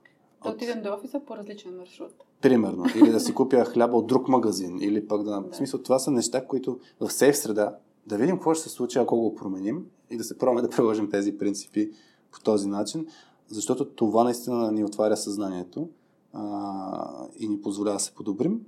Да 0.43 0.49
отидем 0.49 0.81
до 0.81 0.93
офиса 0.93 1.21
по 1.27 1.37
различен 1.37 1.77
маршрут. 1.77 2.24
Примерно. 2.41 2.85
Или 2.95 3.11
да 3.11 3.19
си 3.19 3.33
купя 3.33 3.65
хляба 3.65 3.97
от 3.97 4.07
друг 4.07 4.27
магазин. 4.27 4.81
Или 4.81 5.07
пък 5.07 5.23
да... 5.23 5.43
В 5.51 5.55
смисъл, 5.55 5.81
това 5.81 5.99
са 5.99 6.11
неща, 6.11 6.47
които 6.47 6.79
в 6.99 7.11
сейф 7.11 7.37
среда 7.37 7.75
да 8.07 8.17
видим 8.17 8.35
какво 8.35 8.53
ще 8.53 8.63
се 8.63 8.69
случи, 8.69 8.99
ако 8.99 9.17
го 9.17 9.35
променим 9.35 9.85
и 10.09 10.17
да 10.17 10.23
се 10.23 10.37
пробваме 10.37 10.61
да 10.61 10.69
приложим 10.69 11.09
тези 11.09 11.37
принципи 11.37 11.91
по 12.31 12.39
този 12.39 12.67
начин, 12.67 13.07
защото 13.47 13.85
това 13.85 14.23
наистина 14.23 14.71
ни 14.71 14.83
отваря 14.83 15.17
съзнанието 15.17 15.89
а, 16.33 17.27
и 17.39 17.47
ни 17.47 17.61
позволява 17.61 17.95
да 17.95 18.03
се 18.03 18.11
подобрим. 18.11 18.61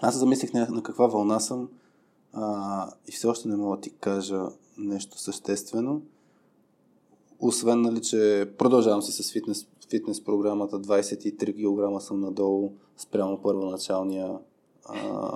Аз 0.00 0.18
замислих 0.18 0.52
на, 0.52 0.68
на 0.70 0.82
каква 0.82 1.06
вълна 1.06 1.40
съм 1.40 1.68
а, 2.32 2.90
и 3.08 3.12
все 3.12 3.26
още 3.26 3.48
не 3.48 3.56
мога 3.56 3.76
да 3.76 3.80
ти 3.80 3.90
кажа 3.90 4.46
нещо 4.78 5.18
съществено. 5.18 6.02
Освен, 7.40 7.80
нали, 7.80 8.02
че 8.02 8.50
продължавам 8.58 9.02
си 9.02 9.22
с 9.22 9.32
фитнес, 9.32 9.66
фитнес 9.92 10.24
програмата, 10.24 10.80
23 10.80 11.96
кг 11.96 12.02
съм 12.02 12.20
надолу 12.20 12.72
спрямо 12.96 13.42
първоначалния 13.42 14.38
а, 14.84 15.30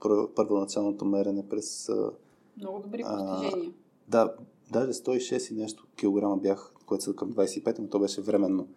пър- 0.00 0.28
първоначалното 0.34 1.04
мерене 1.04 1.48
през 1.48 1.88
а, 1.88 2.10
Много 2.56 2.78
добри 2.78 3.02
А, 3.06 3.40
постижения. 3.40 3.72
да, 4.08 4.34
даже 4.72 4.92
106 4.92 5.52
и 5.52 5.54
нещо 5.54 5.86
килограма 5.96 6.36
бях, 6.36 6.72
което 6.86 7.04
са 7.04 7.14
към 7.14 7.32
25, 7.32 7.78
но 7.78 7.88
то 7.88 7.98
беше 7.98 8.20
временно 8.20 8.68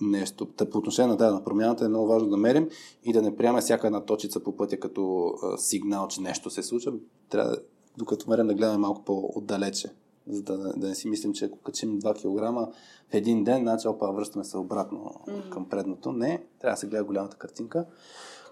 нещо. 0.00 0.46
Та 0.46 0.70
по 0.70 0.78
отношение 0.78 1.08
на, 1.08 1.16
да, 1.16 1.32
на 1.32 1.44
промяната 1.44 1.84
е 1.84 1.88
много 1.88 2.06
важно 2.06 2.28
да 2.28 2.36
мерим 2.36 2.68
и 3.04 3.12
да 3.12 3.22
не 3.22 3.36
приемаме 3.36 3.60
всяка 3.60 3.86
една 3.86 4.04
точица 4.04 4.40
по 4.40 4.56
пътя 4.56 4.80
като 4.80 5.26
а, 5.42 5.58
сигнал, 5.58 6.08
че 6.08 6.20
нещо 6.20 6.50
се 6.50 6.62
случва. 6.62 6.92
Трябва, 7.28 7.56
докато 7.98 8.30
мерим, 8.30 8.46
да 8.46 8.54
гледаме 8.54 8.78
малко 8.78 9.04
по-отдалече 9.04 9.88
За 10.28 10.42
да, 10.42 10.72
да 10.76 10.88
не 10.88 10.94
си 10.94 11.08
мислим, 11.08 11.32
че 11.32 11.44
ако 11.44 11.58
качим 11.58 12.00
2 12.00 12.14
кг 12.14 12.72
в 13.10 13.14
един 13.14 13.44
ден, 13.44 13.62
значи 13.62 13.88
опа, 13.88 14.10
връщаме 14.10 14.44
се 14.44 14.58
обратно 14.58 14.98
mm-hmm. 14.98 15.48
към 15.48 15.68
предното. 15.68 16.12
Не, 16.12 16.42
трябва 16.60 16.74
да 16.74 16.78
се 16.78 16.86
гледа 16.86 17.04
голямата 17.04 17.36
картинка. 17.36 17.86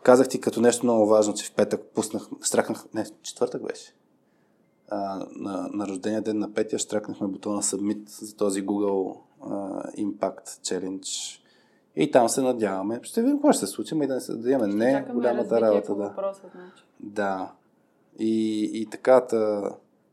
Казах 0.03 0.29
ти 0.29 0.41
като 0.41 0.61
нещо 0.61 0.87
много 0.87 1.07
важно, 1.07 1.35
че 1.35 1.47
в 1.47 1.53
петък 1.55 1.83
пуснах, 1.95 2.29
штракнах, 2.43 2.85
не, 2.95 3.07
четвъртък 3.23 3.67
беше. 3.67 3.95
А, 4.89 5.27
на, 5.37 5.69
на 5.73 5.89
рождения 5.89 6.23
ден 6.23 6.39
на 6.39 6.55
петия 6.55 6.79
штракнахме 6.79 7.27
бутона 7.27 7.63
Submit 7.63 8.09
за 8.09 8.37
този 8.37 8.67
Google 8.67 9.17
uh, 9.43 9.97
Impact 9.97 10.49
Challenge. 10.49 11.41
И 11.97 12.11
там 12.11 12.29
се 12.29 12.43
надяваме. 12.43 13.01
Ще 13.03 13.23
видим 13.23 13.37
какво 13.37 13.53
ще 13.53 13.67
се 13.67 13.73
случи, 13.73 13.95
и 13.95 14.07
да 14.07 14.15
не 14.15 14.21
се 14.21 14.33
дадем 14.33 14.71
не 14.71 15.07
голямата 15.13 15.61
работа. 15.61 15.95
Да. 15.95 16.03
Въпроса, 16.03 16.41
значи. 16.55 16.85
да. 17.01 17.53
И, 18.19 18.71
и 18.75 18.87
така 18.87 19.27
да, 19.31 19.71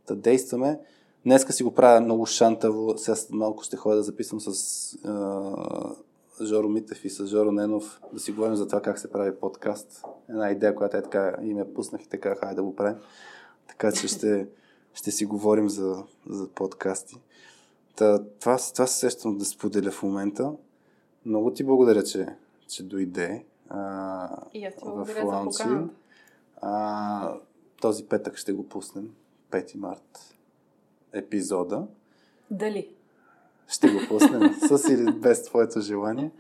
да 0.08 0.16
действаме. 0.16 0.80
Днеска 1.26 1.54
си 1.54 1.64
го 1.64 1.74
правя 1.74 2.02
много 2.02 2.26
шантаво. 2.26 2.98
Сега 2.98 3.18
малко 3.30 3.64
ще 3.64 3.78
ходя 3.78 3.96
да 3.96 4.04
записвам 4.04 4.40
с 4.40 4.52
uh, 4.98 5.96
Жоро 6.42 6.70
Митев 6.70 7.06
и 7.06 7.10
с 7.10 7.28
Жоро 7.28 7.52
Ненов 7.52 8.02
да 8.14 8.20
си 8.20 8.32
говорим 8.32 8.56
за 8.56 8.68
това 8.68 8.82
как 8.82 9.00
се 9.00 9.12
прави 9.12 9.36
подкаст. 9.36 10.04
Една 10.30 10.52
идея, 10.52 10.76
която 10.76 10.98
е 10.98 11.02
така 11.02 11.36
и 11.42 11.54
ме 11.54 11.74
пуснах 11.74 12.04
и 12.04 12.10
така, 12.10 12.36
хайде 12.36 12.56
да 12.56 12.64
го 12.64 12.76
правим. 12.76 12.98
Така 13.68 13.92
че 13.92 14.08
ще, 14.08 14.48
ще 14.94 15.12
си 15.12 15.26
говорим 15.26 15.70
за, 15.70 16.04
за 16.30 16.48
подкасти. 16.48 17.16
Та, 17.96 18.24
това, 18.40 18.58
това 18.74 18.88
се 18.88 19.00
сещам 19.00 19.38
да 19.38 19.46
споделя 19.46 19.92
в 19.92 20.04
момента. 20.04 20.54
Много 21.26 21.54
ти 21.54 21.64
благодаря, 21.64 22.04
че, 22.04 22.28
че 22.68 22.84
дойде. 22.84 23.46
А, 23.70 24.30
и 24.54 24.66
аз 24.66 24.76
ти 24.76 24.82
в. 24.86 25.90
А, 26.62 27.36
този 27.82 28.06
петък 28.06 28.38
ще 28.38 28.54
го 28.54 28.70
пуснем. 28.70 29.10
5 29.52 29.78
март 29.78 30.36
епизода. 31.14 31.88
Дали? 32.52 32.90
ще 33.72 33.88
го 33.88 34.00
пуснем 34.08 34.54
с 34.78 34.90
или 34.90 35.12
без 35.12 35.44
твоето 35.44 35.82
желание. 35.82 36.32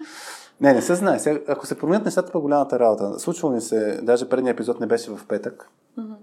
Не, 0.61 0.74
не 0.74 0.82
се 0.82 0.95
знае. 0.95 1.19
Сега, 1.19 1.40
ако 1.48 1.66
се 1.66 1.77
променят 1.77 2.06
нещата, 2.06 2.32
по 2.32 2.41
голямата 2.41 2.80
работа. 2.80 3.19
Случва 3.19 3.50
ми 3.50 3.61
се, 3.61 4.00
даже 4.03 4.30
предния 4.30 4.51
епизод 4.51 4.80
не 4.80 4.88
беше 4.88 5.11
в 5.11 5.27
петък. 5.27 5.69
Mm-hmm. 5.98 6.16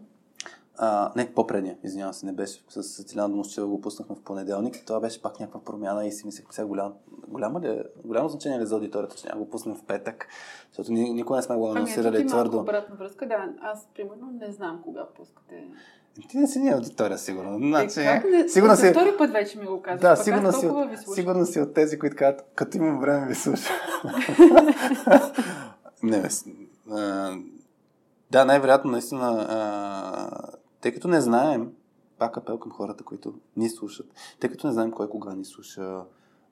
А, 0.80 1.12
не, 1.16 1.32
по-предния, 1.34 1.76
извинявам 1.84 2.14
се, 2.14 2.26
не 2.26 2.32
беше 2.32 2.64
с 2.68 3.04
Тиляна 3.04 3.28
Домощева, 3.28 3.66
го 3.66 3.80
пуснахме 3.80 4.16
в 4.16 4.22
понеделник. 4.22 4.82
Това 4.86 5.00
беше 5.00 5.22
пак 5.22 5.40
някаква 5.40 5.64
промяна 5.64 6.06
и 6.06 6.12
си 6.12 6.26
мислех, 6.26 6.46
сега 6.50 6.66
голям, 6.66 6.94
голямо, 7.28 7.60
ли, 7.60 7.66
е, 7.66 7.84
голямо 8.04 8.28
значение 8.28 8.60
ли 8.60 8.66
за 8.66 8.74
аудиторията, 8.74 9.16
че 9.16 9.26
няма 9.26 9.40
го 9.40 9.50
пуснем 9.50 9.76
в 9.76 9.84
петък, 9.84 10.28
защото 10.68 10.92
никога 10.92 11.36
не 11.36 11.42
сме 11.42 11.56
го 11.56 11.68
ами, 11.68 11.78
анонсирали 11.78 12.16
ами, 12.16 12.26
твърдо. 12.26 12.58
обратна 12.58 12.96
връзка, 12.96 13.28
да. 13.28 13.48
Аз, 13.60 13.88
примерно, 13.94 14.30
не 14.40 14.52
знам 14.52 14.80
кога 14.84 15.06
пускате 15.16 15.68
ти 16.26 16.38
не 16.38 16.46
си 16.46 16.58
ни 16.58 16.68
аудитория, 16.68 17.18
сигурно. 17.18 17.54
Е, 17.54 17.58
значи, 17.58 18.00
е, 18.00 18.22
не... 18.30 18.48
Сигурно 18.48 18.76
си... 18.76 18.90
втори 18.90 19.16
път 19.18 19.32
вече 19.32 19.58
ми 19.58 19.66
го 19.66 19.82
казваш. 19.82 20.00
Да, 20.00 20.16
сигурно 20.16 20.52
си, 20.52 20.66
от... 20.66 21.14
сигурно 21.14 21.46
си 21.46 21.60
от 21.60 21.74
тези, 21.74 21.98
които 21.98 22.16
казват, 22.16 22.44
като 22.54 22.76
имам 22.76 23.00
време 23.00 23.26
ви 23.26 23.34
слуша. 23.34 23.72
не, 26.02 26.22
бе. 26.22 26.28
Да, 28.30 28.44
най-вероятно, 28.44 28.90
наистина, 28.90 29.46
а, 29.48 30.52
тъй 30.80 30.94
като 30.94 31.08
не 31.08 31.20
знаем, 31.20 31.72
пак 32.18 32.36
апел 32.36 32.58
към 32.58 32.72
хората, 32.72 33.04
които 33.04 33.34
ни 33.56 33.70
слушат, 33.70 34.06
тъй 34.40 34.50
като 34.50 34.66
не 34.66 34.72
знаем 34.72 34.90
кой 34.90 35.08
кога 35.08 35.34
ни 35.34 35.44
слуша, 35.44 36.00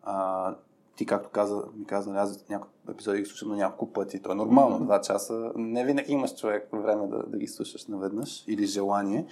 а, 0.03 0.55
ти, 0.97 1.07
както 1.07 1.29
каза, 1.31 1.63
ми 1.77 1.85
каза, 1.85 2.11
нали, 2.11 2.19
аз 2.19 2.49
няколко 2.49 2.75
епизоди 2.91 3.19
ги 3.19 3.27
слушам 3.27 3.49
на 3.49 3.57
няколко 3.57 3.93
пъти. 3.93 4.23
То 4.23 4.33
е 4.33 4.35
нормално, 4.35 4.85
два 4.85 5.01
часа. 5.01 5.53
Не 5.57 5.85
винаги 5.85 6.13
имаш 6.13 6.37
човек 6.37 6.69
време 6.73 7.07
да, 7.07 7.23
да 7.27 7.39
ги 7.39 7.47
слушаш 7.47 7.87
наведнъж 7.87 8.45
или 8.49 8.67
желание. 8.67 9.27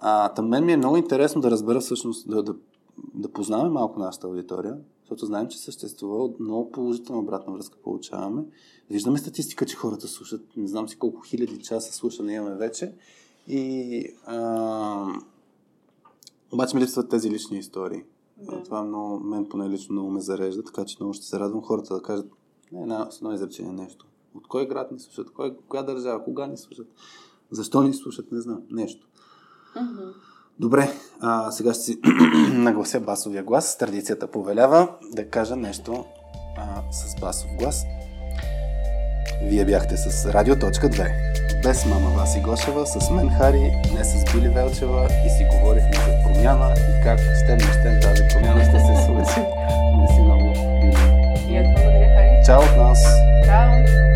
А, 0.00 0.28
там 0.28 0.48
мен 0.48 0.64
ми 0.64 0.72
е 0.72 0.76
много 0.76 0.96
интересно 0.96 1.40
да 1.40 1.50
разбера 1.50 1.80
всъщност, 1.80 2.30
да, 2.30 2.42
да, 2.42 2.54
да 3.14 3.28
познаваме 3.28 3.70
малко 3.70 3.98
нашата 4.00 4.26
аудитория, 4.26 4.78
защото 5.00 5.26
знаем, 5.26 5.48
че 5.48 5.58
съществува 5.58 6.30
много 6.40 6.72
положителна 6.72 7.20
обратна 7.20 7.52
връзка 7.52 7.78
получаваме. 7.84 8.42
Виждаме 8.90 9.18
статистика, 9.18 9.66
че 9.66 9.76
хората 9.76 10.08
слушат, 10.08 10.42
не 10.56 10.68
знам 10.68 10.88
си 10.88 10.98
колко 10.98 11.20
хиляди 11.20 11.58
часа 11.58 11.92
слушане 11.92 12.34
имаме 12.34 12.56
вече. 12.56 12.94
И 13.48 14.06
а, 14.26 15.06
обаче 16.52 16.76
ми 16.76 16.82
липсват 16.82 17.10
тези 17.10 17.30
лични 17.30 17.58
истории. 17.58 18.02
Да. 18.40 18.62
Това 18.62 18.84
много, 18.84 19.20
мен 19.20 19.46
поне 19.48 19.68
лично 19.68 19.92
много 19.92 20.10
ме 20.10 20.20
зарежда, 20.20 20.64
така 20.64 20.84
че 20.84 20.96
много 21.00 21.14
ще 21.14 21.26
се 21.26 21.38
радвам 21.38 21.62
хората 21.62 21.94
да 21.94 22.02
кажат 22.02 22.26
не, 22.72 22.82
една, 22.82 23.10
с 23.10 23.16
едно 23.16 23.32
изречение 23.32 23.72
нещо. 23.72 24.06
От 24.34 24.48
кой 24.48 24.68
град 24.68 24.92
ни 24.92 25.00
слушат, 25.00 25.30
кой, 25.30 25.56
коя 25.68 25.82
държава, 25.82 26.24
кога 26.24 26.46
ни 26.46 26.56
слушат, 26.56 26.86
защо 27.50 27.82
ни 27.82 27.94
слушат, 27.94 28.32
не 28.32 28.40
знам, 28.40 28.62
нещо. 28.70 29.08
Mm-hmm. 29.76 30.12
Добре, 30.58 30.90
а, 31.20 31.50
сега 31.50 31.74
ще 31.74 31.82
си 31.82 32.00
наглася 32.52 33.00
басовия 33.00 33.44
глас. 33.44 33.78
Традицията 33.78 34.26
повелява 34.26 34.88
да 35.12 35.28
кажа 35.28 35.56
нещо 35.56 36.04
а, 36.56 36.92
с 36.92 37.20
басов 37.20 37.50
глас. 37.58 37.84
Вие 39.42 39.64
бяхте 39.64 39.96
с 39.96 40.26
Радио.2 40.26 41.49
без 41.62 41.86
мама 41.86 42.08
Васи 42.08 42.40
Гошева, 42.40 42.86
с 42.86 43.10
мен 43.10 43.30
Хари, 43.30 43.72
не 43.94 44.04
с 44.04 44.24
Били 44.32 44.48
Велчева 44.48 45.08
и 45.26 45.30
си 45.30 45.46
говорихме 45.50 45.96
за 45.96 46.22
промяна 46.22 46.74
и 46.76 47.02
как 47.02 47.20
ще 47.20 47.56
не 47.56 47.60
ще 47.60 48.00
тази 48.00 48.22
промяна 48.28 48.64
ще 48.64 48.80
се 48.80 49.04
случи. 49.04 49.40
Мерси 49.96 50.20
много, 50.22 50.52
Били. 50.80 51.52
И 51.52 51.56
аз 51.56 51.66
благодаря, 51.66 52.14
Хари. 52.14 52.44
Чао 52.46 52.60
от 52.60 52.76
нас. 52.76 53.04
Чао. 53.44 54.09